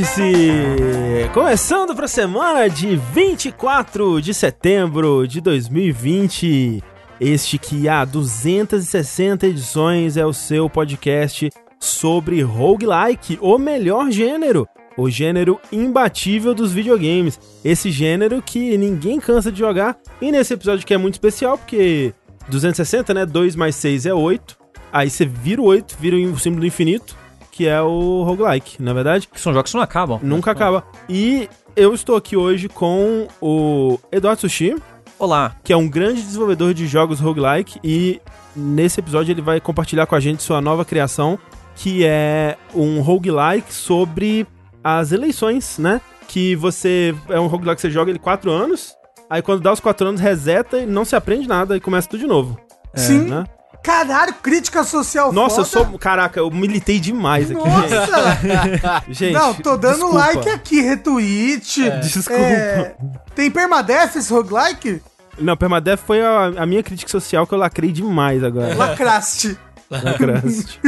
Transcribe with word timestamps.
Vértice! 0.00 1.28
Começando 1.34 1.94
para 1.94 2.06
a 2.06 2.08
semana 2.08 2.68
de 2.68 2.96
24 2.96 4.20
de 4.22 4.32
setembro 4.32 5.28
de 5.28 5.42
2020. 5.42 6.82
Este 7.20 7.58
que 7.58 7.86
há 7.86 8.04
260 8.04 9.46
edições 9.46 10.16
é 10.16 10.24
o 10.24 10.32
seu 10.32 10.70
podcast 10.70 11.50
sobre 11.78 12.40
roguelike, 12.40 13.38
o 13.42 13.58
melhor 13.58 14.10
gênero, 14.10 14.66
o 14.96 15.10
gênero 15.10 15.60
imbatível 15.70 16.54
dos 16.54 16.72
videogames. 16.72 17.38
Esse 17.62 17.90
gênero 17.90 18.40
que 18.40 18.78
ninguém 18.78 19.20
cansa 19.20 19.52
de 19.52 19.58
jogar. 19.58 19.98
E 20.20 20.32
nesse 20.32 20.54
episódio 20.54 20.86
que 20.86 20.94
é 20.94 20.98
muito 20.98 21.14
especial, 21.14 21.58
porque 21.58 22.14
260, 22.48 23.12
né? 23.12 23.26
2 23.26 23.54
mais 23.54 23.76
6 23.76 24.06
é 24.06 24.14
8. 24.14 24.56
Aí 24.92 25.10
você 25.10 25.26
vira 25.26 25.60
o 25.60 25.66
8, 25.66 25.96
vira 26.00 26.16
o 26.16 26.38
símbolo 26.38 26.62
do 26.62 26.66
infinito, 26.66 27.16
que 27.50 27.66
é 27.66 27.80
o 27.80 28.22
roguelike, 28.22 28.82
na 28.82 28.92
é 28.92 28.94
verdade. 28.94 29.28
Que 29.28 29.40
são 29.40 29.52
jogos 29.52 29.70
que 29.70 29.76
não 29.76 29.82
acabam. 29.82 30.18
Nunca 30.22 30.50
acaba. 30.50 30.84
E 31.08 31.48
eu 31.76 31.94
estou 31.94 32.16
aqui 32.16 32.36
hoje 32.36 32.68
com 32.68 33.28
o 33.40 33.98
Eduardo 34.10 34.40
Sushi. 34.40 34.76
Olá. 35.18 35.54
Que 35.62 35.72
é 35.72 35.76
um 35.76 35.88
grande 35.88 36.22
desenvolvedor 36.22 36.72
de 36.72 36.86
jogos 36.86 37.20
roguelike 37.20 37.78
e 37.84 38.20
nesse 38.56 39.00
episódio 39.00 39.32
ele 39.32 39.42
vai 39.42 39.60
compartilhar 39.60 40.06
com 40.06 40.14
a 40.14 40.20
gente 40.20 40.42
sua 40.42 40.60
nova 40.60 40.84
criação, 40.84 41.38
que 41.76 42.04
é 42.04 42.56
um 42.74 43.00
roguelike 43.00 43.72
sobre 43.72 44.46
as 44.82 45.12
eleições, 45.12 45.78
né? 45.78 46.00
Que 46.26 46.56
você. 46.56 47.14
É 47.28 47.38
um 47.38 47.46
roguelike 47.46 47.76
que 47.76 47.82
você 47.82 47.90
joga 47.90 48.10
ele 48.10 48.18
4 48.18 48.50
anos, 48.50 48.94
aí 49.28 49.42
quando 49.42 49.60
dá 49.60 49.72
os 49.72 49.80
4 49.80 50.08
anos 50.08 50.20
reseta 50.20 50.78
e 50.78 50.86
não 50.86 51.04
se 51.04 51.14
aprende 51.14 51.46
nada 51.46 51.76
e 51.76 51.80
começa 51.80 52.08
tudo 52.08 52.20
de 52.20 52.26
novo. 52.26 52.58
É, 52.94 52.98
Sim. 52.98 53.26
Né? 53.26 53.44
Caralho, 53.82 54.34
crítica 54.34 54.84
social 54.84 55.32
Nossa, 55.32 55.64
foda. 55.64 55.84
eu 55.84 55.90
sou. 55.90 55.98
Caraca, 55.98 56.38
eu 56.40 56.50
militei 56.50 57.00
demais 57.00 57.50
aqui. 57.50 57.60
Nossa! 57.66 59.02
gente. 59.08 59.32
Não, 59.32 59.54
tô 59.54 59.76
dando 59.76 59.94
desculpa. 59.94 60.16
like 60.18 60.48
aqui, 60.50 60.80
retweet. 60.82 61.88
É. 61.88 61.98
Desculpa. 61.98 62.32
É... 62.40 62.96
Tem 63.34 63.50
permadeath 63.50 64.16
esse 64.16 64.32
roguelike? 64.32 65.02
Não, 65.38 65.56
Permadeath 65.56 66.00
foi 66.00 66.20
a, 66.20 66.52
a, 66.58 66.66
minha 66.66 66.82
crítica 66.82 67.10
social 67.10 67.46
que 67.46 67.54
eu 67.54 67.58
lacrei 67.58 67.90
demais 67.90 68.44
agora. 68.44 68.74
Lacraste. 68.74 69.56
Lacraste. 69.90 70.78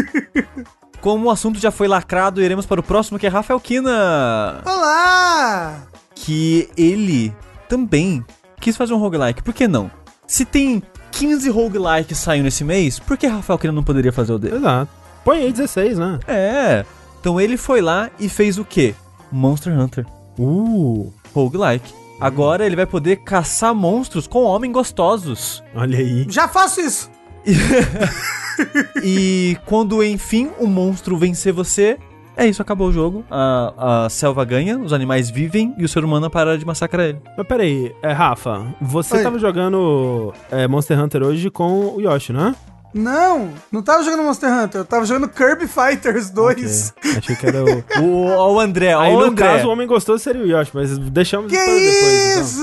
Como 1.01 1.27
o 1.27 1.31
assunto 1.31 1.59
já 1.59 1.71
foi 1.71 1.89
lacrado, 1.89 2.41
iremos 2.41 2.67
para 2.67 2.79
o 2.79 2.83
próximo, 2.83 3.19
que 3.19 3.27
é 3.27 3.31
Rafael 3.31 3.59
Kina. 3.59 4.61
Olá! 4.65 5.83
Que 6.15 6.71
ele 6.77 7.35
também 7.69 8.25
quis 8.61 8.77
fazer 8.77 8.93
um 8.93 8.99
roguelike. 8.99 9.43
Por 9.43 9.53
que 9.53 9.67
não? 9.67 9.91
Se 10.27 10.45
tem 10.45 10.83
15 11.13 11.49
roguelikes 11.51 12.19
saindo 12.19 12.49
esse 12.49 12.65
mês, 12.65 12.99
por 12.99 13.17
que 13.17 13.27
Rafael 13.27 13.59
Kina 13.59 13.73
não 13.73 13.85
poderia 13.85 14.13
fazer 14.13 14.33
o 14.33 14.39
dele? 14.39 14.57
Exato. 14.57 14.91
Põe 15.25 15.39
aí 15.43 15.53
16, 15.53 15.99
né? 15.99 16.19
É. 16.27 16.85
Então 17.21 17.41
ele 17.41 17.57
foi 17.57 17.81
lá 17.81 18.11
e 18.19 18.29
fez 18.29 18.59
o 18.59 18.65
quê? 18.65 18.95
Monster 19.31 19.79
Hunter. 19.79 20.05
Uh! 20.39 21.13
Roguelike. 21.33 21.95
Agora 22.21 22.67
ele 22.67 22.77
vai 22.77 22.87
poder 22.87 23.17
caçar 23.17 23.75
monstros 23.75 24.27
com 24.27 24.43
homens 24.45 24.73
gostosos. 24.73 25.63
Olha 25.75 25.99
aí. 25.99 26.27
Já 26.29 26.49
faço 26.49 26.81
isso. 26.81 27.11
e 29.03 29.57
quando 29.67 30.03
enfim 30.03 30.51
o 30.59 30.67
monstro 30.67 31.17
vencer 31.17 31.53
você, 31.53 31.99
é 32.43 32.49
isso, 32.49 32.61
acabou 32.61 32.89
o 32.89 32.93
jogo. 32.93 33.25
A, 33.31 34.05
a 34.05 34.09
selva 34.11 34.45
ganha, 34.45 34.79
os 34.79 34.93
animais 34.93 35.31
vivem 35.31 35.75
e 35.79 35.85
o 35.85 35.89
ser 35.89 36.05
humano 36.05 36.29
para 36.31 36.59
de 36.59 36.67
massacrar 36.67 37.07
ele. 37.07 37.21
Mas 37.37 37.47
peraí, 37.47 37.95
é, 38.03 38.13
Rafa, 38.13 38.67
você 38.81 39.17
Oi. 39.17 39.23
tava 39.23 39.39
jogando 39.39 40.33
é, 40.51 40.67
Monster 40.67 40.99
Hunter 40.99 41.23
hoje 41.23 41.51
com 41.51 41.95
o 41.97 42.01
Yoshi, 42.01 42.33
não 42.33 42.49
é? 42.49 42.55
Não, 42.95 43.49
não 43.71 43.83
tava 43.83 44.03
jogando 44.03 44.23
Monster 44.23 44.53
Hunter, 44.53 44.81
eu 44.83 44.85
tava 44.85 45.07
jogando 45.07 45.27
Kirby 45.29 45.67
Fighters 45.67 46.29
2. 46.29 46.95
Okay. 46.99 47.17
Achei 47.17 47.37
que 47.37 47.47
era 47.47 47.65
o. 47.65 47.85
o, 48.05 48.55
o 48.55 48.61
André, 48.61 48.95
Aí 48.95 49.15
o 49.15 49.21
no 49.21 49.25
André. 49.27 49.47
caso 49.47 49.67
o 49.67 49.71
homem 49.71 49.87
gostou 49.87 50.19
seria 50.19 50.43
o 50.43 50.47
Yoshi, 50.47 50.73
mas 50.75 50.99
deixamos 50.99 51.51
que 51.51 51.59
depois. 51.59 52.49
Isso! 52.49 52.63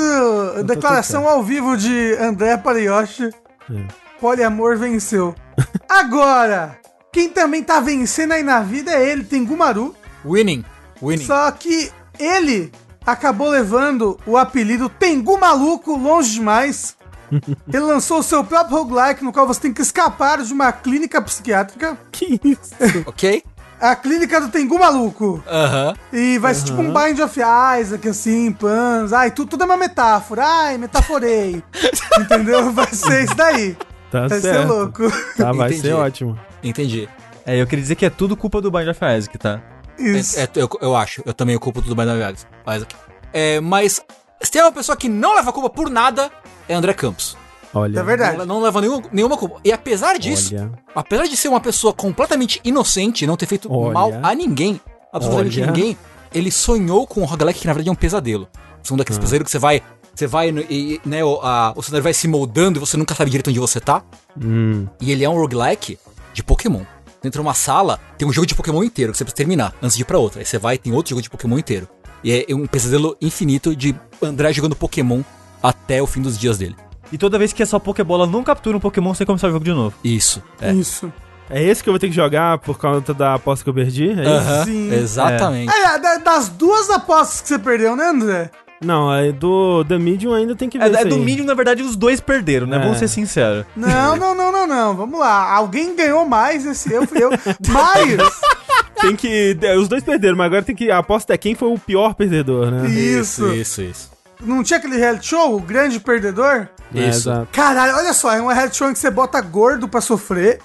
Então. 0.53 0.65
Declaração 0.65 1.27
ao 1.27 1.41
vivo 1.41 1.75
de 1.75 2.15
André 2.19 2.57
para 2.57 2.77
Yoshi. 2.79 3.29
É. 3.71 4.09
Poliamor 4.21 4.77
venceu. 4.77 5.33
Agora, 5.89 6.77
quem 7.11 7.29
também 7.29 7.63
tá 7.63 7.79
vencendo 7.79 8.33
aí 8.33 8.43
na 8.43 8.61
vida 8.61 8.91
é 8.91 9.09
ele, 9.09 9.23
tem 9.23 9.43
Gumaru. 9.43 9.95
Winning. 10.25 10.63
Winning. 11.01 11.25
Só 11.25 11.49
que 11.51 11.91
ele 12.19 12.71
acabou 13.05 13.49
levando 13.49 14.19
o 14.25 14.37
apelido 14.37 14.89
Tengu 14.89 15.37
Maluco 15.37 15.95
longe 15.95 16.33
demais. 16.33 16.97
Ele 17.71 17.83
lançou 17.83 18.19
o 18.19 18.23
seu 18.23 18.43
próprio 18.43 18.77
roguelike, 18.77 19.23
no 19.23 19.31
qual 19.31 19.45
você 19.45 19.61
tem 19.61 19.71
que 19.71 19.83
escapar 19.83 20.41
de 20.41 20.51
uma 20.51 20.71
clínica 20.71 21.21
psiquiátrica. 21.21 21.95
Que 22.11 22.39
isso? 22.43 22.73
ok. 23.05 23.43
A 23.79 23.95
clínica 23.95 24.41
do 24.41 24.49
Tengu 24.49 24.77
Maluco. 24.79 25.41
Aham. 25.47 25.93
E 26.11 26.37
vai 26.39 26.53
ser 26.53 26.65
tipo 26.65 26.81
um 26.81 26.91
Bind 26.91 27.19
of 27.19 27.39
Isaac, 27.79 28.09
assim, 28.09 28.51
pans. 28.51 29.13
Ai, 29.13 29.31
tudo, 29.31 29.51
tudo 29.51 29.61
é 29.61 29.65
uma 29.65 29.77
metáfora. 29.77 30.43
Ai, 30.43 30.77
metaforei. 30.77 31.63
Entendeu? 32.19 32.73
Vai 32.73 32.91
ser 32.93 33.23
isso 33.23 33.35
daí. 33.35 33.77
Tá 34.11 34.27
vai 34.27 34.41
certo. 34.41 34.59
ser 34.61 34.65
louco. 34.67 35.03
Tá, 35.37 35.51
vai 35.53 35.69
Entendi. 35.69 35.81
ser 35.81 35.93
ótimo. 35.93 36.37
Entendi. 36.63 37.07
É, 37.45 37.61
eu 37.61 37.65
queria 37.65 37.81
dizer 37.81 37.95
que 37.95 38.05
é 38.05 38.09
tudo 38.09 38.35
culpa 38.35 38.61
do 38.61 38.69
Bind 38.69 38.87
of 38.87 38.99
Isaac, 39.03 39.37
tá? 39.37 39.61
Isso. 39.97 40.39
É, 40.39 40.43
é, 40.43 40.49
eu, 40.55 40.69
eu, 40.81 40.95
acho. 40.95 41.21
Eu 41.25 41.33
também 41.33 41.57
culpo 41.57 41.81
tudo 41.81 41.95
do 41.95 41.95
Bind 41.95 42.09
of 42.09 42.45
Isaac. 42.75 42.95
É, 43.33 43.59
mas 43.59 44.01
se 44.41 44.51
tem 44.51 44.61
uma 44.61 44.71
pessoa 44.71 44.95
que 44.95 45.09
não 45.09 45.35
leva 45.35 45.51
culpa 45.51 45.69
por 45.69 45.89
nada, 45.89 46.31
é 46.67 46.73
André 46.73 46.93
Campos. 46.93 47.37
Olha. 47.73 47.99
É 47.99 48.03
verdade. 48.03 48.37
Não, 48.37 48.45
não 48.45 48.61
leva 48.61 48.81
nenhuma, 48.81 49.03
nenhuma 49.11 49.37
culpa. 49.37 49.59
E 49.63 49.71
apesar 49.71 50.17
disso, 50.17 50.55
Olha. 50.55 50.71
apesar 50.95 51.27
de 51.27 51.37
ser 51.37 51.49
uma 51.49 51.59
pessoa 51.59 51.93
completamente 51.93 52.59
inocente, 52.63 53.27
não 53.27 53.37
ter 53.37 53.45
feito 53.45 53.71
Olha. 53.71 53.93
mal 53.93 54.11
a 54.23 54.33
ninguém, 54.33 54.79
absolutamente 55.13 55.61
Olha. 55.61 55.71
ninguém, 55.71 55.97
ele 56.33 56.51
sonhou 56.51 57.05
com 57.05 57.21
um 57.21 57.25
roguelike 57.25 57.59
que 57.59 57.67
na 57.67 57.73
verdade 57.73 57.89
é 57.89 57.91
um 57.91 57.95
pesadelo. 57.95 58.47
São 58.81 58.97
daqueles 58.97 59.17
ah. 59.17 59.21
pesadelos 59.21 59.45
que 59.45 59.51
você 59.51 59.59
vai. 59.59 59.83
Você 60.15 60.27
vai 60.27 60.49
e, 60.49 60.99
né, 61.05 61.23
o, 61.23 61.39
a, 61.41 61.71
o 61.75 61.81
cenário 61.81 62.03
vai 62.03 62.13
se 62.13 62.27
moldando 62.27 62.77
e 62.77 62.81
você 62.81 62.97
nunca 62.97 63.15
sabe 63.15 63.29
direito 63.29 63.49
onde 63.49 63.59
você 63.59 63.79
tá. 63.79 64.03
Hum. 64.41 64.85
E 64.99 65.11
ele 65.11 65.23
é 65.23 65.29
um 65.29 65.35
roguelike 65.35 65.97
de 66.33 66.43
Pokémon. 66.43 66.83
Dentro 67.21 67.41
de 67.41 67.47
uma 67.47 67.53
sala, 67.53 67.99
tem 68.17 68.27
um 68.27 68.31
jogo 68.31 68.47
de 68.47 68.55
Pokémon 68.55 68.83
inteiro 68.83 69.11
que 69.11 69.17
você 69.17 69.25
precisa 69.25 69.37
terminar 69.37 69.73
antes 69.81 69.95
de 69.95 70.03
ir 70.03 70.05
pra 70.05 70.17
outra. 70.17 70.39
Aí 70.39 70.45
você 70.45 70.57
vai 70.57 70.75
e 70.75 70.77
tem 70.77 70.93
outro 70.93 71.09
jogo 71.09 71.21
de 71.21 71.29
Pokémon 71.29 71.59
inteiro. 71.59 71.87
E 72.23 72.45
é 72.47 72.55
um 72.55 72.65
pesadelo 72.65 73.17
infinito 73.21 73.75
de 73.75 73.95
André 74.21 74.53
jogando 74.53 74.75
Pokémon 74.75 75.21
até 75.61 76.01
o 76.01 76.07
fim 76.07 76.21
dos 76.21 76.37
dias 76.37 76.57
dele. 76.57 76.75
E 77.11 77.17
toda 77.17 77.39
vez 77.39 77.51
que 77.51 77.63
essa 77.63 77.79
Pokébola 77.79 78.27
não 78.27 78.43
captura 78.43 78.77
um 78.77 78.79
Pokémon, 78.79 79.13
você 79.13 79.25
começa 79.25 79.47
o 79.47 79.51
jogo 79.51 79.65
de 79.65 79.73
novo. 79.73 79.95
Isso. 80.03 80.41
É. 80.61 80.71
Isso. 80.71 81.11
É 81.49 81.63
esse 81.63 81.81
que 81.83 81.89
eu 81.89 81.93
vou 81.93 81.99
ter 81.99 82.07
que 82.07 82.15
jogar 82.15 82.59
por 82.59 82.77
conta 82.77 83.13
da 83.13 83.33
aposta 83.33 83.63
que 83.63 83.69
eu 83.69 83.73
perdi? 83.73 84.11
É 84.11 84.13
uh 84.13 84.41
-huh. 84.41 84.65
Sim. 84.65 84.93
Exatamente. 84.93 85.73
É. 85.73 85.95
é. 85.95 86.19
das 86.19 86.49
duas 86.49 86.89
apostas 86.91 87.41
que 87.41 87.47
você 87.47 87.57
perdeu, 87.57 87.95
né, 87.95 88.09
André? 88.09 88.51
Não, 88.81 89.13
é 89.13 89.31
do 89.31 89.83
The 89.83 89.97
Medium 89.97 90.33
ainda 90.33 90.55
tem 90.55 90.69
que 90.69 90.79
ver. 90.79 90.95
É, 90.95 91.01
é 91.01 91.05
do 91.05 91.17
Medium, 91.17 91.45
na 91.45 91.53
verdade, 91.53 91.83
os 91.83 91.95
dois 91.95 92.21
perderam, 92.21 92.65
né? 92.65 92.77
É. 92.77 92.79
Vamos 92.79 92.97
ser 92.97 93.07
sinceros. 93.07 93.65
Não, 93.75 94.15
não, 94.15 94.33
não, 94.33 94.51
não, 94.51 94.67
não. 94.67 94.95
Vamos 94.95 95.19
lá. 95.19 95.53
Alguém 95.53 95.95
ganhou 95.95 96.25
mais 96.25 96.65
esse 96.65 96.93
eu 96.93 97.05
fui 97.05 97.21
eu. 97.21 97.29
Mas. 97.67 98.41
tem 99.01 99.15
que. 99.15 99.57
É, 99.61 99.77
os 99.77 99.87
dois 99.87 100.03
perderam, 100.03 100.37
mas 100.37 100.45
agora 100.45 100.61
tem 100.61 100.75
que. 100.75 100.89
A 100.89 100.99
aposta 100.99 101.33
é 101.33 101.37
quem 101.37 101.55
foi 101.55 101.67
o 101.67 101.77
pior 101.77 102.13
perdedor, 102.13 102.71
né? 102.71 102.89
Isso. 102.89 103.47
Isso, 103.47 103.53
isso. 103.53 103.81
isso. 103.81 104.19
Não 104.41 104.63
tinha 104.63 104.79
aquele 104.79 104.97
reality 104.97 105.27
show, 105.27 105.55
o 105.55 105.59
grande 105.59 105.99
perdedor? 105.99 106.69
É, 106.95 107.09
isso. 107.09 107.29
É, 107.29 107.45
Caralho, 107.51 107.95
olha 107.95 108.13
só, 108.13 108.33
é 108.33 108.41
um 108.41 108.47
reality 108.47 108.77
show 108.77 108.89
em 108.89 108.93
que 108.93 108.99
você 108.99 109.11
bota 109.11 109.41
gordo 109.41 109.87
pra 109.87 109.99
sofrer, 109.99 110.59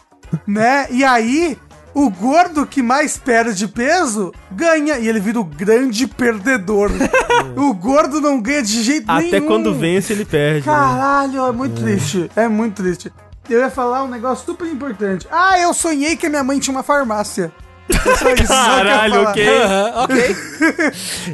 né? 0.47 0.87
E 0.91 1.05
aí, 1.05 1.59
o 1.95 2.11
gordo 2.11 2.67
que 2.67 2.83
mais 2.83 3.17
perde 3.17 3.69
peso 3.69 4.33
ganha 4.51 4.99
e 4.99 5.09
ele 5.09 5.21
vira 5.21 5.39
o 5.39 5.45
grande 5.45 6.07
perdedor. 6.07 6.91
o 7.57 7.73
gordo 7.73 8.21
não 8.21 8.41
ganha 8.41 8.63
de 8.63 8.83
jeito 8.83 9.05
Até 9.09 9.23
nenhum. 9.23 9.37
Até 9.37 9.47
quando 9.47 9.75
vence, 9.75 10.13
ele 10.13 10.25
perde. 10.25 10.67
Né? 10.67 10.75
Caralho, 10.75 11.43
né? 11.43 11.49
é 11.49 11.53
muito 11.53 11.81
é. 11.81 11.85
triste. 11.85 12.31
É 12.35 12.49
muito 12.49 12.83
triste. 12.83 13.13
Eu 13.49 13.61
ia 13.61 13.71
falar 13.71 14.03
um 14.03 14.09
negócio 14.09 14.45
super 14.45 14.67
importante. 14.67 15.29
Ah, 15.31 15.59
eu 15.59 15.73
sonhei 15.73 16.17
que 16.17 16.27
a 16.27 16.31
minha 16.31 16.43
mãe 16.43 16.59
tinha 16.59 16.75
uma 16.75 16.83
farmácia. 16.83 17.53
Caralho, 18.49 19.23
ok. 19.29 19.47
ok. 19.95 20.37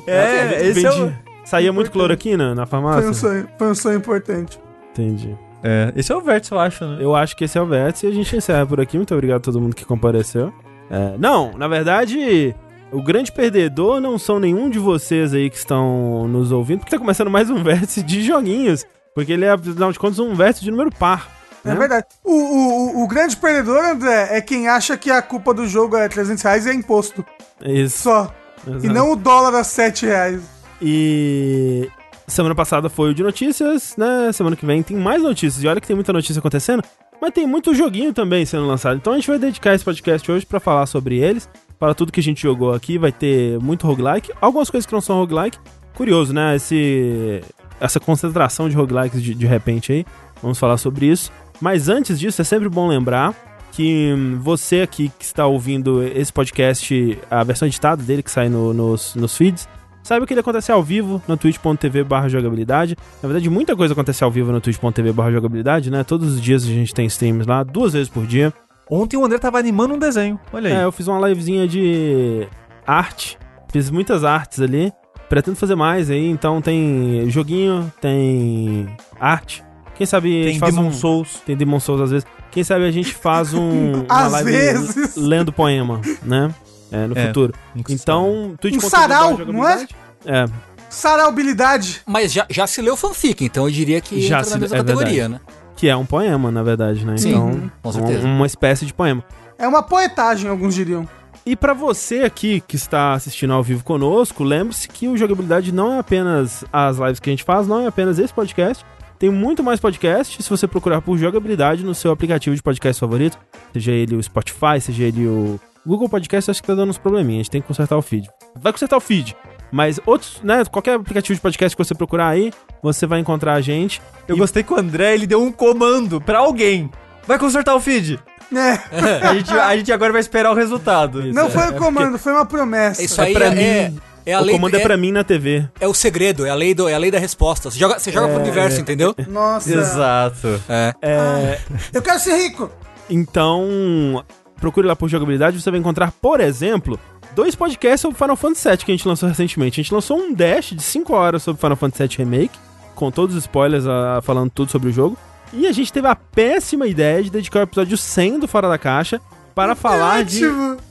é, 0.06 0.66
esse 0.66 0.84
é 0.84 0.90
o... 0.90 1.12
Saía 1.44 1.72
muito 1.72 1.90
cloroquina 1.90 2.54
na 2.54 2.66
farmácia? 2.66 3.02
Foi 3.02 3.10
um 3.10 3.14
sonho, 3.14 3.48
foi 3.58 3.68
um 3.68 3.74
sonho 3.74 3.96
importante. 3.98 4.60
Entendi. 4.92 5.36
É, 5.62 5.92
esse 5.94 6.10
é 6.12 6.16
o 6.16 6.20
vértice, 6.20 6.52
eu 6.52 6.58
acho, 6.58 6.84
né? 6.84 6.98
Eu 7.00 7.14
acho 7.14 7.36
que 7.36 7.44
esse 7.44 7.58
é 7.58 7.60
o 7.60 7.66
vértice 7.66 8.06
e 8.06 8.08
a 8.08 8.12
gente 8.12 8.34
encerra 8.36 8.66
por 8.66 8.80
aqui. 8.80 8.96
Muito 8.96 9.14
obrigado 9.14 9.38
a 9.38 9.40
todo 9.40 9.60
mundo 9.60 9.76
que 9.76 9.84
compareceu. 9.84 10.52
É, 10.90 11.16
não, 11.18 11.52
na 11.56 11.68
verdade, 11.68 12.54
o 12.90 13.02
grande 13.02 13.30
perdedor 13.30 14.00
não 14.00 14.18
são 14.18 14.40
nenhum 14.40 14.68
de 14.68 14.78
vocês 14.78 15.32
aí 15.32 15.48
que 15.50 15.56
estão 15.56 16.26
nos 16.26 16.50
ouvindo, 16.50 16.80
porque 16.80 16.90
tá 16.90 16.98
começando 16.98 17.30
mais 17.30 17.50
um 17.50 17.62
vértice 17.62 18.02
de 18.02 18.22
joguinhos. 18.22 18.84
Porque 19.14 19.32
ele 19.32 19.44
é, 19.44 19.50
afinal 19.50 19.92
de 19.92 19.98
contas, 19.98 20.18
um 20.18 20.34
vértice 20.34 20.64
de 20.64 20.70
número 20.70 20.90
par. 20.90 21.28
É 21.64 21.68
né? 21.68 21.74
verdade. 21.74 22.06
O, 22.24 22.32
o, 22.32 23.04
o, 23.04 23.08
grande 23.08 23.36
perdedor, 23.36 23.84
André, 23.84 24.28
é 24.30 24.40
quem 24.40 24.68
acha 24.68 24.96
que 24.96 25.10
a 25.10 25.20
culpa 25.20 25.52
do 25.52 25.66
jogo 25.66 25.96
é 25.96 26.08
300 26.08 26.42
reais 26.42 26.66
e 26.66 26.70
é 26.70 26.74
imposto. 26.74 27.24
Isso. 27.62 28.04
Só. 28.04 28.34
Exato. 28.66 28.86
E 28.86 28.88
não 28.88 29.12
o 29.12 29.16
dólar 29.16 29.54
a 29.58 29.64
7 29.64 30.06
reais. 30.06 30.42
E 30.80 31.90
semana 32.30 32.54
passada 32.54 32.88
foi 32.88 33.10
o 33.10 33.14
de 33.14 33.22
notícias, 33.22 33.94
né? 33.96 34.32
Semana 34.32 34.56
que 34.56 34.64
vem 34.64 34.82
tem 34.82 34.96
mais 34.96 35.22
notícias. 35.22 35.62
E 35.62 35.68
olha 35.68 35.80
que 35.80 35.86
tem 35.86 35.96
muita 35.96 36.12
notícia 36.12 36.38
acontecendo, 36.38 36.82
mas 37.20 37.32
tem 37.32 37.46
muito 37.46 37.74
joguinho 37.74 38.12
também 38.12 38.46
sendo 38.46 38.66
lançado. 38.66 38.96
Então 38.96 39.12
a 39.12 39.16
gente 39.16 39.28
vai 39.28 39.38
dedicar 39.38 39.74
esse 39.74 39.84
podcast 39.84 40.30
hoje 40.30 40.46
para 40.46 40.60
falar 40.60 40.86
sobre 40.86 41.18
eles. 41.18 41.48
Fala 41.78 41.94
tudo 41.94 42.12
que 42.12 42.20
a 42.20 42.22
gente 42.22 42.42
jogou 42.42 42.72
aqui, 42.72 42.98
vai 42.98 43.12
ter 43.12 43.58
muito 43.60 43.86
roguelike. 43.86 44.32
Algumas 44.40 44.70
coisas 44.70 44.86
que 44.86 44.92
não 44.92 45.00
são 45.00 45.16
roguelike. 45.16 45.58
Curioso, 45.94 46.32
né? 46.32 46.56
Esse, 46.56 47.42
essa 47.80 47.98
concentração 47.98 48.68
de 48.68 48.76
roguelikes 48.76 49.22
de, 49.22 49.34
de 49.34 49.46
repente 49.46 49.92
aí. 49.92 50.06
Vamos 50.42 50.58
falar 50.58 50.76
sobre 50.76 51.06
isso. 51.06 51.32
Mas 51.60 51.88
antes 51.88 52.18
disso, 52.18 52.40
é 52.40 52.44
sempre 52.44 52.68
bom 52.68 52.88
lembrar 52.88 53.34
que 53.72 54.12
você 54.40 54.80
aqui 54.80 55.10
que 55.18 55.24
está 55.24 55.46
ouvindo 55.46 56.02
esse 56.02 56.32
podcast, 56.32 57.18
a 57.30 57.44
versão 57.44 57.68
editada 57.68 58.02
dele 58.02 58.22
que 58.22 58.30
sai 58.30 58.48
no, 58.48 58.74
nos, 58.74 59.14
nos 59.14 59.36
feeds, 59.36 59.68
saiba 60.02 60.26
que 60.26 60.32
ele 60.32 60.40
acontece 60.40 60.72
ao 60.72 60.82
vivo 60.82 61.22
na 61.26 61.36
twitch.tv 61.36 62.04
barra 62.04 62.28
jogabilidade. 62.28 62.96
Na 63.22 63.28
verdade, 63.28 63.48
muita 63.50 63.76
coisa 63.76 63.92
acontece 63.92 64.24
ao 64.24 64.30
vivo 64.30 64.52
na 64.52 64.60
twitch.tv 64.60 65.12
barra 65.12 65.30
jogabilidade, 65.30 65.90
né? 65.90 66.04
Todos 66.04 66.34
os 66.34 66.40
dias 66.40 66.64
a 66.64 66.66
gente 66.66 66.94
tem 66.94 67.06
streams 67.06 67.46
lá, 67.46 67.62
duas 67.62 67.92
vezes 67.92 68.08
por 68.08 68.26
dia. 68.26 68.52
Ontem 68.90 69.16
o 69.16 69.24
André 69.24 69.38
tava 69.38 69.58
animando 69.58 69.94
um 69.94 69.98
desenho, 69.98 70.38
olha 70.52 70.68
aí. 70.68 70.76
É, 70.76 70.84
eu 70.84 70.90
fiz 70.90 71.06
uma 71.06 71.28
livezinha 71.28 71.68
de 71.68 72.48
arte, 72.86 73.38
fiz 73.70 73.88
muitas 73.90 74.24
artes 74.24 74.60
ali. 74.60 74.92
Pretendo 75.28 75.56
fazer 75.56 75.76
mais 75.76 76.10
aí, 76.10 76.28
então 76.28 76.60
tem 76.60 77.30
joguinho, 77.30 77.92
tem 78.00 78.88
arte. 79.20 79.62
Quem 79.94 80.04
sabe 80.04 80.58
tem 80.58 80.58
Demon 80.58 80.88
um... 80.88 80.92
Souls. 80.92 81.40
Tem 81.46 81.56
Demon 81.56 81.78
Souls 81.78 82.00
às 82.00 82.10
vezes. 82.10 82.26
Quem 82.50 82.64
sabe 82.64 82.84
a 82.84 82.90
gente 82.90 83.14
faz 83.14 83.54
um 83.54 84.04
às 84.10 84.42
vezes. 84.42 85.14
lendo 85.14 85.52
poema, 85.52 86.00
né? 86.24 86.52
É, 86.90 87.06
no 87.06 87.16
é, 87.16 87.26
futuro. 87.26 87.54
Então, 87.88 88.54
Twitch 88.60 88.76
um 88.76 88.80
sarau, 88.80 89.38
não 89.38 89.68
é? 89.68 89.86
É. 90.24 90.46
Saraubilidade. 90.88 92.02
Mas 92.06 92.32
já, 92.32 92.46
já 92.50 92.66
se 92.66 92.82
leu 92.82 92.96
fanfic, 92.96 93.44
então 93.44 93.66
eu 93.66 93.70
diria 93.70 94.00
que 94.00 94.20
já 94.20 94.38
entra 94.38 94.44
se, 94.44 94.54
na 94.54 94.58
mesma 94.58 94.76
é 94.76 94.80
categoria, 94.80 95.28
verdade. 95.28 95.32
né? 95.34 95.40
Que 95.76 95.88
é 95.88 95.96
um 95.96 96.04
poema, 96.04 96.50
na 96.50 96.62
verdade, 96.62 97.06
né? 97.06 97.16
Sim, 97.16 97.30
então, 97.30 97.72
com 97.82 97.92
certeza. 97.92 98.26
Um, 98.26 98.36
uma 98.36 98.46
espécie 98.46 98.84
de 98.84 98.92
poema. 98.92 99.24
É 99.56 99.66
uma 99.66 99.82
poetagem, 99.82 100.50
alguns 100.50 100.74
diriam. 100.74 101.08
E 101.46 101.56
para 101.56 101.72
você 101.72 102.22
aqui 102.22 102.60
que 102.60 102.76
está 102.76 103.14
assistindo 103.14 103.52
ao 103.52 103.62
vivo 103.62 103.82
conosco, 103.82 104.44
lembre-se 104.44 104.86
que 104.88 105.08
o 105.08 105.16
Jogabilidade 105.16 105.72
não 105.72 105.94
é 105.94 105.98
apenas 105.98 106.64
as 106.72 106.98
lives 106.98 107.20
que 107.20 107.30
a 107.30 107.32
gente 107.32 107.44
faz, 107.44 107.66
não 107.66 107.80
é 107.80 107.86
apenas 107.86 108.18
esse 108.18 108.32
podcast. 108.32 108.84
Tem 109.18 109.30
muito 109.30 109.62
mais 109.62 109.80
podcast 109.80 110.42
se 110.42 110.48
você 110.48 110.66
procurar 110.66 111.00
por 111.00 111.16
Jogabilidade 111.18 111.84
no 111.84 111.94
seu 111.94 112.10
aplicativo 112.10 112.56
de 112.56 112.62
podcast 112.62 112.98
favorito, 112.98 113.38
seja 113.72 113.92
ele 113.92 114.16
o 114.16 114.22
Spotify, 114.22 114.80
seja 114.80 115.04
ele 115.04 115.26
o 115.26 115.60
Google 115.86 116.08
Podcast, 116.08 116.50
acho 116.50 116.60
que 116.60 116.66
tá 116.66 116.74
dando 116.74 116.90
uns 116.90 116.98
probleminhas, 116.98 117.40
a 117.40 117.42
gente 117.42 117.50
tem 117.50 117.60
que 117.60 117.68
consertar 117.68 117.96
o 117.96 118.02
feed. 118.02 118.28
Vai 118.56 118.72
consertar 118.72 118.96
o 118.96 119.00
feed. 119.00 119.36
Mas 119.72 120.00
outros, 120.04 120.40
né, 120.42 120.64
qualquer 120.64 120.96
aplicativo 120.96 121.34
de 121.34 121.40
podcast 121.40 121.76
que 121.76 121.84
você 121.84 121.94
procurar 121.94 122.28
aí, 122.28 122.52
você 122.82 123.06
vai 123.06 123.20
encontrar 123.20 123.54
a 123.54 123.60
gente. 123.60 124.02
Eu 124.26 124.36
e... 124.36 124.38
gostei 124.38 124.62
que 124.62 124.72
o 124.72 124.78
André, 124.78 125.14
ele 125.14 125.26
deu 125.26 125.42
um 125.42 125.52
comando 125.52 126.20
para 126.20 126.40
alguém. 126.40 126.90
Vai 127.26 127.38
consertar 127.38 127.74
o 127.74 127.80
feed. 127.80 128.18
É. 128.52 128.78
a, 129.26 129.34
gente, 129.34 129.52
a 129.52 129.76
gente 129.76 129.92
agora 129.92 130.12
vai 130.12 130.20
esperar 130.20 130.50
o 130.50 130.54
resultado. 130.54 131.22
Isso, 131.22 131.34
Não 131.34 131.46
é, 131.46 131.50
foi 131.50 131.68
o 131.68 131.74
comando, 131.74 132.10
porque... 132.10 132.18
foi 132.18 132.32
uma 132.32 132.44
promessa. 132.44 133.02
Isso 133.02 133.20
aí 133.20 133.32
é, 133.32 133.34
pra 133.34 133.46
é, 133.46 133.88
mim. 133.90 134.00
É 134.26 134.34
a 134.34 134.40
o 134.40 134.44
lei, 134.44 134.54
comando 134.54 134.74
é, 134.76 134.80
é 134.80 134.82
pra 134.82 134.96
mim 134.96 135.12
na 135.12 135.24
TV. 135.24 135.68
É 135.80 135.86
o 135.86 135.94
segredo, 135.94 136.44
é 136.44 136.50
a 136.50 136.54
lei, 136.54 136.74
do, 136.74 136.88
é 136.88 136.94
a 136.94 136.98
lei 136.98 137.10
da 137.10 137.18
resposta. 137.18 137.70
Você 137.70 137.78
joga, 137.78 137.98
você 137.98 138.12
joga 138.12 138.28
é, 138.28 138.30
pro 138.32 138.42
universo, 138.42 138.80
entendeu? 138.80 139.14
Nossa. 139.28 139.72
Exato. 139.72 140.60
É. 140.68 140.94
é... 141.00 141.16
Ah, 141.16 141.58
eu 141.92 142.02
quero 142.02 142.18
ser 142.18 142.36
rico. 142.36 142.70
Então, 143.08 144.24
procure 144.60 144.86
lá 144.86 144.94
por 144.94 145.08
jogabilidade, 145.08 145.60
você 145.60 145.70
vai 145.70 145.80
encontrar, 145.80 146.12
por 146.12 146.40
exemplo, 146.40 146.98
dois 147.34 147.54
podcasts 147.54 148.00
sobre 148.00 148.18
Final 148.18 148.36
Fantasy 148.36 148.68
VII 148.68 148.78
que 148.78 148.92
a 148.92 148.96
gente 148.96 149.08
lançou 149.08 149.28
recentemente. 149.28 149.80
A 149.80 149.82
gente 149.82 149.94
lançou 149.94 150.18
um 150.18 150.32
dash 150.32 150.70
de 150.70 150.82
5 150.82 151.12
horas 151.12 151.42
sobre 151.42 151.60
Final 151.60 151.76
Fantasy 151.76 152.06
VII 152.06 152.16
Remake, 152.18 152.58
com 152.94 153.10
todos 153.10 153.34
os 153.34 153.44
spoilers 153.44 153.86
a, 153.86 154.20
falando 154.22 154.50
tudo 154.50 154.70
sobre 154.70 154.90
o 154.90 154.92
jogo. 154.92 155.16
E 155.52 155.66
a 155.66 155.72
gente 155.72 155.92
teve 155.92 156.06
a 156.06 156.14
péssima 156.14 156.86
ideia 156.86 157.22
de 157.22 157.30
dedicar 157.30 157.60
o 157.60 157.62
episódio 157.62 157.96
100 157.96 158.40
do 158.40 158.46
Fora 158.46 158.68
da 158.68 158.78
Caixa 158.78 159.20
para 159.54 159.74
falar 159.74 160.22
de 160.22 160.44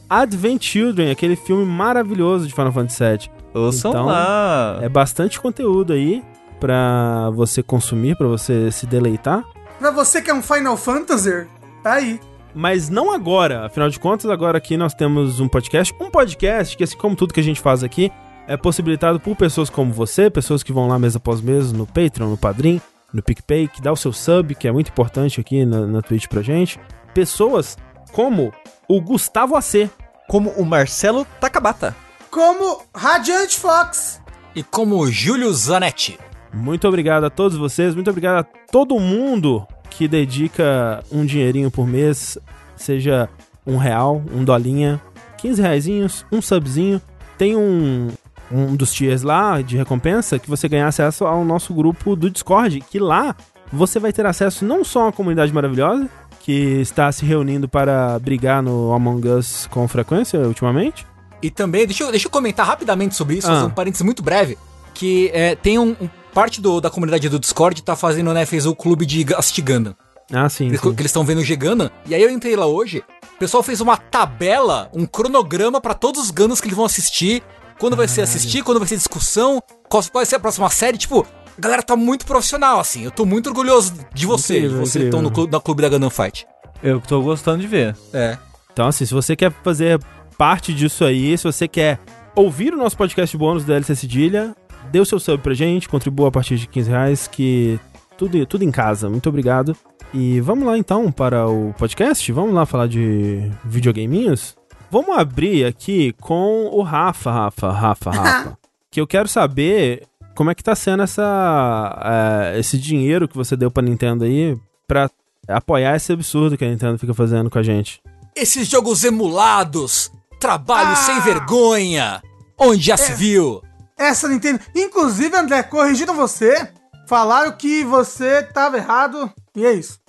Advent 0.10 0.64
Children, 0.64 1.12
aquele 1.12 1.36
filme 1.36 1.66
maravilhoso 1.66 2.46
de 2.46 2.54
Final 2.54 2.74
Fantasy 2.74 3.04
VII. 3.04 3.32
Ouçam 3.54 3.92
então, 3.92 4.06
lá! 4.06 4.80
É 4.82 4.90
bastante 4.90 5.40
conteúdo 5.40 5.94
aí 5.94 6.22
para 6.60 7.30
você 7.32 7.64
consumir, 7.64 8.18
para 8.18 8.28
você 8.28 8.72
se 8.72 8.86
deleitar. 8.86 9.44
Pra 9.80 9.92
você 9.92 10.22
que 10.22 10.30
é 10.30 10.34
um 10.34 10.42
Final 10.42 10.76
Fantasy, 10.76 11.48
tá 11.82 11.94
aí. 11.94 12.20
Mas 12.54 12.90
não 12.90 13.12
agora, 13.12 13.66
afinal 13.66 13.90
de 13.90 14.00
contas, 14.00 14.30
agora 14.30 14.58
aqui 14.58 14.76
nós 14.76 14.94
temos 14.94 15.40
um 15.40 15.48
podcast. 15.48 15.94
Um 16.00 16.10
podcast 16.10 16.76
que, 16.76 16.84
assim 16.84 16.98
como 16.98 17.16
tudo 17.16 17.34
que 17.34 17.40
a 17.40 17.44
gente 17.44 17.62
faz 17.62 17.84
aqui, 17.84 18.12
é 18.48 18.58
possibilitado 18.58 19.20
por 19.20 19.36
pessoas 19.36 19.70
como 19.70 19.94
você, 19.94 20.30
pessoas 20.30 20.64
que 20.64 20.74
vão 20.74 20.88
lá 20.88 20.98
mês 20.98 21.16
após 21.16 21.42
mês 21.42 21.72
no 21.72 21.86
Patreon, 21.86 22.30
no 22.30 22.38
Padrim, 22.38 22.82
no 23.14 23.22
PicPay, 23.22 23.68
que 23.68 23.82
dá 23.82 23.92
o 23.92 23.96
seu 23.96 24.12
sub, 24.12 24.56
que 24.56 24.68
é 24.68 24.72
muito 24.72 24.90
importante 24.90 25.40
aqui 25.40 25.66
na, 25.66 25.86
na 25.86 26.02
Twitch 26.02 26.28
pra 26.28 26.42
gente. 26.42 26.80
Pessoas 27.14 27.78
como 28.12 28.52
o 28.88 29.00
Gustavo 29.00 29.56
AC. 29.56 29.90
Como 30.28 30.50
o 30.52 30.66
Marcelo 30.66 31.26
Takabata. 31.40 31.96
Como 32.30 32.84
Radiant 32.96 33.56
Fox. 33.56 34.22
E 34.56 34.64
como 34.64 34.98
o 34.98 35.12
Júlio 35.12 35.52
Zanetti. 35.54 36.20
Muito 36.54 36.88
obrigado 36.88 37.24
a 37.26 37.30
todos 37.30 37.58
vocês, 37.58 37.94
muito 37.94 38.10
obrigado 38.10 38.40
a 38.40 38.44
todo 38.44 39.00
mundo 39.00 39.68
que 39.90 40.08
dedica 40.08 41.04
um 41.12 41.26
dinheirinho 41.26 41.72
por 41.72 41.88
mês, 41.88 42.38
seja 42.76 43.30
um 43.66 43.78
real, 43.78 44.22
um 44.34 44.44
dolinha, 44.44 45.02
15 45.38 45.62
reaisinhos, 45.62 46.26
um 46.32 46.42
subzinho. 46.42 47.02
Tem 47.38 47.56
um, 47.56 48.10
um 48.52 48.76
dos 48.76 48.94
tiers 48.94 49.24
lá 49.24 49.62
de 49.62 49.78
recompensa 49.78 50.40
que 50.40 50.50
você 50.50 50.68
ganha 50.68 50.88
acesso 50.88 51.26
ao 51.26 51.46
nosso 51.46 51.74
grupo 51.74 52.16
do 52.16 52.30
Discord, 52.30 52.82
que 52.82 53.00
lá 53.00 53.36
você 53.72 54.00
vai 54.00 54.12
ter 54.12 54.26
acesso 54.26 54.66
não 54.66 54.84
só 54.84 55.02
a 55.02 55.04
uma 55.06 55.12
comunidade 55.12 55.54
maravilhosa, 55.54 56.10
que 56.40 56.82
está 56.82 57.12
se 57.12 57.26
reunindo 57.26 57.68
para 57.68 58.18
brigar 58.20 58.64
no 58.64 58.92
Among 58.92 59.28
Us 59.28 59.68
com 59.68 59.88
frequência 59.88 60.40
ultimamente. 60.40 61.06
E 61.42 61.50
também, 61.50 61.86
deixa 61.86 62.04
eu, 62.04 62.12
deixa 62.12 62.28
eu 62.28 62.32
comentar 62.32 62.66
rapidamente 62.66 63.16
sobre 63.16 63.38
isso, 63.38 63.48
ah. 63.48 63.56
fazer 63.56 63.66
um 63.68 63.70
parênteses 63.70 64.04
muito 64.04 64.24
breve, 64.24 64.58
que 64.94 65.30
é, 65.34 65.56
tem 65.56 65.78
um, 65.78 65.96
um, 66.02 66.10
parte 66.34 66.62
do, 66.62 66.80
da 66.80 66.90
comunidade 66.90 67.28
do 67.30 67.40
Discord 67.40 67.82
tá 67.82 67.96
fazendo, 67.96 68.34
né, 68.34 68.46
fez 68.46 68.66
o 68.66 68.76
clube 68.76 69.06
de 69.06 69.26
assistir 69.36 69.62
Gundam. 69.62 69.96
Ah, 70.32 70.48
sim. 70.48 70.68
Eles, 70.68 70.80
sim. 70.80 70.94
Que 70.94 71.02
eles 71.02 71.10
estão 71.10 71.24
vendo 71.24 71.44
o. 71.44 71.92
E 72.06 72.14
aí 72.14 72.22
eu 72.22 72.30
entrei 72.30 72.56
lá 72.56 72.66
hoje, 72.66 73.04
o 73.36 73.40
pessoal 73.40 73.64
fez 73.64 73.82
uma 73.82 73.98
tabela, 73.98 74.90
um 74.94 75.06
cronograma 75.06 75.82
para 75.82 75.94
todos 75.94 76.22
os 76.22 76.32
Gundams 76.32 76.62
que 76.62 76.68
eles 76.68 76.78
vão 76.78 76.86
assistir, 76.86 77.44
quando 77.80 77.96
vai 77.96 78.08
ser 78.08 78.22
assistir, 78.22 78.64
quando 78.64 78.80
vai 78.80 78.88
ser 78.88 78.98
discussão, 78.98 79.64
qual 79.88 80.04
vai 80.14 80.26
ser 80.26 80.36
a 80.36 80.40
próxima 80.40 80.70
série, 80.70 80.98
tipo, 80.98 81.26
a 81.58 81.62
galera 81.62 81.82
tá 81.82 81.96
muito 81.96 82.26
profissional, 82.26 82.80
assim. 82.80 83.04
Eu 83.04 83.12
tô 83.12 83.26
muito 83.26 83.48
orgulhoso 83.48 83.94
de 84.14 84.26
você, 84.26 84.58
incrível, 84.58 84.84
de 84.84 84.90
você 84.90 85.04
estão 85.06 85.22
no 85.22 85.32
clube, 85.32 85.60
clube 85.62 85.82
da 85.82 85.90
Gundam 85.90 86.10
Fight. 86.10 86.46
Eu 86.84 87.02
tô 87.02 87.22
gostando 87.22 87.60
de 87.62 87.68
ver. 87.68 87.96
É. 88.14 88.38
Então, 88.72 88.88
assim, 88.88 89.06
se 89.06 89.14
você 89.14 89.36
quer 89.36 89.52
fazer 89.64 90.00
parte 90.38 90.74
disso 90.74 91.04
aí, 91.04 91.38
se 91.38 91.44
você 91.44 91.68
quer 91.68 92.00
ouvir 92.36 92.74
o 92.74 92.78
nosso 92.78 92.96
podcast 92.96 93.36
bônus 93.38 93.66
da 93.66 93.76
LC 93.76 93.96
Cedilha, 93.96 94.56
dê 94.92 95.00
o 95.00 95.06
seu 95.06 95.20
sub 95.20 95.42
pra 95.42 95.54
gente, 95.54 95.90
contribua 95.90 96.30
a 96.30 96.32
partir 96.32 96.58
de 96.58 96.68
15 96.68 96.90
reais, 96.90 97.28
que 97.28 97.80
tudo, 98.18 98.46
tudo 98.46 98.64
em 98.64 98.72
casa. 98.72 99.10
Muito 99.10 99.30
obrigado. 99.30 99.76
E 100.14 100.42
vamos 100.42 100.66
lá 100.66 100.78
então 100.78 101.12
para 101.12 101.48
o 101.48 101.74
podcast? 101.78 102.32
Vamos 102.32 102.54
lá 102.54 102.66
falar 102.66 102.88
de 102.88 103.50
videogaminhos? 103.64 104.56
Vamos 104.92 105.18
abrir 105.18 105.66
aqui 105.66 106.14
com 106.20 106.68
o 106.72 106.82
Rafa, 106.82 107.32
Rafa, 107.32 107.72
Rafa, 107.72 108.12
Rafa. 108.12 108.58
que 108.90 109.00
eu 109.00 109.06
quero 109.06 109.28
saber 109.28 110.08
como 110.36 110.50
é 110.50 110.56
que 110.56 110.64
tá 110.64 110.74
sendo 110.76 111.04
essa, 111.04 111.24
uh, 111.24 112.58
esse 112.58 112.78
dinheiro 112.78 113.28
que 113.28 113.36
você 113.36 113.56
deu 113.56 113.70
pra 113.70 113.84
Nintendo 113.84 114.24
aí 114.24 114.58
pra 114.88 115.10
apoiar 115.48 115.96
esse 115.96 116.12
absurdo 116.12 116.58
que 116.58 116.66
a 116.66 116.70
Nintendo 116.70 116.98
fica 116.98 117.14
fazendo 117.14 117.50
com 117.50 117.60
a 117.60 117.64
gente. 117.64 118.02
Esses 118.36 118.68
jogos 118.68 119.04
emulados, 119.04 120.12
trabalho 120.40 120.92
ah, 120.92 120.96
sem 120.96 121.20
vergonha, 121.22 122.22
onde 122.58 122.82
já 122.82 122.96
é, 122.96 122.98
se 122.98 123.14
viu. 123.14 123.62
Essa 124.00 124.28
Nintendo... 124.28 124.62
Inclusive, 124.74 125.36
André, 125.36 125.62
corrigindo 125.62 126.14
você, 126.14 126.72
falaram 127.08 127.52
que 127.52 127.84
você 127.84 128.42
tava 128.42 128.78
errado, 128.78 129.32
e 129.56 129.66
é 129.66 129.74
isso. 129.74 130.00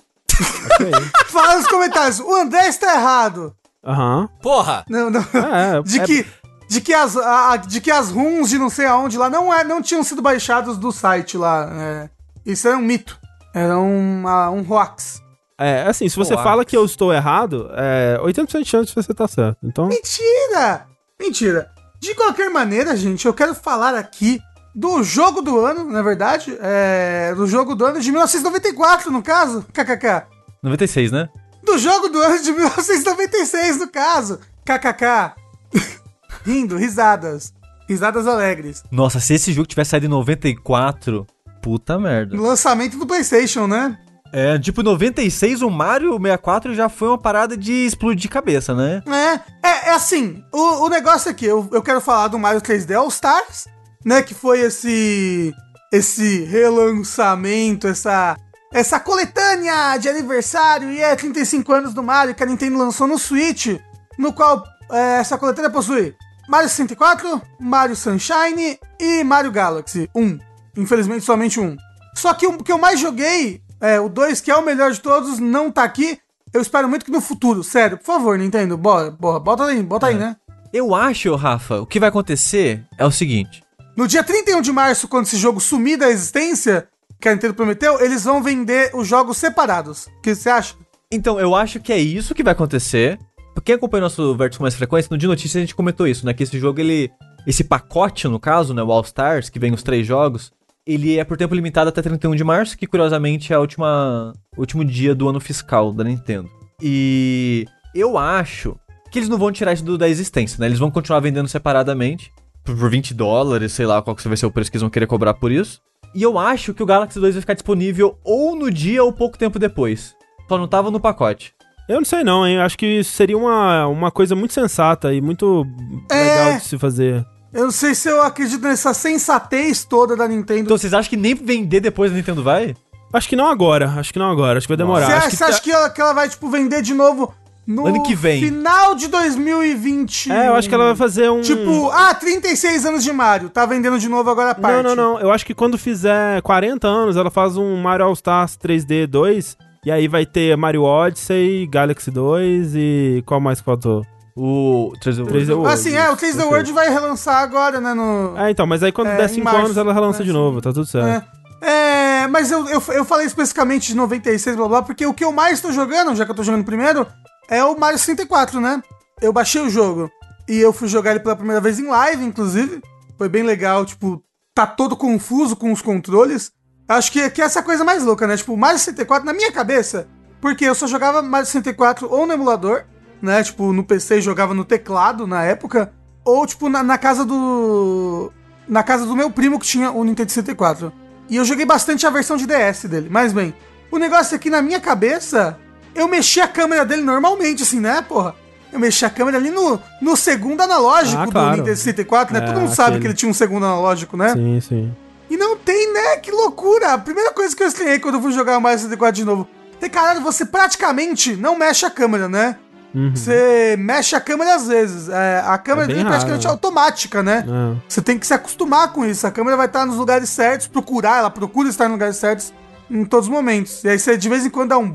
Okay. 0.75 0.91
Fala 1.27 1.57
nos 1.57 1.67
comentários, 1.67 2.19
o 2.19 2.33
André 2.33 2.67
está 2.67 2.95
errado. 2.95 3.53
Aham. 3.83 4.21
Uhum. 4.21 4.27
Porra! 4.41 4.85
Não, 4.89 5.09
não. 5.09 5.21
É, 5.21 5.81
de 5.83 5.99
é... 5.99 6.05
que 6.05 6.25
de 6.69 6.79
que 6.79 6.93
as 6.93 7.17
a, 7.17 7.57
de 7.57 7.81
que 7.81 7.91
as 7.91 8.11
runs 8.11 8.49
de 8.49 8.57
não 8.57 8.69
sei 8.69 8.85
aonde 8.85 9.17
lá 9.17 9.29
não 9.29 9.53
é 9.53 9.61
não 9.61 9.81
tinham 9.81 10.01
sido 10.03 10.21
baixados 10.21 10.77
do 10.77 10.89
site 10.89 11.37
lá. 11.37 11.69
É, 11.69 12.09
isso 12.45 12.65
é 12.65 12.77
um 12.77 12.81
mito. 12.81 13.19
Era 13.53 13.77
um, 13.77 14.23
um 14.25 14.71
hoax. 14.71 15.21
É, 15.59 15.83
assim, 15.83 16.07
se 16.07 16.15
você 16.15 16.33
hoax. 16.33 16.43
fala 16.43 16.63
que 16.63 16.77
eu 16.77 16.85
estou 16.85 17.13
errado, 17.13 17.69
é 17.73 18.17
80% 18.23 18.63
de 18.63 18.65
chance 18.65 18.87
de 18.87 18.95
você 18.95 19.11
estar 19.11 19.27
certo. 19.27 19.57
Então... 19.61 19.87
Mentira! 19.87 20.87
Mentira. 21.19 21.69
De 22.01 22.15
qualquer 22.15 22.49
maneira, 22.49 22.95
gente, 22.95 23.25
eu 23.25 23.33
quero 23.33 23.53
falar 23.53 23.95
aqui 23.95 24.41
do 24.73 25.03
jogo 25.03 25.41
do 25.41 25.63
ano, 25.63 25.85
na 25.85 26.01
verdade. 26.01 26.57
É, 26.59 27.33
do 27.35 27.45
jogo 27.45 27.75
do 27.75 27.85
ano 27.85 27.99
de 27.99 28.09
1994, 28.11 29.11
no 29.11 29.21
caso. 29.21 29.65
KKK. 29.71 30.27
96, 30.63 31.11
né? 31.11 31.29
do 31.63 31.77
jogo 31.77 32.09
do 32.09 32.19
ano 32.21 32.41
de 32.41 32.51
1996, 32.51 33.79
no 33.79 33.87
caso. 33.87 34.39
KKK. 34.65 35.35
Rindo, 36.45 36.77
risadas. 36.77 37.53
Risadas 37.87 38.27
alegres. 38.27 38.83
Nossa, 38.91 39.19
se 39.19 39.33
esse 39.33 39.53
jogo 39.53 39.67
tivesse 39.67 39.91
saído 39.91 40.05
em 40.05 40.09
94, 40.09 41.25
puta 41.61 41.99
merda. 41.99 42.39
Lançamento 42.39 42.97
do 42.97 43.05
PlayStation, 43.05 43.67
né? 43.67 43.97
É, 44.33 44.57
tipo, 44.57 44.81
96 44.81 45.61
o 45.61 45.69
Mario 45.69 46.11
64 46.11 46.73
já 46.73 46.87
foi 46.87 47.09
uma 47.09 47.17
parada 47.17 47.57
de 47.57 47.73
explodir 47.85 48.29
cabeça, 48.29 48.73
né? 48.73 49.03
É, 49.05 49.67
é, 49.67 49.89
é 49.89 49.91
assim, 49.91 50.43
o, 50.53 50.85
o 50.85 50.89
negócio 50.89 51.29
aqui, 51.29 51.45
eu, 51.45 51.67
eu 51.71 51.81
quero 51.81 51.99
falar 51.99 52.29
do 52.29 52.39
Mario 52.39 52.61
3D 52.61 52.95
All 52.95 53.07
Stars, 53.09 53.67
né? 54.05 54.21
Que 54.21 54.33
foi 54.33 54.61
esse. 54.61 55.53
Esse 55.91 56.45
relançamento, 56.45 57.87
essa. 57.87 58.37
Essa 58.73 59.01
coletânea 59.01 59.97
de 59.97 60.07
aniversário 60.07 60.89
e 60.91 61.01
é 61.01 61.13
35 61.13 61.73
anos 61.73 61.93
do 61.93 62.01
Mario 62.01 62.33
que 62.33 62.41
a 62.41 62.45
Nintendo 62.45 62.77
lançou 62.77 63.05
no 63.05 63.19
Switch, 63.19 63.77
no 64.17 64.31
qual 64.31 64.63
é, 64.89 65.17
essa 65.17 65.37
coletânea 65.37 65.69
possui 65.69 66.15
Mario 66.47 66.69
64, 66.69 67.41
Mario 67.59 67.95
Sunshine 67.95 68.79
e 68.99 69.23
Mario 69.23 69.51
Galaxy 69.51 70.09
1. 70.15 70.37
Infelizmente, 70.77 71.23
somente 71.23 71.59
um. 71.59 71.75
Só 72.15 72.33
que 72.33 72.45
o 72.45 72.57
que 72.57 72.71
eu 72.71 72.77
mais 72.77 72.99
joguei, 72.99 73.61
é, 73.81 73.99
o 73.99 74.07
2, 74.07 74.39
que 74.39 74.51
é 74.51 74.55
o 74.55 74.63
melhor 74.63 74.91
de 74.91 75.01
todos, 75.01 75.39
não 75.39 75.71
tá 75.71 75.83
aqui. 75.83 76.19
Eu 76.53 76.61
espero 76.61 76.87
muito 76.87 77.05
que 77.05 77.11
no 77.11 77.21
futuro, 77.21 77.63
sério, 77.63 77.97
por 77.97 78.05
favor, 78.05 78.37
Nintendo, 78.37 78.77
bora, 78.77 79.09
bora 79.09 79.39
bota 79.39 79.65
aí, 79.65 79.81
bota 79.81 80.07
é. 80.07 80.09
aí, 80.09 80.15
né? 80.15 80.35
Eu 80.71 80.93
acho, 80.95 81.35
Rafa, 81.35 81.81
o 81.81 81.85
que 81.85 81.99
vai 81.99 82.09
acontecer 82.09 82.85
é 82.97 83.05
o 83.05 83.11
seguinte. 83.11 83.63
No 83.97 84.07
dia 84.07 84.23
31 84.23 84.61
de 84.61 84.71
março, 84.71 85.07
quando 85.07 85.25
esse 85.25 85.37
jogo 85.37 85.59
sumir 85.59 85.97
da 85.97 86.09
existência, 86.09 86.87
que 87.19 87.27
a 87.27 87.33
Nintendo 87.33 87.53
prometeu, 87.53 87.99
eles 88.01 88.23
vão 88.23 88.41
vender 88.41 88.91
os 88.93 89.07
jogos 89.07 89.37
separados. 89.37 90.07
O 90.07 90.21
que 90.21 90.33
você 90.33 90.49
acha? 90.49 90.75
Então, 91.11 91.39
eu 91.39 91.53
acho 91.53 91.79
que 91.79 91.91
é 91.91 91.97
isso 91.97 92.33
que 92.33 92.43
vai 92.43 92.53
acontecer. 92.53 93.19
Quem 93.65 93.75
acompanha 93.75 94.01
o 94.01 94.05
nosso 94.05 94.35
Vértice 94.35 94.57
com 94.57 94.63
mais 94.63 94.75
frequência, 94.75 95.09
no 95.11 95.17
dia 95.17 95.27
notícia 95.27 95.57
a 95.57 95.61
gente 95.61 95.75
comentou 95.75 96.07
isso, 96.07 96.25
né? 96.25 96.33
Que 96.33 96.43
esse 96.43 96.57
jogo, 96.57 96.79
ele. 96.79 97.11
Esse 97.45 97.63
pacote, 97.63 98.27
no 98.27 98.39
caso, 98.39 98.73
né? 98.73 98.81
O 98.81 98.91
All 98.91 99.01
Stars, 99.01 99.49
que 99.49 99.59
vem 99.59 99.73
os 99.73 99.83
três 99.83 100.05
jogos, 100.07 100.51
ele 100.85 101.17
é 101.17 101.23
por 101.23 101.37
tempo 101.37 101.55
limitado 101.55 101.89
até 101.89 102.01
31 102.01 102.35
de 102.35 102.43
março, 102.43 102.77
que 102.77 102.87
curiosamente 102.87 103.53
é 103.53 103.55
a 103.55 103.59
última, 103.59 104.33
o 104.55 104.61
último 104.61 104.83
dia 104.83 105.13
do 105.13 105.29
ano 105.29 105.39
fiscal 105.39 105.93
da 105.93 106.03
Nintendo. 106.03 106.49
E 106.81 107.65
eu 107.93 108.17
acho 108.17 108.75
que 109.11 109.19
eles 109.19 109.29
não 109.29 109.37
vão 109.37 109.51
tirar 109.51 109.73
isso 109.73 109.83
do, 109.83 109.97
da 109.97 110.09
existência, 110.09 110.57
né? 110.59 110.65
Eles 110.65 110.79
vão 110.79 110.89
continuar 110.89 111.19
vendendo 111.19 111.47
separadamente 111.47 112.31
por, 112.63 112.75
por 112.75 112.89
20 112.89 113.13
dólares, 113.13 113.73
sei 113.73 113.85
lá 113.85 114.01
qual 114.01 114.15
que 114.15 114.27
vai 114.27 114.37
ser 114.37 114.45
o 114.45 114.51
preço 114.51 114.71
que 114.71 114.77
eles 114.77 114.81
vão 114.81 114.89
querer 114.89 115.07
cobrar 115.07 115.33
por 115.33 115.51
isso. 115.51 115.81
E 116.13 116.23
eu 116.23 116.37
acho 116.37 116.73
que 116.73 116.83
o 116.83 116.85
Galaxy 116.85 117.19
2 117.19 117.35
vai 117.35 117.41
ficar 117.41 117.53
disponível 117.53 118.17
ou 118.23 118.55
no 118.55 118.69
dia 118.71 119.03
ou 119.03 119.13
pouco 119.13 119.37
tempo 119.37 119.59
depois. 119.59 120.15
Só 120.47 120.57
não 120.57 120.67
tava 120.67 120.91
no 120.91 120.99
pacote. 120.99 121.53
Eu 121.87 121.97
não 121.97 122.05
sei 122.05 122.23
não, 122.23 122.45
hein? 122.45 122.59
Acho 122.59 122.77
que 122.77 123.03
seria 123.03 123.37
uma, 123.37 123.87
uma 123.87 124.11
coisa 124.11 124.35
muito 124.35 124.53
sensata 124.53 125.13
e 125.13 125.21
muito 125.21 125.65
é... 126.09 126.15
legal 126.15 126.57
de 126.57 126.63
se 126.63 126.77
fazer. 126.77 127.25
Eu 127.53 127.65
não 127.65 127.71
sei 127.71 127.93
se 127.93 128.09
eu 128.09 128.21
acredito 128.21 128.61
nessa 128.61 128.93
sensatez 128.93 129.83
toda 129.83 130.15
da 130.15 130.27
Nintendo. 130.27 130.61
Então 130.61 130.77
vocês 130.77 130.93
acham 130.93 131.09
que 131.09 131.17
nem 131.17 131.35
vender 131.35 131.79
depois 131.81 132.11
da 132.11 132.17
Nintendo 132.17 132.41
vai? 132.41 132.75
Acho 133.13 133.27
que 133.27 133.35
não 133.35 133.47
agora, 133.47 133.89
acho 133.97 134.13
que 134.13 134.19
não 134.19 134.31
agora, 134.31 134.57
acho 134.57 134.65
que 134.67 134.71
vai 134.71 134.77
demorar. 134.77 135.05
Você 135.05 135.11
acha, 135.11 135.29
que, 135.29 135.35
você 135.35 135.43
acha 135.43 135.61
que, 135.61 135.71
ela, 135.71 135.89
que 135.89 135.99
ela 135.99 136.13
vai, 136.13 136.29
tipo, 136.29 136.49
vender 136.49 136.81
de 136.81 136.93
novo 136.93 137.33
no 137.67 137.85
ano 137.85 138.03
que 138.03 138.15
vem. 138.15 138.41
final 138.41 138.95
de 138.95 139.07
2020. 139.07 140.31
É, 140.31 140.47
eu 140.47 140.55
acho 140.55 140.69
que 140.69 140.75
ela 140.75 140.85
vai 140.85 140.95
fazer 140.95 141.29
um. 141.29 141.41
Tipo, 141.41 141.89
ah, 141.91 142.13
36 142.13 142.85
anos 142.85 143.03
de 143.03 143.11
Mario. 143.11 143.49
Tá 143.49 143.65
vendendo 143.65 143.99
de 143.99 144.07
novo 144.07 144.29
agora 144.29 144.51
a 144.51 144.55
parte. 144.55 144.83
Não, 144.83 144.95
não, 144.95 145.13
não. 145.13 145.19
Eu 145.19 145.31
acho 145.31 145.45
que 145.45 145.53
quando 145.53 145.77
fizer 145.77 146.41
40 146.41 146.87
anos, 146.87 147.17
ela 147.17 147.29
faz 147.29 147.57
um 147.57 147.75
Mario 147.75 148.05
All 148.05 148.13
Stars 148.13 148.57
3D 148.57 149.07
2. 149.07 149.57
E 149.83 149.91
aí 149.91 150.07
vai 150.07 150.25
ter 150.25 150.55
Mario 150.55 150.83
Odyssey, 150.83 151.67
Galaxy 151.67 152.11
2 152.11 152.75
e 152.75 153.23
qual 153.25 153.41
mais 153.41 153.59
faltou? 153.59 154.05
O 154.35 154.93
3D, 155.03 155.25
3D 155.25 155.49
World. 155.55 155.73
Assim, 155.73 155.93
é, 155.93 156.09
o 156.09 156.15
3D 156.15 156.45
World 156.45 156.71
vai 156.71 156.89
relançar 156.89 157.37
agora, 157.37 157.81
né? 157.81 157.93
No... 157.93 158.37
É, 158.37 158.51
então, 158.51 158.65
mas 158.65 158.81
aí 158.81 158.91
quando 158.91 159.09
é, 159.09 159.17
der 159.17 159.29
5 159.29 159.49
anos 159.49 159.77
ela 159.77 159.93
relança 159.93 160.23
é, 160.23 160.25
de 160.25 160.31
novo, 160.31 160.61
tá 160.61 160.71
tudo 160.71 160.85
certo. 160.85 161.25
É, 161.61 162.23
é 162.23 162.27
mas 162.27 162.51
eu, 162.51 162.67
eu, 162.67 162.81
eu 162.89 163.05
falei 163.05 163.25
especificamente 163.25 163.87
de 163.87 163.95
96, 163.95 164.55
blá 164.55 164.67
blá, 164.67 164.81
porque 164.81 165.05
o 165.05 165.13
que 165.13 165.23
eu 165.23 165.31
mais 165.31 165.59
tô 165.59 165.71
jogando, 165.71 166.15
já 166.15 166.25
que 166.25 166.31
eu 166.31 166.35
tô 166.35 166.43
jogando 166.43 166.63
primeiro, 166.63 167.05
é 167.49 167.63
o 167.63 167.77
Mario 167.77 167.99
64, 167.99 168.61
né? 168.61 168.81
Eu 169.21 169.33
baixei 169.33 169.61
o 169.61 169.69
jogo 169.69 170.09
e 170.47 170.57
eu 170.57 170.71
fui 170.71 170.87
jogar 170.87 171.11
ele 171.11 171.19
pela 171.19 171.35
primeira 171.35 171.61
vez 171.61 171.79
em 171.79 171.87
live, 171.87 172.23
inclusive. 172.23 172.81
Foi 173.17 173.29
bem 173.29 173.43
legal, 173.43 173.85
tipo, 173.85 174.23
tá 174.55 174.65
todo 174.65 174.95
confuso 174.95 175.55
com 175.55 175.71
os 175.71 175.81
controles. 175.81 176.51
Acho 176.87 177.11
que, 177.11 177.29
que 177.29 177.41
essa 177.41 177.59
é 177.59 177.61
a 177.61 177.65
coisa 177.65 177.83
mais 177.83 178.03
louca, 178.03 178.25
né? 178.25 178.35
Tipo, 178.35 178.57
Mario 178.57 178.79
64, 178.79 179.25
na 179.25 179.33
minha 179.33 179.51
cabeça, 179.51 180.07
porque 180.39 180.65
eu 180.65 180.75
só 180.75 180.87
jogava 180.87 181.21
Mario 181.21 181.45
64 181.45 182.11
ou 182.11 182.25
no 182.25 182.33
emulador, 182.33 182.83
né? 183.21 183.43
Tipo, 183.43 183.71
no 183.71 183.83
PC 183.83 184.21
jogava 184.21 184.53
no 184.53 184.65
teclado 184.65 185.27
na 185.27 185.43
época, 185.43 185.91
ou 186.23 186.45
tipo 186.45 186.69
na, 186.69 186.83
na 186.83 186.97
casa 186.97 187.25
do. 187.25 188.31
Na 188.67 188.83
casa 188.83 189.05
do 189.05 189.15
meu 189.15 189.29
primo 189.29 189.59
que 189.59 189.65
tinha 189.65 189.91
o 189.91 190.03
Nintendo 190.03 190.31
64. 190.31 190.91
E 191.29 191.35
eu 191.35 191.45
joguei 191.45 191.65
bastante 191.65 192.05
a 192.05 192.09
versão 192.09 192.37
de 192.37 192.45
DS 192.45 192.85
dele. 192.85 193.07
Mas 193.09 193.33
bem, 193.33 193.53
o 193.91 193.97
negócio 193.97 194.35
é 194.35 194.37
que 194.37 194.49
na 194.49 194.61
minha 194.61 194.79
cabeça, 194.79 195.57
eu 195.93 196.07
mexi 196.07 196.39
a 196.39 196.47
câmera 196.47 196.85
dele 196.85 197.01
normalmente, 197.01 197.63
assim, 197.63 197.79
né, 197.79 198.01
porra? 198.01 198.35
Eu 198.71 198.79
mexi 198.79 199.03
a 199.03 199.09
câmera 199.09 199.37
ali 199.37 199.49
no, 199.49 199.79
no 200.01 200.15
segundo 200.15 200.61
analógico 200.61 201.21
ah, 201.21 201.27
claro. 201.27 201.51
do 201.51 201.57
Nintendo 201.57 201.75
64, 201.75 202.33
né? 202.33 202.39
É, 202.39 202.41
Todo 202.43 202.55
mundo 202.55 202.71
aquele... 202.71 202.75
sabe 202.75 202.99
que 202.99 203.07
ele 203.07 203.13
tinha 203.13 203.29
um 203.29 203.33
segundo 203.33 203.65
analógico, 203.65 204.15
né? 204.15 204.33
Sim, 204.33 204.61
sim. 204.61 204.95
E 205.29 205.35
não 205.35 205.57
tem, 205.57 205.93
né? 205.93 206.17
Que 206.17 206.31
loucura! 206.31 206.93
A 206.93 206.97
primeira 206.97 207.31
coisa 207.31 207.55
que 207.55 207.63
eu 207.63 207.67
estranhei 207.67 207.99
quando 207.99 208.15
eu 208.15 208.21
fui 208.21 208.31
jogar 208.31 208.57
o 208.57 208.61
Mario 208.61 208.79
64 208.79 209.15
de 209.15 209.25
novo. 209.25 209.47
Tem 209.79 209.89
caralho, 209.89 210.21
você 210.21 210.45
praticamente 210.45 211.35
não 211.35 211.57
mexe 211.57 211.85
a 211.85 211.89
câmera, 211.89 212.29
né? 212.29 212.57
Uhum. 212.93 213.15
Você 213.15 213.75
mexe 213.79 214.15
a 214.15 214.21
câmera 214.21 214.55
às 214.55 214.67
vezes. 214.67 215.09
É, 215.09 215.43
a 215.45 215.57
câmera 215.57 215.91
é 215.91 215.99
é 215.99 216.03
praticamente 216.03 216.43
raro. 216.43 216.55
automática, 216.55 217.23
né? 217.23 217.45
É. 217.47 217.81
Você 217.87 218.01
tem 218.01 218.19
que 218.19 218.27
se 218.27 218.33
acostumar 218.33 218.91
com 218.91 219.05
isso. 219.05 219.25
A 219.25 219.31
câmera 219.31 219.55
vai 219.55 219.67
estar 219.67 219.85
nos 219.85 219.95
lugares 219.95 220.29
certos, 220.29 220.67
procurar, 220.67 221.19
ela 221.19 221.29
procura 221.29 221.69
estar 221.69 221.85
nos 221.85 221.93
lugares 221.93 222.17
certos 222.17 222.53
em 222.89 223.05
todos 223.05 223.27
os 223.27 223.31
momentos. 223.31 223.83
E 223.83 223.89
aí 223.89 223.97
você 223.97 224.17
de 224.17 224.27
vez 224.27 224.45
em 224.45 224.49
quando 224.49 224.69
dá 224.69 224.77
um 224.77 224.91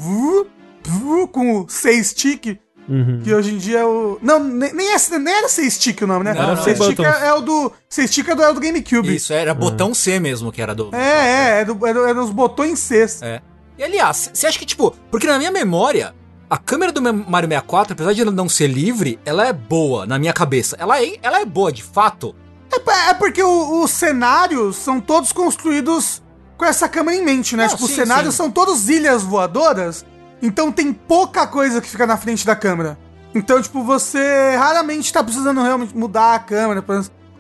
com 1.33 1.61
o 1.61 1.69
C-Stick. 1.69 2.59
Uhum. 2.89 3.21
Que 3.25 3.35
hoje 3.35 3.53
em 3.53 3.59
dia 3.59 3.81
é 3.81 3.85
o. 3.85 4.17
Não, 4.23 4.39
nem, 4.39 4.73
nem, 4.73 4.95
é, 4.95 5.19
nem 5.19 5.35
era 5.35 5.49
C-Stick 5.49 6.03
o 6.03 6.07
nome, 6.07 6.25
né? 6.25 6.35
Não, 6.35 6.57
C-Stick 6.63 7.01
é, 7.01 7.27
é, 7.27 7.35
o 7.35 7.41
do. 7.41 7.73
C-Stick 7.89 8.29
é 8.29 8.35
do, 8.35 8.43
é 8.45 8.53
do 8.53 8.61
GameCube. 8.61 9.17
Isso, 9.17 9.33
era 9.33 9.53
botão 9.53 9.93
C 9.93 10.21
mesmo 10.21 10.53
que 10.53 10.63
era 10.63 10.73
do. 10.73 10.95
É, 10.95 11.63
é, 11.63 11.65
do, 11.65 11.85
era, 11.85 12.11
era 12.11 12.23
os 12.23 12.31
botões 12.31 12.79
C. 12.79 13.05
É. 13.23 13.41
E 13.77 13.83
aliás, 13.83 14.31
você 14.33 14.47
acha 14.47 14.59
que, 14.59 14.65
tipo, 14.65 14.95
porque 15.11 15.27
na 15.27 15.37
minha 15.37 15.51
memória, 15.51 16.15
a 16.49 16.59
câmera 16.59 16.93
do 16.93 17.03
Mario 17.03 17.49
64, 17.49 17.93
apesar 17.95 18.13
de 18.13 18.23
ela 18.23 18.31
não 18.31 18.49
ser 18.49 18.69
livre, 18.69 19.19
ela 19.25 19.47
é 19.47 19.53
boa 19.53 20.07
na 20.07 20.19
minha 20.19 20.33
cabeça. 20.33 20.77
Ela 20.79 21.03
é, 21.03 21.17
ela 21.23 21.41
é 21.41 21.45
boa 21.45 21.73
de 21.73 21.83
fato. 21.83 22.35
É, 22.73 23.11
é 23.11 23.15
porque 23.15 23.43
o, 23.43 23.83
os 23.83 23.91
cenários 23.91 24.77
são 24.77 25.01
todos 25.01 25.33
construídos 25.33 26.23
com 26.57 26.65
essa 26.65 26.89
câmera 26.89 27.17
em 27.17 27.25
mente, 27.25 27.57
né? 27.57 27.65
Não, 27.65 27.71
tipo, 27.71 27.87
sim, 27.87 27.93
os 27.93 27.97
cenários 27.97 28.35
sim. 28.35 28.39
são 28.39 28.51
todos 28.51 28.89
ilhas 28.89 29.23
voadoras 29.23 30.05
então 30.43 30.71
tem 30.71 30.93
pouca 30.93 31.47
coisa 31.47 31.81
que 31.81 31.89
fica 31.89 32.07
na 32.07 32.17
frente 32.17 32.47
da 32.47 32.55
câmera. 32.55 32.99
Então, 33.35 33.61
tipo, 33.61 33.83
você 33.83 34.57
raramente 34.57 35.13
tá 35.13 35.23
precisando 35.23 35.63
realmente 35.63 35.97
mudar 35.97 36.35
a 36.35 36.39
câmera. 36.39 36.85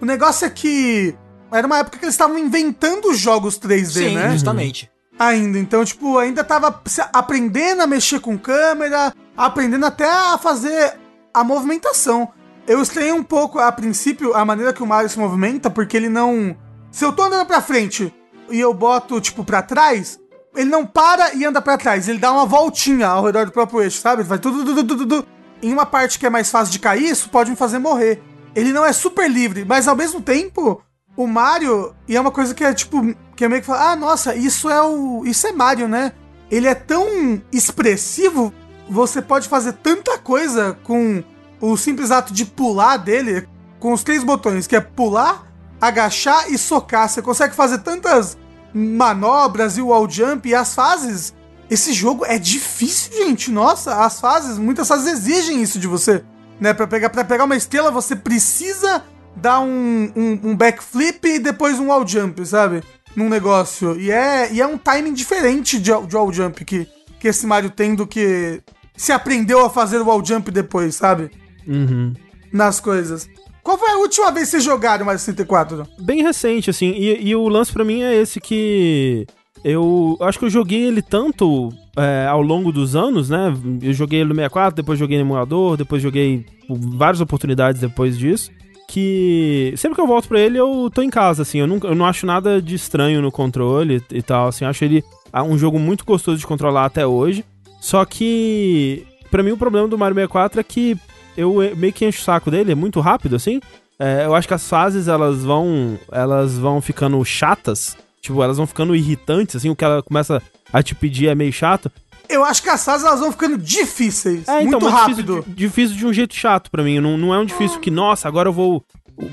O 0.00 0.04
negócio 0.04 0.46
é 0.46 0.50
que 0.50 1.14
era 1.52 1.66
uma 1.66 1.78
época 1.78 1.98
que 1.98 2.04
eles 2.04 2.14
estavam 2.14 2.38
inventando 2.38 3.14
jogos 3.14 3.58
3D, 3.58 3.86
Sim, 3.86 4.14
né? 4.14 4.32
justamente. 4.32 4.90
Ainda. 5.18 5.58
Então, 5.58 5.84
tipo, 5.84 6.18
ainda 6.18 6.44
tava 6.44 6.82
aprendendo 7.12 7.82
a 7.82 7.86
mexer 7.86 8.20
com 8.20 8.38
câmera, 8.38 9.12
aprendendo 9.36 9.86
até 9.86 10.08
a 10.08 10.38
fazer 10.38 10.94
a 11.32 11.42
movimentação. 11.42 12.28
Eu 12.66 12.82
estranhei 12.82 13.12
um 13.12 13.22
pouco, 13.22 13.58
a 13.58 13.70
princípio, 13.70 14.34
a 14.34 14.44
maneira 14.44 14.72
que 14.72 14.82
o 14.82 14.86
Mario 14.86 15.08
se 15.08 15.18
movimenta, 15.18 15.70
porque 15.70 15.96
ele 15.96 16.08
não. 16.08 16.56
Se 16.90 17.04
eu 17.04 17.12
tô 17.12 17.22
andando 17.22 17.46
pra 17.46 17.60
frente 17.60 18.12
e 18.50 18.58
eu 18.58 18.74
boto, 18.74 19.20
tipo, 19.20 19.44
pra 19.44 19.62
trás, 19.62 20.18
ele 20.54 20.70
não 20.70 20.84
para 20.84 21.34
e 21.34 21.44
anda 21.44 21.62
para 21.62 21.78
trás, 21.78 22.08
ele 22.08 22.18
dá 22.18 22.32
uma 22.32 22.46
voltinha 22.46 23.06
ao 23.06 23.24
redor 23.24 23.46
do 23.46 23.52
próprio 23.52 23.82
eixo, 23.82 24.00
sabe? 24.00 24.22
Ele 24.22 24.28
vai 24.28 24.38
tudo, 24.38 24.64
tudo, 24.64 24.84
tudo, 24.84 24.96
tudo. 25.06 25.26
Em 25.62 25.72
uma 25.72 25.86
parte 25.86 26.18
que 26.18 26.26
é 26.26 26.30
mais 26.30 26.50
fácil 26.50 26.72
de 26.72 26.78
cair, 26.78 27.10
isso 27.10 27.28
pode 27.28 27.50
me 27.50 27.56
fazer 27.56 27.78
morrer. 27.78 28.22
Ele 28.54 28.72
não 28.72 28.84
é 28.84 28.92
super 28.92 29.30
livre, 29.30 29.64
mas 29.64 29.86
ao 29.86 29.94
mesmo 29.94 30.20
tempo, 30.20 30.82
o 31.16 31.26
Mario, 31.26 31.94
e 32.06 32.16
é 32.16 32.20
uma 32.20 32.30
coisa 32.30 32.54
que 32.54 32.62
é 32.62 32.74
tipo, 32.74 33.14
que 33.34 33.44
é 33.44 33.48
meio 33.48 33.62
que 33.62 33.66
fala, 33.66 33.92
ah, 33.92 33.96
nossa, 33.96 34.34
isso 34.34 34.68
é 34.68 34.82
o. 34.82 35.24
Isso 35.24 35.46
é 35.46 35.52
Mario, 35.52 35.88
né? 35.88 36.12
Ele 36.50 36.68
é 36.68 36.74
tão 36.74 37.42
expressivo, 37.50 38.52
você 38.88 39.22
pode 39.22 39.48
fazer 39.48 39.72
tanta 39.74 40.18
coisa 40.18 40.78
com 40.84 41.24
o 41.60 41.76
simples 41.76 42.10
ato 42.10 42.32
de 42.32 42.44
pular 42.44 42.98
dele, 42.98 43.48
com 43.80 43.92
os 43.92 44.04
três 44.04 44.22
botões, 44.22 44.66
que 44.66 44.76
é 44.76 44.80
pular, 44.80 45.46
agachar 45.80 46.52
e 46.52 46.58
socar. 46.58 47.08
Você 47.08 47.22
consegue 47.22 47.54
fazer 47.54 47.78
tantas 47.78 48.36
manobras 48.72 49.78
e 49.78 49.82
o 49.82 49.88
wall 49.88 50.08
jump 50.08 50.48
e 50.48 50.54
as 50.54 50.74
fases. 50.74 51.34
Esse 51.68 51.92
jogo 51.92 52.24
é 52.24 52.38
difícil, 52.38 53.12
gente. 53.12 53.50
Nossa, 53.50 54.04
as 54.04 54.20
fases, 54.20 54.58
muitas 54.58 54.86
fases 54.86 55.06
exigem 55.06 55.62
isso 55.62 55.78
de 55.78 55.86
você. 55.86 56.22
Né, 56.60 56.72
pra 56.72 56.86
pegar, 56.86 57.10
pra 57.10 57.24
pegar 57.24 57.44
uma 57.44 57.56
estrela, 57.56 57.90
você 57.90 58.16
precisa 58.16 59.02
dar 59.36 59.60
um, 59.60 60.10
um, 60.16 60.40
um 60.50 60.56
backflip 60.56 61.26
e 61.28 61.38
depois 61.38 61.78
um 61.78 61.88
wall 61.88 62.06
jump, 62.06 62.44
sabe? 62.46 62.82
Num 63.14 63.28
negócio. 63.28 64.00
E 64.00 64.10
é, 64.10 64.52
e 64.52 64.60
é 64.60 64.66
um 64.66 64.78
timing 64.78 65.12
diferente 65.12 65.78
de, 65.78 65.90
de 66.06 66.16
wall 66.16 66.32
jump 66.32 66.64
que, 66.64 66.88
que 67.20 67.28
esse 67.28 67.46
Mario 67.46 67.70
tem 67.70 67.94
do 67.94 68.06
que 68.06 68.62
se 68.96 69.12
aprendeu 69.12 69.64
a 69.64 69.70
fazer 69.70 70.00
o 70.00 70.06
wall 70.06 70.24
jump 70.24 70.50
depois, 70.50 70.94
sabe? 70.94 71.30
Uhum. 71.66 72.14
Nas 72.52 72.80
coisas. 72.80 73.28
Qual 73.62 73.76
foi 73.76 73.90
a 73.90 73.98
última 73.98 74.30
vez 74.30 74.46
que 74.46 74.50
vocês 74.52 74.64
jogaram 74.64 75.04
Mario 75.04 75.18
64? 75.18 75.86
Bem 75.98 76.22
recente, 76.22 76.70
assim. 76.70 76.92
E, 76.92 77.28
e 77.28 77.36
o 77.36 77.48
lance 77.48 77.72
para 77.72 77.84
mim 77.84 78.02
é 78.02 78.14
esse 78.14 78.40
que. 78.40 79.26
eu 79.64 80.16
acho 80.20 80.38
que 80.38 80.44
eu 80.44 80.50
joguei 80.50 80.84
ele 80.84 81.02
tanto 81.02 81.70
é, 81.96 82.26
ao 82.26 82.40
longo 82.40 82.70
dos 82.70 82.94
anos, 82.94 83.28
né? 83.28 83.52
Eu 83.82 83.92
joguei 83.92 84.20
ele 84.20 84.28
no 84.28 84.34
64, 84.36 84.76
depois 84.76 84.98
joguei 84.98 85.18
no 85.18 85.24
emulador, 85.24 85.76
depois 85.76 86.00
joguei 86.00 86.46
várias 86.68 87.20
oportunidades 87.20 87.80
depois 87.80 88.16
disso. 88.16 88.50
Que 88.88 89.74
sempre 89.76 89.96
que 89.96 90.00
eu 90.00 90.06
volto 90.06 90.28
para 90.28 90.40
ele, 90.40 90.58
eu 90.58 90.90
tô 90.92 91.02
em 91.02 91.10
casa, 91.10 91.42
assim. 91.42 91.58
Eu 91.58 91.66
não, 91.66 91.78
eu 91.82 91.94
não 91.94 92.06
acho 92.06 92.24
nada 92.26 92.62
de 92.62 92.74
estranho 92.74 93.20
no 93.20 93.32
controle 93.32 94.02
e 94.10 94.22
tal, 94.22 94.48
assim. 94.48 94.64
Eu 94.64 94.70
acho 94.70 94.84
ele 94.84 95.04
ah, 95.32 95.42
um 95.42 95.58
jogo 95.58 95.78
muito 95.78 96.04
gostoso 96.04 96.38
de 96.38 96.46
controlar 96.46 96.84
até 96.84 97.06
hoje. 97.06 97.44
Só 97.80 98.04
que, 98.04 99.06
para 99.30 99.42
mim, 99.42 99.50
o 99.50 99.56
problema 99.56 99.88
do 99.88 99.98
Mario 99.98 100.14
64 100.14 100.60
é 100.60 100.64
que 100.64 100.96
eu 101.36 101.56
meio 101.76 101.92
que 101.92 102.06
encho 102.06 102.20
o 102.20 102.24
saco 102.24 102.50
dele, 102.50 102.72
é 102.72 102.74
muito 102.74 103.00
rápido, 103.00 103.36
assim. 103.36 103.60
É, 103.98 104.24
eu 104.24 104.34
acho 104.34 104.48
que 104.48 104.54
as 104.54 104.68
fases, 104.68 105.08
elas 105.08 105.44
vão, 105.44 105.98
elas 106.10 106.56
vão 106.58 106.80
ficando 106.80 107.22
chatas 107.24 107.96
Tipo, 108.26 108.42
elas 108.42 108.56
vão 108.56 108.66
ficando 108.66 108.96
irritantes, 108.96 109.54
assim, 109.54 109.70
o 109.70 109.76
que 109.76 109.84
ela 109.84 110.02
começa 110.02 110.42
a 110.72 110.82
te 110.82 110.96
pedir 110.96 111.28
é 111.28 111.34
meio 111.36 111.52
chato. 111.52 111.92
Eu 112.28 112.44
acho 112.44 112.62
que 112.62 112.68
as 112.68 112.84
fases 112.84 113.06
elas 113.06 113.20
vão 113.20 113.32
ficando 113.32 113.58
difíceis. 113.58 114.46
É, 114.48 114.62
então, 114.62 114.80
muito 114.80 114.88
rápido. 114.88 115.36
Difícil, 115.36 115.54
difícil, 115.54 115.96
de 115.96 116.06
um 116.06 116.12
jeito 116.12 116.34
chato 116.34 116.70
para 116.70 116.82
mim. 116.82 117.00
Não, 117.00 117.16
não 117.16 117.34
é 117.34 117.38
um 117.38 117.44
difícil 117.44 117.80
que, 117.80 117.90
nossa, 117.90 118.28
agora 118.28 118.48
eu 118.48 118.52
vou. 118.52 118.84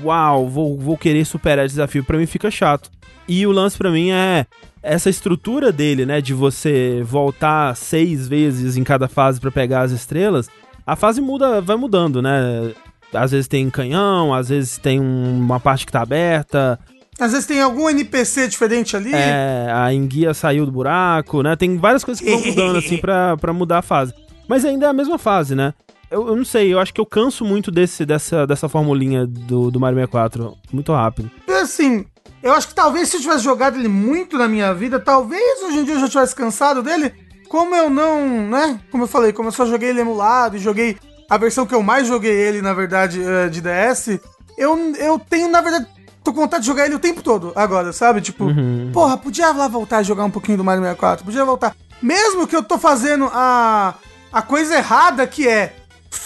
Uau, 0.02 0.48
vou, 0.48 0.78
vou 0.78 0.96
querer 0.96 1.24
superar 1.26 1.66
esse 1.66 1.74
desafio. 1.74 2.04
para 2.04 2.18
mim 2.18 2.26
fica 2.26 2.50
chato. 2.50 2.90
E 3.28 3.46
o 3.46 3.52
lance 3.52 3.76
para 3.76 3.90
mim 3.90 4.10
é 4.10 4.46
essa 4.82 5.08
estrutura 5.08 5.72
dele, 5.72 6.04
né? 6.04 6.20
De 6.20 6.34
você 6.34 7.02
voltar 7.04 7.74
seis 7.74 8.28
vezes 8.28 8.76
em 8.76 8.84
cada 8.84 9.08
fase 9.08 9.40
para 9.40 9.50
pegar 9.50 9.82
as 9.82 9.92
estrelas. 9.92 10.48
A 10.86 10.94
fase 10.94 11.20
muda, 11.20 11.60
vai 11.60 11.76
mudando, 11.76 12.20
né? 12.20 12.72
Às 13.12 13.30
vezes 13.30 13.48
tem 13.48 13.70
canhão, 13.70 14.34
às 14.34 14.48
vezes 14.48 14.76
tem 14.76 15.00
uma 15.00 15.60
parte 15.60 15.86
que 15.86 15.92
tá 15.92 16.02
aberta, 16.02 16.78
às 17.18 17.32
vezes 17.32 17.46
tem 17.46 17.60
algum 17.60 17.88
NPC 17.88 18.48
diferente 18.48 18.96
ali. 18.96 19.14
É, 19.14 19.68
a 19.72 19.92
enguia 19.92 20.34
saiu 20.34 20.66
do 20.66 20.72
buraco, 20.72 21.42
né? 21.42 21.54
Tem 21.56 21.76
várias 21.76 22.02
coisas 22.02 22.22
que 22.22 22.30
vão 22.30 22.40
mudando, 22.46 22.78
assim, 22.78 22.98
pra, 22.98 23.36
pra 23.36 23.52
mudar 23.52 23.78
a 23.78 23.82
fase. 23.82 24.12
Mas 24.48 24.64
ainda 24.64 24.86
é 24.86 24.88
a 24.88 24.92
mesma 24.92 25.18
fase, 25.18 25.54
né? 25.54 25.72
Eu, 26.10 26.28
eu, 26.28 26.36
não 26.36 26.44
sei, 26.44 26.72
eu 26.72 26.78
acho 26.78 26.92
que 26.92 27.00
eu 27.00 27.06
canso 27.06 27.44
muito 27.44 27.70
desse, 27.70 28.04
dessa, 28.04 28.46
dessa 28.46 28.68
formulinha 28.68 29.26
do, 29.26 29.70
do 29.70 29.80
Mario 29.80 29.96
64. 29.96 30.56
Muito 30.72 30.92
rápido. 30.92 31.30
Assim, 31.48 32.04
eu 32.42 32.52
acho 32.52 32.68
que 32.68 32.74
talvez 32.74 33.08
se 33.08 33.16
eu 33.16 33.20
tivesse 33.20 33.42
jogado 33.42 33.78
ele 33.78 33.88
muito 33.88 34.36
na 34.36 34.46
minha 34.46 34.74
vida, 34.74 35.00
talvez 35.00 35.62
hoje 35.62 35.78
em 35.78 35.84
dia 35.84 35.94
eu 35.94 36.00
já 36.00 36.08
tivesse 36.08 36.34
cansado 36.34 36.82
dele. 36.82 37.12
Como 37.48 37.74
eu 37.74 37.88
não, 37.88 38.48
né? 38.48 38.80
Como 38.90 39.04
eu 39.04 39.08
falei, 39.08 39.32
como 39.32 39.48
eu 39.48 39.52
só 39.52 39.64
joguei 39.64 39.90
ele 39.90 40.00
emulado 40.00 40.56
e 40.56 40.60
joguei 40.60 40.96
a 41.28 41.38
versão 41.38 41.64
que 41.64 41.74
eu 41.74 41.82
mais 41.82 42.06
joguei 42.06 42.32
ele, 42.32 42.60
na 42.60 42.74
verdade, 42.74 43.22
eh, 43.22 43.48
de 43.48 43.60
DS, 43.60 44.20
eu, 44.58 44.76
eu 44.96 45.18
tenho, 45.18 45.48
na 45.48 45.60
verdade, 45.60 45.86
tô 46.24 46.32
com 46.32 46.40
vontade 46.40 46.62
de 46.62 46.66
jogar 46.66 46.86
ele 46.86 46.94
o 46.94 46.98
tempo 46.98 47.22
todo 47.22 47.52
agora, 47.54 47.92
sabe? 47.92 48.22
Tipo, 48.22 48.44
uhum. 48.44 48.90
porra, 48.92 49.16
podia 49.16 49.52
lá 49.52 49.68
voltar 49.68 49.98
a 49.98 50.02
jogar 50.02 50.24
um 50.24 50.30
pouquinho 50.30 50.56
do 50.56 50.64
Mario 50.64 50.82
64, 50.82 51.24
podia 51.24 51.44
voltar. 51.44 51.76
Mesmo 52.02 52.46
que 52.46 52.56
eu 52.56 52.62
tô 52.62 52.78
fazendo 52.78 53.30
a, 53.32 53.94
a 54.32 54.42
coisa 54.42 54.74
errada 54.76 55.26
que 55.26 55.46
é 55.46 55.76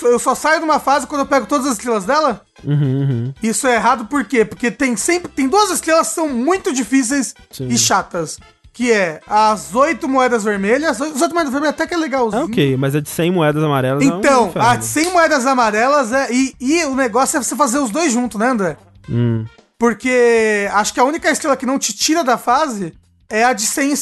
eu 0.02 0.18
só 0.18 0.34
saio 0.34 0.58
de 0.58 0.64
uma 0.64 0.78
fase 0.78 1.06
quando 1.06 1.22
eu 1.22 1.26
pego 1.26 1.46
todas 1.46 1.66
as 1.66 1.72
estrelas 1.72 2.04
dela. 2.04 2.42
Uhum, 2.62 2.74
uhum. 2.74 3.34
Isso 3.42 3.66
é 3.66 3.74
errado 3.74 4.04
por 4.04 4.24
quê? 4.24 4.44
Porque 4.44 4.70
tem 4.70 4.96
sempre. 4.96 5.32
Tem 5.32 5.48
duas 5.48 5.70
estrelas 5.70 6.08
que 6.08 6.14
são 6.14 6.28
muito 6.28 6.72
difíceis 6.72 7.34
Sim. 7.50 7.68
e 7.68 7.78
chatas. 7.78 8.38
Que 8.70 8.92
é 8.92 9.20
as 9.26 9.74
oito 9.74 10.06
moedas 10.06 10.44
vermelhas. 10.44 11.00
As 11.00 11.20
oito 11.22 11.34
moedas 11.34 11.50
vermelhas 11.50 11.74
até 11.74 11.86
que 11.86 11.94
é 11.94 11.96
legalzinho. 11.96 12.42
É 12.42 12.44
ok, 12.44 12.76
mas 12.76 12.94
a 12.94 13.00
de 13.00 13.08
100 13.08 13.32
moedas 13.32 13.64
amarelas 13.64 14.04
Então, 14.04 14.52
é 14.54 14.58
um 14.58 14.62
a 14.62 14.76
de 14.76 14.84
100 14.84 15.12
moedas 15.12 15.46
amarelas 15.46 16.12
é. 16.12 16.30
E, 16.30 16.54
e 16.60 16.84
o 16.84 16.94
negócio 16.94 17.38
é 17.38 17.42
você 17.42 17.56
fazer 17.56 17.78
os 17.78 17.90
dois 17.90 18.12
juntos, 18.12 18.38
né, 18.38 18.48
André? 18.50 18.76
Hum. 19.08 19.44
Porque 19.78 20.68
acho 20.72 20.92
que 20.92 21.00
a 21.00 21.04
única 21.04 21.30
estrela 21.30 21.56
que 21.56 21.66
não 21.66 21.78
te 21.78 21.92
tira 21.92 22.24
da 22.24 22.36
fase 22.36 22.94
é 23.28 23.44
a 23.44 23.52
de 23.52 23.62
100, 23.62 23.92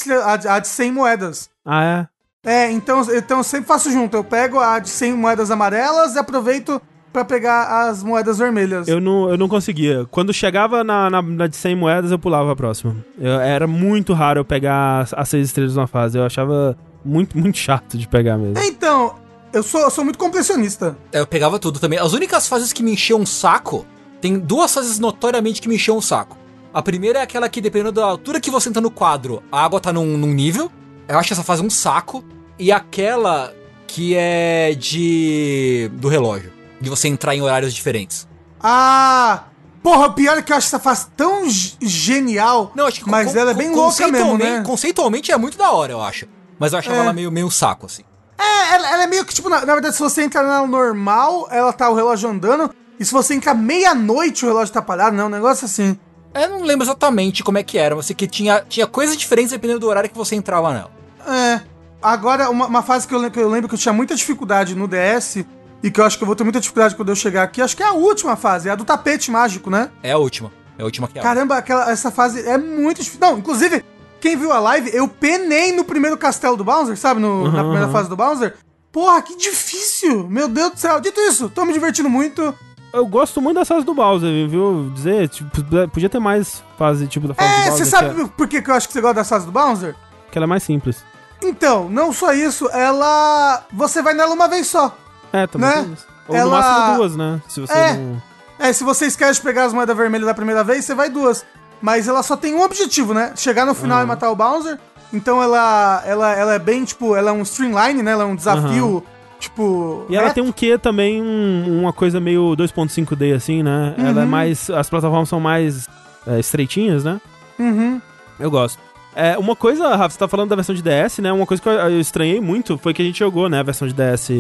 a 0.48 0.58
de 0.58 0.68
100 0.68 0.92
moedas. 0.92 1.50
Ah, 1.64 1.84
é? 1.84 2.08
É, 2.46 2.70
então, 2.70 3.02
então 3.14 3.38
eu 3.38 3.44
sempre 3.44 3.66
faço 3.66 3.90
junto. 3.90 4.16
Eu 4.16 4.24
pego 4.24 4.60
a 4.60 4.78
de 4.78 4.88
100 4.88 5.14
moedas 5.14 5.50
amarelas 5.50 6.14
e 6.14 6.18
aproveito 6.18 6.80
para 7.12 7.24
pegar 7.24 7.88
as 7.88 8.02
moedas 8.02 8.38
vermelhas. 8.38 8.86
Eu 8.86 9.00
não, 9.00 9.28
eu 9.28 9.36
não 9.36 9.48
conseguia. 9.48 10.06
Quando 10.10 10.32
chegava 10.32 10.84
na, 10.84 11.10
na, 11.10 11.22
na 11.22 11.46
de 11.46 11.56
100 11.56 11.74
moedas, 11.74 12.10
eu 12.10 12.18
pulava 12.18 12.52
a 12.52 12.56
próxima. 12.56 12.96
Eu, 13.18 13.40
era 13.40 13.66
muito 13.66 14.12
raro 14.12 14.40
eu 14.40 14.44
pegar 14.44 15.00
as, 15.00 15.12
as 15.14 15.28
seis 15.28 15.48
estrelas 15.48 15.74
numa 15.74 15.86
fase. 15.86 16.16
Eu 16.16 16.24
achava 16.24 16.78
muito, 17.04 17.36
muito 17.40 17.58
chato 17.58 17.98
de 17.98 18.06
pegar 18.06 18.38
mesmo. 18.38 18.58
Então, 18.64 19.16
eu 19.52 19.62
sou, 19.62 19.80
eu 19.80 19.90
sou 19.90 20.04
muito 20.04 20.18
completionista. 20.18 20.96
É, 21.12 21.18
eu 21.18 21.26
pegava 21.26 21.58
tudo 21.58 21.80
também. 21.80 21.98
As 21.98 22.12
únicas 22.12 22.46
fases 22.46 22.72
que 22.72 22.82
me 22.82 22.92
enchiam 22.92 23.18
um 23.18 23.26
saco 23.26 23.84
tem 24.26 24.40
duas 24.40 24.74
fases 24.74 24.98
notoriamente 24.98 25.62
que 25.62 25.68
me 25.68 25.76
encheu 25.76 25.96
o 25.96 26.02
saco. 26.02 26.36
A 26.74 26.82
primeira 26.82 27.20
é 27.20 27.22
aquela 27.22 27.48
que, 27.48 27.60
dependendo 27.60 27.92
da 27.92 28.04
altura 28.04 28.40
que 28.40 28.50
você 28.50 28.68
entra 28.68 28.82
no 28.82 28.90
quadro, 28.90 29.40
a 29.52 29.64
água 29.64 29.80
tá 29.80 29.92
num, 29.92 30.18
num 30.18 30.32
nível. 30.34 30.70
Eu 31.06 31.16
acho 31.16 31.32
essa 31.32 31.44
fase 31.44 31.62
um 31.62 31.70
saco. 31.70 32.24
E 32.58 32.72
aquela 32.72 33.54
que 33.86 34.16
é 34.16 34.74
de. 34.74 35.88
do 35.94 36.08
relógio. 36.08 36.52
De 36.80 36.90
você 36.90 37.06
entrar 37.06 37.36
em 37.36 37.40
horários 37.40 37.72
diferentes. 37.72 38.26
Ah! 38.60 39.44
Porra, 39.80 40.08
o 40.08 40.12
pior 40.12 40.36
é 40.36 40.42
que 40.42 40.52
eu 40.52 40.56
acho 40.56 40.66
essa 40.66 40.80
fase 40.80 41.06
tão 41.16 41.44
genial. 41.80 42.72
Não, 42.74 42.86
acho 42.86 43.04
que 43.04 43.08
Mas 43.08 43.36
ela 43.36 43.52
é 43.52 43.54
bem 43.54 43.72
louca 43.72 44.08
mesmo, 44.08 44.36
né? 44.36 44.64
Conceitualmente 44.66 45.30
é 45.30 45.38
muito 45.38 45.56
da 45.56 45.70
hora, 45.70 45.92
eu 45.92 46.02
acho. 46.02 46.26
Mas 46.58 46.72
eu 46.72 46.80
achava 46.80 46.96
é. 46.96 47.00
ela 47.00 47.12
meio, 47.12 47.30
meio 47.30 47.48
saco, 47.48 47.86
assim. 47.86 48.02
É, 48.36 48.74
ela, 48.74 48.90
ela 48.92 49.02
é 49.04 49.06
meio 49.06 49.24
que, 49.24 49.32
tipo, 49.32 49.48
na, 49.48 49.64
na, 49.64 49.72
verdade, 49.72 49.94
se 49.94 50.02
você 50.02 50.22
entrar 50.22 50.42
nela 50.42 50.66
normal, 50.66 51.46
ela 51.48 51.72
tá 51.72 51.88
o 51.88 51.94
relógio 51.94 52.28
andando. 52.28 52.74
E 52.98 53.04
se 53.04 53.12
você 53.12 53.34
entrar 53.34 53.54
meia-noite 53.54 54.44
o 54.44 54.48
relógio 54.48 54.72
tá 54.72 54.82
parado, 54.82 55.16
não, 55.16 55.26
um 55.26 55.30
negócio 55.30 55.64
assim. 55.64 55.98
Eu 56.34 56.48
não 56.50 56.62
lembro 56.62 56.84
exatamente 56.84 57.42
como 57.42 57.58
é 57.58 57.62
que 57.62 57.78
era, 57.78 57.96
mas 57.96 58.10
que 58.10 58.26
tinha, 58.26 58.64
tinha 58.68 58.86
coisas 58.86 59.16
diferentes 59.16 59.52
dependendo 59.52 59.80
do 59.80 59.86
horário 59.88 60.10
que 60.10 60.16
você 60.16 60.34
entrava 60.34 60.72
nela. 60.72 60.90
É. 61.26 61.60
Agora, 62.02 62.50
uma, 62.50 62.66
uma 62.66 62.82
fase 62.82 63.08
que 63.08 63.14
eu, 63.14 63.30
que 63.30 63.40
eu 63.40 63.48
lembro 63.48 63.68
que 63.68 63.74
eu 63.74 63.78
tinha 63.78 63.92
muita 63.92 64.14
dificuldade 64.14 64.74
no 64.74 64.86
DS, 64.86 65.44
e 65.82 65.90
que 65.90 66.00
eu 66.00 66.04
acho 66.04 66.16
que 66.16 66.24
eu 66.24 66.26
vou 66.26 66.36
ter 66.36 66.44
muita 66.44 66.60
dificuldade 66.60 66.94
quando 66.94 67.08
eu 67.08 67.16
chegar 67.16 67.42
aqui, 67.42 67.62
acho 67.62 67.76
que 67.76 67.82
é 67.82 67.86
a 67.86 67.92
última 67.92 68.36
fase, 68.36 68.68
é 68.68 68.72
a 68.72 68.74
do 68.74 68.84
tapete 68.84 69.30
mágico, 69.30 69.70
né? 69.70 69.90
É 70.02 70.12
a 70.12 70.18
última. 70.18 70.52
É 70.78 70.82
a 70.82 70.84
última 70.84 71.08
que 71.08 71.18
é. 71.18 71.22
Caramba, 71.22 71.56
aquela, 71.56 71.90
essa 71.90 72.10
fase 72.10 72.46
é 72.46 72.58
muito 72.58 72.98
difícil. 72.98 73.20
Não, 73.20 73.38
inclusive, 73.38 73.84
quem 74.20 74.36
viu 74.36 74.52
a 74.52 74.58
live, 74.58 74.90
eu 74.94 75.08
penei 75.08 75.72
no 75.72 75.84
primeiro 75.84 76.16
castelo 76.16 76.56
do 76.56 76.64
Bowser, 76.64 76.96
sabe? 76.96 77.20
No, 77.20 77.44
uhum, 77.44 77.52
na 77.52 77.62
primeira 77.62 77.86
uhum. 77.86 77.92
fase 77.92 78.08
do 78.08 78.16
Bowser. 78.16 78.56
Porra, 78.92 79.22
que 79.22 79.36
difícil! 79.36 80.28
Meu 80.28 80.48
Deus 80.48 80.72
do 80.72 80.78
céu. 80.78 81.00
Dito 81.00 81.20
isso, 81.20 81.48
tô 81.48 81.64
me 81.64 81.72
divertindo 81.72 82.10
muito 82.10 82.54
eu 82.92 83.06
gosto 83.06 83.40
muito 83.40 83.56
das 83.56 83.68
fases 83.68 83.84
do 83.84 83.94
Bowser, 83.94 84.48
viu? 84.48 84.90
Dizer, 84.94 85.28
tipo, 85.28 85.50
podia 85.92 86.08
ter 86.08 86.18
mais 86.18 86.62
fase, 86.78 87.06
tipo, 87.06 87.28
da 87.28 87.34
fase 87.34 87.48
é, 87.48 87.52
do 87.52 87.56
Bowser. 87.56 87.72
É, 87.72 87.76
você 87.76 87.84
sabe 87.84 88.22
é... 88.22 88.26
por 88.26 88.48
que, 88.48 88.62
eu 88.64 88.74
acho 88.74 88.86
que 88.86 88.92
você 88.92 89.00
gosta 89.00 89.14
das 89.14 89.28
fases 89.28 89.46
do 89.46 89.52
Bowser? 89.52 89.94
Que 90.30 90.38
ela 90.38 90.44
é 90.44 90.48
mais 90.48 90.62
simples. 90.62 91.04
Então, 91.42 91.88
não 91.88 92.12
só 92.12 92.32
isso, 92.32 92.68
ela. 92.70 93.64
Você 93.72 94.00
vai 94.02 94.14
nela 94.14 94.34
uma 94.34 94.48
vez 94.48 94.66
só. 94.66 94.96
É, 95.32 95.46
também 95.46 95.68
né? 95.68 95.96
Ou 96.28 96.36
ela... 96.36 96.44
no 96.44 96.50
máximo 96.50 96.96
duas, 96.96 97.16
né? 97.16 97.42
Se 97.48 97.60
você 97.60 97.72
é. 97.72 97.92
não. 97.94 98.22
É, 98.58 98.72
se 98.72 98.82
você 98.82 99.06
esquece 99.06 99.34
de 99.34 99.42
pegar 99.42 99.64
as 99.64 99.72
moedas 99.72 99.94
vermelhas 99.96 100.26
da 100.26 100.34
primeira 100.34 100.64
vez, 100.64 100.84
você 100.84 100.94
vai 100.94 101.10
duas. 101.10 101.44
Mas 101.82 102.08
ela 102.08 102.22
só 102.22 102.36
tem 102.36 102.54
um 102.54 102.62
objetivo, 102.62 103.12
né? 103.12 103.32
Chegar 103.36 103.66
no 103.66 103.74
final 103.74 103.98
uhum. 103.98 104.04
e 104.04 104.06
matar 104.06 104.30
o 104.30 104.36
Bowser. 104.36 104.78
Então 105.12 105.42
ela, 105.42 106.02
ela, 106.06 106.32
ela 106.32 106.54
é 106.54 106.58
bem, 106.58 106.84
tipo, 106.84 107.14
ela 107.14 107.30
é 107.30 107.32
um 107.32 107.42
streamline, 107.42 108.02
né? 108.02 108.12
Ela 108.12 108.24
é 108.24 108.26
um 108.26 108.34
desafio. 108.34 108.86
Uhum 108.86 109.15
Tipo. 109.38 110.06
E 110.08 110.16
ela 110.16 110.30
tem 110.30 110.42
um 110.42 110.52
quê 110.52 110.78
também, 110.78 111.20
um, 111.22 111.80
uma 111.80 111.92
coisa 111.92 112.18
meio 112.18 112.54
2.5D, 112.56 113.34
assim, 113.34 113.62
né? 113.62 113.94
Uhum. 113.98 114.06
Ela 114.06 114.22
é 114.22 114.26
mais. 114.26 114.70
As 114.70 114.88
plataformas 114.88 115.28
são 115.28 115.40
mais 115.40 115.88
é, 116.26 116.40
estreitinhas, 116.40 117.04
né? 117.04 117.20
Uhum. 117.58 118.00
Eu 118.38 118.50
gosto. 118.50 118.78
É, 119.14 119.38
uma 119.38 119.56
coisa, 119.56 119.96
Rafa, 119.96 120.10
você 120.10 120.18
tá 120.18 120.28
falando 120.28 120.50
da 120.50 120.56
versão 120.56 120.74
de 120.74 120.82
DS, 120.82 121.18
né? 121.18 121.32
Uma 121.32 121.46
coisa 121.46 121.62
que 121.62 121.68
eu, 121.68 121.72
eu 121.72 122.00
estranhei 122.00 122.40
muito 122.40 122.76
foi 122.76 122.92
que 122.92 123.00
a 123.00 123.04
gente 123.04 123.18
jogou, 123.18 123.48
né? 123.48 123.60
A 123.60 123.62
versão 123.62 123.88
de 123.88 123.94
DS 123.94 124.30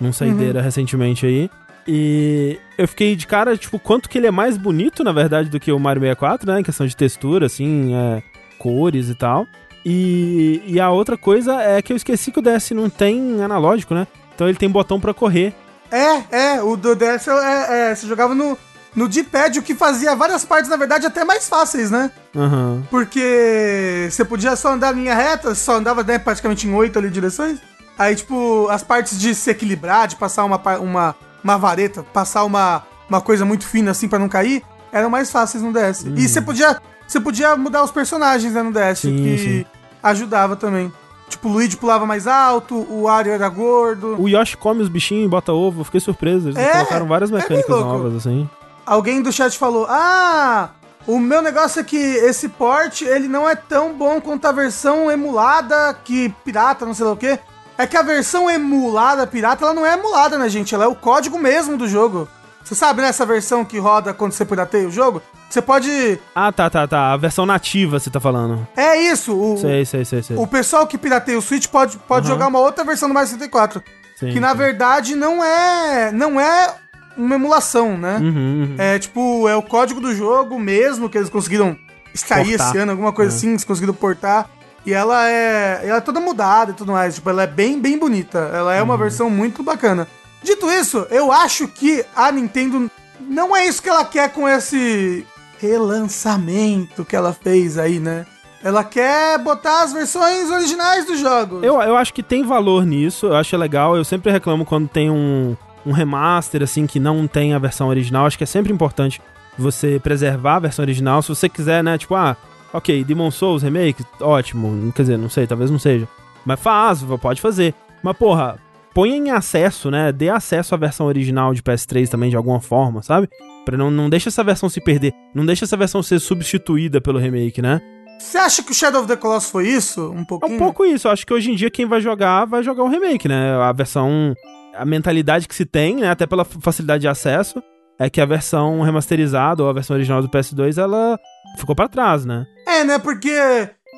num 0.00 0.12
saideira 0.12 0.60
uhum. 0.60 0.64
recentemente 0.64 1.26
aí. 1.26 1.50
E 1.86 2.58
eu 2.78 2.86
fiquei 2.86 3.16
de 3.16 3.26
cara, 3.26 3.56
tipo, 3.56 3.78
quanto 3.78 4.08
que 4.08 4.16
ele 4.16 4.28
é 4.28 4.30
mais 4.30 4.56
bonito, 4.56 5.02
na 5.02 5.12
verdade, 5.12 5.48
do 5.48 5.58
que 5.58 5.72
o 5.72 5.78
Mario 5.78 6.00
64, 6.00 6.52
né? 6.52 6.60
Em 6.60 6.62
questão 6.62 6.86
de 6.86 6.96
textura, 6.96 7.46
assim, 7.46 7.94
é, 7.94 8.22
cores 8.58 9.08
e 9.08 9.14
tal. 9.14 9.46
E, 9.84 10.62
e 10.66 10.78
a 10.78 10.90
outra 10.90 11.16
coisa 11.16 11.60
é 11.60 11.82
que 11.82 11.92
eu 11.92 11.96
esqueci 11.96 12.30
que 12.30 12.38
o 12.38 12.42
DS 12.42 12.70
não 12.70 12.88
tem 12.88 13.42
analógico, 13.42 13.94
né? 13.94 14.06
Então 14.42 14.48
ele 14.48 14.58
tem 14.58 14.68
botão 14.68 14.98
para 14.98 15.14
correr. 15.14 15.54
É, 15.88 16.54
é, 16.54 16.62
o 16.62 16.76
do 16.76 16.96
DS 16.96 17.28
é, 17.28 17.90
é, 17.90 17.94
você 17.94 18.08
jogava 18.08 18.34
no, 18.34 18.58
no 18.96 19.08
D-pad, 19.08 19.60
o 19.60 19.62
que 19.62 19.72
fazia 19.72 20.16
várias 20.16 20.44
partes, 20.44 20.68
na 20.68 20.76
verdade, 20.76 21.06
até 21.06 21.24
mais 21.24 21.48
fáceis, 21.48 21.92
né? 21.92 22.10
Uhum. 22.34 22.82
Porque 22.90 24.08
você 24.10 24.24
podia 24.24 24.56
só 24.56 24.72
andar 24.72 24.96
em 24.96 25.02
linha 25.02 25.14
reta, 25.14 25.54
só 25.54 25.76
andava 25.76 26.02
né, 26.02 26.18
praticamente 26.18 26.66
em 26.66 26.74
oito 26.74 26.98
ali 26.98 27.08
direções. 27.08 27.60
Aí, 27.96 28.16
tipo, 28.16 28.66
as 28.68 28.82
partes 28.82 29.16
de 29.20 29.32
se 29.32 29.48
equilibrar, 29.48 30.08
de 30.08 30.16
passar 30.16 30.44
uma, 30.44 30.60
uma, 30.78 31.14
uma 31.44 31.56
vareta, 31.56 32.02
passar 32.02 32.42
uma, 32.42 32.82
uma 33.08 33.20
coisa 33.20 33.44
muito 33.44 33.64
fina 33.64 33.92
assim 33.92 34.08
para 34.08 34.18
não 34.18 34.28
cair, 34.28 34.64
eram 34.90 35.08
mais 35.08 35.30
fáceis 35.30 35.62
no 35.62 35.72
DS. 35.72 36.02
Uhum. 36.02 36.14
E 36.16 36.28
você 36.28 36.40
podia, 36.40 36.80
você 37.06 37.20
podia 37.20 37.54
mudar 37.54 37.84
os 37.84 37.92
personagens 37.92 38.52
né, 38.52 38.62
no 38.62 38.72
DS, 38.72 38.98
sim, 38.98 39.16
que 39.16 39.38
sim. 39.38 39.64
ajudava 40.02 40.56
também. 40.56 40.92
Tipo, 41.32 41.48
o 41.48 41.52
Luigi 41.52 41.78
pulava 41.78 42.04
mais 42.04 42.26
alto, 42.26 42.74
o 42.74 43.04
Wario 43.04 43.32
era 43.32 43.48
gordo. 43.48 44.20
O 44.20 44.28
Yoshi 44.28 44.54
come 44.56 44.82
os 44.82 44.88
bichinhos 44.88 45.24
e 45.24 45.28
bota 45.28 45.50
ovo, 45.52 45.82
fiquei 45.82 45.98
surpreso. 46.00 46.48
Eles 46.48 46.58
é, 46.58 46.72
colocaram 46.72 47.06
várias 47.06 47.30
é 47.30 47.34
mecânicas 47.34 47.74
é 47.74 47.80
novas, 47.80 48.14
assim. 48.16 48.48
Alguém 48.84 49.22
do 49.22 49.32
chat 49.32 49.56
falou: 49.58 49.86
Ah, 49.88 50.70
O 51.06 51.18
meu 51.18 51.40
negócio 51.40 51.80
é 51.80 51.84
que 51.84 51.96
esse 51.96 52.50
port, 52.50 53.00
ele 53.00 53.28
não 53.28 53.48
é 53.48 53.56
tão 53.56 53.94
bom 53.94 54.20
quanto 54.20 54.44
a 54.46 54.52
versão 54.52 55.10
emulada 55.10 55.96
que 56.04 56.28
pirata, 56.44 56.84
não 56.84 56.92
sei 56.92 57.06
lá 57.06 57.12
o 57.12 57.16
quê. 57.16 57.38
É 57.78 57.86
que 57.86 57.96
a 57.96 58.02
versão 58.02 58.50
emulada 58.50 59.26
pirata, 59.26 59.64
ela 59.64 59.74
não 59.74 59.86
é 59.86 59.94
emulada, 59.94 60.36
né, 60.36 60.48
gente? 60.50 60.74
Ela 60.74 60.84
é 60.84 60.88
o 60.88 60.94
código 60.94 61.38
mesmo 61.38 61.78
do 61.78 61.88
jogo. 61.88 62.28
Você 62.64 62.74
sabe, 62.74 63.02
né, 63.02 63.08
essa 63.08 63.26
versão 63.26 63.64
que 63.64 63.78
roda 63.78 64.14
quando 64.14 64.32
você 64.32 64.44
pirateia 64.44 64.86
o 64.86 64.90
jogo? 64.90 65.20
Você 65.50 65.60
pode. 65.60 66.18
Ah, 66.34 66.50
tá, 66.50 66.70
tá, 66.70 66.86
tá. 66.86 67.12
A 67.12 67.16
versão 67.16 67.44
nativa 67.44 67.98
você 67.98 68.08
tá 68.08 68.20
falando. 68.20 68.66
É 68.76 68.96
isso. 68.96 69.36
O, 69.36 69.58
sei, 69.58 69.84
sei, 69.84 70.04
sei, 70.04 70.22
sei. 70.22 70.36
O 70.36 70.46
pessoal 70.46 70.86
que 70.86 70.96
pirateia 70.96 71.38
o 71.38 71.42
Switch 71.42 71.66
pode, 71.66 71.98
pode 71.98 72.26
uhum. 72.26 72.32
jogar 72.32 72.48
uma 72.48 72.60
outra 72.60 72.84
versão 72.84 73.08
do 73.08 73.14
Mario 73.14 73.28
64. 73.28 73.82
Sim, 74.16 74.32
que 74.32 74.40
na 74.40 74.52
sim. 74.52 74.56
verdade 74.56 75.14
não 75.14 75.44
é. 75.44 76.12
Não 76.12 76.40
é 76.40 76.74
uma 77.16 77.34
emulação, 77.34 77.98
né? 77.98 78.18
Uhum, 78.18 78.26
uhum. 78.28 78.76
É 78.78 78.98
tipo, 78.98 79.48
é 79.48 79.54
o 79.56 79.62
código 79.62 80.00
do 80.00 80.14
jogo 80.14 80.58
mesmo 80.58 81.10
que 81.10 81.18
eles 81.18 81.28
conseguiram 81.28 81.76
extrair 82.14 82.48
portar. 82.48 82.68
esse 82.68 82.78
ano, 82.78 82.92
alguma 82.92 83.12
coisa 83.12 83.32
é. 83.32 83.36
assim, 83.36 83.50
eles 83.50 83.64
conseguiram 83.64 83.94
portar. 83.94 84.48
E 84.84 84.92
ela 84.92 85.28
é, 85.28 85.80
ela 85.84 85.98
é 85.98 86.00
toda 86.00 86.18
mudada 86.18 86.72
e 86.72 86.74
tudo 86.74 86.92
mais. 86.92 87.14
Tipo, 87.14 87.30
ela 87.30 87.42
é 87.42 87.46
bem, 87.46 87.80
bem 87.80 87.98
bonita. 87.98 88.50
Ela 88.52 88.74
é 88.74 88.78
uhum. 88.78 88.84
uma 88.84 88.96
versão 88.96 89.28
muito 89.28 89.62
bacana. 89.62 90.08
Dito 90.42 90.70
isso, 90.70 91.06
eu 91.10 91.30
acho 91.30 91.68
que 91.68 92.04
a 92.14 92.30
Nintendo 92.32 92.90
não 93.20 93.54
é 93.56 93.66
isso 93.66 93.82
que 93.82 93.88
ela 93.88 94.04
quer 94.04 94.32
com 94.32 94.48
esse 94.48 95.26
relançamento 95.58 97.04
que 97.04 97.14
ela 97.14 97.32
fez 97.32 97.78
aí, 97.78 98.00
né? 98.00 98.26
Ela 98.64 98.84
quer 98.84 99.38
botar 99.38 99.82
as 99.82 99.92
versões 99.92 100.50
originais 100.50 101.04
dos 101.06 101.18
jogos. 101.18 101.62
Eu, 101.62 101.80
eu 101.80 101.96
acho 101.96 102.14
que 102.14 102.22
tem 102.22 102.44
valor 102.44 102.84
nisso, 102.84 103.26
eu 103.26 103.36
acho 103.36 103.56
legal. 103.56 103.96
Eu 103.96 104.04
sempre 104.04 104.30
reclamo 104.30 104.64
quando 104.64 104.88
tem 104.88 105.10
um, 105.10 105.56
um 105.84 105.92
remaster, 105.92 106.62
assim, 106.62 106.86
que 106.86 107.00
não 107.00 107.26
tem 107.26 107.54
a 107.54 107.58
versão 107.58 107.88
original. 107.88 108.26
Acho 108.26 108.38
que 108.38 108.44
é 108.44 108.46
sempre 108.46 108.72
importante 108.72 109.20
você 109.58 110.00
preservar 110.00 110.56
a 110.56 110.60
versão 110.60 110.84
original. 110.84 111.22
Se 111.22 111.28
você 111.28 111.48
quiser, 111.48 111.82
né, 111.82 111.98
tipo, 111.98 112.14
ah, 112.14 112.36
ok, 112.72 113.02
Demon 113.02 113.30
Souls 113.32 113.62
Remake, 113.62 114.04
ótimo. 114.20 114.92
Quer 114.92 115.02
dizer, 115.02 115.18
não 115.18 115.28
sei, 115.28 115.46
talvez 115.46 115.70
não 115.70 115.78
seja. 115.78 116.08
Mas 116.44 116.60
faz, 116.60 117.02
pode 117.20 117.40
fazer. 117.40 117.74
Mas, 118.00 118.16
porra, 118.16 118.58
põe 118.94 119.10
em 119.10 119.30
acesso, 119.30 119.90
né? 119.90 120.12
Dê 120.12 120.28
acesso 120.28 120.74
à 120.74 120.78
versão 120.78 121.06
original 121.06 121.54
de 121.54 121.62
PS3 121.62 122.08
também, 122.08 122.30
de 122.30 122.36
alguma 122.36 122.60
forma, 122.60 123.02
sabe? 123.02 123.28
Pra 123.64 123.76
não, 123.76 123.90
não 123.90 124.10
deixa 124.10 124.28
essa 124.28 124.42
versão 124.44 124.68
se 124.68 124.80
perder. 124.80 125.12
Não 125.34 125.46
deixa 125.46 125.64
essa 125.64 125.76
versão 125.76 126.02
ser 126.02 126.18
substituída 126.18 127.00
pelo 127.00 127.18
remake, 127.18 127.62
né? 127.62 127.80
Você 128.18 128.38
acha 128.38 128.62
que 128.62 128.70
o 128.70 128.74
Shadow 128.74 129.00
of 129.00 129.08
the 129.08 129.16
Colossus 129.16 129.50
foi 129.50 129.68
isso? 129.68 130.10
Um 130.10 130.24
pouquinho? 130.24 130.52
É 130.52 130.54
um 130.54 130.58
pouco 130.58 130.84
isso. 130.84 131.08
Eu 131.08 131.12
acho 131.12 131.26
que 131.26 131.34
hoje 131.34 131.50
em 131.50 131.56
dia 131.56 131.70
quem 131.70 131.86
vai 131.86 132.00
jogar, 132.00 132.44
vai 132.44 132.62
jogar 132.62 132.84
o 132.84 132.88
remake, 132.88 133.26
né? 133.26 133.54
A 133.56 133.72
versão 133.72 134.34
a 134.74 134.84
mentalidade 134.84 135.46
que 135.46 135.54
se 135.54 135.64
tem, 135.64 135.96
né, 135.96 136.10
até 136.10 136.26
pela 136.26 136.44
facilidade 136.44 137.02
de 137.02 137.08
acesso, 137.08 137.62
é 137.98 138.08
que 138.08 138.20
a 138.20 138.26
versão 138.26 138.80
remasterizada 138.80 139.62
ou 139.62 139.68
a 139.68 139.72
versão 139.72 139.94
original 139.94 140.22
do 140.22 140.28
PS2, 140.28 140.78
ela 140.78 141.18
ficou 141.56 141.74
para 141.74 141.88
trás, 141.88 142.24
né? 142.24 142.46
É, 142.66 142.84
né, 142.84 142.98
porque 142.98 143.30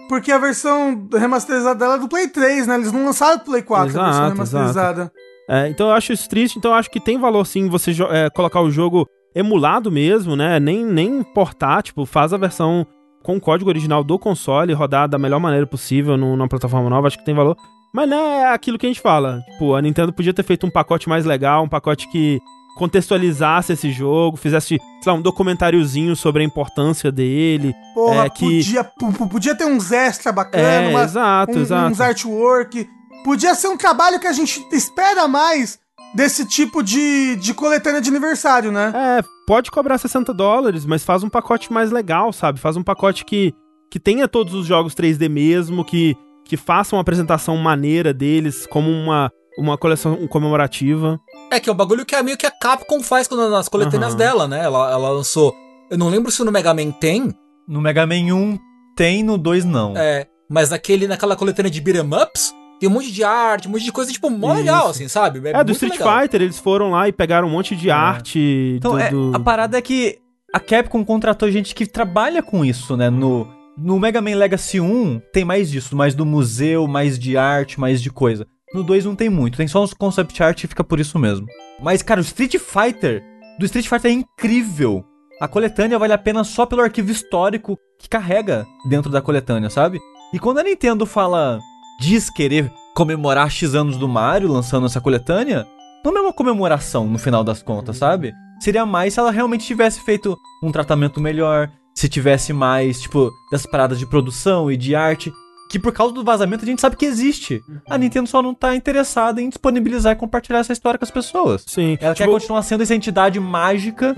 porque 0.09 0.31
a 0.31 0.39
versão 0.39 1.09
remasterizada 1.13 1.79
dela 1.79 1.95
é 1.95 1.99
do 1.99 2.09
Play 2.09 2.29
3, 2.29 2.67
né? 2.67 2.77
Eles 2.77 2.93
não 2.93 3.05
lançaram 3.05 3.39
do 3.39 3.45
Play 3.45 3.63
4 3.63 3.89
exato, 3.89 4.05
a 4.05 4.11
versão 4.11 4.29
remasterizada. 4.29 5.13
É, 5.49 5.69
então 5.69 5.89
eu 5.89 5.93
acho 5.93 6.13
isso 6.13 6.29
triste, 6.29 6.59
então 6.59 6.71
eu 6.71 6.77
acho 6.77 6.91
que 6.91 7.01
tem 7.01 7.19
valor 7.19 7.45
sim 7.47 7.69
você 7.69 7.93
é, 8.11 8.31
colocar 8.31 8.61
o 8.61 8.71
jogo 8.71 9.07
emulado 9.35 9.91
mesmo, 9.91 10.37
né? 10.37 10.59
Nem, 10.61 10.85
nem 10.85 11.23
portar, 11.23 11.83
tipo, 11.83 12.07
faz 12.07 12.33
a 12.33 12.37
versão 12.37 12.87
com 13.23 13.37
o 13.37 13.41
código 13.41 13.71
original 13.71 14.05
do 14.05 14.19
console, 14.19 14.73
rodar 14.75 15.09
da 15.09 15.19
melhor 15.19 15.41
maneira 15.41 15.67
possível 15.67 16.17
numa 16.17 16.49
plataforma 16.49 16.91
nova, 16.91 17.07
acho 17.09 17.19
que 17.19 17.25
tem 17.25 17.35
valor. 17.35 17.57
Mas 17.93 18.09
não 18.09 18.19
é 18.19 18.53
aquilo 18.53 18.77
que 18.77 18.87
a 18.87 18.89
gente 18.89 19.01
fala. 19.01 19.41
Tipo, 19.53 19.75
a 19.75 19.81
Nintendo 19.81 20.13
podia 20.13 20.35
ter 20.35 20.43
feito 20.43 20.67
um 20.67 20.71
pacote 20.71 21.09
mais 21.09 21.25
legal, 21.25 21.63
um 21.63 21.69
pacote 21.69 22.09
que 22.11 22.41
contextualizasse 22.75 23.73
esse 23.73 23.91
jogo, 23.91 24.37
fizesse, 24.37 24.79
sei 25.01 25.13
lá, 25.13 25.15
um 25.15 25.23
documentáriozinho 25.23 26.15
sobre 26.17 26.43
a 26.43 26.45
importância 26.45 27.11
dele. 27.11 27.75
Porra, 27.95 28.27
é, 28.27 28.31
que... 28.31 28.45
podia, 28.45 28.85
podia 29.29 29.55
ter 29.55 29.65
uns 29.65 29.93
extra 29.93 30.33
bacana, 30.33 30.65
é, 30.65 30.89
uma, 30.89 31.03
exato, 31.05 31.59
um, 31.59 31.63
exato. 31.63 31.93
uns 31.93 32.01
artwork. 32.01 32.89
Podia 33.25 33.55
ser 33.55 33.69
um 33.69 33.77
trabalho 33.77 34.21
que 34.21 34.27
a 34.27 34.33
gente 34.33 34.65
espera 34.73 35.27
mais 35.27 35.79
desse 36.15 36.45
tipo 36.45 36.83
de, 36.83 37.37
de 37.37 37.55
coletânea 37.55 38.01
de 38.01 38.11
aniversário, 38.11 38.71
né? 38.71 38.93
É, 38.95 39.23
pode 39.47 39.71
cobrar 39.71 39.99
60 39.99 40.33
dólares, 40.35 40.85
mas 40.85 41.05
faz 41.05 41.23
um 41.23 41.29
pacote 41.29 41.73
mais 41.73 41.91
legal, 41.91 42.33
sabe? 42.33 42.61
Faz 42.61 42.77
um 42.77 42.83
pacote 42.83 43.25
que, 43.25 43.53
que 43.91 43.99
tenha 43.99 44.29
todos 44.29 44.53
os 44.55 44.67
jogos 44.67 44.95
3D 44.95 45.29
mesmo, 45.29 45.85
que 45.85 46.17
que 46.45 46.57
façam 46.57 46.97
uma 46.97 47.03
apresentação 47.03 47.57
maneira 47.57 48.13
deles 48.13 48.67
como 48.67 48.91
uma, 48.91 49.31
uma 49.59 49.79
coleção 49.79 50.27
comemorativa. 50.27 51.21
É 51.51 51.61
que 51.61 51.69
é 51.69 51.73
um 51.73 51.77
bagulho 51.77 52.05
que 52.05 52.15
é 52.15 52.23
meio 52.23 52.37
que 52.37 52.47
a 52.47 52.51
Capcom 52.51 53.03
faz 53.03 53.29
quando, 53.29 53.49
nas 53.51 53.69
coletâneas 53.69 54.13
uhum. 54.13 54.19
dela, 54.19 54.49
né? 54.49 54.65
Ela, 54.65 54.91
ela 54.91 55.11
lançou. 55.11 55.55
Eu 55.91 55.99
não 55.99 56.09
lembro 56.09 56.31
se 56.31 56.43
no 56.43 56.53
Mega 56.53 56.75
Man 56.75 56.91
tem. 56.91 57.33
No 57.69 57.81
Mega 57.81 58.07
Man 58.07 58.35
1 58.35 58.59
tem, 58.97 59.23
no 59.23 59.39
2 59.39 59.65
não. 59.65 59.97
É, 59.97 60.27
mas 60.49 60.71
naquele, 60.71 61.07
naquela 61.07 61.37
coletânea 61.37 61.71
de 61.71 61.81
beat'em 61.81 62.09
ups, 62.23 62.55
tem 62.79 62.89
um 62.89 62.93
monte 62.93 63.11
de 63.11 63.25
arte, 63.25 63.69
um 63.69 63.71
monte 63.71 63.85
de 63.85 63.93
coisa, 63.93 64.13
tipo, 64.13 64.29
mó 64.29 64.53
Isso. 64.53 64.59
legal, 64.59 64.89
assim, 64.89 65.09
sabe? 65.09 65.49
É, 65.49 65.53
é 65.53 65.65
do 65.65 65.73
Street 65.73 65.95
legal. 65.95 66.21
Fighter, 66.21 66.43
eles 66.43 66.59
foram 66.59 66.91
lá 66.91 67.09
e 67.09 67.13
pegaram 67.13 67.49
um 67.49 67.51
monte 67.51 67.75
de 67.77 67.89
é. 67.89 67.93
arte. 67.93 68.75
Então, 68.77 68.93
do, 68.93 68.99
é, 68.99 69.11
do... 69.11 69.33
a 69.35 69.41
parada 69.41 69.79
é 69.79 69.83
que 69.83 70.19
a 70.53 70.61
Capcom 70.61 71.05
contratou 71.05 71.51
gente 71.51 71.75
que 71.75 71.87
trabalha 71.87 72.43
com 72.43 72.65
isso, 72.65 72.97
né? 72.97 73.11
No, 73.11 73.49
no 73.77 73.99
Mega 73.99 74.21
Man 74.21 74.37
Legacy 74.37 74.81
1 74.81 75.21
tem 75.33 75.45
mais 75.45 75.71
disso, 75.71 75.97
mais 75.97 76.15
do 76.15 76.27
museu, 76.27 76.87
mais 76.87 77.19
de 77.19 77.37
arte, 77.37 77.81
mais 77.81 78.03
de 78.03 78.11
coisa. 78.11 78.47
No 78.75 78.83
2 78.83 79.05
não 79.05 79.15
tem 79.15 79.31
muito, 79.31 79.57
tem 79.57 79.69
só 79.69 79.85
uns 79.85 79.95
concept 79.95 80.43
art 80.43 80.65
e 80.65 80.67
fica 80.67 80.83
por 80.83 80.99
isso 80.99 81.17
mesmo. 81.17 81.47
Mas, 81.81 82.03
cara, 82.03 82.21
o 82.21 82.25
Street 82.25 82.57
Fighter, 82.59 83.23
do 83.57 83.65
Street 83.67 83.89
Fighter 83.89 84.11
é 84.11 84.15
incrível. 84.15 85.05
A 85.41 85.47
coletânea 85.47 85.97
vale 85.97 86.13
a 86.13 86.19
pena 86.19 86.43
só 86.43 86.67
pelo 86.67 86.83
arquivo 86.83 87.13
histórico 87.13 87.79
que 88.01 88.09
carrega 88.09 88.67
dentro 88.89 89.13
da 89.13 89.23
coletânea, 89.23 89.71
sabe? 89.71 90.01
E 90.33 90.41
quando 90.41 90.59
a 90.59 90.65
Nintendo 90.65 91.07
fala, 91.07 91.61
diz 92.01 92.29
querer 92.29 92.69
comemorar 92.97 93.49
X 93.49 93.77
anos 93.77 93.97
do 93.97 94.09
Mario 94.09 94.51
lançando 94.51 94.87
essa 94.87 95.01
coletânea, 95.01 95.65
não 96.05 96.17
é 96.17 96.21
uma 96.21 96.33
comemoração 96.33 97.07
no 97.07 97.19
final 97.19 97.45
das 97.45 97.63
contas, 97.63 97.97
sabe? 97.97 98.35
Seria 98.61 98.85
mais 98.85 99.15
se 99.15 99.21
ela 99.21 99.31
realmente 99.31 99.65
tivesse 99.65 100.01
feito 100.01 100.37
um 100.61 100.73
tratamento 100.73 101.21
melhor, 101.21 101.71
se 101.95 102.09
tivesse 102.09 102.53
mais, 102.53 103.01
tipo, 103.01 103.31
dessas 103.53 103.71
paradas 103.71 104.01
de 104.01 104.07
produção 104.07 104.69
e 104.69 104.77
de 104.77 104.97
arte, 104.97 105.33
que 105.75 105.79
por 105.81 105.93
causa 105.93 106.15
do 106.15 106.23
vazamento 106.23 106.63
a 106.63 106.67
gente 106.67 106.81
sabe 106.81 106.95
que 106.95 107.05
existe. 107.05 107.65
A 107.91 107.99
Nintendo 107.99 108.29
só 108.29 108.41
não 108.41 108.55
tá 108.55 108.77
interessada 108.77 109.43
em 109.43 109.49
disponibilizar 109.49 110.13
e 110.13 110.17
compartilhar 110.17 110.61
essa 110.61 110.73
história 110.73 110.97
com 110.97 111.05
as 111.05 111.11
pessoas. 111.11 111.65
Sim. 111.67 111.99
Ela 112.01 112.15
tipo... 112.15 112.29
quer 112.29 112.33
continuar 112.33 112.63
sendo 112.63 112.85
essa 112.85 112.95
entidade 112.95 113.41
mágica 113.41 114.15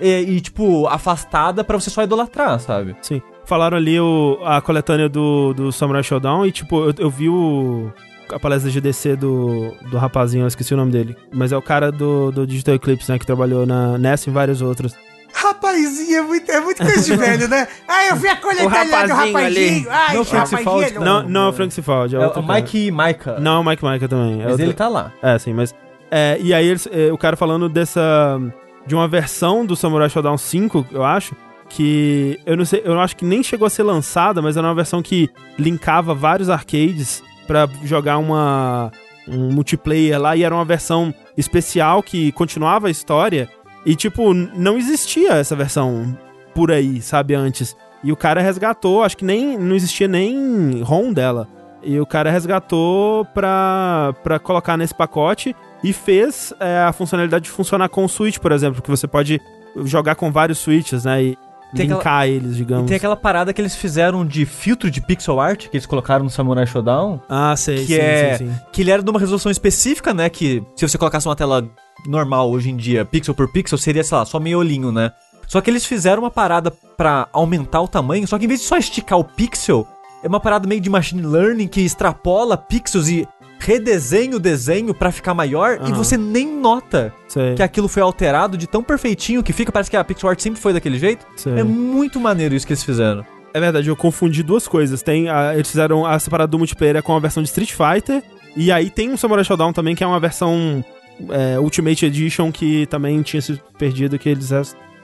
é. 0.00 0.04
e, 0.04 0.36
e, 0.36 0.40
tipo, 0.40 0.88
afastada 0.88 1.62
para 1.62 1.78
você 1.78 1.90
só 1.90 2.02
idolatrar, 2.02 2.58
sabe? 2.58 2.96
Sim. 3.02 3.22
Falaram 3.44 3.76
ali 3.76 4.00
o, 4.00 4.40
a 4.42 4.60
coletânea 4.60 5.08
do, 5.08 5.54
do 5.54 5.70
Samurai 5.70 6.02
Showdown 6.02 6.44
e, 6.44 6.50
tipo, 6.50 6.88
eu, 6.88 6.94
eu 6.98 7.10
vi 7.10 7.28
o 7.28 7.92
a 8.32 8.40
palestra 8.40 8.68
de 8.68 8.80
GDC 8.80 9.14
do, 9.14 9.72
do 9.88 9.96
rapazinho, 9.96 10.42
eu 10.42 10.48
esqueci 10.48 10.74
o 10.74 10.76
nome 10.76 10.90
dele. 10.90 11.16
Mas 11.32 11.52
é 11.52 11.56
o 11.56 11.62
cara 11.62 11.92
do, 11.92 12.32
do 12.32 12.44
Digital 12.44 12.74
Eclipse, 12.74 13.08
né? 13.08 13.16
Que 13.16 13.26
trabalhou 13.26 13.64
na, 13.64 13.96
nessa 13.96 14.28
e 14.28 14.32
vários 14.32 14.60
outros. 14.60 14.92
Rapazinho, 15.32 16.18
é 16.18 16.22
muito, 16.22 16.50
é 16.50 16.60
muito 16.60 16.82
coisa 16.82 17.02
de 17.02 17.16
velho, 17.16 17.48
né? 17.48 17.68
Ah, 17.86 18.06
eu 18.06 18.16
vi 18.16 18.28
a 18.28 18.36
coletânea 18.36 19.06
do 19.06 19.14
rapazinho. 19.14 19.86
Ai, 19.90 20.16
não, 20.16 20.24
Frank 20.24 20.48
Cifaldi, 20.48 20.94
não, 20.94 21.22
não 21.28 21.46
é 21.46 21.48
o 21.48 21.52
Frank 21.52 21.74
Cifaldi. 21.74 22.16
É, 22.16 22.20
é 22.20 22.26
o 22.26 22.42
Mike 22.42 22.90
Maika. 22.90 23.38
Não, 23.38 23.60
o 23.60 23.64
Mike 23.64 23.84
Maika 23.84 24.08
também. 24.08 24.40
É 24.40 24.44
mas 24.44 24.52
outro... 24.52 24.64
ele 24.64 24.72
tá 24.72 24.88
lá. 24.88 25.12
É, 25.22 25.38
sim, 25.38 25.52
mas... 25.52 25.74
É, 26.10 26.38
e 26.40 26.54
aí 26.54 26.66
eles, 26.66 26.88
é, 26.90 27.12
o 27.12 27.18
cara 27.18 27.36
falando 27.36 27.68
dessa... 27.68 28.38
De 28.86 28.94
uma 28.94 29.08
versão 29.08 29.66
do 29.66 29.74
Samurai 29.74 30.08
Shodown 30.08 30.38
5, 30.38 30.86
eu 30.92 31.04
acho, 31.04 31.34
que 31.68 32.38
eu 32.46 32.56
não 32.56 32.64
sei, 32.64 32.82
eu 32.84 32.98
acho 33.00 33.16
que 33.16 33.24
nem 33.24 33.42
chegou 33.42 33.66
a 33.66 33.70
ser 33.70 33.82
lançada, 33.82 34.40
mas 34.40 34.56
era 34.56 34.66
uma 34.66 34.74
versão 34.74 35.02
que 35.02 35.28
linkava 35.58 36.14
vários 36.14 36.48
arcades 36.48 37.22
para 37.46 37.68
jogar 37.84 38.18
uma 38.18 38.90
um 39.28 39.52
multiplayer 39.52 40.20
lá 40.20 40.36
e 40.36 40.44
era 40.44 40.54
uma 40.54 40.64
versão 40.64 41.12
especial 41.36 42.02
que 42.02 42.30
continuava 42.32 42.86
a 42.86 42.90
história 42.90 43.48
e, 43.86 43.94
tipo, 43.94 44.34
não 44.34 44.76
existia 44.76 45.34
essa 45.34 45.54
versão 45.54 46.18
por 46.52 46.72
aí, 46.72 47.00
sabe, 47.00 47.34
antes. 47.34 47.76
E 48.02 48.10
o 48.10 48.16
cara 48.16 48.42
resgatou, 48.42 49.04
acho 49.04 49.16
que 49.16 49.24
nem 49.24 49.56
não 49.56 49.76
existia 49.76 50.08
nem 50.08 50.82
ROM 50.82 51.12
dela. 51.12 51.48
E 51.82 52.00
o 52.00 52.04
cara 52.04 52.30
resgatou 52.30 53.24
pra, 53.26 54.12
pra 54.24 54.40
colocar 54.40 54.76
nesse 54.76 54.92
pacote 54.92 55.54
e 55.84 55.92
fez 55.92 56.52
é, 56.58 56.80
a 56.80 56.92
funcionalidade 56.92 57.44
de 57.44 57.50
funcionar 57.50 57.88
com 57.88 58.04
o 58.04 58.08
Switch, 58.08 58.38
por 58.38 58.50
exemplo, 58.50 58.82
que 58.82 58.90
você 58.90 59.06
pode 59.06 59.40
jogar 59.84 60.16
com 60.16 60.32
vários 60.32 60.58
Switches, 60.58 61.04
né? 61.04 61.22
E 61.22 61.38
tem 61.74 61.86
linkar 61.86 62.22
aquela, 62.22 62.28
eles, 62.28 62.56
digamos. 62.56 62.84
E 62.84 62.88
tem 62.88 62.96
aquela 62.96 63.16
parada 63.16 63.52
que 63.52 63.60
eles 63.60 63.76
fizeram 63.76 64.26
de 64.26 64.44
filtro 64.44 64.90
de 64.90 65.00
pixel 65.00 65.38
art 65.38 65.68
que 65.68 65.76
eles 65.76 65.86
colocaram 65.86 66.24
no 66.24 66.30
Samurai 66.30 66.66
Shodown. 66.66 67.20
Ah, 67.28 67.54
sei, 67.56 67.78
que 67.86 67.94
sim, 67.94 68.00
é, 68.00 68.36
sim, 68.38 68.46
sim. 68.46 68.60
Que 68.72 68.82
ele 68.82 68.90
era 68.90 69.02
de 69.02 69.10
uma 69.10 69.20
resolução 69.20 69.52
específica, 69.52 70.12
né? 70.12 70.28
Que 70.28 70.62
se 70.74 70.88
você 70.88 70.98
colocasse 70.98 71.28
uma 71.28 71.36
tela 71.36 71.68
normal 72.08 72.50
hoje 72.50 72.70
em 72.70 72.76
dia, 72.76 73.04
pixel 73.04 73.34
por 73.34 73.48
pixel, 73.48 73.78
seria, 73.78 74.04
sei 74.04 74.16
lá, 74.16 74.24
só 74.24 74.38
meio 74.40 74.58
olhinho, 74.58 74.90
né? 74.92 75.12
Só 75.46 75.60
que 75.60 75.70
eles 75.70 75.86
fizeram 75.86 76.22
uma 76.22 76.30
parada 76.30 76.70
para 76.70 77.28
aumentar 77.32 77.80
o 77.80 77.88
tamanho, 77.88 78.26
só 78.26 78.38
que 78.38 78.44
em 78.44 78.48
vez 78.48 78.60
de 78.60 78.66
só 78.66 78.76
esticar 78.76 79.18
o 79.18 79.24
pixel, 79.24 79.86
é 80.22 80.28
uma 80.28 80.40
parada 80.40 80.66
meio 80.66 80.80
de 80.80 80.90
machine 80.90 81.22
learning 81.22 81.68
que 81.68 81.80
extrapola 81.80 82.56
pixels 82.56 83.08
e 83.08 83.28
redesenha 83.58 84.36
o 84.36 84.40
desenho 84.40 84.92
para 84.94 85.10
ficar 85.10 85.34
maior 85.34 85.78
uhum. 85.78 85.88
e 85.88 85.92
você 85.92 86.16
nem 86.16 86.46
nota 86.46 87.12
Sei. 87.28 87.54
que 87.54 87.62
aquilo 87.62 87.88
foi 87.88 88.02
alterado 88.02 88.56
de 88.56 88.66
tão 88.66 88.82
perfeitinho 88.82 89.42
que 89.42 89.52
fica. 89.52 89.72
Parece 89.72 89.90
que 89.90 89.96
a 89.96 90.04
pixel 90.04 90.28
art 90.28 90.40
sempre 90.40 90.60
foi 90.60 90.72
daquele 90.72 90.98
jeito. 90.98 91.26
Sei. 91.36 91.58
É 91.58 91.64
muito 91.64 92.20
maneiro 92.20 92.54
isso 92.54 92.66
que 92.66 92.72
eles 92.72 92.84
fizeram. 92.84 93.24
É 93.54 93.60
verdade, 93.60 93.88
eu 93.88 93.96
confundi 93.96 94.42
duas 94.42 94.68
coisas. 94.68 95.02
Tem 95.02 95.28
a, 95.28 95.54
eles 95.54 95.70
fizeram 95.70 96.04
a 96.04 96.18
separada 96.18 96.48
do 96.48 96.58
multiplayer 96.58 97.02
com 97.02 97.16
a 97.16 97.18
versão 97.18 97.42
de 97.42 97.48
Street 97.48 97.72
Fighter. 97.72 98.22
E 98.54 98.70
aí 98.70 98.90
tem 98.90 99.10
um 99.10 99.16
Samurai 99.16 99.44
Showdown 99.44 99.72
também, 99.72 99.94
que 99.94 100.04
é 100.04 100.06
uma 100.06 100.20
versão 100.20 100.84
é, 101.30 101.58
Ultimate 101.58 102.06
Edition 102.06 102.52
que 102.52 102.86
também 102.86 103.22
tinha 103.22 103.40
se 103.40 103.60
perdido, 103.78 104.18
que 104.18 104.28
eles 104.28 104.50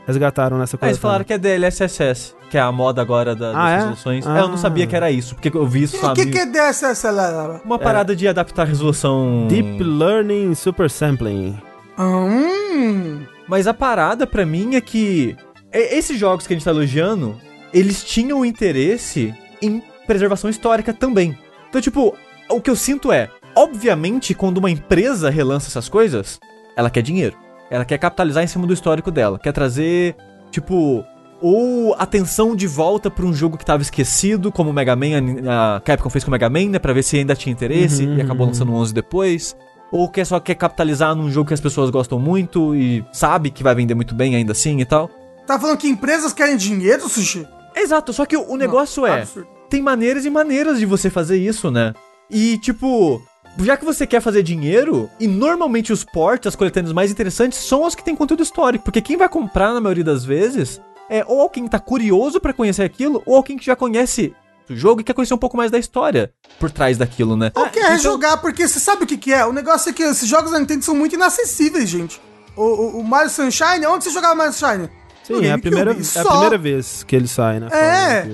resgataram 0.07 0.59
nessa 0.59 0.77
coisa. 0.77 0.91
Ah, 0.91 0.93
eles 0.93 1.01
falaram 1.01 1.25
que 1.25 1.33
é 1.33 1.39
DLSS, 1.39 2.35
que 2.51 2.59
é 2.59 2.61
a 2.61 2.73
moda 2.73 3.01
agora 3.01 3.35
da, 3.35 3.51
ah, 3.51 3.53
das 3.53 3.71
é? 3.71 3.77
resoluções. 3.77 4.27
Ah. 4.27 4.39
É, 4.39 4.41
eu 4.41 4.49
não 4.49 4.57
sabia 4.57 4.87
que 4.87 4.97
era 4.97 5.11
isso, 5.11 5.35
porque 5.35 5.57
eu 5.57 5.67
vi 5.67 5.85
isso. 5.85 6.05
O 6.05 6.15
que, 6.15 6.27
que 6.27 6.39
é 6.39 6.47
DLSS? 6.47 7.07
Uma 7.65 7.79
parada 7.79 8.13
é. 8.13 8.17
de 8.17 8.29
adaptar 8.29 8.63
a 8.63 8.67
resolução. 8.67 9.47
Deep 9.49 9.83
Learning 9.83 10.55
Super 10.55 10.91
Sampling. 10.91 11.59
Hum. 11.99 13.25
Mas 13.49 13.67
a 13.67 13.75
parada 13.75 14.27
para 14.27 14.47
mim 14.47 14.77
é 14.77 14.81
que 14.81 15.37
esses 15.73 16.19
jogos 16.19 16.47
que 16.47 16.53
a 16.53 16.57
gente 16.57 16.65
tá 16.65 16.71
elogiando, 16.71 17.39
eles 17.73 18.05
tinham 18.05 18.45
interesse 18.45 19.35
em 19.61 19.83
preservação 20.07 20.51
histórica 20.51 20.93
também. 20.93 21.39
Então, 21.69 21.81
tipo, 21.81 22.15
o 22.49 22.61
que 22.61 22.71
eu 22.71 22.77
sinto 22.77 23.11
é, 23.11 23.31
obviamente, 23.55 24.35
quando 24.35 24.59
uma 24.59 24.71
empresa 24.71 25.31
relança 25.31 25.69
essas 25.69 25.89
coisas, 25.89 26.39
ela 26.77 26.91
quer 26.91 27.03
dinheiro. 27.03 27.37
Ela 27.71 27.85
quer 27.85 27.99
capitalizar 27.99 28.45
em 28.45 28.47
cima 28.47 28.67
do 28.67 28.73
histórico 28.73 29.11
dela. 29.11 29.39
Quer 29.39 29.53
trazer, 29.53 30.15
tipo, 30.51 31.05
ou 31.41 31.95
atenção 31.99 32.55
de 32.55 32.67
volta 32.67 33.11
para 33.11 33.27
um 33.27 33.35
jogo 33.35 33.57
que 33.57 33.65
estava 33.65 33.83
esquecido, 33.83 34.53
como 34.53 34.71
o 34.71 34.73
Mega 34.73 34.95
Man, 34.95 35.43
a 35.49 35.81
Capcom 35.81 36.09
fez 36.09 36.23
com 36.23 36.31
o 36.31 36.33
Mega 36.33 36.49
Man, 36.49 36.69
né, 36.69 36.79
para 36.79 36.93
ver 36.93 37.03
se 37.03 37.17
ainda 37.17 37.35
tinha 37.35 37.53
interesse 37.53 38.07
uhum, 38.07 38.17
e 38.17 38.21
acabou 38.21 38.47
lançando 38.47 38.71
uhum. 38.71 38.79
11 38.79 38.95
depois. 38.95 39.57
Ou 39.91 40.09
quer 40.09 40.25
só 40.25 40.39
quer 40.39 40.55
capitalizar 40.55 41.15
num 41.15 41.31
jogo 41.31 41.49
que 41.49 41.55
as 41.55 41.61
pessoas 41.61 41.91
gostam 41.91 42.19
muito 42.19 42.75
e 42.75 43.05
sabe 43.13 43.51
que 43.51 43.63
vai 43.63 43.75
vender 43.75 43.95
muito 43.95 44.15
bem 44.15 44.37
ainda 44.37 44.53
assim 44.53 44.81
e 44.81 44.85
tal. 44.85 45.11
Tá 45.47 45.59
falando 45.59 45.77
que 45.77 45.89
empresas 45.89 46.33
querem 46.33 46.57
dinheiro, 46.57 47.09
Sushi? 47.09 47.47
Exato, 47.75 48.13
só 48.13 48.25
que 48.25 48.37
o 48.37 48.57
negócio 48.57 49.03
Não, 49.03 49.09
é, 49.09 49.23
absurdo. 49.23 49.49
tem 49.69 49.83
maneiras 49.83 50.25
e 50.25 50.31
maneiras 50.31 50.79
de 50.79 50.87
você 50.87 51.11
fazer 51.11 51.37
isso, 51.37 51.71
né? 51.71 51.93
E 52.31 52.57
tipo, 52.59 53.21
já 53.59 53.77
que 53.77 53.85
você 53.85 54.07
quer 54.07 54.21
fazer 54.21 54.43
dinheiro, 54.43 55.11
e 55.21 55.27
normalmente 55.27 55.93
os 55.93 56.05
ports, 56.05 56.47
as 56.47 56.57
coletâneas 56.57 56.93
mais 56.93 57.11
interessantes, 57.11 57.59
são 57.59 57.85
as 57.85 57.95
que 57.95 58.05
têm 58.05 58.17
conteúdo 58.17 58.43
histórico. 58.43 58.85
Porque 58.85 59.01
quem 59.01 59.17
vai 59.17 59.29
comprar, 59.29 59.73
na 59.73 59.81
maioria 59.81 60.05
das 60.05 60.25
vezes, 60.25 60.81
é 61.09 61.25
ou 61.27 61.41
alguém 61.41 61.65
que 61.65 61.71
tá 61.71 61.79
curioso 61.79 62.41
para 62.41 62.53
conhecer 62.53 62.83
aquilo, 62.83 63.23
ou 63.27 63.37
alguém 63.37 63.57
que 63.57 63.65
já 63.65 63.77
conhece 63.77 64.35
o 64.71 64.77
jogo 64.77 65.01
e 65.01 65.05
quer 65.05 65.13
conhecer 65.13 65.35
um 65.35 65.39
pouco 65.39 65.57
mais 65.57 65.71
da 65.71 65.79
história 65.79 66.33
por 66.59 66.71
trás 66.71 66.97
daquilo, 66.97 67.37
né? 67.37 67.53
Ou 67.55 67.69
quer 67.69 67.85
então... 67.85 67.99
jogar, 67.99 68.39
porque 68.39 68.67
você 68.67 68.81
sabe 68.81 69.05
o 69.05 69.07
que, 69.07 69.17
que 69.17 69.33
é? 69.33 69.45
O 69.45 69.53
negócio 69.53 69.91
é 69.91 69.93
que 69.93 70.03
esses 70.03 70.29
jogos 70.29 70.51
da 70.51 70.59
Nintendo 70.59 70.85
são 70.85 70.95
muito 70.95 71.15
inacessíveis, 71.15 71.89
gente. 71.89 72.21
O, 72.57 72.63
o, 72.63 73.01
o 73.01 73.05
Mario 73.05 73.31
Sunshine, 73.31 73.85
onde 73.87 74.05
você 74.05 74.11
jogava 74.11 74.35
Mario 74.35 74.53
Sunshine? 74.53 74.91
Sim, 75.25 75.47
é 75.47 75.53
a, 75.53 75.59
primeira, 75.59 75.93
é 75.93 76.21
a 76.21 76.25
primeira 76.25 76.59
vez 76.59 77.05
que 77.05 77.15
ele 77.15 77.29
sai, 77.29 77.61
né? 77.61 77.69
É. 77.71 78.27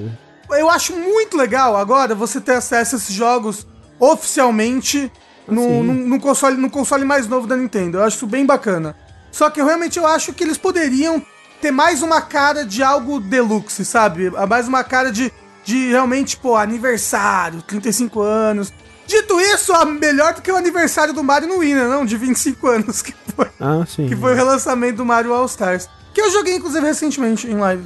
Eu 0.59 0.71
acho 0.71 0.95
muito 0.97 1.37
legal 1.37 1.77
agora 1.77 2.15
você 2.15 2.41
ter 2.41 2.55
acesso 2.55 2.95
a 2.95 2.99
esses 2.99 3.15
jogos 3.15 3.67
oficialmente 3.99 5.11
no, 5.47 5.83
no, 5.83 5.95
no, 5.95 6.21
console, 6.21 6.57
no 6.57 6.71
console 6.71 7.05
mais 7.05 7.27
novo 7.27 7.47
da 7.47 7.57
Nintendo. 7.57 7.99
Eu 7.99 8.05
acho 8.05 8.17
isso 8.17 8.27
bem 8.27 8.45
bacana. 8.45 8.95
Só 9.31 9.51
que 9.51 9.61
eu, 9.61 9.67
realmente 9.67 9.99
eu 9.99 10.07
acho 10.07 10.33
que 10.33 10.45
eles 10.45 10.59
poderiam 10.59 11.25
ter 11.61 11.71
mais 11.71 12.03
uma 12.03 12.21
cara 12.21 12.65
de 12.65 12.83
algo 12.83 13.21
deluxe, 13.21 13.85
sabe? 13.85 14.31
Mais 14.49 14.69
uma 14.69 14.85
cara 14.85 15.11
de, 15.11 15.33
de 15.65 15.89
realmente, 15.89 16.37
pô, 16.37 16.57
aniversário, 16.57 17.63
35 17.63 18.21
anos. 18.21 18.73
Dito 19.07 19.41
isso, 19.41 19.73
melhor 19.87 20.35
do 20.35 20.43
que 20.43 20.53
o 20.53 20.57
aniversário 20.57 21.15
do 21.15 21.25
Mario 21.25 21.49
no 21.49 21.59
Wii, 21.59 21.75
né? 21.75 21.89
Não, 21.89 22.05
de 22.05 22.17
25 22.17 22.67
anos, 22.69 23.03
que 23.03 23.15
foi, 23.35 23.49
ah, 23.59 23.85
sim, 23.87 24.07
que 24.07 24.15
foi 24.15 24.33
o 24.33 24.37
relançamento 24.37 24.99
do 24.99 25.05
Mario 25.05 25.33
All 25.33 25.47
Stars. 25.47 25.89
Que 26.13 26.21
eu 26.21 26.31
joguei, 26.31 26.57
inclusive, 26.57 26.87
recentemente 26.87 27.47
em 27.47 27.57
live. 27.57 27.85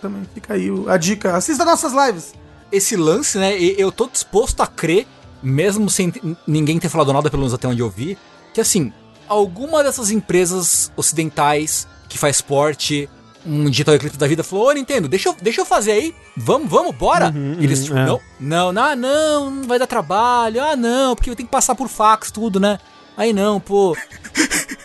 Também 0.00 0.26
fica 0.32 0.54
aí 0.54 0.68
a 0.88 0.96
dica. 0.96 1.36
Assista 1.36 1.64
nossas 1.64 1.92
lives. 1.92 2.32
Esse 2.70 2.96
lance, 2.96 3.38
né? 3.38 3.58
Eu 3.58 3.90
tô 3.90 4.06
disposto 4.06 4.62
a 4.62 4.66
crer 4.66 5.06
mesmo 5.46 5.88
sem 5.88 6.12
ninguém 6.44 6.78
ter 6.80 6.88
falado 6.88 7.12
nada, 7.12 7.30
pelo 7.30 7.42
menos 7.42 7.54
até 7.54 7.68
onde 7.68 7.80
eu 7.80 7.88
vi, 7.88 8.18
que 8.52 8.60
assim, 8.60 8.92
alguma 9.28 9.84
dessas 9.84 10.10
empresas 10.10 10.90
ocidentais 10.96 11.86
que 12.08 12.18
faz 12.18 12.40
porte, 12.40 13.08
um 13.46 13.70
Digital 13.70 13.94
Eclipse 13.94 14.18
da 14.18 14.26
vida, 14.26 14.42
falou: 14.42 14.66
Ô 14.68 14.72
Nintendo, 14.72 15.06
deixa 15.06 15.28
eu, 15.28 15.36
deixa 15.40 15.60
eu 15.60 15.64
fazer 15.64 15.92
aí, 15.92 16.14
vamos, 16.36 16.68
vamos, 16.68 16.96
bora. 16.96 17.28
Uhum, 17.28 17.56
e 17.60 17.64
eles, 17.64 17.84
tipo, 17.84 17.96
é. 17.96 18.04
não, 18.04 18.20
não, 18.40 18.72
não, 18.72 18.82
ah, 18.82 18.96
não, 18.96 19.50
não 19.50 19.68
vai 19.68 19.78
dar 19.78 19.86
trabalho, 19.86 20.60
ah, 20.60 20.74
não, 20.74 21.14
porque 21.14 21.30
eu 21.30 21.36
tenho 21.36 21.46
que 21.46 21.52
passar 21.52 21.76
por 21.76 21.88
fax, 21.88 22.32
tudo, 22.32 22.58
né? 22.58 22.80
Aí 23.16 23.32
não, 23.32 23.60
pô. 23.60 23.96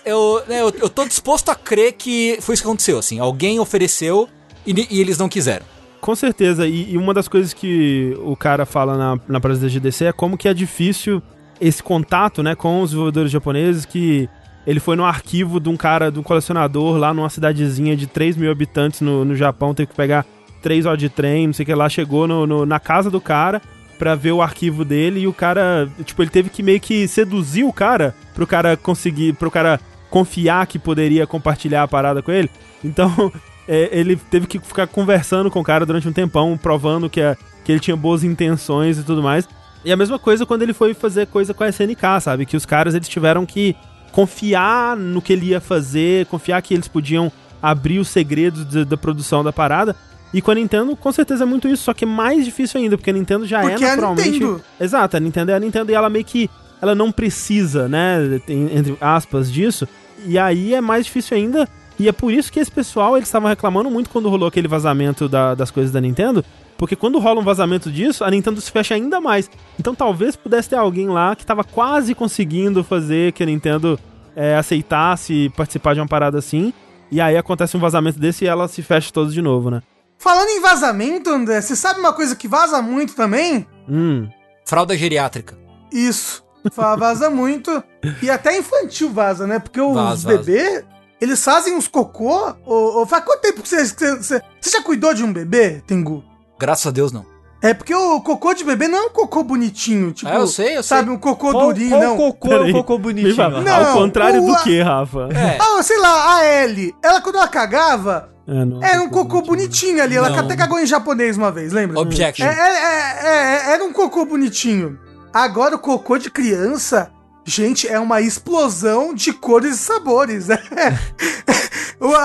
eu, 0.05 0.43
né, 0.47 0.61
eu, 0.61 0.69
eu 0.77 0.89
tô 0.89 1.05
disposto 1.05 1.49
a 1.49 1.55
crer 1.55 1.93
que 1.93 2.37
foi 2.39 2.53
isso 2.53 2.61
que 2.61 2.67
aconteceu, 2.67 2.99
assim. 2.99 3.19
Alguém 3.19 3.59
ofereceu 3.59 4.29
e, 4.65 4.87
e 4.91 5.01
eles 5.01 5.17
não 5.17 5.27
quiseram. 5.27 5.65
Com 6.01 6.15
certeza, 6.15 6.67
e, 6.67 6.93
e, 6.93 6.97
uma 6.97 7.13
das 7.13 7.27
coisas 7.27 7.53
que 7.53 8.17
o 8.23 8.35
cara 8.35 8.65
fala 8.65 8.97
na, 8.97 9.19
na 9.27 9.39
palestra 9.39 9.69
da 9.69 9.73
GDC 9.73 10.05
é 10.05 10.11
como 10.11 10.35
que 10.35 10.47
é 10.47 10.53
difícil 10.53 11.21
esse 11.61 11.81
contato, 11.83 12.41
né, 12.41 12.55
com 12.55 12.81
os 12.81 12.89
desenvolvedores 12.89 13.31
japoneses, 13.31 13.85
que 13.85 14.27
ele 14.65 14.79
foi 14.79 14.95
no 14.95 15.05
arquivo 15.05 15.59
de 15.59 15.69
um 15.69 15.77
cara, 15.77 16.11
de 16.11 16.17
um 16.17 16.23
colecionador 16.23 16.97
lá 16.97 17.13
numa 17.13 17.29
cidadezinha 17.29 17.95
de 17.95 18.07
3 18.07 18.35
mil 18.35 18.51
habitantes 18.51 19.01
no, 19.01 19.23
no 19.23 19.35
Japão, 19.35 19.75
teve 19.75 19.91
que 19.91 19.95
pegar 19.95 20.25
três 20.61 20.87
horas 20.87 20.99
de 20.99 21.07
trem, 21.07 21.47
não 21.47 21.53
sei 21.53 21.63
o 21.63 21.65
que 21.67 21.75
lá, 21.75 21.87
chegou 21.87 22.27
no, 22.27 22.47
no, 22.47 22.65
na 22.65 22.79
casa 22.79 23.11
do 23.11 23.21
cara 23.21 23.61
pra 23.99 24.15
ver 24.15 24.31
o 24.31 24.41
arquivo 24.41 24.83
dele 24.83 25.19
e 25.19 25.27
o 25.27 25.33
cara, 25.33 25.87
tipo, 26.03 26.23
ele 26.23 26.31
teve 26.31 26.49
que 26.49 26.63
meio 26.63 26.79
que 26.79 27.07
seduzir 27.07 27.63
o 27.63 27.71
cara 27.71 28.15
pro 28.33 28.47
cara 28.47 28.75
conseguir, 28.75 29.33
pro 29.33 29.51
cara 29.51 29.79
confiar 30.09 30.65
que 30.65 30.79
poderia 30.79 31.27
compartilhar 31.27 31.83
a 31.83 31.87
parada 31.87 32.23
com 32.23 32.31
ele. 32.31 32.49
Então, 32.83 33.31
é, 33.67 33.89
ele 33.91 34.15
teve 34.15 34.47
que 34.47 34.59
ficar 34.59 34.87
conversando 34.87 35.49
com 35.49 35.59
o 35.59 35.63
cara 35.63 35.85
durante 35.85 36.07
um 36.07 36.13
tempão, 36.13 36.57
provando 36.57 37.09
que, 37.09 37.21
é, 37.21 37.37
que 37.63 37.71
ele 37.71 37.79
tinha 37.79 37.95
boas 37.95 38.23
intenções 38.23 38.97
e 38.97 39.03
tudo 39.03 39.21
mais. 39.21 39.47
E 39.83 39.91
a 39.91 39.97
mesma 39.97 40.19
coisa 40.19 40.45
quando 40.45 40.61
ele 40.61 40.73
foi 40.73 40.93
fazer 40.93 41.27
coisa 41.27 41.53
com 41.53 41.63
a 41.63 41.69
SNK, 41.69 42.21
sabe? 42.21 42.45
Que 42.45 42.55
os 42.55 42.65
caras 42.65 42.93
eles 42.93 43.07
tiveram 43.07 43.45
que 43.45 43.75
confiar 44.11 44.95
no 44.95 45.21
que 45.21 45.33
ele 45.33 45.47
ia 45.47 45.61
fazer, 45.61 46.25
confiar 46.27 46.61
que 46.61 46.73
eles 46.73 46.87
podiam 46.87 47.31
abrir 47.61 47.99
os 47.99 48.09
segredos 48.09 48.65
de, 48.65 48.85
da 48.85 48.97
produção 48.97 49.43
da 49.43 49.53
parada. 49.53 49.95
E 50.33 50.41
com 50.41 50.51
a 50.51 50.55
Nintendo, 50.55 50.95
com 50.95 51.11
certeza 51.11 51.43
é 51.43 51.45
muito 51.45 51.67
isso, 51.67 51.83
só 51.83 51.93
que 51.93 52.05
é 52.05 52.07
mais 52.07 52.45
difícil 52.45 52.79
ainda, 52.79 52.97
porque 52.97 53.09
a 53.09 53.13
Nintendo 53.13 53.45
já 53.45 53.61
porque 53.61 53.83
é 53.83 53.87
naturalmente. 53.87 54.27
É 54.27 54.29
a 54.29 54.31
Nintendo. 54.31 54.61
Exato, 54.79 55.17
a 55.17 55.19
Nintendo 55.19 55.51
é 55.51 55.55
a 55.55 55.59
Nintendo 55.59 55.91
e 55.91 55.95
ela 55.95 56.09
meio 56.09 56.25
que. 56.25 56.49
Ela 56.81 56.95
não 56.95 57.11
precisa, 57.11 57.87
né? 57.87 58.41
Entre 58.47 58.97
aspas, 58.99 59.51
disso. 59.51 59.87
E 60.25 60.39
aí 60.39 60.73
é 60.73 60.81
mais 60.81 61.05
difícil 61.05 61.37
ainda 61.37 61.67
e 62.01 62.07
é 62.07 62.11
por 62.11 62.31
isso 62.31 62.51
que 62.51 62.59
esse 62.59 62.71
pessoal, 62.71 63.15
eles 63.15 63.27
estavam 63.27 63.47
reclamando 63.47 63.89
muito 63.89 64.09
quando 64.09 64.29
rolou 64.29 64.47
aquele 64.47 64.67
vazamento 64.67 65.29
da, 65.29 65.53
das 65.53 65.69
coisas 65.69 65.91
da 65.91 66.01
Nintendo, 66.01 66.43
porque 66.77 66.95
quando 66.95 67.19
rola 67.19 67.39
um 67.39 67.43
vazamento 67.43 67.91
disso, 67.91 68.23
a 68.23 68.31
Nintendo 68.31 68.59
se 68.59 68.71
fecha 68.71 68.95
ainda 68.95 69.21
mais. 69.21 69.49
Então 69.79 69.93
talvez 69.93 70.35
pudesse 70.35 70.69
ter 70.69 70.77
alguém 70.77 71.07
lá 71.07 71.35
que 71.35 71.43
estava 71.43 71.63
quase 71.63 72.15
conseguindo 72.15 72.83
fazer 72.83 73.33
que 73.33 73.43
a 73.43 73.45
Nintendo 73.45 73.99
é, 74.35 74.55
aceitasse 74.55 75.51
participar 75.55 75.93
de 75.93 75.99
uma 75.99 76.07
parada 76.07 76.39
assim, 76.39 76.73
e 77.11 77.21
aí 77.21 77.37
acontece 77.37 77.77
um 77.77 77.79
vazamento 77.79 78.19
desse 78.19 78.45
e 78.45 78.47
ela 78.47 78.67
se 78.67 78.81
fecha 78.81 79.11
todos 79.11 79.33
de 79.33 79.41
novo, 79.41 79.69
né? 79.69 79.83
Falando 80.17 80.49
em 80.49 80.61
vazamento, 80.61 81.29
André, 81.29 81.61
você 81.61 81.75
sabe 81.75 81.99
uma 81.99 82.13
coisa 82.13 82.35
que 82.35 82.47
vaza 82.47 82.81
muito 82.81 83.15
também? 83.15 83.67
Hum. 83.87 84.27
Fralda 84.65 84.97
geriátrica. 84.97 85.57
Isso. 85.91 86.43
Vaza 86.75 87.29
muito. 87.29 87.83
E 88.21 88.29
até 88.29 88.57
infantil 88.57 89.09
vaza, 89.11 89.47
né? 89.47 89.59
Porque 89.59 89.81
os 89.81 89.93
vaza, 89.93 90.27
bebês, 90.27 90.85
eles 91.21 91.43
fazem 91.43 91.75
uns 91.75 91.87
cocô? 91.87 92.53
Ou, 92.65 92.97
ou 92.97 93.05
faz 93.05 93.23
quanto 93.23 93.41
tempo 93.41 93.61
que 93.61 93.69
você, 93.69 93.85
você, 93.85 94.17
você, 94.17 94.69
já 94.69 94.81
cuidou 94.81 95.13
de 95.13 95.23
um 95.23 95.31
bebê, 95.31 95.83
Tengu? 95.85 96.23
Graças 96.59 96.87
a 96.87 96.91
Deus, 96.91 97.11
não. 97.11 97.25
É 97.61 97.75
porque 97.75 97.93
o 97.93 98.19
cocô 98.21 98.55
de 98.55 98.63
bebê 98.63 98.87
não 98.87 98.97
é 98.97 99.01
um 99.03 99.09
cocô 99.09 99.43
bonitinho, 99.43 100.11
tipo. 100.11 100.31
Ah, 100.31 100.35
eu 100.35 100.47
sei, 100.47 100.77
eu 100.77 100.81
sabe, 100.81 101.09
sei. 101.09 101.13
um 101.15 101.19
cocô 101.19 101.51
qual, 101.51 101.67
durinho, 101.67 101.91
qual 101.91 102.01
não. 102.01 102.17
cocô 102.17 102.53
é 102.53 102.61
um 102.61 102.71
cocô 102.71 102.97
bonitinho? 102.97 103.61
Não, 103.61 103.75
Ao 103.75 103.93
contrário 103.93 104.43
do 104.43 104.55
que, 104.63 104.81
Rafa? 104.81 105.29
É. 105.31 105.59
Ah, 105.61 105.83
sei 105.83 105.99
lá, 105.99 106.37
a 106.37 106.63
Ellie, 106.63 106.95
ela 107.03 107.21
quando 107.21 107.35
ela 107.35 107.47
cagava, 107.47 108.31
é, 108.47 108.65
não, 108.65 108.83
era 108.83 108.99
um 109.03 109.09
cocô 109.09 109.41
bonitinho, 109.41 109.47
bonitinho 109.47 110.03
ali. 110.03 110.15
Ela 110.15 110.31
não. 110.31 110.39
até 110.39 110.55
cagou 110.55 110.79
em 110.79 110.87
japonês 110.87 111.37
uma 111.37 111.51
vez, 111.51 111.71
lembra? 111.71 111.99
Objection. 111.99 112.47
É, 112.47 112.49
é, 112.49 113.69
é, 113.69 113.73
era 113.73 113.83
um 113.83 113.93
cocô 113.93 114.25
bonitinho. 114.25 114.97
Agora 115.31 115.75
o 115.75 115.79
cocô 115.79 116.17
de 116.17 116.31
criança 116.31 117.11
Gente, 117.43 117.87
é 117.87 117.99
uma 117.99 118.21
explosão 118.21 119.13
de 119.13 119.33
cores 119.33 119.75
e 119.75 119.77
sabores. 119.77 120.47
Né? 120.71 120.99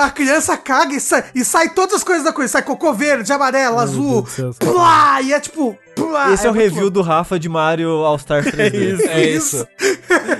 a 0.02 0.10
criança 0.10 0.56
caga 0.56 0.94
e 0.94 1.00
sai, 1.00 1.24
e 1.34 1.44
sai 1.44 1.68
todas 1.68 1.96
as 1.96 2.04
coisas 2.04 2.24
da 2.24 2.32
coisa. 2.32 2.52
Sai 2.52 2.62
cocô 2.62 2.94
verde, 2.94 3.30
amarelo, 3.30 3.78
azul. 3.78 4.26
Plá, 4.58 5.20
e 5.20 5.32
é 5.32 5.40
tipo. 5.40 5.76
Plá, 5.94 6.32
Esse 6.32 6.44
é, 6.44 6.48
é 6.48 6.50
o 6.50 6.54
review 6.54 6.82
louco. 6.82 6.90
do 6.92 7.02
Rafa 7.02 7.38
de 7.38 7.48
Mario 7.48 7.90
All 7.90 8.18
Star 8.18 8.42
3D. 8.42 8.74
É 8.74 8.76
isso. 8.76 9.08
É, 9.08 9.20
isso. 9.28 9.68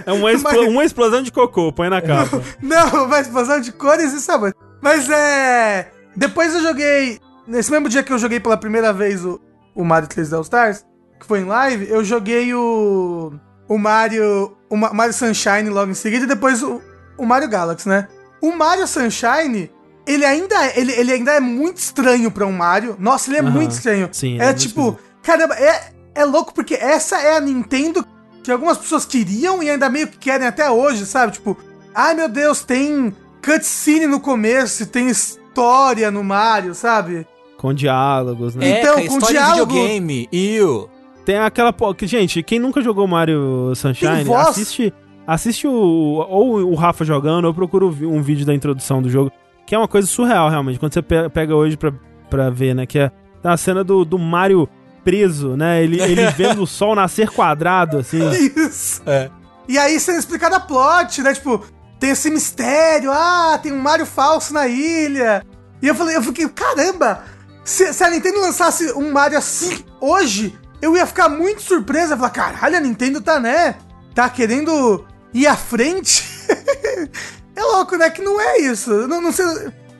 é 0.07 0.13
uma, 0.13 0.33
expl 0.33 0.61
uma 0.69 0.85
explosão 0.85 1.23
de 1.23 1.31
cocô, 1.31 1.71
põe 1.71 1.91
na 1.91 2.01
capa. 2.01 2.41
Não, 2.63 3.05
uma 3.05 3.21
explosão 3.21 3.61
de 3.61 3.73
cores 3.73 4.13
e 4.13 4.21
sabores. 4.21 4.55
Mas 4.81 5.09
é. 5.11 5.91
Depois 6.17 6.55
eu 6.55 6.63
joguei. 6.63 7.21
Nesse 7.47 7.71
mesmo 7.71 7.89
dia 7.89 8.03
que 8.03 8.13
eu 8.13 8.19
joguei 8.19 8.41
pela 8.41 8.57
primeira 8.57 8.93
vez 8.93 9.25
o, 9.25 9.41
o 9.75 9.85
Mario 9.85 10.09
3D 10.09 10.35
All 10.35 10.43
Stars, 10.43 10.85
que 11.21 11.27
foi 11.27 11.41
em 11.41 11.45
live, 11.45 11.87
eu 11.91 12.03
joguei 12.03 12.55
o 12.55 13.33
o 13.69 13.79
Mario, 13.79 14.56
o 14.69 14.77
Mario 14.77 15.13
Sunshine 15.13 15.69
logo 15.69 15.91
em 15.91 15.95
seguida 15.95 16.25
e 16.25 16.29
depois 16.29 16.63
o, 16.63 16.81
o 17.17 17.25
Mario 17.25 17.49
Galaxy, 17.49 17.89
né? 17.89 18.09
O 18.41 18.53
Mario 18.53 18.87
Sunshine, 18.87 19.71
ele 20.07 20.25
ainda, 20.25 20.55
é, 20.67 20.79
ele, 20.79 20.93
ele 20.93 21.13
ainda 21.13 21.33
é 21.33 21.41
muito 21.41 21.79
estranho 21.79 22.31
para 22.31 22.47
um 22.47 22.53
Mario. 22.53 22.97
Nossa, 22.99 23.31
ele 23.31 23.39
é 23.39 23.43
uhum. 23.43 23.51
muito 23.51 23.71
estranho. 23.73 24.09
Sim, 24.13 24.41
é, 24.41 24.47
é 24.47 24.55
tipo, 24.55 24.99
caramba, 25.23 25.55
é, 25.55 25.93
é 26.15 26.25
louco 26.25 26.53
porque 26.55 26.75
essa 26.75 27.21
é 27.21 27.37
a 27.37 27.41
Nintendo 27.41 28.07
que 28.43 28.53
algumas 28.53 28.79
pessoas 28.79 29.05
queriam 29.05 29.61
e 29.63 29.69
ainda 29.69 29.91
meio 29.91 30.07
que 30.07 30.19
querem 30.19 30.47
até 30.47 30.71
hoje, 30.71 31.05
sabe? 31.05 31.33
Tipo, 31.33 31.57
ai 31.93 32.15
meu 32.15 32.29
Deus, 32.29 32.63
tem 32.63 33.13
cutscene 33.45 34.07
no 34.07 34.21
começo, 34.21 34.87
tem 34.87 35.09
história 35.09 36.11
no 36.11 36.23
Mario, 36.23 36.75
sabe? 36.75 37.27
Com 37.59 37.75
diálogos, 37.75 38.55
né? 38.55 38.69
É, 38.69 38.81
então, 38.81 39.07
com 39.07 39.19
diálogo. 39.19 39.73
videogame, 39.73 40.29
eu. 40.31 40.89
Tem 41.27 41.39
aquela. 41.39 41.75
Gente, 42.03 42.41
quem 42.41 42.61
nunca 42.61 42.81
jogou 42.81 43.05
Mario 43.09 43.73
Sunshine, 43.75 44.33
assiste, 44.33 44.95
assiste 45.27 45.67
o, 45.67 45.73
ou 45.73 46.71
o 46.71 46.75
Rafa 46.77 47.05
jogando, 47.05 47.47
ou 47.47 47.53
procura 47.53 47.85
um 47.85 48.23
vídeo 48.23 48.47
da 48.47 48.55
introdução 48.55 49.03
do 49.03 49.11
jogo, 49.11 49.33
que 49.67 49.75
é 49.75 49.79
uma 49.79 49.89
coisa 49.89 50.07
surreal, 50.07 50.49
realmente. 50.49 50.79
Quando 50.79 50.95
você 50.95 51.03
pega 51.03 51.57
hoje 51.57 51.77
pra, 51.77 51.93
pra 52.31 52.49
ver, 52.49 52.77
né? 52.77 52.87
Que 52.87 53.01
é 53.01 53.11
a 53.43 53.57
cena 53.57 53.83
do, 53.83 54.05
do 54.05 54.17
Mario 54.17 54.69
preso, 55.03 55.57
né? 55.57 55.83
Ele, 55.83 56.01
ele 56.01 56.31
vendo 56.31 56.63
o 56.63 56.67
sol 56.67 56.95
nascer 56.95 57.29
quadrado, 57.29 57.99
assim. 57.99 58.21
Isso. 58.31 59.03
É. 59.05 59.29
E 59.69 59.77
aí 59.77 59.99
sendo 59.99 60.21
explicado 60.21 60.55
a 60.55 60.61
plot, 60.61 61.23
né? 61.23 61.35
Tipo, 61.35 61.67
tem 61.99 62.11
esse 62.11 62.31
mistério, 62.31 63.11
ah, 63.11 63.59
tem 63.61 63.73
um 63.73 63.81
Mario 63.81 64.07
falso 64.07 64.55
na 64.55 64.69
ilha. 64.69 65.45
E 65.83 65.89
eu 65.89 65.95
falei, 65.97 66.17
eu 66.17 66.23
fiquei, 66.23 66.49
caramba, 66.49 67.25
se, 67.65 67.93
se 67.93 68.05
a 68.05 68.11
Nintendo 68.11 68.41
lançasse 68.41 68.93
um 68.93 69.11
Mario 69.11 69.39
assim 69.39 69.85
hoje, 70.01 70.57
eu 70.81 70.97
ia 70.97 71.07
ficar 71.07 71.29
muito 71.29 71.63
surpresa. 71.63 72.17
Falar, 72.17 72.31
caralho, 72.31 72.77
a 72.77 72.81
Nintendo 72.81 73.21
tá, 73.21 73.41
né? 73.41 73.77
Tá 74.15 74.29
querendo 74.29 75.05
ir 75.33 75.47
à 75.47 75.57
frente. 75.57 76.25
é 77.55 77.63
louco, 77.63 77.97
né? 77.97 78.11
Que 78.11 78.23
não 78.23 78.41
é 78.41 78.59
isso. 78.59 78.91
Eu 78.91 79.09
não, 79.09 79.21
não 79.21 79.33
sei. 79.33 79.45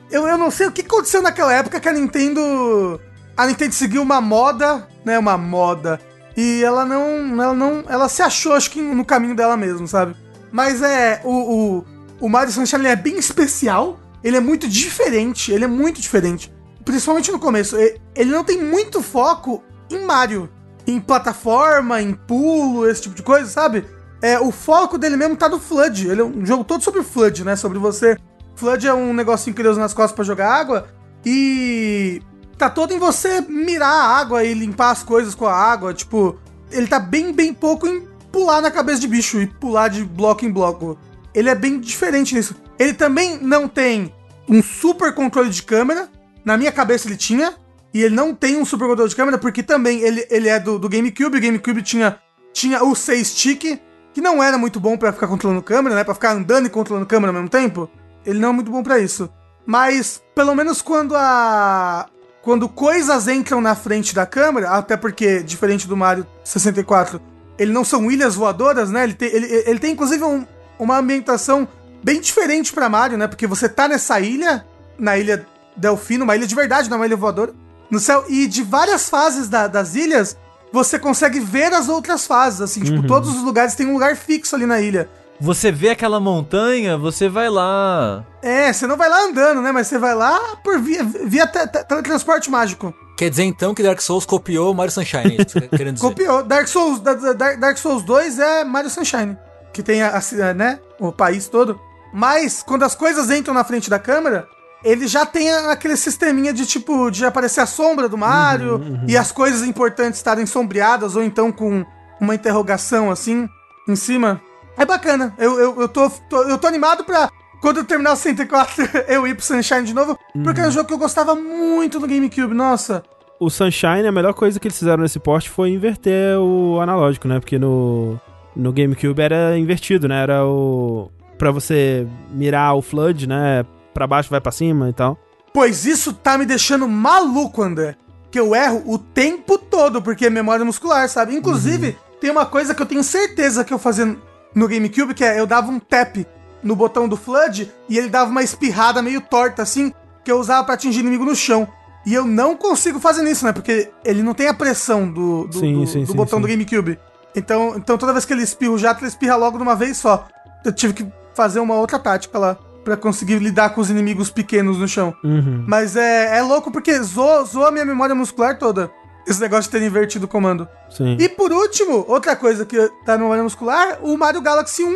Eu, 0.09 0.27
eu 0.27 0.37
não 0.37 0.49
sei 0.49 0.67
o 0.67 0.71
que 0.71 0.81
aconteceu 0.81 1.21
naquela 1.21 1.53
época 1.53 1.79
que 1.79 1.89
a 1.89 1.93
Nintendo. 1.93 2.99
A 3.35 3.45
Nintendo 3.45 3.73
seguiu 3.73 4.01
uma 4.01 4.21
moda, 4.21 4.87
né? 5.03 5.17
Uma 5.19 5.37
moda. 5.37 5.99
E 6.35 6.63
ela 6.63 6.85
não. 6.85 7.41
Ela 7.41 7.53
não. 7.53 7.83
Ela 7.87 8.09
se 8.09 8.21
achou, 8.21 8.53
acho 8.53 8.71
que 8.71 8.81
no 8.81 9.05
caminho 9.05 9.35
dela 9.35 9.57
mesmo, 9.57 9.87
sabe? 9.87 10.15
Mas 10.51 10.81
é. 10.81 11.21
O, 11.23 11.31
o, 11.31 11.85
o 12.21 12.29
Mario 12.29 12.53
Sunshine 12.53 12.87
é 12.87 12.95
bem 12.95 13.17
especial. 13.17 13.99
Ele 14.23 14.37
é 14.37 14.41
muito 14.41 14.67
diferente. 14.67 15.51
Ele 15.51 15.65
é 15.65 15.67
muito 15.67 15.99
diferente. 16.01 16.53
Principalmente 16.85 17.31
no 17.31 17.39
começo. 17.39 17.75
Ele 17.75 18.31
não 18.31 18.43
tem 18.43 18.61
muito 18.63 19.01
foco 19.01 19.63
em 19.89 20.05
Mario 20.05 20.49
em 20.87 20.99
plataforma, 21.01 22.01
em 22.01 22.13
pulo, 22.13 22.89
esse 22.89 23.03
tipo 23.03 23.15
de 23.15 23.21
coisa, 23.21 23.47
sabe? 23.49 23.85
É, 24.21 24.39
o 24.39 24.51
foco 24.51 24.97
dele 24.97 25.17
mesmo 25.17 25.35
tá 25.35 25.49
no 25.49 25.59
Flood. 25.59 26.07
Ele 26.07 26.21
é 26.21 26.23
um 26.23 26.45
jogo 26.45 26.63
todo 26.63 26.81
sobre 26.81 27.03
Flood, 27.03 27.43
né? 27.43 27.55
Sobre 27.55 27.77
você. 27.77 28.17
Flood 28.55 28.87
é 28.87 28.93
um 28.93 29.13
negocinho 29.13 29.55
que 29.55 29.61
ele 29.61 29.69
usa 29.69 29.81
nas 29.81 29.93
costas 29.93 30.15
para 30.15 30.23
jogar 30.23 30.51
água. 30.51 30.87
E 31.25 32.21
tá 32.57 32.69
todo 32.69 32.93
em 32.93 32.99
você 32.99 33.41
mirar 33.41 33.91
a 33.91 34.17
água 34.17 34.43
e 34.43 34.53
limpar 34.53 34.91
as 34.91 35.03
coisas 35.03 35.35
com 35.35 35.45
a 35.45 35.53
água. 35.53 35.93
Tipo, 35.93 36.39
ele 36.71 36.87
tá 36.87 36.99
bem, 36.99 37.33
bem 37.33 37.53
pouco 37.53 37.85
em 37.85 38.07
pular 38.31 38.61
na 38.61 38.71
cabeça 38.71 39.01
de 39.01 39.07
bicho 39.07 39.41
e 39.41 39.45
pular 39.45 39.89
de 39.89 40.03
bloco 40.03 40.45
em 40.45 40.51
bloco. 40.51 40.97
Ele 41.33 41.49
é 41.49 41.55
bem 41.55 41.79
diferente 41.79 42.33
nisso. 42.33 42.55
Ele 42.79 42.93
também 42.93 43.37
não 43.37 43.67
tem 43.67 44.13
um 44.49 44.63
super 44.63 45.13
controle 45.13 45.49
de 45.49 45.61
câmera. 45.61 46.09
Na 46.45 46.57
minha 46.57 46.71
cabeça 46.71 47.07
ele 47.07 47.17
tinha. 47.17 47.53
E 47.97 48.03
ele 48.03 48.13
não 48.13 48.31
tem 48.31 48.55
um 48.57 48.63
super 48.63 48.87
controle 48.87 49.09
de 49.09 49.15
câmera, 49.15 49.39
porque 49.39 49.63
também 49.63 50.01
ele, 50.01 50.23
ele 50.29 50.47
é 50.47 50.59
do, 50.59 50.77
do 50.77 50.87
GameCube. 50.87 51.35
O 51.35 51.41
GameCube 51.41 51.81
tinha, 51.81 52.19
tinha 52.53 52.83
o 52.83 52.93
6 52.93 53.27
stick, 53.27 53.81
que 54.13 54.21
não 54.21 54.43
era 54.43 54.55
muito 54.55 54.79
bom 54.79 54.95
para 54.95 55.11
ficar 55.11 55.25
controlando 55.25 55.63
câmera, 55.63 55.95
né? 55.95 56.03
Pra 56.03 56.13
ficar 56.13 56.33
andando 56.33 56.67
e 56.67 56.69
controlando 56.69 57.07
câmera 57.07 57.31
ao 57.31 57.33
mesmo 57.33 57.49
tempo. 57.49 57.89
Ele 58.23 58.37
não 58.37 58.49
é 58.49 58.51
muito 58.51 58.69
bom 58.69 58.83
para 58.83 58.99
isso. 58.99 59.27
Mas, 59.65 60.21
pelo 60.35 60.53
menos 60.53 60.79
quando 60.79 61.15
a. 61.15 62.05
Quando 62.43 62.69
coisas 62.69 63.27
entram 63.27 63.61
na 63.61 63.73
frente 63.73 64.13
da 64.13 64.27
câmera, 64.27 64.69
até 64.69 64.95
porque, 64.95 65.41
diferente 65.41 65.87
do 65.87 65.97
Mario 65.97 66.23
64, 66.43 67.19
ele 67.57 67.73
não 67.73 67.83
são 67.83 68.11
ilhas 68.11 68.35
voadoras, 68.35 68.91
né? 68.91 69.05
Ele 69.05 69.15
tem, 69.15 69.29
ele, 69.29 69.47
ele 69.65 69.79
tem 69.79 69.93
inclusive 69.93 70.23
um, 70.23 70.45
uma 70.77 70.99
ambientação 70.99 71.67
bem 72.03 72.21
diferente 72.21 72.71
para 72.71 72.87
Mario, 72.87 73.17
né? 73.17 73.25
Porque 73.25 73.47
você 73.47 73.67
tá 73.67 73.87
nessa 73.87 74.19
ilha, 74.19 74.63
na 74.99 75.17
ilha 75.17 75.47
Delfino, 75.75 76.25
uma 76.25 76.35
ilha 76.35 76.45
de 76.45 76.53
verdade, 76.53 76.91
não 76.91 76.97
é 76.97 76.99
uma 76.99 77.05
ilha 77.07 77.17
voadora 77.17 77.55
no 77.89 77.99
céu. 77.99 78.25
E 78.27 78.47
de 78.47 78.63
várias 78.63 79.09
fases 79.09 79.47
da, 79.47 79.67
das 79.67 79.95
ilhas, 79.95 80.37
você 80.71 80.99
consegue 80.99 81.39
ver 81.39 81.73
as 81.73 81.89
outras 81.89 82.27
fases, 82.27 82.61
assim, 82.61 82.81
tipo, 82.81 82.95
uhum. 82.95 83.01
tipo, 83.01 83.13
todos 83.13 83.29
os 83.29 83.43
lugares 83.43 83.75
tem 83.75 83.87
um 83.87 83.93
lugar 83.93 84.15
fixo 84.15 84.55
ali 84.55 84.65
na 84.65 84.81
ilha. 84.81 85.09
Você 85.39 85.71
vê 85.71 85.89
aquela 85.89 86.19
montanha, 86.19 86.97
você 86.97 87.29
vai 87.29 87.47
lá. 87.47 88.25
É, 88.41 88.73
você 88.73 88.87
não 88.87 88.97
vai 88.97 89.07
lá 89.07 89.23
andando, 89.25 89.61
né? 89.61 89.71
Mas 89.71 89.87
você 89.87 89.99
vai 89.99 90.15
lá 90.15 90.39
por 90.63 90.79
via, 90.79 91.03
via 91.03 91.45
teletransporte 91.45 92.49
mágico. 92.49 92.93
Quer 93.15 93.29
dizer 93.29 93.43
então 93.43 93.73
que 93.73 93.83
Dark 93.83 94.01
Souls 94.01 94.25
copiou 94.25 94.73
Mario 94.73 94.91
Sunshine, 94.91 95.37
é 95.37 95.41
isso 95.41 95.61
querendo 95.69 95.95
dizer. 95.95 96.05
Copiou. 96.07 96.43
Dark 96.43 96.67
Souls, 96.67 96.99
Dark 96.99 97.77
Souls 97.77 98.03
2 98.03 98.39
é 98.39 98.63
Mario 98.63 98.89
Sunshine. 98.89 99.37
Que 99.71 99.83
tem 99.83 100.01
a, 100.01 100.17
a, 100.17 100.53
né, 100.53 100.79
o 100.99 101.11
país 101.11 101.47
todo. 101.47 101.79
Mas, 102.13 102.63
quando 102.63 102.83
as 102.83 102.95
coisas 102.95 103.29
entram 103.29 103.53
na 103.53 103.63
frente 103.63 103.89
da 103.89 103.99
câmera, 103.99 104.47
ele 104.83 105.07
já 105.07 105.25
tem 105.25 105.51
aquele 105.51 105.95
sisteminha 105.95 106.53
de 106.53 106.65
tipo, 106.65 107.09
de 107.09 107.25
aparecer 107.25 107.61
a 107.61 107.65
sombra 107.65 108.07
do 108.07 108.17
Mario 108.17 108.75
uhum, 108.75 108.81
uhum. 108.81 109.05
e 109.07 109.17
as 109.17 109.31
coisas 109.31 109.67
importantes 109.67 110.19
estarem 110.19 110.45
sombreadas 110.45 111.15
ou 111.15 111.23
então 111.23 111.51
com 111.51 111.85
uma 112.19 112.35
interrogação 112.35 113.11
assim 113.11 113.49
em 113.87 113.95
cima. 113.95 114.41
É 114.77 114.85
bacana. 114.85 115.33
Eu, 115.37 115.59
eu, 115.59 115.81
eu, 115.81 115.87
tô, 115.87 116.09
tô, 116.29 116.43
eu 116.43 116.57
tô 116.57 116.67
animado 116.67 117.03
pra 117.03 117.29
quando 117.61 117.77
eu 117.77 117.83
terminar 117.83 118.13
o 118.13 118.15
64 118.15 118.87
eu 119.09 119.27
ir 119.27 119.35
pro 119.35 119.43
Sunshine 119.43 119.83
de 119.83 119.93
novo, 119.93 120.17
uhum. 120.35 120.43
porque 120.43 120.61
é 120.61 120.67
um 120.67 120.71
jogo 120.71 120.87
que 120.87 120.93
eu 120.93 120.97
gostava 120.97 121.33
muito 121.35 121.99
no 121.99 122.07
GameCube, 122.07 122.53
nossa. 122.53 123.03
O 123.39 123.49
Sunshine, 123.49 124.07
a 124.07 124.11
melhor 124.11 124.33
coisa 124.33 124.59
que 124.59 124.67
eles 124.67 124.77
fizeram 124.77 125.03
nesse 125.03 125.19
porte 125.19 125.49
foi 125.49 125.69
inverter 125.69 126.39
o 126.39 126.79
analógico, 126.79 127.27
né? 127.27 127.39
Porque 127.39 127.59
no, 127.59 128.19
no 128.55 128.71
GameCube 128.71 129.21
era 129.21 129.57
invertido, 129.57 130.07
né? 130.07 130.23
Era 130.23 130.45
o. 130.45 131.11
Pra 131.37 131.51
você 131.51 132.07
mirar 132.31 132.73
o 132.75 132.81
Flood, 132.81 133.27
né? 133.27 133.63
Para 133.97 134.05
baixo, 134.05 134.29
vai 134.29 134.39
para 134.39 134.51
cima 134.51 134.89
e 134.89 134.93
tal. 134.93 135.17
Pois 135.51 135.87
isso 135.87 136.13
tá 136.13 136.37
me 136.37 136.45
deixando 136.45 136.87
maluco, 136.87 137.63
André. 137.63 137.95
Que 138.29 138.39
eu 138.39 138.53
erro 138.53 138.83
o 138.85 138.99
tempo 138.99 139.57
todo, 139.57 140.03
porque 140.03 140.27
é 140.27 140.29
memória 140.29 140.63
muscular, 140.63 141.09
sabe? 141.09 141.35
Inclusive, 141.35 141.87
uhum. 141.87 142.19
tem 142.21 142.29
uma 142.29 142.45
coisa 142.45 142.75
que 142.75 142.81
eu 142.81 142.85
tenho 142.85 143.03
certeza 143.03 143.63
que 143.63 143.73
eu 143.73 143.79
fazia 143.79 144.15
no 144.53 144.67
GameCube, 144.67 145.15
que 145.15 145.23
é 145.23 145.39
eu 145.39 145.47
dava 145.47 145.71
um 145.71 145.79
tap 145.79 146.17
no 146.61 146.75
botão 146.75 147.07
do 147.07 147.17
Flood 147.17 147.71
e 147.89 147.97
ele 147.97 148.09
dava 148.09 148.29
uma 148.29 148.43
espirrada 148.43 149.01
meio 149.01 149.19
torta, 149.19 149.63
assim, 149.63 149.91
que 150.23 150.31
eu 150.31 150.39
usava 150.39 150.63
para 150.63 150.75
atingir 150.75 150.99
inimigo 150.99 151.25
no 151.25 151.35
chão. 151.35 151.67
E 152.05 152.13
eu 152.13 152.23
não 152.23 152.55
consigo 152.55 152.99
fazer 152.99 153.27
isso, 153.27 153.43
né? 153.45 153.51
Porque 153.51 153.89
ele 154.05 154.21
não 154.21 154.35
tem 154.35 154.47
a 154.47 154.53
pressão 154.53 155.11
do, 155.11 155.47
do, 155.47 155.59
sim, 155.59 155.73
do, 155.73 155.87
sim, 155.87 156.01
do 156.01 156.11
sim, 156.11 156.15
botão 156.15 156.39
do 156.39 156.47
GameCube. 156.47 156.99
Então, 157.35 157.73
então 157.75 157.97
toda 157.97 158.13
vez 158.13 158.25
que 158.25 158.33
ele 158.33 158.43
espirra 158.43 158.73
o 158.73 158.77
jato, 158.77 159.01
ele 159.01 159.09
espirra 159.09 159.35
logo 159.35 159.57
de 159.57 159.63
uma 159.63 159.75
vez 159.75 159.97
só. 159.97 160.27
Eu 160.63 160.71
tive 160.71 160.93
que 160.93 161.07
fazer 161.33 161.59
uma 161.59 161.75
outra 161.75 161.97
tática 161.97 162.37
lá 162.37 162.57
para 162.87 162.95
conseguir 162.95 163.39
lidar 163.39 163.71
com 163.71 163.81
os 163.81 163.89
inimigos 163.89 164.29
pequenos 164.29 164.77
no 164.77 164.87
chão. 164.87 165.13
Uhum. 165.21 165.65
Mas 165.67 165.97
é, 165.97 166.37
é 166.37 166.41
louco 166.41 166.71
porque 166.71 166.97
zoa, 167.01 167.43
zoa 167.43 167.67
a 167.67 167.71
minha 167.71 167.83
memória 167.83 168.15
muscular 168.15 168.57
toda. 168.57 168.89
Esse 169.27 169.41
negócio 169.41 169.69
de 169.69 169.77
ter 169.77 169.85
invertido 169.85 170.23
o 170.23 170.27
comando. 170.27 170.65
Sim. 170.89 171.17
E 171.19 171.27
por 171.27 171.51
último, 171.51 172.05
outra 172.07 172.33
coisa 172.33 172.65
que 172.65 172.77
tá 173.05 173.17
na 173.17 173.17
memória 173.17 173.43
muscular, 173.43 173.99
o 174.01 174.17
Mario 174.17 174.39
Galaxy 174.39 174.85
1. 174.85 174.95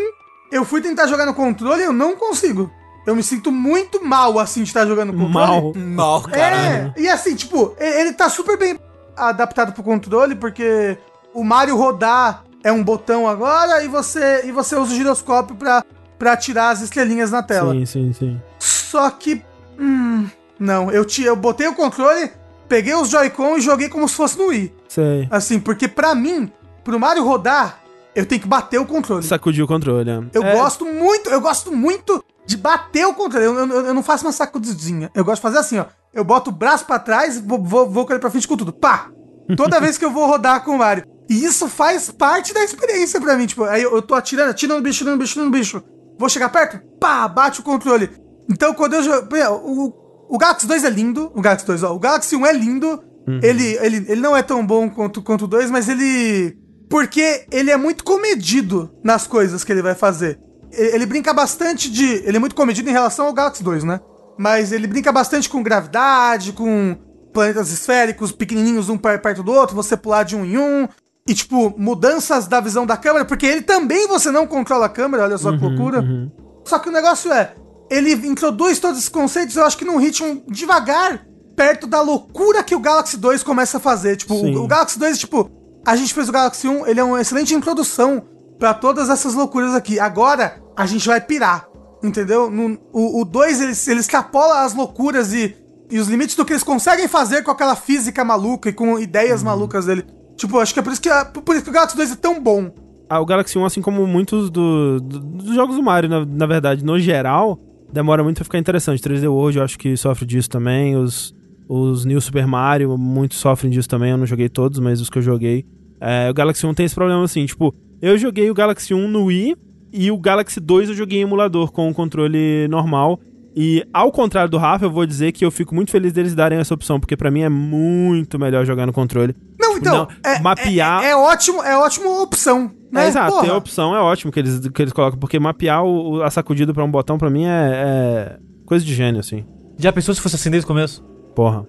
Eu 0.54 0.64
fui 0.64 0.80
tentar 0.80 1.08
jogar 1.08 1.26
no 1.26 1.34
controle 1.34 1.82
e 1.82 1.86
eu 1.86 1.92
não 1.92 2.16
consigo. 2.16 2.72
Eu 3.06 3.14
me 3.14 3.24
sinto 3.24 3.52
muito 3.52 4.02
mal, 4.02 4.40
assim, 4.40 4.64
de 4.64 4.70
estar 4.70 4.86
jogando 4.86 5.12
no 5.12 5.26
controle. 5.26 5.50
Mal. 5.50 5.74
Mal, 5.76 6.22
cara. 6.22 6.56
É, 6.56 6.94
e 6.96 7.10
assim, 7.10 7.36
tipo, 7.36 7.76
ele 7.78 8.14
tá 8.14 8.30
super 8.30 8.58
bem 8.58 8.80
adaptado 9.18 9.74
pro 9.74 9.84
controle, 9.84 10.36
porque 10.36 10.98
o 11.34 11.44
Mario 11.44 11.76
rodar 11.76 12.46
é 12.64 12.72
um 12.72 12.82
botão 12.82 13.28
agora 13.28 13.84
e 13.84 13.90
você, 13.90 14.44
e 14.46 14.52
você 14.54 14.78
usa 14.78 14.94
o 14.94 14.96
giroscópio 14.96 15.56
pra 15.56 15.84
para 16.22 16.38
tirar 16.38 16.70
as 16.70 16.82
estrelinhas 16.82 17.32
na 17.32 17.42
tela. 17.42 17.74
Sim, 17.74 17.84
sim, 17.84 18.14
sim. 18.14 18.42
Só 18.60 19.10
que. 19.10 19.44
Hum, 19.80 20.28
não, 20.60 20.92
eu, 20.92 21.04
te, 21.04 21.24
eu 21.24 21.36
botei 21.36 21.68
o 21.68 21.74
controle, 21.74 22.30
peguei 22.70 22.94
os 22.94 23.10
Joy-Con 23.10 23.58
e 23.58 23.62
joguei 23.62 23.90
como 23.90 24.08
se 24.08 24.14
fosse 24.14 24.38
no 24.38 24.50
Wii. 24.50 24.72
Sei. 24.88 25.28
Assim, 25.32 25.60
porque 25.60 25.88
para 25.88 26.14
mim, 26.14 26.52
pro 26.84 27.00
Mario 27.00 27.24
rodar, 27.24 27.80
eu 28.14 28.24
tenho 28.24 28.40
que 28.40 28.48
bater 28.48 28.80
o 28.80 28.86
controle. 28.86 29.24
Sacudir 29.24 29.64
o 29.64 29.68
controle, 29.68 30.06
né? 30.06 30.24
Eu 30.32 30.44
é. 30.44 30.54
gosto 30.54 30.86
muito, 30.86 31.28
eu 31.32 31.42
gosto 31.42 31.76
muito 31.76 32.24
de 32.46 32.56
bater 32.56 33.08
o 33.08 33.16
controle. 33.16 33.44
Eu, 33.44 33.56
eu, 33.56 33.86
eu, 33.88 33.94
não 33.96 34.04
faço 34.04 34.24
uma 34.24 34.32
sacudidinha. 34.32 35.10
Eu 35.16 35.26
gosto 35.26 35.38
de 35.38 35.42
fazer 35.42 35.58
assim, 35.58 35.80
ó. 35.80 35.86
Eu 36.14 36.24
boto 36.24 36.52
o 36.52 36.54
braço 36.54 36.86
para 36.86 37.00
trás, 37.00 37.40
vou, 37.40 37.64
vou, 37.64 37.90
vou 37.90 38.06
com 38.06 38.14
ele 38.14 38.20
pra 38.20 38.30
frente 38.30 38.48
com 38.48 38.56
tudo. 38.56 38.72
Pá! 38.72 39.10
Toda 39.58 39.80
vez 39.82 39.98
que 39.98 40.06
eu 40.06 40.12
vou 40.12 40.28
rodar 40.28 40.64
com 40.64 40.76
o 40.76 40.78
Mario. 40.78 41.04
E 41.28 41.44
isso 41.44 41.68
faz 41.68 42.12
parte 42.12 42.54
da 42.54 42.64
experiência 42.64 43.20
pra 43.20 43.36
mim. 43.36 43.48
Tipo, 43.48 43.64
aí 43.64 43.82
eu, 43.82 43.96
eu 43.96 44.04
tô 44.04 44.14
atirando, 44.14 44.52
atirando 44.52 44.78
no 44.78 44.84
bicho, 44.84 44.98
atirando 44.98 45.16
no 45.16 45.20
bicho, 45.20 45.32
atirando 45.32 45.52
no 45.52 45.58
bicho. 45.58 45.84
Vou 46.22 46.30
chegar 46.30 46.50
perto, 46.50 46.80
pá, 47.00 47.28
bate 47.28 47.62
o 47.62 47.64
controle. 47.64 48.08
Então 48.48 48.76
quando 48.76 48.94
eu 48.94 49.02
jogo. 49.02 49.28
O, 49.64 50.36
o 50.36 50.38
Galaxy 50.38 50.68
2 50.68 50.84
é 50.84 50.90
lindo. 50.90 51.32
O 51.34 51.42
Galaxy 51.42 51.66
2, 51.66 51.82
ó. 51.82 51.96
O 51.96 52.00
Galaxy 52.00 52.36
1 52.36 52.46
é 52.46 52.54
lindo. 52.54 53.04
Uhum. 53.28 53.40
Ele, 53.42 53.76
ele, 53.82 54.06
ele 54.08 54.22
não 54.22 54.38
é 54.38 54.44
tão 54.44 54.64
bom 54.64 54.88
quanto, 54.88 55.24
quanto 55.24 55.46
o 55.46 55.48
2, 55.48 55.72
mas 55.72 55.90
ele. 55.90 56.56
porque 56.88 57.48
ele 57.52 57.72
é 57.72 57.76
muito 57.76 58.04
comedido 58.04 58.92
nas 59.04 59.26
coisas 59.26 59.64
que 59.64 59.72
ele 59.72 59.82
vai 59.82 59.96
fazer. 59.96 60.40
Ele 60.72 61.08
brinca 61.08 61.34
bastante 61.34 61.90
de. 61.90 62.06
Ele 62.06 62.38
é 62.38 62.40
muito 62.40 62.56
comedido 62.56 62.88
em 62.88 62.94
relação 62.94 63.26
ao 63.26 63.34
Galaxy 63.34 63.64
2, 63.64 63.84
né? 63.84 64.00
Mas 64.38 64.72
ele 64.72 64.86
brinca 64.86 65.12
bastante 65.12 65.50
com 65.50 65.64
gravidade, 65.64 66.54
com 66.54 66.96
planetas 67.34 67.72
esféricos 67.72 68.32
pequenininhos 68.32 68.90
um 68.90 68.98
perto 68.98 69.42
do 69.42 69.52
outro, 69.52 69.76
você 69.76 69.98
pular 69.98 70.22
de 70.22 70.36
um 70.36 70.46
em 70.46 70.60
um. 70.60 70.88
E, 71.28 71.34
tipo, 71.34 71.74
mudanças 71.78 72.48
da 72.48 72.60
visão 72.60 72.86
da 72.86 72.98
câmera, 72.98 73.26
porque 73.26 73.46
ele 73.46 73.62
também 73.62 74.08
você 74.08 74.32
não 74.32 74.48
controla 74.48 74.88
a 74.88 74.90
câmera, 74.90 75.24
olha 75.24 75.38
só 75.38 75.50
uhum, 75.50 75.58
que 75.58 75.66
loucura. 75.66 76.00
Uhum. 76.02 76.32
Só 76.66 76.80
que 76.80 76.90
o 76.90 76.92
negócio 76.92 77.32
é, 77.32 77.54
ele 77.90 78.14
introduz 78.28 78.80
todos 78.80 78.98
esses 78.98 79.10
conceitos, 79.10 79.56
eu 79.56 79.66
acho 79.66 79.78
que 79.78 79.86
num 79.86 79.98
ritmo 79.98 80.44
devagar, 80.48 81.26
perto 81.56 81.86
da 81.86 82.02
loucura 82.02 82.64
que 82.64 82.74
o 82.74 82.80
Galaxy 82.80 83.18
2 83.18 83.44
começa 83.44 83.78
a 83.78 83.80
fazer. 83.80 84.16
Tipo, 84.16 84.34
o, 84.34 84.64
o, 84.64 84.68
Galaxy 84.68 84.98
2, 84.98 85.20
tipo, 85.20 85.50
a 85.86 85.96
gente 85.96 86.14
fez 86.14 86.30
o 86.30 86.32
Galaxy 86.32 86.68
1, 86.68 86.88
ele 86.88 87.00
é 87.00 87.04
uma 87.04 87.22
excelente 87.22 87.54
introdução 87.54 88.24
para 88.58 88.74
todas 88.74 89.10
essas 89.10 89.34
loucuras 89.34 89.76
aqui. 89.76 90.00
Agora, 90.00 90.62
a 90.76 90.86
gente 90.86 91.08
vai 91.08 91.20
pirar, 91.20 91.68
entendeu? 92.02 92.50
No, 92.50 92.80
o, 92.94 93.22
o 93.22 93.26
2, 93.26 93.62
ele, 93.62 93.74
ele 93.88 94.00
extrapola 94.00 94.64
as 94.64 94.74
loucuras 94.74 95.34
e, 95.34 95.56
e 95.90 96.00
os 96.00 96.08
limites 96.08 96.36
do 96.36 96.46
que 96.46 96.54
eles 96.54 96.64
conseguem 96.64 97.08
fazer 97.08 97.44
com 97.44 97.52
aquela 97.52 97.76
física 97.76 98.24
maluca 98.24 98.70
e 98.70 98.74
com 98.74 98.98
ideias 98.98 99.42
uhum. 99.42 99.48
malucas 99.48 99.86
dele. 99.86 100.06
Tipo, 100.42 100.58
acho 100.58 100.74
que 100.74 100.80
é 100.80 100.84
por 100.84 100.92
isso 100.92 101.02
que, 101.02 101.10
por 101.46 101.56
isso 101.56 101.64
que 101.64 101.70
o 101.70 101.74
Galaxy 101.74 101.96
2 101.96 102.14
é 102.14 102.16
tão 102.16 102.42
bom. 102.42 102.74
Ah, 103.08 103.20
o 103.20 103.26
Galaxy 103.28 103.60
1, 103.60 103.64
assim 103.64 103.80
como 103.80 104.08
muitos 104.08 104.50
do, 104.50 105.00
do, 105.00 105.20
dos 105.20 105.54
jogos 105.54 105.76
do 105.76 105.84
Mario, 105.84 106.10
na, 106.10 106.26
na 106.26 106.48
verdade, 106.48 106.84
no 106.84 107.00
geral, 107.00 107.60
demora 107.94 108.24
muito 108.24 108.42
a 108.42 108.44
ficar 108.44 108.58
interessante. 108.58 109.04
3D 109.04 109.30
World 109.32 109.60
eu 109.60 109.64
acho 109.64 109.78
que 109.78 109.96
sofre 109.96 110.26
disso 110.26 110.50
também. 110.50 110.96
Os, 110.96 111.32
os 111.70 112.06
New 112.06 112.20
Super 112.20 112.48
Mario, 112.48 112.98
muitos 112.98 113.38
sofrem 113.38 113.72
disso 113.72 113.88
também. 113.88 114.10
Eu 114.10 114.18
não 114.18 114.26
joguei 114.26 114.50
todos, 114.50 114.80
mas 114.80 115.00
os 115.00 115.12
que 115.12 115.20
eu 115.20 115.22
joguei. 115.22 115.64
É, 116.00 116.28
o 116.32 116.34
Galaxy 116.34 116.66
1 116.66 116.74
tem 116.74 116.88
esse 116.88 116.96
problema 116.96 117.24
assim, 117.24 117.46
tipo, 117.46 117.72
eu 118.02 118.18
joguei 118.18 118.50
o 118.50 118.54
Galaxy 118.56 118.96
1 118.96 119.08
no 119.08 119.26
Wii 119.26 119.56
e 119.94 120.10
o 120.10 120.18
Galaxy 120.18 120.60
2 120.60 120.90
eu 120.90 120.96
joguei 120.96 121.20
em 121.20 121.22
emulador 121.22 121.72
com 121.72 121.88
o 121.88 121.94
controle 121.94 122.68
normal. 122.68 123.20
E 123.56 123.86
ao 123.94 124.12
contrário 124.12 124.50
do 124.50 124.58
Rafa, 124.58 124.86
eu 124.86 124.92
vou 124.92 125.06
dizer 125.06 125.32
que 125.32 125.44
eu 125.44 125.52
fico 125.52 125.76
muito 125.76 125.92
feliz 125.92 126.14
deles 126.14 126.34
darem 126.34 126.60
essa 126.60 126.74
opção, 126.74 127.00
porque 127.00 127.18
para 127.18 127.30
mim 127.30 127.42
é 127.42 127.50
muito 127.50 128.40
melhor 128.40 128.66
jogar 128.66 128.86
no 128.86 128.94
controle. 128.94 129.36
Não, 129.60 129.78
então, 129.78 130.08
não, 130.24 130.32
é, 130.32 130.40
mapear... 130.40 131.04
É, 131.04 131.08
é, 131.08 131.12
é, 131.12 131.16
ótimo, 131.16 131.64
é 131.64 131.78
ótima 131.78 132.22
opção, 132.22 132.72
né? 132.92 133.06
É, 133.06 133.08
exato, 133.08 133.32
Porra. 133.32 133.44
ter 133.44 133.52
a 133.52 133.58
opção 133.58 133.96
é 133.96 134.00
ótimo 134.00 134.32
que 134.32 134.40
eles, 134.40 134.68
que 134.70 134.82
eles 134.82 134.94
colocam, 134.94 135.20
porque 135.20 135.40
mapear 135.40 135.84
o, 135.84 136.22
a 136.24 136.32
sacudida 136.32 136.74
pra 136.74 136.84
um 136.84 136.92
botão 136.92 137.18
pra 137.18 137.30
mim 137.30 137.46
é, 137.46 137.50
é, 137.50 138.40
coisa 138.66 138.86
de 138.86 138.94
gênio, 138.94 139.20
assim. 139.20 139.46
Já 139.78 139.92
pensou 139.92 140.16
se 140.16 140.22
fosse 140.22 140.36
assim 140.36 140.50
desde 140.50 140.66
o 140.66 140.68
começo? 140.68 141.04
Porra. 141.36 141.68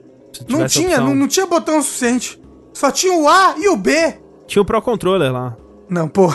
Não 0.48 0.66
tinha, 0.66 0.98
não, 0.98 1.14
não 1.14 1.28
tinha 1.28 1.46
botão 1.46 1.82
suficiente. 1.82 2.40
Só 2.72 2.90
tinha 2.90 3.14
o 3.14 3.28
A 3.28 3.54
e 3.58 3.68
o 3.68 3.76
B. 3.76 3.92
Tinha 4.46 4.62
o 4.62 4.64
Pro 4.64 4.80
Controller 4.80 5.32
lá. 5.32 5.56
Não, 5.92 6.08
pô. 6.08 6.34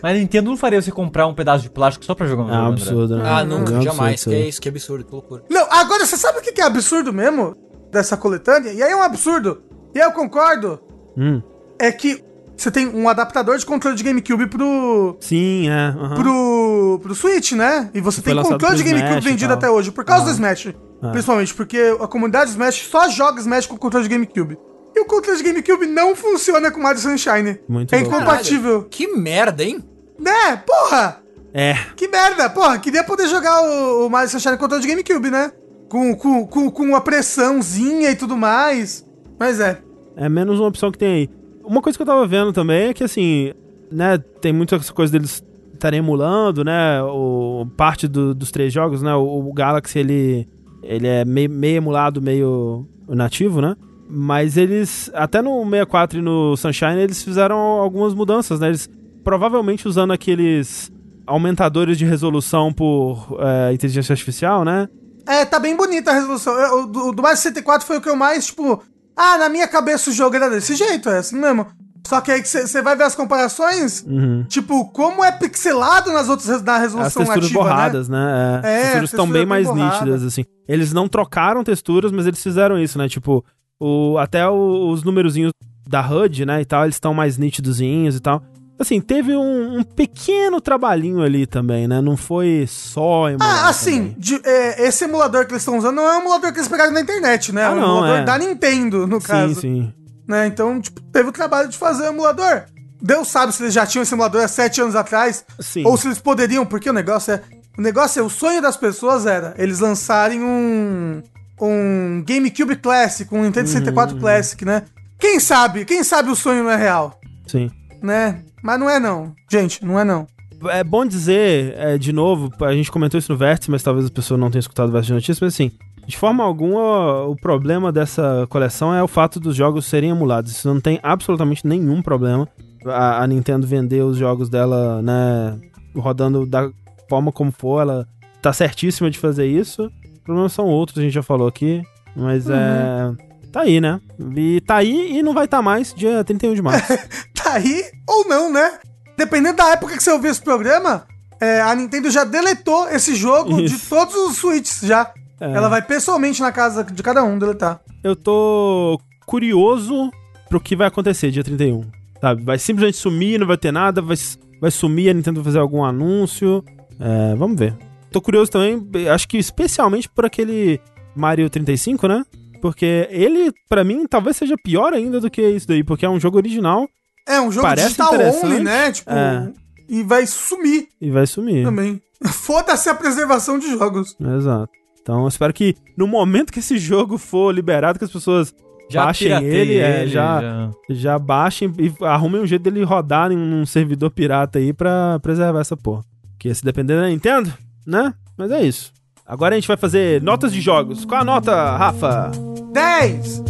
Mas 0.00 0.16
a 0.16 0.18
Nintendo 0.18 0.50
não 0.50 0.56
faria 0.56 0.80
você 0.80 0.92
comprar 0.92 1.26
um 1.26 1.34
pedaço 1.34 1.64
de 1.64 1.70
plástico 1.70 2.04
só 2.04 2.14
pra 2.14 2.26
jogar 2.26 2.44
um 2.44 2.50
é 2.50 2.52
jogo. 2.52 2.60
É 2.60 2.62
um 2.62 2.72
absurdo, 2.72 3.16
né? 3.16 3.22
Ah, 3.26 3.44
nunca, 3.44 3.74
é 3.74 3.80
jamais. 3.82 4.12
Absurdo, 4.14 4.36
que 4.36 4.42
é 4.42 4.48
isso, 4.48 4.60
que 4.60 4.68
absurdo, 4.68 5.04
que 5.04 5.12
loucura. 5.12 5.42
Não, 5.50 5.66
agora 5.70 6.06
você 6.06 6.16
sabe 6.16 6.38
o 6.38 6.42
que 6.42 6.60
é 6.60 6.64
absurdo 6.64 7.12
mesmo 7.12 7.56
dessa 7.90 8.16
coletânea? 8.16 8.72
E 8.72 8.80
aí 8.80 8.92
é 8.92 8.96
um 8.96 9.02
absurdo. 9.02 9.60
E 9.92 9.98
eu 9.98 10.12
concordo. 10.12 10.80
Hum. 11.16 11.42
É 11.80 11.90
que 11.90 12.22
você 12.56 12.70
tem 12.70 12.86
um 12.86 13.08
adaptador 13.08 13.58
de 13.58 13.66
controle 13.66 13.96
de 13.96 14.04
GameCube 14.04 14.46
pro. 14.46 15.16
Sim, 15.18 15.68
é. 15.68 15.90
Uhum. 15.90 16.14
Pro, 16.14 17.00
pro 17.02 17.14
Switch, 17.14 17.52
né? 17.52 17.90
E 17.92 18.00
você 18.00 18.22
tem 18.22 18.40
controle 18.40 18.76
de 18.76 18.84
GameCube 18.84 19.10
Smash 19.10 19.24
vendido 19.24 19.52
até 19.52 19.68
hoje, 19.68 19.90
por 19.90 20.04
causa 20.04 20.26
do 20.26 20.30
Smash. 20.30 20.66
É. 20.66 21.10
Principalmente, 21.10 21.52
porque 21.54 21.96
a 22.00 22.06
comunidade 22.06 22.50
Smash 22.50 22.86
só 22.88 23.08
joga 23.08 23.40
Smash 23.40 23.66
com 23.66 23.76
controle 23.76 24.06
de 24.06 24.14
GameCube. 24.14 24.56
E 24.94 25.00
o 25.00 25.04
controle 25.06 25.38
de 25.38 25.44
GameCube 25.44 25.86
não 25.86 26.14
funciona 26.14 26.70
com 26.70 26.80
Mario 26.80 27.00
Sunshine. 27.00 27.58
Muito 27.68 27.94
É 27.94 28.00
louco. 28.00 28.14
incompatível. 28.16 28.70
Caralho, 28.72 28.88
que 28.90 29.06
merda, 29.16 29.64
hein? 29.64 29.82
Né? 30.18 30.56
Porra! 30.66 31.20
É. 31.54 31.74
Que 31.96 32.08
merda! 32.08 32.48
Porra, 32.50 32.78
queria 32.78 33.02
poder 33.04 33.26
jogar 33.28 33.62
o, 33.62 34.06
o 34.06 34.10
Mario 34.10 34.28
Sunshine 34.30 34.56
com 34.56 34.60
controle 34.64 34.82
de 34.82 34.88
GameCube, 34.88 35.30
né? 35.30 35.50
Com, 35.88 36.14
com, 36.16 36.46
com, 36.46 36.70
com 36.70 36.82
uma 36.84 37.00
pressãozinha 37.00 38.10
e 38.10 38.16
tudo 38.16 38.36
mais. 38.36 39.06
Mas 39.38 39.60
é. 39.60 39.80
É 40.16 40.28
menos 40.28 40.58
uma 40.60 40.68
opção 40.68 40.90
que 40.92 40.98
tem 40.98 41.08
aí. 41.14 41.30
Uma 41.64 41.80
coisa 41.80 41.96
que 41.98 42.02
eu 42.02 42.06
tava 42.06 42.26
vendo 42.26 42.52
também 42.52 42.88
é 42.88 42.94
que, 42.94 43.04
assim, 43.04 43.52
né, 43.90 44.18
tem 44.40 44.52
muita 44.52 44.78
coisa 44.92 45.12
deles 45.12 45.42
estarem 45.74 45.98
emulando, 45.98 46.64
né, 46.64 47.02
o, 47.02 47.66
parte 47.76 48.06
do, 48.06 48.34
dos 48.34 48.50
três 48.50 48.72
jogos, 48.72 49.02
né, 49.02 49.14
o, 49.14 49.48
o 49.48 49.52
Galaxy, 49.52 49.98
ele, 49.98 50.48
ele 50.82 51.06
é 51.06 51.24
meio, 51.24 51.50
meio 51.50 51.76
emulado, 51.76 52.20
meio 52.22 52.86
nativo, 53.08 53.60
né, 53.60 53.74
mas 54.14 54.58
eles, 54.58 55.10
até 55.14 55.40
no 55.40 55.64
64 55.64 56.18
e 56.18 56.22
no 56.22 56.54
Sunshine, 56.54 57.00
eles 57.00 57.22
fizeram 57.22 57.56
algumas 57.56 58.12
mudanças, 58.12 58.60
né? 58.60 58.68
Eles 58.68 58.86
provavelmente 59.24 59.88
usando 59.88 60.12
aqueles 60.12 60.92
aumentadores 61.26 61.96
de 61.96 62.04
resolução 62.04 62.70
por 62.70 63.38
é, 63.40 63.72
inteligência 63.72 64.12
artificial, 64.12 64.66
né? 64.66 64.86
É, 65.26 65.46
tá 65.46 65.58
bem 65.58 65.74
bonita 65.74 66.10
a 66.10 66.14
resolução. 66.14 66.52
O 66.82 66.86
do, 66.86 67.12
do 67.12 67.22
Mario 67.22 67.38
64 67.38 67.86
foi 67.86 67.96
o 67.96 68.00
que 68.02 68.08
eu 68.10 68.16
mais, 68.16 68.46
tipo... 68.46 68.82
Ah, 69.16 69.38
na 69.38 69.48
minha 69.48 69.68
cabeça 69.68 70.10
o 70.10 70.12
jogo 70.12 70.36
era 70.36 70.50
desse 70.50 70.74
jeito, 70.74 71.08
é 71.08 71.18
assim 71.18 71.36
mesmo. 71.36 71.66
Só 72.06 72.20
que 72.20 72.32
aí 72.32 72.44
você 72.44 72.82
vai 72.82 72.96
ver 72.96 73.04
as 73.04 73.14
comparações, 73.14 74.04
uhum. 74.06 74.44
tipo, 74.44 74.90
como 74.90 75.24
é 75.24 75.32
pixelado 75.32 76.12
nas 76.12 76.28
outras 76.28 76.60
na 76.62 76.76
resolução 76.76 77.22
As 77.22 77.28
texturas 77.28 77.44
nativa, 77.44 77.60
né? 77.60 77.70
borradas, 77.70 78.08
né? 78.08 78.60
né? 78.60 78.60
É, 78.64 78.76
as 78.76 78.82
texturas 78.82 79.10
estão 79.10 79.30
bem 79.30 79.46
mais 79.46 79.66
borrada. 79.66 79.94
nítidas, 79.94 80.22
assim. 80.24 80.44
Eles 80.68 80.92
não 80.92 81.08
trocaram 81.08 81.62
texturas, 81.62 82.10
mas 82.10 82.26
eles 82.26 82.42
fizeram 82.42 82.78
isso, 82.78 82.98
né? 82.98 83.08
Tipo, 83.08 83.44
o, 83.82 84.16
até 84.16 84.48
o, 84.48 84.90
os 84.90 85.02
numerozinhos 85.02 85.52
da 85.86 86.00
HUD, 86.00 86.46
né, 86.46 86.60
e 86.60 86.64
tal, 86.64 86.84
eles 86.84 86.94
estão 86.94 87.12
mais 87.12 87.36
nítidozinhos 87.36 88.14
e 88.14 88.20
tal. 88.20 88.40
Assim, 88.78 89.00
teve 89.00 89.36
um, 89.36 89.78
um, 89.78 89.82
pequeno 89.82 90.60
trabalhinho 90.60 91.20
ali 91.20 91.46
também, 91.46 91.86
né? 91.86 92.00
Não 92.00 92.16
foi 92.16 92.64
só 92.68 93.28
emular. 93.28 93.64
Ah, 93.64 93.68
assim, 93.68 94.14
de, 94.18 94.40
é, 94.44 94.88
esse 94.88 95.04
emulador 95.04 95.46
que 95.46 95.52
eles 95.52 95.62
estão 95.62 95.78
usando 95.78 95.96
não 95.96 96.08
é 96.08 96.16
um 96.16 96.20
emulador 96.20 96.52
que 96.52 96.58
eles 96.58 96.68
pegaram 96.68 96.92
na 96.92 97.00
internet, 97.00 97.52
né? 97.52 97.64
Ah, 97.64 97.66
é 97.66 97.70
um 97.70 97.76
não, 97.76 97.96
emulador 97.98 98.16
é. 98.18 98.24
da 98.24 98.38
Nintendo, 98.38 99.06
no 99.06 99.20
sim, 99.20 99.26
caso. 99.26 99.54
Sim, 99.54 99.60
sim. 99.60 99.94
Né? 100.26 100.46
Então, 100.46 100.80
tipo, 100.80 101.00
teve 101.00 101.28
o 101.28 101.32
trabalho 101.32 101.68
de 101.68 101.76
fazer 101.76 102.04
o 102.04 102.06
emulador. 102.06 102.64
Deus 103.00 103.28
sabe 103.28 103.52
se 103.52 103.62
eles 103.62 103.74
já 103.74 103.86
tinham 103.86 104.02
esse 104.02 104.14
emulador 104.14 104.42
há 104.42 104.48
sete 104.48 104.80
anos 104.80 104.96
atrás. 104.96 105.44
Sim. 105.60 105.84
Ou 105.84 105.96
se 105.96 106.08
eles 106.08 106.18
poderiam, 106.18 106.64
porque 106.64 106.88
o 106.88 106.92
negócio 106.92 107.34
é. 107.34 107.42
O 107.76 107.82
negócio 107.82 108.20
é, 108.20 108.22
o 108.22 108.28
sonho 108.28 108.60
das 108.60 108.76
pessoas 108.76 109.26
era 109.26 109.54
eles 109.56 109.80
lançarem 109.80 110.42
um 110.42 111.22
um 111.62 112.24
GameCube 112.26 112.76
Classic, 112.76 113.32
um 113.32 113.42
Nintendo 113.42 113.68
64 113.68 114.14
uhum. 114.14 114.20
Classic, 114.20 114.64
né? 114.64 114.82
Quem 115.18 115.38
sabe? 115.38 115.84
Quem 115.84 116.02
sabe 116.02 116.30
o 116.30 116.36
sonho 116.36 116.64
não 116.64 116.70
é 116.70 116.76
real? 116.76 117.20
Sim. 117.46 117.70
Né? 118.02 118.42
Mas 118.62 118.80
não 118.80 118.90
é 118.90 118.98
não. 118.98 119.32
Gente, 119.50 119.84
não 119.84 119.98
é 119.98 120.04
não. 120.04 120.26
É 120.70 120.82
bom 120.82 121.06
dizer, 121.06 121.74
é, 121.76 121.98
de 121.98 122.12
novo, 122.12 122.50
a 122.64 122.72
gente 122.72 122.90
comentou 122.90 123.18
isso 123.18 123.32
no 123.32 123.38
Vértice, 123.38 123.70
mas 123.70 123.82
talvez 123.82 124.04
as 124.04 124.10
pessoas 124.10 124.38
não 124.38 124.50
tenham 124.50 124.60
escutado 124.60 124.88
o 124.88 124.92
Vértice 124.92 125.08
de 125.08 125.14
notícias, 125.14 125.40
mas 125.40 125.54
assim, 125.54 125.72
de 126.06 126.16
forma 126.16 126.42
alguma, 126.42 127.24
o 127.24 127.36
problema 127.36 127.92
dessa 127.92 128.46
coleção 128.48 128.94
é 128.94 129.02
o 129.02 129.08
fato 129.08 129.38
dos 129.38 129.54
jogos 129.54 129.86
serem 129.86 130.10
emulados. 130.10 130.52
Isso 130.52 130.72
não 130.72 130.80
tem 130.80 130.98
absolutamente 131.02 131.66
nenhum 131.66 132.02
problema. 132.02 132.48
A, 132.86 133.22
a 133.22 133.26
Nintendo 133.26 133.66
vender 133.66 134.02
os 134.02 134.16
jogos 134.16 134.48
dela, 134.48 135.00
né, 135.02 135.58
rodando 135.94 136.44
da 136.46 136.70
forma 137.08 137.30
como 137.30 137.52
for, 137.52 137.80
ela 137.80 138.08
tá 138.40 138.52
certíssima 138.52 139.10
de 139.10 139.18
fazer 139.18 139.46
isso 139.46 139.90
problemas 140.22 140.52
são 140.52 140.66
outros, 140.66 140.98
a 140.98 141.02
gente 141.02 141.12
já 141.12 141.22
falou 141.22 141.46
aqui. 141.46 141.82
Mas 142.16 142.46
uhum. 142.46 142.54
é. 142.54 143.14
Tá 143.50 143.60
aí, 143.62 143.80
né? 143.80 144.00
E 144.34 144.60
tá 144.62 144.76
aí 144.76 145.18
e 145.18 145.22
não 145.22 145.34
vai 145.34 145.44
estar 145.44 145.58
tá 145.58 145.62
mais 145.62 145.92
dia 145.92 146.24
31 146.24 146.54
de 146.54 146.62
março. 146.62 146.86
tá 147.34 147.54
aí 147.54 147.84
ou 148.08 148.26
não, 148.26 148.50
né? 148.50 148.78
Dependendo 149.16 149.58
da 149.58 149.70
época 149.70 149.94
que 149.94 150.02
você 150.02 150.10
ouvir 150.10 150.28
esse 150.28 150.40
programa, 150.40 151.06
é, 151.38 151.60
a 151.60 151.74
Nintendo 151.74 152.10
já 152.10 152.24
deletou 152.24 152.88
esse 152.88 153.14
jogo 153.14 153.60
Isso. 153.60 153.76
de 153.76 153.88
todos 153.88 154.14
os 154.14 154.38
Switches 154.38 154.80
já. 154.80 155.12
É. 155.38 155.52
Ela 155.52 155.68
vai 155.68 155.82
pessoalmente 155.82 156.40
na 156.40 156.50
casa 156.50 156.82
de 156.82 157.02
cada 157.02 157.22
um 157.22 157.38
deletar. 157.38 157.80
Eu 158.02 158.16
tô 158.16 158.98
curioso 159.26 160.10
pro 160.48 160.60
que 160.60 160.74
vai 160.74 160.86
acontecer 160.86 161.30
dia 161.30 161.44
31. 161.44 161.82
Sabe? 162.20 162.42
Vai 162.44 162.58
simplesmente 162.58 162.96
sumir, 162.96 163.38
não 163.38 163.46
vai 163.46 163.58
ter 163.58 163.72
nada, 163.72 164.00
vai, 164.00 164.16
vai 164.60 164.70
sumir, 164.70 165.10
a 165.10 165.14
Nintendo 165.14 165.42
vai 165.42 165.44
fazer 165.44 165.58
algum 165.58 165.84
anúncio. 165.84 166.64
É, 166.98 167.34
vamos 167.34 167.58
ver 167.58 167.76
tô 168.12 168.20
curioso 168.20 168.50
também, 168.50 168.80
acho 169.08 169.26
que 169.26 169.38
especialmente 169.38 170.08
por 170.08 170.24
aquele 170.24 170.80
Mario 171.16 171.48
35, 171.50 172.06
né? 172.06 172.24
Porque 172.60 173.08
ele, 173.10 173.52
para 173.68 173.82
mim, 173.82 174.06
talvez 174.06 174.36
seja 174.36 174.54
pior 174.62 174.92
ainda 174.92 175.20
do 175.20 175.28
que 175.28 175.42
isso 175.42 175.66
daí, 175.66 175.82
porque 175.82 176.06
é 176.06 176.08
um 176.08 176.20
jogo 176.20 176.36
original. 176.36 176.88
É, 177.26 177.40
um 177.40 177.50
jogo 177.50 177.66
parece 177.66 177.88
digital 177.88 178.14
only, 178.14 178.62
né? 178.62 178.92
Tipo, 178.92 179.10
é. 179.10 179.52
e 179.88 180.02
vai 180.02 180.26
sumir. 180.26 180.88
E 181.00 181.10
vai 181.10 181.26
sumir. 181.26 181.64
Também. 181.64 182.00
Foda-se 182.24 182.88
a 182.88 182.94
preservação 182.94 183.58
de 183.58 183.68
jogos. 183.70 184.16
Exato. 184.20 184.70
Então, 185.00 185.22
eu 185.22 185.28
espero 185.28 185.52
que 185.52 185.74
no 185.96 186.06
momento 186.06 186.52
que 186.52 186.60
esse 186.60 186.78
jogo 186.78 187.18
for 187.18 187.52
liberado, 187.52 187.98
que 187.98 188.04
as 188.04 188.12
pessoas 188.12 188.54
já 188.88 189.06
baixem 189.06 189.44
ele, 189.44 189.78
é, 189.78 190.06
já, 190.06 190.40
já, 190.40 190.70
já 190.88 191.18
baixem 191.18 191.72
e 191.78 191.92
arrumem 192.04 192.40
um 192.40 192.46
jeito 192.46 192.62
dele 192.62 192.84
rodar 192.84 193.32
em 193.32 193.36
um 193.36 193.66
servidor 193.66 194.10
pirata 194.10 194.60
aí 194.60 194.72
pra 194.72 195.18
preservar 195.20 195.60
essa 195.60 195.76
porra. 195.76 196.04
Que 196.38 196.54
se 196.54 196.64
depender 196.64 196.94
da 196.94 197.08
Nintendo, 197.08 197.52
né? 197.86 198.14
Mas 198.36 198.50
é 198.50 198.62
isso. 198.62 198.92
Agora 199.26 199.54
a 199.54 199.58
gente 199.58 199.68
vai 199.68 199.76
fazer 199.76 200.20
notas 200.22 200.52
de 200.52 200.60
jogos. 200.60 201.04
Qual 201.04 201.20
a 201.20 201.24
nota, 201.24 201.76
Rafa? 201.76 202.30
10! 202.72 203.42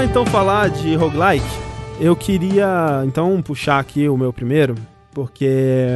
Então 0.03 0.25
falar 0.25 0.69
de 0.69 0.95
roguelike. 0.95 1.45
Eu 1.99 2.15
queria 2.15 3.03
então 3.05 3.39
puxar 3.41 3.79
aqui 3.79 4.09
o 4.09 4.17
meu 4.17 4.33
primeiro, 4.33 4.73
porque 5.13 5.87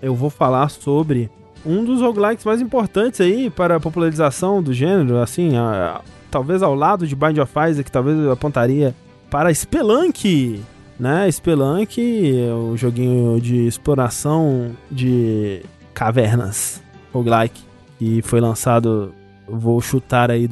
eu 0.00 0.14
vou 0.14 0.30
falar 0.30 0.70
sobre 0.70 1.30
um 1.64 1.84
dos 1.84 2.00
roguelikes 2.00 2.44
mais 2.44 2.62
importantes 2.62 3.20
aí 3.20 3.50
para 3.50 3.76
a 3.76 3.80
popularização 3.80 4.62
do 4.62 4.72
gênero, 4.72 5.18
assim, 5.18 5.56
a, 5.56 5.96
a, 5.96 6.00
talvez 6.30 6.62
ao 6.62 6.74
lado 6.74 7.06
de 7.06 7.14
Bind 7.14 7.38
of 7.38 7.52
Isaac, 7.68 7.90
talvez 7.92 8.18
eu 8.18 8.32
apontaria 8.32 8.94
para 9.30 9.52
Spelunk, 9.52 10.62
né? 10.98 11.30
Spelunk 11.30 12.00
é 12.00 12.54
um 12.54 12.76
joguinho 12.76 13.38
de 13.40 13.66
exploração 13.66 14.70
de 14.90 15.62
cavernas, 15.92 16.82
roguelike, 17.12 17.62
que 17.98 18.22
foi 18.22 18.40
lançado, 18.40 19.14
vou 19.46 19.80
chutar 19.82 20.30
aí 20.30 20.48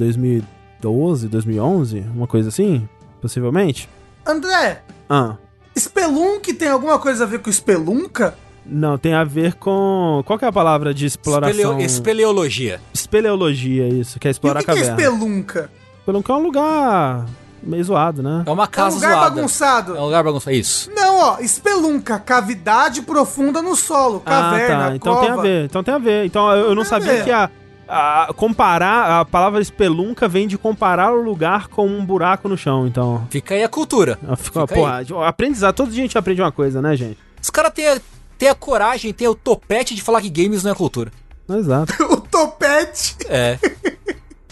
2012, 0.82 1.28
2011, 1.28 2.04
uma 2.14 2.26
coisa 2.26 2.48
assim, 2.48 2.88
possivelmente. 3.20 3.88
André! 4.26 4.82
Ah. 5.08 5.36
Spelunk 5.78 6.52
tem 6.54 6.68
alguma 6.68 6.98
coisa 6.98 7.24
a 7.24 7.26
ver 7.26 7.38
com 7.38 7.50
Spelunca? 7.50 8.34
Não, 8.66 8.98
tem 8.98 9.14
a 9.14 9.24
ver 9.24 9.54
com. 9.54 10.22
Qual 10.26 10.38
que 10.38 10.44
é 10.44 10.48
a 10.48 10.52
palavra 10.52 10.92
de 10.92 11.06
exploração? 11.06 11.50
Espeleo... 11.50 11.80
Espeleologia. 11.80 12.80
Espeleologia, 12.92 13.88
isso, 13.88 14.20
que 14.20 14.28
é 14.28 14.30
explorar 14.30 14.60
e 14.60 14.62
o 14.62 14.64
que 14.64 14.70
a 14.70 14.74
caverna. 14.74 14.96
Que 14.96 15.02
é 15.02 15.06
Spelunca? 15.06 15.70
Spelunca 16.02 16.32
é 16.32 16.36
um 16.36 16.42
lugar 16.42 17.26
meio 17.62 17.82
zoado, 17.82 18.22
né? 18.22 18.42
É 18.44 18.50
uma 18.50 18.66
casa 18.66 18.98
zoada. 18.98 19.06
É 19.06 19.08
um 19.08 19.10
lugar 19.10 19.20
zoada. 19.20 19.34
bagunçado. 19.36 19.96
É 19.96 20.00
um 20.00 20.04
lugar 20.04 20.24
bagunçado, 20.24 20.56
isso. 20.56 20.90
Não, 20.94 21.18
ó, 21.18 21.38
espelunca, 21.40 22.18
cavidade 22.18 23.02
profunda 23.02 23.62
no 23.62 23.74
solo, 23.74 24.20
caverna, 24.20 24.86
ah, 24.86 24.88
tá. 24.90 24.96
Então 24.96 25.14
cova. 25.14 25.26
tem 25.26 25.32
a 25.32 25.42
ver, 25.42 25.64
então 25.64 25.82
tem 25.82 25.94
a 25.94 25.98
ver. 25.98 26.26
Então 26.26 26.50
eu 26.52 26.74
não 26.74 26.82
Tem 26.82 26.90
sabia 26.90 27.12
ver. 27.14 27.24
que 27.24 27.30
a, 27.30 27.50
a- 27.92 28.32
comparar, 28.34 29.20
a 29.20 29.24
palavra 29.24 29.60
espelunca 29.60 30.26
vem 30.26 30.48
de 30.48 30.56
comparar 30.56 31.12
o 31.12 31.20
lugar 31.22 31.68
com 31.68 31.86
um 31.86 32.04
buraco 32.04 32.48
no 32.48 32.56
chão, 32.56 32.86
então. 32.86 33.26
Fica 33.30 33.54
aí 33.54 33.62
a 33.62 33.68
cultura. 33.68 34.16
Fica, 34.36 34.36
Fica 34.36 34.66
porra, 34.66 35.04
ó, 35.12 35.24
aprendizado, 35.24 35.74
todo 35.74 35.90
dia 35.90 36.02
a 36.02 36.06
gente 36.06 36.16
aprende 36.18 36.40
uma 36.40 36.52
coisa, 36.52 36.80
né, 36.80 36.96
gente? 36.96 37.18
Os 37.42 37.50
caras 37.50 37.72
têm 37.72 37.88
a, 37.88 38.00
têm 38.38 38.48
a 38.48 38.54
coragem, 38.54 39.12
têm 39.12 39.28
o 39.28 39.34
topete 39.34 39.94
de 39.94 40.02
falar 40.02 40.20
que 40.22 40.30
games 40.30 40.62
não 40.64 40.70
é 40.70 40.74
cultura. 40.74 41.12
Exato. 41.48 41.92
o 42.10 42.20
topete. 42.20 43.16
É. 43.28 43.58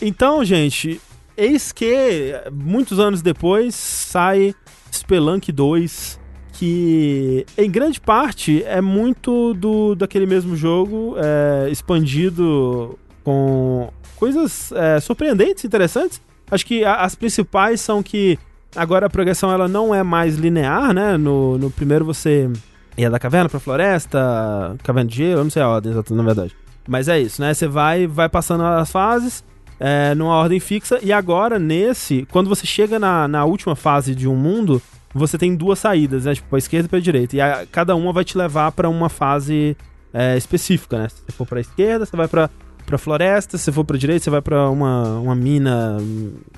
Então, 0.03 0.45
gente, 0.45 1.01
eis 1.36 1.72
que 1.72 2.34
muitos 2.53 2.99
anos 2.99 3.22
depois 3.22 3.74
sai 3.74 4.55
Spelunk 4.93 5.51
2, 5.53 6.18
que 6.55 7.47
em 7.57 7.70
grande 7.70 8.01
parte 8.01 8.62
é 8.64 8.80
muito 8.80 9.55
do 9.55 9.95
daquele 9.95 10.26
mesmo 10.26 10.57
jogo, 10.57 11.14
é, 11.16 11.70
expandido 11.70 12.99
com 13.25 13.91
coisas 14.16 14.73
é, 14.73 15.01
surpreendentes, 15.01 15.64
interessantes. 15.64 16.21
Acho 16.51 16.66
que 16.66 16.85
a- 16.85 16.97
as 16.97 17.14
principais 17.14 17.81
são 17.81 18.03
que 18.03 18.39
agora 18.75 19.07
a 19.07 19.11
progressão 19.11 19.51
ela 19.53 19.68
não 19.68 19.95
é 19.95 20.03
mais 20.03 20.37
linear, 20.37 20.93
né? 20.93 21.16
No, 21.16 21.59
no 21.59 21.71
primeiro 21.71 22.05
você 22.05 22.51
ia 22.97 23.09
da 23.11 23.18
caverna 23.18 23.49
pra 23.49 23.61
floresta, 23.61 24.77
caverna 24.83 25.09
de 25.09 25.16
gelo, 25.16 25.45
não 25.45 25.51
sei 25.51 25.62
a 25.62 25.68
ordem 25.68 25.93
exata, 25.93 26.14
na 26.14 26.23
verdade. 26.23 26.57
Mas 26.89 27.09
é 27.09 27.21
isso, 27.21 27.41
né? 27.41 27.55
Você 27.55 27.68
vai, 27.68 28.07
vai 28.07 28.29
passando 28.29 28.64
as 28.64 28.91
fases 28.91 29.45
é, 29.79 30.14
numa 30.14 30.35
ordem 30.35 30.59
fixa. 30.61 30.99
E 31.03 31.12
agora, 31.12 31.59
nesse, 31.59 32.27
quando 32.31 32.49
você 32.49 32.66
chega 32.66 32.99
na, 32.99 33.29
na 33.29 33.45
última 33.45 33.77
fase 33.77 34.14
de 34.14 34.27
um 34.29 34.35
mundo, 34.37 34.83
você 35.14 35.39
tem 35.39 35.55
duas 35.55 35.79
saídas, 35.79 36.25
né? 36.25 36.35
Tipo, 36.35 36.49
pra 36.49 36.59
esquerda 36.59 36.87
e 36.87 36.89
pra 36.89 36.99
direita. 37.01 37.37
E 37.37 37.41
a- 37.41 37.64
cada 37.71 37.95
uma 37.95 38.12
vai 38.12 38.25
te 38.25 38.37
levar 38.37 38.73
pra 38.73 38.89
uma 38.89 39.09
fase 39.09 39.77
é, 40.12 40.37
específica, 40.37 40.99
né? 40.99 41.09
Se 41.09 41.16
você 41.25 41.33
for 41.33 41.47
pra 41.47 41.61
esquerda, 41.61 42.05
você 42.05 42.16
vai 42.16 42.27
pra, 42.27 42.51
pra 42.91 42.99
floresta. 42.99 43.57
Se 43.57 43.64
você 43.64 43.72
for 43.72 43.84
pra 43.84 43.97
direita, 43.97 44.24
você 44.24 44.30
vai 44.30 44.43
pra 44.43 44.68
uma, 44.68 45.18
uma 45.20 45.34
mina 45.34 45.97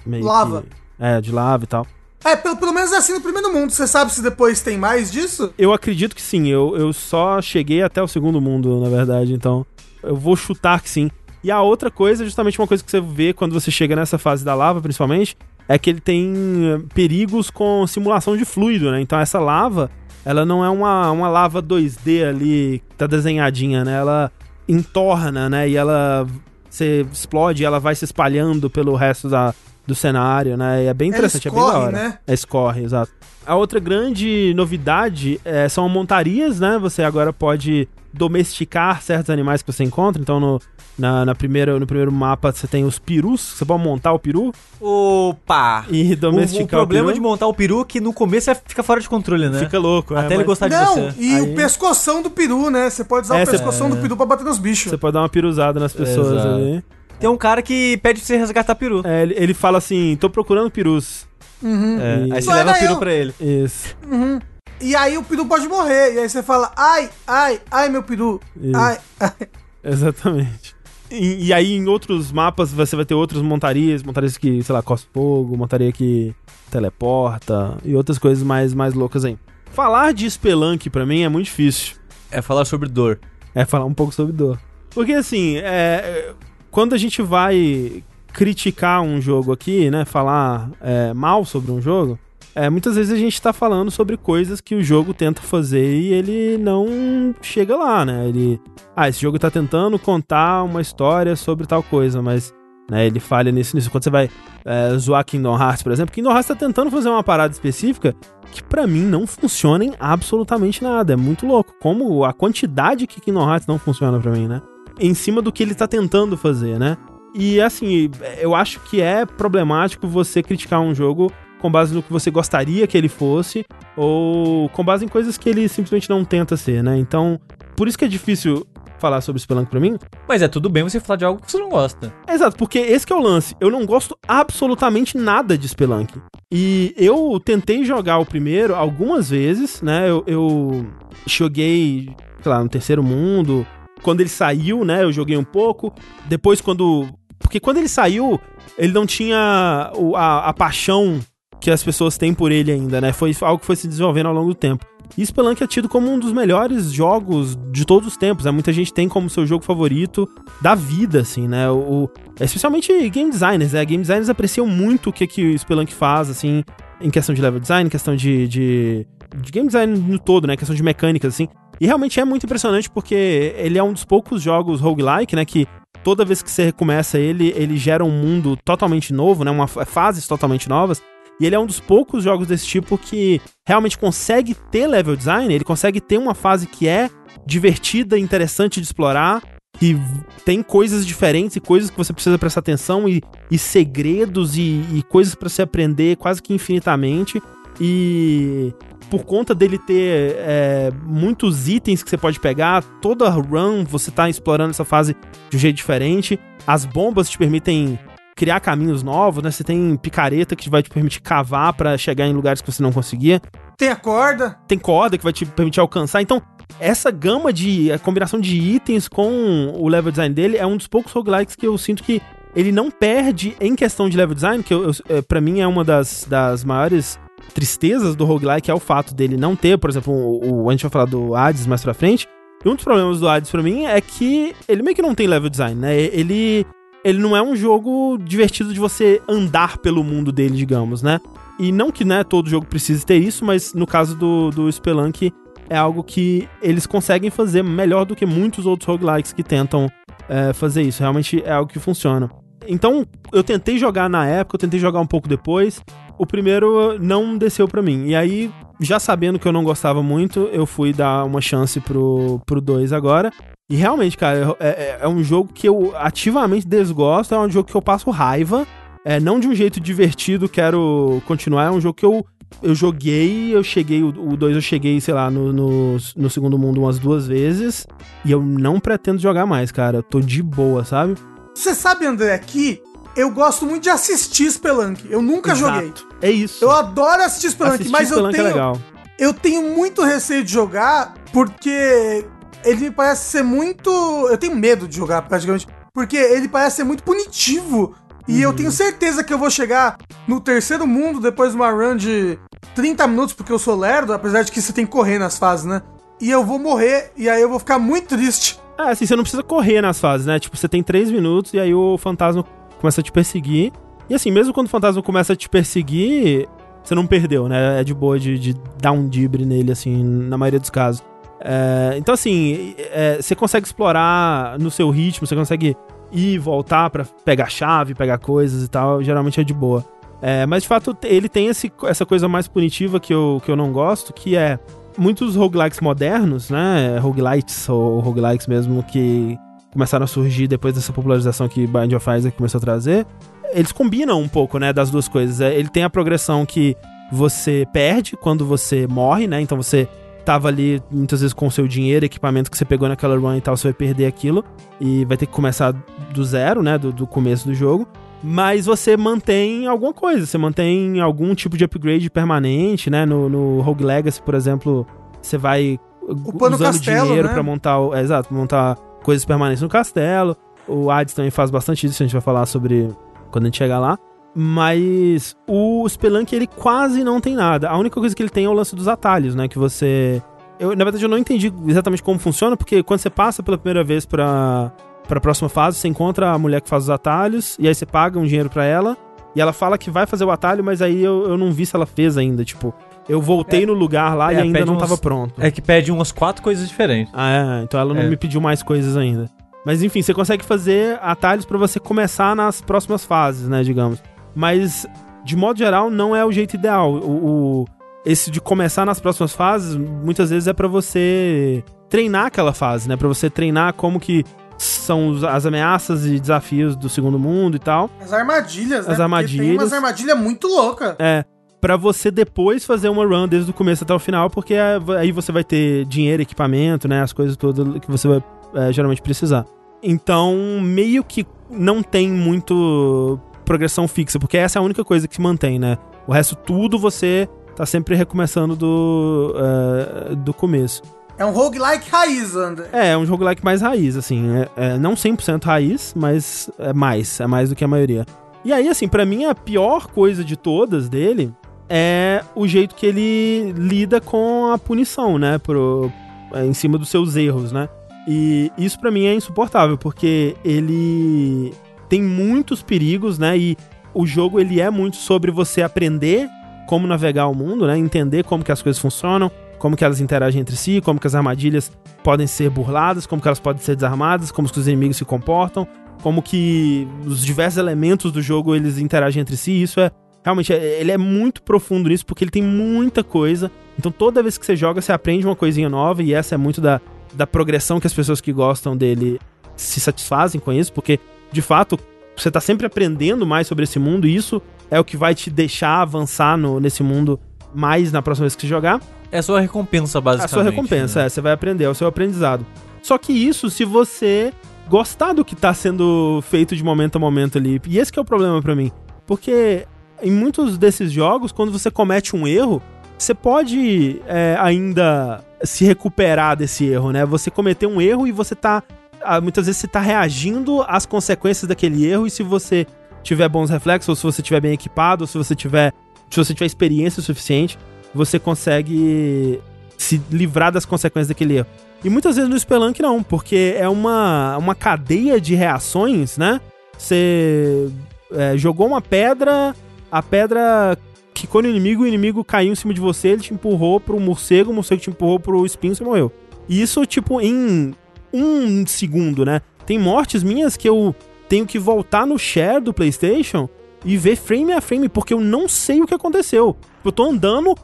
meio 0.04 0.24
Lava. 0.24 0.62
que- 0.62 0.68
é, 0.98 1.20
de 1.20 1.30
lava 1.32 1.64
e 1.64 1.66
tal. 1.66 1.86
É, 2.24 2.36
pelo, 2.36 2.56
pelo 2.56 2.72
menos 2.72 2.92
é 2.92 2.96
assim 2.98 3.12
no 3.12 3.20
primeiro 3.20 3.52
mundo. 3.52 3.70
Você 3.72 3.86
sabe 3.86 4.12
se 4.12 4.22
depois 4.22 4.60
tem 4.60 4.78
mais 4.78 5.10
disso? 5.10 5.52
Eu 5.58 5.72
acredito 5.72 6.14
que 6.14 6.22
sim. 6.22 6.46
Eu, 6.48 6.76
eu 6.76 6.92
só 6.92 7.42
cheguei 7.42 7.82
até 7.82 8.00
o 8.02 8.06
segundo 8.06 8.40
mundo, 8.40 8.80
na 8.80 8.88
verdade. 8.88 9.32
Então, 9.32 9.66
eu 10.02 10.14
vou 10.16 10.36
chutar 10.36 10.80
que 10.80 10.88
sim. 10.88 11.10
E 11.42 11.50
a 11.50 11.60
outra 11.60 11.90
coisa, 11.90 12.24
justamente 12.24 12.58
uma 12.60 12.68
coisa 12.68 12.84
que 12.84 12.90
você 12.90 13.00
vê 13.00 13.32
quando 13.32 13.52
você 13.52 13.70
chega 13.72 13.96
nessa 13.96 14.16
fase 14.18 14.44
da 14.44 14.54
lava, 14.54 14.80
principalmente, 14.80 15.36
é 15.68 15.76
que 15.76 15.90
ele 15.90 16.00
tem 16.00 16.32
eh, 16.64 16.80
perigos 16.94 17.50
com 17.50 17.84
simulação 17.88 18.36
de 18.36 18.44
fluido, 18.44 18.92
né? 18.92 19.00
Então, 19.00 19.18
essa 19.18 19.40
lava, 19.40 19.90
ela 20.24 20.44
não 20.46 20.64
é 20.64 20.70
uma, 20.70 21.10
uma 21.10 21.28
lava 21.28 21.60
2D 21.60 22.24
ali, 22.28 22.80
que 22.88 22.94
tá 22.96 23.08
desenhadinha, 23.08 23.84
né? 23.84 23.94
Ela 23.98 24.30
entorna, 24.72 25.48
né? 25.48 25.68
E 25.68 25.76
ela 25.76 26.26
você 26.68 27.06
explode 27.12 27.62
e 27.62 27.66
ela 27.66 27.78
vai 27.78 27.94
se 27.94 28.04
espalhando 28.04 28.70
pelo 28.70 28.94
resto 28.94 29.28
da, 29.28 29.54
do 29.86 29.94
cenário, 29.94 30.56
né? 30.56 30.84
E 30.84 30.86
é 30.86 30.94
bem 30.94 31.10
interessante, 31.10 31.48
é 31.48 31.50
bem 31.50 31.60
da 31.60 31.66
escorre, 31.66 31.84
hora. 31.84 31.92
né? 31.92 32.18
É, 32.26 32.34
escorre, 32.34 32.82
exato. 32.82 33.12
A 33.44 33.54
outra 33.56 33.78
grande 33.78 34.54
novidade 34.56 35.40
é, 35.44 35.68
são 35.68 35.88
montarias, 35.88 36.60
né? 36.60 36.78
Você 36.78 37.02
agora 37.02 37.32
pode 37.32 37.88
domesticar 38.12 39.02
certos 39.02 39.30
animais 39.30 39.62
que 39.62 39.72
você 39.72 39.82
encontra. 39.84 40.20
Então, 40.20 40.38
no, 40.38 40.60
na, 40.98 41.24
na 41.24 41.34
primeira, 41.34 41.78
no 41.78 41.86
primeiro 41.86 42.12
mapa, 42.12 42.52
você 42.52 42.66
tem 42.66 42.84
os 42.84 42.98
perus. 42.98 43.40
Você 43.40 43.64
pode 43.64 43.82
montar 43.82 44.12
o 44.12 44.18
peru 44.18 44.52
Opa! 44.80 45.86
e 45.90 46.12
O, 46.12 46.16
domesticar 46.16 46.64
o 46.80 46.82
problema 46.82 47.06
peru. 47.06 47.14
de 47.14 47.20
montar 47.20 47.46
o 47.46 47.54
peru 47.54 47.80
é 47.80 47.84
que 47.84 48.00
no 48.00 48.12
começo 48.12 48.50
é, 48.50 48.54
fica 48.54 48.82
fora 48.82 49.00
de 49.00 49.08
controle, 49.08 49.48
né? 49.48 49.58
Fica 49.60 49.78
louco. 49.78 50.14
é, 50.14 50.18
Até 50.18 50.26
ele 50.34 50.36
mas 50.38 50.46
gostar 50.46 50.68
de 50.68 50.74
Não, 50.74 50.94
você. 50.94 51.14
e 51.18 51.34
Aí- 51.34 51.40
o 51.42 51.54
pescoção 51.54 52.22
do 52.22 52.30
peru, 52.30 52.70
né? 52.70 52.90
Você 52.90 53.04
pode 53.04 53.26
usar 53.26 53.38
É, 53.38 53.44
o 53.44 53.46
pescoção 53.46 53.88
do 53.88 53.96
peru 53.96 54.16
pra 54.16 54.26
bater 54.26 54.44
nos 54.44 54.58
bichos. 54.58 54.90
Você 54.90 54.98
pode 54.98 55.14
dar 55.14 55.20
uma 55.20 55.28
piruzada 55.28 55.80
nas 55.80 55.92
pessoas 55.92 56.32
Exato. 56.32 56.48
ali. 56.48 56.84
Tem 57.18 57.30
um 57.30 57.36
cara 57.36 57.62
que 57.62 57.96
pede 57.98 58.18
pra 58.20 58.26
você 58.26 58.36
resgatar 58.36 58.74
peru. 58.74 59.00
É, 59.04 59.22
ele, 59.22 59.34
ele 59.38 59.54
fala 59.54 59.78
assim: 59.78 60.16
tô 60.20 60.28
procurando 60.28 60.70
perus. 60.70 61.26
Uhum. 61.62 62.00
É, 62.00 62.26
E- 62.26 62.32
Aí 62.32 62.42
você 62.42 62.46
Vai 62.48 62.64
leva 62.64 62.72
o 62.76 62.80
peru 62.80 62.96
pra 62.98 63.12
ele. 63.12 63.32
Isso. 63.40 63.96
Uhum. 64.10 64.40
E 64.82 64.96
aí 64.96 65.16
o 65.16 65.22
peru 65.22 65.46
pode 65.46 65.68
morrer. 65.68 66.14
E 66.14 66.18
aí 66.18 66.28
você 66.28 66.42
fala, 66.42 66.72
ai, 66.76 67.08
ai, 67.26 67.60
ai, 67.70 67.88
meu 67.88 68.02
peru. 68.02 68.40
Isso. 68.60 68.76
Ai, 68.76 68.98
ai. 69.20 69.48
Exatamente. 69.84 70.74
E, 71.10 71.46
e 71.46 71.52
aí, 71.52 71.74
em 71.74 71.86
outros 71.86 72.32
mapas, 72.32 72.72
você 72.72 72.96
vai 72.96 73.04
ter 73.04 73.14
outras 73.14 73.42
montarias, 73.42 74.02
montarias 74.02 74.36
que, 74.36 74.62
sei 74.62 74.72
lá, 74.74 74.82
cospe 74.82 75.08
fogo, 75.12 75.56
montaria 75.56 75.92
que 75.92 76.34
teleporta 76.70 77.76
e 77.84 77.94
outras 77.94 78.18
coisas 78.18 78.42
mais, 78.42 78.74
mais 78.74 78.94
loucas 78.94 79.24
aí. 79.24 79.38
Falar 79.72 80.12
de 80.12 80.28
Spelunk 80.28 80.90
pra 80.90 81.06
mim 81.06 81.22
é 81.22 81.28
muito 81.28 81.46
difícil. 81.46 81.96
É 82.30 82.42
falar 82.42 82.64
sobre 82.64 82.88
dor. 82.88 83.20
É 83.54 83.64
falar 83.64 83.84
um 83.84 83.94
pouco 83.94 84.12
sobre 84.12 84.32
dor. 84.32 84.58
Porque 84.90 85.12
assim, 85.12 85.58
é, 85.58 86.32
quando 86.70 86.94
a 86.94 86.98
gente 86.98 87.22
vai 87.22 88.02
criticar 88.32 89.02
um 89.02 89.20
jogo 89.20 89.52
aqui, 89.52 89.90
né? 89.90 90.04
Falar 90.04 90.70
é, 90.80 91.12
mal 91.12 91.44
sobre 91.44 91.70
um 91.70 91.80
jogo, 91.80 92.18
é, 92.54 92.68
muitas 92.68 92.96
vezes 92.96 93.12
a 93.12 93.16
gente 93.16 93.40
tá 93.40 93.52
falando 93.52 93.90
sobre 93.90 94.16
coisas 94.16 94.60
que 94.60 94.74
o 94.74 94.82
jogo 94.82 95.14
tenta 95.14 95.40
fazer 95.40 95.98
e 95.98 96.12
ele 96.12 96.58
não 96.58 97.34
chega 97.40 97.76
lá, 97.76 98.04
né? 98.04 98.28
Ele. 98.28 98.60
Ah, 98.94 99.08
esse 99.08 99.20
jogo 99.20 99.38
tá 99.38 99.50
tentando 99.50 99.98
contar 99.98 100.62
uma 100.62 100.80
história 100.80 101.34
sobre 101.34 101.66
tal 101.66 101.82
coisa, 101.82 102.20
mas 102.20 102.52
né, 102.90 103.06
ele 103.06 103.20
falha 103.20 103.50
nisso, 103.50 103.74
nisso. 103.74 103.90
Quando 103.90 104.04
você 104.04 104.10
vai 104.10 104.28
é, 104.64 104.96
zoar 104.98 105.24
Kingdom 105.24 105.58
Hearts, 105.58 105.82
por 105.82 105.92
exemplo, 105.92 106.14
Kingdom 106.14 106.30
Hearts 106.30 106.48
tá 106.48 106.54
tentando 106.54 106.90
fazer 106.90 107.08
uma 107.08 107.22
parada 107.22 107.52
específica 107.52 108.14
que 108.50 108.62
pra 108.62 108.86
mim 108.86 109.02
não 109.02 109.26
funciona 109.26 109.84
em 109.84 109.94
absolutamente 109.98 110.82
nada. 110.82 111.14
É 111.14 111.16
muito 111.16 111.46
louco. 111.46 111.74
Como 111.80 112.24
a 112.24 112.34
quantidade 112.34 113.06
que 113.06 113.20
Kingdom 113.20 113.48
Hearts 113.48 113.66
não 113.66 113.78
funciona 113.78 114.20
pra 114.20 114.30
mim, 114.30 114.46
né? 114.46 114.60
Em 115.00 115.14
cima 115.14 115.40
do 115.40 115.50
que 115.50 115.62
ele 115.62 115.74
tá 115.74 115.88
tentando 115.88 116.36
fazer, 116.36 116.78
né? 116.78 116.98
E 117.34 117.58
assim, 117.62 118.10
eu 118.38 118.54
acho 118.54 118.78
que 118.80 119.00
é 119.00 119.24
problemático 119.24 120.06
você 120.06 120.42
criticar 120.42 120.80
um 120.80 120.94
jogo 120.94 121.32
com 121.62 121.70
base 121.70 121.94
no 121.94 122.02
que 122.02 122.12
você 122.12 122.28
gostaria 122.28 122.86
que 122.88 122.98
ele 122.98 123.08
fosse 123.08 123.64
ou 123.96 124.68
com 124.70 124.84
base 124.84 125.04
em 125.04 125.08
coisas 125.08 125.38
que 125.38 125.48
ele 125.48 125.68
simplesmente 125.68 126.10
não 126.10 126.24
tenta 126.24 126.56
ser, 126.56 126.82
né? 126.82 126.98
Então, 126.98 127.40
por 127.76 127.86
isso 127.86 127.96
que 127.96 128.04
é 128.04 128.08
difícil 128.08 128.66
falar 128.98 129.20
sobre 129.20 129.40
Spelunk 129.40 129.70
pra 129.70 129.80
mim. 129.80 129.96
Mas 130.28 130.42
é 130.42 130.48
tudo 130.48 130.68
bem 130.68 130.82
você 130.82 130.98
falar 130.98 131.16
de 131.16 131.24
algo 131.24 131.40
que 131.40 131.50
você 131.50 131.58
não 131.58 131.68
gosta. 131.68 132.12
Exato, 132.28 132.56
porque 132.56 132.78
esse 132.78 133.06
que 133.06 133.12
é 133.12 133.16
o 133.16 133.20
lance. 133.20 133.56
Eu 133.60 133.70
não 133.70 133.86
gosto 133.86 134.18
absolutamente 134.26 135.16
nada 135.16 135.56
de 135.56 135.68
Spelunk. 135.68 136.20
E 136.52 136.92
eu 136.96 137.40
tentei 137.44 137.84
jogar 137.84 138.18
o 138.18 138.26
primeiro 138.26 138.74
algumas 138.74 139.30
vezes, 139.30 139.80
né? 139.82 140.10
Eu, 140.10 140.24
eu 140.26 140.86
joguei, 141.26 142.14
sei 142.40 142.52
lá, 142.52 142.62
no 142.62 142.68
terceiro 142.68 143.02
mundo. 143.02 143.64
Quando 144.02 144.20
ele 144.20 144.28
saiu, 144.28 144.84
né? 144.84 145.04
Eu 145.04 145.12
joguei 145.12 145.36
um 145.36 145.44
pouco. 145.44 145.94
Depois, 146.26 146.60
quando. 146.60 147.08
Porque 147.38 147.60
quando 147.60 147.78
ele 147.78 147.88
saiu, 147.88 148.40
ele 148.78 148.92
não 148.92 149.06
tinha 149.06 149.92
a, 150.16 150.48
a 150.48 150.52
paixão 150.52 151.20
que 151.62 151.70
as 151.70 151.82
pessoas 151.82 152.18
têm 152.18 152.34
por 152.34 152.50
ele 152.50 152.72
ainda, 152.72 153.00
né? 153.00 153.12
Foi 153.12 153.32
algo 153.40 153.60
que 153.60 153.66
foi 153.66 153.76
se 153.76 153.86
desenvolvendo 153.86 154.26
ao 154.26 154.34
longo 154.34 154.48
do 154.48 154.54
tempo. 154.54 154.84
E 155.16 155.24
Spelunk 155.24 155.62
é 155.62 155.66
tido 155.66 155.88
como 155.88 156.10
um 156.10 156.18
dos 156.18 156.32
melhores 156.32 156.90
jogos 156.90 157.56
de 157.70 157.84
todos 157.84 158.08
os 158.08 158.16
tempos, 158.16 158.44
né? 158.44 158.50
Muita 158.50 158.72
gente 158.72 158.92
tem 158.92 159.08
como 159.08 159.30
seu 159.30 159.46
jogo 159.46 159.64
favorito 159.64 160.28
da 160.60 160.74
vida, 160.74 161.20
assim, 161.20 161.46
né? 161.46 161.70
O, 161.70 162.10
especialmente 162.40 163.08
game 163.10 163.30
designers, 163.30 163.74
né? 163.74 163.84
Game 163.84 164.02
designers 164.02 164.28
apreciam 164.28 164.66
muito 164.66 165.10
o 165.10 165.12
que, 165.12 165.24
que 165.24 165.54
o 165.54 165.58
Spelunk 165.58 165.94
faz, 165.94 166.28
assim, 166.28 166.64
em 167.00 167.10
questão 167.10 167.32
de 167.32 167.40
level 167.40 167.60
design, 167.60 167.86
em 167.86 167.90
questão 167.90 168.16
de, 168.16 168.48
de, 168.48 169.06
de 169.36 169.52
game 169.52 169.68
design 169.68 169.96
no 169.96 170.18
todo, 170.18 170.48
né? 170.48 170.56
Questão 170.56 170.74
de 170.74 170.82
mecânicas, 170.82 171.32
assim. 171.32 171.46
E 171.80 171.86
realmente 171.86 172.18
é 172.18 172.24
muito 172.24 172.44
impressionante 172.44 172.90
porque 172.90 173.54
ele 173.56 173.78
é 173.78 173.82
um 173.82 173.92
dos 173.92 174.04
poucos 174.04 174.42
jogos 174.42 174.80
roguelike, 174.80 175.36
né? 175.36 175.44
Que 175.44 175.68
toda 176.02 176.24
vez 176.24 176.42
que 176.42 176.50
você 176.50 176.64
recomeça 176.64 177.20
ele, 177.20 177.52
ele 177.54 177.76
gera 177.76 178.04
um 178.04 178.10
mundo 178.10 178.56
totalmente 178.64 179.12
novo, 179.12 179.44
né? 179.44 179.50
Uma, 179.52 179.68
fases 179.68 180.26
totalmente 180.26 180.68
novas. 180.68 181.00
E 181.42 181.46
ele 181.46 181.56
é 181.56 181.58
um 181.58 181.66
dos 181.66 181.80
poucos 181.80 182.22
jogos 182.22 182.46
desse 182.46 182.64
tipo 182.64 182.96
que 182.96 183.40
realmente 183.66 183.98
consegue 183.98 184.54
ter 184.70 184.86
level 184.86 185.16
design, 185.16 185.52
ele 185.52 185.64
consegue 185.64 186.00
ter 186.00 186.16
uma 186.16 186.36
fase 186.36 186.68
que 186.68 186.86
é 186.86 187.10
divertida, 187.44 188.16
interessante 188.16 188.80
de 188.80 188.86
explorar, 188.86 189.42
que 189.76 189.98
tem 190.44 190.62
coisas 190.62 191.04
diferentes 191.04 191.56
e 191.56 191.60
coisas 191.60 191.90
que 191.90 191.96
você 191.96 192.12
precisa 192.12 192.38
prestar 192.38 192.60
atenção 192.60 193.08
e, 193.08 193.20
e 193.50 193.58
segredos 193.58 194.56
e, 194.56 194.84
e 194.94 195.02
coisas 195.08 195.34
para 195.34 195.48
se 195.48 195.60
aprender 195.60 196.14
quase 196.14 196.40
que 196.40 196.54
infinitamente. 196.54 197.42
E 197.80 198.72
por 199.10 199.24
conta 199.24 199.52
dele 199.52 199.78
ter 199.78 200.36
é, 200.38 200.92
muitos 201.04 201.66
itens 201.68 202.04
que 202.04 202.10
você 202.10 202.16
pode 202.16 202.38
pegar, 202.38 202.84
toda 203.00 203.28
run 203.28 203.82
você 203.82 204.12
tá 204.12 204.30
explorando 204.30 204.70
essa 204.70 204.84
fase 204.84 205.16
de 205.50 205.56
um 205.56 205.58
jeito 205.58 205.74
diferente. 205.74 206.38
As 206.64 206.84
bombas 206.84 207.28
te 207.28 207.36
permitem 207.36 207.98
criar 208.34 208.60
caminhos 208.60 209.02
novos, 209.02 209.42
né? 209.42 209.50
Você 209.50 209.64
tem 209.64 209.96
picareta 209.96 210.56
que 210.56 210.70
vai 210.70 210.82
te 210.82 210.90
permitir 210.90 211.20
cavar 211.20 211.72
para 211.72 211.96
chegar 211.98 212.26
em 212.26 212.32
lugares 212.32 212.60
que 212.60 212.70
você 212.70 212.82
não 212.82 212.92
conseguia. 212.92 213.40
Tem 213.76 213.88
a 213.88 213.96
corda. 213.96 214.58
Tem 214.66 214.78
corda 214.78 215.18
que 215.18 215.24
vai 215.24 215.32
te 215.32 215.44
permitir 215.44 215.80
alcançar. 215.80 216.22
Então, 216.22 216.42
essa 216.80 217.10
gama 217.10 217.52
de 217.52 217.92
a 217.92 217.98
combinação 217.98 218.40
de 218.40 218.56
itens 218.56 219.08
com 219.08 219.72
o 219.76 219.88
level 219.88 220.10
design 220.10 220.34
dele 220.34 220.56
é 220.56 220.66
um 220.66 220.76
dos 220.76 220.86
poucos 220.86 221.12
roguelikes 221.12 221.56
que 221.56 221.66
eu 221.66 221.76
sinto 221.76 222.02
que 222.02 222.20
ele 222.54 222.70
não 222.70 222.90
perde 222.90 223.56
em 223.60 223.74
questão 223.74 224.08
de 224.08 224.16
level 224.16 224.34
design, 224.34 224.62
que 224.62 224.74
eu, 224.74 224.84
eu, 224.84 224.92
é, 225.08 225.22
para 225.22 225.40
mim 225.40 225.60
é 225.60 225.66
uma 225.66 225.82
das, 225.82 226.26
das 226.28 226.64
maiores 226.64 227.18
tristezas 227.54 228.14
do 228.14 228.24
roguelike 228.24 228.70
é 228.70 228.74
o 228.74 228.78
fato 228.78 229.14
dele 229.14 229.36
não 229.36 229.56
ter, 229.56 229.78
por 229.78 229.90
exemplo, 229.90 230.12
o, 230.12 230.64
o, 230.64 230.68
a 230.68 230.72
gente 230.72 230.82
vai 230.82 230.90
falar 230.90 231.06
do 231.06 231.34
Hades 231.34 231.66
mais 231.66 231.82
pra 231.82 231.94
frente. 231.94 232.26
E 232.64 232.68
um 232.68 232.74
dos 232.74 232.84
problemas 232.84 233.18
do 233.18 233.28
Hades 233.28 233.50
pra 233.50 233.62
mim 233.62 233.86
é 233.86 234.00
que 234.00 234.54
ele 234.68 234.82
meio 234.82 234.94
que 234.94 235.02
não 235.02 235.14
tem 235.14 235.26
level 235.26 235.50
design, 235.50 235.80
né? 235.80 235.98
Ele 235.98 236.64
ele 237.04 237.18
não 237.18 237.36
é 237.36 237.42
um 237.42 237.56
jogo 237.56 238.18
divertido 238.18 238.72
de 238.72 238.80
você 238.80 239.20
andar 239.28 239.78
pelo 239.78 240.04
mundo 240.04 240.30
dele, 240.30 240.56
digamos, 240.56 241.02
né? 241.02 241.20
E 241.58 241.70
não 241.70 241.90
que 241.90 242.04
né, 242.04 242.24
todo 242.24 242.48
jogo 242.48 242.66
precise 242.66 243.04
ter 243.04 243.18
isso, 243.18 243.44
mas 243.44 243.74
no 243.74 243.86
caso 243.86 244.16
do, 244.16 244.50
do 244.50 244.70
Spelunk 244.70 245.32
é 245.68 245.76
algo 245.76 246.02
que 246.02 246.48
eles 246.60 246.86
conseguem 246.86 247.30
fazer 247.30 247.62
melhor 247.62 248.04
do 248.04 248.16
que 248.16 248.26
muitos 248.26 248.66
outros 248.66 248.86
roguelikes 248.86 249.32
que 249.32 249.42
tentam 249.42 249.90
é, 250.28 250.52
fazer 250.52 250.82
isso. 250.82 251.00
Realmente 251.00 251.42
é 251.44 251.52
algo 251.52 251.70
que 251.70 251.78
funciona. 251.78 252.30
Então, 252.66 253.04
eu 253.32 253.42
tentei 253.42 253.78
jogar 253.78 254.08
na 254.08 254.26
época, 254.26 254.56
eu 254.56 254.60
tentei 254.60 254.78
jogar 254.78 255.00
um 255.00 255.06
pouco 255.06 255.28
depois. 255.28 255.82
O 256.18 256.26
primeiro 256.26 256.98
não 256.98 257.36
desceu 257.36 257.66
para 257.66 257.82
mim. 257.82 258.06
E 258.06 258.14
aí, 258.14 258.50
já 258.80 259.00
sabendo 259.00 259.38
que 259.38 259.46
eu 259.46 259.52
não 259.52 259.64
gostava 259.64 260.02
muito, 260.02 260.48
eu 260.52 260.66
fui 260.66 260.92
dar 260.92 261.24
uma 261.24 261.40
chance 261.40 261.80
pro 261.80 262.38
2 262.38 262.40
pro 262.46 262.60
dois 262.60 262.92
agora. 262.92 263.32
E 263.72 263.74
realmente, 263.74 264.18
cara, 264.18 264.54
é, 264.60 264.68
é, 264.68 264.98
é, 265.00 265.08
um 265.08 265.24
jogo 265.24 265.50
que 265.50 265.66
eu 265.66 265.96
ativamente 265.96 266.66
desgosto, 266.66 267.34
é 267.34 267.38
um 267.38 267.48
jogo 267.48 267.70
que 267.70 267.74
eu 267.74 267.80
passo 267.80 268.10
raiva. 268.10 268.66
É, 269.02 269.18
não 269.18 269.40
de 269.40 269.48
um 269.48 269.54
jeito 269.54 269.80
divertido, 269.80 270.46
quero 270.46 271.22
continuar. 271.26 271.68
É 271.68 271.70
um 271.70 271.80
jogo 271.80 271.94
que 271.94 272.04
eu, 272.04 272.22
eu 272.62 272.74
joguei, 272.74 273.56
eu 273.56 273.64
cheguei, 273.64 274.02
o 274.02 274.36
2 274.36 274.56
eu 274.56 274.60
cheguei, 274.60 275.00
sei 275.00 275.14
lá, 275.14 275.30
no, 275.30 275.54
no, 275.54 275.96
no, 276.14 276.28
segundo 276.28 276.58
mundo 276.58 276.82
umas 276.82 276.98
duas 276.98 277.26
vezes. 277.26 277.86
E 278.26 278.30
eu 278.30 278.42
não 278.42 278.78
pretendo 278.78 279.18
jogar 279.18 279.46
mais, 279.46 279.72
cara. 279.72 279.96
Eu 279.96 280.02
tô 280.02 280.20
de 280.20 280.42
boa, 280.42 280.84
sabe? 280.84 281.14
Você 281.54 281.74
sabe, 281.74 282.04
André, 282.04 282.36
que 282.40 282.82
eu 283.16 283.30
gosto 283.30 283.64
muito 283.64 283.84
de 283.84 283.88
assistir 283.88 284.50
Spelunk. 284.50 285.10
Eu 285.10 285.22
nunca 285.22 285.52
Exato. 285.52 285.76
joguei. 285.76 285.92
É 286.20 286.30
isso. 286.30 286.62
Eu 286.62 286.72
adoro 286.72 287.22
assistir 287.22 287.48
Spelunk, 287.52 287.76
assistir 287.76 287.90
mas 287.90 288.08
Spelunk 288.08 288.24
eu 288.24 288.28
é 288.28 288.32
tenho. 288.32 288.48
É 288.48 288.52
legal. 288.52 288.80
Eu 289.18 289.32
tenho 289.32 289.74
muito 289.74 290.02
receio 290.02 290.44
de 290.44 290.52
jogar 290.52 291.14
porque 291.32 292.26
ele 292.64 292.80
me 292.80 292.90
parece 292.90 293.30
ser 293.30 293.42
muito. 293.42 293.90
Eu 294.28 294.38
tenho 294.38 294.54
medo 294.54 294.88
de 294.88 294.96
jogar 294.96 295.22
praticamente. 295.22 295.66
Porque 295.94 296.16
ele 296.16 296.48
parece 296.48 296.76
ser 296.76 296.84
muito 296.84 297.02
punitivo. 297.02 297.94
E 298.26 298.36
uhum. 298.36 298.40
eu 298.40 298.52
tenho 298.52 298.70
certeza 298.70 299.22
que 299.24 299.32
eu 299.32 299.38
vou 299.38 299.50
chegar 299.50 299.98
no 300.26 300.40
terceiro 300.40 300.86
mundo 300.86 301.20
depois 301.20 301.50
de 301.50 301.56
uma 301.56 301.70
run 301.70 301.96
de 301.96 302.38
30 302.74 303.06
minutos, 303.08 303.34
porque 303.34 303.52
eu 303.52 303.58
sou 303.58 303.76
lerdo, 303.76 304.12
apesar 304.12 304.42
de 304.42 304.52
que 304.52 304.60
você 304.60 304.72
tem 304.72 304.86
que 304.86 304.92
correr 304.92 305.18
nas 305.18 305.38
fases, 305.38 305.66
né? 305.66 305.82
E 306.20 306.30
eu 306.30 306.44
vou 306.44 306.58
morrer, 306.58 307.10
e 307.16 307.28
aí 307.28 307.42
eu 307.42 307.48
vou 307.48 307.58
ficar 307.58 307.78
muito 307.78 308.16
triste. 308.16 308.60
Ah, 308.78 308.90
assim, 308.90 309.06
você 309.06 309.16
não 309.16 309.24
precisa 309.24 309.42
correr 309.42 309.82
nas 309.82 310.00
fases, 310.00 310.26
né? 310.26 310.38
Tipo, 310.38 310.56
você 310.56 310.68
tem 310.68 310.82
3 310.82 311.10
minutos 311.10 311.52
e 311.52 311.58
aí 311.58 311.74
o 311.74 311.98
fantasma 311.98 312.44
começa 312.80 313.00
a 313.00 313.04
te 313.04 313.10
perseguir. 313.10 313.72
E 314.08 314.14
assim, 314.14 314.30
mesmo 314.30 314.52
quando 314.52 314.66
o 314.66 314.70
fantasma 314.70 315.02
começa 315.02 315.32
a 315.32 315.36
te 315.36 315.48
perseguir, 315.48 316.48
você 316.82 316.94
não 316.94 317.06
perdeu, 317.06 317.48
né? 317.48 317.80
É 317.80 317.84
de 317.84 317.92
boa 317.92 318.18
de, 318.18 318.38
de 318.38 318.54
dar 318.80 318.92
um 318.92 319.08
dibre 319.08 319.44
nele, 319.44 319.72
assim, 319.72 320.02
na 320.02 320.38
maioria 320.38 320.60
dos 320.60 320.70
casos. 320.70 321.02
É, 321.44 321.94
então, 321.96 322.14
assim, 322.14 322.74
é, 322.78 323.18
você 323.20 323.34
consegue 323.34 323.66
explorar 323.66 324.58
no 324.58 324.70
seu 324.70 324.90
ritmo, 324.90 325.26
você 325.26 325.34
consegue 325.34 325.76
ir 326.12 326.34
e 326.34 326.38
voltar 326.38 326.90
para 326.90 327.04
pegar 327.24 327.48
chave, 327.48 327.94
pegar 327.94 328.18
coisas 328.18 328.62
e 328.62 328.68
tal, 328.68 329.02
geralmente 329.02 329.40
é 329.40 329.44
de 329.44 329.54
boa. 329.54 329.84
É, 330.20 330.46
mas 330.46 330.62
de 330.62 330.68
fato, 330.68 330.96
ele 331.02 331.28
tem 331.28 331.48
esse, 331.48 331.72
essa 331.84 332.06
coisa 332.06 332.28
mais 332.28 332.46
punitiva 332.46 333.00
que 333.00 333.12
eu, 333.12 333.42
que 333.44 333.50
eu 333.50 333.56
não 333.56 333.72
gosto, 333.72 334.12
que 334.12 334.36
é 334.36 334.58
muitos 334.96 335.34
roguelikes 335.34 335.80
modernos, 335.80 336.48
né? 336.48 336.98
Roguelites 336.98 337.68
ou 337.68 337.98
roguelikes 337.98 338.46
mesmo, 338.46 338.82
que 338.84 339.36
começaram 339.72 340.04
a 340.04 340.06
surgir 340.06 340.46
depois 340.46 340.74
dessa 340.74 340.92
popularização 340.92 341.48
que 341.48 341.66
Bind 341.66 341.92
of 341.94 342.08
Isaac 342.08 342.36
começou 342.36 342.58
a 342.58 342.60
trazer. 342.60 343.06
Eles 343.52 343.72
combinam 343.72 344.20
um 344.20 344.28
pouco, 344.28 344.58
né, 344.58 344.72
das 344.72 344.90
duas 344.90 345.08
coisas. 345.08 345.40
É, 345.40 345.54
ele 345.54 345.68
tem 345.68 345.82
a 345.82 345.90
progressão 345.90 346.46
que 346.46 346.76
você 347.10 347.66
perde 347.72 348.16
quando 348.16 348.46
você 348.46 348.86
morre, 348.86 349.26
né? 349.26 349.40
Então 349.40 349.56
você 349.56 349.88
tava 350.24 350.48
ali 350.48 350.82
muitas 350.90 351.20
vezes 351.20 351.34
com 351.34 351.46
o 351.46 351.50
seu 351.50 351.66
dinheiro, 351.66 352.04
equipamento 352.04 352.50
que 352.50 352.56
você 352.56 352.64
pegou 352.64 352.88
naquela 352.88 353.16
run 353.16 353.36
e 353.36 353.40
tal, 353.40 353.56
você 353.56 353.68
vai 353.68 353.74
perder 353.74 354.06
aquilo 354.06 354.44
e 354.80 355.04
vai 355.04 355.16
ter 355.16 355.26
que 355.26 355.32
começar 355.32 355.72
do 356.12 356.24
zero, 356.24 356.62
né, 356.62 356.78
do, 356.78 356.92
do 356.92 357.06
começo 357.06 357.46
do 357.46 357.54
jogo. 357.54 357.86
Mas 358.22 358.66
você 358.66 358.96
mantém 358.96 359.66
alguma 359.66 359.92
coisa, 359.92 360.24
você 360.24 360.38
mantém 360.38 361.00
algum 361.00 361.34
tipo 361.34 361.56
de 361.56 361.64
upgrade 361.64 362.08
permanente, 362.08 362.88
né? 362.88 363.04
No, 363.04 363.28
no 363.28 363.60
Rogue 363.60 363.82
Legacy, 363.82 364.22
por 364.22 364.34
exemplo, 364.34 364.86
você 365.20 365.36
vai 365.36 365.80
Upando 366.08 366.54
usando 366.54 366.72
castelo, 366.72 367.06
dinheiro 367.06 367.26
né? 367.28 367.34
para 367.34 367.42
montar, 367.42 367.78
é, 367.94 368.00
exato, 368.00 368.32
montar 368.32 368.76
coisas 369.02 369.24
permanentes 369.24 369.60
no 369.60 369.68
castelo. 369.68 370.36
O 370.68 370.88
Hades 370.88 371.14
também 371.14 371.32
faz 371.32 371.50
bastante 371.50 371.86
isso, 371.86 372.00
a 372.00 372.06
gente 372.06 372.12
vai 372.12 372.22
falar 372.22 372.46
sobre 372.46 372.90
quando 373.32 373.44
a 373.44 373.46
gente 373.48 373.58
chegar 373.58 373.80
lá. 373.80 373.98
Mas 374.34 375.36
o 375.46 375.86
Spelunk, 375.88 376.34
ele 376.34 376.46
quase 376.46 377.04
não 377.04 377.20
tem 377.20 377.34
nada. 377.34 377.68
A 377.68 377.76
única 377.76 378.00
coisa 378.00 378.14
que 378.14 378.22
ele 378.22 378.30
tem 378.30 378.44
é 378.44 378.48
o 378.48 378.52
lance 378.52 378.74
dos 378.74 378.88
atalhos, 378.88 379.34
né? 379.34 379.46
Que 379.46 379.58
você. 379.58 380.22
Eu, 380.58 380.76
na 380.76 380.84
verdade, 380.84 381.04
eu 381.04 381.08
não 381.08 381.18
entendi 381.18 381.52
exatamente 381.66 382.02
como 382.02 382.18
funciona, 382.18 382.56
porque 382.56 382.82
quando 382.82 383.00
você 383.00 383.10
passa 383.10 383.42
pela 383.42 383.58
primeira 383.58 383.84
vez 383.84 384.06
pra, 384.06 384.72
pra 385.06 385.20
próxima 385.20 385.48
fase, 385.48 385.78
você 385.78 385.88
encontra 385.88 386.30
a 386.30 386.38
mulher 386.38 386.60
que 386.60 386.68
faz 386.68 386.84
os 386.84 386.90
atalhos, 386.90 387.56
e 387.58 387.66
aí 387.66 387.74
você 387.74 387.84
paga 387.84 388.18
um 388.18 388.24
dinheiro 388.24 388.48
pra 388.48 388.64
ela, 388.64 388.96
e 389.34 389.40
ela 389.40 389.52
fala 389.52 389.76
que 389.76 389.90
vai 389.90 390.06
fazer 390.06 390.24
o 390.24 390.30
atalho, 390.30 390.62
mas 390.62 390.80
aí 390.80 391.02
eu, 391.02 391.24
eu 391.28 391.36
não 391.36 391.50
vi 391.50 391.66
se 391.66 391.74
ela 391.74 391.86
fez 391.86 392.16
ainda. 392.16 392.44
Tipo, 392.44 392.72
eu 393.08 393.20
voltei 393.20 393.64
é, 393.64 393.66
no 393.66 393.72
lugar 393.72 394.14
lá 394.16 394.32
é, 394.32 394.36
e 394.36 394.40
ainda 394.40 394.64
não 394.64 394.74
uns, 394.74 394.80
tava 394.80 394.96
pronto. 394.96 395.34
É 395.42 395.50
que 395.50 395.60
pede 395.60 395.90
umas 395.90 396.12
quatro 396.12 396.42
coisas 396.42 396.68
diferentes. 396.68 397.12
Ah, 397.14 397.58
é. 397.60 397.62
Então 397.62 397.80
ela 397.80 397.92
não 397.92 398.02
é. 398.02 398.08
me 398.08 398.16
pediu 398.16 398.40
mais 398.40 398.62
coisas 398.62 398.96
ainda. 398.96 399.28
Mas 399.64 399.82
enfim, 399.82 400.02
você 400.02 400.12
consegue 400.12 400.44
fazer 400.44 400.98
atalhos 401.02 401.44
para 401.44 401.56
você 401.56 401.78
começar 401.78 402.34
nas 402.36 402.60
próximas 402.60 403.04
fases, 403.04 403.48
né, 403.48 403.62
digamos. 403.62 404.02
Mas, 404.34 404.86
de 405.24 405.36
modo 405.36 405.58
geral, 405.58 405.90
não 405.90 406.14
é 406.14 406.24
o 406.24 406.32
jeito 406.32 406.54
ideal. 406.54 406.92
O, 406.92 407.62
o 407.62 407.64
esse 408.04 408.30
de 408.30 408.40
começar 408.40 408.84
nas 408.84 408.98
próximas 409.00 409.32
fases, 409.32 409.76
muitas 409.76 410.30
vezes 410.30 410.48
é 410.48 410.52
para 410.52 410.66
você 410.66 411.62
treinar 411.88 412.26
aquela 412.26 412.52
fase, 412.52 412.88
né? 412.88 412.96
Para 412.96 413.06
você 413.06 413.30
treinar 413.30 413.74
como 413.74 414.00
que 414.00 414.24
são 414.58 415.14
as 415.28 415.46
ameaças 415.46 416.06
e 416.06 416.18
desafios 416.18 416.76
do 416.76 416.88
segundo 416.88 417.18
mundo 417.18 417.56
e 417.56 417.60
tal. 417.60 417.90
As 418.00 418.12
armadilhas, 418.12 418.88
As 418.88 418.98
né? 418.98 419.04
armadilhas. 419.04 419.46
tem 419.46 419.56
umas 419.56 419.72
armadilhas 419.72 420.18
muito 420.18 420.46
loucas. 420.46 420.94
É. 420.98 421.24
Pra 421.60 421.76
você 421.76 422.10
depois 422.10 422.64
fazer 422.64 422.88
uma 422.88 423.06
run 423.06 423.28
desde 423.28 423.50
o 423.50 423.54
começo 423.54 423.84
até 423.84 423.94
o 423.94 423.98
final, 423.98 424.28
porque 424.28 424.54
aí 424.98 425.12
você 425.12 425.30
vai 425.30 425.44
ter 425.44 425.84
dinheiro, 425.84 426.22
equipamento, 426.22 426.88
né? 426.88 427.02
As 427.02 427.12
coisas 427.12 427.36
todas 427.36 427.78
que 427.78 427.90
você 427.90 428.08
vai 428.08 428.22
é, 428.54 428.72
geralmente 428.72 429.00
precisar. 429.00 429.46
Então, 429.82 430.60
meio 430.60 431.04
que 431.04 431.26
não 431.50 431.82
tem 431.82 432.10
muito 432.10 433.18
progressão 433.52 433.86
fixa, 433.86 434.18
porque 434.18 434.38
essa 434.38 434.58
é 434.58 434.60
a 434.60 434.62
única 434.62 434.82
coisa 434.82 435.06
que 435.06 435.20
mantém, 435.20 435.58
né? 435.58 435.76
O 436.06 436.12
resto 436.12 436.34
tudo 436.34 436.78
você 436.78 437.28
tá 437.54 437.66
sempre 437.66 437.94
recomeçando 437.94 438.56
do, 438.56 439.34
uh, 439.36 440.16
do 440.16 440.32
começo. 440.32 440.82
É 441.18 441.24
um 441.26 441.32
roguelike 441.32 441.90
raiz, 441.90 442.34
André. 442.34 442.70
É, 442.72 442.92
é 442.92 442.96
um 442.96 443.04
roguelike 443.04 443.44
mais 443.44 443.60
raiz, 443.60 443.94
assim. 443.94 444.24
É, 444.34 444.48
é 444.56 444.78
não 444.78 444.94
100% 444.94 445.44
raiz, 445.44 445.92
mas 445.94 446.50
é 446.58 446.72
mais. 446.72 447.20
É 447.20 447.26
mais 447.26 447.50
do 447.50 447.54
que 447.54 447.62
a 447.62 447.68
maioria. 447.68 448.06
E 448.42 448.54
aí, 448.54 448.68
assim, 448.70 448.88
para 448.88 449.04
mim 449.04 449.26
a 449.26 449.34
pior 449.34 449.86
coisa 449.88 450.24
de 450.24 450.34
todas 450.34 450.88
dele 450.88 451.30
é 451.68 452.24
o 452.34 452.48
jeito 452.48 452.74
que 452.74 452.86
ele 452.86 453.52
lida 453.52 454.00
com 454.00 454.50
a 454.50 454.56
punição, 454.56 455.18
né? 455.18 455.36
Pro, 455.36 455.92
é, 456.32 456.46
em 456.46 456.54
cima 456.54 456.78
dos 456.78 456.88
seus 456.88 457.16
erros, 457.16 457.52
né? 457.52 457.68
E 458.08 458.50
isso 458.56 458.80
para 458.80 458.90
mim 458.90 459.04
é 459.04 459.14
insuportável, 459.14 459.76
porque 459.76 460.34
ele 460.42 461.52
tem 461.92 462.02
muitos 462.02 462.62
perigos, 462.62 463.18
né? 463.18 463.36
E 463.36 463.54
o 463.92 464.06
jogo 464.06 464.40
ele 464.40 464.62
é 464.62 464.70
muito 464.70 464.96
sobre 464.96 465.30
você 465.30 465.60
aprender 465.60 466.26
como 466.66 466.86
navegar 466.86 467.28
o 467.28 467.34
mundo, 467.34 467.66
né? 467.66 467.76
Entender 467.76 468.24
como 468.24 468.42
que 468.42 468.50
as 468.50 468.62
coisas 468.62 468.80
funcionam, 468.80 469.30
como 469.58 469.76
que 469.76 469.84
elas 469.84 470.00
interagem 470.00 470.40
entre 470.40 470.56
si, 470.56 470.80
como 470.80 470.98
que 470.98 471.06
as 471.06 471.14
armadilhas 471.14 471.70
podem 472.02 472.26
ser 472.26 472.48
burladas, 472.48 473.04
como 473.04 473.20
que 473.20 473.28
elas 473.28 473.38
podem 473.38 473.60
ser 473.62 473.74
desarmadas, 473.74 474.32
como 474.32 474.50
que 474.50 474.58
os 474.58 474.66
inimigos 474.66 474.96
se 474.96 475.04
comportam, 475.04 475.68
como 476.02 476.22
que 476.22 476.88
os 477.04 477.22
diversos 477.22 477.58
elementos 477.58 478.10
do 478.10 478.22
jogo 478.22 478.54
eles 478.56 478.78
interagem 478.78 479.20
entre 479.20 479.36
si. 479.36 479.62
Isso 479.62 479.78
é 479.78 479.90
realmente, 480.24 480.50
é, 480.50 480.80
ele 480.80 480.92
é 480.92 480.96
muito 480.96 481.42
profundo 481.42 481.90
nisso, 481.90 482.06
porque 482.06 482.24
ele 482.24 482.30
tem 482.30 482.42
muita 482.42 483.04
coisa. 483.04 483.50
Então 483.78 483.92
toda 483.92 484.22
vez 484.22 484.38
que 484.38 484.46
você 484.46 484.56
joga, 484.56 484.80
você 484.80 484.94
aprende 484.94 485.26
uma 485.26 485.36
coisinha 485.36 485.68
nova, 485.68 486.02
e 486.02 486.14
essa 486.14 486.36
é 486.36 486.38
muito 486.38 486.58
da, 486.58 486.80
da 487.12 487.26
progressão 487.26 487.78
que 487.78 487.86
as 487.86 487.92
pessoas 487.92 488.18
que 488.18 488.32
gostam 488.32 488.74
dele 488.74 489.20
se 489.56 489.80
satisfazem 489.80 490.40
com 490.40 490.52
isso, 490.52 490.72
porque, 490.72 490.98
de 491.32 491.42
fato, 491.42 491.78
você 492.16 492.30
tá 492.30 492.40
sempre 492.40 492.66
aprendendo 492.66 493.26
mais 493.26 493.46
sobre 493.46 493.64
esse 493.64 493.78
mundo, 493.78 494.06
e 494.06 494.14
isso 494.14 494.40
é 494.70 494.78
o 494.78 494.84
que 494.84 494.96
vai 494.96 495.14
te 495.14 495.30
deixar 495.30 495.80
avançar 495.80 496.36
no, 496.36 496.60
nesse 496.60 496.82
mundo 496.82 497.18
mais 497.54 497.92
na 497.92 498.02
próxima 498.02 498.24
vez 498.24 498.34
que 498.34 498.42
você 498.42 498.48
jogar. 498.48 498.80
É 499.10 499.18
a 499.18 499.22
sua 499.22 499.40
recompensa, 499.40 500.00
basicamente. 500.00 500.30
É 500.30 500.32
a 500.32 500.42
sua 500.42 500.42
recompensa, 500.42 501.00
né? 501.00 501.06
é, 501.06 501.08
você 501.08 501.20
vai 501.20 501.32
aprender, 501.32 501.64
é 501.64 501.68
o 501.68 501.74
seu 501.74 501.86
aprendizado. 501.86 502.46
Só 502.82 502.96
que 502.98 503.12
isso 503.12 503.50
se 503.50 503.64
você 503.64 504.32
gostar 504.68 505.12
do 505.12 505.24
que 505.24 505.36
tá 505.36 505.52
sendo 505.52 506.22
feito 506.22 506.56
de 506.56 506.64
momento 506.64 506.96
a 506.96 506.98
momento 506.98 507.38
ali. 507.38 507.60
E 507.66 507.78
esse 507.78 507.92
é 507.96 508.00
o 508.00 508.04
problema 508.04 508.40
para 508.40 508.54
mim. 508.54 508.72
Porque 509.06 509.66
em 510.02 510.10
muitos 510.10 510.56
desses 510.56 510.90
jogos, 510.90 511.30
quando 511.30 511.52
você 511.52 511.70
comete 511.70 512.16
um 512.16 512.26
erro, 512.26 512.62
você 512.98 513.14
pode 513.14 514.00
é, 514.06 514.36
ainda 514.38 515.24
se 515.42 515.64
recuperar 515.64 516.36
desse 516.36 516.64
erro, 516.66 516.92
né? 516.92 517.04
Você 517.04 517.30
cometeu 517.30 517.68
um 517.68 517.80
erro 517.80 518.06
e 518.06 518.12
você 518.12 518.34
tá. 518.34 518.62
Ah, 519.04 519.20
muitas 519.20 519.46
vezes 519.46 519.60
você 519.60 519.68
tá 519.68 519.80
reagindo 519.80 520.62
às 520.68 520.86
consequências 520.86 521.48
daquele 521.48 521.86
erro, 521.86 522.06
e 522.06 522.10
se 522.10 522.22
você 522.22 522.66
tiver 523.02 523.28
bons 523.28 523.50
reflexos, 523.50 523.88
ou 523.88 523.96
se 523.96 524.02
você 524.02 524.22
tiver 524.22 524.40
bem 524.40 524.52
equipado, 524.52 525.04
ou 525.04 525.06
se 525.06 525.18
você 525.18 525.34
tiver. 525.34 525.72
Se 526.10 526.18
você 526.18 526.34
tiver 526.34 526.46
experiência 526.46 527.02
suficiente, 527.02 527.58
você 527.94 528.18
consegue 528.18 529.40
se 529.78 530.00
livrar 530.10 530.52
das 530.52 530.66
consequências 530.66 531.08
daquele 531.08 531.38
erro. 531.38 531.46
E 531.84 531.90
muitas 531.90 532.16
vezes 532.16 532.30
no 532.30 532.38
Spelunk 532.38 532.80
não, 532.80 533.02
porque 533.02 533.54
é 533.56 533.68
uma, 533.68 534.36
uma 534.36 534.54
cadeia 534.54 535.20
de 535.20 535.34
reações, 535.34 536.16
né? 536.16 536.40
Você 536.78 537.68
é, 538.12 538.36
jogou 538.36 538.66
uma 538.66 538.80
pedra, 538.80 539.54
a 539.90 540.02
pedra 540.02 540.76
quicou 541.12 541.42
no 541.42 541.48
inimigo, 541.48 541.82
o 541.82 541.86
inimigo 541.86 542.24
caiu 542.24 542.52
em 542.52 542.54
cima 542.54 542.72
de 542.72 542.80
você, 542.80 543.08
ele 543.08 543.22
te 543.22 543.34
empurrou 543.34 543.80
pro 543.80 543.98
morcego, 543.98 544.50
o 544.50 544.54
morcego 544.54 544.80
te 544.80 544.90
empurrou 544.90 545.18
pro 545.18 545.46
espinho, 545.46 545.74
você 545.74 545.82
morreu. 545.84 546.12
E 546.48 546.60
isso, 546.60 546.84
tipo, 546.86 547.20
em 547.20 547.74
um 548.12 548.66
segundo, 548.66 549.24
né? 549.24 549.40
Tem 549.66 549.78
mortes 549.78 550.22
minhas 550.22 550.56
que 550.56 550.68
eu 550.68 550.94
tenho 551.28 551.46
que 551.46 551.58
voltar 551.58 552.06
no 552.06 552.18
share 552.18 552.60
do 552.60 552.74
PlayStation 552.74 553.48
e 553.84 553.96
ver 553.96 554.16
frame 554.16 554.52
a 554.52 554.60
frame, 554.60 554.88
porque 554.88 555.14
eu 555.14 555.20
não 555.20 555.48
sei 555.48 555.80
o 555.80 555.86
que 555.86 555.94
aconteceu. 555.94 556.56
Eu 556.84 556.92
tô 556.92 557.10
andando, 557.10 557.56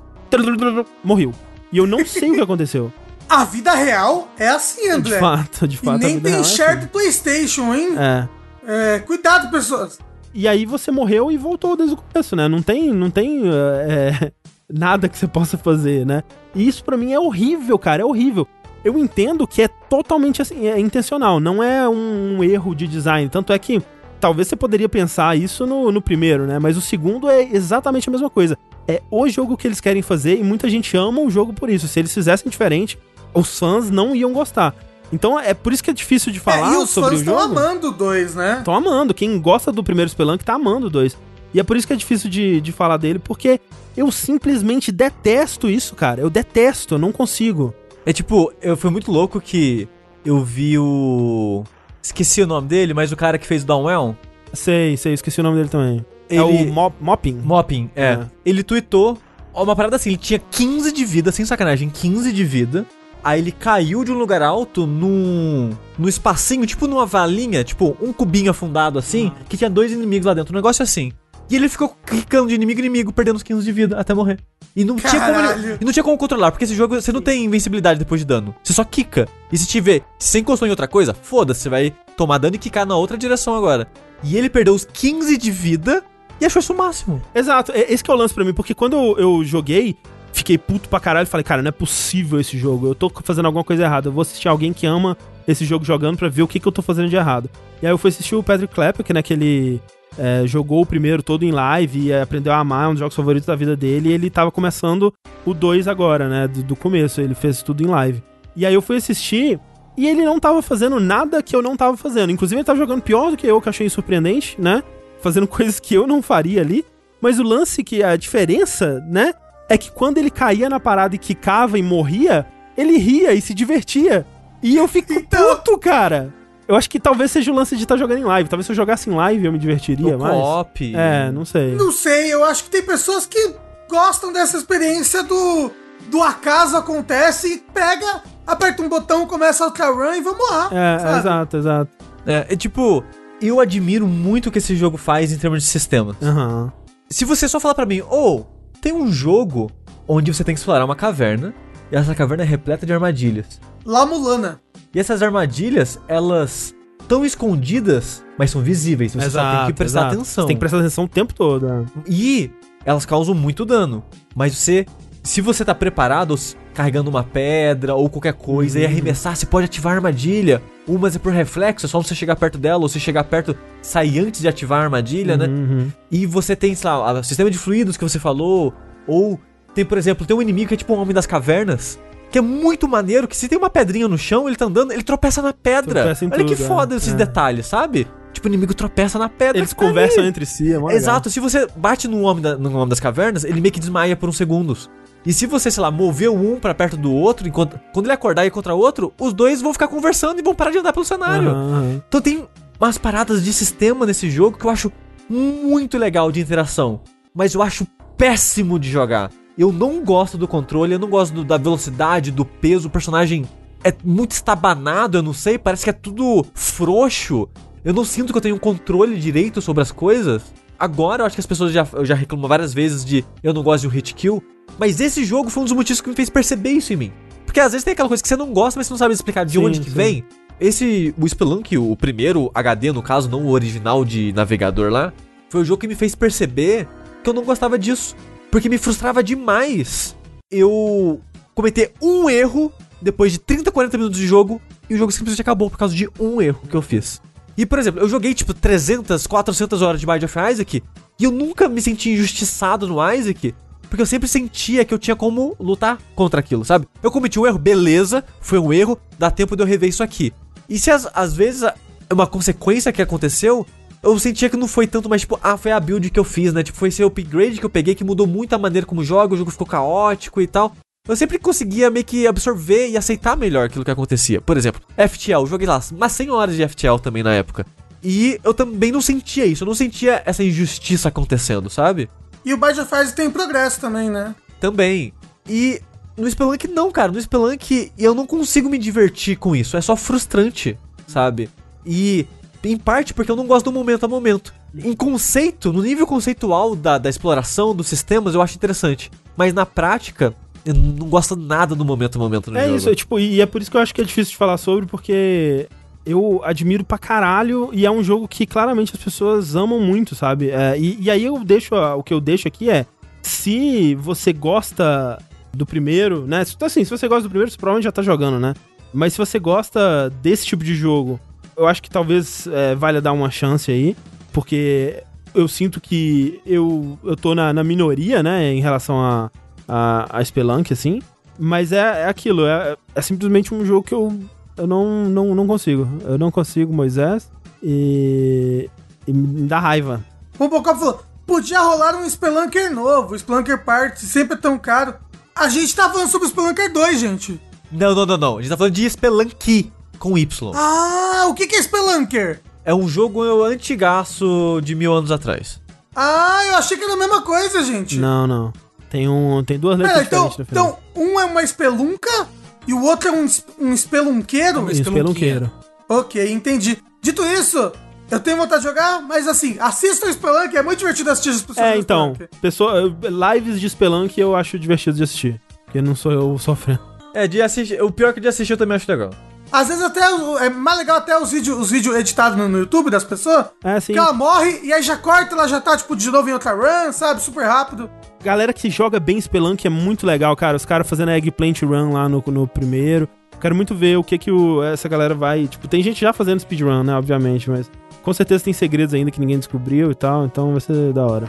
morreu. 1.03 1.33
E 1.73 1.79
eu 1.79 1.87
não 1.87 2.05
sei 2.05 2.31
o 2.31 2.35
que 2.35 2.41
aconteceu. 2.41 2.93
A 3.29 3.45
vida 3.45 3.75
real 3.75 4.27
é 4.39 4.49
assim, 4.49 4.89
André. 4.89 5.15
De 5.15 5.21
fato, 5.21 5.69
de 5.69 5.77
fato. 5.77 6.03
E 6.03 6.07
nem 6.07 6.21
tem 6.21 6.43
share 6.43 6.71
é 6.71 6.73
assim. 6.73 6.87
do 6.87 6.89
PlayStation, 6.89 7.75
hein? 7.75 7.91
É. 7.99 8.29
é. 8.67 8.99
Cuidado, 9.01 9.51
pessoas. 9.51 9.99
E 10.33 10.49
aí 10.49 10.65
você 10.65 10.91
morreu 10.91 11.31
e 11.31 11.37
voltou 11.37 11.77
desde 11.77 11.95
o 11.95 11.99
começo, 11.99 12.35
né? 12.35 12.49
Não 12.49 12.63
tem, 12.63 12.91
não 12.91 13.11
tem 13.11 13.43
é, 13.47 14.33
nada 14.73 15.09
que 15.09 15.19
você 15.19 15.27
possa 15.27 15.59
fazer, 15.59 16.07
né? 16.07 16.23
E 16.55 16.67
isso 16.67 16.83
para 16.83 16.97
mim 16.97 17.13
é 17.13 17.21
horrível, 17.21 17.79
cara, 17.79 18.03
é 18.03 18.05
horrível. 18.05 18.49
Eu 18.85 18.99
entendo 18.99 19.47
que 19.47 19.63
é 19.63 19.69
totalmente 19.69 20.41
assim, 20.41 20.67
é 20.67 20.79
intencional, 20.79 21.41
não 21.41 21.63
é 21.63 21.89
um 21.89 22.43
erro 22.43 22.75
de 22.75 22.87
design. 22.87 23.29
Tanto 23.29 23.53
é 23.53 23.59
que 23.59 23.83
talvez 24.21 24.49
você 24.49 24.57
poderia 24.57 24.89
pensar 24.89 25.37
isso 25.37 25.67
no, 25.67 25.91
no 25.91 26.01
primeiro, 26.01 26.47
né? 26.47 26.59
Mas 26.59 26.77
o 26.77 26.81
segundo 26.81 27.29
é 27.29 27.43
exatamente 27.43 28.09
a 28.09 28.13
mesma 28.13 28.31
coisa. 28.31 28.57
É 28.87 29.03
o 29.11 29.29
jogo 29.29 29.57
que 29.57 29.67
eles 29.67 29.81
querem 29.81 30.03
fazer 30.03 30.39
e 30.39 30.45
muita 30.45 30.69
gente 30.69 30.97
ama 30.97 31.21
o 31.21 31.31
jogo 31.31 31.53
por 31.53 31.69
isso. 31.69 31.89
Se 31.89 31.99
eles 31.99 32.13
fizessem 32.13 32.51
diferente, 32.51 32.99
os 33.35 33.59
fãs 33.59 33.91
não 33.91 34.15
iam 34.15 34.33
gostar. 34.33 34.75
Então 35.13 35.39
é 35.39 35.55
por 35.55 35.73
isso 35.73 35.83
que 35.83 35.91
é 35.91 35.95
difícil 35.95 36.33
de 36.33 36.39
falar 36.41 36.83
é, 36.83 36.87
sobre 36.87 37.17
o 37.17 37.19
jogo. 37.19 37.31
E 37.31 37.35
os 37.35 37.35
fãs 37.35 37.37
estão 37.37 37.39
amando 37.39 37.89
o 37.89 37.93
2, 37.93 38.35
né? 38.35 38.57
Estão 38.59 38.75
amando. 38.75 39.15
Quem 39.15 39.41
gosta 39.41 39.73
do 39.73 39.83
primeiro 39.83 40.11
Spelunk 40.11 40.45
tá 40.45 40.55
amando 40.55 40.87
o 40.87 40.91
2. 40.91 41.17
E 41.55 41.61
é 41.61 41.63
por 41.63 41.77
isso 41.77 41.87
que 41.87 41.93
é 41.93 41.97
difícil 41.97 42.29
de, 42.29 42.61
de 42.61 42.73
falar 42.73 42.99
dele, 42.99 43.19
porque 43.19 43.61
eu 43.97 44.11
simplesmente 44.13 44.93
detesto 44.93 45.69
isso, 45.69 45.95
cara. 45.95 46.21
Eu 46.21 46.29
detesto, 46.29 46.95
eu 46.95 46.99
não 46.99 47.11
consigo. 47.11 47.75
É 48.07 48.13
tipo, 48.13 48.53
eu 48.63 48.77
foi 48.77 48.91
muito 48.91 49.11
louco 49.11 49.41
que 49.41 49.89
eu 50.25 50.43
vi 50.43 50.79
o. 50.79 51.65
Esqueci 52.03 52.43
o 52.43 52.47
nome 52.47 52.69
dele, 52.69 52.95
mas 52.95 53.13
o 53.13 53.17
cara 53.17 53.39
que 53.39 53.47
fez 53.47 53.63
o 53.63 53.67
Downwell. 53.67 54.17
Sei, 54.53 54.97
sei, 54.97 55.13
esqueci 55.13 55.41
o 55.41 55.43
nome 55.43 55.57
dele 55.57 55.69
também. 55.69 56.05
Ele... 56.29 56.41
É 56.41 56.43
o 56.43 56.73
Mop, 56.73 56.95
Mopping? 57.01 57.41
Mopping, 57.43 57.91
é. 57.95 58.05
é. 58.05 58.27
Ele 58.45 58.63
tweetou 58.63 59.19
uma 59.55 59.75
parada 59.75 59.97
assim, 59.97 60.11
ele 60.11 60.19
tinha 60.19 60.39
15 60.39 60.93
de 60.93 61.05
vida, 61.05 61.33
sem 61.33 61.45
sacanagem, 61.45 61.89
15 61.89 62.33
de 62.33 62.45
vida. 62.45 62.87
Aí 63.23 63.41
ele 63.41 63.51
caiu 63.51 64.05
de 64.05 64.13
um 64.13 64.19
lugar 64.19 64.43
alto 64.43 64.87
num, 64.87 65.71
num 65.99 66.09
espacinho, 66.09 66.65
tipo 66.65 66.87
numa 66.87 67.05
valinha, 67.05 67.65
tipo 67.65 67.97
um 68.01 68.13
cubinho 68.13 68.51
afundado 68.51 68.99
assim, 68.99 69.33
que 69.49 69.57
tinha 69.57 69.69
dois 69.69 69.91
inimigos 69.91 70.27
lá 70.27 70.35
dentro, 70.35 70.55
um 70.55 70.57
negócio 70.57 70.83
assim. 70.83 71.13
E 71.51 71.57
ele 71.57 71.69
ficou 71.69 71.89
clicando 72.07 72.49
de 72.49 72.55
inimigo 72.55 72.81
em 72.81 72.85
inimigo, 72.85 73.13
perdendo 73.13 73.37
os 73.37 73.43
15 73.43 73.65
de 73.65 73.73
vida 73.73 73.99
até 73.99 74.15
morrer. 74.15 74.39
E 74.79 74.85
não, 74.85 74.95
tinha 74.95 75.21
como 75.21 75.77
e 75.81 75.85
não 75.85 75.93
tinha 75.93 76.05
como 76.05 76.17
controlar, 76.17 76.53
porque 76.53 76.63
esse 76.63 76.75
jogo 76.77 76.95
você 76.95 77.11
não 77.11 77.21
tem 77.21 77.45
invencibilidade 77.45 77.99
depois 77.99 78.21
de 78.21 78.25
dano. 78.25 78.55
Você 78.63 78.73
só 78.73 78.85
quica. 78.85 79.27
E 79.51 79.59
se 79.59 79.67
tiver, 79.67 80.03
se 80.17 80.29
você 80.29 80.39
encostou 80.39 80.69
em 80.69 80.71
outra 80.71 80.87
coisa, 80.87 81.13
foda-se, 81.13 81.63
você 81.63 81.69
vai 81.69 81.93
tomar 82.17 82.39
dano 82.39 82.55
e 82.55 82.59
quicar 82.61 82.87
na 82.87 82.95
outra 82.95 83.19
direção 83.19 83.57
agora. 83.57 83.89
E 84.23 84.37
ele 84.37 84.49
perdeu 84.49 84.73
os 84.73 84.85
15 84.85 85.37
de 85.37 85.51
vida 85.51 86.05
e 86.41 86.47
achou 86.47 86.61
isso 86.61 86.73
o 86.73 86.77
máximo. 86.77 87.21
Exato, 87.35 87.73
esse 87.75 88.05
que 88.05 88.09
é 88.09 88.15
o 88.15 88.17
lance 88.17 88.33
pra 88.33 88.45
mim, 88.45 88.55
porque 88.55 88.73
quando 88.73 88.95
eu, 88.95 89.19
eu 89.19 89.45
joguei, 89.45 89.97
fiquei 90.33 90.57
puto 90.57 90.89
pra 90.89 91.01
caralho 91.01 91.27
e 91.27 91.29
falei, 91.29 91.43
cara, 91.43 91.61
não 91.61 91.71
é 91.71 91.73
possível 91.73 92.39
esse 92.39 92.57
jogo, 92.57 92.87
eu 92.87 92.95
tô 92.95 93.11
fazendo 93.25 93.47
alguma 93.47 93.65
coisa 93.65 93.83
errada, 93.83 94.07
eu 94.07 94.13
vou 94.13 94.23
assistir 94.23 94.47
alguém 94.47 94.73
que 94.73 94.87
ama 94.87 95.19
esse 95.49 95.65
jogo 95.65 95.85
jogando 95.85 96.17
pra 96.17 96.29
ver 96.29 96.43
o 96.43 96.47
que, 96.47 96.61
que 96.61 96.69
eu 96.69 96.73
tô 96.73 96.83
fazendo 96.83 97.09
de 97.09 97.17
errado. 97.17 97.51
E 97.83 97.87
aí 97.87 97.93
eu 97.93 97.99
fui 97.99 98.11
assistir 98.11 98.37
o 98.37 98.45
Patrick 98.45 98.73
Clapper, 98.73 99.05
que 99.05 99.13
naquele... 99.13 99.83
É, 100.19 100.47
jogou 100.47 100.83
o 100.83 100.87
primeiro 100.87 101.23
todo 101.23 101.45
em 101.45 101.53
live 101.53 102.07
e 102.07 102.13
aprendeu 102.13 102.53
a 102.53 102.59
amar, 102.59 102.87
é 102.87 102.89
um 102.89 102.93
dos 102.93 102.99
jogos 102.99 103.15
favoritos 103.15 103.47
da 103.47 103.55
vida 103.55 103.77
dele, 103.77 104.09
e 104.09 104.13
ele 104.13 104.29
tava 104.29 104.51
começando 104.51 105.15
o 105.47 105.55
2 105.55 105.87
agora, 105.87 106.29
né, 106.29 106.49
do, 106.49 106.63
do 106.63 106.77
começo, 106.77 107.21
ele 107.21 107.35
fez 107.35 107.63
tudo 107.63 107.83
em 107.83 107.87
live. 107.87 108.23
E 108.57 108.67
aí 108.67 108.75
eu 108.75 108.83
fui 108.83 108.97
assistir, 108.97 109.61
e 109.97 110.09
ele 110.09 110.25
não 110.25 110.41
tava 110.41 110.61
fazendo 110.61 110.99
nada 110.99 111.43
que 111.43 111.55
eu 111.55 111.63
não 111.63 111.77
tava 111.77 111.97
fazendo. 111.97 112.33
Inclusive, 112.33 112.59
ele 112.59 112.67
tava 112.67 112.79
jogando 112.79 113.03
pior 113.03 113.31
do 113.31 113.37
que 113.37 113.47
eu, 113.47 113.61
que 113.61 113.69
achei 113.69 113.89
surpreendente, 113.89 114.61
né? 114.61 114.83
Fazendo 115.21 115.47
coisas 115.49 115.79
que 115.79 115.95
eu 115.95 116.07
não 116.07 116.21
faria 116.21 116.61
ali. 116.61 116.85
Mas 117.21 117.39
o 117.39 117.43
lance 117.43 117.83
que 117.83 118.03
a 118.03 118.17
diferença, 118.17 119.05
né? 119.09 119.33
é 119.69 119.77
que 119.77 119.91
quando 119.91 120.19
ele 120.19 120.31
caía 120.31 120.69
na 120.69 120.81
parada 120.81 121.15
e 121.15 121.19
quicava 121.19 121.79
e 121.79 121.83
morria, 121.83 122.47
ele 122.77 122.97
ria 122.97 123.35
e 123.35 123.41
se 123.41 123.53
divertia. 123.53 124.27
E 124.63 124.77
eu 124.77 124.89
fico 124.89 125.13
então... 125.13 125.57
puto, 125.57 125.79
cara. 125.79 126.33
Eu 126.69 126.77
acho 126.77 126.89
que 126.91 127.01
talvez 127.01 127.31
seja 127.31 127.51
o 127.51 127.55
lance 127.55 127.75
de 127.75 127.83
estar 127.83 127.95
tá 127.95 127.99
jogando 127.99 128.19
em 128.19 128.25
live. 128.25 128.49
Talvez 128.49 128.67
se 128.67 128.73
eu 128.73 128.77
jogasse 128.77 129.09
em 129.09 129.15
live 129.15 129.47
eu 129.47 129.53
me 129.53 129.59
divertiria 129.59 130.19
mais. 130.19 130.35
Cop. 130.35 130.95
É, 130.95 131.33
não 131.33 131.45
sei. 131.45 131.75
Não 131.75 131.91
sei, 131.91 132.33
eu 132.33 132.45
acho 132.45 132.65
que 132.65 132.71
tem 132.71 132.83
pessoas 132.83 133.25
que 133.25 133.55
gostam 133.89 134.33
dessa 134.33 134.59
experiência 134.59 135.23
do 135.23 135.73
do 136.07 136.23
acaso 136.23 136.77
acontece 136.77 137.55
e 137.55 137.59
pega, 137.59 138.23
aperta 138.47 138.83
um 138.83 138.89
botão, 138.89 139.27
começa 139.27 139.65
a 139.65 139.67
outrun 139.67 140.15
e 140.15 140.21
vamos 140.21 140.51
lá. 140.51 140.69
É, 140.73 140.99
sabe? 140.99 141.19
exato, 141.19 141.57
exato. 141.57 141.91
É, 142.27 142.47
é, 142.51 142.57
tipo, 142.57 143.05
eu 143.41 143.61
admiro 143.61 144.07
muito 144.07 144.49
o 144.49 144.53
que 144.53 144.59
esse 144.59 144.77
jogo 144.77 144.97
faz 144.97 145.33
em 145.33 145.39
termos 145.39 145.63
de 145.63 145.69
sistemas. 145.69 146.17
Uhum. 146.21 146.71
Se 147.11 147.25
você 147.25 147.49
só 147.49 147.59
falar 147.59 147.75
para 147.75 147.87
mim, 147.87 148.03
ou 148.09 148.41
oh, 148.41 148.79
tem 148.81 148.93
um 148.93 149.11
jogo 149.11 149.71
onde 150.07 150.33
você 150.33 150.45
tem 150.45 150.55
que 150.55 150.61
explorar 150.61 150.85
uma 150.85 150.97
caverna 150.97 151.55
e 151.91 151.97
essa 151.97 152.15
caverna 152.15 152.45
é 152.45 152.47
repleta 152.47 152.85
de 152.85 152.93
armadilhas. 152.93 153.61
La 153.85 154.05
Mulana. 154.05 154.61
E 154.99 155.01
essas 155.01 155.23
armadilhas, 155.23 155.97
elas 156.09 156.75
estão 157.01 157.25
escondidas, 157.25 158.25
mas 158.37 158.51
são 158.51 158.61
visíveis. 158.61 159.13
Você 159.13 159.27
exato, 159.27 159.47
só 159.49 159.59
tem 159.59 159.67
que 159.69 159.79
prestar 159.79 160.01
exato. 160.01 160.15
atenção. 160.17 160.43
Você 160.43 160.49
tem 160.49 160.57
que 160.57 160.61
prestar 160.61 160.79
atenção 160.81 161.05
o 161.05 161.09
tempo 161.09 161.33
todo. 161.33 161.69
Né? 161.69 161.87
E 162.09 162.51
elas 162.85 163.07
causam 163.07 163.33
muito 163.33 163.65
dano. 163.65 164.03
Mas 164.35 164.57
você, 164.57 164.85
se 165.23 165.41
você 165.41 165.65
tá 165.65 165.73
preparado, 165.73 166.35
carregando 166.75 167.09
uma 167.11 167.23
pedra 167.23 167.95
ou 167.95 168.11
qualquer 168.11 168.33
coisa 168.33 168.77
uhum. 168.77 168.83
e 168.83 168.87
arremessar, 168.89 169.37
você 169.37 169.47
pode 169.47 169.67
ativar 169.67 169.93
a 169.93 169.97
armadilha. 169.99 170.61
Umas 170.85 171.15
é 171.15 171.21
por 171.21 171.33
reflexo, 171.33 171.87
é 171.87 171.89
só 171.89 172.03
você 172.03 172.13
chegar 172.13 172.35
perto 172.35 172.59
dela, 172.59 172.83
ou 172.83 172.89
se 172.89 172.99
chegar 172.99 173.23
perto, 173.23 173.57
sair 173.81 174.19
antes 174.19 174.41
de 174.41 174.49
ativar 174.49 174.81
a 174.81 174.83
armadilha, 174.83 175.37
né? 175.37 175.47
uhum. 175.47 175.77
né? 175.77 175.93
E 176.11 176.27
você 176.27 176.57
tem, 176.57 176.75
sei 176.75 176.91
lá, 176.91 177.21
o 177.21 177.23
sistema 177.23 177.49
de 177.49 177.57
fluidos 177.57 177.97
que 177.97 178.03
você 178.03 178.19
falou, 178.19 178.75
ou 179.07 179.39
tem, 179.77 179.85
por 179.85 179.97
exemplo, 179.97 180.27
tem 180.27 180.37
um 180.37 180.43
inimigo 180.43 180.67
que 180.67 180.75
é 180.75 180.77
tipo 180.77 180.93
um 180.93 180.99
homem 180.99 181.15
das 181.15 181.25
cavernas, 181.25 182.01
que 182.31 182.39
é 182.39 182.43
muito 182.43 182.87
maneiro, 182.87 183.27
que 183.27 183.37
se 183.37 183.49
tem 183.49 183.59
uma 183.59 183.71
pedrinha 183.71 184.07
no 184.07 184.19
chão, 184.19 184.47
ele 184.47 184.57
tá 184.57 184.67
andando, 184.67 184.93
ele 184.93 185.03
tropeça 185.03 185.41
na 185.41 185.53
pedra. 185.53 186.03
Tropeça 186.03 186.29
Olha 186.31 186.45
que 186.45 186.57
foda 186.57 186.95
é. 186.95 186.99
esses 186.99 187.13
é. 187.13 187.17
detalhes, 187.17 187.67
sabe? 187.67 188.07
Tipo, 188.33 188.47
o 188.47 188.51
inimigo 188.51 188.75
tropeça 188.75 189.19
na 189.19 189.29
pedra. 189.29 189.59
Eles 189.59 189.73
conversam 189.73 190.25
entre 190.25 190.45
si, 190.45 190.73
é 190.73 190.95
Exato, 190.95 191.31
se 191.31 191.41
você 191.41 191.67
bate 191.77 192.07
no 192.07 192.21
homem, 192.23 192.43
da, 192.43 192.57
no 192.57 192.73
homem 192.75 192.89
das 192.89 193.01
cavernas, 193.01 193.45
ele 193.45 193.61
meio 193.61 193.73
que 193.73 193.81
desmaia 193.81 194.15
por 194.15 194.29
uns 194.29 194.37
segundos. 194.37 194.91
E 195.27 195.33
se 195.33 195.47
você, 195.47 195.71
sei 195.71 195.83
lá, 195.83 195.91
mover 195.91 196.31
um 196.31 196.61
para 196.61 196.75
perto 196.75 196.97
do 196.97 197.13
outro, 197.13 197.49
enquanto 197.49 197.79
quando 197.93 198.07
ele 198.07 198.13
acordar 198.13 198.47
e 198.47 198.51
contra 198.51 198.75
o 198.75 198.79
outro, 198.79 199.13
os 199.19 199.33
dois 199.33 199.61
vão 199.61 199.73
ficar 199.73 199.89
conversando 199.89 200.39
e 200.39 200.43
vão 200.43 200.55
parar 200.55 200.71
de 200.71 200.79
andar 200.79 200.93
pelo 200.93 201.05
cenário. 201.05 201.51
Uhum. 201.51 202.01
Então 202.09 202.21
tem 202.21 202.47
umas 202.81 202.97
paradas 202.97 203.45
de 203.45 203.53
sistema 203.53 204.07
nesse 204.07 204.31
jogo 204.31 204.57
que 204.57 204.65
eu 204.65 204.71
acho 204.71 204.93
muito 205.29 205.99
legal 205.99 206.31
de 206.31 206.41
interação, 206.41 207.01
mas 207.35 207.55
eu 207.55 207.63
acho 207.63 207.87
péssimo 208.17 208.79
de 208.79 208.91
jogar. 208.91 209.31
Eu 209.59 209.73
não 209.73 210.05
gosto 210.05 210.39
do 210.39 210.47
controle, 210.47 210.93
eu 210.93 211.01
não 211.01 211.11
gosto 211.11 211.35
do, 211.35 211.45
da 211.45 211.57
velocidade, 211.57 212.31
do 212.31 212.45
peso, 212.45 212.87
o 212.87 212.91
personagem 212.91 213.45
é 213.83 213.93
muito 214.05 214.31
estabanado, 214.31 215.19
eu 215.19 215.23
não 215.23 215.33
sei, 215.33 215.59
parece 215.59 215.83
que 215.83 215.91
é 215.91 215.93
tudo 215.93 216.47
frouxo. 216.55 217.49
Eu 217.85 217.93
não 217.93 218.05
sinto 218.05 218.33
que 218.33 218.37
eu 218.37 218.41
tenho 218.41 218.55
um 218.55 218.59
controle 218.59 219.19
direito 219.19 219.61
sobre 219.61 219.83
as 219.83 219.91
coisas. 219.91 220.43
agora 220.79 221.23
eu 221.23 221.27
acho 221.27 221.35
que 221.35 221.41
as 221.41 221.47
pessoas 221.47 221.73
já, 221.73 221.85
já 222.05 222.15
reclamam 222.15 222.49
várias 222.49 222.73
vezes 222.73 223.05
de 223.05 223.25
eu 223.43 223.53
não 223.53 223.65
gosto 223.65 223.83
de 223.83 223.89
um 223.89 223.91
hit 223.91 224.15
kill, 224.15 224.41
mas 224.79 225.01
esse 225.01 225.25
jogo 225.25 225.51
foi 225.51 225.63
um 225.63 225.67
dos 225.67 225.75
motivos 225.75 226.01
que 226.01 226.09
me 226.09 226.15
fez 226.15 226.31
perceber 226.31 226.71
isso 226.71 226.93
em 226.93 226.97
mim. 226.97 227.13
Porque 227.45 227.59
às 227.59 227.73
vezes 227.73 227.85
tem 227.85 227.93
aquela 227.93 228.09
coisa 228.09 228.23
que 228.23 228.29
você 228.29 228.37
não 228.37 228.53
gosta, 228.53 228.79
mas 228.79 228.87
você 228.87 228.93
não 228.93 228.99
sabe 228.99 229.13
explicar 229.13 229.45
de 229.45 229.53
sim, 229.53 229.59
onde 229.59 229.81
que 229.81 229.91
sim. 229.91 229.97
vem. 229.97 230.25
Esse, 230.61 231.13
o 231.19 231.29
Spelunk, 231.29 231.77
o 231.77 231.97
primeiro 231.97 232.49
HD 232.55 232.93
no 232.93 233.03
caso, 233.03 233.29
não 233.29 233.45
o 233.45 233.49
original 233.49 234.05
de 234.05 234.33
navegador 234.33 234.89
lá, 234.93 235.13
foi 235.49 235.63
o 235.63 235.65
jogo 235.65 235.81
que 235.81 235.89
me 235.89 235.97
fez 235.97 236.15
perceber 236.15 236.87
que 237.25 237.29
eu 237.29 237.35
não 237.35 237.43
gostava 237.43 237.77
disso. 237.77 238.15
Porque 238.51 238.69
me 238.69 238.79
frustrava 238.79 239.23
demais 239.23 240.17
eu 240.51 241.21
cometer 241.55 241.93
um 242.01 242.29
erro 242.31 242.73
depois 243.01 243.33
de 243.33 243.39
30, 243.39 243.71
40 243.71 243.99
minutos 243.99 244.19
de 244.19 244.27
jogo 244.27 244.61
e 244.89 244.95
o 244.95 244.99
jogo 244.99 245.13
simplesmente 245.13 245.43
acabou 245.43 245.71
por 245.71 245.79
causa 245.79 245.95
de 245.95 246.09
um 246.19 246.41
erro 246.41 246.63
que 246.69 246.75
eu 246.75 246.83
fiz. 246.83 247.21
E, 247.57 247.67
por 247.67 247.79
exemplo, 247.79 248.01
eu 248.01 248.09
joguei 248.09 248.35
tipo 248.35 248.55
300, 248.55 249.27
400 249.27 249.83
horas 249.83 250.01
de 250.01 250.07
Bind 250.07 250.23
of 250.23 250.39
Isaac 250.51 250.83
e 251.19 251.25
eu 251.25 251.31
nunca 251.31 251.69
me 251.69 251.83
senti 251.83 252.11
injustiçado 252.11 252.87
no 252.87 253.13
Isaac 253.13 253.55
porque 253.89 254.03
eu 254.03 254.07
sempre 254.07 254.29
sentia 254.29 254.85
que 254.85 254.93
eu 254.93 254.99
tinha 254.99 255.17
como 255.17 255.57
lutar 255.59 255.99
contra 256.15 256.41
aquilo, 256.41 256.65
sabe? 256.65 256.87
Eu 257.03 257.11
cometi 257.11 257.39
um 257.39 257.47
erro, 257.47 257.59
beleza, 257.59 258.25
foi 258.41 258.59
um 258.59 258.73
erro, 258.73 258.99
dá 259.19 259.31
tempo 259.31 259.57
de 259.57 259.63
eu 259.63 259.67
rever 259.67 259.89
isso 259.89 260.03
aqui. 260.03 260.33
E 260.69 260.79
se 260.79 260.91
às, 260.91 261.35
vezes 261.35 261.63
é 261.63 261.75
uma 262.13 262.27
consequência 262.27 262.93
que 262.93 263.01
aconteceu, 263.01 263.67
eu 264.03 264.19
sentia 264.19 264.49
que 264.49 264.57
não 264.57 264.69
foi 264.69 264.87
tanto 264.87 265.09
mais 265.09 265.23
tipo, 265.23 265.39
ah, 265.43 265.57
foi 265.57 265.73
a 265.73 265.81
build 265.81 266.11
que 266.11 266.19
eu 266.19 266.25
fiz, 266.25 266.53
né? 266.53 266.63
Tipo, 266.63 266.79
foi 266.79 266.89
esse 266.89 267.03
upgrade 267.03 267.59
que 267.59 267.67
eu 267.67 267.71
peguei 267.71 267.95
que 267.95 268.05
mudou 268.05 268.27
muito 268.27 268.53
a 268.53 268.59
maneira 268.59 268.87
como 268.87 269.05
joga, 269.05 269.35
o 269.35 269.37
jogo 269.37 269.51
ficou 269.51 269.67
caótico 269.67 270.41
e 270.41 270.47
tal. 270.47 270.75
Eu 271.09 271.17
sempre 271.17 271.39
conseguia 271.39 271.91
meio 271.91 272.05
que 272.05 272.27
absorver 272.27 272.91
e 272.91 272.97
aceitar 272.97 273.37
melhor 273.37 273.67
aquilo 273.67 273.85
que 273.85 273.91
acontecia. 273.91 274.41
Por 274.41 274.57
exemplo, 274.57 274.81
FTL, 274.97 275.41
eu 275.41 275.47
joguei 275.47 275.67
lá 275.67 275.81
umas 275.91 276.13
100 276.13 276.31
horas 276.31 276.55
de 276.55 276.69
FTL 276.69 276.99
também 276.99 277.23
na 277.23 277.33
época. 277.33 277.67
E 278.03 278.39
eu 278.45 278.55
também 278.55 278.93
não 278.93 279.01
sentia 279.01 279.47
isso, 279.47 279.65
eu 279.65 279.67
não 279.67 279.75
sentia 279.75 280.23
essa 280.25 280.45
injustiça 280.45 281.09
acontecendo, 281.09 281.69
sabe? 281.69 282.09
E 282.45 282.55
o 282.55 282.57
Bind 282.57 282.79
of 282.79 283.13
tem 283.15 283.31
progresso 283.31 283.81
também, 283.81 284.09
né? 284.09 284.35
Também. 284.61 285.13
E 285.49 285.81
no 286.17 286.31
Spelunk 286.31 286.69
não, 286.69 286.91
cara. 286.91 287.11
No 287.11 287.21
Spelunk 287.21 287.93
eu 287.99 288.15
não 288.15 288.27
consigo 288.27 288.69
me 288.69 288.79
divertir 288.79 289.37
com 289.37 289.57
isso. 289.57 289.77
É 289.77 289.81
só 289.81 289.97
frustrante, 289.97 290.79
sabe? 291.07 291.49
E 291.85 292.27
em 292.65 292.77
parte 292.77 293.15
porque 293.15 293.31
eu 293.31 293.37
não 293.37 293.47
gosto 293.47 293.67
do 293.67 293.73
momento 293.73 294.05
a 294.05 294.09
momento. 294.09 294.53
Em 294.75 294.95
conceito, 294.95 295.73
no 295.73 295.83
nível 295.83 296.07
conceitual 296.07 296.75
da, 296.75 296.99
da 296.99 297.09
exploração 297.09 297.75
dos 297.75 297.87
sistemas, 297.87 298.35
eu 298.35 298.43
acho 298.43 298.57
interessante. 298.57 299.11
Mas 299.37 299.55
na 299.55 299.65
prática, 299.65 300.35
eu 300.65 300.75
não 300.75 301.09
gosto 301.09 301.37
nada 301.37 301.75
do 301.75 301.85
momento 301.85 302.17
a 302.17 302.19
momento 302.19 302.51
no 302.51 302.59
é 302.59 302.65
jogo. 302.65 302.77
isso, 302.77 302.91
é 302.91 302.95
tipo, 302.95 303.19
e 303.19 303.41
é 303.41 303.47
por 303.47 303.63
isso 303.63 303.71
que 303.71 303.77
eu 303.77 303.81
acho 303.81 303.95
que 303.95 304.01
é 304.01 304.05
difícil 304.05 304.33
de 304.33 304.37
falar 304.37 304.59
sobre, 304.59 304.87
porque 304.87 305.69
eu 306.05 306.41
admiro 306.45 306.85
pra 306.85 306.99
caralho 306.99 307.71
e 307.73 307.87
é 307.87 307.91
um 307.91 308.03
jogo 308.03 308.27
que 308.27 308.47
claramente 308.47 308.93
as 308.95 309.03
pessoas 309.03 309.55
amam 309.55 309.81
muito, 309.81 310.15
sabe? 310.15 310.51
É, 310.51 310.79
e, 310.79 310.99
e, 311.01 311.11
aí 311.11 311.25
eu 311.25 311.39
deixo, 311.45 311.75
o 311.75 312.03
que 312.03 312.13
eu 312.13 312.21
deixo 312.21 312.49
aqui 312.49 312.71
é, 312.71 312.87
se 313.23 313.95
você 313.95 314.33
gosta 314.33 315.19
do 315.53 315.67
primeiro, 315.67 316.27
né? 316.27 316.45
Então, 316.55 316.67
assim, 316.67 316.85
se 316.85 316.91
você 316.91 317.07
gosta 317.09 317.23
do 317.23 317.31
primeiro, 317.31 317.51
você 317.51 317.57
provavelmente 317.57 317.85
já 317.85 317.93
tá 317.93 318.03
jogando, 318.03 318.39
né? 318.39 318.55
Mas 318.93 319.13
se 319.13 319.19
você 319.19 319.39
gosta 319.39 320.11
desse 320.23 320.47
tipo 320.47 320.65
de 320.65 320.75
jogo, 320.75 321.21
eu 321.59 321.67
acho 321.67 321.83
que 321.83 321.91
talvez 321.91 322.47
é, 322.47 322.75
valha 322.75 323.01
dar 323.01 323.13
uma 323.13 323.31
chance 323.31 323.71
aí, 323.71 323.97
porque 324.33 325.03
eu 325.35 325.47
sinto 325.49 325.81
que 325.81 326.41
eu, 326.47 326.99
eu 327.05 327.17
tô 327.17 327.35
na, 327.35 327.53
na 327.53 327.65
minoria, 327.65 328.23
né, 328.23 328.53
em 328.53 328.61
relação 328.61 328.99
a, 329.01 329.31
a, 329.67 330.19
a 330.19 330.25
Spelunk, 330.25 330.73
assim. 330.73 331.03
Mas 331.39 331.73
é, 331.73 332.03
é 332.03 332.09
aquilo, 332.09 332.47
é, 332.47 332.77
é 332.95 333.03
simplesmente 333.03 333.53
um 333.53 333.65
jogo 333.65 333.83
que 333.83 333.95
eu 333.95 334.13
eu 334.59 334.67
não, 334.67 335.05
não, 335.05 335.35
não 335.35 335.47
consigo. 335.47 335.89
Eu 336.05 336.19
não 336.19 336.31
consigo, 336.31 336.73
Moisés. 336.73 337.31
E. 337.63 338.69
E 339.07 339.13
me 339.13 339.49
dá 339.49 339.59
raiva. 339.61 340.05
O 340.39 340.49
Bocop 340.49 340.79
falou: 340.79 341.03
podia 341.25 341.61
rolar 341.61 341.95
um 341.95 342.11
Spelunker 342.11 342.71
novo. 342.75 343.15
O 343.15 343.19
Spelunker 343.19 343.65
Party 343.65 344.05
sempre 344.05 344.35
é 344.35 344.41
tão 344.41 344.59
caro. 344.59 344.95
A 345.35 345.49
gente 345.49 345.75
tá 345.75 345.89
falando 345.89 346.11
sobre 346.11 346.27
o 346.27 346.31
Spelunker 346.31 346.73
2, 346.73 346.99
gente. 346.99 347.41
Não, 347.71 347.95
não, 347.95 348.05
não, 348.05 348.17
não. 348.17 348.39
A 348.39 348.43
gente 348.43 348.51
tá 348.51 348.57
falando 348.57 348.75
de 348.75 348.91
Spelunky 348.91 349.73
com 349.99 350.17
Y. 350.17 350.53
Ah, 350.55 351.27
o 351.29 351.35
que, 351.35 351.47
que 351.47 351.57
é 351.57 351.63
Spelunker? 351.63 352.41
É 352.65 352.75
um 352.75 352.89
jogo 352.89 353.45
antigaço 353.45 354.61
de 354.63 354.75
mil 354.75 354.93
anos 354.93 355.11
atrás. 355.11 355.61
Ah, 355.95 356.41
eu 356.47 356.57
achei 356.57 356.77
que 356.77 356.85
era 356.85 356.95
a 356.95 356.97
mesma 356.97 357.23
coisa, 357.23 357.65
gente. 357.65 357.97
Não, 357.99 358.27
não. 358.27 358.53
Tem, 358.91 359.09
um, 359.09 359.43
tem 359.45 359.59
duas 359.59 359.79
letras 359.79 360.07
então, 360.07 360.29
diferentes 360.29 360.39
no 360.39 360.45
final. 360.45 360.81
Então, 360.95 361.05
um 361.05 361.21
é 361.21 361.25
uma 361.25 361.43
espelunca 361.43 362.29
e 362.67 362.73
o 362.73 362.83
outro 362.83 363.09
é 363.09 363.13
um, 363.13 363.27
um 363.59 363.73
espelunqueiro? 363.73 364.61
Um 364.61 364.71
espelunqueiro. 364.71 365.51
Ok, 365.89 366.33
entendi. 366.33 366.79
Dito 367.03 367.25
isso, 367.25 367.73
eu 368.11 368.21
tenho 368.21 368.37
vontade 368.37 368.63
de 368.63 368.69
jogar, 368.69 369.03
mas 369.03 369.27
assim, 369.27 369.57
assista 369.59 370.07
o 370.07 370.13
Spelunk, 370.13 370.57
é 370.57 370.63
muito 370.63 370.79
divertido 370.79 371.11
assistir 371.11 371.31
as 371.31 371.43
pessoas. 371.43 371.67
É, 371.67 371.77
então, 371.77 372.15
pessoa, 372.41 372.95
lives 373.35 373.61
de 373.61 373.69
Spelunk 373.69 374.19
eu 374.19 374.37
acho 374.37 374.59
divertido 374.59 374.97
de 374.97 375.03
assistir. 375.03 375.41
Porque 375.65 375.83
não 375.83 375.95
sou 375.95 376.13
eu 376.13 376.39
sofrendo. 376.39 376.81
É, 377.15 377.27
de 377.27 377.43
assistir. 377.43 377.83
O 377.83 377.91
pior 377.91 378.15
que 378.15 378.21
de 378.21 378.29
assistir 378.29 378.53
eu 378.55 378.57
também 378.57 378.77
acho 378.77 378.91
legal. 378.91 379.11
Às 379.51 379.69
vezes 379.69 379.83
até 379.83 380.01
é 380.45 380.51
mais 380.51 380.79
legal 380.79 380.99
até 380.99 381.19
os 381.19 381.31
vídeos 381.31 381.59
os 381.59 381.71
vídeos 381.71 381.97
editados 381.97 382.37
no, 382.37 382.49
no, 382.49 382.59
YouTube 382.59 382.91
das 382.91 383.05
pessoas. 383.05 383.47
É, 383.65 383.81
sim. 383.81 383.93
Que 383.93 383.99
ela 383.99 384.13
morre 384.13 384.61
e 384.63 384.73
aí 384.73 384.83
já 384.83 384.97
corta, 384.97 385.35
ela 385.35 385.49
já 385.49 385.61
tá, 385.61 385.77
tipo, 385.77 385.97
de 385.97 386.11
novo 386.11 386.29
em 386.29 386.33
outra 386.33 386.53
run, 386.53 386.93
sabe? 386.93 387.23
Super 387.23 387.47
rápido. 387.47 387.91
Galera 388.23 388.53
que 388.53 388.69
joga 388.69 388.99
bem 388.99 389.21
Spelunk 389.21 389.67
é 389.67 389.71
muito 389.71 390.07
legal, 390.07 390.35
cara. 390.37 390.57
Os 390.57 390.65
caras 390.65 390.89
fazendo 390.89 391.11
a 391.11 391.17
Eggplant 391.17 391.63
Run 391.63 391.93
lá 391.93 392.09
no, 392.09 392.23
no 392.27 392.47
primeiro. 392.47 393.09
Quero 393.41 393.55
muito 393.55 393.75
ver 393.75 393.97
o 393.97 394.05
que 394.05 394.19
que 394.19 394.31
o, 394.31 394.63
essa 394.63 394.89
galera 394.89 395.15
vai. 395.15 395.47
Tipo, 395.47 395.69
tem 395.69 395.83
gente 395.83 396.01
já 396.01 396.13
fazendo 396.13 396.41
speedrun, 396.41 396.83
né? 396.83 396.95
Obviamente, 396.95 397.49
mas 397.49 397.71
com 398.03 398.13
certeza 398.13 398.45
tem 398.45 398.53
segredos 398.53 398.95
ainda 398.95 399.11
que 399.11 399.21
ninguém 399.21 399.39
descobriu 399.39 399.91
e 399.91 399.95
tal, 399.95 400.25
então 400.25 400.53
vai 400.53 400.61
ser 400.61 400.93
da 400.93 401.07
hora. 401.07 401.29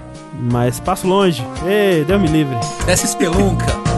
Mas 0.52 0.80
passo 0.80 1.08
longe. 1.08 1.46
Ei, 1.66 2.04
Deus 2.04 2.22
me 2.22 2.28
livre. 2.28 2.56
Essa 2.88 3.06
espelunca. 3.06 3.89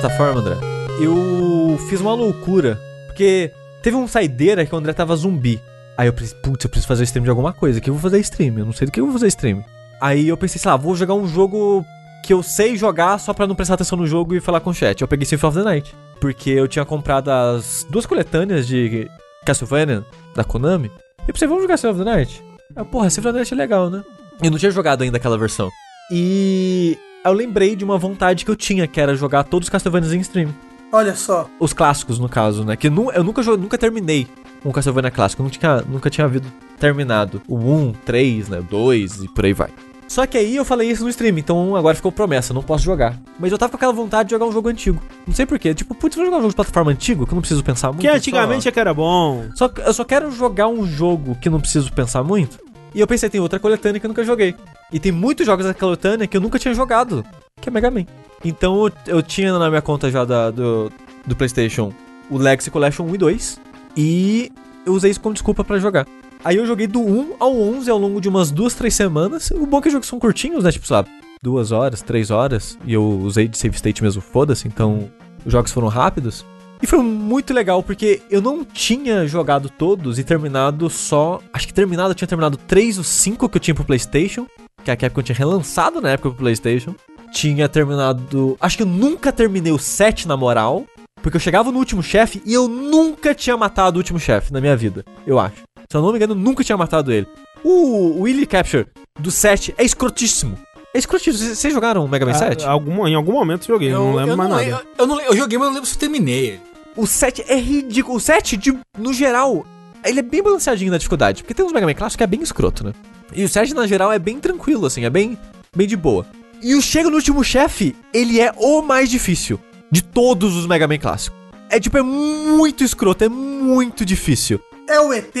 Plataforma, 0.00 0.40
André, 0.40 0.56
eu 0.98 1.78
fiz 1.88 2.00
uma 2.00 2.14
loucura. 2.14 2.80
Porque 3.06 3.52
teve 3.82 3.96
um 3.96 4.08
saideira 4.08 4.64
que 4.64 4.74
o 4.74 4.78
André 4.78 4.92
tava 4.94 5.14
zumbi. 5.14 5.60
Aí 5.96 6.08
eu 6.08 6.12
pensei, 6.12 6.36
putz, 6.42 6.64
eu 6.64 6.70
preciso 6.70 6.88
fazer 6.88 7.04
stream 7.04 7.24
de 7.24 7.30
alguma 7.30 7.52
coisa. 7.52 7.80
que 7.80 7.90
eu 7.90 7.94
vou 7.94 8.02
fazer 8.02 8.18
stream? 8.20 8.58
Eu 8.58 8.64
não 8.64 8.72
sei 8.72 8.86
do 8.86 8.92
que 8.92 8.98
eu 9.00 9.04
vou 9.04 9.12
fazer 9.12 9.26
stream. 9.28 9.62
Aí 10.00 10.28
eu 10.28 10.36
pensei, 10.36 10.58
sei 10.58 10.70
lá, 10.70 10.76
vou 10.76 10.96
jogar 10.96 11.14
um 11.14 11.28
jogo 11.28 11.84
que 12.24 12.32
eu 12.32 12.42
sei 12.42 12.76
jogar 12.76 13.18
só 13.18 13.34
pra 13.34 13.46
não 13.46 13.54
prestar 13.54 13.74
atenção 13.74 13.98
no 13.98 14.06
jogo 14.06 14.34
e 14.34 14.40
falar 14.40 14.60
com 14.60 14.70
o 14.70 14.74
chat. 14.74 15.02
Eu 15.02 15.08
peguei 15.08 15.26
Symphony 15.26 15.50
of 15.50 15.58
the 15.58 15.64
Night. 15.64 15.94
Porque 16.18 16.50
eu 16.50 16.66
tinha 16.66 16.84
comprado 16.84 17.28
as 17.28 17.86
duas 17.90 18.06
coletâneas 18.06 18.66
de 18.66 19.10
Castlevania 19.44 20.04
da 20.34 20.44
Konami. 20.44 20.90
E 21.26 21.28
eu 21.28 21.34
pensei, 21.34 21.46
vamos 21.46 21.62
jogar 21.62 21.76
Symphony 21.76 22.00
of 22.00 22.04
the 22.04 22.16
Night? 22.16 22.44
Ah, 22.74 22.84
porra, 22.84 23.10
Symphony 23.10 23.30
of 23.30 23.34
the 23.34 23.40
Night 23.40 23.54
é 23.54 23.56
legal, 23.56 23.90
né? 23.90 24.02
Eu 24.42 24.50
não 24.50 24.58
tinha 24.58 24.70
jogado 24.70 25.02
ainda 25.02 25.18
aquela 25.18 25.36
versão. 25.36 25.68
E 26.10 26.98
eu 27.24 27.32
lembrei 27.32 27.76
de 27.76 27.84
uma 27.84 27.98
vontade 27.98 28.44
que 28.44 28.50
eu 28.50 28.56
tinha, 28.56 28.86
que 28.86 29.00
era 29.00 29.14
jogar 29.14 29.44
todos 29.44 29.66
os 29.66 29.70
Castlevania 29.70 30.14
em 30.14 30.20
stream. 30.20 30.54
Olha 30.92 31.14
só. 31.14 31.48
Os 31.58 31.72
clássicos, 31.72 32.18
no 32.18 32.28
caso, 32.28 32.64
né? 32.64 32.76
Que 32.76 32.88
eu 32.88 32.90
nunca, 32.90 33.56
nunca 33.56 33.78
terminei 33.78 34.26
um 34.64 34.72
Castlevania 34.72 35.10
clássico. 35.10 35.42
Eu 35.42 35.44
não 35.44 35.50
tinha, 35.50 35.82
nunca 35.82 36.10
tinha 36.10 36.24
havido 36.24 36.50
terminado. 36.78 37.40
O 37.46 37.56
1, 37.56 37.92
3, 38.04 38.48
né? 38.48 38.62
2 38.68 39.22
e 39.22 39.28
por 39.28 39.44
aí 39.44 39.52
vai. 39.52 39.70
Só 40.08 40.26
que 40.26 40.36
aí 40.36 40.56
eu 40.56 40.64
falei 40.64 40.90
isso 40.90 41.04
no 41.04 41.08
stream, 41.08 41.38
então 41.38 41.76
agora 41.76 41.94
ficou 41.94 42.10
promessa, 42.10 42.52
não 42.52 42.64
posso 42.64 42.82
jogar. 42.82 43.16
Mas 43.38 43.52
eu 43.52 43.58
tava 43.58 43.70
com 43.70 43.76
aquela 43.76 43.92
vontade 43.92 44.28
de 44.28 44.34
jogar 44.34 44.44
um 44.44 44.50
jogo 44.50 44.68
antigo. 44.68 45.00
Não 45.24 45.32
sei 45.32 45.46
porquê. 45.46 45.72
Tipo, 45.72 45.94
putz, 45.94 46.16
vou 46.16 46.24
jogar 46.24 46.38
um 46.38 46.40
jogo 46.40 46.50
de 46.50 46.56
plataforma 46.56 46.90
antigo 46.90 47.24
que 47.24 47.32
eu 47.32 47.36
não 47.36 47.42
preciso 47.42 47.62
pensar 47.62 47.92
muito. 47.92 48.00
Que 48.00 48.08
antigamente 48.08 48.64
só... 48.64 48.70
é 48.70 48.72
que 48.72 48.80
era 48.80 48.92
bom. 48.92 49.44
Só, 49.54 49.70
eu 49.86 49.94
só 49.94 50.02
quero 50.02 50.28
jogar 50.32 50.66
um 50.66 50.84
jogo 50.84 51.36
que 51.40 51.48
não 51.48 51.60
preciso 51.60 51.92
pensar 51.92 52.24
muito. 52.24 52.58
E 52.92 52.98
eu 52.98 53.06
pensei, 53.06 53.30
tem 53.30 53.40
outra 53.40 53.60
coletânea 53.60 54.00
que 54.00 54.06
eu 54.06 54.08
nunca 54.08 54.24
joguei. 54.24 54.56
E 54.92 54.98
tem 54.98 55.12
muitos 55.12 55.46
jogos 55.46 55.64
da 55.64 55.74
coletânea 55.74 56.26
que 56.26 56.36
eu 56.36 56.40
nunca 56.40 56.58
tinha 56.58 56.74
jogado 56.74 57.24
que 57.60 57.68
é 57.68 57.72
Mega 57.72 57.90
Man. 57.90 58.06
Então 58.44 58.86
eu, 58.86 58.92
eu 59.06 59.22
tinha 59.22 59.56
na 59.56 59.68
minha 59.68 59.82
conta 59.82 60.10
já 60.10 60.24
da, 60.24 60.50
do, 60.50 60.90
do 61.26 61.36
PlayStation 61.36 61.92
o 62.30 62.38
Legacy 62.38 62.70
Collection 62.70 63.04
1 63.04 63.14
e 63.14 63.18
2 63.18 63.60
e 63.96 64.52
eu 64.86 64.94
usei 64.94 65.10
isso 65.10 65.20
como 65.20 65.34
desculpa 65.34 65.62
para 65.62 65.78
jogar. 65.78 66.06
Aí 66.42 66.56
eu 66.56 66.66
joguei 66.66 66.86
do 66.86 67.00
1 67.00 67.34
ao 67.38 67.54
11 67.54 67.90
ao 67.90 67.98
longo 67.98 68.20
de 68.20 68.28
umas 68.28 68.50
duas, 68.50 68.74
três 68.74 68.94
semanas. 68.94 69.50
O 69.50 69.66
bom 69.66 69.78
é 69.78 69.82
que 69.82 69.88
os 69.88 69.92
jogos 69.92 70.08
são 70.08 70.18
curtinhos, 70.18 70.64
né? 70.64 70.72
Tipo, 70.72 70.86
sabe, 70.86 71.10
duas 71.42 71.70
horas, 71.70 72.00
três 72.00 72.30
horas. 72.30 72.78
E 72.86 72.94
eu 72.94 73.04
usei 73.04 73.46
de 73.46 73.58
save 73.58 73.76
state 73.76 74.02
mesmo, 74.02 74.22
foda-se. 74.22 74.66
Então 74.66 75.10
os 75.44 75.52
jogos 75.52 75.70
foram 75.70 75.88
rápidos. 75.88 76.46
E 76.82 76.86
foi 76.86 77.02
muito 77.02 77.52
legal 77.52 77.82
porque 77.82 78.22
eu 78.30 78.40
não 78.40 78.64
tinha 78.64 79.26
jogado 79.26 79.68
todos 79.68 80.18
e 80.18 80.24
terminado 80.24 80.88
só. 80.88 81.40
Acho 81.52 81.66
que 81.66 81.74
terminado, 81.74 82.12
eu 82.12 82.14
tinha 82.14 82.28
terminado 82.28 82.56
3 82.56 82.96
ou 82.96 83.04
5 83.04 83.48
que 83.50 83.56
eu 83.58 83.60
tinha 83.60 83.74
pro 83.74 83.84
PlayStation. 83.84 84.46
Que 84.84 84.90
a 84.90 84.96
Capcom 84.96 85.22
tinha 85.22 85.36
relançado 85.36 86.00
na 86.00 86.10
época 86.10 86.30
pro 86.30 86.38
PlayStation. 86.38 86.94
tinha 87.32 87.68
terminado. 87.68 88.56
Acho 88.60 88.76
que 88.76 88.82
eu 88.82 88.86
nunca 88.86 89.32
terminei 89.32 89.72
o 89.72 89.78
7 89.78 90.26
na 90.26 90.36
moral. 90.36 90.84
Porque 91.22 91.36
eu 91.36 91.40
chegava 91.40 91.70
no 91.70 91.78
último 91.78 92.02
chefe 92.02 92.42
e 92.46 92.54
eu 92.54 92.66
nunca 92.66 93.34
tinha 93.34 93.54
matado 93.56 93.96
o 93.96 94.00
último 94.00 94.18
chefe 94.18 94.52
na 94.52 94.60
minha 94.60 94.74
vida, 94.74 95.04
eu 95.26 95.38
acho. 95.38 95.62
Se 95.90 95.96
eu 95.96 96.00
não 96.00 96.10
me 96.10 96.16
engano, 96.16 96.32
eu 96.32 96.38
nunca 96.38 96.64
tinha 96.64 96.78
matado 96.78 97.12
ele. 97.12 97.26
O 97.62 98.22
Willy 98.22 98.46
Capture 98.46 98.86
do 99.18 99.30
7 99.30 99.74
é 99.76 99.84
escrotíssimo. 99.84 100.58
É 100.94 100.98
escrotíssimo. 100.98 101.54
Vocês 101.54 101.72
jogaram 101.72 102.04
o 102.04 102.08
Mega 102.08 102.24
Man 102.24 102.34
7? 102.34 102.64
Ah, 102.64 102.70
algum, 102.70 103.06
em 103.06 103.14
algum 103.14 103.32
momento 103.32 103.66
joguei, 103.66 103.92
eu, 103.92 103.98
não 103.98 104.14
lembro 104.14 104.36
mais 104.36 104.50
não 104.50 104.56
nada. 104.56 104.70
Eu, 104.70 104.80
eu, 104.98 105.06
não, 105.06 105.20
eu 105.20 105.36
joguei, 105.36 105.58
mas 105.58 105.66
eu 105.66 105.70
não 105.70 105.74
lembro 105.74 105.88
se 105.88 105.94
eu 105.94 106.00
terminei 106.00 106.46
ele. 106.46 106.60
O 106.96 107.06
7 107.06 107.44
é 107.46 107.56
ridículo. 107.56 108.16
O 108.16 108.20
7, 108.20 108.56
de, 108.56 108.76
no 108.98 109.12
geral, 109.12 109.64
ele 110.04 110.20
é 110.20 110.22
bem 110.22 110.42
balanceadinho 110.42 110.90
na 110.90 110.98
dificuldade. 110.98 111.42
Porque 111.42 111.54
tem 111.54 111.64
uns 111.64 111.72
Mega 111.72 111.86
Man 111.86 111.94
clássicos 111.94 112.16
que 112.16 112.24
é 112.24 112.26
bem 112.26 112.42
escroto, 112.42 112.84
né? 112.84 112.92
E 113.34 113.44
o 113.44 113.48
7, 113.48 113.74
na 113.74 113.86
geral, 113.86 114.12
é 114.12 114.18
bem 114.18 114.38
tranquilo, 114.38 114.86
assim, 114.86 115.04
é 115.04 115.10
bem, 115.10 115.38
bem 115.74 115.86
de 115.86 115.96
boa. 115.96 116.26
E 116.62 116.74
o 116.74 116.82
Chega 116.82 117.08
no 117.08 117.16
último 117.16 117.42
chefe, 117.42 117.96
ele 118.12 118.40
é 118.40 118.52
o 118.56 118.82
mais 118.82 119.08
difícil 119.08 119.58
de 119.90 120.02
todos 120.02 120.56
os 120.56 120.66
Mega 120.66 120.86
Man 120.86 120.98
clássicos. 120.98 121.38
É 121.70 121.78
tipo, 121.78 121.96
é 121.96 122.02
muito 122.02 122.84
escroto, 122.84 123.24
é 123.24 123.28
muito 123.28 124.04
difícil. 124.04 124.60
É 124.88 125.00
o 125.00 125.12
ET? 125.12 125.34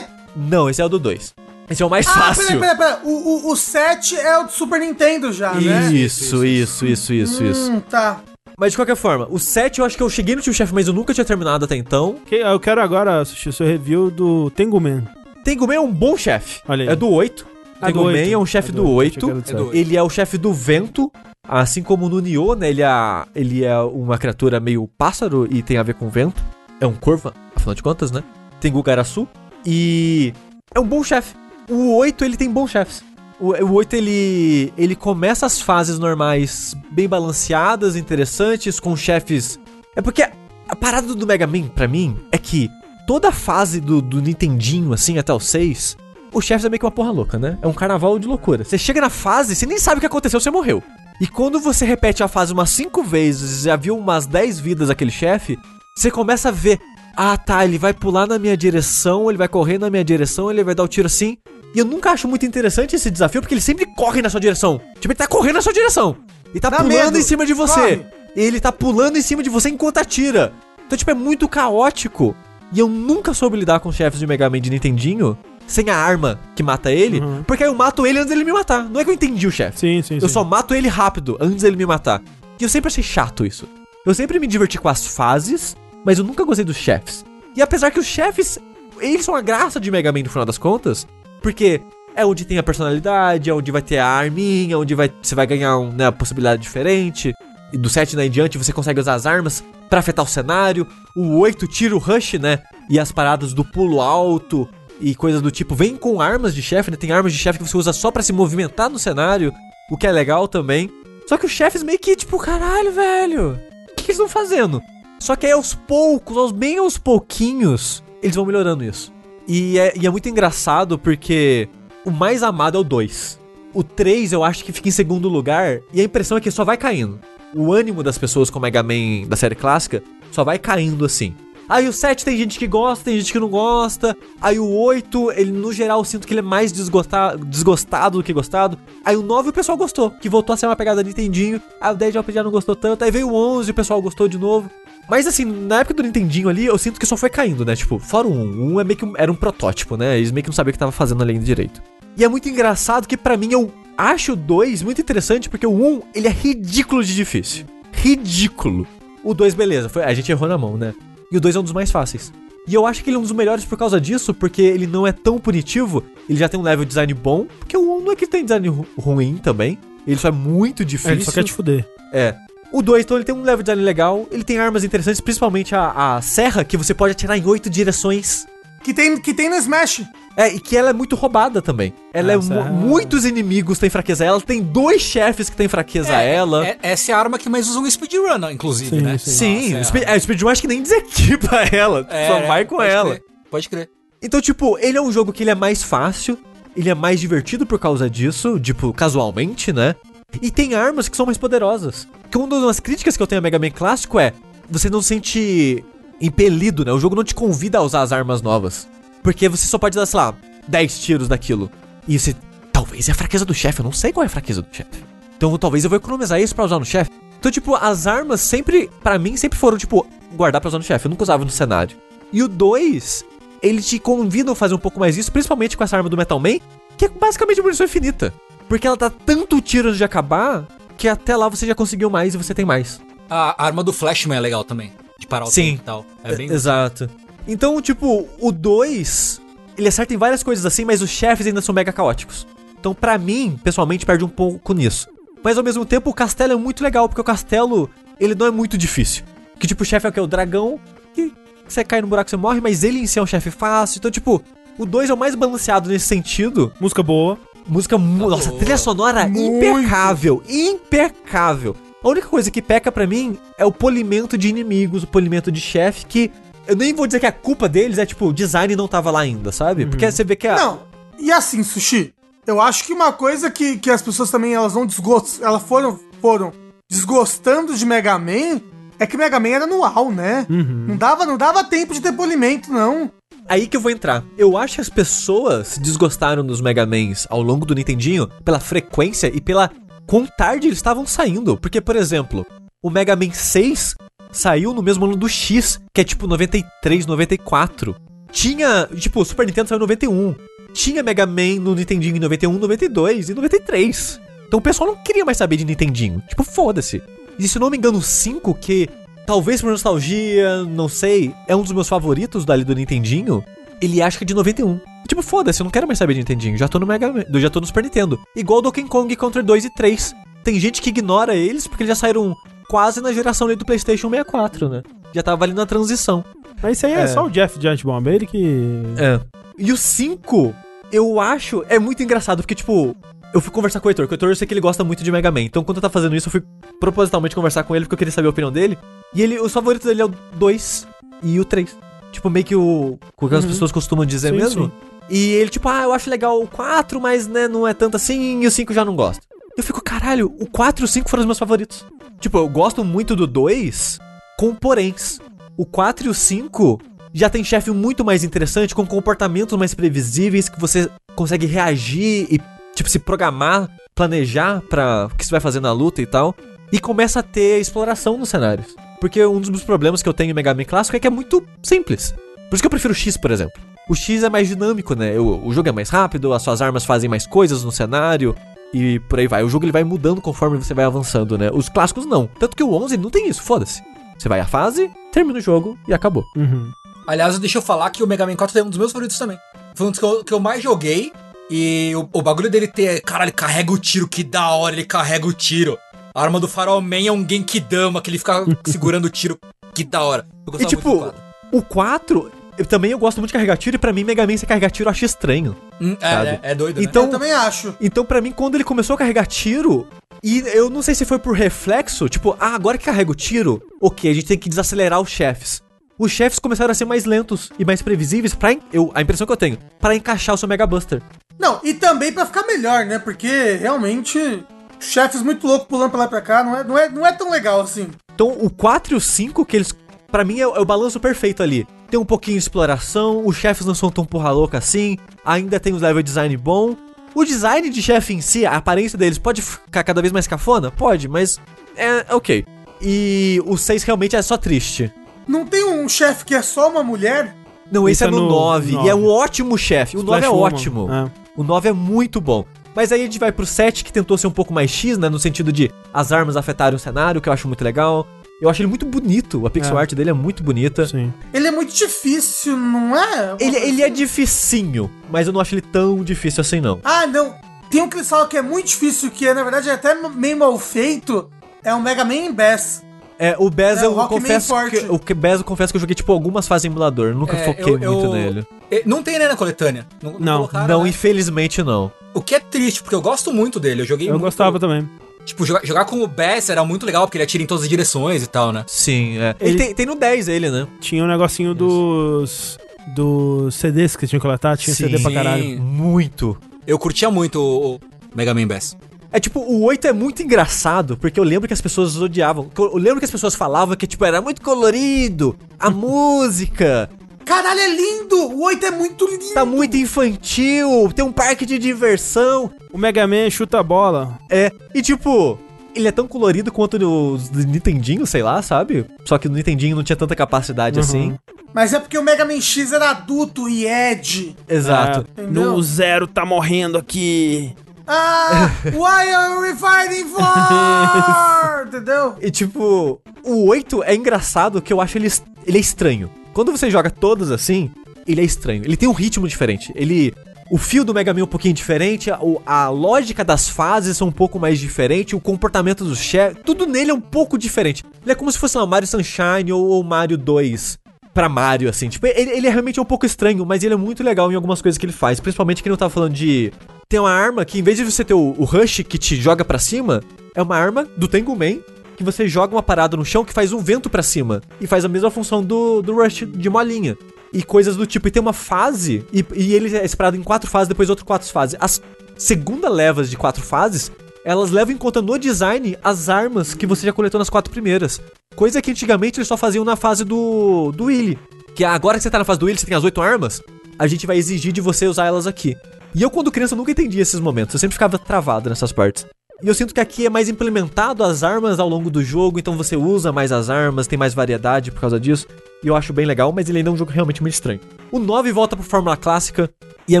Não, 0.36 0.70
esse 0.70 0.80
é 0.80 0.84
o 0.84 0.88
do 0.88 0.98
2. 0.98 1.34
Esse 1.68 1.82
é 1.82 1.86
o 1.86 1.90
mais 1.90 2.06
ah, 2.06 2.12
fácil. 2.12 2.46
Pera, 2.46 2.60
pera, 2.60 2.76
pera. 2.76 3.00
O, 3.04 3.48
o, 3.48 3.52
o 3.52 3.56
7 3.56 4.16
é 4.16 4.38
o 4.38 4.44
do 4.44 4.52
Super 4.52 4.80
Nintendo 4.80 5.32
já, 5.32 5.52
né? 5.54 5.92
Isso, 5.92 6.44
isso, 6.44 6.86
isso, 6.86 7.12
isso, 7.12 7.42
hum, 7.42 7.50
isso. 7.50 7.80
Tá. 7.90 8.20
Mas 8.56 8.72
de 8.72 8.78
qualquer 8.78 8.96
forma, 8.96 9.26
o 9.30 9.38
7 9.38 9.80
eu 9.80 9.84
acho 9.84 9.96
que 9.96 10.02
eu 10.02 10.08
cheguei 10.08 10.34
no 10.34 10.40
Tio 10.40 10.54
Chefe, 10.54 10.72
mas 10.72 10.86
eu 10.86 10.94
nunca 10.94 11.12
tinha 11.12 11.24
terminado 11.24 11.64
até 11.64 11.76
então. 11.76 12.16
Eu 12.30 12.60
quero 12.60 12.80
agora 12.80 13.20
assistir 13.20 13.48
o 13.48 13.52
seu 13.52 13.66
review 13.66 14.10
do 14.10 14.50
Tenguman. 14.50 15.04
Tenguman 15.44 15.76
é 15.76 15.80
um 15.80 15.92
bom 15.92 16.16
chefe. 16.16 16.62
É 16.88 16.96
do 16.96 17.10
8. 17.10 17.55
Ah, 17.80 17.86
Tenguman 17.86 18.30
é 18.30 18.38
um 18.38 18.46
chefe 18.46 18.70
é 18.70 18.72
do, 18.72 18.82
do 18.82 18.90
8. 18.90 19.26
8. 19.26 19.72
É 19.72 19.76
ele 19.76 19.96
é 19.96 20.02
o 20.02 20.08
chefe 20.08 20.38
do 20.38 20.52
vento. 20.52 21.10
Assim 21.48 21.82
como 21.82 22.08
no 22.08 22.20
Nioh, 22.20 22.56
né? 22.56 22.70
Ele 22.70 22.82
é, 22.82 23.24
ele 23.34 23.64
é 23.64 23.78
uma 23.78 24.18
criatura 24.18 24.58
meio 24.58 24.88
pássaro 24.98 25.46
e 25.48 25.62
tem 25.62 25.76
a 25.76 25.82
ver 25.82 25.94
com 25.94 26.08
vento. 26.08 26.42
É 26.80 26.86
um 26.86 26.94
corvo, 26.94 27.32
afinal 27.54 27.74
de 27.74 27.82
contas, 27.82 28.10
né? 28.10 28.22
Tem 28.60 28.72
Gugarasu. 28.72 29.28
E 29.64 30.32
é 30.74 30.80
um 30.80 30.86
bom 30.86 31.02
chefe. 31.04 31.34
O 31.70 31.96
8, 31.96 32.24
ele 32.24 32.36
tem 32.36 32.50
bons 32.50 32.70
chefes. 32.70 33.04
O, 33.38 33.52
o 33.52 33.72
8, 33.74 33.94
ele, 33.94 34.72
ele 34.76 34.96
começa 34.96 35.46
as 35.46 35.60
fases 35.60 35.98
normais 35.98 36.74
bem 36.90 37.08
balanceadas, 37.08 37.96
interessantes, 37.96 38.80
com 38.80 38.96
chefes... 38.96 39.58
É 39.94 40.02
porque 40.02 40.22
a 40.22 40.76
parada 40.76 41.14
do 41.14 41.26
Mega 41.26 41.46
Man, 41.46 41.68
pra 41.68 41.88
mim, 41.88 42.16
é 42.30 42.38
que 42.38 42.70
toda 43.06 43.28
a 43.28 43.32
fase 43.32 43.80
do, 43.80 44.02
do 44.02 44.20
Nintendinho, 44.20 44.92
assim, 44.92 45.16
até 45.16 45.32
o 45.32 45.40
6, 45.40 45.96
o 46.36 46.40
chefe 46.42 46.66
é 46.66 46.68
meio 46.68 46.78
que 46.78 46.84
uma 46.84 46.92
porra 46.92 47.10
louca, 47.10 47.38
né? 47.38 47.56
É 47.62 47.66
um 47.66 47.72
carnaval 47.72 48.18
de 48.18 48.28
loucura. 48.28 48.62
Você 48.62 48.76
chega 48.76 49.00
na 49.00 49.08
fase, 49.08 49.56
você 49.56 49.64
nem 49.64 49.78
sabe 49.78 49.96
o 49.96 50.00
que 50.00 50.06
aconteceu, 50.06 50.38
você 50.38 50.50
morreu. 50.50 50.82
E 51.18 51.26
quando 51.26 51.58
você 51.58 51.86
repete 51.86 52.22
a 52.22 52.28
fase 52.28 52.52
umas 52.52 52.68
5 52.68 53.02
vezes, 53.02 53.62
já 53.62 53.74
viu 53.74 53.96
umas 53.96 54.26
10 54.26 54.60
vidas 54.60 54.90
aquele 54.90 55.10
chefe, 55.10 55.58
você 55.96 56.10
começa 56.10 56.50
a 56.50 56.52
ver, 56.52 56.78
ah 57.16 57.38
tá, 57.38 57.64
ele 57.64 57.78
vai 57.78 57.94
pular 57.94 58.26
na 58.26 58.38
minha 58.38 58.54
direção, 58.54 59.30
ele 59.30 59.38
vai 59.38 59.48
correr 59.48 59.78
na 59.78 59.88
minha 59.88 60.04
direção, 60.04 60.50
ele 60.50 60.62
vai 60.62 60.74
dar 60.74 60.82
o 60.82 60.88
tiro 60.88 61.06
assim. 61.06 61.38
E 61.74 61.78
eu 61.78 61.86
nunca 61.86 62.10
acho 62.10 62.28
muito 62.28 62.44
interessante 62.44 62.94
esse 62.94 63.10
desafio, 63.10 63.40
porque 63.40 63.54
ele 63.54 63.62
sempre 63.62 63.86
corre 63.96 64.20
na 64.20 64.28
sua 64.28 64.40
direção. 64.40 64.78
Tipo, 65.00 65.12
ele 65.12 65.18
tá 65.18 65.26
correndo 65.26 65.54
na 65.54 65.62
sua 65.62 65.72
direção. 65.72 66.18
E 66.54 66.60
tá 66.60 66.68
Dá 66.68 66.76
pulando 66.78 66.92
medo. 66.92 67.18
em 67.18 67.22
cima 67.22 67.46
de 67.46 67.54
você. 67.54 67.80
Corre. 67.80 68.06
E 68.36 68.40
ele 68.42 68.60
tá 68.60 68.70
pulando 68.70 69.16
em 69.16 69.22
cima 69.22 69.42
de 69.42 69.48
você 69.48 69.70
enquanto 69.70 69.96
atira. 69.96 70.52
Então, 70.86 70.98
tipo, 70.98 71.10
é 71.10 71.14
muito 71.14 71.48
caótico. 71.48 72.36
E 72.74 72.78
eu 72.78 72.88
nunca 72.88 73.32
soube 73.32 73.56
lidar 73.56 73.80
com 73.80 73.90
chefes 73.90 74.20
de 74.20 74.26
Mega 74.26 74.50
Man 74.50 74.60
de 74.60 74.68
Nintendinho 74.68 75.38
sem 75.66 75.90
a 75.90 75.96
arma 75.96 76.38
que 76.54 76.62
mata 76.62 76.90
ele, 76.90 77.20
uhum. 77.20 77.42
porque 77.42 77.64
aí 77.64 77.68
eu 77.68 77.74
mato 77.74 78.06
ele 78.06 78.18
antes 78.18 78.30
dele 78.30 78.44
me 78.44 78.52
matar. 78.52 78.84
Não 78.84 79.00
é 79.00 79.04
que 79.04 79.10
eu 79.10 79.14
entendi 79.14 79.46
o 79.46 79.50
chefe. 79.50 79.80
Sim, 79.80 80.02
sim, 80.02 80.14
Eu 80.14 80.28
sim. 80.28 80.28
só 80.28 80.44
mato 80.44 80.74
ele 80.74 80.88
rápido, 80.88 81.36
antes 81.40 81.62
dele 81.62 81.76
me 81.76 81.86
matar. 81.86 82.22
E 82.58 82.62
eu 82.62 82.68
sempre 82.68 82.88
achei 82.88 83.02
chato 83.02 83.44
isso. 83.44 83.68
Eu 84.04 84.14
sempre 84.14 84.38
me 84.38 84.46
diverti 84.46 84.78
com 84.78 84.88
as 84.88 85.06
fases, 85.06 85.76
mas 86.04 86.18
eu 86.18 86.24
nunca 86.24 86.44
gostei 86.44 86.64
dos 86.64 86.76
chefes. 86.76 87.24
E 87.54 87.60
apesar 87.60 87.90
que 87.90 87.98
os 87.98 88.06
chefes, 88.06 88.58
eles 89.00 89.24
são 89.24 89.34
a 89.34 89.40
graça 89.40 89.80
de 89.80 89.90
Mega 89.90 90.12
Man 90.12 90.22
no 90.22 90.30
final 90.30 90.44
das 90.44 90.58
contas, 90.58 91.06
porque 91.42 91.80
é 92.14 92.24
onde 92.24 92.44
tem 92.44 92.58
a 92.58 92.62
personalidade, 92.62 93.50
é 93.50 93.52
onde 93.52 93.70
vai 93.70 93.82
ter 93.82 93.98
a 93.98 94.06
arminha, 94.06 94.78
onde 94.78 94.94
vai, 94.94 95.12
você 95.20 95.34
vai 95.34 95.46
ganhar 95.46 95.76
uma 95.76 95.92
né, 95.92 96.10
possibilidade 96.10 96.62
diferente. 96.62 97.34
E 97.72 97.76
do 97.76 97.90
7 97.90 98.18
em 98.18 98.30
diante 98.30 98.56
você 98.56 98.72
consegue 98.72 99.00
usar 99.00 99.14
as 99.14 99.26
armas 99.26 99.62
para 99.90 100.00
afetar 100.00 100.24
o 100.24 100.28
cenário. 100.28 100.86
O 101.14 101.38
8 101.38 101.66
tira 101.66 101.94
o 101.94 101.98
rush, 101.98 102.34
né? 102.34 102.60
E 102.88 102.98
as 102.98 103.10
paradas 103.10 103.52
do 103.52 103.64
pulo 103.64 104.00
alto 104.00 104.68
e 105.00 105.14
coisas 105.14 105.42
do 105.42 105.50
tipo. 105.50 105.74
Vem 105.74 105.96
com 105.96 106.20
armas 106.20 106.54
de 106.54 106.62
chefe, 106.62 106.90
né? 106.90 106.96
Tem 106.96 107.12
armas 107.12 107.32
de 107.32 107.38
chefe 107.38 107.58
que 107.58 107.68
você 107.68 107.76
usa 107.76 107.92
só 107.92 108.10
para 108.10 108.22
se 108.22 108.32
movimentar 108.32 108.90
no 108.90 108.98
cenário, 108.98 109.52
o 109.90 109.96
que 109.96 110.06
é 110.06 110.12
legal 110.12 110.48
também. 110.48 110.90
Só 111.26 111.36
que 111.36 111.46
os 111.46 111.52
chefes 111.52 111.82
meio 111.82 111.98
que, 111.98 112.14
tipo, 112.14 112.38
caralho, 112.38 112.92
velho. 112.92 113.60
O 113.90 113.94
que, 113.94 114.04
que 114.04 114.10
eles 114.10 114.20
estão 114.20 114.28
fazendo? 114.28 114.82
Só 115.18 115.34
que 115.34 115.46
aí 115.46 115.52
aos 115.52 115.74
poucos, 115.74 116.36
aos 116.36 116.52
bem 116.52 116.78
aos 116.78 116.98
pouquinhos, 116.98 118.02
eles 118.22 118.36
vão 118.36 118.46
melhorando 118.46 118.84
isso. 118.84 119.12
E 119.48 119.78
é, 119.78 119.92
e 119.96 120.06
é 120.06 120.10
muito 120.10 120.28
engraçado 120.28 120.98
porque 120.98 121.68
o 122.04 122.10
mais 122.10 122.42
amado 122.42 122.78
é 122.78 122.80
o 122.80 122.84
2. 122.84 123.38
O 123.72 123.82
3 123.82 124.32
eu 124.32 124.44
acho 124.44 124.64
que 124.64 124.72
fica 124.72 124.88
em 124.88 124.92
segundo 124.92 125.28
lugar 125.28 125.80
e 125.92 126.00
a 126.00 126.04
impressão 126.04 126.36
é 126.36 126.40
que 126.40 126.50
só 126.50 126.64
vai 126.64 126.76
caindo. 126.76 127.20
O 127.54 127.72
ânimo 127.72 128.02
das 128.02 128.18
pessoas 128.18 128.50
com 128.50 128.60
Mega 128.60 128.82
Man 128.82 129.26
da 129.28 129.36
série 129.36 129.54
clássica 129.54 130.02
só 130.30 130.44
vai 130.44 130.58
caindo 130.58 131.04
assim. 131.04 131.34
Aí 131.68 131.88
o 131.88 131.92
7 131.92 132.24
tem 132.24 132.36
gente 132.36 132.58
que 132.58 132.66
gosta, 132.66 133.04
tem 133.04 133.18
gente 133.18 133.32
que 133.32 133.38
não 133.38 133.48
gosta. 133.48 134.16
Aí 134.40 134.58
o 134.58 134.68
8, 134.68 135.32
ele 135.32 135.50
no 135.50 135.72
geral 135.72 135.98
eu 135.98 136.04
sinto 136.04 136.26
que 136.26 136.32
ele 136.32 136.40
é 136.40 136.42
mais 136.42 136.70
desgostado, 136.72 137.44
desgostado 137.44 138.18
do 138.18 138.24
que 138.24 138.32
gostado. 138.32 138.78
Aí 139.04 139.16
o 139.16 139.22
9 139.22 139.50
o 139.50 139.52
pessoal 139.52 139.76
gostou, 139.76 140.10
que 140.10 140.28
voltou 140.28 140.54
a 140.54 140.56
ser 140.56 140.66
uma 140.66 140.76
pegada 140.76 141.02
Nintendinho. 141.02 141.60
Aí 141.80 141.92
o 141.92 141.96
10 141.96 142.14
já 142.14 142.42
não 142.42 142.50
gostou 142.50 142.76
tanto. 142.76 143.04
Aí 143.04 143.10
veio 143.10 143.28
o 143.28 143.34
11 143.34 143.70
o 143.70 143.74
pessoal 143.74 144.00
gostou 144.00 144.28
de 144.28 144.38
novo. 144.38 144.70
Mas 145.08 145.26
assim, 145.26 145.44
na 145.44 145.80
época 145.80 145.94
do 145.94 146.02
Nintendinho 146.02 146.48
ali, 146.48 146.66
eu 146.66 146.76
sinto 146.78 146.98
que 146.98 147.06
só 147.06 147.16
foi 147.16 147.30
caindo, 147.30 147.64
né? 147.64 147.76
Tipo, 147.76 147.98
fora 147.98 148.26
o 148.26 148.32
1. 148.32 148.34
O 148.34 148.74
1 148.74 148.80
é 148.80 148.84
meio 148.84 148.98
que 148.98 149.04
um, 149.04 149.14
era 149.16 149.30
um 149.30 149.36
protótipo, 149.36 149.96
né? 149.96 150.18
Eles 150.18 150.30
meio 150.30 150.42
que 150.42 150.50
não 150.50 150.54
sabiam 150.54 150.70
o 150.70 150.72
que 150.72 150.78
tava 150.78 150.92
fazendo 150.92 151.22
além 151.22 151.38
direito. 151.38 151.82
E 152.16 152.24
é 152.24 152.28
muito 152.28 152.48
engraçado 152.48 153.06
que 153.06 153.16
para 153.16 153.36
mim 153.36 153.52
eu 153.52 153.72
acho 153.96 154.32
o 154.32 154.36
2 154.36 154.82
muito 154.82 155.00
interessante 155.00 155.48
porque 155.48 155.66
o 155.66 155.72
1, 155.72 156.02
ele 156.14 156.26
é 156.26 156.30
ridículo 156.30 157.04
de 157.04 157.14
difícil. 157.14 157.66
Ridículo. 157.92 158.86
O 159.22 159.34
2, 159.34 159.54
beleza, 159.54 159.88
foi, 159.88 160.02
a 160.02 160.14
gente 160.14 160.30
errou 160.30 160.48
na 160.48 160.56
mão, 160.56 160.76
né? 160.76 160.94
E 161.30 161.36
o 161.36 161.40
2 161.40 161.56
é 161.56 161.60
um 161.60 161.62
dos 161.62 161.72
mais 161.72 161.90
fáceis. 161.90 162.32
E 162.68 162.74
eu 162.74 162.84
acho 162.84 163.02
que 163.02 163.10
ele 163.10 163.16
é 163.16 163.18
um 163.18 163.22
dos 163.22 163.32
melhores 163.32 163.64
por 163.64 163.78
causa 163.78 164.00
disso, 164.00 164.34
porque 164.34 164.60
ele 164.60 164.86
não 164.86 165.06
é 165.06 165.12
tão 165.12 165.38
punitivo, 165.38 166.04
ele 166.28 166.38
já 166.38 166.48
tem 166.48 166.58
um 166.58 166.62
level 166.62 166.84
design 166.84 167.14
bom, 167.14 167.46
porque 167.58 167.76
o 167.76 167.98
1 167.98 168.00
não 168.04 168.12
é 168.12 168.16
que 168.16 168.26
tem 168.26 168.44
design 168.44 168.68
ru 168.68 168.86
ruim 168.98 169.36
também, 169.36 169.78
ele 170.06 170.18
só 170.18 170.28
é 170.28 170.32
muito 170.32 170.84
difícil. 170.84 171.10
É, 171.10 171.14
ele 171.14 171.24
só 171.24 171.30
quer 171.30 171.44
te 171.44 171.52
fuder. 171.52 171.88
É. 172.12 172.34
O 172.72 172.82
2, 172.82 173.04
então, 173.04 173.16
ele 173.16 173.24
tem 173.24 173.34
um 173.34 173.42
level 173.42 173.62
design 173.62 173.82
legal, 173.82 174.26
ele 174.32 174.42
tem 174.42 174.58
armas 174.58 174.82
interessantes, 174.82 175.20
principalmente 175.20 175.74
a, 175.74 176.16
a 176.16 176.22
serra, 176.22 176.64
que 176.64 176.76
você 176.76 176.92
pode 176.92 177.12
atirar 177.12 177.38
em 177.38 177.46
oito 177.46 177.70
direções. 177.70 178.46
Que 178.82 178.92
tem, 178.92 179.16
que 179.20 179.32
tem 179.32 179.48
no 179.48 179.56
Smash. 179.56 180.02
É, 180.36 180.54
e 180.54 180.60
que 180.60 180.76
ela 180.76 180.90
é 180.90 180.92
muito 180.92 181.16
roubada 181.16 181.62
também. 181.62 181.94
Ela 182.12 182.32
é, 182.32 182.34
é 182.34 182.70
muitos 182.70 183.24
inimigos 183.24 183.78
têm 183.78 183.88
fraqueza 183.88 184.22
a 184.22 184.26
ela, 184.26 184.40
tem 184.40 184.62
dois 184.62 185.00
chefes 185.00 185.48
que 185.48 185.56
têm 185.56 185.66
fraqueza 185.66 186.12
é, 186.12 186.16
a 186.16 186.20
ela. 186.20 186.66
É, 186.66 186.78
essa 186.82 187.10
é 187.10 187.14
a 187.14 187.18
arma 187.18 187.38
que 187.38 187.48
mais 187.48 187.66
usa 187.68 187.78
um 187.78 187.90
speedrunner, 187.90 188.50
inclusive, 188.50 188.90
sim, 188.90 189.00
né? 189.00 189.16
Sim, 189.16 189.30
sim 189.30 189.72
Nossa, 189.72 189.98
é, 189.98 190.14
é, 190.14 190.16
o 190.16 190.20
speedrun 190.20 190.50
acho 190.50 190.60
que 190.60 190.68
nem 190.68 190.82
desequipa 190.82 191.56
ela, 191.72 192.06
é, 192.10 192.28
só 192.28 192.46
vai 192.46 192.66
com 192.66 192.76
pode 192.76 192.90
ela. 192.90 193.10
Crer, 193.10 193.24
pode 193.50 193.68
crer. 193.70 193.90
Então, 194.22 194.40
tipo, 194.40 194.78
ele 194.78 194.98
é 194.98 195.00
um 195.00 195.10
jogo 195.10 195.32
que 195.32 195.42
ele 195.42 195.50
é 195.50 195.54
mais 195.54 195.82
fácil, 195.82 196.38
ele 196.76 196.90
é 196.90 196.94
mais 196.94 197.18
divertido 197.18 197.64
por 197.64 197.78
causa 197.78 198.10
disso, 198.10 198.60
tipo, 198.60 198.92
casualmente, 198.92 199.72
né? 199.72 199.94
E 200.42 200.50
tem 200.50 200.74
armas 200.74 201.08
que 201.08 201.16
são 201.16 201.24
mais 201.24 201.38
poderosas. 201.38 202.06
Que 202.30 202.36
uma 202.36 202.60
das 202.60 202.78
críticas 202.78 203.16
que 203.16 203.22
eu 203.22 203.26
tenho 203.26 203.38
a 203.38 203.42
Mega 203.42 203.58
Man 203.58 203.70
clássico 203.70 204.18
é, 204.18 204.34
você 204.68 204.90
não 204.90 205.00
sente 205.00 205.82
impelido, 206.20 206.84
né? 206.84 206.92
O 206.92 206.98
jogo 206.98 207.16
não 207.16 207.24
te 207.24 207.34
convida 207.34 207.78
a 207.78 207.82
usar 207.82 208.02
as 208.02 208.12
armas 208.12 208.42
novas. 208.42 208.88
Porque 209.26 209.48
você 209.48 209.66
só 209.66 209.76
pode 209.76 209.96
dar, 209.96 210.06
sei 210.06 210.20
lá, 210.20 210.32
10 210.68 211.00
tiros 211.00 211.26
daquilo. 211.26 211.68
E 212.06 212.16
você. 212.16 212.32
Talvez 212.72 213.08
é 213.08 213.12
a 213.12 213.14
fraqueza 213.14 213.44
do 213.44 213.52
chefe, 213.52 213.80
eu 213.80 213.84
não 213.84 213.90
sei 213.90 214.12
qual 214.12 214.22
é 214.22 214.26
a 214.28 214.30
fraqueza 214.30 214.62
do 214.62 214.68
chefe. 214.70 215.02
Então 215.36 215.58
talvez 215.58 215.82
eu 215.82 215.90
vou 215.90 215.96
economizar 215.96 216.40
isso 216.40 216.54
para 216.54 216.64
usar 216.64 216.78
no 216.78 216.84
chefe. 216.84 217.10
Então, 217.36 217.50
tipo, 217.50 217.74
as 217.74 218.06
armas 218.06 218.40
sempre, 218.40 218.88
para 219.02 219.18
mim, 219.18 219.36
sempre 219.36 219.58
foram, 219.58 219.76
tipo, 219.76 220.06
guardar 220.36 220.60
pra 220.60 220.68
usar 220.68 220.78
no 220.78 220.84
chefe. 220.84 221.06
Eu 221.06 221.10
nunca 221.10 221.24
usava 221.24 221.44
no 221.44 221.50
cenário. 221.50 221.96
E 222.32 222.40
o 222.40 222.46
2, 222.46 223.24
ele 223.60 223.82
te 223.82 223.98
convida 223.98 224.52
a 224.52 224.54
fazer 224.54 224.76
um 224.76 224.78
pouco 224.78 225.00
mais 225.00 225.16
isso, 225.16 225.32
principalmente 225.32 225.76
com 225.76 225.82
essa 225.82 225.96
arma 225.96 226.08
do 226.08 226.16
Metal 226.16 226.38
Man, 226.38 226.60
que 226.96 227.06
é 227.06 227.08
basicamente 227.08 227.60
munição 227.60 227.86
infinita. 227.86 228.32
Porque 228.68 228.86
ela 228.86 228.96
dá 228.96 229.10
tanto 229.10 229.60
tiro 229.60 229.88
antes 229.88 229.98
de 229.98 230.04
acabar, 230.04 230.68
que 230.96 231.08
até 231.08 231.36
lá 231.36 231.48
você 231.48 231.66
já 231.66 231.74
conseguiu 231.74 232.08
mais 232.08 232.32
e 232.34 232.38
você 232.38 232.54
tem 232.54 232.64
mais. 232.64 233.00
A 233.28 233.64
arma 233.64 233.82
do 233.82 233.92
Flashman 233.92 234.36
é 234.36 234.40
legal 234.40 234.62
também. 234.62 234.92
De 235.18 235.26
parar 235.26 235.46
o 235.46 235.50
Sim, 235.50 235.72
tempo 235.72 235.82
e 235.82 235.84
tal. 235.84 236.06
É 236.22 236.36
bem 236.36 236.48
Exato. 236.48 237.10
Então, 237.46 237.80
tipo, 237.80 238.28
o 238.40 238.50
2, 238.50 239.40
ele 239.78 239.88
acerta 239.88 240.14
em 240.14 240.16
várias 240.16 240.42
coisas 240.42 240.66
assim, 240.66 240.84
mas 240.84 241.02
os 241.02 241.10
chefes 241.10 241.46
ainda 241.46 241.60
são 241.60 241.74
mega 241.74 241.92
caóticos. 241.92 242.46
Então, 242.78 242.94
para 242.94 243.16
mim, 243.18 243.58
pessoalmente, 243.62 244.06
perde 244.06 244.24
um 244.24 244.28
pouco 244.28 244.72
nisso. 244.72 245.08
Mas 245.42 245.56
ao 245.56 245.64
mesmo 245.64 245.84
tempo, 245.84 246.10
o 246.10 246.14
castelo 246.14 246.52
é 246.52 246.56
muito 246.56 246.82
legal, 246.82 247.08
porque 247.08 247.20
o 247.20 247.24
castelo, 247.24 247.88
ele 248.18 248.34
não 248.34 248.46
é 248.46 248.50
muito 248.50 248.76
difícil. 248.76 249.24
Que 249.58 249.66
tipo, 249.66 249.82
o 249.82 249.86
chefe 249.86 250.06
é 250.06 250.10
o 250.10 250.12
que? 250.12 250.20
O 250.20 250.26
dragão, 250.26 250.78
que 251.14 251.32
você 251.66 251.84
cai 251.84 252.00
no 252.00 252.06
buraco 252.06 252.28
você 252.28 252.36
morre, 252.36 252.60
mas 252.60 252.84
ele 252.84 252.98
em 252.98 253.06
si 253.06 253.18
é 253.18 253.22
um 253.22 253.26
chefe 253.26 253.50
fácil. 253.50 253.98
Então, 253.98 254.10
tipo, 254.10 254.42
o 254.78 254.84
2 254.84 255.10
é 255.10 255.14
o 255.14 255.16
mais 255.16 255.34
balanceado 255.34 255.88
nesse 255.88 256.06
sentido. 256.06 256.72
Música 256.80 257.02
boa. 257.02 257.38
Música, 257.66 257.98
mu 257.98 258.28
nossa, 258.28 258.52
trilha 258.52 258.78
sonora 258.78 259.26
Muito. 259.26 259.66
impecável, 259.66 260.40
impecável. 260.48 261.74
A 262.02 262.08
única 262.08 262.28
coisa 262.28 262.48
que 262.48 262.62
peca 262.62 262.92
pra 262.92 263.06
mim 263.06 263.36
é 263.58 263.64
o 263.64 263.72
polimento 263.72 264.38
de 264.38 264.48
inimigos, 264.48 265.02
o 265.02 265.06
polimento 265.08 265.50
de 265.50 265.60
chefe, 265.60 266.06
que 266.06 266.30
eu 266.66 266.76
nem 266.76 266.92
vou 266.92 267.06
dizer 267.06 267.20
que 267.20 267.26
a 267.26 267.32
culpa 267.32 267.68
deles 267.68 267.98
é 267.98 268.06
tipo, 268.06 268.26
o 268.26 268.32
design 268.32 268.74
não 268.76 268.88
tava 268.88 269.10
lá 269.10 269.20
ainda, 269.20 269.52
sabe? 269.52 269.86
Porque 269.86 270.10
você 270.10 270.24
vê 270.24 270.36
que 270.36 270.48
a. 270.48 270.56
Não, 270.56 270.80
e 271.18 271.32
assim, 271.32 271.62
Sushi, 271.62 272.12
eu 272.46 272.60
acho 272.60 272.84
que 272.84 272.92
uma 272.92 273.12
coisa 273.12 273.50
que, 273.50 273.76
que 273.78 273.90
as 273.90 274.02
pessoas 274.02 274.30
também, 274.30 274.54
elas 274.54 274.74
não 274.74 274.86
desgostam, 274.86 275.46
elas 275.46 275.62
foram, 275.62 275.98
foram 276.20 276.52
desgostando 276.90 277.74
de 277.74 277.84
Mega 277.84 278.18
Man, 278.18 278.60
é 278.98 279.06
que 279.06 279.16
Mega 279.16 279.40
Man 279.40 279.48
era 279.48 279.64
anual, 279.64 280.10
né? 280.10 280.46
Não, 280.48 280.96
dava, 280.96 281.26
não 281.26 281.36
dava 281.36 281.64
tempo 281.64 281.92
de 281.92 282.00
ter 282.00 282.12
polimento, 282.12 282.72
não. 282.72 283.10
Aí 283.48 283.66
que 283.66 283.76
eu 283.76 283.80
vou 283.80 283.90
entrar. 283.90 284.24
Eu 284.36 284.56
acho 284.56 284.76
que 284.76 284.80
as 284.80 284.88
pessoas 284.88 285.68
se 285.68 285.80
desgostaram 285.80 286.44
dos 286.44 286.60
Mega 286.60 286.86
Mans 286.86 287.26
ao 287.28 287.42
longo 287.42 287.66
do 287.66 287.74
Nintendinho 287.74 288.28
pela 288.44 288.58
frequência 288.58 289.30
e 289.32 289.40
pela 289.40 289.70
quão 290.06 290.26
tarde 290.26 290.68
eles 290.68 290.78
estavam 290.78 291.06
saindo. 291.06 291.56
Porque, 291.56 291.80
por 291.80 291.96
exemplo, 291.96 292.46
o 292.82 292.90
Mega 292.90 293.14
Man 293.14 293.32
6 293.32 293.94
saiu 294.32 294.72
no 294.72 294.82
mesmo 294.82 295.04
ano 295.04 295.16
do 295.16 295.28
X, 295.28 295.80
que 295.92 296.00
é 296.00 296.04
tipo 296.04 296.26
93, 296.26 297.06
94. 297.06 297.96
Tinha, 298.30 298.88
tipo, 298.96 299.20
o 299.20 299.24
Super 299.24 299.46
Nintendo 299.46 299.68
saiu 299.68 299.78
em 299.78 299.80
91. 299.80 300.34
Tinha 300.72 301.02
Mega 301.02 301.26
Man 301.26 301.60
no 301.60 301.74
Nintendinho 301.74 302.16
em 302.16 302.20
91, 302.20 302.52
92 302.58 303.30
e 303.30 303.34
93. 303.34 304.20
Então 304.46 304.58
o 304.58 304.62
pessoal 304.62 304.90
não 304.90 305.02
queria 305.02 305.24
mais 305.24 305.38
saber 305.38 305.56
de 305.56 305.64
Nintendinho. 305.64 306.22
Tipo, 306.28 306.44
foda-se. 306.44 307.02
E 307.38 307.48
se 307.48 307.58
não 307.58 307.70
me 307.70 307.76
engano, 307.76 307.98
o 307.98 308.02
5, 308.02 308.54
que 308.54 308.88
talvez 309.26 309.60
por 309.60 309.70
nostalgia, 309.70 310.64
não 310.64 310.88
sei, 310.88 311.34
é 311.48 311.56
um 311.56 311.62
dos 311.62 311.72
meus 311.72 311.88
favoritos 311.88 312.44
dali 312.44 312.64
do 312.64 312.74
Nintendinho, 312.74 313.44
ele 313.80 314.00
acha 314.00 314.18
que 314.18 314.24
é 314.24 314.26
de 314.26 314.34
91. 314.34 314.80
Tipo, 315.08 315.22
foda-se, 315.22 315.60
eu 315.60 315.64
não 315.64 315.70
quero 315.70 315.86
mais 315.86 315.98
saber 315.98 316.14
de 316.14 316.20
Nintendinho, 316.20 316.56
já 316.56 316.68
tô 316.68 316.78
no 316.78 316.86
Mega 316.86 317.12
Man, 317.12 317.24
já 317.40 317.50
tô 317.50 317.60
no 317.60 317.66
Super 317.66 317.82
Nintendo. 317.82 318.20
Igual 318.34 318.62
Donkey 318.62 318.84
Kong 318.84 319.14
Country 319.16 319.42
2 319.42 319.64
e 319.66 319.70
3. 319.70 320.14
Tem 320.42 320.58
gente 320.60 320.80
que 320.80 320.90
ignora 320.90 321.34
eles 321.34 321.66
porque 321.66 321.82
eles 321.82 321.88
já 321.88 321.94
saíram 321.94 322.36
quase 322.68 323.00
na 323.00 323.12
geração 323.12 323.46
ali 323.46 323.56
do 323.56 323.64
PlayStation 323.64 324.08
64, 324.10 324.68
né? 324.68 324.82
Já 325.12 325.22
tava 325.22 325.44
ali 325.44 325.54
na 325.54 325.66
transição. 325.66 326.24
Mas 326.62 326.78
isso 326.78 326.86
aí 326.86 326.92
é, 326.92 327.00
É. 327.02 327.06
só 327.06 327.26
o 327.26 327.30
Jeff 327.30 327.60
Giant 327.60 327.82
Bomb, 327.82 328.06
ele 328.08 328.26
que. 328.26 328.82
É. 328.98 329.20
E 329.58 329.72
o 329.72 329.76
5, 329.76 330.54
eu 330.92 331.20
acho, 331.20 331.64
é 331.68 331.78
muito 331.78 332.02
engraçado, 332.02 332.42
porque, 332.42 332.54
tipo, 332.54 332.94
eu 333.32 333.40
fui 333.40 333.50
conversar 333.52 333.80
com 333.80 333.88
o 333.88 333.90
Heitor, 333.90 334.06
que 334.06 334.12
o 334.12 334.14
Heitor 334.14 334.28
eu 334.30 334.36
sei 334.36 334.46
que 334.46 334.52
ele 334.54 334.60
gosta 334.60 334.82
muito 334.84 335.02
de 335.02 335.10
Mega 335.12 335.30
Man. 335.30 335.42
Então, 335.42 335.62
quando 335.64 335.76
eu 335.78 335.82
tava 335.82 335.92
fazendo 335.92 336.14
isso, 336.16 336.28
eu 336.28 336.32
fui 336.32 336.42
propositalmente 336.80 337.34
conversar 337.34 337.62
com 337.64 337.74
ele, 337.74 337.84
porque 337.84 337.94
eu 337.94 337.98
queria 337.98 338.12
saber 338.12 338.26
a 338.26 338.30
opinião 338.30 338.52
dele. 338.52 338.78
E 339.14 339.22
ele, 339.22 339.38
os 339.38 339.52
favoritos 339.52 339.86
dele 339.86 340.02
é 340.02 340.04
o 340.04 340.12
2 340.36 340.86
e 341.22 341.40
o 341.40 341.44
3. 341.44 341.76
Tipo, 342.12 342.30
meio 342.30 342.44
que 342.44 342.54
o. 342.56 342.98
O 343.20 343.28
que 343.28 343.34
as 343.34 343.44
pessoas 343.44 343.70
costumam 343.72 344.04
dizer 344.06 344.30
Sim, 344.30 344.36
mesmo. 344.36 344.64
sim. 344.66 344.72
E 345.08 345.28
ele, 345.34 345.50
tipo, 345.50 345.68
ah, 345.68 345.82
eu 345.82 345.92
acho 345.92 346.10
legal 346.10 346.40
o 346.42 346.46
4, 346.48 347.00
mas, 347.00 347.26
né, 347.28 347.46
não 347.46 347.66
é 347.66 347.72
tanto 347.74 347.96
assim, 347.96 348.42
e 348.42 348.46
o 348.46 348.50
5 348.50 348.72
já 348.74 348.84
não 348.84 348.96
gosto. 348.96 349.25
Eu 349.56 349.62
fico, 349.62 349.82
caralho, 349.82 350.34
o 350.38 350.46
4 350.46 350.84
e 350.84 350.86
o 350.86 350.88
5 350.88 351.08
foram 351.08 351.22
os 351.22 351.26
meus 351.26 351.38
favoritos. 351.38 351.84
Tipo, 352.20 352.36
eu 352.38 352.48
gosto 352.48 352.84
muito 352.84 353.16
do 353.16 353.26
2 353.26 353.98
com 354.38 354.54
poréns. 354.54 355.18
O 355.56 355.64
4 355.64 356.06
e 356.06 356.10
o 356.10 356.14
5 356.14 356.78
já 357.14 357.30
tem 357.30 357.42
chefe 357.42 357.70
muito 357.70 358.04
mais 358.04 358.22
interessante, 358.22 358.74
com 358.74 358.86
comportamentos 358.86 359.58
mais 359.58 359.72
previsíveis, 359.72 360.50
que 360.50 360.60
você 360.60 360.90
consegue 361.14 361.46
reagir 361.46 362.26
e, 362.30 362.38
tipo, 362.74 362.90
se 362.90 362.98
programar, 362.98 363.70
planejar 363.94 364.60
pra 364.68 365.08
o 365.10 365.16
que 365.16 365.24
você 365.24 365.30
vai 365.30 365.40
fazer 365.40 365.60
na 365.60 365.72
luta 365.72 366.02
e 366.02 366.06
tal. 366.06 366.34
E 366.70 366.78
começa 366.78 367.20
a 367.20 367.22
ter 367.22 367.58
exploração 367.58 368.18
nos 368.18 368.28
cenários. 368.28 368.74
Porque 369.00 369.24
um 369.24 369.40
dos 369.40 369.62
problemas 369.62 370.02
que 370.02 370.08
eu 370.08 370.12
tenho 370.12 370.32
em 370.32 370.34
Mega 370.34 370.52
Man 370.52 370.64
clássico 370.64 370.96
é 370.96 371.00
que 371.00 371.06
é 371.06 371.10
muito 371.10 371.42
simples. 371.62 372.12
Por 372.50 372.54
isso 372.56 372.62
que 372.62 372.66
eu 372.66 372.70
prefiro 372.70 372.92
o 372.92 372.96
X, 372.96 373.16
por 373.16 373.30
exemplo. 373.30 373.58
O 373.88 373.94
X 373.94 374.22
é 374.22 374.28
mais 374.28 374.48
dinâmico, 374.48 374.94
né? 374.94 375.18
O, 375.18 375.46
o 375.46 375.52
jogo 375.54 375.68
é 375.70 375.72
mais 375.72 375.88
rápido, 375.88 376.34
as 376.34 376.42
suas 376.42 376.60
armas 376.60 376.84
fazem 376.84 377.08
mais 377.08 377.26
coisas 377.26 377.64
no 377.64 377.72
cenário 377.72 378.36
e 378.76 378.98
por 379.00 379.18
aí 379.18 379.26
vai. 379.26 379.42
O 379.42 379.48
jogo 379.48 379.64
ele 379.64 379.72
vai 379.72 379.82
mudando 379.82 380.20
conforme 380.20 380.58
você 380.58 380.74
vai 380.74 380.84
avançando, 380.84 381.38
né? 381.38 381.50
Os 381.50 381.68
clássicos 381.68 382.04
não. 382.04 382.26
Tanto 382.38 382.54
que 382.54 382.62
o 382.62 382.74
11 382.74 382.98
não 382.98 383.08
tem 383.08 383.26
isso, 383.26 383.42
foda-se. 383.42 383.82
Você 384.18 384.28
vai 384.28 384.38
à 384.38 384.46
fase, 384.46 384.90
termina 385.10 385.38
o 385.38 385.42
jogo 385.42 385.78
e 385.88 385.94
acabou. 385.94 386.24
Uhum. 386.36 386.70
Aliás, 387.06 387.38
deixa 387.38 387.56
eu 387.56 387.62
falar 387.62 387.88
que 387.90 388.02
o 388.02 388.06
Mega 388.06 388.26
Man 388.26 388.36
4 388.36 388.58
é 388.58 388.62
um 388.62 388.68
dos 388.68 388.78
meus 388.78 388.92
favoritos 388.92 389.18
também. 389.18 389.38
Foi 389.74 389.86
um 389.86 389.90
dos 389.90 389.98
que 389.98 390.04
eu, 390.04 390.24
que 390.24 390.34
eu 390.34 390.40
mais 390.40 390.62
joguei. 390.62 391.10
E 391.50 391.92
o, 391.94 392.08
o 392.12 392.22
bagulho 392.22 392.50
dele 392.50 392.66
ter. 392.66 393.00
Caralho, 393.00 393.28
ele 393.28 393.32
carrega 393.32 393.72
o 393.72 393.78
tiro, 393.78 394.08
que 394.08 394.24
da 394.24 394.50
hora, 394.50 394.74
ele 394.74 394.84
carrega 394.84 395.26
o 395.26 395.32
tiro. 395.32 395.78
A 396.14 396.22
arma 396.22 396.40
do 396.40 396.48
Farol 396.48 396.80
Man 396.82 397.06
é 397.06 397.12
um 397.12 397.26
Genkidama, 397.26 398.02
que 398.02 398.10
ele 398.10 398.18
fica 398.18 398.44
segurando 398.66 399.04
o 399.04 399.10
tiro. 399.10 399.38
Que 399.72 399.84
da 399.84 400.02
hora. 400.02 400.26
Eu 400.46 400.60
E 400.60 400.66
tipo, 400.66 400.88
muito 400.88 401.04
do 401.04 401.12
4. 401.12 401.22
o 401.52 401.62
4, 401.62 402.32
eu, 402.58 402.66
também 402.66 402.90
eu 402.90 402.98
gosto 402.98 403.18
muito 403.18 403.28
de 403.28 403.34
carregar 403.34 403.56
tiro 403.56 403.76
e 403.76 403.78
pra 403.78 403.92
mim 403.92 404.02
Mega 404.02 404.26
Man 404.26 404.36
você 404.36 404.46
carregar 404.46 404.70
tiro 404.70 404.88
eu 404.88 404.90
acho 404.90 405.04
estranho. 405.04 405.56
Hum, 405.80 405.96
é, 406.00 406.06
é, 406.08 406.40
é 406.42 406.54
doido, 406.54 406.82
Então- 406.82 407.04
eu 407.04 407.10
também 407.10 407.32
acho. 407.32 407.74
Então, 407.80 408.04
pra 408.04 408.20
mim, 408.20 408.32
quando 408.32 408.54
ele 408.54 408.64
começou 408.64 408.94
a 408.94 408.98
carregar 408.98 409.26
tiro, 409.26 409.86
e 410.22 410.38
eu 410.54 410.70
não 410.70 410.80
sei 410.82 410.94
se 410.94 411.04
foi 411.04 411.18
por 411.18 411.34
reflexo, 411.34 412.08
tipo, 412.08 412.36
ah, 412.40 412.54
agora 412.54 412.78
que 412.78 412.84
carrega 412.86 413.10
o 413.10 413.14
tiro, 413.14 413.62
ok, 413.80 414.10
a 414.10 414.14
gente 414.14 414.26
tem 414.26 414.38
que 414.38 414.48
desacelerar 414.48 415.00
os 415.00 415.10
chefes. 415.10 415.62
Os 415.98 416.10
chefes 416.12 416.38
começaram 416.38 416.70
a 416.72 416.74
ser 416.74 416.84
mais 416.84 417.04
lentos 417.06 417.50
e 417.58 417.64
mais 417.64 417.80
previsíveis 417.80 418.34
pra. 418.34 418.52
en- 418.52 418.60
Eu, 418.72 418.90
a 418.94 419.00
impressão 419.00 419.26
que 419.26 419.32
eu 419.32 419.36
tenho, 419.36 419.58
pra 419.80 419.94
encaixar 419.94 420.34
o 420.34 420.38
seu 420.38 420.46
Mega 420.48 420.66
Buster. 420.66 421.02
Não, 421.38 421.60
e 421.64 421.72
também 421.74 422.12
pra 422.12 422.26
ficar 422.26 422.42
melhor, 422.46 422.84
né? 422.84 422.98
Porque 422.98 423.54
realmente 423.54 424.42
chefes 424.78 425.22
muito 425.22 425.46
loucos 425.46 425.66
pulando 425.68 425.90
pra 425.90 426.00
lá 426.00 426.04
e 426.06 426.08
pra 426.08 426.20
cá 426.20 426.44
não 426.44 426.56
é, 426.56 426.64
não, 426.64 426.76
é, 426.78 426.88
não 426.90 427.06
é 427.06 427.12
tão 427.12 427.30
legal 427.30 427.60
assim. 427.62 427.88
Então, 428.14 428.28
o 428.28 428.50
4 428.50 428.94
e 428.94 428.96
o 428.96 429.00
5, 429.00 429.44
que 429.44 429.56
eles. 429.56 429.74
Pra 430.10 430.24
mim, 430.24 430.36
é, 430.38 430.42
é 430.42 430.46
o 430.46 430.64
balanço 430.64 431.00
perfeito 431.00 431.42
ali. 431.42 431.66
Tem 431.90 431.98
um 432.00 432.04
pouquinho 432.04 432.36
de 432.36 432.42
exploração, 432.42 433.26
os 433.26 433.36
chefes 433.36 433.64
não 433.66 433.74
são 433.74 433.90
tão 433.90 434.04
porra 434.04 434.30
louca 434.30 434.58
assim, 434.58 434.98
ainda 435.24 435.60
tem 435.60 435.72
os 435.72 435.82
level 435.82 436.02
design 436.02 436.36
bom. 436.36 436.76
O 437.14 437.24
design 437.24 437.70
de 437.70 437.82
chefe 437.82 438.12
em 438.12 438.20
si, 438.20 438.44
a 438.44 438.56
aparência 438.56 438.98
deles 438.98 439.18
pode 439.18 439.40
ficar 439.40 439.82
cada 439.84 440.00
vez 440.02 440.12
mais 440.12 440.26
cafona? 440.26 440.70
Pode, 440.70 441.08
mas 441.08 441.40
é 441.76 442.04
ok. 442.14 442.44
E 442.82 443.40
o 443.46 443.56
6 443.56 443.84
realmente 443.84 444.16
é 444.16 444.20
só 444.22 444.36
triste. 444.36 444.92
Não 445.26 445.46
tem 445.46 445.64
um 445.64 445.88
chefe 445.88 446.24
que 446.24 446.34
é 446.34 446.42
só 446.42 446.68
uma 446.68 446.82
mulher? 446.82 447.34
Não, 447.70 447.88
esse 447.88 447.96
Isso 447.96 448.04
é 448.04 448.08
é 448.08 448.10
no 448.10 448.20
no 448.20 448.28
9, 448.28 448.72
e 448.72 448.74
é 448.74 448.94
9. 448.94 448.94
um 448.94 449.06
ótimo 449.08 449.56
chefe. 449.56 449.96
O 449.96 450.02
9 450.02 450.24
é 450.26 450.28
Woman. 450.28 450.42
ótimo. 450.42 450.92
É. 450.92 451.10
O 451.36 451.42
9 451.42 451.68
é 451.70 451.72
muito 451.72 452.20
bom. 452.20 452.44
Mas 452.74 452.92
aí 452.92 453.00
a 453.00 453.04
gente 453.04 453.18
vai 453.18 453.32
pro 453.32 453.46
7, 453.46 453.82
que 453.82 453.90
tentou 453.92 454.18
ser 454.18 454.26
um 454.26 454.30
pouco 454.30 454.52
mais 454.52 454.70
X, 454.70 454.98
né? 454.98 455.08
No 455.08 455.18
sentido 455.18 455.50
de 455.50 455.70
as 455.94 456.12
armas 456.12 456.36
afetarem 456.36 456.76
o 456.76 456.78
cenário, 456.78 457.20
que 457.22 457.28
eu 457.28 457.32
acho 457.32 457.48
muito 457.48 457.64
legal. 457.64 458.06
Eu 458.40 458.50
acho 458.50 458.60
ele 458.60 458.68
muito 458.68 458.84
bonito. 458.84 459.46
A 459.46 459.50
pixel 459.50 459.76
É. 459.78 459.80
art 459.80 459.94
dele 459.94 460.10
é 460.10 460.12
muito 460.12 460.42
bonita. 460.42 460.86
Sim. 460.86 461.12
Ele 461.32 461.46
é 461.46 461.50
muito 461.50 461.72
difícil, 461.74 462.56
não 462.56 462.96
é? 462.96 463.36
Ele, 463.40 463.56
ele 463.56 463.82
é 463.82 463.88
dificinho, 463.88 464.90
mas 465.10 465.26
eu 465.26 465.32
não 465.32 465.40
acho 465.40 465.54
ele 465.54 465.62
tão 465.62 466.04
difícil 466.04 466.40
assim, 466.42 466.60
não. 466.60 466.80
Ah, 466.84 467.06
não. 467.06 467.34
Tem 467.70 467.82
um 467.82 467.90
falam 468.04 468.28
que 468.28 468.36
é 468.36 468.42
muito 468.42 468.66
difícil, 468.68 469.10
que 469.10 469.26
é, 469.26 469.34
na 469.34 469.42
verdade 469.42 469.68
é 469.68 469.72
até 469.72 469.94
meio 469.94 470.36
mal 470.36 470.56
feito. 470.58 471.30
É 471.64 471.74
o 471.74 471.80
Mega 471.80 472.04
Man 472.04 472.32
Bass. 472.32 472.82
É, 473.18 473.34
o 473.38 473.48
Bez 473.48 473.78
É, 473.78 473.82
o 473.82 473.84
eu 473.86 473.92
Rockman 473.94 474.20
confesso 474.20 474.54
que, 474.70 474.78
o 474.90 474.98
que 474.98 475.14
Bez 475.14 475.38
eu 475.38 475.44
confesso 475.44 475.72
que 475.72 475.78
eu 475.78 475.80
joguei 475.80 475.94
tipo 475.94 476.12
algumas 476.12 476.46
fases 476.46 476.66
em 476.66 476.68
emulador, 476.68 477.08
eu 477.08 477.14
nunca 477.14 477.34
É, 477.34 477.44
foquei 477.46 477.64
eu- 477.74 477.78
eu- 477.80 477.92
muito 477.94 478.12
nele. 478.12 478.46
É, 478.70 478.82
Não 478.84 479.02
tem, 479.02 479.18
né, 479.18 479.26
na 479.26 479.34
coletânea? 479.36 479.86
Não, 480.02 480.12
colocaram, 480.36 480.68
não, 480.68 480.82
né? 480.84 480.90
infelizmente 480.90 481.62
não. 481.62 481.90
O 482.12 482.20
que 482.20 482.34
é 482.34 482.40
triste, 482.40 482.82
porque 482.82 482.94
eu 482.94 483.00
gosto 483.00 483.32
muito 483.32 483.58
dele. 483.58 483.80
Eu 483.82 483.86
joguei 483.86 484.06
Eu 484.08 484.12
muito- 484.12 484.24
gostava 484.24 484.60
também. 484.60 484.86
Tipo, 485.26 485.44
jogar, 485.44 485.66
jogar 485.66 485.84
com 485.84 486.02
o 486.02 486.06
Bass 486.06 486.48
era 486.48 486.64
muito 486.64 486.86
legal, 486.86 487.04
porque 487.06 487.18
ele 487.18 487.24
atira 487.24 487.42
em 487.42 487.46
todas 487.46 487.64
as 487.64 487.68
direções 487.68 488.22
e 488.22 488.26
tal, 488.28 488.52
né? 488.52 488.64
Sim, 488.66 489.18
é. 489.18 489.34
Ele, 489.40 489.50
Ele- 489.50 489.58
Tem, 489.58 489.74
tem 489.74 489.86
no 489.86 489.96
10 489.96 490.28
ele, 490.28 490.48
né? 490.50 490.66
Tinha 490.80 491.02
um 491.04 491.08
negocinho 491.08 491.52
dos. 491.54 492.56
dos 492.94 493.54
CDs 493.56 493.96
que 493.96 494.06
tinham 494.06 494.20
que 494.20 494.26
coletar, 494.26 494.56
tinha 494.56 494.74
CD 494.74 494.98
pra 495.00 495.10
Sim. 495.10 495.14
caralho. 495.16 495.60
Muito. 495.60 496.36
Eu 496.66 496.78
curtia 496.78 497.10
muito 497.10 497.40
o, 497.40 497.74
o 497.74 497.80
Mega 498.14 498.32
Man 498.32 498.46
Bass. 498.46 498.76
É 499.12 499.18
tipo, 499.20 499.40
o 499.40 499.64
8 499.64 499.86
é 499.88 499.92
muito 499.92 500.22
engraçado, 500.22 500.96
porque 500.96 501.18
eu 501.18 501.24
lembro 501.24 501.46
que 501.48 501.54
as 501.54 501.60
pessoas 501.60 501.96
odiavam. 501.96 502.48
Eu 502.56 502.76
lembro 502.76 502.98
que 502.98 503.04
as 503.04 503.10
pessoas 503.10 503.34
falavam 503.34 503.74
que, 503.76 503.86
tipo, 503.86 504.04
era 504.04 504.20
muito 504.20 504.40
colorido, 504.42 505.36
a 505.58 505.70
música 505.70 506.88
Caralho, 507.26 507.60
é 507.60 507.68
lindo! 507.68 508.16
O 508.30 508.44
8 508.44 508.66
é 508.66 508.70
muito 508.70 509.04
lindo! 509.06 509.34
tá 509.34 509.44
muito 509.44 509.76
infantil, 509.76 510.90
tem 510.94 511.04
um 511.04 511.12
parque 511.12 511.44
de 511.44 511.58
diversão. 511.58 512.50
O 512.72 512.78
Mega 512.78 513.06
Man 513.06 513.28
chuta 513.30 513.58
a 513.58 513.62
bola. 513.62 514.18
É, 514.30 514.50
e 514.74 514.80
tipo, 514.80 515.38
ele 515.74 515.88
é 515.88 515.92
tão 515.92 516.06
colorido 516.06 516.52
quanto 516.52 516.76
os 516.76 517.28
do 517.28 517.40
Nintendinho, 517.40 518.06
sei 518.06 518.22
lá, 518.22 518.40
sabe? 518.42 518.86
Só 519.04 519.18
que 519.18 519.28
no 519.28 519.34
Nintendinho 519.34 519.74
não 519.76 519.82
tinha 519.82 519.96
tanta 519.96 520.14
capacidade 520.14 520.78
Uhum. 520.78 520.84
assim. 520.84 521.18
Mas 521.52 521.72
é 521.72 521.80
porque 521.80 521.98
o 521.98 522.02
Mega 522.02 522.24
Man 522.24 522.40
X 522.40 522.72
era 522.72 522.90
adulto 522.90 523.48
e 523.48 523.66
Ed. 523.66 524.36
Exato. 524.48 525.06
É, 525.16 525.22
no 525.22 525.60
Zero 525.62 526.06
tá 526.06 526.24
morrendo 526.24 526.78
aqui. 526.78 527.54
Ah, 527.86 528.50
why 528.74 529.10
are 529.12 529.40
we 529.40 529.54
fighting 529.54 530.08
for? 530.08 531.66
Entendeu? 531.66 532.14
E 532.20 532.30
tipo, 532.30 533.00
o 533.24 533.48
8 533.48 533.82
é 533.84 533.94
engraçado 533.94 534.60
que 534.62 534.72
eu 534.72 534.80
acho 534.80 534.98
ele, 534.98 535.10
ele 535.46 535.56
é 535.56 535.60
estranho. 535.60 536.10
Quando 536.36 536.52
você 536.52 536.70
joga 536.70 536.90
todos 536.90 537.30
assim, 537.30 537.70
ele 538.06 538.20
é 538.20 538.24
estranho. 538.24 538.62
Ele 538.62 538.76
tem 538.76 538.86
um 538.86 538.92
ritmo 538.92 539.26
diferente. 539.26 539.72
Ele. 539.74 540.12
O 540.50 540.58
fio 540.58 540.84
do 540.84 540.92
Mega 540.92 541.14
Man 541.14 541.20
é 541.20 541.24
um 541.24 541.26
pouquinho 541.26 541.54
diferente, 541.54 542.10
a, 542.10 542.20
a 542.44 542.68
lógica 542.68 543.24
das 543.24 543.48
fases 543.48 543.96
são 543.96 544.08
um 544.08 544.12
pouco 544.12 544.38
mais 544.38 544.60
diferente, 544.60 545.16
o 545.16 545.20
comportamento 545.20 545.82
dos 545.82 545.98
chefes, 545.98 546.38
tudo 546.44 546.66
nele 546.66 546.92
é 546.92 546.94
um 546.94 547.00
pouco 547.00 547.36
diferente. 547.36 547.82
Ele 548.02 548.12
é 548.12 548.14
como 548.14 548.30
se 548.30 548.38
fosse 548.38 548.56
uma 548.56 548.66
Mario 548.66 548.86
Sunshine 548.86 549.50
ou, 549.50 549.66
ou 549.66 549.82
Mario 549.82 550.16
2 550.16 550.78
pra 551.12 551.28
Mario, 551.28 551.70
assim. 551.70 551.88
Tipo, 551.88 552.06
ele, 552.06 552.30
ele 552.30 552.46
é 552.46 552.50
realmente 552.50 552.78
um 552.78 552.84
pouco 552.84 553.06
estranho, 553.06 553.44
mas 553.44 553.64
ele 553.64 553.74
é 553.74 553.76
muito 553.78 554.04
legal 554.04 554.30
em 554.30 554.36
algumas 554.36 554.60
coisas 554.60 554.78
que 554.78 554.84
ele 554.84 554.92
faz. 554.92 555.18
Principalmente 555.18 555.62
que 555.62 555.68
eu 555.68 555.76
tava 555.76 555.90
falando 555.90 556.12
de 556.12 556.52
tem 556.86 557.00
uma 557.00 557.10
arma 557.10 557.44
que, 557.46 557.58
em 557.58 557.62
vez 557.62 557.78
de 557.78 557.84
você 557.84 558.04
ter 558.04 558.14
o, 558.14 558.34
o 558.38 558.44
Rush 558.44 558.84
que 558.86 558.98
te 558.98 559.16
joga 559.16 559.44
para 559.44 559.58
cima, 559.58 560.00
é 560.34 560.42
uma 560.42 560.56
arma 560.56 560.86
do 560.96 561.08
Tengu 561.08 561.34
Man 561.34 561.58
que 561.96 562.04
você 562.04 562.28
joga 562.28 562.54
uma 562.54 562.62
parada 562.62 562.96
no 562.96 563.04
chão 563.04 563.24
que 563.24 563.32
faz 563.32 563.52
um 563.52 563.58
vento 563.58 563.90
para 563.90 564.02
cima. 564.02 564.42
E 564.60 564.66
faz 564.66 564.84
a 564.84 564.88
mesma 564.88 565.10
função 565.10 565.42
do, 565.42 565.82
do 565.82 565.94
Rush 565.94 566.24
de 566.26 566.50
molinha. 566.50 566.96
E 567.32 567.42
coisas 567.42 567.76
do 567.76 567.86
tipo. 567.86 568.06
E 568.08 568.10
tem 568.10 568.20
uma 568.20 568.32
fase. 568.32 569.04
E, 569.12 569.24
e 569.34 569.54
ele 569.54 569.74
é 569.76 569.86
separado 569.88 570.16
em 570.16 570.22
quatro 570.22 570.48
fases, 570.48 570.68
depois 570.68 570.90
outras 570.90 571.06
quatro 571.06 571.28
fases. 571.28 571.56
As 571.58 571.82
segunda 572.16 572.68
levas 572.68 573.10
de 573.10 573.16
quatro 573.16 573.42
fases, 573.42 573.90
elas 574.24 574.50
levam 574.50 574.74
em 574.74 574.78
conta 574.78 575.02
no 575.02 575.18
design 575.18 575.76
as 575.82 576.08
armas 576.08 576.54
que 576.54 576.66
você 576.66 576.86
já 576.86 576.92
coletou 576.92 577.18
nas 577.18 577.30
quatro 577.30 577.50
primeiras. 577.50 578.00
Coisa 578.34 578.60
que 578.60 578.70
antigamente 578.70 579.18
eles 579.18 579.28
só 579.28 579.36
faziam 579.36 579.64
na 579.64 579.76
fase 579.76 580.04
do, 580.04 580.72
do 580.72 580.84
Willy. 580.84 581.18
Que 581.54 581.64
agora 581.64 581.96
que 581.96 582.02
você 582.02 582.10
tá 582.10 582.18
na 582.18 582.24
fase 582.24 582.38
do 582.38 582.46
Willy, 582.46 582.58
você 582.58 582.66
tem 582.66 582.76
as 582.76 582.84
oito 582.84 583.00
armas, 583.00 583.42
a 583.78 583.86
gente 583.86 584.06
vai 584.06 584.16
exigir 584.18 584.52
de 584.52 584.60
você 584.60 584.86
usar 584.86 585.06
elas 585.06 585.26
aqui. 585.26 585.56
E 585.94 586.02
eu, 586.02 586.10
quando 586.10 586.30
criança, 586.30 586.54
nunca 586.54 586.70
entendi 586.70 587.00
esses 587.00 587.18
momentos. 587.18 587.54
Eu 587.54 587.60
sempre 587.60 587.74
ficava 587.74 587.98
travado 587.98 588.50
nessas 588.50 588.72
partes. 588.72 589.06
E 589.42 589.48
eu 589.48 589.54
sinto 589.54 589.74
que 589.74 589.80
aqui 589.80 590.06
é 590.06 590.10
mais 590.10 590.30
implementado 590.30 591.04
as 591.04 591.22
armas 591.22 591.58
ao 591.58 591.68
longo 591.68 591.90
do 591.90 592.02
jogo, 592.02 592.38
então 592.38 592.56
você 592.56 592.74
usa 592.74 593.12
mais 593.12 593.30
as 593.30 593.50
armas, 593.50 593.86
tem 593.86 593.98
mais 593.98 594.14
variedade 594.14 594.70
por 594.70 594.80
causa 594.80 594.98
disso. 594.98 595.26
E 595.62 595.68
eu 595.68 595.76
acho 595.76 595.92
bem 595.92 596.06
legal, 596.06 596.32
mas 596.32 596.48
ele 596.48 596.58
ainda 596.58 596.70
é 596.70 596.72
um 596.72 596.76
jogo 596.76 596.90
realmente 596.90 597.20
muito 597.20 597.34
estranho. 597.34 597.60
O 597.92 597.98
9 597.98 598.32
volta 598.32 598.56
pro 598.56 598.64
Fórmula 598.64 598.96
Clássica 598.96 599.50
e 599.86 599.94
é 599.94 600.00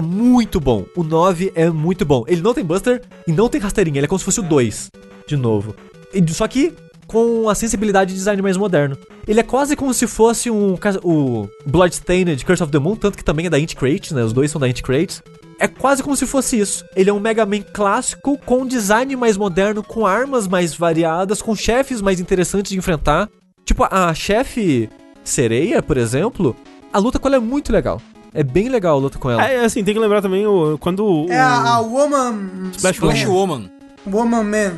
muito 0.00 0.58
bom. 0.58 0.86
O 0.96 1.02
9 1.02 1.52
é 1.54 1.68
muito 1.68 2.04
bom. 2.06 2.24
Ele 2.26 2.40
não 2.40 2.54
tem 2.54 2.64
Buster 2.64 3.02
e 3.26 3.32
não 3.32 3.48
tem 3.48 3.60
rasteirinha, 3.60 3.98
ele 3.98 4.06
é 4.06 4.08
como 4.08 4.18
se 4.18 4.24
fosse 4.24 4.40
o 4.40 4.42
2, 4.42 4.90
de 5.28 5.36
novo. 5.36 5.74
E, 6.14 6.32
só 6.32 6.48
que 6.48 6.72
com 7.06 7.48
a 7.48 7.54
sensibilidade 7.54 8.12
de 8.12 8.18
design 8.18 8.40
mais 8.42 8.56
moderno. 8.56 8.96
Ele 9.28 9.38
é 9.38 9.42
quase 9.42 9.76
como 9.76 9.92
se 9.94 10.06
fosse 10.06 10.50
um 10.50 10.76
o 11.04 11.48
Bloodstained 11.64 12.44
Curse 12.44 12.62
of 12.62 12.72
the 12.72 12.78
Moon, 12.78 12.96
tanto 12.96 13.16
que 13.16 13.24
também 13.24 13.46
é 13.46 13.50
da 13.50 13.58
Int 13.58 13.74
Creates, 13.74 14.12
né? 14.12 14.24
Os 14.24 14.32
dois 14.32 14.50
são 14.50 14.60
da 14.60 14.68
Int 14.68 14.82
Creates. 14.82 15.22
É 15.58 15.66
quase 15.66 16.02
como 16.02 16.16
se 16.16 16.26
fosse 16.26 16.58
isso. 16.58 16.84
Ele 16.94 17.08
é 17.08 17.12
um 17.12 17.20
Mega 17.20 17.46
Man 17.46 17.62
clássico 17.62 18.38
com 18.44 18.62
um 18.62 18.66
design 18.66 19.16
mais 19.16 19.36
moderno, 19.36 19.82
com 19.82 20.06
armas 20.06 20.46
mais 20.46 20.74
variadas, 20.74 21.40
com 21.40 21.54
chefes 21.54 22.02
mais 22.02 22.20
interessantes 22.20 22.70
de 22.70 22.78
enfrentar. 22.78 23.28
Tipo, 23.64 23.84
a 23.90 24.12
chefe 24.14 24.88
sereia, 25.24 25.82
por 25.82 25.96
exemplo, 25.96 26.54
a 26.92 26.98
luta 26.98 27.18
com 27.18 27.28
ela 27.28 27.36
é 27.36 27.40
muito 27.40 27.72
legal. 27.72 28.00
É 28.34 28.42
bem 28.42 28.68
legal 28.68 28.96
a 28.96 29.00
luta 29.00 29.18
com 29.18 29.30
ela. 29.30 29.44
É, 29.44 29.64
assim, 29.64 29.82
tem 29.82 29.94
que 29.94 30.00
lembrar 30.00 30.20
também 30.20 30.46
o, 30.46 30.76
quando 30.78 31.04
o... 31.04 31.26
É 31.30 31.38
a, 31.38 31.76
a 31.76 31.80
Woman... 31.80 32.70
Splash, 32.76 32.96
Splash 32.96 33.26
Woman. 33.26 33.70
Woman 34.06 34.44
Man. 34.44 34.72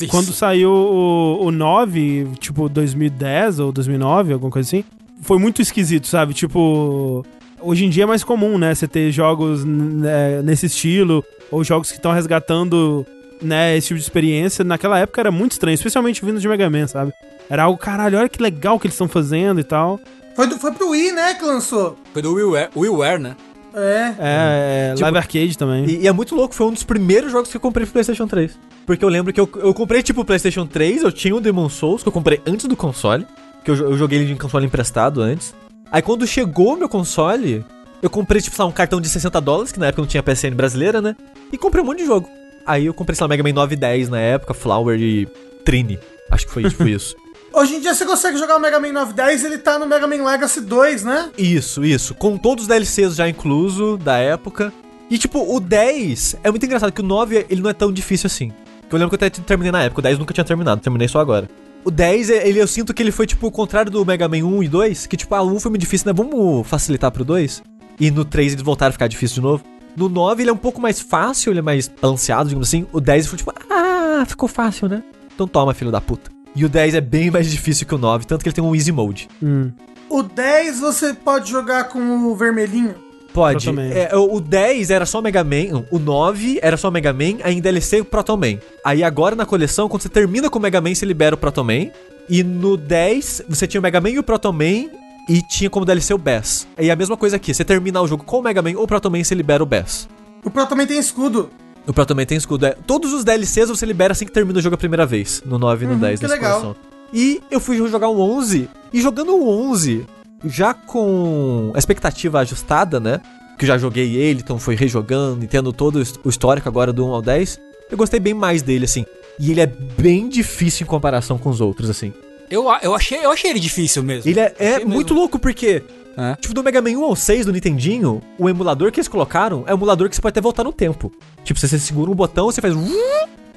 Isso. 0.00 0.10
Quando 0.10 0.32
saiu 0.32 0.70
o, 0.70 1.46
o 1.46 1.50
9, 1.52 2.30
tipo 2.40 2.68
2010 2.68 3.60
ou 3.60 3.70
2009, 3.70 4.32
alguma 4.32 4.50
coisa 4.50 4.68
assim, 4.68 4.84
foi 5.22 5.38
muito 5.38 5.62
esquisito, 5.62 6.08
sabe? 6.08 6.34
Tipo, 6.34 7.24
hoje 7.64 7.84
em 7.84 7.90
dia 7.90 8.04
é 8.04 8.06
mais 8.06 8.22
comum, 8.22 8.58
né? 8.58 8.74
Você 8.74 8.86
ter 8.86 9.10
jogos 9.10 9.64
né, 9.64 10.42
nesse 10.42 10.66
estilo, 10.66 11.24
ou 11.50 11.64
jogos 11.64 11.90
que 11.90 11.96
estão 11.96 12.12
resgatando 12.12 13.06
né, 13.40 13.76
esse 13.76 13.88
tipo 13.88 13.98
de 13.98 14.04
experiência. 14.04 14.64
Naquela 14.64 14.98
época 14.98 15.20
era 15.20 15.30
muito 15.30 15.52
estranho, 15.52 15.74
especialmente 15.74 16.24
vindo 16.24 16.38
de 16.38 16.48
Mega 16.48 16.68
Man, 16.68 16.86
sabe? 16.86 17.12
Era 17.48 17.64
algo, 17.64 17.78
caralho, 17.78 18.18
olha 18.18 18.28
que 18.28 18.42
legal 18.42 18.78
que 18.78 18.86
eles 18.86 18.94
estão 18.94 19.08
fazendo 19.08 19.60
e 19.60 19.64
tal. 19.64 20.00
Foi, 20.34 20.46
do, 20.46 20.58
foi 20.58 20.72
pro 20.72 20.90
Wii, 20.90 21.12
né, 21.12 21.34
que 21.34 21.44
lançou? 21.44 21.96
Foi 22.12 22.20
do 22.20 22.34
WiiWare, 22.34 22.70
WiiWare 22.74 23.20
né? 23.20 23.36
É. 23.74 24.14
É, 24.18 24.90
é 24.90 24.94
tipo, 24.94 25.02
Live 25.02 25.18
Arcade 25.18 25.58
também. 25.58 25.84
E, 25.84 26.02
e, 26.02 26.08
é 26.08 26.12
muito 26.12 26.34
louco, 26.34 26.54
foi 26.54 26.66
um 26.66 26.72
dos 26.72 26.84
primeiros 26.84 27.32
jogos 27.32 27.50
que 27.50 27.56
eu 27.56 27.60
comprei 27.60 27.84
pro 27.84 27.92
PlayStation 27.92 28.26
3. 28.26 28.56
Porque 28.86 29.04
eu 29.04 29.08
lembro 29.08 29.32
que 29.32 29.40
eu, 29.40 29.48
eu 29.56 29.74
comprei 29.74 30.02
tipo 30.02 30.20
o 30.20 30.24
PlayStation 30.24 30.66
3, 30.66 31.02
eu 31.02 31.12
tinha 31.12 31.34
o 31.34 31.40
Demon 31.40 31.68
Souls, 31.68 32.02
que 32.02 32.08
eu 32.08 32.12
comprei 32.12 32.40
antes 32.46 32.66
do 32.66 32.76
console. 32.76 33.26
Que 33.64 33.70
eu, 33.70 33.76
eu 33.76 33.96
joguei 33.96 34.20
ele 34.20 34.32
de 34.32 34.38
console 34.38 34.66
emprestado 34.66 35.20
antes. 35.20 35.54
Aí 35.90 36.02
quando 36.02 36.26
chegou 36.26 36.74
o 36.74 36.76
meu 36.76 36.88
console, 36.88 37.64
eu 38.02 38.10
comprei, 38.10 38.40
tipo, 38.40 38.56
lá, 38.58 38.66
um 38.66 38.72
cartão 38.72 39.00
de 39.00 39.08
60 39.08 39.40
dólares, 39.40 39.72
que 39.72 39.78
na 39.78 39.86
época 39.86 40.02
não 40.02 40.08
tinha 40.08 40.22
PSN 40.22 40.54
brasileira, 40.54 41.00
né? 41.00 41.16
E 41.52 41.56
comprei 41.56 41.82
um 41.82 41.86
monte 41.86 41.98
de 41.98 42.06
jogo. 42.06 42.28
Aí 42.66 42.86
eu 42.86 42.94
comprei, 42.94 43.14
sei 43.14 43.24
lá, 43.24 43.28
Mega 43.28 43.42
Man 43.42 43.52
9 43.52 43.74
e 43.74 43.76
10 43.76 44.08
na 44.08 44.20
época, 44.20 44.54
Flower 44.54 44.98
e 44.98 45.26
Trini. 45.64 45.98
Acho 46.30 46.46
que 46.46 46.52
foi 46.52 46.68
tipo 46.68 46.86
isso. 46.86 47.14
Hoje 47.52 47.76
em 47.76 47.80
dia 47.80 47.94
você 47.94 48.04
consegue 48.04 48.36
jogar 48.36 48.56
o 48.56 48.60
Mega 48.60 48.80
Man 48.80 48.92
910, 48.92 49.44
ele 49.44 49.58
tá 49.58 49.78
no 49.78 49.86
Mega 49.86 50.08
Man 50.08 50.24
Legacy 50.24 50.60
2, 50.60 51.04
né? 51.04 51.30
Isso, 51.38 51.84
isso. 51.84 52.12
Com 52.12 52.36
todos 52.36 52.64
os 52.64 52.68
DLCs 52.68 53.14
já 53.14 53.28
incluso 53.28 53.96
da 53.96 54.16
época. 54.16 54.72
E 55.08 55.16
tipo, 55.16 55.54
o 55.54 55.60
10 55.60 56.36
é 56.42 56.50
muito 56.50 56.66
engraçado 56.66 56.90
que 56.90 57.00
o 57.00 57.04
9 57.04 57.46
ele 57.48 57.62
não 57.62 57.70
é 57.70 57.74
tão 57.74 57.92
difícil 57.92 58.26
assim. 58.26 58.52
Que 58.88 58.94
eu 58.94 58.98
lembro 58.98 59.16
que 59.16 59.22
eu 59.22 59.26
até 59.26 59.40
terminei 59.40 59.70
na 59.70 59.82
época, 59.82 60.00
o 60.00 60.02
10 60.02 60.18
nunca 60.18 60.34
tinha 60.34 60.44
terminado, 60.44 60.80
terminei 60.80 61.06
só 61.06 61.20
agora. 61.20 61.48
O 61.84 61.90
10, 61.90 62.30
ele, 62.30 62.58
eu 62.58 62.66
sinto 62.66 62.94
que 62.94 63.02
ele 63.02 63.12
foi 63.12 63.26
tipo 63.26 63.46
o 63.46 63.50
contrário 63.50 63.90
do 63.90 64.04
Mega 64.06 64.26
Man 64.26 64.44
1 64.44 64.62
e 64.62 64.68
2, 64.68 65.06
que 65.06 65.16
tipo, 65.18 65.34
ah, 65.34 65.42
o 65.42 65.54
1 65.54 65.60
foi 65.60 65.70
muito 65.70 65.82
difícil, 65.82 66.06
né? 66.06 66.14
Vamos 66.14 66.66
facilitar 66.66 67.10
pro 67.10 67.24
2. 67.24 67.62
E 68.00 68.10
no 68.10 68.24
3 68.24 68.54
eles 68.54 68.64
voltaram 68.64 68.88
a 68.88 68.92
ficar 68.92 69.06
difícil 69.06 69.36
de 69.36 69.40
novo. 69.42 69.62
No 69.94 70.08
9 70.08 70.42
ele 70.42 70.50
é 70.50 70.52
um 70.52 70.56
pouco 70.56 70.80
mais 70.80 70.98
fácil, 70.98 71.52
ele 71.52 71.58
é 71.58 71.62
mais 71.62 71.86
balanceado, 71.86 72.48
digamos 72.48 72.68
assim. 72.68 72.86
O 72.90 73.00
10 73.00 73.26
foi 73.26 73.38
tipo, 73.38 73.52
ah, 73.70 74.24
ficou 74.26 74.48
fácil, 74.48 74.88
né? 74.88 75.02
Então 75.34 75.46
toma, 75.46 75.74
filho 75.74 75.90
da 75.90 76.00
puta. 76.00 76.30
E 76.56 76.64
o 76.64 76.68
10 76.68 76.94
é 76.94 77.00
bem 77.00 77.30
mais 77.30 77.50
difícil 77.50 77.86
que 77.86 77.94
o 77.94 77.98
9, 77.98 78.24
tanto 78.24 78.42
que 78.42 78.48
ele 78.48 78.54
tem 78.54 78.64
um 78.64 78.74
easy 78.74 78.90
mode. 78.90 79.28
Hum. 79.42 79.70
O 80.08 80.22
10 80.22 80.80
você 80.80 81.12
pode 81.12 81.50
jogar 81.50 81.84
com 81.84 81.98
o 82.00 82.34
vermelhinho? 82.34 82.94
Pode. 83.34 83.68
É, 83.92 84.16
o 84.16 84.40
10 84.40 84.90
era 84.90 85.04
só 85.04 85.20
Mega 85.20 85.42
Man, 85.42 85.84
o 85.90 85.98
9 85.98 86.60
era 86.62 86.76
só 86.76 86.90
Mega 86.90 87.12
Man, 87.12 87.38
aí 87.42 87.56
em 87.56 87.60
DLC 87.60 88.00
o 88.00 88.04
Proton 88.04 88.36
Man. 88.36 88.58
Aí 88.84 89.02
agora 89.02 89.34
na 89.34 89.44
coleção, 89.44 89.88
quando 89.88 90.02
você 90.02 90.08
termina 90.08 90.48
com 90.48 90.58
o 90.58 90.62
Mega 90.62 90.80
Man, 90.80 90.94
você 90.94 91.04
libera 91.04 91.34
o 91.34 91.38
Proton 91.38 91.64
Man. 91.64 91.90
E 92.30 92.42
no 92.42 92.76
10, 92.76 93.42
você 93.48 93.66
tinha 93.66 93.80
o 93.80 93.82
Mega 93.82 94.00
Man 94.00 94.10
e 94.10 94.18
o 94.18 94.22
Proton 94.22 94.52
Man, 94.52 94.88
e 95.28 95.42
tinha 95.42 95.68
como 95.68 95.84
DLC 95.84 96.14
o 96.14 96.18
Bass. 96.18 96.66
E 96.78 96.90
a 96.90 96.96
mesma 96.96 97.16
coisa 97.16 97.36
aqui, 97.36 97.52
você 97.52 97.64
terminar 97.64 98.02
o 98.02 98.06
jogo 98.06 98.24
com 98.24 98.38
o 98.38 98.42
Mega 98.42 98.62
Man 98.62 98.76
ou 98.76 98.84
o 98.84 98.86
Proton 98.86 99.10
Man, 99.10 99.24
você 99.24 99.34
libera 99.34 99.62
o 99.62 99.66
Bass. 99.66 100.08
O 100.44 100.50
Proton 100.50 100.76
Man 100.76 100.86
tem 100.86 100.98
escudo. 100.98 101.50
O 101.86 101.92
Pro 101.92 102.06
também 102.06 102.24
tem 102.24 102.38
escudo. 102.38 102.66
É, 102.66 102.76
todos 102.86 103.12
os 103.12 103.24
DLCs 103.24 103.68
você 103.68 103.84
libera 103.84 104.12
assim 104.12 104.24
que 104.24 104.32
termina 104.32 104.58
o 104.58 104.62
jogo 104.62 104.74
a 104.74 104.78
primeira 104.78 105.04
vez. 105.04 105.42
No 105.44 105.58
9 105.58 105.84
e 105.84 105.88
no 105.88 105.94
uhum, 105.94 106.00
10 106.00 106.20
que 106.20 106.26
legal. 106.26 106.60
Coleção. 106.60 106.76
E 107.12 107.42
eu 107.50 107.60
fui 107.60 107.76
jogar 107.76 108.08
o 108.08 108.20
11. 108.20 108.68
E 108.92 109.00
jogando 109.00 109.36
o 109.36 109.70
11, 109.70 110.06
já 110.44 110.74
com 110.74 111.72
a 111.74 111.78
expectativa 111.78 112.40
ajustada, 112.40 113.00
né? 113.00 113.20
Que 113.58 113.64
eu 113.64 113.68
já 113.68 113.78
joguei 113.78 114.16
ele, 114.16 114.40
então 114.40 114.58
foi 114.58 114.74
rejogando, 114.74 115.44
entendo 115.44 115.72
todo 115.72 116.02
o 116.24 116.28
histórico 116.28 116.68
agora 116.68 116.92
do 116.92 117.06
1 117.06 117.14
ao 117.14 117.22
10. 117.22 117.60
Eu 117.90 117.96
gostei 117.96 118.18
bem 118.18 118.34
mais 118.34 118.62
dele, 118.62 118.84
assim. 118.84 119.04
E 119.38 119.50
ele 119.50 119.60
é 119.60 119.66
bem 119.66 120.28
difícil 120.28 120.84
em 120.84 120.88
comparação 120.88 121.38
com 121.38 121.50
os 121.50 121.60
outros, 121.60 121.90
assim. 121.90 122.12
Eu, 122.50 122.64
eu, 122.82 122.94
achei, 122.94 123.24
eu 123.24 123.30
achei 123.30 123.50
ele 123.50 123.60
difícil 123.60 124.02
mesmo. 124.02 124.30
Ele 124.30 124.40
é, 124.40 124.54
é 124.58 124.84
muito 124.84 125.14
louco, 125.14 125.38
porque 125.38 125.82
é. 126.16 126.36
Tipo, 126.36 126.54
do 126.54 126.62
Mega 126.62 126.80
Man 126.80 126.90
1 126.90 127.04
ao 127.04 127.16
6 127.16 127.46
do 127.46 127.52
Nintendinho, 127.52 128.22
o 128.38 128.48
emulador 128.48 128.92
que 128.92 129.00
eles 129.00 129.08
colocaram 129.08 129.64
é 129.66 129.72
um 129.72 129.76
emulador 129.76 130.08
que 130.08 130.14
você 130.14 130.22
pode 130.22 130.32
até 130.32 130.40
voltar 130.40 130.64
no 130.64 130.72
tempo. 130.72 131.12
Tipo, 131.42 131.58
você 131.58 131.78
segura 131.78 132.10
um 132.10 132.14
botão, 132.14 132.46
você 132.46 132.60
faz. 132.60 132.74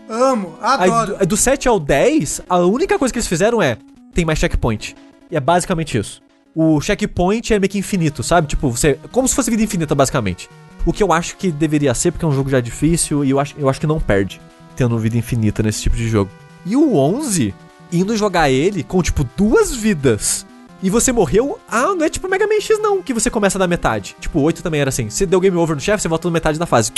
Amo, 0.09 0.57
adoro. 0.61 1.13
Aí, 1.13 1.19
do, 1.19 1.27
do 1.27 1.37
7 1.37 1.67
ao 1.67 1.79
10, 1.79 2.41
a 2.49 2.57
única 2.59 2.97
coisa 2.97 3.13
que 3.13 3.19
eles 3.19 3.27
fizeram 3.27 3.61
é: 3.61 3.77
tem 4.13 4.25
mais 4.25 4.39
checkpoint. 4.39 4.95
E 5.29 5.35
é 5.35 5.39
basicamente 5.39 5.97
isso. 5.97 6.21
O 6.59 6.81
checkpoint 6.81 7.53
é 7.53 7.59
meio 7.59 7.69
que 7.69 7.77
infinito, 7.77 8.23
sabe? 8.23 8.47
Tipo, 8.47 8.71
você. 8.71 8.99
Como 9.11 9.27
se 9.27 9.35
fosse 9.35 9.51
vida 9.51 9.61
infinita, 9.61 9.93
basicamente. 9.93 10.49
O 10.87 10.91
que 10.91 11.03
eu 11.03 11.13
acho 11.13 11.37
que 11.37 11.51
deveria 11.51 11.93
ser, 11.93 12.11
porque 12.11 12.25
é 12.25 12.27
um 12.27 12.31
jogo 12.31 12.49
já 12.49 12.59
difícil 12.59 13.23
e 13.23 13.29
eu 13.29 13.39
acho, 13.39 13.53
eu 13.59 13.69
acho 13.69 13.79
que 13.79 13.85
não 13.85 13.99
perde 13.99 14.41
tendo 14.75 14.97
vida 14.97 15.15
infinita 15.15 15.61
nesse 15.61 15.83
tipo 15.83 15.95
de 15.95 16.09
jogo. 16.09 16.31
E 16.65 16.75
o 16.75 16.95
11, 16.95 17.53
indo 17.91 18.17
jogar 18.17 18.49
ele 18.49 18.81
com, 18.81 19.03
tipo, 19.03 19.23
duas 19.37 19.75
vidas 19.75 20.47
e 20.81 20.89
você 20.89 21.11
morreu, 21.11 21.59
ah, 21.69 21.93
não 21.93 22.03
é 22.03 22.09
tipo 22.09 22.27
Mega 22.27 22.47
Man 22.47 22.59
X 22.59 22.79
não, 22.79 23.03
que 23.03 23.13
você 23.13 23.29
começa 23.29 23.59
da 23.59 23.67
metade. 23.67 24.15
Tipo, 24.19 24.39
8 24.39 24.63
também 24.63 24.81
era 24.81 24.89
assim. 24.89 25.11
Se 25.11 25.27
deu 25.27 25.39
game 25.39 25.57
over 25.57 25.75
no 25.75 25.81
chefe, 25.81 26.01
você 26.01 26.07
volta 26.07 26.27
na 26.27 26.33
metade 26.33 26.57
da 26.57 26.65
fase. 26.65 26.91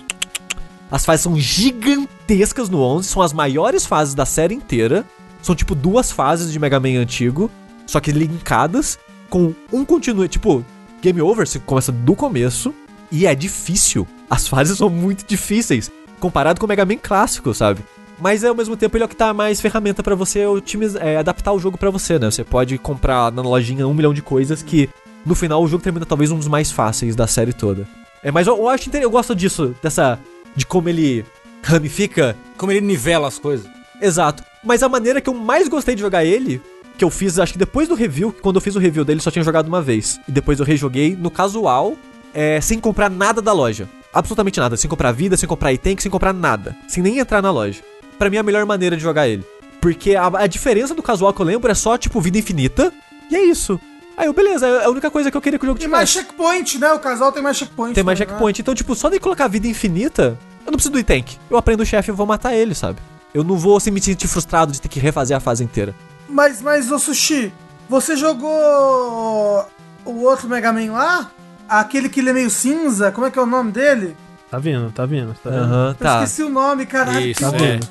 As 0.89 1.03
fases 1.03 1.23
são 1.23 1.37
gigantescas 1.37 2.69
no 2.69 2.81
11, 2.81 3.09
são 3.09 3.21
as 3.21 3.33
maiores 3.33 3.85
fases 3.85 4.15
da 4.15 4.25
série 4.25 4.55
inteira. 4.55 5.05
São 5.41 5.53
tipo 5.53 5.75
duas 5.75 6.13
fases 6.13 6.49
de 6.49 6.57
Mega 6.57 6.79
Man 6.79 6.97
antigo, 7.01 7.51
só 7.85 7.99
que 7.99 8.13
linkadas, 8.13 8.97
com 9.29 9.53
um 9.71 9.85
continua, 9.85 10.27
tipo, 10.27 10.65
game 11.01 11.21
over, 11.21 11.47
você 11.47 11.59
começa 11.59 11.91
do 11.91 12.15
começo, 12.15 12.73
e 13.11 13.25
é 13.25 13.33
difícil. 13.33 14.07
As 14.29 14.47
fases 14.47 14.77
são 14.77 14.89
muito 14.89 15.25
difíceis, 15.25 15.91
comparado 16.19 16.59
com 16.59 16.65
o 16.65 16.69
Mega 16.69 16.85
Man 16.85 16.97
clássico, 16.97 17.53
sabe? 17.53 17.81
Mas 18.19 18.43
ao 18.43 18.53
mesmo 18.53 18.75
tempo 18.75 18.97
ele 18.97 19.03
é 19.03 19.05
o 19.05 19.09
que 19.09 19.15
tá 19.15 19.33
mais 19.33 19.61
ferramenta 19.61 20.03
para 20.03 20.13
você 20.13 20.45
otimizar, 20.45 21.05
é, 21.05 21.17
adaptar 21.17 21.53
o 21.53 21.59
jogo 21.59 21.77
para 21.77 21.89
você, 21.89 22.19
né? 22.19 22.29
Você 22.29 22.43
pode 22.43 22.77
comprar 22.77 23.31
na 23.31 23.41
lojinha 23.41 23.87
um 23.87 23.93
milhão 23.93 24.13
de 24.13 24.21
coisas 24.21 24.61
que 24.61 24.89
no 25.25 25.33
final 25.33 25.63
o 25.63 25.67
jogo 25.67 25.83
termina 25.83 26.05
talvez 26.05 26.29
um 26.29 26.37
dos 26.37 26.47
mais 26.47 26.69
fáceis 26.69 27.15
da 27.15 27.27
série 27.27 27.53
toda. 27.53 27.87
É, 28.21 28.31
mas 28.31 28.47
eu, 28.47 28.57
eu 28.57 28.67
acho 28.67 28.89
eu 28.93 29.09
gosto 29.09 29.33
disso, 29.33 29.73
dessa 29.81 30.19
de 30.53 30.65
como 30.65 30.89
ele 30.89 31.25
ramifica, 31.63 32.35
como 32.57 32.71
ele 32.71 32.81
nivela 32.81 33.27
as 33.27 33.39
coisas. 33.39 33.67
Exato. 34.01 34.43
Mas 34.63 34.83
a 34.83 34.89
maneira 34.89 35.21
que 35.21 35.29
eu 35.29 35.33
mais 35.33 35.69
gostei 35.69 35.95
de 35.95 36.01
jogar 36.01 36.25
ele, 36.25 36.61
que 36.99 37.05
eu 37.05 37.09
fiz, 37.09 37.39
acho 37.39 37.53
que 37.53 37.59
depois 37.59 37.87
do 37.87 37.95
review, 37.95 38.31
quando 38.41 38.57
eu 38.57 38.61
fiz 38.61 38.75
o 38.75 38.79
review 38.79 39.03
dele 39.03 39.19
só 39.19 39.31
tinha 39.31 39.43
jogado 39.43 39.67
uma 39.67 39.81
vez, 39.81 40.19
e 40.27 40.31
depois 40.31 40.59
eu 40.59 40.65
rejoguei 40.65 41.15
no 41.19 41.31
casual, 41.31 41.97
é, 42.33 42.61
sem 42.61 42.79
comprar 42.79 43.09
nada 43.09 43.41
da 43.41 43.53
loja. 43.53 43.89
Absolutamente 44.13 44.59
nada, 44.59 44.77
sem 44.77 44.89
comprar 44.89 45.11
vida, 45.11 45.37
sem 45.37 45.47
comprar 45.49 45.73
item, 45.73 45.97
sem 45.97 46.11
comprar 46.11 46.33
nada, 46.33 46.75
sem 46.87 47.01
nem 47.01 47.19
entrar 47.19 47.41
na 47.41 47.51
loja 47.51 47.81
para 48.19 48.29
mim 48.29 48.35
é 48.35 48.39
a 48.39 48.43
melhor 48.43 48.65
maneira 48.65 48.97
de 48.97 49.01
jogar 49.01 49.27
ele. 49.29 49.45
Porque 49.79 50.13
a, 50.13 50.27
a, 50.27 50.45
diferença 50.45 50.93
do 50.93 51.01
casual 51.01 51.33
que 51.33 51.41
eu 51.41 51.45
lembro 51.45 51.71
é 51.71 51.73
só, 51.73 51.97
tipo, 51.97 52.19
vida 52.19 52.37
infinita. 52.37 52.91
E 53.31 53.35
é 53.35 53.45
isso. 53.45 53.79
Aí 54.17 54.27
eu, 54.27 54.33
beleza, 54.33 54.67
é 54.67 54.83
a 54.83 54.89
única 54.89 55.09
coisa 55.09 55.31
que 55.31 55.37
eu 55.37 55.41
queria 55.41 55.57
que 55.57 55.63
o 55.63 55.67
jogo 55.67 55.79
tivesse. 55.79 55.95
E 55.95 55.97
mais 55.97 56.09
checkpoint, 56.09 56.77
né? 56.77 56.91
O 56.91 56.99
casal 56.99 57.31
tem 57.31 57.41
mais 57.41 57.55
checkpoint. 57.55 57.95
Tem 57.95 58.03
mais 58.03 58.19
né? 58.19 58.25
checkpoint. 58.25 58.61
Então, 58.61 58.75
tipo, 58.75 58.93
só 58.93 59.07
de 59.07 59.17
colocar 59.21 59.47
vida 59.47 59.65
infinita, 59.65 60.37
eu 60.65 60.71
não 60.71 60.73
preciso 60.73 60.91
do 60.91 61.01
tank. 61.01 61.37
Eu 61.49 61.55
aprendo 61.55 61.81
o 61.81 61.85
chefe 61.85 62.11
e 62.11 62.13
vou 62.13 62.25
matar 62.25 62.53
ele, 62.53 62.75
sabe? 62.75 62.99
Eu 63.33 63.43
não 63.45 63.55
vou 63.55 63.77
assim, 63.77 63.91
me 63.91 64.01
sentir 64.01 64.27
frustrado 64.27 64.73
de 64.73 64.81
ter 64.81 64.89
que 64.89 64.99
refazer 64.99 65.37
a 65.37 65.39
fase 65.39 65.63
inteira. 65.63 65.95
Mas, 66.29 66.61
mas, 66.61 66.91
ô 66.91 66.99
Sushi, 66.99 67.51
você 67.89 68.15
jogou 68.15 69.65
o 70.05 70.23
outro 70.23 70.47
Mega 70.47 70.71
Man 70.71 70.91
lá? 70.91 71.31
Aquele 71.67 72.07
que 72.07 72.19
ele 72.19 72.29
é 72.29 72.33
meio 72.33 72.49
cinza? 72.49 73.11
Como 73.11 73.27
é 73.27 73.31
que 73.31 73.39
é 73.39 73.41
o 73.41 73.47
nome 73.47 73.71
dele? 73.71 74.15
Tá 74.49 74.57
vendo, 74.57 74.91
tá 74.91 75.05
vendo, 75.05 75.35
tá 75.43 75.49
vendo? 75.49 75.63
Uhum, 75.63 75.93
tá. 75.95 76.09
Eu 76.09 76.23
esqueci 76.23 76.43
o 76.43 76.49
nome, 76.49 76.85
caralho. 76.85 77.27
Isso, 77.27 77.41
tá 77.41 77.51
vendo. 77.51 77.87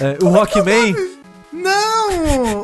É, 0.00 0.18
o 0.22 0.28
Rockman? 0.28 0.94
Não! 1.52 2.10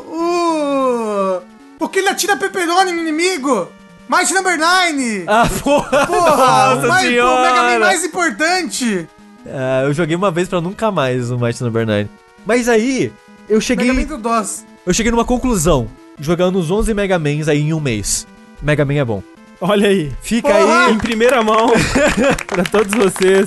O... 0.06 1.43
Porque 1.78 1.98
ele 1.98 2.09
atira 2.09 2.36
pepperoni 2.36 2.93
no 2.93 3.01
inimigo! 3.01 3.70
Might 4.09 4.32
Number 4.32 4.59
9! 4.59 5.24
Ah, 5.27 5.48
porra! 5.62 6.06
Porra! 6.06 6.74
Nossa 6.74 6.86
o, 6.86 6.89
mais, 6.89 7.09
o 7.09 7.43
Mega 7.43 7.62
Man 7.62 7.78
mais 7.78 8.05
importante! 8.05 9.09
É, 9.44 9.85
eu 9.85 9.93
joguei 9.93 10.14
uma 10.14 10.31
vez 10.31 10.48
pra 10.48 10.60
nunca 10.60 10.90
mais 10.90 11.31
o 11.31 11.39
Might 11.39 11.62
Number 11.62 11.86
9. 11.86 12.09
Mas 12.44 12.69
aí, 12.69 13.12
eu 13.53 13.61
cheguei... 13.61 13.93
Mega 13.93 14.01
Man 14.01 14.16
do 14.16 14.23
DOS. 14.23 14.65
Eu 14.87 14.95
cheguei 14.95 15.12
numa 15.12 15.24
conclusão, 15.24 15.89
jogando 16.19 16.59
os 16.59 16.70
11 16.70 16.95
Mega 16.95 17.19
Mans 17.19 17.49
aí 17.49 17.61
em 17.61 17.74
um 17.74 17.81
mês. 17.81 18.27
Mega 18.62 18.85
Man 18.85 18.95
é 18.95 19.05
bom. 19.05 19.23
Olha 19.61 19.89
aí, 19.89 20.11
fica 20.23 20.49
Porra! 20.49 20.87
aí 20.87 20.93
em 20.93 20.99
primeira 20.99 21.43
mão 21.43 21.69
pra 22.49 22.65
todos 22.65 22.93
vocês. 22.95 23.47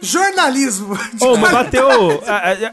Jornalismo! 0.00 0.94
Ô, 1.20 1.32
oh, 1.32 1.36
mas 1.36 1.52
bateu. 1.52 1.88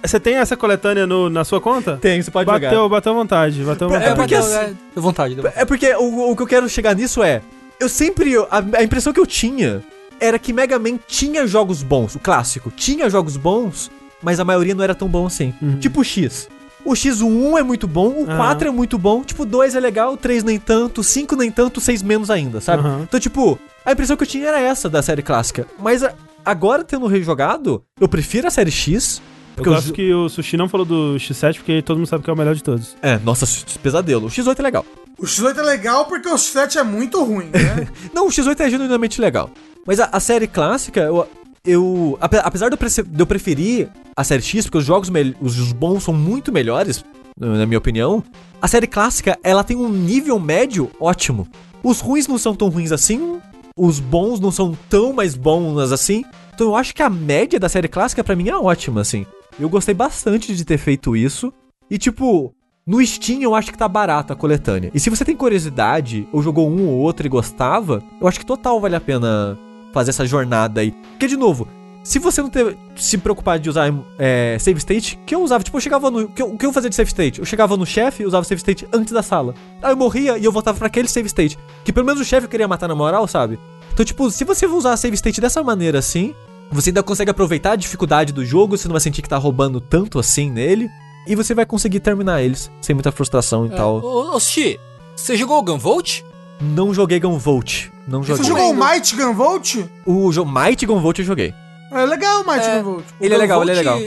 Você 0.04 0.20
tem 0.20 0.36
essa 0.36 0.56
coletânea 0.56 1.06
no, 1.06 1.30
na 1.30 1.44
sua 1.44 1.60
conta? 1.60 1.98
Tem, 1.98 2.22
você 2.22 2.32
pode 2.32 2.46
bateu, 2.46 2.70
jogar. 2.70 2.90
Bateu 2.90 3.14
vontade, 3.14 3.64
bateu 3.64 3.90
vontade. 3.90 4.12
É 4.12 4.16
porque, 4.16 4.36
é, 4.36 4.74
vontade. 4.96 5.38
É 5.56 5.66
porque 5.66 5.96
o, 5.96 6.32
o 6.32 6.36
que 6.36 6.42
eu 6.44 6.48
quero 6.48 6.70
chegar 6.70 6.96
nisso 6.96 7.22
é. 7.22 7.42
Eu 7.80 7.90
sempre. 7.90 8.36
A, 8.50 8.64
a 8.78 8.84
impressão 8.84 9.12
que 9.12 9.20
eu 9.20 9.28
tinha 9.28 9.84
era 10.20 10.40
que 10.40 10.54
Mega 10.54 10.80
Man 10.80 10.98
tinha 11.08 11.46
jogos 11.46 11.84
bons, 11.84 12.16
o 12.16 12.20
clássico. 12.20 12.72
Tinha 12.72 13.10
jogos 13.10 13.38
bons, 13.38 13.92
mas 14.22 14.40
a 14.40 14.46
maioria 14.46 14.76
não 14.76 14.84
era 14.84 14.96
tão 14.96 15.08
bom 15.08 15.26
assim. 15.26 15.54
Uhum. 15.62 15.80
Tipo 15.80 16.02
o 16.02 16.04
X. 16.04 16.48
O 16.86 16.92
X1 16.92 17.60
é 17.60 17.64
muito 17.64 17.88
bom, 17.88 18.10
o 18.10 18.20
uhum. 18.20 18.38
4 18.38 18.68
é 18.68 18.72
muito 18.72 18.98
bom, 18.98 19.24
tipo, 19.24 19.44
o 19.44 19.46
2 19.46 19.76
é 19.76 19.80
legal, 19.80 20.14
o 20.14 20.18
3 20.18 20.44
nem 20.44 20.58
tanto, 20.58 21.02
o 21.02 21.04
5 21.04 21.36
nem 21.36 21.52
tanto, 21.52 21.78
o 21.78 21.82
6 21.82 22.02
menos 22.02 22.30
ainda, 22.30 22.62
sabe? 22.62 22.88
Uhum. 22.88 23.04
Então, 23.04 23.20
tipo, 23.20 23.60
a 23.86 23.92
impressão 23.92 24.16
que 24.16 24.24
eu 24.24 24.28
tinha 24.28 24.48
era 24.48 24.60
essa 24.60 24.90
da 24.90 25.02
série 25.02 25.22
clássica. 25.22 25.68
Mas 25.78 26.04
agora, 26.46 26.84
tendo 26.84 27.06
rejogado, 27.08 27.84
eu 28.00 28.08
prefiro 28.08 28.48
a 28.48 28.52
série 28.52 28.72
X. 28.72 29.22
Porque 29.56 29.68
eu 29.68 29.74
gosto 29.74 29.94
que 29.94 30.14
o 30.14 30.30
Sushi 30.30 30.56
não 30.56 30.70
falou 30.70 30.86
do 30.86 31.16
X7, 31.18 31.56
porque 31.56 31.82
todo 31.82 31.98
mundo 31.98 32.08
sabe 32.08 32.24
que 32.24 32.30
é 32.30 32.34
o 32.34 32.38
melhor 32.38 32.56
de 32.56 32.64
todos. 32.64 32.96
É, 33.02 33.20
nossa, 33.20 33.46
pesadelo. 33.84 34.28
O 34.28 34.30
X8 34.30 34.58
é 34.58 34.62
legal. 34.62 34.86
O 35.18 35.26
X8 35.26 35.58
é 35.58 35.62
legal 35.62 36.06
porque 36.06 36.30
o 36.30 36.36
X7 36.36 36.78
é 36.78 36.84
muito 36.84 37.22
ruim, 37.22 37.48
né? 37.48 37.88
não, 38.14 38.28
o 38.28 38.30
X8 38.30 38.58
é 38.62 38.70
genuinamente 38.70 39.20
legal. 39.20 39.50
Mas 39.86 40.00
a, 40.00 40.10
a 40.14 40.20
série 40.20 40.48
clássica, 40.48 41.02
eu, 41.02 41.28
eu 41.66 42.18
apesar 42.20 42.70
de 42.70 42.78
eu, 43.18 43.28
preferir 43.28 43.90
a 44.16 44.24
série 44.24 44.42
X, 44.42 44.66
porque 44.66 44.78
os 44.78 44.86
jogos 44.86 45.10
os 45.42 45.72
bons 45.72 46.04
são 46.04 46.14
muito 46.14 46.52
melhores, 46.52 47.04
na 47.38 47.66
minha 47.66 47.78
opinião, 47.78 48.24
a 48.62 48.68
série 48.68 48.88
clássica, 48.88 49.40
ela 49.44 49.64
tem 49.64 49.78
um 49.78 49.90
nível 49.90 50.38
médio 50.40 50.92
ótimo. 51.00 51.48
Os 51.82 52.02
ruins 52.02 52.28
não 52.28 52.38
são 52.38 52.54
tão 52.54 52.68
ruins 52.68 52.92
assim, 52.92 53.40
os 53.78 54.00
bons 54.00 54.40
não 54.40 54.52
são 54.52 54.78
tão 54.90 55.14
mais 55.14 55.36
bons 55.36 55.92
assim. 55.92 56.26
Então 56.54 56.68
eu 56.68 56.76
acho 56.76 56.94
que 56.94 57.02
a 57.02 57.10
média 57.10 57.58
da 57.60 57.70
série 57.70 57.88
clássica 57.88 58.24
para 58.24 58.36
mim 58.36 58.50
é 58.50 58.58
ótima, 58.58 59.00
assim. 59.00 59.26
Eu 59.58 59.70
gostei 59.70 59.96
bastante 59.96 60.54
de 60.54 60.66
ter 60.66 60.78
feito 60.78 61.16
isso. 61.16 61.54
E 61.90 61.98
tipo, 61.98 62.54
no 62.86 63.06
Steam 63.06 63.42
eu 63.42 63.56
acho 63.56 63.72
que 63.72 63.78
tá 63.78 63.88
barato 63.88 64.34
a 64.34 64.36
coletânea. 64.36 64.92
E 64.94 65.00
se 65.00 65.10
você 65.10 65.24
tem 65.24 65.36
curiosidade, 65.36 66.28
ou 66.34 66.44
jogou 66.44 66.70
um 66.70 66.90
ou 66.90 66.98
outro 66.98 67.26
e 67.26 67.30
gostava, 67.30 68.04
eu 68.20 68.28
acho 68.28 68.40
que 68.40 68.46
total 68.46 68.82
vale 68.82 68.96
a 68.98 69.02
pena 69.02 69.58
fazer 69.94 70.12
essa 70.12 70.26
jornada 70.26 70.82
aí. 70.82 70.92
Porque, 70.92 71.28
de 71.28 71.38
novo, 71.38 71.68
se 72.04 72.18
você 72.18 72.42
não 72.42 72.50
ter, 72.50 72.78
se 72.96 73.18
preocupar 73.18 73.60
de 73.60 73.70
usar 73.70 73.94
é, 74.18 74.58
save 74.60 74.80
state, 74.80 75.20
que 75.26 75.36
eu 75.36 75.44
usava, 75.44 75.64
tipo, 75.64 75.78
eu 75.78 75.82
chegava 75.82 76.10
no. 76.10 76.22
O 76.22 76.28
que, 76.28 76.58
que, 76.58 76.66
eu 76.66 76.74
fazia 76.74 76.90
de 76.90 76.96
save 76.96 77.10
state? 77.10 77.40
Eu 77.40 77.46
chegava 77.46 77.76
no 77.76 77.86
chefe 77.86 78.24
e 78.24 78.26
usava 78.26 78.44
save 78.44 78.60
state 78.60 78.88
antes 78.94 79.14
da 79.14 79.22
sala. 79.22 79.54
Aí 79.82 79.92
eu 79.92 79.98
morria 79.98 80.38
e 80.38 80.46
eu 80.46 80.52
voltava 80.52 80.78
para 80.78 80.88
aquele 80.88 81.08
save 81.08 81.28
state. 81.28 81.58
Que 81.84 81.94
pelo 81.94 82.06
menos 82.06 82.22
o 82.22 82.26
chefe 82.26 82.48
queria 82.48 82.68
matar 82.68 82.88
na 82.88 82.96
moral, 82.96 83.28
sabe? 83.28 83.60
Então, 83.94 84.06
tipo, 84.06 84.32
se 84.32 84.44
você 84.44 84.66
usar 84.66 84.96
save 84.98 85.16
state 85.16 85.42
dessa 85.42 85.62
maneira 85.62 86.00
assim, 86.00 86.34
você 86.72 86.90
ainda 86.90 87.04
consegue 87.04 87.32
aproveitar 87.32 87.74
a 87.74 87.76
dificuldade 87.76 88.32
do 88.32 88.46
jogo, 88.46 88.78
você 88.78 88.88
não 88.88 88.94
vai 88.94 89.02
sentir 89.02 89.22
que 89.22 89.30
tá 89.30 89.38
roubando 89.38 89.82
tanto 89.82 90.20
assim 90.20 90.50
nele. 90.50 90.90
E 91.28 91.36
você 91.36 91.54
vai 91.54 91.66
conseguir 91.66 92.00
terminar 92.00 92.42
eles 92.42 92.72
sem 92.82 92.96
muita 92.96 93.12
frustração 93.12 93.66
e 93.68 93.72
é, 93.72 93.76
tal. 93.76 94.02
Ô, 94.02 94.36
ô 94.36 94.40
Xi, 94.40 94.80
você 95.16 95.36
jogou 95.36 95.60
o 95.60 95.64
Gunvolt? 95.64 96.22
Não 96.62 96.94
joguei 96.94 97.20
Gunvolt. 97.20 97.90
Não 98.10 98.24
joguei. 98.24 98.44
Você 98.44 98.50
jogou 98.50 98.72
o 98.72 98.76
Might 98.76 99.16
Gunvolt? 99.16 99.76
O 100.06 100.32
jo 100.32 100.44
Might 100.44 100.86
Gunvolt 100.86 101.20
eu 101.20 101.26
joguei. 101.26 101.54
É 101.92 102.06
legal 102.06 102.42
o 102.42 102.48
Might 102.48 102.66
é, 102.66 102.82
Gunvolt. 102.82 103.06
Ele 103.22 103.34
é 103.34 103.38
legal, 103.38 103.62
ele 103.62 103.72
é 103.72 103.76
legal. 103.76 104.00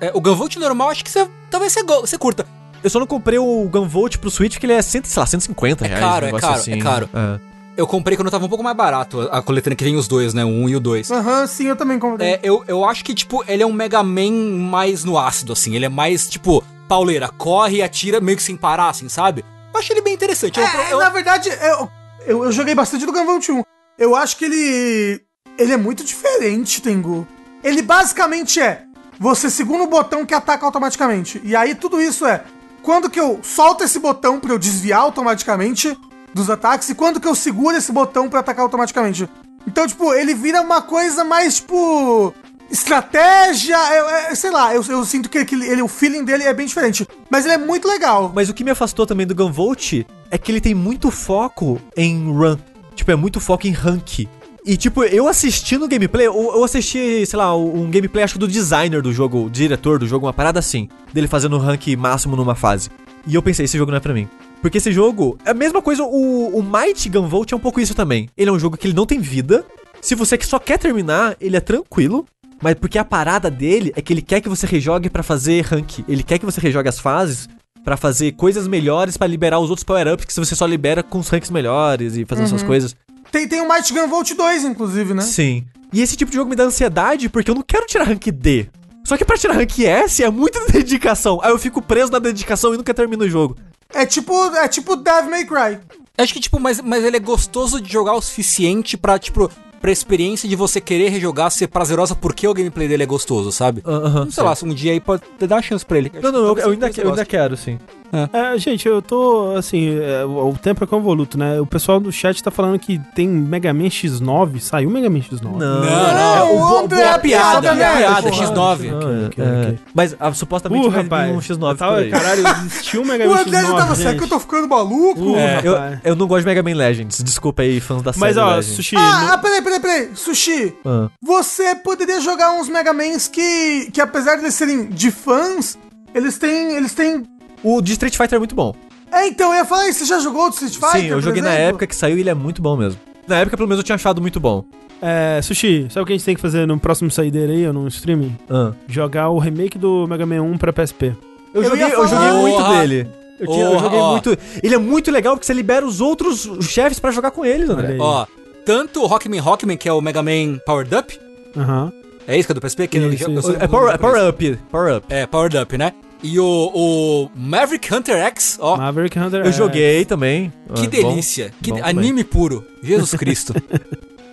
É, 0.00 0.12
o 0.14 0.20
Gunvolt 0.20 0.56
normal, 0.56 0.90
acho 0.90 1.04
que 1.04 1.10
você 1.10 1.28
talvez 1.50 1.72
você, 1.72 1.82
você 1.82 2.16
curta. 2.16 2.46
Eu 2.82 2.88
só 2.88 3.00
não 3.00 3.06
comprei 3.06 3.38
o 3.38 3.68
Gunvolt 3.68 4.18
pro 4.18 4.30
Switch, 4.30 4.52
porque 4.52 4.66
ele 4.66 4.74
é, 4.74 4.80
cento, 4.80 5.06
sei 5.06 5.20
lá, 5.20 5.26
150 5.26 5.84
reais. 5.84 6.00
É 6.00 6.06
caro, 6.06 6.26
um 6.26 6.36
é 6.36 6.40
caro, 6.40 6.54
assim. 6.54 6.72
é 6.72 6.78
caro. 6.78 7.10
É. 7.12 7.40
Eu 7.76 7.86
comprei 7.86 8.16
quando 8.16 8.30
tava 8.30 8.44
um 8.44 8.48
pouco 8.48 8.62
mais 8.62 8.76
barato 8.76 9.20
a 9.30 9.40
coletânea 9.40 9.76
que 9.76 9.84
vem 9.84 9.96
os 9.96 10.08
dois, 10.08 10.34
né? 10.34 10.44
O 10.44 10.48
1 10.48 10.68
e 10.68 10.76
o 10.76 10.80
2. 10.80 11.10
Aham, 11.10 11.40
uhum, 11.40 11.46
sim, 11.46 11.66
eu 11.66 11.76
também 11.76 11.98
comprei. 11.98 12.34
É, 12.34 12.40
eu, 12.42 12.64
eu 12.66 12.84
acho 12.84 13.04
que, 13.04 13.14
tipo, 13.14 13.44
ele 13.46 13.62
é 13.62 13.66
um 13.66 13.72
Mega 13.72 14.02
Man 14.02 14.32
mais 14.70 15.04
no 15.04 15.18
ácido, 15.18 15.52
assim. 15.52 15.74
Ele 15.74 15.86
é 15.86 15.88
mais, 15.88 16.28
tipo, 16.28 16.64
pauleira, 16.88 17.28
corre 17.28 17.76
e 17.76 17.82
atira 17.82 18.20
meio 18.20 18.36
que 18.36 18.42
sem 18.42 18.56
parar, 18.56 18.88
assim, 18.88 19.08
sabe? 19.08 19.44
Eu 19.72 19.78
acho 19.78 19.92
ele 19.92 20.00
bem 20.00 20.14
interessante. 20.14 20.58
É, 20.58 20.64
eu, 20.64 20.90
eu... 20.92 20.98
Na 20.98 21.08
verdade, 21.08 21.48
eu, 21.50 21.88
eu, 22.28 22.44
eu, 22.44 22.52
joguei 22.52 22.74
bastante 22.74 23.06
do 23.06 23.12
Gunvolt 23.12 23.48
1. 23.48 23.62
Eu 23.98 24.14
acho 24.14 24.36
que 24.36 24.44
ele. 24.44 25.20
Ele 25.56 25.72
é 25.72 25.76
muito 25.76 26.04
diferente, 26.04 26.82
Tengu. 26.82 27.26
Ele 27.64 27.80
basicamente 27.80 28.60
é. 28.60 28.84
Você 29.18 29.50
segura 29.50 29.82
o 29.82 29.88
botão 29.88 30.24
que 30.24 30.34
ataca 30.34 30.64
automaticamente. 30.64 31.40
E 31.42 31.56
aí 31.56 31.74
tudo 31.74 32.00
isso 32.00 32.26
é. 32.26 32.44
Quando 32.82 33.10
que 33.10 33.18
eu 33.18 33.40
solto 33.42 33.82
esse 33.82 33.98
botão 33.98 34.38
para 34.38 34.52
eu 34.52 34.58
desviar 34.58 35.00
automaticamente 35.00 35.98
dos 36.32 36.48
ataques 36.48 36.88
e 36.90 36.94
quando 36.94 37.18
que 37.18 37.26
eu 37.26 37.34
seguro 37.34 37.76
esse 37.76 37.90
botão 37.90 38.28
para 38.28 38.40
atacar 38.40 38.62
automaticamente. 38.62 39.28
Então, 39.66 39.86
tipo, 39.86 40.14
ele 40.14 40.34
vira 40.34 40.60
uma 40.60 40.82
coisa 40.82 41.24
mais, 41.24 41.56
tipo. 41.56 42.32
Estratégia, 42.70 43.76
eu, 43.94 44.30
eu, 44.30 44.36
sei 44.36 44.50
lá, 44.50 44.74
eu, 44.74 44.84
eu 44.84 45.04
sinto 45.04 45.30
que 45.30 45.38
ele, 45.38 45.66
ele, 45.66 45.82
o 45.82 45.88
feeling 45.88 46.24
dele 46.24 46.44
é 46.44 46.52
bem 46.52 46.66
diferente. 46.66 47.06
Mas 47.30 47.44
ele 47.44 47.54
é 47.54 47.58
muito 47.58 47.88
legal. 47.88 48.30
Mas 48.34 48.48
o 48.48 48.54
que 48.54 48.62
me 48.62 48.70
afastou 48.70 49.06
também 49.06 49.26
do 49.26 49.34
Gunvolt 49.34 50.04
é 50.30 50.38
que 50.38 50.52
ele 50.52 50.60
tem 50.60 50.74
muito 50.74 51.10
foco 51.10 51.80
em 51.96 52.30
run. 52.30 52.58
Tipo, 52.94 53.12
é 53.12 53.16
muito 53.16 53.40
foco 53.40 53.66
em 53.66 53.70
rank. 53.70 54.28
E, 54.66 54.76
tipo, 54.76 55.02
eu 55.04 55.26
assisti 55.26 55.78
no 55.78 55.88
gameplay, 55.88 56.26
eu, 56.26 56.34
eu 56.34 56.62
assisti, 56.62 57.24
sei 57.24 57.38
lá, 57.38 57.56
um 57.56 57.90
gameplay, 57.90 58.22
acho 58.22 58.38
do 58.38 58.46
designer 58.46 59.00
do 59.00 59.12
jogo, 59.12 59.46
o 59.46 59.50
diretor 59.50 59.98
do 59.98 60.06
jogo, 60.06 60.26
uma 60.26 60.32
parada 60.32 60.58
assim, 60.58 60.90
dele 61.10 61.26
fazendo 61.26 61.56
o 61.56 61.58
rank 61.58 61.86
máximo 61.96 62.36
numa 62.36 62.54
fase. 62.54 62.90
E 63.26 63.34
eu 63.34 63.42
pensei, 63.42 63.64
esse 63.64 63.78
jogo 63.78 63.90
não 63.90 63.96
é 63.96 64.00
pra 64.00 64.12
mim. 64.12 64.28
Porque 64.60 64.76
esse 64.76 64.92
jogo, 64.92 65.38
é 65.44 65.52
a 65.52 65.54
mesma 65.54 65.80
coisa, 65.80 66.02
o, 66.02 66.58
o 66.58 66.62
Might 66.62 67.08
Gunvolt 67.08 67.50
é 67.50 67.56
um 67.56 67.60
pouco 67.60 67.80
isso 67.80 67.94
também. 67.94 68.28
Ele 68.36 68.50
é 68.50 68.52
um 68.52 68.58
jogo 68.58 68.76
que 68.76 68.86
ele 68.86 68.94
não 68.94 69.06
tem 69.06 69.20
vida. 69.20 69.64
Se 70.02 70.14
você 70.14 70.38
só 70.42 70.58
quer 70.58 70.78
terminar, 70.78 71.36
ele 71.40 71.56
é 71.56 71.60
tranquilo. 71.60 72.26
Mas 72.62 72.74
porque 72.74 72.98
a 72.98 73.04
parada 73.04 73.50
dele 73.50 73.92
é 73.94 74.02
que 74.02 74.12
ele 74.12 74.22
quer 74.22 74.40
que 74.40 74.48
você 74.48 74.66
rejogue 74.66 75.08
para 75.08 75.22
fazer 75.22 75.64
rank. 75.64 76.00
Ele 76.08 76.22
quer 76.22 76.38
que 76.38 76.44
você 76.44 76.60
rejogue 76.60 76.88
as 76.88 76.98
fases 76.98 77.48
para 77.84 77.96
fazer 77.96 78.32
coisas 78.32 78.66
melhores 78.66 79.16
para 79.16 79.26
liberar 79.26 79.60
os 79.60 79.70
outros 79.70 79.84
power-ups 79.84 80.24
que 80.24 80.34
você 80.34 80.54
só 80.54 80.66
libera 80.66 81.02
com 81.02 81.18
os 81.18 81.28
ranks 81.28 81.50
melhores 81.50 82.16
e 82.16 82.24
fazendo 82.24 82.44
uhum. 82.44 82.50
suas 82.50 82.62
coisas. 82.62 82.96
Tem, 83.30 83.46
tem 83.46 83.60
o 83.60 83.68
Might 83.68 83.92
Gun 83.92 84.08
Volt 84.08 84.34
2, 84.34 84.64
inclusive, 84.64 85.14
né? 85.14 85.22
Sim. 85.22 85.64
E 85.92 86.02
esse 86.02 86.16
tipo 86.16 86.30
de 86.30 86.36
jogo 86.36 86.50
me 86.50 86.56
dá 86.56 86.64
ansiedade 86.64 87.28
porque 87.28 87.50
eu 87.50 87.54
não 87.54 87.62
quero 87.62 87.86
tirar 87.86 88.04
rank 88.04 88.26
D. 88.26 88.68
Só 89.04 89.16
que 89.16 89.24
pra 89.24 89.38
tirar 89.38 89.54
rank 89.54 89.78
S 89.78 90.22
é 90.22 90.30
muita 90.30 90.60
dedicação. 90.70 91.40
Aí 91.42 91.50
eu 91.50 91.58
fico 91.58 91.80
preso 91.80 92.12
na 92.12 92.18
dedicação 92.18 92.74
e 92.74 92.76
nunca 92.76 92.92
termino 92.92 93.24
o 93.24 93.28
jogo. 93.28 93.56
É 93.94 94.04
tipo, 94.04 94.34
é 94.56 94.68
tipo 94.68 94.96
Devil 94.96 95.30
May 95.30 95.46
Cry. 95.46 95.78
Acho 96.18 96.34
que, 96.34 96.40
tipo, 96.40 96.58
mas, 96.58 96.80
mas 96.80 97.04
ele 97.04 97.16
é 97.16 97.20
gostoso 97.20 97.80
de 97.80 97.90
jogar 97.90 98.14
o 98.14 98.20
suficiente 98.20 98.96
pra, 98.96 99.18
tipo, 99.18 99.48
pra 99.80 99.90
experiência 99.90 100.48
de 100.48 100.56
você 100.56 100.80
querer 100.80 101.08
rejogar 101.10 101.50
ser 101.50 101.68
prazerosa 101.68 102.14
porque 102.14 102.46
o 102.46 102.54
gameplay 102.54 102.88
dele 102.88 103.02
é 103.02 103.06
gostoso, 103.06 103.52
sabe? 103.52 103.82
Aham. 103.84 104.22
Uh 104.22 104.26
-huh, 104.26 104.30
sei 104.32 104.42
lá, 104.44 104.54
um 104.64 104.74
dia 104.74 104.92
aí 104.92 105.00
pode 105.00 105.22
dar 105.40 105.56
uma 105.56 105.62
chance 105.62 105.84
pra 105.84 105.98
ele. 105.98 106.10
Não, 106.22 106.32
não, 106.32 106.40
eu, 106.40 106.58
eu, 106.58 106.70
ainda, 106.70 106.90
eu 106.96 107.08
ainda 107.10 107.24
quero, 107.24 107.56
sim. 107.56 107.78
É. 108.12 108.54
é. 108.54 108.58
gente, 108.58 108.86
eu 108.88 109.02
tô, 109.02 109.54
assim, 109.56 109.98
é, 109.98 110.24
o 110.24 110.54
tempo 110.60 110.82
é 110.82 110.86
convoluto, 110.86 111.38
né? 111.38 111.60
O 111.60 111.66
pessoal 111.66 112.00
do 112.00 112.10
chat 112.10 112.42
tá 112.42 112.50
falando 112.50 112.78
que 112.78 112.98
tem 113.14 113.28
Mega 113.28 113.72
Man 113.72 113.88
X9, 113.88 114.60
saiu 114.60 114.90
Mega 114.90 115.10
Man 115.10 115.20
X9. 115.20 115.42
Não, 115.42 115.58
não, 115.58 115.80
não. 115.80 115.88
É, 115.88 116.42
o, 116.42 116.58
o, 116.58 116.78
André, 116.78 117.08
a 117.08 117.18
piada, 117.18 117.72
a 117.72 117.76
piada, 117.76 118.30
X9. 118.30 118.74
Okay, 118.74 119.26
okay, 119.26 119.44
okay. 119.44 119.78
Mas 119.94 120.16
ah, 120.18 120.32
supostamente 120.32 120.86
uh, 120.86 120.90
rapaz, 120.90 121.30
um 121.30 121.38
X9 121.38 121.76
tava, 121.76 122.04
Caralho, 122.06 122.46
existiu 122.66 123.02
um 123.02 123.04
Mega 123.04 123.26
Man 123.26 123.34
X9, 123.34 123.36
O 123.36 123.40
André 123.48 123.62
já 123.62 123.74
tava 123.74 123.94
certo 123.94 124.18
que 124.18 124.24
eu 124.24 124.28
tô 124.28 124.40
ficando 124.40 124.68
maluco. 124.68 125.32
Uh, 125.32 125.36
é, 125.36 125.60
eu, 125.62 125.74
eu, 126.04 126.16
não 126.16 126.26
gosto 126.26 126.40
de 126.40 126.46
Mega 126.46 126.62
Man 126.62 126.74
Legends, 126.74 127.22
desculpa 127.22 127.62
aí, 127.62 127.80
fãs 127.80 128.02
da 128.02 128.12
série 128.12 128.20
Mas 128.20 128.36
ó, 128.36 128.56
Legends. 128.56 128.76
Sushi... 128.76 128.96
Ah, 128.96 129.00
no... 129.00 129.32
ah, 129.32 129.38
peraí, 129.38 129.62
peraí, 129.62 129.80
peraí, 129.80 130.10
Sushi, 130.14 130.74
ah. 130.84 131.08
você 131.22 131.74
poderia 131.74 132.20
jogar 132.20 132.52
uns 132.52 132.68
Mega 132.68 132.92
Mans 132.92 133.28
que, 133.28 133.90
que 133.92 134.00
apesar 134.00 134.36
de 134.36 134.50
serem 134.50 134.86
de 134.86 135.10
fãs, 135.10 135.78
eles 136.14 136.38
têm, 136.38 136.72
eles 136.72 136.94
têm 136.94 137.24
o 137.62 137.80
de 137.80 137.92
Street 137.92 138.16
Fighter 138.16 138.36
é 138.36 138.38
muito 138.38 138.54
bom. 138.54 138.74
É, 139.10 139.26
então, 139.26 139.50
eu 139.52 139.58
ia 139.58 139.64
falar 139.64 139.88
isso. 139.88 140.00
Você 140.00 140.04
já 140.06 140.20
jogou 140.20 140.46
o 140.46 140.50
Street 140.50 140.74
Fighter? 140.74 141.00
Sim, 141.00 141.06
eu 141.06 141.20
joguei 141.20 141.40
exemplo? 141.40 141.58
na 141.58 141.64
época 141.64 141.86
que 141.86 141.96
saiu 141.96 142.16
e 142.18 142.20
ele 142.20 142.30
é 142.30 142.34
muito 142.34 142.60
bom 142.60 142.76
mesmo. 142.76 143.00
Na 143.26 143.36
época, 143.38 143.56
pelo 143.56 143.68
menos, 143.68 143.80
eu 143.80 143.84
tinha 143.84 143.96
achado 143.96 144.20
muito 144.20 144.38
bom. 144.38 144.64
É, 145.00 145.40
Sushi, 145.42 145.86
sabe 145.90 146.02
o 146.02 146.06
que 146.06 146.12
a 146.12 146.16
gente 146.16 146.24
tem 146.24 146.34
que 146.34 146.40
fazer 146.40 146.66
no 146.66 146.78
próximo 146.78 147.10
saideira 147.10 147.52
aí, 147.52 147.66
ou 147.66 147.72
no 147.72 147.86
streaming? 147.88 148.36
Ah. 148.50 148.72
Jogar 148.88 149.28
o 149.30 149.38
remake 149.38 149.78
do 149.78 150.06
Mega 150.08 150.26
Man 150.26 150.42
1 150.42 150.58
pra 150.58 150.72
PSP. 150.72 151.14
Eu, 151.54 151.62
Eu 151.62 151.70
joguei, 151.70 151.84
eu 151.86 152.06
joguei 152.08 152.30
muito 152.32 152.56
Porra. 152.56 152.80
dele. 152.80 153.08
Eu, 153.40 153.46
tinha, 153.46 153.64
eu 153.64 153.70
Porra, 153.70 153.82
joguei 153.84 153.98
ó. 154.00 154.10
muito. 154.12 154.38
Ele 154.62 154.74
é 154.74 154.78
muito 154.78 155.10
legal 155.10 155.34
porque 155.34 155.46
você 155.46 155.52
libera 155.54 155.86
os 155.86 156.00
outros 156.00 156.48
chefes 156.62 156.98
pra 156.98 157.10
jogar 157.12 157.30
com 157.30 157.44
eles, 157.46 157.70
André. 157.70 157.96
Ó, 158.00 158.26
tanto 158.66 159.00
o 159.02 159.06
Rockman 159.06 159.40
Rockman, 159.40 159.76
que 159.76 159.88
é 159.88 159.92
o 159.92 160.00
Mega 160.00 160.22
Man 160.22 160.58
Powered 160.66 160.94
Up, 160.94 161.18
Aham. 161.56 161.92
é 162.26 162.36
isso 162.36 162.46
que 162.48 162.52
é 162.52 162.54
do 162.54 162.60
PSP? 162.60 162.88
Que 162.88 162.98
Isso, 162.98 163.30
eu- 163.30 163.38
isso. 163.38 163.50
eu- 163.52 163.56
É 163.60 163.68
power, 163.68 163.94
é 163.94 163.96
power 163.98 164.28
up. 164.28 164.58
Power 164.70 164.96
up. 164.96 165.06
É, 165.08 165.26
Powered 165.26 165.56
Up, 165.56 165.78
né? 165.78 165.92
E 166.22 166.38
o, 166.40 166.44
o 166.74 167.30
Maverick 167.36 167.94
Hunter 167.94 168.16
X, 168.26 168.58
ó, 168.60 168.76
Maverick 168.76 169.16
Hunter 169.18 169.40
Eu 169.40 169.46
X. 169.46 169.56
joguei 169.56 170.04
também. 170.04 170.52
que 170.74 170.86
Ah, 170.86 170.90
delícia. 170.90 171.52
que 171.62 171.70
bom 171.70 171.76
de- 171.76 171.82
também. 171.82 171.98
anime 171.98 172.24
puro. 172.24 172.66
Jesus 172.82 173.12
Cristo. 173.18 173.54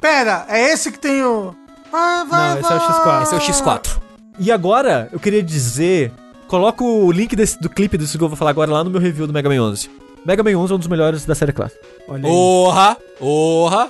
Pera, 0.02 0.46
é 0.50 0.72
esse 0.74 0.92
que 0.92 1.00
tem 1.00 1.24
o. 1.24 1.54
Vai, 1.92 2.26
vai, 2.26 2.54
Não, 2.54 2.60
esse 2.62 2.72
é 2.72 2.76
o 2.76 2.80
vai. 2.80 2.90
X4. 2.90 3.24
Esse 3.24 3.34
é 3.34 3.38
o 3.38 3.42
X4. 3.42 3.98
E 4.40 4.52
agora, 4.52 5.10
eu 5.12 5.20
queria 5.20 5.44
dizer. 5.44 6.12
Coloca 6.48 6.84
o 6.84 7.12
link 7.12 7.36
desse, 7.36 7.60
do 7.60 7.68
clipe 7.70 7.98
desse 7.98 8.18
que 8.18 8.24
eu 8.24 8.28
vou 8.30 8.38
falar 8.38 8.52
agora 8.52 8.72
lá 8.72 8.84
no 8.84 8.90
meu 8.92 9.02
review 9.02 9.26
do 9.26 9.34
Mega 9.34 9.50
Man 9.50 9.62
11. 9.64 9.90
Mega 10.24 10.44
Man 10.44 10.56
11 10.58 10.74
é 10.74 10.76
um 10.76 10.80
dos 10.80 10.88
melhores 10.88 11.26
da 11.26 11.34
série 11.34 11.52
clássica. 11.52 11.82
Olha 12.08 12.28
aí. 12.28 12.32
Orra, 12.32 12.98
orra. 13.20 13.90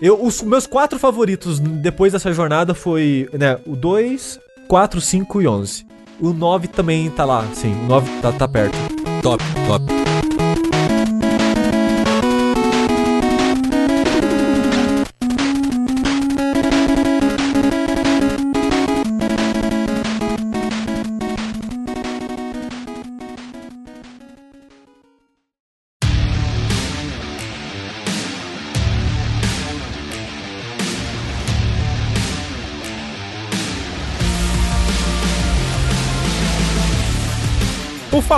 Eu, 0.00 0.22
os 0.24 0.40
meus 0.42 0.66
quatro 0.66 0.98
favoritos 0.98 1.58
depois 1.60 2.12
dessa 2.12 2.32
jornada 2.32 2.72
foi, 2.74 3.28
né, 3.32 3.58
o 3.66 3.74
2, 3.76 4.38
4, 4.68 5.00
5 5.00 5.42
e 5.42 5.48
11. 5.48 5.84
O 6.20 6.32
9 6.32 6.68
também 6.68 7.08
tá 7.10 7.24
lá, 7.24 7.44
sim, 7.54 7.72
o 7.72 7.86
9 7.86 8.20
tá, 8.20 8.30
tá 8.32 8.46
perto. 8.46 8.76
Top, 9.22 9.42
top. 9.66 9.99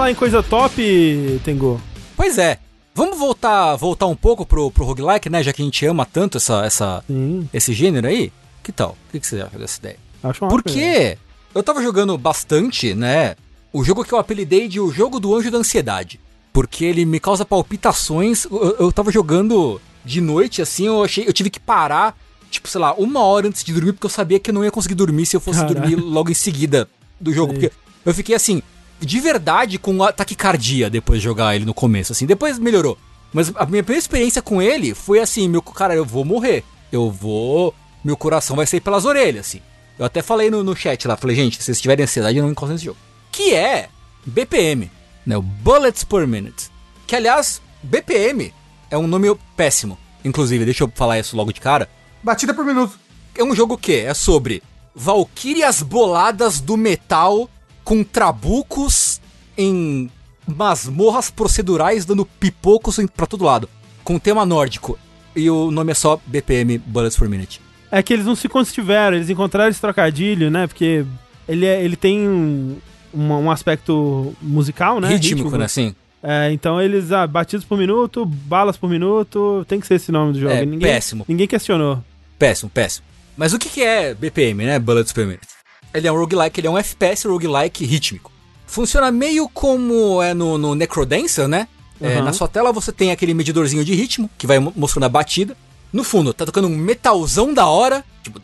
Falar 0.03 0.11
em 0.11 0.15
coisa 0.17 0.43
top, 0.43 1.41
Tengu. 1.45 1.81
Pois 2.17 2.37
é. 2.37 2.59
Vamos 2.93 3.19
voltar, 3.19 3.77
voltar 3.77 4.07
um 4.07 4.17
pouco 4.17 4.45
pro, 4.45 4.69
pro 4.71 4.85
roguelike, 4.85 5.31
né? 5.31 5.43
Já 5.45 5.53
que 5.53 5.63
a 5.63 5.65
gente 5.65 5.87
ama 5.87 6.05
tanto 6.05 6.39
essa, 6.39 6.65
essa, 6.65 7.05
Sim, 7.07 7.49
esse 7.55 7.73
gênero 7.73 8.09
aí. 8.09 8.33
Que 8.65 8.73
tal? 8.73 8.91
O 8.91 9.13
que, 9.13 9.21
que 9.21 9.27
você 9.27 9.41
acha 9.41 9.57
dessa 9.57 9.79
ideia? 9.79 9.97
acho 10.25 10.45
uma 10.45 10.51
Porque 10.51 11.17
eu 11.55 11.63
tava 11.63 11.81
jogando 11.83 12.19
bastante, 12.19 12.95
né? 12.95 13.37
O 13.73 13.85
jogo 13.85 14.05
que 14.05 14.13
eu 14.13 14.19
apelidei 14.19 14.67
de 14.67 14.81
o 14.81 14.91
jogo 14.91 15.21
do 15.21 15.35
anjo 15.35 15.53
da 15.53 15.59
ansiedade. 15.59 16.19
Porque 16.53 16.85
ele 16.85 17.05
me 17.05 17.21
causa 17.21 17.45
palpitações. 17.45 18.45
Eu, 18.45 18.77
eu 18.81 18.93
tava 18.93 19.13
jogando 19.13 19.81
de 20.05 20.21
noite, 20.21 20.61
assim, 20.61 20.87
eu 20.87 21.05
achei. 21.05 21.27
Eu 21.27 21.33
tive 21.33 21.49
que 21.49 21.61
parar, 21.61 22.19
tipo, 22.51 22.69
sei 22.69 22.81
lá, 22.81 22.93
uma 22.95 23.21
hora 23.21 23.47
antes 23.47 23.63
de 23.63 23.73
dormir, 23.73 23.93
porque 23.93 24.07
eu 24.07 24.11
sabia 24.11 24.41
que 24.41 24.51
eu 24.51 24.55
não 24.55 24.65
ia 24.65 24.71
conseguir 24.71 24.97
dormir 24.97 25.27
se 25.27 25.37
eu 25.37 25.41
fosse 25.41 25.61
Caralho. 25.61 25.81
dormir 25.81 25.95
logo 25.95 26.31
em 26.31 26.35
seguida 26.35 26.89
do 27.21 27.33
jogo. 27.33 27.53
Porque 27.53 27.73
eu 28.05 28.13
fiquei 28.13 28.35
assim, 28.35 28.63
de 29.07 29.21
verdade, 29.21 29.79
com 29.79 29.99
taquicardia 30.13 30.89
depois 30.89 31.21
de 31.21 31.25
jogar 31.25 31.55
ele 31.55 31.65
no 31.65 31.75
começo, 31.75 32.13
assim. 32.13 32.27
Depois 32.27 32.59
melhorou. 32.59 32.99
Mas 33.33 33.53
a 33.57 33.67
minha 33.67 33.83
primeira 33.83 33.99
experiência 34.01 34.43
com 34.43 34.61
ele 34.61 34.95
foi 34.95 35.19
assim, 35.19 35.49
meu 35.49 35.63
cara, 35.63 35.95
eu 35.95 36.05
vou 36.05 36.25
morrer. 36.25 36.65
Eu 36.91 37.11
vou. 37.11 37.75
Meu 38.05 38.17
coração 38.17 38.57
vai 38.57 38.67
sair 38.67 38.81
pelas 38.81 39.05
orelhas, 39.05 39.47
assim. 39.47 39.61
Eu 39.99 40.05
até 40.05 40.21
falei 40.23 40.51
no, 40.51 40.63
no 40.65 40.77
chat 40.77 41.07
lá, 41.07 41.17
falei, 41.17 41.37
gente, 41.37 41.57
se 41.57 41.65
vocês 41.65 41.81
tiverem 41.81 42.05
ansiedade, 42.05 42.41
não 42.41 42.51
encostem 42.51 42.75
nesse 42.75 42.85
jogo. 42.87 42.99
Que 43.31 43.55
é 43.55 43.89
BPM, 44.27 44.91
né? 45.25 45.37
O 45.37 45.43
Bullets 45.43 46.05
per 46.05 46.27
Minute. 46.27 46.71
Que, 47.07 47.17
aliás, 47.17 47.61
BPM 47.83 48.53
é 48.91 48.99
um 48.99 49.07
nome 49.07 49.35
péssimo. 49.57 49.99
Inclusive, 50.25 50.65
deixa 50.65 50.85
eu 50.85 50.93
falar 50.95 51.19
isso 51.19 51.37
logo 51.37 51.53
de 51.53 51.61
cara. 51.61 51.89
Batida 52.23 52.53
por 52.53 52.65
minuto. 52.65 52.99
É 53.35 53.43
um 53.43 53.55
jogo 53.55 53.79
que 53.79 53.95
é 53.95 54.15
sobre 54.15 54.63
valquírias 54.95 55.83
boladas 55.83 56.61
do 56.61 56.77
metal 56.77 57.49
com 57.85 58.03
trabucos 58.05 59.21
em 59.57 60.11
masmorras 60.47 61.31
procedurais 61.31 62.05
dando 62.05 62.25
pipocos 62.25 62.99
pra 63.15 63.27
todo 63.27 63.45
lado. 63.45 63.69
Com 64.05 64.19
tema 64.19 64.45
nórdico. 64.45 64.99
E 65.35 65.49
o 65.49 65.71
nome 65.71 65.93
é 65.93 65.95
só 65.95 66.21
BPM 66.27 66.79
Bullets 66.79 67.17
per 67.17 67.29
Minute. 67.29 67.61
É 67.91 68.03
que 68.03 68.13
eles 68.13 68.27
não 68.27 68.35
se 68.35 68.49
constiveram, 68.49 69.17
eles 69.17 69.31
encontraram 69.31 69.71
esse 69.71 69.81
trocadilho, 69.81 70.51
né? 70.51 70.67
Porque 70.67 71.05
ele, 71.49 71.67
é, 71.67 71.83
ele 71.83 71.97
tem 71.97 72.19
um, 72.21 72.79
um 73.15 73.51
aspecto 73.51 74.35
musical, 74.41 75.01
né? 75.01 75.09
Rítmico, 75.09 75.57
né? 75.57 75.69
Sim. 75.69 75.95
É, 76.23 76.53
então 76.53 76.81
eles, 76.81 77.11
ah, 77.11 77.27
batidos 77.27 77.65
por 77.65 77.77
minuto, 77.77 78.25
balas 78.25 78.77
por 78.77 78.89
minuto, 78.89 79.65
tem 79.67 79.81
que 79.81 79.87
ser 79.87 79.95
esse 79.95 80.13
nome 80.13 80.35
do 80.35 80.41
jogo. 80.41 80.53
É, 80.53 80.65
ninguém, 80.65 80.89
péssimo. 80.89 81.25
Ninguém 81.29 81.47
questionou. 81.47 82.03
Péssimo, 82.39 82.71
péssimo. 82.71 83.05
Mas 83.37 83.53
o 83.53 83.59
que, 83.59 83.69
que 83.69 83.83
é 83.83 84.15
BPM, 84.15 84.65
né? 84.65 84.79
Bullets 84.79 85.13
per 85.13 85.27
Minute? 85.27 85.47
Ele 85.95 86.09
é 86.09 86.13
um 86.13 86.17
roguelike, 86.17 86.61
ele 86.61 86.67
é 86.67 86.71
um 86.71 86.79
FPS 86.79 87.27
roguelike 87.27 87.85
rítmico. 87.85 88.31
Funciona 88.67 89.11
meio 89.11 89.49
como 89.49 90.23
é 90.23 90.33
no, 90.33 90.57
no 90.57 90.75
Necrodancer, 90.75 91.47
né? 91.47 91.69
Uhum. 92.01 92.09
É, 92.09 92.23
na 92.23 92.33
sua 92.33 92.49
tela 92.49 92.73
você 92.73 92.91
tem 92.91 93.11
aquele 93.11 93.35
medidorzinho 93.35 93.85
de 93.85 93.95
ritmo 93.95 94.29
que 94.39 94.47
vai 94.47 94.59
mostrando 94.59 95.05
a 95.05 95.09
batida. 95.09 95.57
No 95.93 96.03
fundo, 96.03 96.33
tá 96.33 96.47
tocando 96.47 96.69
um 96.69 96.77
metalzão 96.77 97.53
da 97.53 97.67
hora, 97.67 98.03
tipo, 98.23 98.41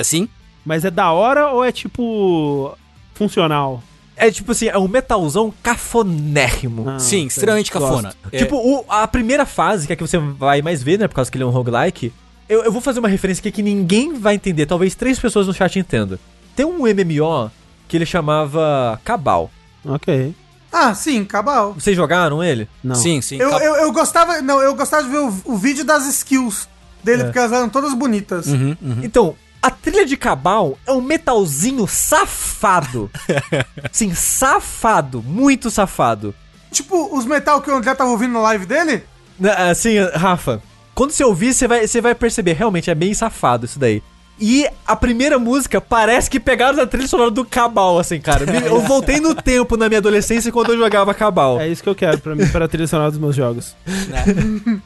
assim. 0.00 0.28
Mas 0.64 0.84
é 0.84 0.90
da 0.90 1.10
hora 1.10 1.48
ou 1.48 1.64
é 1.64 1.72
tipo 1.72 2.76
funcional? 3.14 3.82
É 4.16 4.30
tipo 4.30 4.52
assim, 4.52 4.68
é 4.68 4.78
um 4.78 4.86
metalzão 4.86 5.52
cafonérrimo. 5.62 6.88
Ah, 6.88 6.98
Sim, 6.98 7.26
extremamente 7.26 7.70
cafona. 7.72 8.14
É. 8.30 8.38
Tipo, 8.38 8.56
o, 8.56 8.84
a 8.88 9.08
primeira 9.08 9.46
fase, 9.46 9.86
que 9.86 9.92
é 9.94 9.96
que 9.96 10.02
você 10.02 10.18
vai 10.18 10.62
mais 10.62 10.82
ver, 10.82 10.98
né? 10.98 11.08
Por 11.08 11.14
causa 11.14 11.30
que 11.30 11.36
ele 11.36 11.44
é 11.44 11.46
um 11.46 11.50
roguelike, 11.50 12.12
eu, 12.50 12.64
eu 12.64 12.72
vou 12.72 12.80
fazer 12.80 12.98
uma 12.98 13.08
referência 13.08 13.40
aqui 13.40 13.52
que 13.52 13.62
ninguém 13.62 14.14
vai 14.18 14.34
entender. 14.34 14.66
Talvez 14.66 14.94
três 14.96 15.18
pessoas 15.18 15.46
no 15.46 15.54
chat 15.54 15.78
entendam. 15.78 16.18
Tem 16.56 16.66
um 16.66 16.80
MMO 16.80 17.50
que 17.88 17.96
ele 17.96 18.04
chamava 18.04 19.00
Cabal. 19.04 19.50
Ok. 19.84 20.34
Ah, 20.72 20.94
sim, 20.94 21.24
cabal. 21.24 21.72
Vocês 21.74 21.96
jogaram 21.96 22.42
ele? 22.44 22.68
Não. 22.82 22.94
Sim, 22.94 23.20
sim. 23.20 23.36
Eu, 23.36 23.50
eu, 23.50 23.74
eu 23.76 23.92
gostava. 23.92 24.40
Não, 24.42 24.60
eu 24.60 24.74
gostava 24.74 25.02
de 25.04 25.08
ver 25.10 25.18
o, 25.18 25.34
o 25.44 25.56
vídeo 25.56 25.84
das 25.84 26.06
skills 26.06 26.68
dele, 27.02 27.22
É. 27.22 27.24
porque 27.24 27.38
elas 27.38 27.50
eram 27.52 27.68
todas 27.68 27.92
bonitas. 27.94 28.46
Uhum, 28.46 28.76
uhum. 28.80 29.00
Então, 29.02 29.34
a 29.60 29.70
trilha 29.70 30.06
de 30.06 30.16
Cabal 30.16 30.78
é 30.86 30.92
um 30.92 31.00
metalzinho 31.00 31.86
safado. 31.88 33.10
Sim, 33.90 34.14
safado. 34.14 35.22
Muito 35.22 35.70
safado. 35.70 36.34
Tipo 36.70 37.16
os 37.16 37.24
metal 37.26 37.60
que 37.60 37.70
o 37.70 37.74
André 37.74 37.94
tava 37.94 38.10
ouvindo 38.10 38.32
na 38.34 38.40
live 38.40 38.66
dele. 38.66 39.02
Na- 39.38 39.70
Assim, 39.70 39.98
Rafa, 40.14 40.62
quando 41.00 41.12
você 41.12 41.24
ouvir, 41.24 41.54
você 41.54 41.66
vai, 41.66 41.86
você 41.86 41.98
vai 41.98 42.14
perceber, 42.14 42.52
realmente 42.52 42.90
é 42.90 42.94
bem 42.94 43.14
safado 43.14 43.64
isso 43.64 43.78
daí. 43.78 44.02
E 44.38 44.68
a 44.86 44.94
primeira 44.94 45.38
música 45.38 45.80
parece 45.80 46.28
que 46.28 46.38
pegaram 46.38 46.78
a 46.78 46.86
trilha 46.86 47.08
sonora 47.08 47.30
do 47.30 47.42
Cabal, 47.42 47.98
assim, 47.98 48.20
cara. 48.20 48.44
Eu 48.66 48.82
voltei 48.82 49.18
no 49.18 49.32
tempo 49.42 49.78
na 49.78 49.88
minha 49.88 49.96
adolescência 49.96 50.52
quando 50.52 50.74
eu 50.74 50.78
jogava 50.78 51.14
Cabal. 51.14 51.58
É 51.58 51.66
isso 51.68 51.82
que 51.82 51.88
eu 51.88 51.94
quero 51.94 52.18
pra 52.18 52.34
mim, 52.34 52.46
para 52.48 52.66
a 52.66 52.68
trilha 52.68 52.86
sonora 52.86 53.10
dos 53.10 53.18
meus 53.18 53.34
jogos. 53.34 53.74
né? 53.86 54.24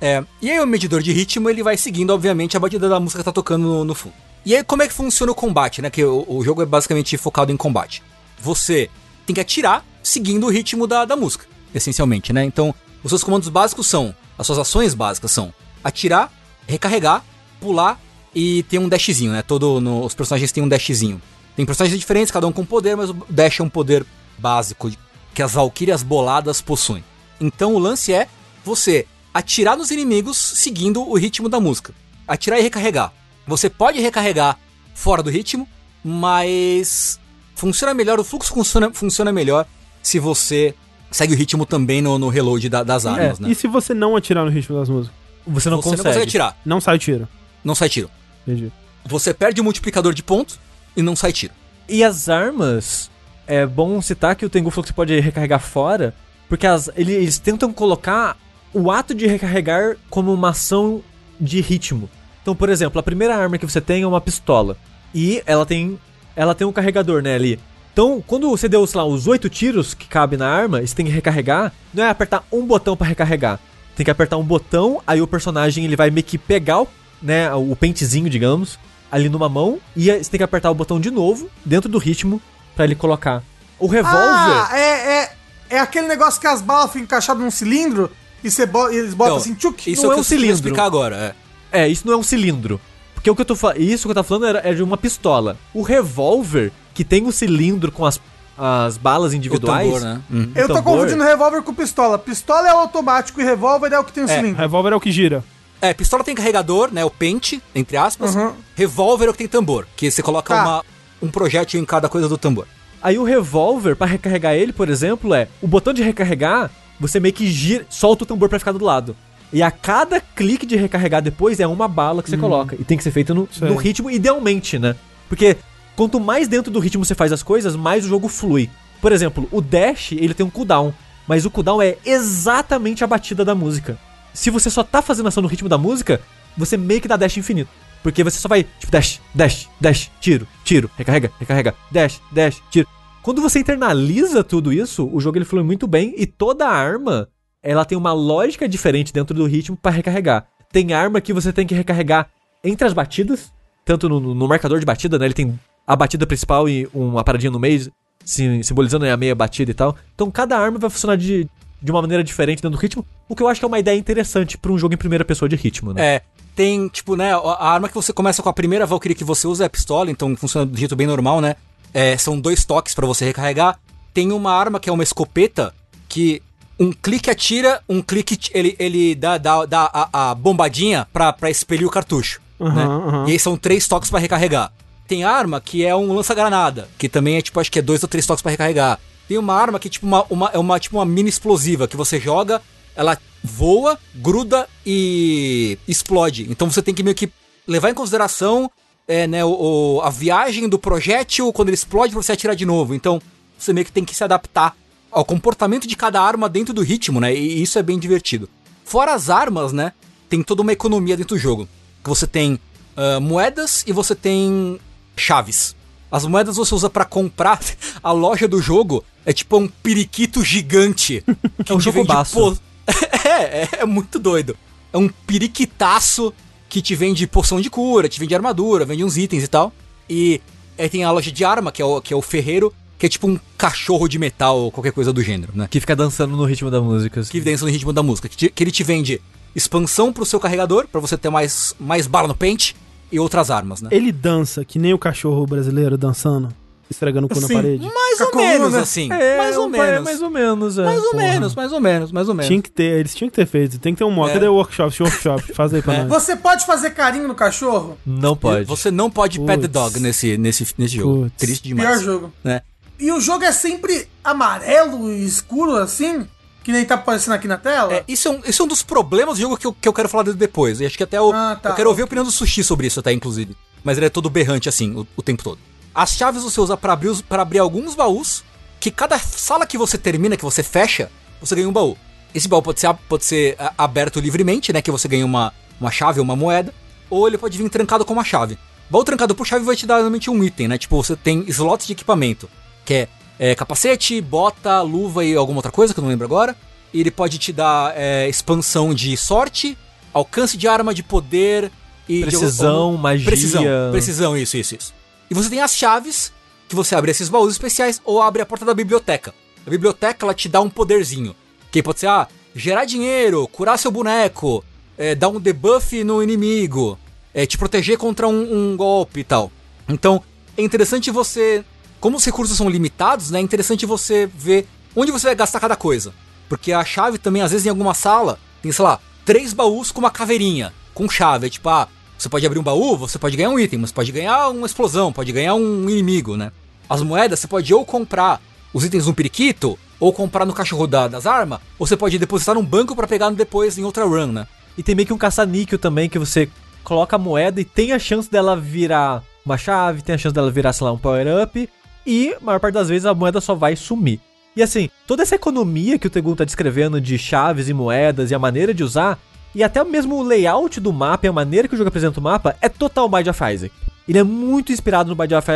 É, 0.00 0.24
e 0.40 0.52
aí 0.52 0.60
o 0.60 0.66
medidor 0.68 1.02
de 1.02 1.10
ritmo 1.10 1.50
ele 1.50 1.64
vai 1.64 1.76
seguindo, 1.76 2.10
obviamente, 2.10 2.56
a 2.56 2.60
batida 2.60 2.88
da 2.88 3.00
música 3.00 3.18
que 3.18 3.24
tá 3.24 3.32
tocando 3.32 3.64
no, 3.64 3.84
no 3.84 3.92
fundo. 3.92 4.14
E 4.46 4.54
aí 4.54 4.62
como 4.62 4.84
é 4.84 4.86
que 4.86 4.94
funciona 4.94 5.32
o 5.32 5.34
combate, 5.34 5.82
né? 5.82 5.90
Que 5.90 6.04
o, 6.04 6.24
o 6.28 6.44
jogo 6.44 6.62
é 6.62 6.66
basicamente 6.66 7.18
focado 7.18 7.50
em 7.50 7.56
combate. 7.56 8.04
Você 8.40 8.88
tem 9.26 9.34
que 9.34 9.40
atirar 9.40 9.84
seguindo 10.00 10.46
o 10.46 10.48
ritmo 10.48 10.86
da, 10.86 11.04
da 11.04 11.16
música, 11.16 11.44
essencialmente, 11.74 12.32
né? 12.32 12.44
Então, 12.44 12.72
os 13.02 13.10
seus 13.10 13.24
comandos 13.24 13.48
básicos 13.48 13.88
são, 13.88 14.14
as 14.38 14.46
suas 14.46 14.60
ações 14.60 14.94
básicas 14.94 15.32
são 15.32 15.52
atirar, 15.84 16.32
recarregar, 16.66 17.22
pular 17.60 18.00
e 18.34 18.62
tem 18.64 18.80
um 18.80 18.88
dashzinho, 18.88 19.30
né? 19.32 19.42
Todo 19.42 19.80
no- 19.80 20.04
os 20.04 20.14
personagens 20.14 20.50
têm 20.50 20.62
um 20.62 20.68
dashzinho. 20.68 21.20
Tem 21.54 21.64
personagens 21.64 22.00
diferentes, 22.00 22.32
cada 22.32 22.46
um 22.48 22.52
com 22.52 22.64
poder, 22.64 22.96
mas 22.96 23.10
o 23.10 23.16
dash 23.30 23.60
é 23.60 23.62
um 23.62 23.68
poder 23.68 24.04
básico 24.38 24.90
que 25.34 25.42
as 25.42 25.52
valquírias 25.52 26.02
boladas 26.02 26.60
possuem. 26.60 27.04
Então 27.40 27.74
o 27.74 27.78
lance 27.78 28.12
é 28.12 28.26
você 28.64 29.06
atirar 29.32 29.76
nos 29.76 29.90
inimigos 29.90 30.36
seguindo 30.36 31.02
o 31.08 31.14
ritmo 31.16 31.48
da 31.48 31.60
música. 31.60 31.92
Atirar 32.26 32.58
e 32.58 32.62
recarregar. 32.62 33.12
Você 33.46 33.68
pode 33.68 34.00
recarregar 34.00 34.58
fora 34.94 35.22
do 35.22 35.30
ritmo, 35.30 35.68
mas 36.02 37.18
funciona 37.54 37.92
melhor, 37.94 38.18
o 38.18 38.24
fluxo 38.24 38.52
funciona, 38.52 38.90
funciona 38.92 39.32
melhor 39.32 39.66
se 40.02 40.18
você 40.18 40.74
segue 41.10 41.34
o 41.34 41.36
ritmo 41.36 41.64
também 41.66 42.00
no, 42.02 42.18
no 42.18 42.28
reload 42.28 42.68
da- 42.68 42.82
das 42.82 43.04
armas, 43.06 43.38
né? 43.38 43.50
E 43.50 43.54
se 43.54 43.68
você 43.68 43.94
não 43.94 44.16
atirar 44.16 44.44
no 44.44 44.50
ritmo 44.50 44.76
das 44.76 44.88
músicas? 44.88 45.16
Você 45.46 45.68
não 45.70 45.78
você 45.78 45.90
consegue. 45.90 45.96
não 45.98 46.04
consegue 46.04 46.24
atirar, 46.28 46.56
Não 46.64 46.80
sai 46.80 46.98
tiro. 46.98 47.28
não 47.62 47.74
sai 47.74 47.88
tiro. 47.88 48.10
Entendi. 48.46 48.72
Você 49.06 49.34
perde 49.34 49.60
o 49.60 49.64
multiplicador 49.64 50.14
de 50.14 50.22
pontos 50.22 50.58
e 50.96 51.02
não 51.02 51.14
sai 51.14 51.32
tiro. 51.32 51.52
E 51.88 52.02
as 52.02 52.28
armas, 52.28 53.10
é 53.46 53.66
bom 53.66 54.00
citar 54.00 54.34
que 54.36 54.44
o 54.46 54.48
Tengu 54.50 54.70
falou 54.70 54.82
que 54.84 54.88
você 54.88 54.94
pode 54.94 55.18
recarregar 55.20 55.60
fora, 55.60 56.14
porque 56.48 56.66
as, 56.66 56.88
ele- 56.96 57.12
eles 57.12 57.38
tentam 57.38 57.72
colocar 57.72 58.36
o 58.72 58.90
ato 58.90 59.14
de 59.14 59.26
recarregar 59.26 59.96
como 60.08 60.32
uma 60.32 60.50
ação 60.50 61.02
de 61.40 61.60
ritmo. 61.60 62.08
Então, 62.42 62.54
por 62.56 62.68
exemplo, 62.68 62.98
a 62.98 63.02
primeira 63.02 63.36
arma 63.36 63.58
que 63.58 63.66
você 63.66 63.80
tem 63.80 64.02
é 64.02 64.06
uma 64.06 64.20
pistola. 64.20 64.76
E 65.14 65.42
ela 65.46 65.64
tem. 65.66 65.98
Ela 66.36 66.54
tem 66.54 66.66
um 66.66 66.72
carregador, 66.72 67.22
né, 67.22 67.34
ali. 67.34 67.60
Então, 67.92 68.22
quando 68.26 68.50
você 68.50 68.68
deu, 68.68 68.84
sei 68.86 68.98
lá, 68.98 69.04
os 69.06 69.26
oito 69.28 69.48
tiros 69.48 69.94
que 69.94 70.08
cabe 70.08 70.36
na 70.36 70.48
arma, 70.48 70.80
você 70.84 70.94
tem 70.94 71.06
que 71.06 71.12
recarregar, 71.12 71.72
não 71.92 72.02
é 72.02 72.10
apertar 72.10 72.42
um 72.50 72.66
botão 72.66 72.96
para 72.96 73.06
recarregar. 73.06 73.60
Tem 73.96 74.04
que 74.04 74.10
apertar 74.10 74.36
um 74.36 74.42
botão, 74.42 75.00
aí 75.06 75.22
o 75.22 75.26
personagem 75.26 75.84
ele 75.84 75.96
vai 75.96 76.10
meio 76.10 76.24
que 76.24 76.36
pegar 76.36 76.82
o, 76.82 76.88
né, 77.22 77.52
o 77.54 77.74
pentezinho, 77.76 78.28
digamos, 78.28 78.78
ali 79.10 79.28
numa 79.28 79.48
mão, 79.48 79.78
e 79.96 80.06
você 80.10 80.30
tem 80.30 80.38
que 80.38 80.44
apertar 80.44 80.70
o 80.70 80.74
botão 80.74 80.98
de 80.98 81.10
novo, 81.10 81.48
dentro 81.64 81.88
do 81.88 81.98
ritmo, 81.98 82.40
para 82.74 82.84
ele 82.84 82.94
colocar. 82.94 83.42
O 83.78 83.86
revólver. 83.86 84.18
Ah, 84.20 84.70
é, 84.72 85.22
é, 85.22 85.32
é 85.70 85.78
aquele 85.78 86.08
negócio 86.08 86.40
que 86.40 86.46
as 86.46 86.60
balas 86.60 86.90
ficam 86.90 87.02
encaixadas 87.02 87.42
num 87.42 87.50
cilindro 87.50 88.10
e, 88.42 88.50
você 88.50 88.66
bo 88.66 88.90
e 88.90 88.96
eles 88.96 89.14
botam 89.14 89.36
então, 89.36 89.44
assim, 89.44 89.54
tchuk. 89.54 89.92
Isso 89.92 90.02
não 90.02 90.12
é, 90.12 90.16
é 90.16 90.18
um 90.18 90.22
cilindro. 90.22 90.54
explicar 90.54 90.84
agora, 90.84 91.34
é. 91.72 91.82
É, 91.84 91.88
isso 91.88 92.06
não 92.06 92.14
é 92.14 92.16
um 92.16 92.22
cilindro. 92.22 92.80
Porque 93.14 93.30
o 93.30 93.34
que 93.34 93.40
eu 93.40 93.46
tô 93.46 93.56
falando. 93.56 93.80
Isso 93.80 94.06
que 94.06 94.10
eu 94.10 94.14
tô 94.14 94.22
falando 94.22 94.46
era, 94.46 94.68
é 94.68 94.74
de 94.74 94.82
uma 94.82 94.96
pistola. 94.96 95.56
O 95.72 95.82
revólver, 95.82 96.70
que 96.92 97.02
tem 97.02 97.26
o 97.26 97.32
cilindro 97.32 97.90
com 97.90 98.04
as, 98.04 98.20
as 98.56 98.96
balas 98.96 99.34
individuais. 99.34 99.88
O 99.88 99.92
tambor, 99.92 100.08
né? 100.08 100.20
Uhum. 100.30 100.52
Eu 100.54 100.68
tô 100.68 100.82
confundindo 100.82 101.22
revólver 101.24 101.62
com 101.62 101.74
pistola. 101.74 102.18
Pistola 102.18 102.68
é 102.68 102.74
o 102.74 102.78
automático 102.78 103.40
e 103.40 103.44
revólver 103.44 103.92
é 103.92 103.98
o 103.98 104.04
que 104.04 104.12
tem 104.12 104.24
o 104.24 104.30
é, 104.30 104.36
cilindro. 104.36 104.60
Revólver 104.60 104.92
é 104.92 104.96
o 104.96 105.00
que 105.00 105.12
gira. 105.12 105.44
É, 105.80 105.92
pistola 105.92 106.24
tem 106.24 106.34
carregador, 106.34 106.90
né? 106.92 107.04
O 107.04 107.10
pente, 107.10 107.62
entre 107.74 107.96
aspas. 107.96 108.34
Uhum. 108.34 108.52
Revólver 108.74 109.26
é 109.26 109.30
o 109.30 109.32
que 109.32 109.38
tem 109.38 109.48
tambor. 109.48 109.86
Que 109.96 110.10
você 110.10 110.22
coloca 110.22 110.54
tá. 110.54 110.62
uma, 110.62 110.84
um 111.22 111.28
projétil 111.28 111.80
em 111.80 111.84
cada 111.84 112.08
coisa 112.08 112.28
do 112.28 112.38
tambor. 112.38 112.66
Aí 113.02 113.18
o 113.18 113.24
revólver, 113.24 113.94
para 113.94 114.06
recarregar 114.06 114.54
ele, 114.54 114.72
por 114.72 114.88
exemplo, 114.88 115.34
é 115.34 115.48
o 115.60 115.66
botão 115.66 115.92
de 115.92 116.02
recarregar, 116.02 116.70
você 116.98 117.20
meio 117.20 117.34
que 117.34 117.46
gira, 117.48 117.84
solta 117.90 118.24
o 118.24 118.26
tambor 118.26 118.48
para 118.48 118.58
ficar 118.58 118.72
do 118.72 118.82
lado. 118.82 119.14
E 119.52 119.62
a 119.62 119.70
cada 119.70 120.20
clique 120.20 120.64
de 120.64 120.74
recarregar 120.74 121.20
depois 121.20 121.60
é 121.60 121.66
uma 121.66 121.86
bala 121.86 122.22
que 122.22 122.30
você 122.30 122.36
hum. 122.36 122.40
coloca. 122.40 122.74
E 122.78 122.82
tem 122.82 122.96
que 122.96 123.04
ser 123.04 123.10
feito 123.10 123.34
no, 123.34 123.48
no, 123.60 123.76
ritmo, 123.76 124.10
idealmente, 124.10 124.78
né? 124.78 124.96
Porque 125.28 125.56
quanto 125.96 126.20
mais 126.20 126.48
dentro 126.48 126.70
do 126.70 126.78
ritmo 126.78 127.04
você 127.04 127.14
faz 127.14 127.32
as 127.32 127.42
coisas, 127.42 127.76
mais 127.76 128.04
o 128.04 128.08
jogo 128.08 128.28
flui. 128.28 128.70
Por 129.00 129.12
exemplo, 129.12 129.48
o 129.50 129.60
dash, 129.60 130.12
ele 130.12 130.34
tem 130.34 130.44
um 130.44 130.50
cooldown. 130.50 130.92
Mas 131.26 131.44
o 131.44 131.50
cooldown 131.50 131.80
é 131.80 131.96
exatamente 132.04 133.02
a 133.02 133.06
batida 133.06 133.44
da 133.44 133.54
música. 133.54 133.98
Se 134.32 134.50
você 134.50 134.68
só 134.68 134.82
tá 134.82 135.00
fazendo 135.00 135.28
ação 135.28 135.42
no 135.42 135.48
ritmo 135.48 135.68
da 135.68 135.78
música, 135.78 136.20
você 136.56 136.76
meio 136.76 137.00
que 137.00 137.08
dá 137.08 137.16
dash 137.16 137.36
infinito. 137.36 137.70
Porque 138.02 138.22
você 138.22 138.38
só 138.38 138.48
vai, 138.48 138.64
tipo, 138.78 138.92
dash, 138.92 139.20
dash, 139.34 139.68
dash, 139.80 140.10
tiro, 140.20 140.46
tiro, 140.62 140.90
recarrega, 140.96 141.32
recarrega, 141.38 141.74
dash, 141.90 142.20
dash, 142.30 142.62
tiro. 142.70 142.86
Quando 143.22 143.40
você 143.40 143.58
internaliza 143.58 144.44
tudo 144.44 144.70
isso, 144.70 145.08
o 145.10 145.18
jogo 145.18 145.38
ele 145.38 145.46
flui 145.46 145.62
muito 145.62 145.86
bem 145.86 146.14
e 146.18 146.26
toda 146.26 146.68
arma, 146.68 147.26
ela 147.62 147.86
tem 147.86 147.96
uma 147.96 148.12
lógica 148.12 148.68
diferente 148.68 149.12
dentro 149.12 149.34
do 149.34 149.46
ritmo 149.46 149.74
para 149.74 149.92
recarregar. 149.92 150.46
Tem 150.70 150.92
arma 150.92 151.22
que 151.22 151.32
você 151.32 151.50
tem 151.50 151.66
que 151.66 151.74
recarregar 151.74 152.28
entre 152.62 152.86
as 152.86 152.92
batidas, 152.92 153.50
tanto 153.84 154.08
no, 154.08 154.20
no, 154.20 154.46
marcador 154.46 154.78
de 154.78 154.84
batida, 154.84 155.18
né? 155.18 155.24
Ele 155.24 155.32
tem 155.32 155.58
a 155.86 155.96
batida 155.96 156.26
principal 156.26 156.68
e 156.68 156.88
uma 156.92 157.22
paradinha 157.24 157.50
no 157.50 157.58
meio, 157.58 157.92
simbolizando 158.24 159.06
a 159.06 159.16
meia 159.16 159.34
batida 159.34 159.70
e 159.70 159.74
tal. 159.74 159.96
Então 160.14 160.30
cada 160.30 160.58
arma 160.58 160.78
vai 160.78 160.90
funcionar 160.90 161.16
de, 161.16 161.48
de 161.80 161.90
uma 161.90 162.00
maneira 162.00 162.24
diferente 162.24 162.62
dentro 162.62 162.78
do 162.78 162.80
ritmo, 162.80 163.04
o 163.28 163.36
que 163.36 163.42
eu 163.42 163.48
acho 163.48 163.60
que 163.60 163.64
é 163.64 163.68
uma 163.68 163.78
ideia 163.78 163.98
interessante 163.98 164.56
para 164.56 164.72
um 164.72 164.78
jogo 164.78 164.94
em 164.94 164.98
primeira 164.98 165.24
pessoa 165.24 165.48
de 165.48 165.56
ritmo, 165.56 165.92
né? 165.92 166.02
É, 166.16 166.22
tem, 166.54 166.88
tipo, 166.88 167.16
né, 167.16 167.32
a 167.34 167.68
arma 167.68 167.88
que 167.88 167.94
você 167.94 168.12
começa 168.12 168.42
com 168.42 168.48
a 168.48 168.52
primeira 168.52 168.86
Valkyrie 168.86 169.14
que 169.14 169.24
você 169.24 169.46
usa 169.46 169.64
é 169.64 169.66
a 169.66 169.70
pistola, 169.70 170.10
então 170.10 170.34
funciona 170.36 170.64
do 170.64 170.76
jeito 170.76 170.94
bem 170.94 171.06
normal, 171.06 171.40
né? 171.40 171.56
É, 171.92 172.16
são 172.16 172.38
dois 172.38 172.64
toques 172.64 172.94
para 172.94 173.06
você 173.06 173.24
recarregar. 173.24 173.78
Tem 174.12 174.32
uma 174.32 174.52
arma 174.52 174.80
que 174.80 174.88
é 174.88 174.92
uma 174.92 175.02
escopeta 175.02 175.74
que 176.08 176.42
um 176.78 176.92
clique 176.92 177.30
atira, 177.30 177.82
um 177.88 178.00
clique 178.02 178.38
ele, 178.52 178.74
ele 178.78 179.14
dá, 179.14 179.38
dá, 179.38 179.64
dá 179.64 179.90
a, 179.92 180.30
a 180.30 180.34
bombadinha 180.34 181.06
pra, 181.12 181.32
pra 181.32 181.50
expelir 181.50 181.86
o 181.86 181.90
cartucho. 181.90 182.40
Uhum, 182.58 182.72
né? 182.72 182.86
uhum. 182.86 183.28
E 183.28 183.32
aí 183.32 183.38
são 183.38 183.56
três 183.56 183.86
toques 183.86 184.10
para 184.10 184.20
recarregar. 184.20 184.72
Tem 185.06 185.24
arma 185.24 185.60
que 185.60 185.84
é 185.84 185.94
um 185.94 186.12
lança-granada, 186.12 186.88
que 186.98 187.08
também 187.08 187.36
é 187.36 187.42
tipo, 187.42 187.60
acho 187.60 187.70
que 187.70 187.78
é 187.78 187.82
dois 187.82 188.02
ou 188.02 188.08
três 188.08 188.26
toques 188.26 188.42
para 188.42 188.52
recarregar. 188.52 188.98
Tem 189.28 189.38
uma 189.38 189.54
arma 189.54 189.78
que 189.78 189.88
é 189.88 189.90
tipo 189.90 190.06
uma, 190.06 190.24
uma, 190.30 190.50
é 190.52 190.58
uma, 190.58 190.80
tipo 190.80 190.96
uma 190.96 191.04
mini 191.04 191.28
explosiva, 191.28 191.88
que 191.88 191.96
você 191.96 192.18
joga, 192.18 192.60
ela 192.96 193.18
voa, 193.42 193.98
gruda 194.14 194.68
e 194.84 195.78
explode. 195.86 196.46
Então 196.50 196.70
você 196.70 196.82
tem 196.82 196.94
que 196.94 197.02
meio 197.02 197.16
que 197.16 197.30
levar 197.66 197.90
em 197.90 197.94
consideração 197.94 198.70
é, 199.06 199.26
né, 199.26 199.44
o, 199.44 199.50
o, 199.96 200.00
a 200.00 200.10
viagem 200.10 200.68
do 200.68 200.78
projétil 200.78 201.52
quando 201.52 201.68
ele 201.68 201.74
explode 201.74 202.12
pra 202.12 202.22
você 202.22 202.32
atirar 202.32 202.56
de 202.56 202.64
novo. 202.64 202.94
Então 202.94 203.20
você 203.58 203.72
meio 203.72 203.84
que 203.84 203.92
tem 203.92 204.04
que 204.04 204.14
se 204.14 204.24
adaptar 204.24 204.76
ao 205.10 205.24
comportamento 205.24 205.86
de 205.86 205.96
cada 205.96 206.20
arma 206.20 206.48
dentro 206.48 206.74
do 206.74 206.82
ritmo, 206.82 207.20
né? 207.20 207.34
E 207.34 207.62
isso 207.62 207.78
é 207.78 207.82
bem 207.82 207.98
divertido. 207.98 208.48
Fora 208.84 209.14
as 209.14 209.30
armas, 209.30 209.72
né? 209.72 209.92
Tem 210.28 210.42
toda 210.42 210.62
uma 210.62 210.72
economia 210.72 211.16
dentro 211.16 211.36
do 211.36 211.40
jogo. 211.40 211.68
Que 212.02 212.08
você 212.08 212.26
tem 212.26 212.54
uh, 212.96 213.20
moedas 213.20 213.84
e 213.86 213.92
você 213.92 214.14
tem 214.14 214.78
chaves. 215.16 215.74
As 216.10 216.24
moedas 216.24 216.56
você 216.56 216.74
usa 216.74 216.88
para 216.88 217.04
comprar. 217.04 217.60
A 218.02 218.12
loja 218.12 218.46
do 218.46 218.60
jogo 218.60 219.04
é 219.24 219.32
tipo 219.32 219.58
um 219.58 219.68
periquito 219.68 220.42
gigante. 220.44 221.24
Que 221.64 221.72
é 221.72 221.74
um 221.74 221.80
jogo 221.80 222.04
baço. 222.04 222.58
É, 223.24 223.62
é, 223.62 223.68
é 223.78 223.86
muito 223.86 224.18
doido. 224.18 224.54
É 224.92 224.98
um 224.98 225.08
periquitaço 225.08 226.34
que 226.68 226.82
te 226.82 226.94
vende 226.94 227.26
poção 227.26 227.58
de 227.58 227.70
cura, 227.70 228.06
te 228.08 228.20
vende 228.20 228.34
armadura, 228.34 228.84
vende 228.84 229.02
uns 229.02 229.16
itens 229.16 229.42
e 229.42 229.48
tal. 229.48 229.72
E 230.10 230.42
aí 230.78 230.88
tem 230.90 231.04
a 231.04 231.10
loja 231.10 231.32
de 231.32 231.42
arma, 231.44 231.72
que 231.72 231.80
é 231.80 231.84
o, 231.84 232.02
que 232.02 232.12
é 232.12 232.16
o 232.16 232.20
ferreiro, 232.20 232.74
que 232.98 233.06
é 233.06 233.08
tipo 233.08 233.26
um 233.26 233.40
cachorro 233.56 234.06
de 234.06 234.18
metal 234.18 234.58
ou 234.58 234.70
qualquer 234.70 234.92
coisa 234.92 235.12
do 235.12 235.22
gênero, 235.22 235.52
né? 235.54 235.66
Que 235.70 235.80
fica 235.80 235.96
dançando 235.96 236.36
no 236.36 236.44
ritmo 236.44 236.70
da 236.70 236.80
música. 236.80 237.20
Assim. 237.20 237.30
Que 237.30 237.40
dança 237.40 237.64
no 237.64 237.70
ritmo 237.70 237.92
da 237.92 238.02
música. 238.02 238.28
Que, 238.28 238.36
te, 238.36 238.48
que 238.50 238.62
ele 238.62 238.70
te 238.70 238.84
vende 238.84 239.22
expansão 239.54 240.12
pro 240.12 240.26
seu 240.26 240.38
carregador, 240.40 240.86
para 240.88 241.00
você 241.00 241.16
ter 241.16 241.30
mais, 241.30 241.74
mais 241.78 242.06
bala 242.06 242.28
no 242.28 242.34
pente, 242.34 242.76
e 243.14 243.18
outras 243.20 243.50
armas, 243.50 243.80
né? 243.80 243.88
Ele 243.92 244.10
dança, 244.10 244.64
que 244.64 244.78
nem 244.78 244.92
o 244.92 244.98
cachorro 244.98 245.46
brasileiro 245.46 245.96
dançando 245.96 246.48
esfregando 246.90 247.26
o 247.26 247.28
cu 247.28 247.38
assim, 247.38 247.54
na 247.54 247.62
parede. 247.62 247.90
Mais 247.92 248.20
ou 248.20 248.34
menos, 248.34 248.74
assim. 248.74 249.12
É, 249.12 249.38
mais 249.38 249.56
ou 249.56 249.68
menos. 249.68 250.04
mais 250.04 250.22
ou 250.22 250.30
menos, 250.30 250.78
é. 250.78 250.84
Mais 250.84 251.02
ou 251.02 251.10
Porra. 251.12 251.22
menos, 251.22 251.54
mais 251.54 251.72
ou 251.72 251.80
menos, 251.80 252.12
mais 252.12 252.28
ou 252.28 252.34
menos. 252.34 252.46
Tinha 252.46 252.62
que 252.62 252.70
ter, 252.70 252.98
eles 253.00 253.14
tinham 253.14 253.30
que 253.30 253.36
ter 253.36 253.46
feito. 253.46 253.78
Tem 253.78 253.94
que 253.94 253.98
ter 253.98 254.04
um 254.04 254.10
modo. 254.10 254.30
É. 254.30 254.34
Cadê 254.34 254.48
o 254.48 254.54
workshop? 254.54 255.02
workshop. 255.02 255.42
Faz 255.54 255.72
aí 255.72 255.82
pra 255.82 255.94
é. 255.94 256.04
nós. 256.04 256.08
Você 256.08 256.36
pode 256.36 256.66
fazer 256.66 256.90
carinho 256.90 257.28
no 257.28 257.34
cachorro? 257.34 257.96
Não 258.04 258.36
pode. 258.36 258.64
Você 258.66 258.90
não 258.90 259.10
pode 259.10 259.38
Puts. 259.38 259.46
pet 259.46 259.62
the 259.62 259.68
dog 259.68 260.00
nesse, 260.00 260.36
nesse, 260.36 260.66
nesse 260.76 260.96
jogo. 260.96 261.24
Puts. 261.24 261.36
Triste 261.38 261.68
demais. 261.68 261.88
Pior 261.88 262.04
jogo. 262.04 262.32
Né? 262.42 262.62
E 262.98 263.10
o 263.10 263.20
jogo 263.20 263.44
é 263.44 263.52
sempre 263.52 264.06
amarelo 264.22 265.10
e 265.10 265.24
escuro 265.24 265.76
assim? 265.76 266.26
Que 266.64 266.72
nem 266.72 266.84
tá 266.84 266.94
aparecendo 266.94 267.34
aqui 267.34 267.46
na 267.46 267.58
tela? 267.58 267.92
É, 267.92 268.04
isso, 268.08 268.26
é 268.26 268.30
um, 268.30 268.40
isso 268.46 268.62
é 268.62 268.64
um 268.64 268.68
dos 268.68 268.82
problemas 268.82 269.36
do 269.36 269.42
jogo 269.42 269.56
que 269.58 269.66
eu, 269.66 269.72
que 269.74 269.86
eu 269.86 269.92
quero 269.92 270.08
falar 270.08 270.24
depois. 270.24 270.80
E 270.80 270.86
acho 270.86 270.96
que 270.96 271.02
até 271.02 271.18
eu, 271.18 271.30
ah, 271.32 271.58
tá. 271.62 271.68
eu 271.68 271.74
quero 271.74 271.90
ouvir 271.90 272.02
a 272.02 272.04
opinião 272.06 272.24
do 272.24 272.30
Sushi 272.30 272.64
sobre 272.64 272.86
isso 272.86 273.00
até, 273.00 273.12
inclusive. 273.12 273.54
Mas 273.84 273.98
ele 273.98 274.06
é 274.06 274.10
todo 274.10 274.30
berrante 274.30 274.66
assim, 274.66 274.92
o, 274.94 275.06
o 275.14 275.22
tempo 275.22 275.44
todo. 275.44 275.58
As 275.94 276.12
chaves 276.12 276.42
você 276.42 276.58
usa 276.58 276.74
para 276.74 276.94
abrir, 276.94 277.22
pra 277.24 277.42
abrir 277.42 277.58
alguns 277.58 277.94
baús, 277.94 278.42
que 278.80 278.90
cada 278.90 279.18
sala 279.18 279.66
que 279.66 279.76
você 279.76 279.98
termina, 279.98 280.38
que 280.38 280.42
você 280.42 280.62
fecha, 280.62 281.10
você 281.38 281.54
ganha 281.54 281.68
um 281.68 281.72
baú. 281.72 281.98
Esse 282.34 282.48
baú 282.48 282.62
pode 282.62 282.80
ser, 282.80 282.92
pode 283.08 283.24
ser 283.26 283.56
aberto 283.76 284.18
livremente, 284.18 284.72
né? 284.72 284.80
Que 284.80 284.90
você 284.90 285.06
ganha 285.06 285.24
uma, 285.24 285.52
uma 285.78 285.90
chave 285.90 286.18
ou 286.18 286.24
uma 286.24 286.34
moeda. 286.34 286.74
Ou 287.10 287.28
ele 287.28 287.36
pode 287.36 287.58
vir 287.58 287.68
trancado 287.68 288.06
com 288.06 288.14
uma 288.14 288.24
chave. 288.24 288.58
Baú 288.88 289.04
trancado 289.04 289.34
por 289.34 289.46
chave 289.46 289.64
vai 289.64 289.76
te 289.76 289.86
dar 289.86 289.98
realmente 289.98 290.30
um 290.30 290.42
item, 290.42 290.68
né? 290.68 290.78
Tipo, 290.78 291.02
você 291.02 291.14
tem 291.14 291.44
slots 291.46 291.86
de 291.86 291.92
equipamento. 291.92 292.48
Que 292.84 292.94
é, 292.94 293.08
é 293.38 293.54
capacete, 293.54 294.20
bota, 294.20 294.80
luva 294.82 295.24
e 295.24 295.34
alguma 295.34 295.58
outra 295.58 295.72
coisa, 295.72 295.92
que 295.92 296.00
eu 296.00 296.02
não 296.02 296.10
lembro 296.10 296.24
agora. 296.24 296.56
E 296.92 297.00
ele 297.00 297.10
pode 297.10 297.38
te 297.38 297.52
dar 297.52 297.92
é, 297.96 298.28
expansão 298.28 298.94
de 298.94 299.16
sorte, 299.16 299.76
alcance 300.12 300.56
de 300.56 300.68
arma, 300.68 300.94
de 300.94 301.02
poder 301.02 301.70
e 302.08 302.22
precisão, 302.22 302.94
de, 302.94 303.02
magia. 303.02 303.26
Precisão, 303.26 303.64
precisão, 303.90 304.36
isso, 304.36 304.56
isso, 304.56 304.74
isso. 304.76 304.94
E 305.30 305.34
você 305.34 305.50
tem 305.50 305.60
as 305.60 305.74
chaves 305.76 306.32
que 306.68 306.74
você 306.74 306.94
abre 306.94 307.10
esses 307.10 307.28
baús 307.28 307.52
especiais 307.52 308.00
ou 308.04 308.22
abre 308.22 308.42
a 308.42 308.46
porta 308.46 308.64
da 308.64 308.74
biblioteca. 308.74 309.34
A 309.66 309.70
biblioteca 309.70 310.24
ela 310.24 310.34
te 310.34 310.48
dá 310.48 310.60
um 310.60 310.70
poderzinho. 310.70 311.34
Que 311.70 311.82
pode 311.82 312.00
ser, 312.00 312.06
ah, 312.06 312.28
gerar 312.54 312.84
dinheiro, 312.84 313.48
curar 313.48 313.78
seu 313.78 313.90
boneco, 313.90 314.64
é, 314.96 315.14
dar 315.14 315.28
um 315.28 315.40
debuff 315.40 316.04
no 316.04 316.22
inimigo, 316.22 316.98
é, 317.32 317.44
te 317.46 317.58
proteger 317.58 317.98
contra 317.98 318.28
um, 318.28 318.72
um 318.72 318.76
golpe 318.76 319.20
e 319.20 319.24
tal. 319.24 319.50
Então, 319.88 320.22
é 320.56 320.62
interessante 320.62 321.10
você. 321.10 321.64
Como 322.04 322.18
os 322.18 322.24
recursos 322.26 322.58
são 322.58 322.68
limitados, 322.68 323.30
né? 323.30 323.38
É 323.38 323.42
interessante 323.42 323.86
você 323.86 324.26
ver 324.26 324.68
onde 324.94 325.10
você 325.10 325.28
vai 325.28 325.34
gastar 325.34 325.58
cada 325.58 325.74
coisa. 325.74 326.12
Porque 326.50 326.70
a 326.70 326.84
chave 326.84 327.16
também, 327.16 327.40
às 327.40 327.50
vezes, 327.50 327.64
em 327.66 327.70
alguma 327.70 327.94
sala, 327.94 328.38
tem, 328.60 328.70
sei 328.70 328.84
lá, 328.84 329.00
três 329.24 329.54
baús 329.54 329.90
com 329.90 330.00
uma 330.00 330.10
caveirinha, 330.10 330.70
com 330.92 331.08
chave. 331.08 331.46
É 331.46 331.48
tipo, 331.48 331.66
ah, 331.66 331.88
você 332.18 332.28
pode 332.28 332.44
abrir 332.44 332.58
um 332.58 332.62
baú, 332.62 332.94
você 332.94 333.18
pode 333.18 333.38
ganhar 333.38 333.48
um 333.48 333.58
item, 333.58 333.78
mas 333.78 333.90
pode 333.90 334.12
ganhar 334.12 334.50
uma 334.50 334.66
explosão, 334.66 335.14
pode 335.14 335.32
ganhar 335.32 335.54
um 335.54 335.88
inimigo, 335.88 336.36
né? 336.36 336.52
As 336.90 337.00
moedas 337.00 337.40
você 337.40 337.46
pode 337.46 337.72
ou 337.72 337.86
comprar 337.86 338.38
os 338.74 338.84
itens 338.84 339.06
no 339.06 339.14
periquito, 339.14 339.78
ou 339.98 340.12
comprar 340.12 340.44
no 340.44 340.52
cachorro 340.52 340.86
da, 340.86 341.08
das 341.08 341.24
armas, 341.24 341.60
ou 341.78 341.86
você 341.86 341.96
pode 341.96 342.18
depositar 342.18 342.54
num 342.54 342.62
banco 342.66 342.94
para 342.94 343.06
pegar 343.06 343.30
depois 343.30 343.78
em 343.78 343.84
outra 343.84 344.04
run, 344.04 344.26
né? 344.26 344.46
E 344.76 344.82
tem 344.82 344.94
meio 344.94 345.06
que 345.06 345.14
um 345.14 345.18
caça-níquel 345.18 345.78
também, 345.78 346.10
que 346.10 346.18
você 346.18 346.50
coloca 346.82 347.16
a 347.16 347.18
moeda 347.18 347.62
e 347.62 347.64
tem 347.64 347.92
a 347.92 347.98
chance 347.98 348.30
dela 348.30 348.54
virar 348.54 349.22
uma 349.42 349.56
chave, 349.56 350.02
tem 350.02 350.14
a 350.14 350.18
chance 350.18 350.34
dela 350.34 350.50
virar, 350.50 350.74
sei 350.74 350.84
lá, 350.84 350.92
um 350.92 350.98
power-up, 350.98 351.66
e 352.06 352.34
a 352.34 352.44
maior 352.44 352.60
parte 352.60 352.74
das 352.74 352.88
vezes 352.88 353.06
a 353.06 353.14
moeda 353.14 353.40
só 353.40 353.54
vai 353.54 353.76
sumir. 353.76 354.20
E 354.56 354.62
assim, 354.62 354.88
toda 355.06 355.22
essa 355.22 355.34
economia 355.34 355.98
que 355.98 356.06
o 356.06 356.10
Tegun 356.10 356.36
tá 356.36 356.44
descrevendo 356.44 357.00
de 357.00 357.18
chaves 357.18 357.68
e 357.68 357.74
moedas 357.74 358.30
e 358.30 358.34
a 358.34 358.38
maneira 358.38 358.72
de 358.72 358.84
usar 358.84 359.18
E 359.54 359.62
até 359.62 359.82
mesmo 359.84 360.16
o 360.16 360.22
layout 360.22 360.80
do 360.80 360.92
mapa 360.92 361.26
e 361.26 361.28
a 361.28 361.32
maneira 361.32 361.68
que 361.68 361.74
o 361.74 361.78
jogo 361.78 361.88
apresenta 361.88 362.18
o 362.18 362.22
mapa 362.22 362.56
é 362.60 362.68
total 362.68 363.08
Bind 363.08 363.28
of 363.28 363.40
Isaac. 363.52 363.72
Ele 364.08 364.18
é 364.18 364.22
muito 364.22 364.72
inspirado 364.72 365.08
no 365.08 365.14
Bind 365.14 365.32
of, 365.32 365.50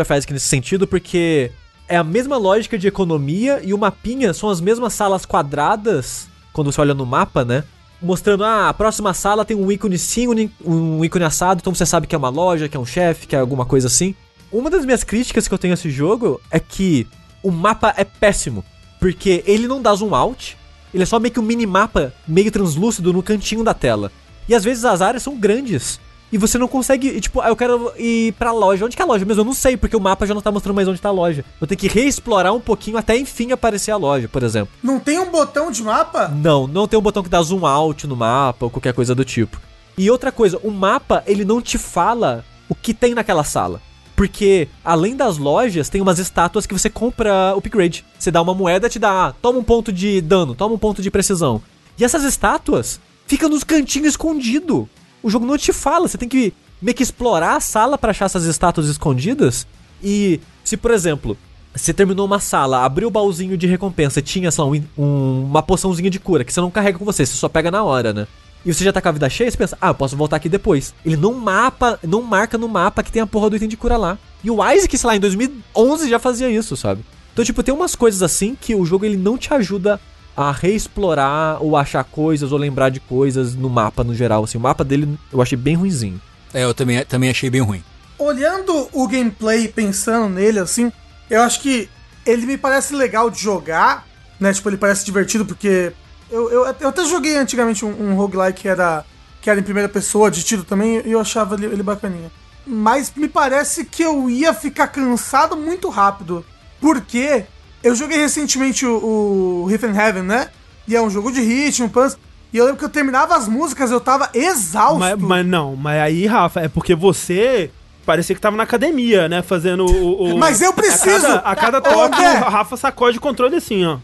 of 0.00 0.12
Isaac 0.12 0.32
nesse 0.32 0.48
sentido, 0.48 0.86
porque 0.86 1.50
é 1.88 1.96
a 1.96 2.04
mesma 2.04 2.36
lógica 2.36 2.76
de 2.76 2.88
economia 2.88 3.60
e 3.64 3.72
o 3.72 3.78
mapinha 3.78 4.34
são 4.34 4.50
as 4.50 4.60
mesmas 4.60 4.92
salas 4.92 5.24
quadradas, 5.24 6.28
quando 6.52 6.72
você 6.72 6.80
olha 6.80 6.92
no 6.92 7.06
mapa, 7.06 7.44
né? 7.44 7.62
Mostrando, 8.02 8.44
ah, 8.44 8.68
a 8.68 8.74
próxima 8.74 9.14
sala 9.14 9.44
tem 9.44 9.56
um 9.56 9.70
ícone 9.70 9.96
sim, 9.96 10.26
um 10.62 11.04
ícone 11.04 11.24
assado, 11.24 11.60
então 11.60 11.74
você 11.74 11.86
sabe 11.86 12.06
que 12.06 12.14
é 12.14 12.18
uma 12.18 12.28
loja, 12.28 12.68
que 12.68 12.76
é 12.76 12.80
um 12.80 12.84
chefe, 12.84 13.26
que 13.26 13.36
é 13.36 13.38
alguma 13.38 13.64
coisa 13.64 13.86
assim. 13.86 14.14
Uma 14.52 14.70
das 14.70 14.84
minhas 14.84 15.04
críticas 15.04 15.48
que 15.48 15.54
eu 15.54 15.58
tenho 15.58 15.72
a 15.72 15.74
esse 15.74 15.90
jogo 15.90 16.40
é 16.50 16.60
que 16.60 17.06
o 17.42 17.50
mapa 17.50 17.92
é 17.96 18.04
péssimo, 18.04 18.64
porque 19.00 19.42
ele 19.46 19.66
não 19.66 19.82
dá 19.82 19.94
zoom 19.94 20.14
out, 20.14 20.56
ele 20.92 21.02
é 21.02 21.06
só 21.06 21.18
meio 21.18 21.32
que 21.32 21.40
um 21.40 21.44
minimapa 21.44 22.12
meio 22.26 22.50
translúcido 22.50 23.12
no 23.12 23.22
cantinho 23.22 23.62
da 23.64 23.74
tela. 23.74 24.10
E 24.48 24.54
às 24.54 24.64
vezes 24.64 24.84
as 24.84 25.02
áreas 25.02 25.22
são 25.22 25.36
grandes. 25.36 26.00
E 26.32 26.38
você 26.38 26.58
não 26.58 26.66
consegue, 26.66 27.08
e, 27.08 27.20
tipo, 27.20 27.40
ah, 27.40 27.48
eu 27.48 27.56
quero 27.56 27.92
ir 27.96 28.32
pra 28.32 28.50
loja. 28.50 28.84
Onde 28.84 28.96
que 28.96 29.02
é 29.02 29.04
a 29.04 29.08
loja 29.08 29.24
mesmo? 29.24 29.42
Eu 29.42 29.44
não 29.44 29.52
sei, 29.52 29.76
porque 29.76 29.96
o 29.96 30.00
mapa 30.00 30.26
já 30.26 30.34
não 30.34 30.42
tá 30.42 30.50
mostrando 30.50 30.74
mais 30.74 30.88
onde 30.88 31.00
tá 31.00 31.08
a 31.08 31.12
loja. 31.12 31.44
Eu 31.60 31.66
tenho 31.66 31.78
que 31.78 31.86
reexplorar 31.86 32.52
um 32.52 32.60
pouquinho 32.60 32.98
até 32.98 33.16
enfim 33.16 33.52
aparecer 33.52 33.92
a 33.92 33.96
loja, 33.96 34.28
por 34.28 34.42
exemplo. 34.42 34.74
Não 34.82 34.98
tem 34.98 35.20
um 35.20 35.30
botão 35.30 35.70
de 35.70 35.82
mapa? 35.84 36.28
Não, 36.28 36.66
não 36.66 36.88
tem 36.88 36.98
um 36.98 37.02
botão 37.02 37.22
que 37.22 37.28
dá 37.28 37.40
zoom 37.40 37.64
out 37.64 38.06
no 38.08 38.16
mapa 38.16 38.66
ou 38.66 38.70
qualquer 38.70 38.92
coisa 38.92 39.14
do 39.14 39.24
tipo. 39.24 39.60
E 39.96 40.10
outra 40.10 40.32
coisa, 40.32 40.58
o 40.64 40.70
mapa, 40.70 41.22
ele 41.26 41.44
não 41.44 41.62
te 41.62 41.78
fala 41.78 42.44
o 42.68 42.74
que 42.74 42.92
tem 42.92 43.14
naquela 43.14 43.44
sala. 43.44 43.80
Porque, 44.16 44.66
além 44.82 45.14
das 45.14 45.36
lojas, 45.36 45.90
tem 45.90 46.00
umas 46.00 46.18
estátuas 46.18 46.66
que 46.66 46.72
você 46.72 46.88
compra 46.88 47.54
upgrade. 47.54 48.02
Você 48.18 48.30
dá 48.30 48.40
uma 48.40 48.54
moeda, 48.54 48.88
te 48.88 48.98
dá, 48.98 49.26
ah, 49.26 49.32
toma 49.42 49.58
um 49.58 49.62
ponto 49.62 49.92
de 49.92 50.22
dano, 50.22 50.54
toma 50.54 50.74
um 50.74 50.78
ponto 50.78 51.02
de 51.02 51.10
precisão. 51.10 51.60
E 51.98 52.04
essas 52.04 52.24
estátuas 52.24 52.98
ficam 53.26 53.50
nos 53.50 53.62
cantinhos 53.62 54.08
escondido. 54.08 54.88
O 55.22 55.28
jogo 55.28 55.44
não 55.44 55.58
te 55.58 55.72
fala, 55.72 56.08
você 56.08 56.16
tem 56.16 56.28
que 56.28 56.54
meio 56.80 56.94
que 56.94 57.02
explorar 57.02 57.56
a 57.56 57.60
sala 57.60 57.98
para 57.98 58.10
achar 58.10 58.24
essas 58.24 58.44
estátuas 58.46 58.86
escondidas. 58.86 59.66
E 60.02 60.40
se, 60.64 60.78
por 60.78 60.90
exemplo, 60.90 61.36
você 61.74 61.92
terminou 61.92 62.24
uma 62.24 62.40
sala, 62.40 62.84
abriu 62.84 63.08
o 63.08 63.10
baúzinho 63.10 63.56
de 63.56 63.66
recompensa, 63.66 64.22
tinha, 64.22 64.50
sei 64.50 64.64
lá, 64.64 64.70
um, 64.70 64.82
um, 64.96 65.44
uma 65.44 65.62
poçãozinha 65.62 66.08
de 66.08 66.18
cura 66.18 66.42
que 66.42 66.52
você 66.52 66.60
não 66.60 66.70
carrega 66.70 66.98
com 66.98 67.04
você, 67.04 67.26
você 67.26 67.34
só 67.34 67.48
pega 67.50 67.70
na 67.70 67.84
hora, 67.84 68.14
né? 68.14 68.26
E 68.64 68.72
você 68.74 68.84
já 68.84 68.92
tá 68.92 69.00
com 69.00 69.08
a 69.08 69.12
vida 69.12 69.28
cheia, 69.30 69.50
você 69.50 69.56
pensa, 69.56 69.78
ah, 69.80 69.88
eu 69.88 69.94
posso 69.94 70.16
voltar 70.16 70.36
aqui 70.36 70.48
depois. 70.48 70.94
Ele 71.04 71.16
não 71.16 71.34
mapa, 71.34 71.98
não 72.02 72.22
marca 72.22 72.58
no 72.58 72.68
mapa 72.68 73.02
que 73.02 73.12
tem 73.12 73.22
a 73.22 73.26
porra 73.26 73.50
do 73.50 73.56
item 73.56 73.68
de 73.68 73.76
cura 73.76 73.96
lá. 73.96 74.18
E 74.42 74.50
o 74.50 74.56
Isaac, 74.72 74.98
sei 74.98 75.06
lá, 75.06 75.16
em 75.16 75.20
2011 75.20 76.08
já 76.08 76.18
fazia 76.18 76.50
isso, 76.50 76.76
sabe? 76.76 77.04
Então, 77.32 77.44
tipo, 77.44 77.62
tem 77.62 77.74
umas 77.74 77.94
coisas 77.94 78.22
assim 78.22 78.56
que 78.58 78.74
o 78.74 78.84
jogo 78.84 79.04
ele 79.04 79.16
não 79.16 79.36
te 79.36 79.52
ajuda 79.52 80.00
a 80.36 80.50
reexplorar 80.52 81.62
ou 81.62 81.76
achar 81.76 82.04
coisas 82.04 82.52
ou 82.52 82.58
lembrar 82.58 82.90
de 82.90 83.00
coisas 83.00 83.54
no 83.54 83.70
mapa 83.70 84.02
no 84.02 84.14
geral. 84.14 84.44
Assim, 84.44 84.58
o 84.58 84.60
mapa 84.60 84.84
dele 84.84 85.18
eu 85.32 85.40
achei 85.40 85.56
bem 85.56 85.74
ruinzinho. 85.74 86.20
É, 86.52 86.64
eu 86.64 86.74
também, 86.74 87.04
também 87.04 87.30
achei 87.30 87.48
bem 87.48 87.60
ruim. 87.60 87.82
Olhando 88.18 88.88
o 88.92 89.06
gameplay, 89.06 89.68
pensando 89.68 90.28
nele, 90.28 90.58
assim, 90.58 90.90
eu 91.28 91.42
acho 91.42 91.60
que 91.60 91.88
ele 92.24 92.46
me 92.46 92.56
parece 92.56 92.94
legal 92.94 93.30
de 93.30 93.40
jogar, 93.40 94.06
né? 94.40 94.52
Tipo, 94.52 94.70
ele 94.70 94.76
parece 94.76 95.04
divertido 95.04 95.44
porque 95.44 95.92
eu, 96.30 96.50
eu, 96.50 96.74
eu 96.80 96.88
até 96.88 97.04
joguei 97.04 97.36
antigamente 97.36 97.84
um, 97.84 98.10
um 98.10 98.14
roguelike 98.14 98.62
que 98.62 98.68
era, 98.68 99.04
que 99.40 99.48
era 99.48 99.60
em 99.60 99.62
primeira 99.62 99.88
pessoa, 99.88 100.30
de 100.30 100.42
tiro 100.42 100.64
também, 100.64 101.02
e 101.04 101.12
eu 101.12 101.20
achava 101.20 101.54
ele, 101.54 101.66
ele 101.66 101.82
bacaninha. 101.82 102.30
Mas 102.66 103.12
me 103.14 103.28
parece 103.28 103.84
que 103.84 104.02
eu 104.02 104.28
ia 104.28 104.52
ficar 104.52 104.88
cansado 104.88 105.56
muito 105.56 105.88
rápido. 105.88 106.44
Porque 106.80 107.44
eu 107.82 107.94
joguei 107.94 108.18
recentemente 108.18 108.84
o, 108.84 109.62
o 109.62 109.66
Rift 109.66 109.86
and 109.86 109.94
Heaven, 109.94 110.22
né? 110.22 110.48
E 110.88 110.96
é 110.96 111.00
um 111.00 111.08
jogo 111.08 111.30
de 111.30 111.40
ritmo, 111.40 111.88
pans. 111.88 112.18
E 112.52 112.58
eu 112.58 112.64
lembro 112.64 112.78
que 112.78 112.84
eu 112.84 112.88
terminava 112.88 113.36
as 113.36 113.46
músicas, 113.46 113.90
eu 113.90 114.00
tava 114.00 114.30
exausto. 114.34 114.98
Mas, 114.98 115.18
mas 115.18 115.46
não, 115.46 115.76
mas 115.76 116.00
aí, 116.00 116.26
Rafa, 116.26 116.60
é 116.60 116.68
porque 116.68 116.94
você 116.94 117.70
parecia 118.04 118.34
que 118.34 118.40
tava 118.40 118.56
na 118.56 118.62
academia, 118.62 119.28
né? 119.28 119.42
Fazendo 119.42 119.84
o. 119.84 120.34
o 120.34 120.38
mas 120.38 120.60
eu 120.62 120.72
preciso! 120.72 121.26
A 121.26 121.54
cada, 121.54 121.78
a 121.78 121.80
cada 121.80 121.80
toque, 121.80 122.20
o 122.20 122.50
Rafa 122.50 122.76
sacode 122.76 123.18
o 123.18 123.20
controle 123.20 123.56
assim, 123.56 123.84
ó. 123.84 123.98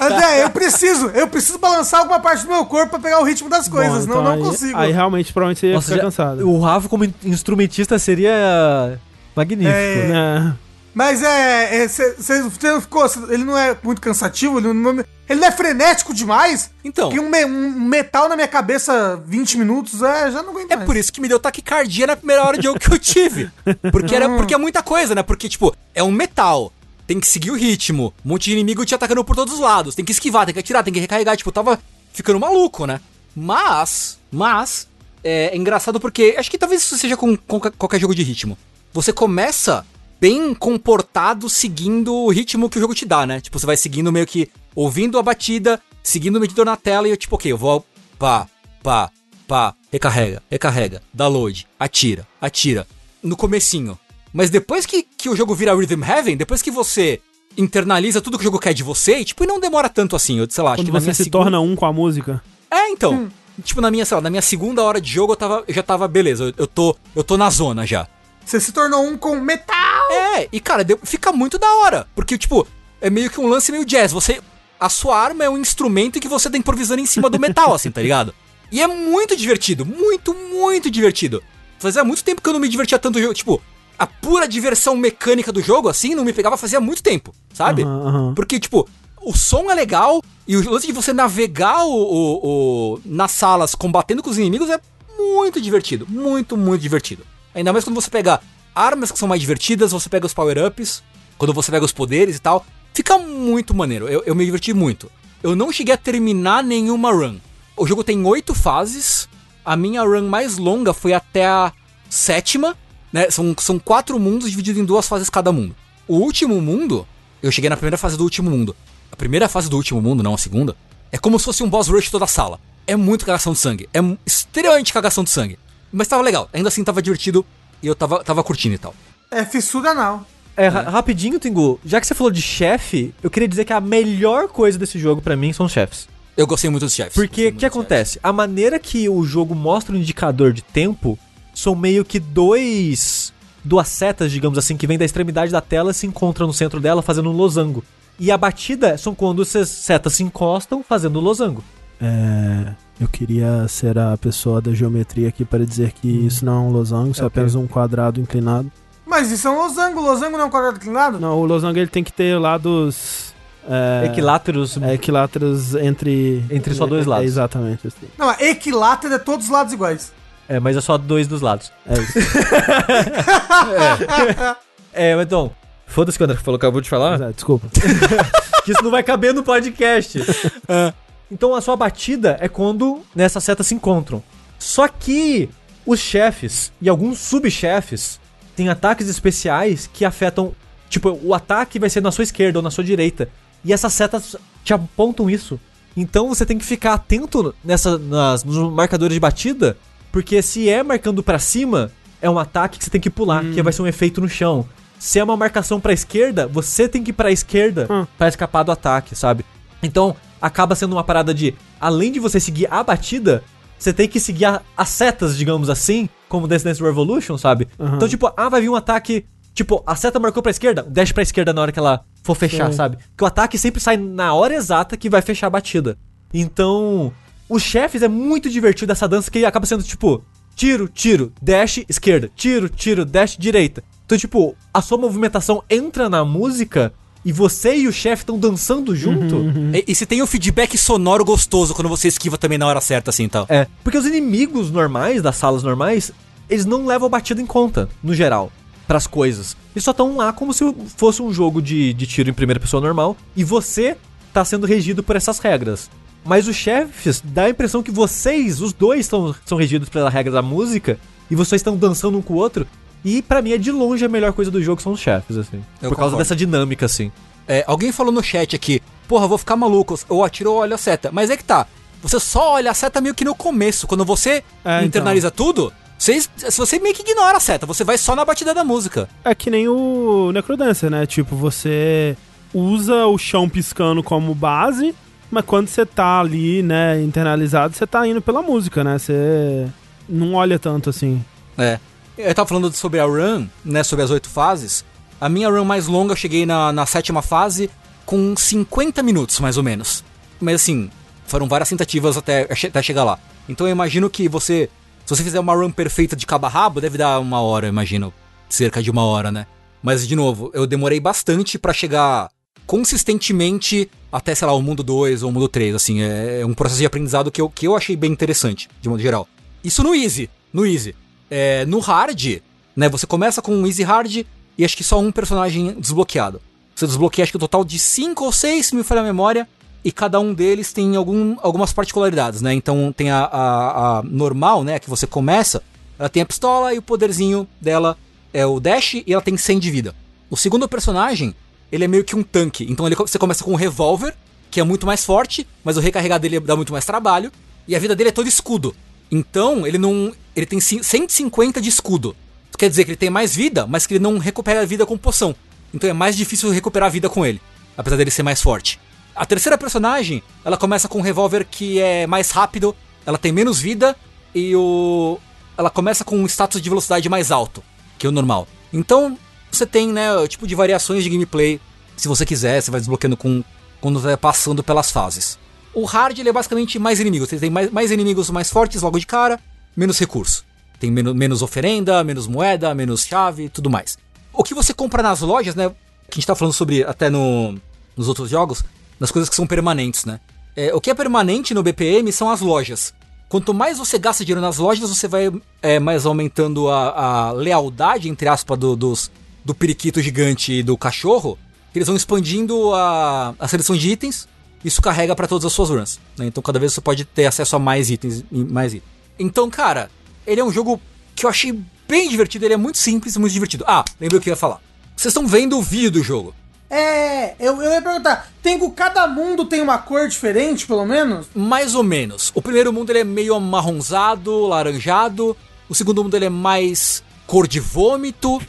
André, 0.00 0.44
eu 0.44 0.50
preciso, 0.50 1.06
eu 1.08 1.28
preciso 1.28 1.58
balançar 1.58 2.00
alguma 2.00 2.20
parte 2.20 2.42
do 2.42 2.48
meu 2.48 2.64
corpo 2.66 2.90
pra 2.90 2.98
pegar 2.98 3.20
o 3.20 3.24
ritmo 3.24 3.48
das 3.48 3.68
coisas, 3.68 4.06
Bom, 4.06 4.12
então 4.12 4.16
não, 4.16 4.24
não 4.24 4.32
aí, 4.32 4.40
consigo. 4.40 4.78
Aí 4.78 4.92
realmente 4.92 5.32
provavelmente 5.32 5.60
você 5.60 5.66
ia 5.68 5.74
Nossa, 5.74 5.86
ficar 5.86 5.96
já, 5.96 6.02
cansado. 6.02 6.48
O 6.48 6.60
Rafa 6.60 6.88
como 6.88 7.04
instrumentista 7.24 7.98
seria 7.98 8.98
magnífico. 9.34 9.68
É, 9.68 10.08
né? 10.08 10.56
Mas 10.98 11.22
é. 11.22 11.86
Você 11.86 12.32
é, 12.32 12.72
não 12.72 12.80
ficou. 12.80 13.06
Ele 13.28 13.44
não 13.44 13.56
é 13.56 13.76
muito 13.80 14.00
cansativo, 14.00 14.58
ele 14.58 14.72
não, 14.72 15.04
ele 15.28 15.40
não 15.40 15.46
é 15.46 15.50
frenético 15.52 16.12
demais. 16.12 16.72
Então. 16.84 17.08
Que 17.08 17.20
um, 17.20 17.30
me, 17.30 17.44
um, 17.44 17.80
metal 17.80 18.28
na 18.28 18.34
minha 18.34 18.48
cabeça 18.48 19.22
20 19.24 19.58
minutos, 19.58 20.02
é, 20.02 20.30
já 20.32 20.42
não 20.42 20.50
aguento 20.50 20.72
É 20.72 20.76
mais. 20.76 20.86
por 20.86 20.96
isso 20.96 21.12
que 21.12 21.20
me 21.20 21.28
deu 21.28 21.38
taquicardia 21.38 22.04
na 22.04 22.16
primeira 22.16 22.42
hora 22.42 22.56
de 22.56 22.64
jogo 22.64 22.80
que 22.80 22.92
eu 22.92 22.98
tive. 22.98 23.48
Porque, 23.92 24.12
era, 24.12 24.28
porque 24.28 24.54
é 24.54 24.58
muita 24.58 24.82
coisa, 24.82 25.14
né? 25.14 25.22
Porque, 25.22 25.48
tipo, 25.48 25.72
é 25.94 26.02
um 26.02 26.10
metal 26.10 26.72
tem 27.08 27.18
que 27.18 27.26
seguir 27.26 27.50
o 27.50 27.56
ritmo. 27.56 28.12
Um 28.22 28.28
monte 28.28 28.44
de 28.44 28.52
inimigo 28.52 28.84
te 28.84 28.94
atacando 28.94 29.24
por 29.24 29.34
todos 29.34 29.54
os 29.54 29.60
lados. 29.60 29.94
Tem 29.94 30.04
que 30.04 30.12
esquivar, 30.12 30.44
tem 30.44 30.52
que 30.52 30.60
atirar, 30.60 30.84
tem 30.84 30.92
que 30.92 31.00
recarregar. 31.00 31.38
Tipo, 31.38 31.50
tava 31.50 31.80
ficando 32.12 32.38
maluco, 32.38 32.84
né? 32.84 33.00
Mas, 33.34 34.18
mas, 34.30 34.86
é, 35.24 35.46
é 35.46 35.56
engraçado 35.56 35.98
porque 35.98 36.34
acho 36.38 36.50
que 36.50 36.58
talvez 36.58 36.82
isso 36.82 36.98
seja 36.98 37.16
com, 37.16 37.34
com 37.34 37.58
qualquer 37.58 37.98
jogo 37.98 38.14
de 38.14 38.22
ritmo. 38.22 38.58
Você 38.92 39.10
começa 39.10 39.86
bem 40.20 40.52
comportado 40.54 41.48
seguindo 41.48 42.14
o 42.14 42.28
ritmo 42.28 42.68
que 42.68 42.76
o 42.76 42.80
jogo 42.80 42.94
te 42.94 43.06
dá, 43.06 43.24
né? 43.24 43.40
Tipo, 43.40 43.58
você 43.58 43.64
vai 43.64 43.76
seguindo 43.78 44.12
meio 44.12 44.26
que 44.26 44.50
ouvindo 44.74 45.18
a 45.18 45.22
batida, 45.22 45.80
seguindo 46.02 46.36
o 46.36 46.40
medidor 46.40 46.66
na 46.66 46.76
tela 46.76 47.08
e 47.08 47.10
eu, 47.10 47.16
tipo, 47.16 47.36
ok, 47.36 47.50
eu 47.50 47.56
vou 47.56 47.86
pá, 48.18 48.46
pá, 48.82 49.10
pá, 49.46 49.74
recarrega, 49.90 50.42
recarrega, 50.50 51.02
dá 51.14 51.26
load, 51.26 51.66
atira, 51.80 52.28
atira. 52.38 52.86
No 53.22 53.36
comecinho, 53.36 53.98
mas 54.32 54.50
depois 54.50 54.86
que, 54.86 55.02
que 55.02 55.28
o 55.28 55.36
jogo 55.36 55.54
vira 55.54 55.74
Rhythm 55.74 56.02
Heaven, 56.02 56.36
depois 56.36 56.62
que 56.62 56.70
você 56.70 57.20
internaliza 57.56 58.20
tudo 58.20 58.38
que 58.38 58.42
o 58.42 58.44
jogo 58.44 58.58
quer 58.58 58.72
de 58.72 58.82
você, 58.82 59.18
e, 59.18 59.24
tipo, 59.24 59.42
e 59.44 59.46
não 59.46 59.58
demora 59.58 59.88
tanto 59.88 60.14
assim, 60.14 60.38
eu 60.38 60.46
sei 60.48 60.62
lá, 60.62 60.70
Quando 60.70 60.80
acho 60.80 60.86
que 60.86 60.92
você 60.92 61.14
se 61.14 61.24
segunda... 61.24 61.44
torna 61.44 61.60
um 61.60 61.74
com 61.74 61.86
a 61.86 61.92
música. 61.92 62.42
É, 62.70 62.88
então. 62.90 63.14
Hum. 63.14 63.30
Tipo, 63.62 63.80
na 63.80 63.90
minha, 63.90 64.04
sei 64.04 64.14
lá, 64.14 64.20
na 64.20 64.30
minha 64.30 64.42
segunda 64.42 64.82
hora 64.84 65.00
de 65.00 65.10
jogo 65.10 65.32
eu, 65.32 65.36
tava, 65.36 65.64
eu 65.66 65.74
já 65.74 65.82
tava, 65.82 66.06
beleza, 66.06 66.44
eu, 66.44 66.54
eu, 66.56 66.66
tô, 66.66 66.96
eu 67.16 67.24
tô 67.24 67.36
na 67.36 67.50
zona 67.50 67.84
já. 67.84 68.06
Você 68.44 68.60
se 68.60 68.72
tornou 68.72 69.04
um 69.04 69.18
com 69.18 69.38
metal! 69.40 70.10
É, 70.10 70.48
e 70.52 70.60
cara, 70.60 70.84
deu, 70.84 70.98
fica 71.02 71.32
muito 71.32 71.58
da 71.58 71.70
hora. 71.78 72.06
Porque, 72.14 72.38
tipo, 72.38 72.66
é 73.00 73.10
meio 73.10 73.28
que 73.28 73.40
um 73.40 73.46
lance 73.46 73.70
meio 73.72 73.84
jazz. 73.84 74.12
Você. 74.12 74.40
A 74.80 74.88
sua 74.88 75.18
arma 75.18 75.42
é 75.42 75.50
um 75.50 75.58
instrumento 75.58 76.20
que 76.20 76.28
você 76.28 76.48
tá 76.48 76.56
improvisando 76.56 77.02
em 77.02 77.06
cima 77.06 77.28
do 77.28 77.38
metal, 77.38 77.74
assim, 77.74 77.90
tá 77.90 78.00
ligado? 78.00 78.32
E 78.70 78.80
é 78.80 78.86
muito 78.86 79.36
divertido, 79.36 79.84
muito, 79.84 80.32
muito 80.32 80.88
divertido. 80.88 81.42
Fazia 81.80 82.04
muito 82.04 82.22
tempo 82.22 82.40
que 82.40 82.48
eu 82.48 82.52
não 82.52 82.60
me 82.60 82.68
divertia 82.68 82.98
tanto 82.98 83.20
jogo. 83.20 83.34
Tipo, 83.34 83.60
a 83.98 84.06
pura 84.06 84.46
diversão 84.46 84.96
mecânica 84.96 85.50
do 85.50 85.60
jogo, 85.60 85.88
assim, 85.88 86.14
não 86.14 86.24
me 86.24 86.32
pegava 86.32 86.56
fazia 86.56 86.80
muito 86.80 87.02
tempo, 87.02 87.34
sabe? 87.52 87.82
Uhum, 87.82 88.28
uhum. 88.28 88.34
Porque, 88.34 88.60
tipo, 88.60 88.88
o 89.20 89.36
som 89.36 89.70
é 89.70 89.74
legal 89.74 90.22
e 90.46 90.56
o 90.56 90.70
lance 90.70 90.86
de 90.86 90.92
você 90.92 91.12
navegar 91.12 91.84
o, 91.84 91.92
o, 91.92 92.94
o, 92.94 93.00
nas 93.04 93.32
salas 93.32 93.74
combatendo 93.74 94.22
com 94.22 94.30
os 94.30 94.38
inimigos 94.38 94.70
é 94.70 94.80
muito 95.18 95.60
divertido. 95.60 96.06
Muito, 96.08 96.56
muito 96.56 96.80
divertido. 96.80 97.26
Ainda 97.54 97.72
mais 97.72 97.84
quando 97.84 97.96
você 97.96 98.08
pega 98.08 98.40
armas 98.74 99.10
que 99.10 99.18
são 99.18 99.26
mais 99.26 99.40
divertidas, 99.40 99.90
você 99.90 100.08
pega 100.08 100.26
os 100.26 100.32
power-ups, 100.32 101.02
quando 101.36 101.52
você 101.52 101.70
pega 101.70 101.84
os 101.84 101.92
poderes 101.92 102.36
e 102.36 102.40
tal. 102.40 102.64
Fica 102.94 103.18
muito 103.18 103.74
maneiro. 103.74 104.08
Eu, 104.08 104.22
eu 104.24 104.34
me 104.34 104.44
diverti 104.44 104.72
muito. 104.72 105.10
Eu 105.42 105.56
não 105.56 105.72
cheguei 105.72 105.94
a 105.94 105.98
terminar 105.98 106.62
nenhuma 106.62 107.12
run. 107.12 107.36
O 107.76 107.86
jogo 107.86 108.04
tem 108.04 108.24
oito 108.24 108.54
fases. 108.54 109.28
A 109.64 109.76
minha 109.76 110.02
run 110.02 110.28
mais 110.28 110.56
longa 110.56 110.92
foi 110.92 111.12
até 111.12 111.46
a 111.46 111.72
sétima. 112.08 112.76
Né? 113.12 113.30
São, 113.30 113.54
são 113.58 113.78
quatro 113.78 114.18
mundos 114.18 114.50
divididos 114.50 114.80
em 114.80 114.84
duas 114.84 115.08
fases 115.08 115.30
cada 115.30 115.52
mundo. 115.52 115.74
O 116.06 116.16
último 116.16 116.60
mundo, 116.60 117.06
eu 117.42 117.50
cheguei 117.50 117.70
na 117.70 117.76
primeira 117.76 117.96
fase 117.96 118.16
do 118.16 118.24
último 118.24 118.50
mundo. 118.50 118.74
A 119.10 119.16
primeira 119.16 119.48
fase 119.48 119.68
do 119.68 119.76
último 119.76 120.00
mundo, 120.00 120.22
não 120.22 120.34
a 120.34 120.38
segunda, 120.38 120.76
é 121.10 121.18
como 121.18 121.38
se 121.38 121.44
fosse 121.44 121.62
um 121.62 121.68
boss 121.68 121.88
rush 121.88 122.10
toda 122.10 122.24
a 122.24 122.28
sala. 122.28 122.60
É 122.86 122.96
muito 122.96 123.26
cagação 123.26 123.52
de 123.52 123.58
sangue. 123.58 123.88
É 123.92 124.00
extremamente 124.24 124.92
cagação 124.92 125.24
de 125.24 125.30
sangue. 125.30 125.58
Mas 125.92 126.08
tava 126.08 126.22
legal. 126.22 126.48
Ainda 126.52 126.68
assim 126.68 126.84
tava 126.84 127.02
divertido 127.02 127.44
e 127.82 127.86
eu 127.86 127.94
tava, 127.94 128.22
tava 128.22 128.42
curtindo 128.42 128.74
e 128.74 128.78
tal. 128.78 128.94
É 129.30 129.44
fissura 129.44 129.94
não. 129.94 130.24
É, 130.56 130.64
é. 130.64 130.68
rapidinho, 130.68 131.38
Tingu, 131.38 131.78
já 131.84 132.00
que 132.00 132.06
você 132.06 132.14
falou 132.14 132.32
de 132.32 132.42
chefe, 132.42 133.14
eu 133.22 133.30
queria 133.30 133.46
dizer 133.48 133.64
que 133.64 133.72
a 133.72 133.80
melhor 133.80 134.48
coisa 134.48 134.78
desse 134.78 134.98
jogo 134.98 135.22
para 135.22 135.36
mim 135.36 135.52
são 135.52 135.66
os 135.66 135.72
chefes. 135.72 136.08
Eu 136.36 136.46
gostei 136.46 136.70
muito 136.70 136.84
dos 136.84 136.94
chefes. 136.94 137.14
Porque 137.14 137.48
o 137.48 137.54
que 137.54 137.66
acontece? 137.66 138.14
Chefes. 138.14 138.24
A 138.24 138.32
maneira 138.32 138.78
que 138.78 139.08
o 139.08 139.22
jogo 139.24 139.54
mostra 139.54 139.94
um 139.94 139.98
indicador 139.98 140.52
de 140.52 140.62
tempo 140.62 141.18
são 141.58 141.74
meio 141.74 142.04
que 142.04 142.20
dois 142.20 143.32
duas 143.64 143.88
setas, 143.88 144.30
digamos 144.30 144.56
assim, 144.56 144.76
que 144.76 144.86
vêm 144.86 144.96
da 144.96 145.04
extremidade 145.04 145.50
da 145.50 145.60
tela 145.60 145.90
e 145.90 145.94
se 145.94 146.06
encontram 146.06 146.46
no 146.46 146.54
centro 146.54 146.78
dela 146.78 147.02
fazendo 147.02 147.30
um 147.30 147.32
losango. 147.32 147.82
E 148.16 148.30
a 148.30 148.38
batida 148.38 148.96
são 148.96 149.12
quando 149.12 149.42
essas 149.42 149.68
setas 149.68 150.14
se 150.14 150.22
encostam 150.22 150.84
fazendo 150.84 151.18
um 151.18 151.22
losango. 151.22 151.64
É, 152.00 152.72
eu 153.00 153.08
queria 153.08 153.66
ser 153.66 153.98
a 153.98 154.16
pessoa 154.16 154.60
da 154.60 154.72
geometria 154.72 155.28
aqui 155.28 155.44
para 155.44 155.66
dizer 155.66 155.90
que 155.90 156.08
hum. 156.08 156.26
isso 156.28 156.44
não 156.44 156.52
é 156.52 156.60
um 156.60 156.70
losango, 156.70 157.10
isso 157.10 157.22
é, 157.22 157.24
é 157.24 157.26
apenas 157.26 157.56
um 157.56 157.66
quadrado 157.66 158.20
inclinado. 158.20 158.70
Mas 159.04 159.32
isso 159.32 159.48
é 159.48 159.50
um 159.50 159.58
losango, 159.58 160.00
o 160.00 160.04
losango 160.04 160.36
não 160.36 160.44
é 160.44 160.46
um 160.46 160.50
quadrado 160.50 160.76
inclinado? 160.76 161.18
Não, 161.18 161.38
o 161.38 161.44
losango 161.44 161.76
ele 161.76 161.88
tem 161.88 162.04
que 162.04 162.12
ter 162.12 162.38
lados 162.38 163.34
É, 163.68 164.06
equiláteros. 164.06 164.76
É, 164.80 164.94
equiláteros 164.94 165.74
entre. 165.74 166.44
Entre 166.50 166.72
só 166.72 166.86
dois 166.86 167.04
lados. 167.04 167.24
É, 167.24 167.26
exatamente. 167.26 167.88
Assim. 167.88 168.06
Não, 168.16 168.30
equilátero 168.38 169.12
é 169.14 169.18
todos 169.18 169.46
os 169.46 169.50
lados 169.50 169.72
iguais. 169.72 170.12
É, 170.48 170.58
mas 170.58 170.76
é 170.76 170.80
só 170.80 170.96
dois 170.96 171.28
dos 171.28 171.42
lados. 171.42 171.70
É 171.86 171.94
isso. 171.94 172.18
é. 174.94 175.10
é, 175.10 175.16
mas 175.16 175.26
então. 175.26 175.52
Foda-se 175.86 176.18
que 176.18 176.22
o 176.22 176.26
André 176.26 176.36
falou 176.36 176.58
que 176.58 176.66
acabou 176.66 176.80
de 176.80 176.88
falar. 176.88 177.32
Desculpa. 177.32 177.68
que 178.64 178.72
isso 178.72 178.82
não 178.82 178.90
vai 178.90 179.02
caber 179.02 179.34
no 179.34 179.42
podcast. 179.42 180.20
é. 180.68 180.92
Então 181.30 181.54
a 181.54 181.60
sua 181.60 181.76
batida 181.76 182.36
é 182.40 182.48
quando 182.48 183.02
nessas 183.14 183.44
setas 183.44 183.66
se 183.66 183.74
encontram. 183.74 184.22
Só 184.58 184.88
que 184.88 185.48
os 185.86 186.00
chefes 186.00 186.72
e 186.80 186.88
alguns 186.88 187.18
subchefes 187.18 188.18
têm 188.56 188.68
ataques 188.68 189.08
especiais 189.08 189.88
que 189.92 190.04
afetam. 190.04 190.52
Tipo, 190.88 191.18
o 191.22 191.34
ataque 191.34 191.78
vai 191.78 191.90
ser 191.90 192.00
na 192.00 192.10
sua 192.10 192.24
esquerda 192.24 192.58
ou 192.58 192.62
na 192.62 192.70
sua 192.70 192.84
direita. 192.84 193.28
E 193.64 193.72
essas 193.72 193.92
setas 193.92 194.36
te 194.64 194.72
apontam 194.72 195.28
isso. 195.28 195.60
Então 195.96 196.28
você 196.28 196.46
tem 196.46 196.56
que 196.56 196.64
ficar 196.64 196.94
atento 196.94 197.54
nessa, 197.64 197.98
nas, 197.98 198.44
nos 198.44 198.72
marcadores 198.72 199.14
de 199.14 199.20
batida. 199.20 199.76
Porque 200.12 200.40
se 200.42 200.68
é 200.68 200.82
marcando 200.82 201.22
para 201.22 201.38
cima, 201.38 201.90
é 202.20 202.28
um 202.28 202.38
ataque 202.38 202.78
que 202.78 202.84
você 202.84 202.90
tem 202.90 203.00
que 203.00 203.10
pular, 203.10 203.44
hum. 203.44 203.52
que 203.52 203.62
vai 203.62 203.72
ser 203.72 203.82
um 203.82 203.86
efeito 203.86 204.20
no 204.20 204.28
chão. 204.28 204.66
Se 204.98 205.18
é 205.18 205.24
uma 205.24 205.36
marcação 205.36 205.80
pra 205.80 205.92
esquerda, 205.92 206.46
você 206.46 206.88
tem 206.88 207.02
que 207.02 207.10
ir 207.10 207.14
pra 207.14 207.30
esquerda 207.30 207.86
hum. 207.90 208.06
para 208.16 208.28
escapar 208.28 208.62
do 208.64 208.72
ataque, 208.72 209.14
sabe? 209.14 209.44
Então, 209.82 210.16
acaba 210.40 210.74
sendo 210.74 210.94
uma 210.94 211.04
parada 211.04 211.32
de, 211.32 211.54
além 211.80 212.10
de 212.10 212.18
você 212.18 212.40
seguir 212.40 212.66
a 212.70 212.82
batida, 212.82 213.42
você 213.78 213.92
tem 213.92 214.08
que 214.08 214.18
seguir 214.18 214.46
a, 214.46 214.60
as 214.76 214.88
setas, 214.88 215.36
digamos 215.36 215.70
assim, 215.70 216.08
como 216.28 216.48
Dance 216.48 216.64
Dance 216.64 216.82
Revolution, 216.82 217.38
sabe? 217.38 217.68
Uhum. 217.78 217.96
Então, 217.96 218.08
tipo, 218.08 218.32
ah, 218.36 218.48
vai 218.48 218.60
vir 218.60 218.68
um 218.68 218.74
ataque. 218.74 219.24
Tipo, 219.54 219.82
a 219.86 219.96
seta 219.96 220.20
marcou 220.20 220.42
pra 220.42 220.50
esquerda, 220.50 220.84
dash 220.88 221.12
pra 221.12 221.22
esquerda 221.22 221.52
na 221.52 221.60
hora 221.62 221.72
que 221.72 221.78
ela 221.78 222.04
for 222.22 222.34
fechar, 222.34 222.70
Sim. 222.70 222.76
sabe? 222.76 222.98
Que 223.16 223.24
o 223.24 223.26
ataque 223.26 223.58
sempre 223.58 223.80
sai 223.80 223.96
na 223.96 224.32
hora 224.34 224.54
exata 224.54 224.96
que 224.96 225.10
vai 225.10 225.22
fechar 225.22 225.48
a 225.48 225.50
batida. 225.50 225.96
Então, 226.32 227.12
os 227.48 227.62
chefes 227.62 228.02
é 228.02 228.08
muito 228.08 228.50
divertido 228.50 228.92
essa 228.92 229.08
dança 229.08 229.30
que 229.30 229.44
acaba 229.44 229.66
sendo 229.66 229.82
tipo, 229.82 230.22
tiro, 230.54 230.88
tiro, 230.88 231.32
dash, 231.40 231.84
esquerda, 231.88 232.30
tiro, 232.34 232.68
tiro, 232.68 233.04
dash, 233.04 233.36
direita. 233.38 233.82
Então, 234.04 234.18
tipo, 234.18 234.56
a 234.72 234.82
sua 234.82 234.98
movimentação 234.98 235.62
entra 235.68 236.08
na 236.08 236.24
música 236.24 236.92
e 237.24 237.32
você 237.32 237.76
e 237.76 237.88
o 237.88 237.92
chefe 237.92 238.22
estão 238.22 238.38
dançando 238.38 238.94
junto. 238.94 239.36
Uhum, 239.36 239.46
uhum. 239.46 239.70
E, 239.74 239.84
e 239.88 239.94
se 239.94 240.06
tem 240.06 240.22
um 240.22 240.26
feedback 240.26 240.76
sonoro 240.78 241.24
gostoso 241.24 241.74
quando 241.74 241.88
você 241.88 242.08
esquiva 242.08 242.38
também 242.38 242.58
na 242.58 242.66
hora 242.66 242.80
certa, 242.80 243.10
assim, 243.10 243.28
tal. 243.28 243.46
É, 243.48 243.66
porque 243.84 243.98
os 243.98 244.06
inimigos 244.06 244.70
normais, 244.70 245.22
das 245.22 245.36
salas 245.36 245.62
normais, 245.62 246.10
eles 246.48 246.64
não 246.64 246.86
levam 246.86 247.06
a 247.06 247.10
batida 247.10 247.40
em 247.40 247.46
conta, 247.46 247.88
no 248.02 248.14
geral, 248.14 248.50
para 248.86 248.96
as 248.96 249.06
coisas. 249.06 249.56
Eles 249.74 249.84
só 249.84 249.90
estão 249.90 250.16
lá 250.16 250.32
como 250.32 250.52
se 250.52 250.64
fosse 250.96 251.22
um 251.22 251.32
jogo 251.32 251.60
de, 251.60 251.92
de 251.92 252.06
tiro 252.06 252.30
em 252.30 252.34
primeira 252.34 252.58
pessoa 252.58 252.80
normal 252.80 253.16
e 253.36 253.44
você 253.44 253.96
tá 254.32 254.44
sendo 254.44 254.66
regido 254.66 255.02
por 255.02 255.14
essas 255.14 255.38
regras. 255.38 255.90
Mas 256.24 256.46
os 256.46 256.56
chefes 256.56 257.22
dá 257.24 257.44
a 257.44 257.50
impressão 257.50 257.82
que 257.82 257.90
vocês, 257.90 258.60
os 258.60 258.72
dois, 258.72 259.08
tão, 259.08 259.34
são 259.46 259.56
regidos 259.56 259.88
pela 259.88 260.10
regra 260.10 260.32
da 260.32 260.42
música 260.42 260.98
e 261.30 261.34
vocês 261.34 261.60
estão 261.60 261.76
dançando 261.76 262.18
um 262.18 262.22
com 262.22 262.34
o 262.34 262.36
outro 262.36 262.66
e 263.04 263.22
para 263.22 263.40
mim 263.40 263.52
é 263.52 263.58
de 263.58 263.70
longe 263.70 264.04
a 264.04 264.08
melhor 264.08 264.32
coisa 264.32 264.50
do 264.50 264.62
jogo 264.62 264.82
são 264.82 264.92
os 264.92 265.00
chefes, 265.00 265.36
assim. 265.36 265.56
Eu 265.56 265.62
por 265.62 265.96
concordo. 265.96 265.96
causa 265.96 266.16
dessa 266.16 266.36
dinâmica, 266.36 266.86
assim. 266.86 267.12
É, 267.46 267.64
alguém 267.66 267.92
falou 267.92 268.12
no 268.12 268.22
chat 268.22 268.54
aqui, 268.54 268.82
porra, 269.06 269.26
vou 269.26 269.38
ficar 269.38 269.56
maluco, 269.56 269.98
ou 270.08 270.24
atiro 270.24 270.52
ou 270.52 270.58
olho 270.58 270.74
a 270.74 270.78
seta. 270.78 271.10
Mas 271.12 271.30
é 271.30 271.36
que 271.36 271.44
tá, 271.44 271.66
você 272.02 272.20
só 272.20 272.52
olha 272.52 272.70
a 272.70 272.74
seta 272.74 273.00
meio 273.00 273.14
que 273.14 273.24
no 273.24 273.34
começo. 273.34 273.86
Quando 273.86 274.04
você 274.04 274.30
é, 274.30 274.42
então. 274.64 274.84
internaliza 274.84 275.28
então. 275.28 275.46
tudo, 275.46 275.72
você, 275.98 276.20
se 276.20 276.58
você 276.58 276.78
meio 276.78 276.94
que 276.94 277.02
ignora 277.02 277.38
a 277.38 277.40
seta, 277.40 277.66
você 277.66 277.84
vai 277.84 277.96
só 277.96 278.14
na 278.14 278.24
batida 278.24 278.52
da 278.52 278.64
música. 278.64 279.08
É 279.24 279.34
que 279.34 279.50
nem 279.50 279.68
o 279.68 280.30
Necrodancer, 280.32 280.90
né? 280.90 281.06
Tipo, 281.06 281.34
você 281.34 282.16
usa 282.52 283.06
o 283.06 283.18
chão 283.18 283.48
piscando 283.48 284.02
como 284.02 284.34
base, 284.34 284.94
mas 285.30 285.44
quando 285.44 285.68
você 285.68 285.84
tá 285.84 286.20
ali, 286.20 286.62
né, 286.62 287.02
internalizado, 287.02 287.74
você 287.74 287.86
tá 287.86 288.06
indo 288.06 288.20
pela 288.22 288.42
música, 288.42 288.82
né? 288.82 288.98
Você 288.98 289.68
não 290.08 290.34
olha 290.34 290.58
tanto 290.58 290.90
assim. 290.90 291.22
É. 291.56 291.78
Eu 292.16 292.34
tava 292.34 292.48
falando 292.48 292.72
sobre 292.72 292.98
a 292.98 293.04
run, 293.04 293.46
né? 293.64 293.82
Sobre 293.82 294.04
as 294.04 294.10
oito 294.10 294.28
fases. 294.28 294.84
A 295.20 295.28
minha 295.28 295.48
run 295.48 295.64
mais 295.64 295.86
longa 295.86 296.12
eu 296.12 296.16
cheguei 296.16 296.46
na, 296.46 296.72
na 296.72 296.86
sétima 296.86 297.22
fase 297.22 297.70
com 298.06 298.34
50 298.36 299.02
minutos, 299.02 299.38
mais 299.40 299.56
ou 299.56 299.62
menos. 299.62 300.02
Mas 300.40 300.56
assim, 300.56 300.90
foram 301.26 301.48
várias 301.48 301.68
tentativas 301.68 302.16
até, 302.16 302.48
até 302.50 302.82
chegar 302.82 303.04
lá. 303.04 303.18
Então 303.48 303.66
eu 303.66 303.72
imagino 303.72 304.08
que 304.08 304.28
você. 304.28 304.70
Se 305.04 305.16
você 305.16 305.24
fizer 305.24 305.40
uma 305.40 305.54
run 305.54 305.70
perfeita 305.70 306.14
de 306.14 306.26
cabo 306.26 306.46
a 306.46 306.48
rabo, 306.48 306.80
deve 306.80 306.98
dar 306.98 307.18
uma 307.18 307.40
hora, 307.40 307.66
eu 307.66 307.70
imagino. 307.70 308.12
Cerca 308.48 308.82
de 308.82 308.90
uma 308.90 309.04
hora, 309.04 309.30
né? 309.30 309.46
Mas, 309.82 310.06
de 310.06 310.16
novo, 310.16 310.50
eu 310.54 310.66
demorei 310.66 311.00
bastante 311.00 311.58
para 311.58 311.72
chegar 311.72 312.28
consistentemente 312.68 313.90
até, 314.12 314.34
sei 314.34 314.46
lá, 314.46 314.52
o 314.52 314.60
mundo 314.60 314.82
2 314.82 315.22
ou 315.22 315.30
o 315.30 315.32
mundo 315.32 315.48
3. 315.48 315.74
Assim, 315.74 316.02
é, 316.02 316.42
é 316.42 316.46
um 316.46 316.52
processo 316.52 316.80
de 316.80 316.86
aprendizado 316.86 317.32
que 317.32 317.40
eu, 317.40 317.48
que 317.48 317.66
eu 317.66 317.74
achei 317.74 317.96
bem 317.96 318.12
interessante, 318.12 318.68
de 318.80 318.88
modo 318.90 319.00
geral. 319.00 319.26
Isso 319.64 319.82
no 319.82 319.94
Easy. 319.94 320.28
No 320.52 320.66
Easy. 320.66 320.94
É, 321.30 321.64
no 321.64 321.78
hard, 321.78 322.40
né? 322.76 322.88
Você 322.90 323.06
começa 323.06 323.40
com 323.40 323.54
um 323.54 323.66
easy 323.66 323.82
hard 323.82 324.24
e 324.56 324.64
acho 324.64 324.76
que 324.76 324.84
só 324.84 325.00
um 325.00 325.10
personagem 325.10 325.74
desbloqueado. 325.80 326.40
Você 326.74 326.86
desbloqueia 326.86 327.24
acho 327.24 327.32
que 327.32 327.38
um 327.38 327.40
total 327.40 327.64
de 327.64 327.78
5 327.78 328.22
ou 328.24 328.30
6, 328.30 328.66
se 328.66 328.76
me 328.76 328.84
falha 328.84 329.00
a 329.00 329.04
memória, 329.04 329.48
e 329.82 329.90
cada 329.90 330.20
um 330.20 330.34
deles 330.34 330.70
tem 330.70 330.94
algum, 330.94 331.36
algumas 331.40 331.72
particularidades, 331.72 332.42
né? 332.42 332.52
Então 332.52 332.92
tem 332.94 333.10
a, 333.10 333.24
a, 333.24 333.98
a, 333.98 334.02
normal, 334.02 334.62
né? 334.62 334.78
Que 334.78 334.90
você 334.90 335.06
começa, 335.06 335.62
ela 335.98 336.08
tem 336.08 336.22
a 336.22 336.26
pistola 336.26 336.74
e 336.74 336.78
o 336.78 336.82
poderzinho 336.82 337.48
dela 337.58 337.96
é 338.32 338.44
o 338.44 338.60
dash 338.60 338.94
e 338.94 339.04
ela 339.08 339.22
tem 339.22 339.36
100 339.36 339.58
de 339.58 339.70
vida. 339.70 339.94
O 340.30 340.36
segundo 340.36 340.68
personagem, 340.68 341.34
ele 341.70 341.84
é 341.84 341.88
meio 341.88 342.04
que 342.04 342.16
um 342.16 342.22
tanque. 342.22 342.66
Então 342.70 342.86
ele, 342.86 342.94
você 342.94 343.18
começa 343.18 343.44
com 343.44 343.52
um 343.52 343.56
revólver, 343.56 344.14
que 344.50 344.60
é 344.60 344.64
muito 344.64 344.86
mais 344.86 345.04
forte, 345.04 345.46
mas 345.62 345.76
o 345.76 345.80
recarregar 345.80 346.18
dele 346.18 346.40
dá 346.40 346.56
muito 346.56 346.72
mais 346.72 346.84
trabalho, 346.84 347.30
e 347.66 347.76
a 347.76 347.78
vida 347.78 347.94
dele 347.94 348.08
é 348.08 348.12
todo 348.12 348.28
escudo. 348.28 348.74
Então, 349.10 349.66
ele 349.66 349.78
não. 349.78 350.12
Ele 350.36 350.46
tem 350.46 350.60
150 350.60 351.60
de 351.60 351.68
escudo. 351.68 352.14
Quer 352.56 352.68
dizer 352.68 352.84
que 352.84 352.90
ele 352.90 352.96
tem 352.96 353.10
mais 353.10 353.34
vida, 353.34 353.66
mas 353.66 353.86
que 353.86 353.94
ele 353.94 354.02
não 354.02 354.18
recupera 354.18 354.62
a 354.62 354.64
vida 354.64 354.84
com 354.84 354.98
poção. 354.98 355.34
Então 355.72 355.88
é 355.88 355.92
mais 355.92 356.16
difícil 356.16 356.50
recuperar 356.50 356.88
a 356.88 356.90
vida 356.90 357.08
com 357.08 357.24
ele. 357.24 357.40
Apesar 357.76 357.96
dele 357.96 358.10
ser 358.10 358.22
mais 358.22 358.42
forte. 358.42 358.80
A 359.14 359.24
terceira 359.24 359.56
personagem, 359.56 360.22
ela 360.44 360.56
começa 360.56 360.88
com 360.88 360.98
um 360.98 361.02
revólver 361.02 361.44
que 361.44 361.80
é 361.80 362.06
mais 362.06 362.30
rápido, 362.30 362.74
ela 363.06 363.18
tem 363.18 363.32
menos 363.32 363.60
vida 363.60 363.96
e 364.34 364.54
o. 364.56 365.18
Ela 365.56 365.70
começa 365.70 366.04
com 366.04 366.18
um 366.18 366.26
status 366.26 366.60
de 366.60 366.68
velocidade 366.68 367.08
mais 367.08 367.30
alto 367.30 367.62
que 367.98 368.06
o 368.06 368.12
normal. 368.12 368.46
Então, 368.72 369.18
você 369.50 369.66
tem, 369.66 369.92
né, 369.92 370.26
tipo 370.28 370.46
de 370.46 370.54
variações 370.54 371.04
de 371.04 371.10
gameplay. 371.10 371.60
Se 371.96 372.08
você 372.08 372.24
quiser, 372.24 372.60
você 372.60 372.70
vai 372.70 372.80
desbloqueando 372.80 373.16
com 373.16 373.42
quando 373.80 374.00
vai 374.00 374.16
passando 374.16 374.62
pelas 374.62 374.90
fases. 374.90 375.38
O 375.72 375.84
hard 375.84 376.18
ele 376.18 376.28
é 376.28 376.32
basicamente 376.32 376.78
mais 376.78 377.00
inimigos. 377.00 377.28
Você 377.28 377.38
tem 377.38 377.50
mais, 377.50 377.70
mais 377.70 377.90
inimigos 377.90 378.30
mais 378.30 378.50
fortes 378.50 378.82
logo 378.82 378.98
de 378.98 379.06
cara, 379.06 379.38
menos 379.76 379.98
recurso. 379.98 380.44
Tem 380.80 380.90
menos, 380.90 381.14
menos 381.14 381.42
oferenda, 381.42 382.02
menos 382.04 382.26
moeda, 382.26 382.74
menos 382.74 383.04
chave 383.04 383.48
tudo 383.48 383.70
mais. 383.70 383.98
O 384.32 384.44
que 384.44 384.54
você 384.54 384.72
compra 384.72 385.02
nas 385.02 385.20
lojas, 385.20 385.54
né? 385.54 385.68
Que 386.08 386.14
a 386.14 386.20
gente 386.20 386.26
tá 386.26 386.34
falando 386.34 386.54
sobre 386.54 386.84
até 386.84 387.10
no, 387.10 387.58
nos 387.96 388.08
outros 388.08 388.30
jogos, 388.30 388.64
nas 388.98 389.10
coisas 389.10 389.28
que 389.28 389.34
são 389.34 389.46
permanentes, 389.46 390.04
né? 390.04 390.20
É, 390.56 390.74
o 390.74 390.80
que 390.80 390.90
é 390.90 390.94
permanente 390.94 391.54
no 391.54 391.62
BPM 391.62 392.10
são 392.12 392.30
as 392.30 392.40
lojas. 392.40 392.94
Quanto 393.28 393.52
mais 393.52 393.78
você 393.78 393.98
gasta 393.98 394.24
dinheiro 394.24 394.40
nas 394.40 394.56
lojas, 394.58 394.88
você 394.88 395.06
vai 395.06 395.30
é, 395.60 395.78
mais 395.78 396.06
aumentando 396.06 396.68
a, 396.68 397.28
a, 397.28 397.32
lealdade, 397.32 398.08
entre 398.08 398.26
aspas, 398.26 398.58
do, 398.58 398.74
dos, 398.74 399.10
do 399.48 399.54
periquito 399.54 400.00
gigante 400.02 400.52
e 400.52 400.62
do 400.62 400.76
cachorro. 400.76 401.38
Eles 401.74 401.88
vão 401.88 401.96
expandindo 401.96 402.74
a, 402.74 403.34
a 403.38 403.48
seleção 403.48 403.74
de 403.74 403.90
itens 403.90 404.28
isso 404.64 404.82
carrega 404.82 405.14
para 405.14 405.28
todas 405.28 405.44
as 405.44 405.52
suas 405.52 405.70
runs. 405.70 406.00
Né? 406.16 406.26
Então 406.26 406.42
cada 406.42 406.58
vez 406.58 406.74
você 406.74 406.80
pode 406.80 407.04
ter 407.04 407.26
acesso 407.26 407.56
a 407.56 407.58
mais 407.58 407.90
itens 407.90 408.24
mais 408.30 408.74
itens. 408.74 408.90
Então, 409.18 409.48
cara, 409.50 409.90
ele 410.26 410.40
é 410.40 410.44
um 410.44 410.50
jogo 410.50 410.80
que 411.14 411.24
eu 411.24 411.30
achei 411.30 411.58
bem 411.88 412.08
divertido, 412.08 412.44
ele 412.44 412.54
é 412.54 412.56
muito 412.56 412.78
simples 412.78 413.14
e 413.14 413.18
muito 413.18 413.32
divertido. 413.32 413.64
Ah, 413.66 413.84
lembrei 414.00 414.18
o 414.18 414.22
que 414.22 414.28
eu 414.28 414.32
ia 414.32 414.36
falar. 414.36 414.60
Vocês 414.96 415.12
estão 415.12 415.26
vendo 415.26 415.56
o 415.56 415.62
vídeo 415.62 415.90
do 415.92 416.02
jogo. 416.02 416.34
É, 416.70 417.34
eu, 417.40 417.62
eu 417.62 417.72
ia 417.72 417.80
perguntar, 417.80 418.30
tem, 418.42 418.58
cada 418.70 419.06
mundo 419.06 419.46
tem 419.46 419.62
uma 419.62 419.78
cor 419.78 420.06
diferente, 420.06 420.66
pelo 420.66 420.84
menos? 420.84 421.26
Mais 421.34 421.74
ou 421.74 421.82
menos. 421.82 422.30
O 422.34 422.42
primeiro 422.42 422.72
mundo 422.72 422.90
ele 422.90 422.98
é 422.98 423.04
meio 423.04 423.34
amarronzado, 423.34 424.46
laranjado. 424.46 425.36
O 425.68 425.74
segundo 425.74 426.04
mundo 426.04 426.14
ele 426.14 426.26
é 426.26 426.30
mais 426.30 427.02
cor 427.28 427.46
de 427.46 427.60
vômito. 427.60 428.40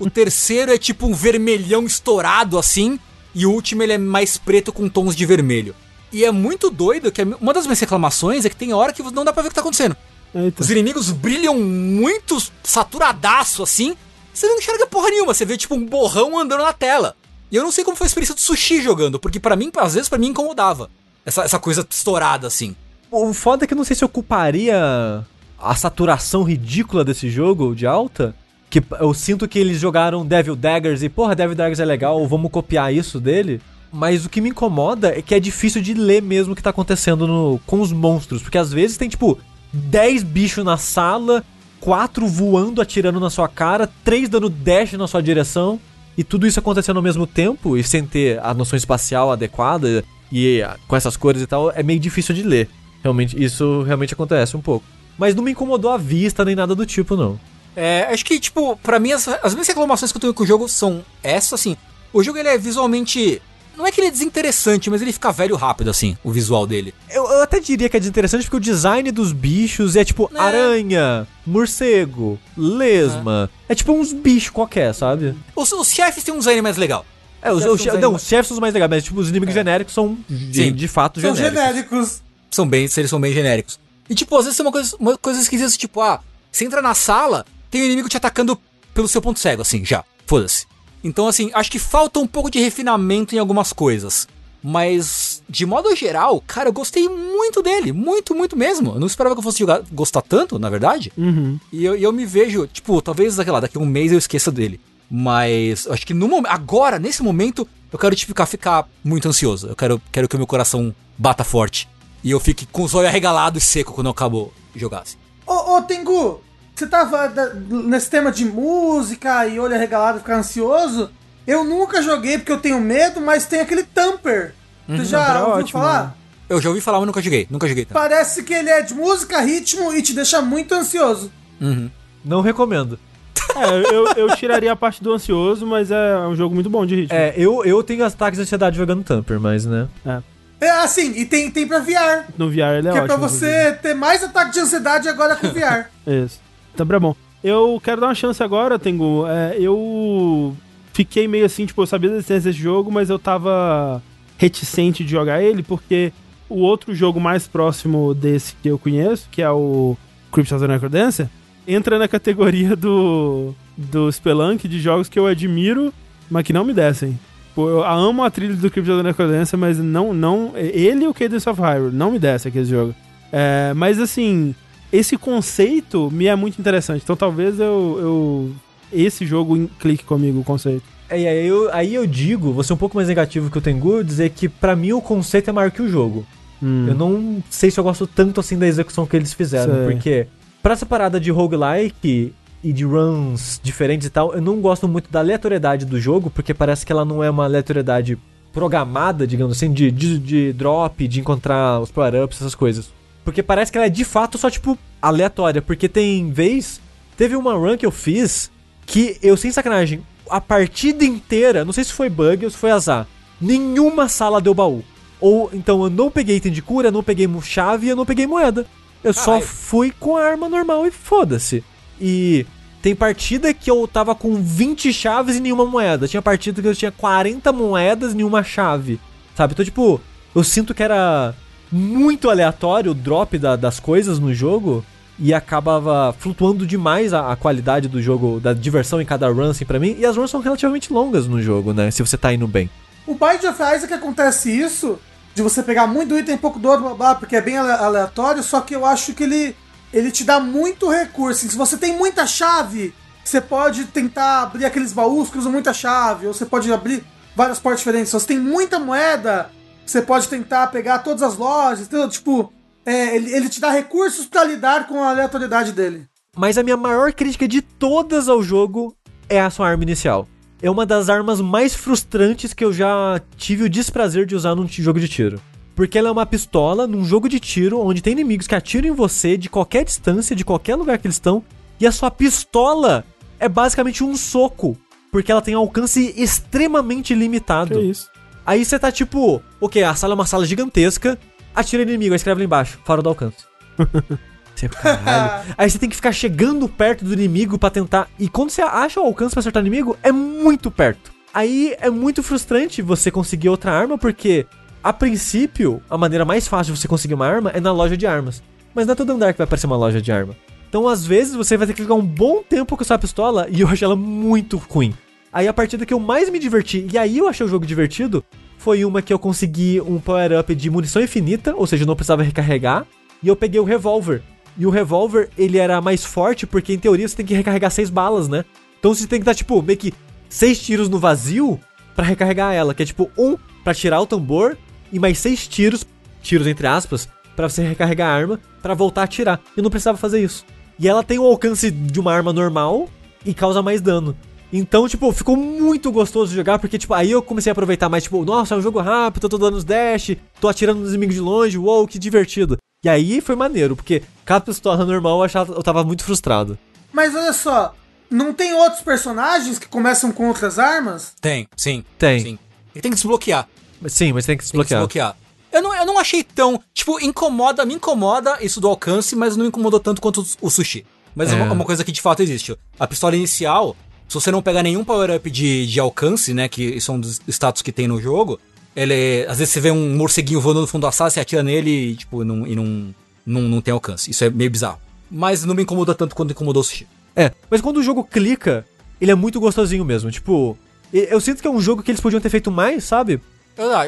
o 0.00 0.10
terceiro 0.10 0.72
é 0.72 0.78
tipo 0.78 1.06
um 1.06 1.14
vermelhão 1.14 1.84
estourado 1.84 2.58
assim. 2.58 2.98
E 3.34 3.46
o 3.46 3.52
último 3.52 3.82
ele 3.82 3.92
é 3.92 3.98
mais 3.98 4.36
preto 4.36 4.72
com 4.72 4.88
tons 4.88 5.14
de 5.14 5.24
vermelho. 5.24 5.76
E 6.10 6.24
é 6.24 6.32
muito 6.32 6.70
doido 6.70 7.12
que 7.12 7.22
uma 7.22 7.54
das 7.54 7.64
minhas 7.66 7.78
reclamações 7.78 8.44
é 8.44 8.48
que 8.48 8.56
tem 8.56 8.72
hora 8.72 8.92
que 8.92 9.02
não 9.02 9.24
dá 9.24 9.32
pra 9.32 9.42
ver 9.42 9.48
o 9.48 9.50
que 9.50 9.54
tá 9.54 9.60
acontecendo. 9.60 9.96
Eita. 10.34 10.62
Os 10.62 10.70
inimigos 10.70 11.10
brilham 11.10 11.58
muito 11.58 12.38
saturadaço 12.64 13.62
assim. 13.62 13.94
Você 14.32 14.46
não 14.46 14.58
enxerga 14.58 14.86
porra 14.86 15.10
nenhuma, 15.10 15.34
você 15.34 15.44
vê 15.44 15.56
tipo 15.56 15.74
um 15.74 15.84
borrão 15.84 16.38
andando 16.38 16.62
na 16.62 16.72
tela. 16.72 17.14
E 17.50 17.56
eu 17.56 17.62
não 17.62 17.70
sei 17.70 17.84
como 17.84 17.96
foi 17.96 18.06
a 18.06 18.08
experiência 18.08 18.34
do 18.34 18.40
sushi 18.40 18.80
jogando, 18.80 19.18
porque 19.18 19.38
para 19.38 19.54
mim, 19.54 19.70
às 19.76 19.92
vezes, 19.92 20.08
para 20.08 20.18
mim 20.18 20.28
incomodava. 20.28 20.90
Essa, 21.24 21.42
essa 21.42 21.58
coisa 21.58 21.86
estourada 21.88 22.46
assim. 22.46 22.74
O 23.10 23.32
foda 23.34 23.64
é 23.64 23.66
que 23.66 23.74
eu 23.74 23.76
não 23.76 23.84
sei 23.84 23.94
se 23.94 24.04
ocuparia 24.04 25.24
a 25.62 25.74
saturação 25.74 26.42
ridícula 26.42 27.04
desse 27.04 27.30
jogo 27.30 27.74
de 27.74 27.86
alta 27.86 28.34
que 28.68 28.82
eu 28.98 29.12
sinto 29.12 29.46
que 29.46 29.58
eles 29.58 29.78
jogaram 29.78 30.24
Devil 30.24 30.56
Daggers 30.56 31.02
e, 31.02 31.08
porra, 31.10 31.36
Devil 31.36 31.54
Daggers 31.54 31.78
é 31.78 31.84
legal, 31.84 32.26
vamos 32.26 32.50
copiar 32.50 32.92
isso 32.92 33.20
dele. 33.20 33.60
Mas 33.92 34.24
o 34.24 34.30
que 34.30 34.40
me 34.40 34.48
incomoda 34.48 35.08
é 35.08 35.20
que 35.20 35.34
é 35.34 35.40
difícil 35.40 35.82
de 35.82 35.92
ler 35.92 36.22
mesmo 36.22 36.54
o 36.54 36.56
que 36.56 36.62
tá 36.62 36.70
acontecendo 36.70 37.26
no, 37.26 37.60
com 37.66 37.82
os 37.82 37.92
monstros. 37.92 38.40
Porque 38.40 38.56
às 38.56 38.72
vezes 38.72 38.96
tem, 38.96 39.10
tipo, 39.10 39.38
10 39.74 40.22
bichos 40.22 40.64
na 40.64 40.78
sala, 40.78 41.44
quatro 41.78 42.26
voando, 42.26 42.80
atirando 42.80 43.20
na 43.20 43.28
sua 43.28 43.46
cara, 43.46 43.90
três 44.02 44.30
dando 44.30 44.48
dash 44.48 44.94
na 44.94 45.06
sua 45.06 45.22
direção. 45.22 45.78
E 46.16 46.24
tudo 46.24 46.46
isso 46.46 46.58
acontecendo 46.58 46.96
ao 46.96 47.02
mesmo 47.02 47.26
tempo 47.26 47.76
e 47.76 47.84
sem 47.84 48.06
ter 48.06 48.40
a 48.42 48.54
noção 48.54 48.78
espacial 48.78 49.30
adequada 49.30 50.02
e 50.32 50.62
com 50.88 50.96
essas 50.96 51.14
cores 51.14 51.42
e 51.42 51.46
tal, 51.46 51.70
é 51.70 51.82
meio 51.82 52.00
difícil 52.00 52.34
de 52.34 52.42
ler. 52.42 52.70
Realmente, 53.02 53.42
isso 53.42 53.82
realmente 53.82 54.14
acontece 54.14 54.56
um 54.56 54.62
pouco. 54.62 54.86
Mas 55.18 55.34
não 55.34 55.42
me 55.42 55.52
incomodou 55.52 55.90
a 55.90 55.96
vista 55.96 56.44
nem 56.44 56.54
nada 56.54 56.74
do 56.74 56.86
tipo, 56.86 57.16
não. 57.16 57.38
É, 57.74 58.08
acho 58.10 58.24
que, 58.24 58.38
tipo, 58.38 58.76
para 58.76 58.98
mim, 58.98 59.12
as, 59.12 59.26
as 59.28 59.54
minhas 59.54 59.68
reclamações 59.68 60.12
que 60.12 60.16
eu 60.16 60.20
tenho 60.20 60.34
com 60.34 60.42
o 60.42 60.46
jogo 60.46 60.68
são 60.68 61.04
essas, 61.22 61.54
assim. 61.54 61.76
O 62.12 62.22
jogo 62.22 62.38
ele 62.38 62.48
é 62.48 62.58
visualmente 62.58 63.40
não 63.76 63.86
é 63.86 63.90
que 63.90 64.00
ele 64.00 64.08
é 64.08 64.10
desinteressante, 64.10 64.90
mas 64.90 65.00
ele 65.00 65.12
fica 65.12 65.32
velho 65.32 65.56
rápido, 65.56 65.90
assim, 65.90 66.16
o 66.22 66.30
visual 66.30 66.66
dele. 66.66 66.94
Eu, 67.10 67.24
eu 67.24 67.42
até 67.42 67.58
diria 67.58 67.88
que 67.88 67.96
é 67.96 68.00
desinteressante 68.00 68.44
porque 68.44 68.56
o 68.56 68.60
design 68.60 69.10
dos 69.10 69.32
bichos 69.32 69.96
é 69.96 70.04
tipo 70.04 70.30
é. 70.34 70.38
aranha, 70.38 71.26
morcego, 71.46 72.38
lesma. 72.56 73.50
É. 73.68 73.72
é 73.72 73.74
tipo 73.74 73.92
uns 73.92 74.12
bichos 74.12 74.50
qualquer, 74.50 74.94
sabe? 74.94 75.34
Os, 75.56 75.72
os 75.72 75.90
chefes 75.90 76.22
têm 76.22 76.34
um 76.34 76.38
design 76.38 76.60
mais 76.60 76.76
legal. 76.76 77.04
É, 77.40 77.52
os, 77.52 77.64
os, 77.64 77.80
os 77.80 78.00
não, 78.00 78.14
os 78.14 78.22
chefes 78.22 78.48
são 78.48 78.56
os 78.56 78.60
mais 78.60 78.72
legais, 78.72 78.90
mas 78.90 79.04
tipo, 79.04 79.18
os 79.18 79.28
inimigos 79.28 79.54
é. 79.54 79.58
genéricos 79.58 79.94
são 79.94 80.16
de, 80.28 80.70
de 80.70 80.88
fato 80.88 81.20
são 81.20 81.34
genéricos. 81.34 81.62
genéricos. 81.62 82.22
São 82.50 82.68
bem, 82.68 82.88
eles 82.94 83.10
são 83.10 83.20
bem 83.20 83.32
genéricos. 83.32 83.80
E 84.08 84.14
tipo, 84.14 84.36
às 84.36 84.44
vezes 84.44 84.56
tem 84.56 84.66
uma 84.66 84.72
coisa, 84.72 84.96
uma 84.98 85.18
coisa 85.18 85.40
esquisita, 85.40 85.70
tipo, 85.76 86.00
ah, 86.00 86.20
você 86.50 86.64
entra 86.64 86.82
na 86.82 86.94
sala, 86.94 87.46
tem 87.70 87.82
um 87.82 87.86
inimigo 87.86 88.08
te 88.08 88.16
atacando 88.16 88.58
pelo 88.92 89.08
seu 89.08 89.22
ponto 89.22 89.38
cego, 89.38 89.62
assim, 89.62 89.84
já. 89.84 90.04
Foda-se. 90.26 90.66
Então, 91.02 91.26
assim, 91.26 91.50
acho 91.54 91.70
que 91.70 91.78
falta 91.78 92.20
um 92.20 92.26
pouco 92.26 92.50
de 92.50 92.60
refinamento 92.60 93.34
em 93.34 93.38
algumas 93.38 93.72
coisas. 93.72 94.28
Mas, 94.62 95.42
de 95.48 95.66
modo 95.66 95.94
geral, 95.96 96.40
cara, 96.46 96.68
eu 96.68 96.72
gostei 96.72 97.08
muito 97.08 97.60
dele. 97.62 97.92
Muito, 97.92 98.32
muito 98.34 98.56
mesmo. 98.56 98.92
Eu 98.92 99.00
não 99.00 99.08
esperava 99.08 99.34
que 99.34 99.40
eu 99.40 99.42
fosse 99.42 99.58
jogar, 99.58 99.82
gostar 99.90 100.22
tanto, 100.22 100.58
na 100.58 100.70
verdade. 100.70 101.12
Uhum. 101.16 101.58
E 101.72 101.84
eu, 101.84 101.96
eu, 101.96 102.12
me 102.12 102.24
vejo, 102.24 102.68
tipo, 102.68 103.02
talvez 103.02 103.36
lá, 103.36 103.58
daqui 103.58 103.76
a 103.76 103.80
um 103.80 103.86
mês 103.86 104.12
eu 104.12 104.18
esqueça 104.18 104.52
dele. 104.52 104.80
Mas 105.10 105.88
acho 105.88 106.06
que 106.06 106.14
no 106.14 106.28
momento. 106.28 106.52
Agora, 106.52 106.98
nesse 106.98 107.22
momento, 107.22 107.66
eu 107.92 107.98
quero 107.98 108.14
tipo, 108.14 108.30
ficar, 108.30 108.46
ficar 108.46 108.88
muito 109.02 109.28
ansioso. 109.28 109.66
Eu 109.66 109.76
quero, 109.76 110.00
quero 110.12 110.28
que 110.28 110.36
o 110.36 110.38
meu 110.38 110.46
coração 110.46 110.94
bata 111.18 111.42
forte. 111.42 111.88
E 112.22 112.30
eu 112.30 112.40
fique 112.40 112.66
com 112.66 112.82
os 112.82 112.94
olhos 112.94 113.08
arregalados 113.08 113.62
e 113.62 113.66
seco 113.66 113.92
quando 113.92 114.06
eu 114.06 114.12
acabo 114.12 114.52
de 114.74 114.80
jogar. 114.80 115.00
Assim. 115.00 115.16
Ô, 115.46 115.76
ô, 115.76 115.82
Tengu, 115.82 116.40
você 116.74 116.86
tava 116.86 117.32
nesse 117.68 118.08
tema 118.08 118.30
de 118.30 118.44
música 118.44 119.46
e 119.46 119.58
olho 119.58 119.74
arregalado 119.74 120.18
ficar 120.18 120.38
ansioso. 120.38 121.10
Eu 121.46 121.64
nunca 121.64 122.02
joguei 122.02 122.38
porque 122.38 122.52
eu 122.52 122.60
tenho 122.60 122.80
medo, 122.80 123.20
mas 123.20 123.46
tem 123.46 123.60
aquele 123.60 123.82
Tamper. 123.82 124.54
Uhum, 124.88 124.96
você 124.96 125.04
já 125.04 125.34
é 125.34 125.38
ouviu 125.40 125.54
ótimo, 125.54 125.80
falar? 125.80 126.04
Né? 126.04 126.12
Eu 126.48 126.60
já 126.60 126.68
ouvi 126.68 126.80
falar, 126.80 126.98
mas 126.98 127.06
nunca 127.06 127.22
joguei. 127.22 127.46
Nunca 127.50 127.66
joguei. 127.66 127.86
Parece 127.86 128.42
que 128.42 128.52
ele 128.52 128.70
é 128.70 128.82
de 128.82 128.94
música, 128.94 129.40
ritmo 129.40 129.92
e 129.92 130.02
te 130.02 130.12
deixa 130.12 130.40
muito 130.40 130.74
ansioso. 130.74 131.32
Uhum. 131.60 131.90
Não 132.24 132.40
recomendo. 132.40 132.98
É, 133.54 133.94
eu, 133.94 134.06
eu 134.16 134.36
tiraria 134.36 134.72
a 134.72 134.76
parte 134.76 135.02
do 135.02 135.12
ansioso, 135.12 135.66
mas 135.66 135.90
é 135.90 136.16
um 136.26 136.34
jogo 136.34 136.54
muito 136.54 136.70
bom 136.70 136.86
de 136.86 136.94
ritmo. 136.94 137.14
É, 137.14 137.34
eu, 137.36 137.62
eu 137.64 137.82
tenho 137.82 138.02
ataques 138.02 138.38
de 138.38 138.44
ansiedade 138.44 138.78
jogando 138.78 139.04
Tamper, 139.04 139.38
mas, 139.38 139.66
né? 139.66 139.88
É. 140.06 140.22
É 140.62 140.70
assim, 140.70 141.12
e 141.16 141.26
tem, 141.26 141.50
tem 141.50 141.66
pra 141.66 141.80
VR. 141.80 142.30
No 142.38 142.48
VR 142.48 142.78
ele 142.78 142.88
é 142.88 142.92
que 142.92 142.98
ótimo. 142.98 142.98
Que 142.98 142.98
é 142.98 143.06
pra 143.06 143.16
você 143.16 143.46
inclusive. 143.46 143.78
ter 143.82 143.94
mais 143.94 144.22
ataque 144.22 144.52
de 144.52 144.60
ansiedade 144.60 145.08
agora 145.08 145.34
com 145.34 145.48
VR. 145.48 145.90
Isso. 146.06 146.40
Então, 146.72 146.86
é 146.88 147.00
bom. 147.00 147.16
Eu 147.42 147.80
quero 147.82 148.00
dar 148.00 148.06
uma 148.06 148.14
chance 148.14 148.40
agora, 148.40 148.78
Tengu. 148.78 149.26
É, 149.26 149.56
eu 149.58 150.56
fiquei 150.92 151.26
meio 151.26 151.44
assim, 151.44 151.66
tipo, 151.66 151.82
eu 151.82 151.86
sabia 151.86 152.10
da 152.10 152.16
existência 152.16 152.52
desse 152.52 152.62
jogo, 152.62 152.92
mas 152.92 153.10
eu 153.10 153.18
tava 153.18 154.00
reticente 154.38 155.02
de 155.02 155.10
jogar 155.10 155.42
ele, 155.42 155.64
porque 155.64 156.12
o 156.48 156.60
outro 156.60 156.94
jogo 156.94 157.18
mais 157.18 157.48
próximo 157.48 158.14
desse 158.14 158.54
que 158.62 158.68
eu 158.68 158.78
conheço, 158.78 159.28
que 159.32 159.42
é 159.42 159.50
o 159.50 159.96
Crypto 160.30 160.56
Necrodancer, 160.68 161.28
entra 161.66 161.98
na 161.98 162.06
categoria 162.06 162.76
do, 162.76 163.52
do 163.76 164.10
Spelunk 164.12 164.68
de 164.68 164.78
jogos 164.78 165.08
que 165.08 165.18
eu 165.18 165.26
admiro, 165.26 165.92
mas 166.30 166.44
que 166.44 166.52
não 166.52 166.64
me 166.64 166.72
descem. 166.72 167.18
Pô, 167.54 167.68
eu 167.68 167.84
amo 167.84 168.24
a 168.24 168.30
trilha 168.30 168.54
do 168.54 168.70
Crypto 168.70 169.02
Necrodancer, 169.02 169.58
mas 169.58 169.78
não, 169.78 170.14
não. 170.14 170.52
Ele 170.56 171.04
e 171.04 171.08
o 171.08 171.14
Cadence 171.14 171.48
of 171.48 171.60
Hyrule 171.60 171.94
não 171.94 172.10
me 172.10 172.18
desce 172.18 172.48
aquele 172.48 172.64
jogo. 172.64 172.94
É, 173.30 173.72
mas 173.74 173.98
assim, 173.98 174.54
esse 174.92 175.16
conceito 175.16 176.10
me 176.10 176.26
é 176.26 176.36
muito 176.36 176.58
interessante. 176.58 177.02
Então 177.02 177.16
talvez 177.16 177.58
eu, 177.60 177.98
eu 178.00 178.52
esse 178.92 179.26
jogo 179.26 179.68
clique 179.78 180.04
comigo 180.04 180.40
o 180.40 180.44
conceito. 180.44 180.84
É, 181.08 181.16
aí, 181.16 181.46
eu, 181.46 181.72
aí 181.72 181.94
eu 181.94 182.06
digo, 182.06 182.52
vou 182.52 182.62
ser 182.62 182.72
um 182.72 182.76
pouco 182.76 182.96
mais 182.96 183.08
negativo 183.08 183.50
que 183.50 183.58
o 183.58 183.60
Tengu, 183.60 184.02
dizer 184.02 184.30
que 184.30 184.48
para 184.48 184.74
mim 184.74 184.92
o 184.92 185.00
conceito 185.00 185.50
é 185.50 185.52
maior 185.52 185.70
que 185.70 185.82
o 185.82 185.88
jogo. 185.88 186.26
Hum. 186.62 186.86
Eu 186.88 186.94
não 186.94 187.42
sei 187.50 187.70
se 187.70 187.78
eu 187.78 187.84
gosto 187.84 188.06
tanto 188.06 188.40
assim 188.40 188.58
da 188.58 188.66
execução 188.66 189.04
que 189.04 189.16
eles 189.16 189.34
fizeram, 189.34 189.74
sei. 189.74 189.84
porque 189.84 190.26
pra 190.62 190.72
essa 190.72 190.86
parada 190.86 191.18
de 191.18 191.30
roguelike 191.30 192.32
e 192.62 192.72
de 192.72 192.84
runs 192.84 193.60
diferentes 193.62 194.06
e 194.06 194.10
tal, 194.10 194.34
eu 194.34 194.40
não 194.40 194.60
gosto 194.60 194.86
muito 194.86 195.10
da 195.10 195.18
aleatoriedade 195.18 195.84
do 195.84 196.00
jogo, 196.00 196.30
porque 196.30 196.54
parece 196.54 196.86
que 196.86 196.92
ela 196.92 197.04
não 197.04 197.22
é 197.22 197.28
uma 197.28 197.44
aleatoriedade 197.44 198.18
programada, 198.52 199.26
digamos 199.26 199.56
assim, 199.56 199.72
de, 199.72 199.90
de, 199.90 200.18
de 200.18 200.52
drop, 200.52 201.08
de 201.08 201.20
encontrar 201.20 201.80
os 201.80 201.90
power-ups, 201.90 202.36
essas 202.36 202.54
coisas. 202.54 202.90
Porque 203.24 203.42
parece 203.42 203.72
que 203.72 203.78
ela 203.78 203.86
é 203.86 203.90
de 203.90 204.04
fato 204.04 204.36
só, 204.36 204.50
tipo, 204.50 204.78
aleatória. 205.00 205.62
Porque 205.62 205.88
tem 205.88 206.30
vez. 206.30 206.80
Teve 207.16 207.36
uma 207.36 207.54
run 207.54 207.76
que 207.76 207.86
eu 207.86 207.90
fiz 207.90 208.50
que 208.84 209.16
eu, 209.22 209.36
sem 209.36 209.52
sacanagem, 209.52 210.04
a 210.28 210.40
partida 210.40 211.04
inteira, 211.04 211.64
não 211.64 211.72
sei 211.72 211.84
se 211.84 211.92
foi 211.92 212.08
bug 212.08 212.44
ou 212.44 212.50
se 212.50 212.56
foi 212.56 212.70
azar, 212.70 213.06
nenhuma 213.40 214.08
sala 214.08 214.40
deu 214.40 214.54
baú. 214.54 214.82
Ou 215.20 215.48
então 215.52 215.84
eu 215.84 215.90
não 215.90 216.10
peguei 216.10 216.36
item 216.36 216.50
de 216.50 216.60
cura, 216.60 216.90
não 216.90 217.02
peguei 217.02 217.28
chave 217.42 217.86
e 217.86 217.90
eu 217.90 217.96
não 217.96 218.04
peguei 218.04 218.26
moeda. 218.26 218.66
Eu 219.04 219.12
só 219.12 219.40
fui 219.40 219.92
com 219.98 220.16
a 220.16 220.24
arma 220.24 220.48
normal 220.48 220.86
e 220.86 220.90
foda-se. 220.90 221.62
E 222.02 222.44
tem 222.82 222.96
partida 222.96 223.54
que 223.54 223.70
eu 223.70 223.86
tava 223.86 224.12
com 224.12 224.34
20 224.42 224.92
chaves 224.92 225.36
e 225.36 225.40
nenhuma 225.40 225.64
moeda. 225.64 226.08
Tinha 226.08 226.20
partida 226.20 226.60
que 226.60 226.66
eu 226.66 226.74
tinha 226.74 226.90
40 226.90 227.52
moedas 227.52 228.12
e 228.12 228.16
nenhuma 228.16 228.42
chave. 228.42 228.98
Sabe? 229.36 229.52
Então, 229.52 229.64
tipo, 229.64 230.00
eu 230.34 230.42
sinto 230.42 230.74
que 230.74 230.82
era 230.82 231.32
muito 231.70 232.28
aleatório 232.28 232.90
o 232.90 232.94
drop 232.94 233.38
da, 233.38 233.54
das 233.54 233.78
coisas 233.78 234.18
no 234.18 234.34
jogo 234.34 234.84
e 235.18 235.32
acabava 235.32 236.12
flutuando 236.18 236.66
demais 236.66 237.14
a, 237.14 237.30
a, 237.30 237.36
qualidade 237.36 237.86
do 237.86 238.02
jogo, 238.02 238.40
da 238.40 238.52
diversão 238.52 239.00
em 239.00 239.06
cada 239.06 239.28
run, 239.28 239.50
assim, 239.50 239.64
pra 239.64 239.78
mim. 239.78 239.94
E 239.96 240.04
as 240.04 240.16
runs 240.16 240.30
são 240.30 240.40
relativamente 240.40 240.92
longas 240.92 241.28
no 241.28 241.40
jogo, 241.40 241.72
né? 241.72 241.90
Se 241.92 242.02
você 242.02 242.16
tá 242.16 242.32
indo 242.32 242.48
bem. 242.48 242.68
O 243.06 243.14
Bind 243.14 243.44
of 243.44 243.62
Isaac 243.62 243.92
acontece 243.92 244.50
isso, 244.50 244.98
de 245.34 245.42
você 245.42 245.62
pegar 245.62 245.86
muito 245.86 246.18
item, 246.18 246.36
pouco 246.36 246.58
do 246.58 246.68
outro, 246.68 246.84
blá, 246.84 246.94
blá, 246.94 247.14
porque 247.14 247.36
é 247.36 247.40
bem 247.40 247.56
aleatório, 247.56 248.42
só 248.42 248.60
que 248.60 248.74
eu 248.74 248.84
acho 248.84 249.12
que 249.12 249.22
ele, 249.22 249.56
ele 249.92 250.10
te 250.10 250.24
dá 250.24 250.40
muito 250.40 250.88
recurso. 250.88 251.48
Se 251.48 251.56
você 251.56 251.76
tem 251.76 251.96
muita 251.96 252.26
chave, 252.26 252.94
você 253.24 253.40
pode 253.40 253.84
tentar 253.86 254.42
abrir 254.42 254.64
aqueles 254.64 254.92
baús 254.92 255.30
que 255.30 255.38
usam 255.38 255.52
muita 255.52 255.72
chave, 255.72 256.26
ou 256.26 256.34
você 256.34 256.46
pode 256.46 256.72
abrir 256.72 257.04
várias 257.36 257.58
portas 257.58 257.80
diferentes. 257.80 258.10
Se 258.10 258.18
você 258.18 258.26
tem 258.28 258.38
muita 258.38 258.78
moeda, 258.78 259.50
você 259.84 260.00
pode 260.00 260.28
tentar 260.28 260.68
pegar 260.68 261.00
todas 261.00 261.22
as 261.22 261.36
lojas, 261.36 261.86
entendeu? 261.86 262.08
Tipo, 262.08 262.52
é, 262.84 263.14
ele, 263.14 263.32
ele 263.32 263.48
te 263.48 263.60
dá 263.60 263.70
recursos 263.70 264.26
para 264.26 264.44
lidar 264.44 264.86
com 264.86 265.02
a 265.02 265.10
aleatoriedade 265.10 265.72
dele. 265.72 266.06
Mas 266.36 266.56
a 266.56 266.62
minha 266.62 266.76
maior 266.76 267.12
crítica 267.12 267.46
de 267.46 267.60
todas 267.60 268.28
ao 268.28 268.42
jogo 268.42 268.96
é 269.28 269.40
a 269.40 269.50
sua 269.50 269.68
arma 269.68 269.82
inicial. 269.82 270.26
É 270.62 270.70
uma 270.70 270.86
das 270.86 271.08
armas 271.10 271.40
mais 271.40 271.74
frustrantes 271.74 272.54
que 272.54 272.64
eu 272.64 272.72
já 272.72 273.20
tive 273.36 273.64
o 273.64 273.68
desprazer 273.68 274.24
de 274.24 274.34
usar 274.34 274.54
num 274.54 274.66
jogo 274.66 275.00
de 275.00 275.08
tiro. 275.08 275.40
Porque 275.82 275.98
ela 275.98 276.06
é 276.06 276.12
uma 276.12 276.24
pistola 276.24 276.86
num 276.86 277.04
jogo 277.04 277.28
de 277.28 277.40
tiro 277.40 277.80
onde 277.80 278.00
tem 278.00 278.12
inimigos 278.12 278.46
que 278.46 278.54
atiram 278.54 278.86
em 278.86 278.92
você 278.92 279.36
de 279.36 279.48
qualquer 279.48 279.84
distância, 279.84 280.36
de 280.36 280.44
qualquer 280.44 280.76
lugar 280.76 280.96
que 280.96 281.08
eles 281.08 281.16
estão, 281.16 281.42
e 281.80 281.84
a 281.84 281.90
sua 281.90 282.08
pistola 282.08 283.04
é 283.40 283.48
basicamente 283.48 284.04
um 284.04 284.14
soco, 284.14 284.78
porque 285.10 285.32
ela 285.32 285.42
tem 285.42 285.54
alcance 285.54 286.14
extremamente 286.16 287.16
limitado. 287.16 287.80
Que 287.80 287.80
isso? 287.80 288.08
Aí 288.46 288.64
você 288.64 288.78
tá 288.78 288.92
tipo, 288.92 289.42
ok, 289.60 289.82
a 289.82 289.92
sala 289.96 290.12
é 290.12 290.14
uma 290.14 290.24
sala 290.24 290.46
gigantesca, 290.46 291.18
atira 291.52 291.82
inimigo, 291.82 292.14
aí 292.14 292.16
escreve 292.16 292.38
lá 292.38 292.44
embaixo, 292.44 292.78
fora 292.84 293.02
do 293.02 293.08
alcance. 293.08 293.38
você, 294.54 294.68
caralho. 294.68 295.52
aí 295.58 295.68
você 295.68 295.80
tem 295.80 295.88
que 295.88 295.96
ficar 295.96 296.12
chegando 296.12 296.68
perto 296.68 297.04
do 297.04 297.12
inimigo 297.12 297.58
para 297.58 297.70
tentar. 297.70 298.08
E 298.20 298.28
quando 298.28 298.50
você 298.50 298.62
acha 298.62 299.00
o 299.00 299.04
alcance 299.04 299.34
pra 299.34 299.40
acertar 299.40 299.60
o 299.60 299.66
inimigo, 299.66 299.98
é 300.00 300.12
muito 300.12 300.70
perto. 300.70 301.10
Aí 301.34 301.74
é 301.80 301.90
muito 301.90 302.22
frustrante 302.22 302.80
você 302.82 303.10
conseguir 303.10 303.48
outra 303.48 303.72
arma, 303.72 303.98
porque 303.98 304.46
a 304.82 304.92
princípio, 304.92 305.82
a 305.88 305.96
maneira 305.96 306.24
mais 306.24 306.48
fácil 306.48 306.74
de 306.74 306.80
você 306.80 306.88
conseguir 306.88 307.14
uma 307.14 307.26
arma 307.26 307.50
é 307.50 307.60
na 307.60 307.72
loja 307.72 307.96
de 307.96 308.06
armas. 308.06 308.42
Mas 308.74 308.86
não 308.86 308.92
é 308.92 308.96
todo 308.96 309.12
andar 309.12 309.32
que 309.32 309.38
vai 309.38 309.44
aparecer 309.44 309.66
uma 309.66 309.76
loja 309.76 310.00
de 310.00 310.10
arma. 310.10 310.34
Então, 310.68 310.88
às 310.88 311.06
vezes, 311.06 311.34
você 311.34 311.56
vai 311.56 311.66
ter 311.66 311.74
que 311.74 311.82
ficar 311.82 311.94
um 311.94 312.04
bom 312.04 312.42
tempo 312.42 312.76
com 312.76 312.82
a 312.82 312.86
sua 312.86 312.98
pistola 312.98 313.46
e 313.50 313.60
eu 313.60 313.68
acho 313.68 313.84
ela 313.84 313.94
muito 313.94 314.56
ruim. 314.56 314.94
Aí 315.32 315.46
a 315.46 315.52
partida 315.52 315.86
que 315.86 315.94
eu 315.94 316.00
mais 316.00 316.28
me 316.28 316.38
diverti, 316.38 316.86
e 316.92 316.98
aí 316.98 317.18
eu 317.18 317.28
achei 317.28 317.44
o 317.44 317.48
jogo 317.48 317.64
divertido, 317.64 318.24
foi 318.58 318.84
uma 318.84 319.00
que 319.00 319.12
eu 319.12 319.18
consegui 319.18 319.80
um 319.80 319.98
power-up 319.98 320.54
de 320.54 320.70
munição 320.70 321.02
infinita, 321.02 321.54
ou 321.54 321.66
seja, 321.66 321.84
eu 321.84 321.86
não 321.86 321.96
precisava 321.96 322.22
recarregar, 322.22 322.86
e 323.22 323.28
eu 323.28 323.36
peguei 323.36 323.60
o 323.60 323.64
revólver. 323.64 324.22
E 324.58 324.66
o 324.66 324.70
revólver, 324.70 325.30
ele 325.38 325.58
era 325.58 325.80
mais 325.80 326.04
forte, 326.04 326.46
porque 326.46 326.72
em 326.72 326.78
teoria 326.78 327.08
você 327.08 327.16
tem 327.16 327.24
que 327.24 327.34
recarregar 327.34 327.70
seis 327.70 327.88
balas, 327.88 328.28
né? 328.28 328.44
Então 328.78 328.94
você 328.94 329.06
tem 329.06 329.20
que 329.20 329.24
dar, 329.24 329.34
tipo, 329.34 329.62
meio 329.62 329.78
que 329.78 329.94
seis 330.28 330.60
tiros 330.60 330.88
no 330.88 330.98
vazio 330.98 331.58
para 331.94 332.04
recarregar 332.04 332.52
ela, 332.52 332.74
que 332.74 332.82
é 332.82 332.86
tipo 332.86 333.10
um 333.16 333.36
para 333.62 333.74
tirar 333.74 334.00
o 334.00 334.06
tambor 334.06 334.56
e 334.92 334.98
mais 334.98 335.18
seis 335.18 335.48
tiros, 335.48 335.86
tiros 336.22 336.46
entre 336.46 336.66
aspas, 336.66 337.08
para 337.34 337.48
você 337.48 337.62
recarregar 337.62 338.08
a 338.08 338.14
arma 338.14 338.40
para 338.60 338.74
voltar 338.74 339.02
a 339.02 339.04
atirar. 339.04 339.40
Eu 339.56 339.62
não 339.62 339.70
precisava 339.70 339.98
fazer 339.98 340.22
isso. 340.22 340.44
E 340.78 340.88
ela 340.88 341.02
tem 341.02 341.18
o 341.18 341.24
alcance 341.24 341.70
de 341.70 341.98
uma 341.98 342.12
arma 342.12 342.32
normal 342.32 342.88
e 343.24 343.32
causa 343.32 343.62
mais 343.62 343.80
dano. 343.80 344.16
Então, 344.52 344.86
tipo, 344.86 345.10
ficou 345.12 345.34
muito 345.34 345.90
gostoso 345.90 346.30
de 346.30 346.36
jogar, 346.36 346.58
porque, 346.58 346.78
tipo, 346.78 346.92
aí 346.92 347.10
eu 347.10 347.22
comecei 347.22 347.50
a 347.50 347.52
aproveitar 347.52 347.88
mais, 347.88 348.02
tipo, 348.02 348.22
nossa, 348.22 348.54
é 348.54 348.58
um 348.58 348.60
jogo 348.60 348.80
rápido, 348.80 349.24
eu 349.24 349.30
tô 349.30 349.38
dando 349.38 349.56
os 349.56 349.64
dash, 349.64 350.14
tô 350.40 350.46
atirando 350.46 350.80
nos 350.80 350.90
inimigos 350.90 351.14
de 351.14 351.22
longe, 351.22 351.56
uou, 351.56 351.88
que 351.88 351.98
divertido. 351.98 352.58
E 352.84 352.88
aí 352.88 353.22
foi 353.22 353.34
maneiro, 353.34 353.74
porque 353.74 354.02
cada 354.26 354.44
pistola 354.44 354.84
normal 354.84 355.18
eu, 355.18 355.22
achava, 355.22 355.54
eu 355.54 355.62
tava 355.62 355.82
muito 355.84 356.04
frustrado. 356.04 356.58
Mas 356.92 357.14
olha 357.14 357.32
só, 357.32 357.74
não 358.10 358.34
tem 358.34 358.52
outros 358.52 358.82
personagens 358.82 359.58
que 359.58 359.66
começam 359.66 360.12
com 360.12 360.28
outras 360.28 360.58
armas? 360.58 361.14
Tem, 361.18 361.48
sim. 361.56 361.82
Tem. 361.96 362.20
Sim. 362.20 362.38
Ele 362.74 362.82
tem 362.82 362.90
que 362.90 362.96
desbloquear. 362.96 363.48
Sim, 363.88 364.12
mas 364.12 364.26
tem 364.26 364.36
que 364.36 364.42
desbloquear. 364.42 364.80
Tem 364.80 364.88
que 364.88 364.98
desbloquear. 364.98 365.16
Eu 365.52 365.62
não, 365.62 365.74
eu 365.74 365.84
não 365.84 365.98
achei 365.98 366.24
tão. 366.24 366.60
Tipo, 366.72 366.98
incomoda, 367.04 367.64
me 367.66 367.74
incomoda 367.74 368.38
isso 368.40 368.60
do 368.60 368.68
alcance, 368.68 369.14
mas 369.14 369.36
não 369.36 369.44
incomodou 369.44 369.78
tanto 369.78 370.00
quanto 370.00 370.26
o 370.40 370.50
sushi. 370.50 370.86
Mas 371.14 371.30
é, 371.30 371.34
é 371.34 371.42
uma, 371.42 371.52
uma, 371.52 371.64
coisa 371.64 371.84
que 371.84 371.92
de 371.92 372.00
fato 372.00 372.22
existe. 372.22 372.56
A 372.80 372.86
pistola 372.86 373.14
inicial, 373.14 373.76
se 374.08 374.14
você 374.14 374.30
não 374.30 374.40
pegar 374.40 374.62
nenhum 374.62 374.82
power-up 374.82 375.30
de, 375.30 375.66
de 375.66 375.78
alcance, 375.78 376.32
né? 376.32 376.48
Que 376.48 376.80
são 376.80 376.98
dos 376.98 377.20
status 377.28 377.60
que 377.60 377.70
tem 377.70 377.86
no 377.86 378.00
jogo, 378.00 378.40
ele. 378.74 379.26
Às 379.28 379.38
vezes 379.38 379.52
você 379.52 379.60
vê 379.60 379.70
um 379.70 379.94
morceguinho 379.94 380.40
voando 380.40 380.62
no 380.62 380.66
fundo 380.66 380.82
da 380.82 380.92
sala, 380.92 381.10
você 381.10 381.20
atira 381.20 381.42
nele 381.42 381.70
e, 381.70 381.96
tipo, 381.96 382.24
não, 382.24 382.46
e 382.46 382.56
não, 382.56 382.94
não, 383.26 383.42
não 383.42 383.60
tem 383.60 383.72
alcance. 383.72 384.10
Isso 384.10 384.24
é 384.24 384.30
meio 384.30 384.50
bizarro. 384.50 384.80
Mas 385.10 385.44
não 385.44 385.54
me 385.54 385.62
incomoda 385.62 385.94
tanto 385.94 386.14
quanto 386.14 386.30
incomodou 386.30 386.62
o 386.62 386.64
sushi. 386.64 386.86
É, 387.14 387.30
mas 387.50 387.60
quando 387.60 387.76
o 387.76 387.82
jogo 387.82 388.02
clica, 388.02 388.64
ele 388.98 389.10
é 389.10 389.14
muito 389.14 389.38
gostosinho 389.38 389.84
mesmo. 389.84 390.10
Tipo, 390.10 390.56
eu 390.90 391.20
sinto 391.20 391.42
que 391.42 391.46
é 391.46 391.50
um 391.50 391.60
jogo 391.60 391.82
que 391.82 391.90
eles 391.90 392.00
podiam 392.00 392.20
ter 392.20 392.30
feito 392.30 392.50
mais, 392.50 392.84
sabe? 392.84 393.20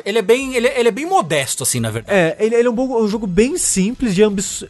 Ele 0.04 0.18
é 0.18 0.22
bem, 0.22 0.54
ele, 0.54 0.68
ele 0.68 0.88
é 0.88 0.92
bem 0.92 1.06
modesto, 1.06 1.62
assim, 1.62 1.80
na 1.80 1.90
verdade. 1.90 2.16
É, 2.16 2.36
ele, 2.38 2.54
ele 2.54 2.68
é 2.68 2.70
um, 2.70 2.74
bom, 2.74 3.02
um, 3.02 3.08
jogo 3.08 3.26
bem 3.26 3.56
simples, 3.56 4.14
de 4.14 4.22
ambição. 4.22 4.68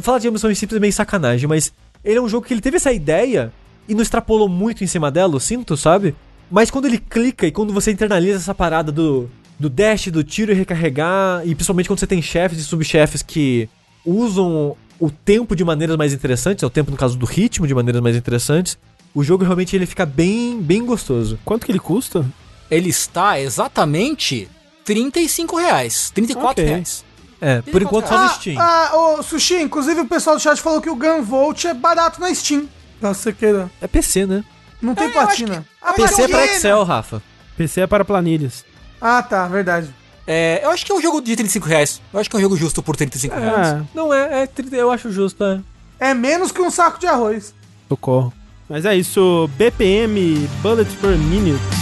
Falar 0.00 0.18
de 0.18 0.28
ambição 0.28 0.52
simples 0.54 0.76
é 0.76 0.80
meio 0.80 0.92
sacanagem, 0.92 1.48
mas 1.48 1.72
ele 2.04 2.18
é 2.18 2.22
um 2.22 2.28
jogo 2.28 2.46
que 2.46 2.52
ele 2.52 2.60
teve 2.60 2.76
essa 2.76 2.92
ideia 2.92 3.52
e 3.88 3.94
não 3.94 4.02
extrapolou 4.02 4.48
muito 4.48 4.84
em 4.84 4.86
cima 4.86 5.10
dela, 5.10 5.34
eu 5.34 5.40
sinto, 5.40 5.76
sabe? 5.76 6.14
Mas 6.50 6.70
quando 6.70 6.86
ele 6.86 6.98
clica 6.98 7.46
e 7.46 7.52
quando 7.52 7.72
você 7.72 7.90
internaliza 7.90 8.38
essa 8.38 8.54
parada 8.54 8.90
do, 8.90 9.30
do 9.58 9.70
dash, 9.70 10.08
do 10.08 10.24
tiro 10.24 10.52
e 10.52 10.54
recarregar, 10.54 11.42
e 11.44 11.54
principalmente 11.54 11.88
quando 11.88 12.00
você 12.00 12.06
tem 12.06 12.20
chefes 12.20 12.58
e 12.58 12.64
subchefes 12.64 13.22
que 13.22 13.68
usam 14.04 14.76
o 14.98 15.10
tempo 15.10 15.54
de 15.54 15.64
maneiras 15.64 15.96
mais 15.96 16.12
interessantes, 16.12 16.62
é 16.62 16.66
o 16.66 16.70
tempo 16.70 16.90
no 16.90 16.96
caso 16.96 17.16
do 17.16 17.26
ritmo 17.26 17.66
de 17.66 17.74
maneiras 17.74 18.02
mais 18.02 18.16
interessantes, 18.16 18.76
o 19.14 19.22
jogo 19.24 19.44
realmente 19.44 19.74
ele 19.74 19.86
fica 19.86 20.04
bem, 20.04 20.60
bem 20.60 20.84
gostoso. 20.84 21.38
Quanto 21.44 21.66
que 21.66 21.72
ele 21.72 21.78
custa? 21.78 22.24
Ele 22.70 22.90
está 22.90 23.40
exatamente 23.40 24.48
35 24.84 25.56
reais, 25.56 26.10
34 26.14 26.50
okay. 26.50 26.64
reais. 26.64 27.04
É, 27.40 27.62
por 27.62 27.80
enquanto 27.80 28.08
só 28.08 28.22
no 28.22 28.28
Steam. 28.28 28.60
Ah, 28.60 28.90
ah, 28.92 29.22
Sushi, 29.22 29.62
inclusive 29.62 30.00
o 30.02 30.06
pessoal 30.06 30.36
do 30.36 30.42
chat 30.42 30.60
falou 30.60 30.80
que 30.80 30.90
o 30.90 30.94
Gunvolt 30.94 31.64
é 31.64 31.72
barato 31.72 32.20
na 32.20 32.32
Steam. 32.34 32.68
Caso 33.00 33.18
você 33.18 33.32
queira. 33.32 33.70
É 33.80 33.88
PC, 33.88 34.26
né? 34.26 34.44
Não 34.80 34.94
tem 34.94 35.06
é, 35.06 35.10
platina. 35.10 35.64
Ah, 35.80 35.94
PC 35.94 36.22
é 36.22 36.28
pra 36.28 36.44
Excel, 36.44 36.84
Rafa. 36.84 37.22
PC 37.56 37.80
é 37.80 37.86
para 37.86 38.04
planilhas. 38.04 38.64
Ah, 39.00 39.22
tá, 39.22 39.48
verdade. 39.48 39.94
É, 40.26 40.60
eu 40.62 40.70
acho 40.70 40.84
que 40.84 40.92
é 40.92 40.94
um 40.94 41.00
jogo 41.00 41.20
de 41.20 41.34
35 41.34 41.66
reais. 41.66 42.00
Eu 42.12 42.20
acho 42.20 42.28
que 42.28 42.36
é 42.36 42.38
um 42.38 42.42
jogo 42.42 42.56
justo 42.56 42.82
por 42.82 42.94
35 42.94 43.34
é, 43.34 43.38
reais. 43.38 43.84
Não 43.94 44.12
é, 44.12 44.44
é, 44.44 44.48
eu 44.72 44.90
acho 44.90 45.10
justo, 45.10 45.42
é. 45.42 45.60
É 45.98 46.14
menos 46.14 46.52
que 46.52 46.60
um 46.60 46.70
saco 46.70 46.98
de 46.98 47.06
arroz. 47.06 47.54
Socorro. 47.88 48.32
Mas 48.68 48.84
é 48.84 48.94
isso, 48.94 49.50
BPM, 49.56 50.48
Bullet 50.62 50.90
per 50.98 51.18
Minute. 51.18 51.79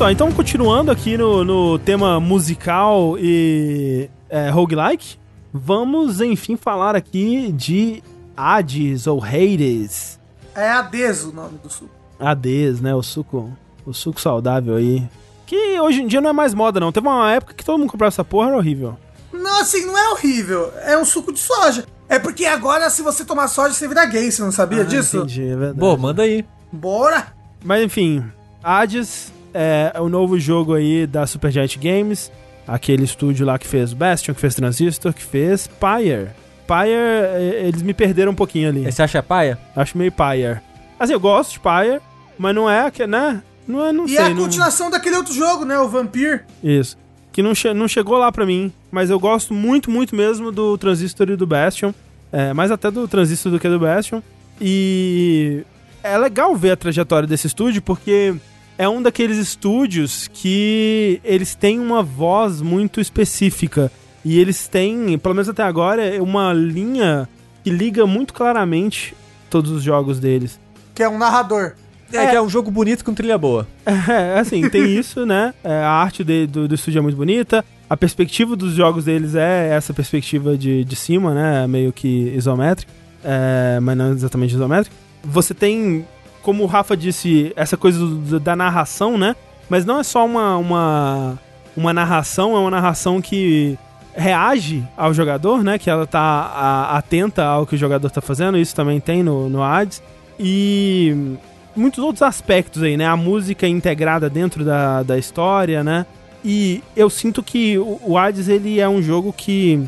Só, 0.00 0.10
então 0.10 0.32
continuando 0.32 0.90
aqui 0.90 1.18
no, 1.18 1.44
no 1.44 1.78
tema 1.78 2.18
musical 2.18 3.18
e 3.18 4.08
é, 4.30 4.48
roguelike, 4.48 5.18
vamos 5.52 6.22
enfim 6.22 6.56
falar 6.56 6.96
aqui 6.96 7.52
de 7.52 8.02
Hades 8.34 9.06
ou 9.06 9.22
Hades. 9.22 10.18
É 10.54 10.70
Hades 10.70 11.24
o 11.24 11.34
nome 11.34 11.58
do 11.62 11.68
suco. 11.68 11.90
Hades, 12.18 12.80
né? 12.80 12.94
O 12.94 13.02
suco, 13.02 13.52
o 13.84 13.92
suco 13.92 14.18
saudável 14.18 14.76
aí. 14.76 15.06
Que 15.44 15.78
hoje 15.78 16.00
em 16.00 16.06
dia 16.06 16.22
não 16.22 16.30
é 16.30 16.32
mais 16.32 16.54
moda, 16.54 16.80
não. 16.80 16.90
Teve 16.90 17.06
uma 17.06 17.30
época 17.32 17.52
que 17.52 17.62
todo 17.62 17.78
mundo 17.78 17.90
comprava 17.90 18.08
essa 18.08 18.24
porra, 18.24 18.48
era 18.48 18.56
horrível. 18.56 18.96
Não, 19.30 19.60
assim, 19.60 19.84
não 19.84 19.98
é 19.98 20.12
horrível. 20.12 20.72
É 20.82 20.96
um 20.96 21.04
suco 21.04 21.30
de 21.30 21.40
soja. 21.40 21.84
É 22.08 22.18
porque 22.18 22.46
agora, 22.46 22.88
se 22.88 23.02
você 23.02 23.22
tomar 23.22 23.48
soja, 23.48 23.74
você 23.74 23.86
vira 23.86 24.06
gay, 24.06 24.30
você 24.30 24.40
não 24.40 24.50
sabia 24.50 24.80
ah, 24.80 24.84
disso? 24.84 25.18
Entendi, 25.18 25.42
é 25.42 25.56
verdade. 25.56 25.78
Bom, 25.78 25.94
manda 25.98 26.22
aí. 26.22 26.42
Bora! 26.72 27.34
Mas 27.62 27.84
enfim, 27.84 28.24
Hades 28.64 29.30
é, 29.54 29.92
o 30.00 30.08
novo 30.08 30.38
jogo 30.38 30.74
aí 30.74 31.06
da 31.06 31.26
Supergiant 31.26 31.76
Games, 31.76 32.30
aquele 32.66 33.04
estúdio 33.04 33.46
lá 33.46 33.58
que 33.58 33.66
fez 33.66 33.92
Bastion, 33.92 34.34
que 34.34 34.40
fez 34.40 34.54
Transistor, 34.54 35.12
que 35.12 35.22
fez 35.22 35.66
Pyre. 35.66 36.28
Pyre, 36.66 36.92
é, 36.92 37.64
eles 37.66 37.82
me 37.82 37.92
perderam 37.92 38.32
um 38.32 38.34
pouquinho 38.34 38.68
ali. 38.68 38.90
Você 38.90 39.02
acha 39.02 39.22
Pyre? 39.22 39.56
Acho 39.74 39.98
meio 39.98 40.12
Pyre. 40.12 40.60
Assim, 40.98 41.12
eu 41.12 41.20
gosto 41.20 41.52
de 41.52 41.60
Pyre, 41.60 42.00
mas 42.38 42.54
não 42.54 42.68
é, 42.68 42.90
né? 43.08 43.42
Não 43.66 43.84
é, 43.84 43.92
não 43.92 44.04
e 44.04 44.10
sei. 44.10 44.18
E 44.18 44.20
é 44.20 44.26
a 44.26 44.34
continuação 44.34 44.86
não... 44.86 44.90
daquele 44.92 45.16
outro 45.16 45.32
jogo, 45.32 45.64
né? 45.64 45.78
O 45.78 45.88
Vampire. 45.88 46.40
Isso. 46.62 46.96
Que 47.32 47.42
não, 47.42 47.54
che 47.54 47.72
não 47.72 47.86
chegou 47.86 48.18
lá 48.18 48.30
pra 48.32 48.44
mim, 48.44 48.72
mas 48.90 49.10
eu 49.10 49.18
gosto 49.18 49.54
muito, 49.54 49.90
muito 49.90 50.14
mesmo 50.16 50.50
do 50.50 50.76
Transistor 50.76 51.30
e 51.30 51.36
do 51.36 51.46
Bastion. 51.46 51.92
É, 52.32 52.52
mais 52.52 52.70
até 52.70 52.90
do 52.90 53.06
Transistor 53.08 53.52
do 53.52 53.58
que 53.58 53.68
do 53.68 53.78
Bastion. 53.78 54.20
E 54.60 55.64
é 56.02 56.16
legal 56.18 56.54
ver 56.54 56.72
a 56.72 56.76
trajetória 56.76 57.26
desse 57.26 57.46
estúdio, 57.46 57.80
porque 57.82 58.34
é 58.80 58.88
um 58.88 59.02
daqueles 59.02 59.36
estúdios 59.36 60.26
que 60.32 61.20
eles 61.22 61.54
têm 61.54 61.78
uma 61.78 62.02
voz 62.02 62.62
muito 62.62 62.98
específica. 62.98 63.92
E 64.24 64.40
eles 64.40 64.68
têm, 64.68 65.18
pelo 65.18 65.34
menos 65.34 65.50
até 65.50 65.62
agora, 65.62 66.02
uma 66.22 66.50
linha 66.54 67.28
que 67.62 67.68
liga 67.68 68.06
muito 68.06 68.32
claramente 68.32 69.14
todos 69.50 69.70
os 69.70 69.82
jogos 69.82 70.18
deles. 70.18 70.58
Que 70.94 71.02
é 71.02 71.08
um 71.10 71.18
narrador. 71.18 71.74
É, 72.10 72.24
é, 72.24 72.30
que 72.30 72.36
é 72.36 72.40
um 72.40 72.48
jogo 72.48 72.70
bonito 72.70 73.04
com 73.04 73.12
trilha 73.12 73.36
boa. 73.36 73.68
É, 74.08 74.38
assim, 74.38 74.66
tem 74.70 74.96
isso, 74.96 75.26
né? 75.26 75.52
É, 75.62 75.74
a 75.74 75.90
arte 75.90 76.24
de, 76.24 76.46
do, 76.46 76.66
do 76.66 76.74
estúdio 76.74 77.00
é 77.00 77.02
muito 77.02 77.16
bonita. 77.16 77.62
A 77.88 77.98
perspectiva 77.98 78.56
dos 78.56 78.72
jogos 78.72 79.04
deles 79.04 79.34
é 79.34 79.74
essa 79.74 79.92
perspectiva 79.92 80.56
de, 80.56 80.86
de 80.86 80.96
cima, 80.96 81.34
né? 81.34 81.66
Meio 81.66 81.92
que 81.92 82.32
isométrica. 82.34 82.90
É, 83.22 83.78
mas 83.78 83.94
não 83.94 84.12
exatamente 84.12 84.54
isométrica. 84.54 84.96
Você 85.22 85.52
tem 85.52 86.06
como 86.42 86.62
o 86.62 86.66
Rafa 86.66 86.96
disse, 86.96 87.52
essa 87.56 87.76
coisa 87.76 87.98
do, 87.98 88.40
da 88.40 88.56
narração, 88.56 89.16
né? 89.18 89.36
Mas 89.68 89.84
não 89.84 90.00
é 90.00 90.02
só 90.02 90.24
uma, 90.24 90.56
uma, 90.56 91.38
uma 91.76 91.92
narração, 91.92 92.56
é 92.56 92.58
uma 92.58 92.70
narração 92.70 93.20
que 93.20 93.78
reage 94.14 94.84
ao 94.96 95.14
jogador, 95.14 95.62
né? 95.62 95.78
Que 95.78 95.88
ela 95.88 96.06
tá 96.06 96.20
a, 96.20 96.98
atenta 96.98 97.44
ao 97.44 97.66
que 97.66 97.74
o 97.74 97.78
jogador 97.78 98.10
tá 98.10 98.20
fazendo, 98.20 98.58
isso 98.58 98.74
também 98.74 99.00
tem 99.00 99.22
no, 99.22 99.48
no 99.48 99.62
ads. 99.62 100.02
E 100.38 101.36
muitos 101.76 102.02
outros 102.02 102.22
aspectos 102.22 102.82
aí, 102.82 102.96
né? 102.96 103.06
A 103.06 103.16
música 103.16 103.68
integrada 103.68 104.28
dentro 104.28 104.64
da, 104.64 105.02
da 105.02 105.18
história, 105.18 105.84
né? 105.84 106.06
E 106.44 106.82
eu 106.96 107.10
sinto 107.10 107.42
que 107.42 107.78
o, 107.78 108.00
o 108.02 108.18
Hades, 108.18 108.48
ele 108.48 108.80
é 108.80 108.88
um 108.88 109.02
jogo 109.02 109.32
que 109.32 109.80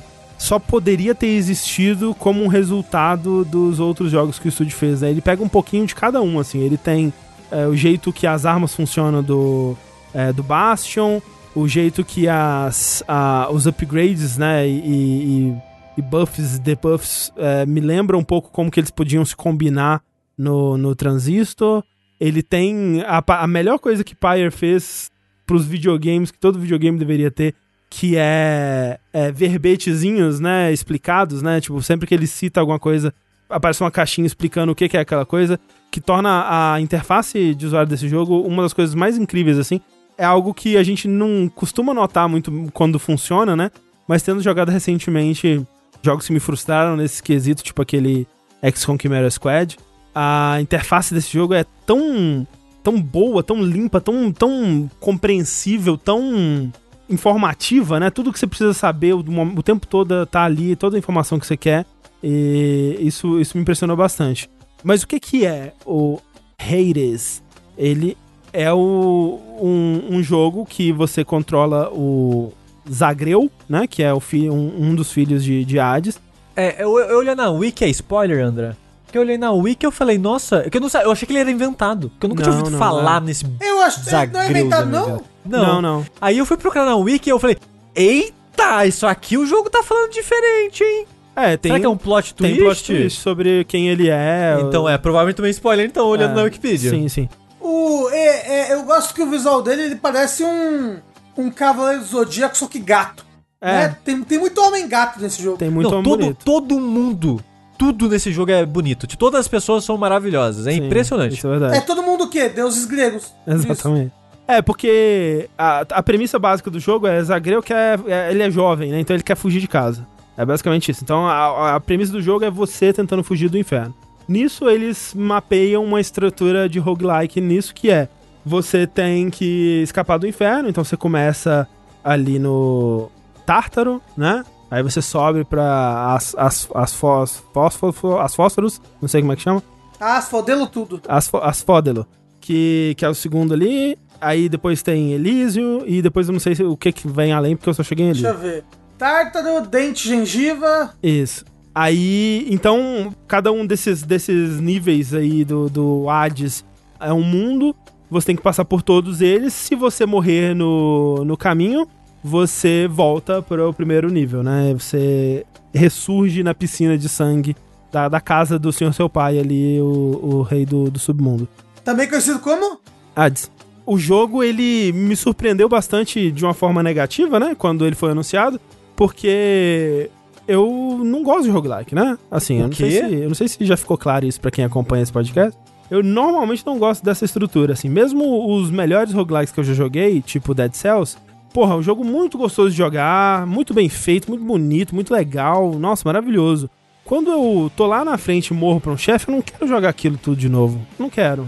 só 0.43 0.59
poderia 0.59 1.15
ter 1.15 1.29
existido 1.29 2.17
como 2.17 2.43
um 2.43 2.49
resultado 2.49 3.45
dos 3.45 3.79
outros 3.79 4.11
jogos 4.11 4.41
que 4.41 4.47
o 4.47 4.51
estúdio 4.51 4.77
fez. 4.77 5.01
Né? 5.01 5.11
Ele 5.11 5.21
pega 5.21 5.41
um 5.41 5.49
pouquinho 5.49 5.87
de 5.87 5.95
cada 5.95 6.21
um, 6.21 6.41
assim. 6.41 6.59
Ele 6.59 6.77
tem 6.77 7.13
é, 7.49 7.69
o 7.69 7.77
jeito 7.77 8.13
que 8.13 8.27
as 8.27 8.45
armas 8.45 8.75
funcionam 8.75 9.23
do, 9.23 9.77
é, 10.13 10.33
do 10.33 10.43
Bastion, 10.43 11.21
o 11.55 11.69
jeito 11.69 12.05
que 12.05 12.29
as, 12.29 13.05
a, 13.07 13.51
os 13.53 13.69
upgrades, 13.69 14.37
né, 14.37 14.67
e, 14.67 14.81
e, 14.81 15.57
e 15.99 16.03
buffs, 16.03 16.59
debuffs 16.59 17.33
é, 17.37 17.65
me 17.65 17.81
lembram 17.81 18.19
um 18.19 18.25
pouco 18.25 18.51
como 18.51 18.69
que 18.69 18.81
eles 18.81 18.91
podiam 18.91 19.25
se 19.25 19.37
combinar 19.37 20.03
no, 20.37 20.77
no 20.77 20.93
Transistor. 20.97 21.85
Ele 22.19 22.43
tem 22.43 23.05
a, 23.07 23.23
a 23.29 23.47
melhor 23.47 23.79
coisa 23.79 24.03
que 24.03 24.17
Pyre 24.17 24.51
fez 24.51 25.09
para 25.47 25.55
os 25.55 25.65
videogames, 25.65 26.33
que 26.33 26.39
todo 26.39 26.59
videogame 26.59 26.99
deveria 26.99 27.31
ter, 27.31 27.55
que 27.95 28.17
é, 28.17 28.99
é, 29.13 29.31
verbetezinhos, 29.31 30.41
né, 30.41 30.73
explicados, 30.73 31.43
né, 31.43 31.61
tipo, 31.61 31.83
sempre 31.83 32.07
que 32.07 32.15
ele 32.15 32.27
cita 32.27 32.59
alguma 32.59 32.79
coisa, 32.79 33.13
aparece 33.51 33.83
uma 33.83 33.91
caixinha 33.91 34.27
explicando 34.27 34.73
o 34.73 34.75
que, 34.75 34.97
é 34.97 35.01
aquela 35.01 35.27
coisa, 35.27 35.61
que 35.91 36.01
torna 36.01 36.47
a 36.49 36.81
interface 36.81 37.55
de 37.55 37.67
usuário 37.67 37.91
desse 37.91 38.09
jogo 38.09 38.41
uma 38.41 38.63
das 38.63 38.73
coisas 38.73 38.95
mais 38.95 39.19
incríveis, 39.19 39.59
assim. 39.59 39.79
é 40.17 40.25
algo 40.25 40.55
que 40.55 40.79
a 40.79 40.83
gente 40.83 41.07
não 41.07 41.51
costuma 41.55 41.93
notar 41.93 42.27
muito 42.31 42.51
quando 42.73 42.99
funciona, 42.99 43.55
né? 43.55 43.71
Mas 44.09 44.23
tendo 44.23 44.41
jogado 44.41 44.71
recentemente 44.71 45.63
jogos 46.03 46.27
que 46.27 46.33
me 46.33 46.41
frustraram 46.41 46.97
nesse 46.97 47.23
quesito, 47.23 47.63
tipo 47.63 47.83
aquele 47.83 48.27
XCOM 48.75 48.97
Chimera 48.99 49.31
Squad, 49.31 49.77
a 50.15 50.57
interface 50.63 51.13
desse 51.13 51.31
jogo 51.31 51.53
é 51.53 51.67
tão 51.85 52.47
tão 52.83 53.01
boa, 53.01 53.43
tão 53.43 53.63
limpa, 53.63 54.01
tão, 54.01 54.33
tão 54.33 54.91
compreensível, 54.99 55.97
tão 55.97 56.73
informativa, 57.13 58.01
né? 58.01 58.11
Tudo 58.11 58.33
que 58.33 58.39
você 58.39 58.47
precisa 58.47 58.73
saber 58.73 59.15
o, 59.15 59.21
o 59.21 59.63
tempo 59.63 59.87
todo 59.87 60.27
tá 60.27 60.45
ali, 60.45 60.75
toda 60.77 60.97
a 60.97 60.99
informação 60.99 61.39
que 61.39 61.47
você 61.47 61.57
quer. 61.57 61.87
E 62.23 62.97
isso, 63.01 63.41
isso 63.41 63.57
me 63.57 63.63
impressionou 63.63 63.97
bastante. 63.97 64.49
Mas 64.83 65.03
o 65.03 65.07
que 65.07 65.19
que 65.19 65.47
é 65.47 65.73
o 65.85 66.21
Hades? 66.59 67.43
Ele 67.77 68.17
é 68.53 68.73
o, 68.73 69.41
um, 69.61 70.17
um 70.17 70.23
jogo 70.23 70.65
que 70.67 70.93
você 70.93 71.25
controla 71.25 71.91
o 71.91 72.53
Zagreu, 72.91 73.51
né? 73.69 73.87
Que 73.87 74.03
é 74.03 74.13
o 74.13 74.21
fi, 74.21 74.49
um, 74.51 74.91
um 74.91 74.95
dos 74.95 75.11
filhos 75.11 75.43
de, 75.43 75.65
de 75.65 75.79
Hades. 75.79 76.21
É, 76.55 76.83
eu, 76.83 76.99
eu 76.99 77.19
olhei 77.19 77.35
na 77.35 77.51
Wiki, 77.51 77.85
é 77.85 77.89
spoiler, 77.89 78.45
André? 78.45 78.77
Que 79.11 79.19
eu 79.19 79.23
olhei 79.23 79.39
na 79.39 79.53
Wiki 79.53 79.85
e 79.85 79.87
eu 79.87 79.93
falei, 79.93 80.19
nossa, 80.19 80.69
que 80.71 80.77
eu, 80.77 80.81
não, 80.81 80.89
eu 81.03 81.13
achei 81.13 81.27
que 81.27 81.33
ele 81.33 81.41
era 81.41 81.51
inventado. 81.51 82.11
Que 82.19 82.27
eu 82.27 82.29
nunca 82.29 82.43
não, 82.43 82.51
tinha 82.51 82.59
ouvido 82.59 82.73
não, 82.73 82.79
falar 82.79 83.21
não. 83.21 83.27
nesse. 83.27 83.45
Eu 83.61 83.83
acho 83.83 84.05
que 84.05 84.11
não 84.11 84.41
é 84.41 84.51
inventado, 84.51 84.91
não? 84.91 85.23
Não? 85.45 85.63
Não, 85.67 85.83
não. 85.83 86.07
Aí 86.21 86.39
eu 86.39 86.47
fui 86.47 86.57
procurar 86.57 86.85
na 86.85 86.97
Wiki 86.97 87.29
e 87.29 87.33
eu 87.33 87.39
falei, 87.39 87.57
eita, 87.95 88.87
isso 88.87 89.07
aqui 89.07 89.37
o 89.37 89.47
jogo 89.47 89.71
tá 89.71 89.83
falando 89.83 90.11
diferente, 90.11 90.83
hein? 90.83 91.07
É, 91.35 91.57
tem. 91.57 91.71
Será 91.71 91.81
que 91.81 91.87
é 91.87 91.89
um 91.89 91.97
plot 91.97 92.35
twist? 92.35 92.55
Tem 92.55 92.65
plot 92.65 92.85
twist 92.85 93.21
sobre 93.21 93.65
quem 93.65 93.89
ele 93.89 94.09
é. 94.09 94.59
Então, 94.61 94.89
é, 94.89 94.99
provavelmente 94.99 95.37
também 95.37 95.51
spoiler, 95.51 95.87
então, 95.87 96.07
olhando 96.07 96.33
é, 96.33 96.35
na 96.35 96.43
Wikipedia. 96.43 96.91
Sim, 96.91 97.09
sim. 97.09 97.29
O, 97.61 98.09
é, 98.11 98.71
é, 98.71 98.75
eu 98.75 98.83
gosto 98.83 99.15
que 99.15 99.23
o 99.23 99.31
visual 99.31 99.63
dele 99.63 99.83
ele 99.83 99.97
parece 99.97 100.45
um, 100.45 100.99
um 101.37 101.51
Cavaleiro 101.51 102.01
do 102.01 102.07
Zodíaco, 102.07 102.57
só 102.57 102.67
que 102.67 102.79
gato. 102.79 103.25
É. 103.61 103.73
Né? 103.73 103.97
Tem, 104.05 104.23
tem 104.23 104.39
muito 104.39 104.61
homem 104.61 104.89
gato 104.89 105.21
nesse 105.21 105.41
jogo. 105.41 105.57
Tem 105.57 105.71
muito 105.71 105.89
Não, 105.89 105.99
homem 105.99 106.11
todo, 106.11 106.21
bonito. 106.21 106.45
todo 106.45 106.81
mundo, 106.81 107.45
tudo 107.79 108.09
nesse 108.09 108.33
jogo 108.33 108.51
é 108.51 108.67
bonito. 108.67 109.07
Todas 109.17 109.41
as 109.41 109.49
pessoas 109.49 109.85
são 109.85 109.97
maravilhosas. 109.97 110.67
É 110.67 110.73
Sim, 110.73 110.87
impressionante. 110.87 111.37
Isso 111.37 111.47
é 111.47 111.51
verdade. 111.51 111.77
É 111.77 111.81
todo 111.81 112.03
mundo 112.03 112.25
o 112.25 112.29
quê? 112.29 112.49
Deuses 112.49 112.85
gregos. 112.85 113.33
Exatamente. 113.47 114.07
Isso. 114.07 114.22
É, 114.47 114.61
porque 114.61 115.49
a, 115.57 115.81
a 115.81 116.03
premissa 116.03 116.39
básica 116.39 116.71
do 116.71 116.81
jogo 116.81 117.07
é 117.07 117.23
Zagreu 117.23 117.63
que 117.63 117.73
é, 117.73 117.99
é, 118.07 118.31
ele 118.31 118.43
é 118.43 118.51
jovem, 118.51 118.91
né? 118.91 119.01
Então 119.01 119.15
ele 119.15 119.23
quer 119.23 119.37
fugir 119.37 119.61
de 119.61 119.69
casa. 119.69 120.07
É 120.37 120.45
basicamente 120.45 120.91
isso. 120.91 121.05
Então 121.05 121.27
a, 121.27 121.77
a 121.77 121.81
premissa 121.81 122.13
do 122.13 122.21
jogo 122.21 122.45
é 122.45 122.51
você 122.51 122.93
tentando 122.93 123.23
fugir 123.23 123.49
do 123.49 123.59
inferno. 123.59 123.95
Nisso 124.29 124.69
eles 124.69 125.15
mapeiam 125.15 125.85
uma 125.85 126.01
estrutura 126.01 126.69
de 126.69 126.79
roguelike 126.79 127.41
nisso 127.41 127.75
que 127.75 127.91
é 127.91 128.09
você 128.45 128.87
tem 128.87 129.31
que 129.31 129.83
escapar 129.83 130.19
do 130.19 130.27
inferno, 130.27 130.69
então 130.69 130.83
você 130.83 130.97
começa 130.97 131.69
ali 132.03 132.39
no 132.39 133.09
Tártaro, 133.47 134.03
né? 134.17 134.45
Aí 134.71 134.83
você 134.83 135.03
sobe 135.03 135.45
pra 135.45 136.15
as, 136.15 136.35
as, 136.37 136.69
as, 136.75 136.95
fós, 136.95 137.43
fósforo, 137.53 138.19
as 138.19 138.35
fósforos, 138.35 138.81
não 139.01 139.09
sei 139.09 139.21
como 139.21 139.33
é 139.33 139.37
que 139.37 139.43
chama. 139.43 139.63
Asfodelo 140.01 140.67
tudo. 140.67 141.01
As, 141.07 141.33
Asfódelo, 141.35 142.07
que, 142.41 142.95
que 142.97 143.05
é 143.05 143.09
o 143.09 143.15
segundo 143.15 143.53
ali. 143.55 143.99
Aí 144.23 144.49
depois 144.49 144.83
tem 144.83 145.13
Elísio, 145.13 145.83
e 145.85 146.01
depois 146.01 146.29
eu 146.29 146.33
não 146.33 146.39
sei 146.39 146.55
o 146.65 146.77
que, 146.77 146.93
que 146.93 147.09
vem 147.09 147.33
além, 147.33 147.57
porque 147.57 147.69
eu 147.69 147.75
só 147.75 147.83
cheguei 147.83 148.11
ali. 148.11 148.23
Deixa 148.23 148.29
eu 148.29 148.39
ver. 148.39 148.65
Tártaro, 148.97 149.67
dente, 149.67 150.09
gengiva. 150.09 150.95
Isso. 151.03 151.45
Aí, 151.75 152.47
então, 152.49 153.13
cada 153.27 153.51
um 153.51 153.67
desses, 153.67 154.03
desses 154.05 154.61
níveis 154.61 155.13
aí 155.13 155.45
do, 155.45 155.69
do 155.69 156.09
Hades 156.09 156.65
é 157.01 157.13
um 157.13 157.23
mundo. 157.23 157.75
Você 158.09 158.27
tem 158.27 158.37
que 158.37 158.43
passar 158.43 158.65
por 158.65 158.81
todos 158.81 159.21
eles. 159.21 159.53
Se 159.55 159.75
você 159.75 160.07
morrer 160.07 160.55
no, 160.55 161.25
no 161.25 161.37
caminho, 161.37 161.89
você 162.23 162.87
volta 162.87 163.43
para 163.43 163.69
o 163.69 163.75
primeiro 163.75 164.09
nível, 164.09 164.45
né? 164.45 164.73
Você 164.75 165.45
ressurge 165.75 166.45
na 166.45 166.55
piscina 166.55 166.97
de 166.97 167.09
sangue 167.09 167.57
da, 167.91 168.09
da 168.09 168.21
casa 168.21 168.59
do 168.59 168.73
senhor 168.73 168.93
seu 168.95 169.09
pai 169.09 169.39
ali, 169.39 169.81
o, 169.81 170.21
o 170.23 170.43
rei 170.43 170.65
do, 170.65 170.91
do 170.91 170.99
submundo. 170.99 171.49
Também 171.83 172.09
conhecido 172.09 172.39
como? 172.39 172.79
Hades. 173.17 173.51
O 173.85 173.99
jogo, 173.99 174.43
ele 174.43 174.93
me 174.93 175.17
surpreendeu 175.17 175.69
bastante 175.69 176.31
de 176.31 176.45
uma 176.45 176.55
forma 176.55 176.83
negativa, 176.83 177.41
né? 177.41 177.55
Quando 177.57 177.87
ele 177.87 177.97
foi 177.97 178.11
anunciado. 178.13 178.61
Porque 178.95 180.11
eu 180.47 181.01
não 181.05 181.23
gosto 181.23 181.45
de 181.45 181.51
roguelike, 181.51 181.95
né? 181.95 182.17
Assim, 182.31 182.61
eu 182.61 182.69
não, 182.69 182.75
sei 182.75 182.91
se, 182.91 183.15
eu 183.15 183.29
não 183.29 183.35
sei 183.35 183.49
se 183.49 183.65
já 183.65 183.77
ficou 183.77 183.97
claro 183.97 184.27
isso 184.27 184.41
para 184.41 184.51
quem 184.51 184.65
acompanha 184.65 185.03
esse 185.03 185.13
podcast. 185.13 185.59
Eu 185.91 186.03
normalmente 186.03 186.65
não 186.65 186.79
gosto 186.79 187.05
dessa 187.05 187.25
estrutura, 187.25 187.73
assim. 187.73 187.89
Mesmo 187.89 188.55
os 188.55 188.71
melhores 188.71 189.13
roguelikes 189.13 189.53
que 189.53 189.61
eu 189.61 189.65
já 189.65 189.75
joguei, 189.75 190.23
tipo 190.23 190.55
Dead 190.55 190.73
Cells, 190.73 191.17
porra, 191.53 191.77
um 191.77 191.83
jogo 191.83 192.05
muito 192.05 192.39
gostoso 192.39 192.71
de 192.71 192.77
jogar, 192.77 193.47
muito 193.47 193.75
bem 193.75 193.89
feito, 193.89 194.29
muito 194.29 194.45
bonito, 194.45 194.95
muito 194.95 195.13
legal. 195.13 195.73
Nossa, 195.79 196.03
maravilhoso. 196.07 196.71
Quando 197.05 197.31
eu 197.31 197.71
tô 197.77 197.87
lá 197.87 198.05
na 198.05 198.17
frente 198.17 198.49
e 198.49 198.55
morro 198.55 198.81
pra 198.81 198.93
um 198.93 198.97
chefe, 198.97 199.29
eu 199.29 199.35
não 199.35 199.43
quero 199.43 199.67
jogar 199.67 199.89
aquilo 199.89 200.17
tudo 200.17 200.37
de 200.37 200.49
novo. 200.49 200.81
Não 200.99 201.11
quero. 201.11 201.47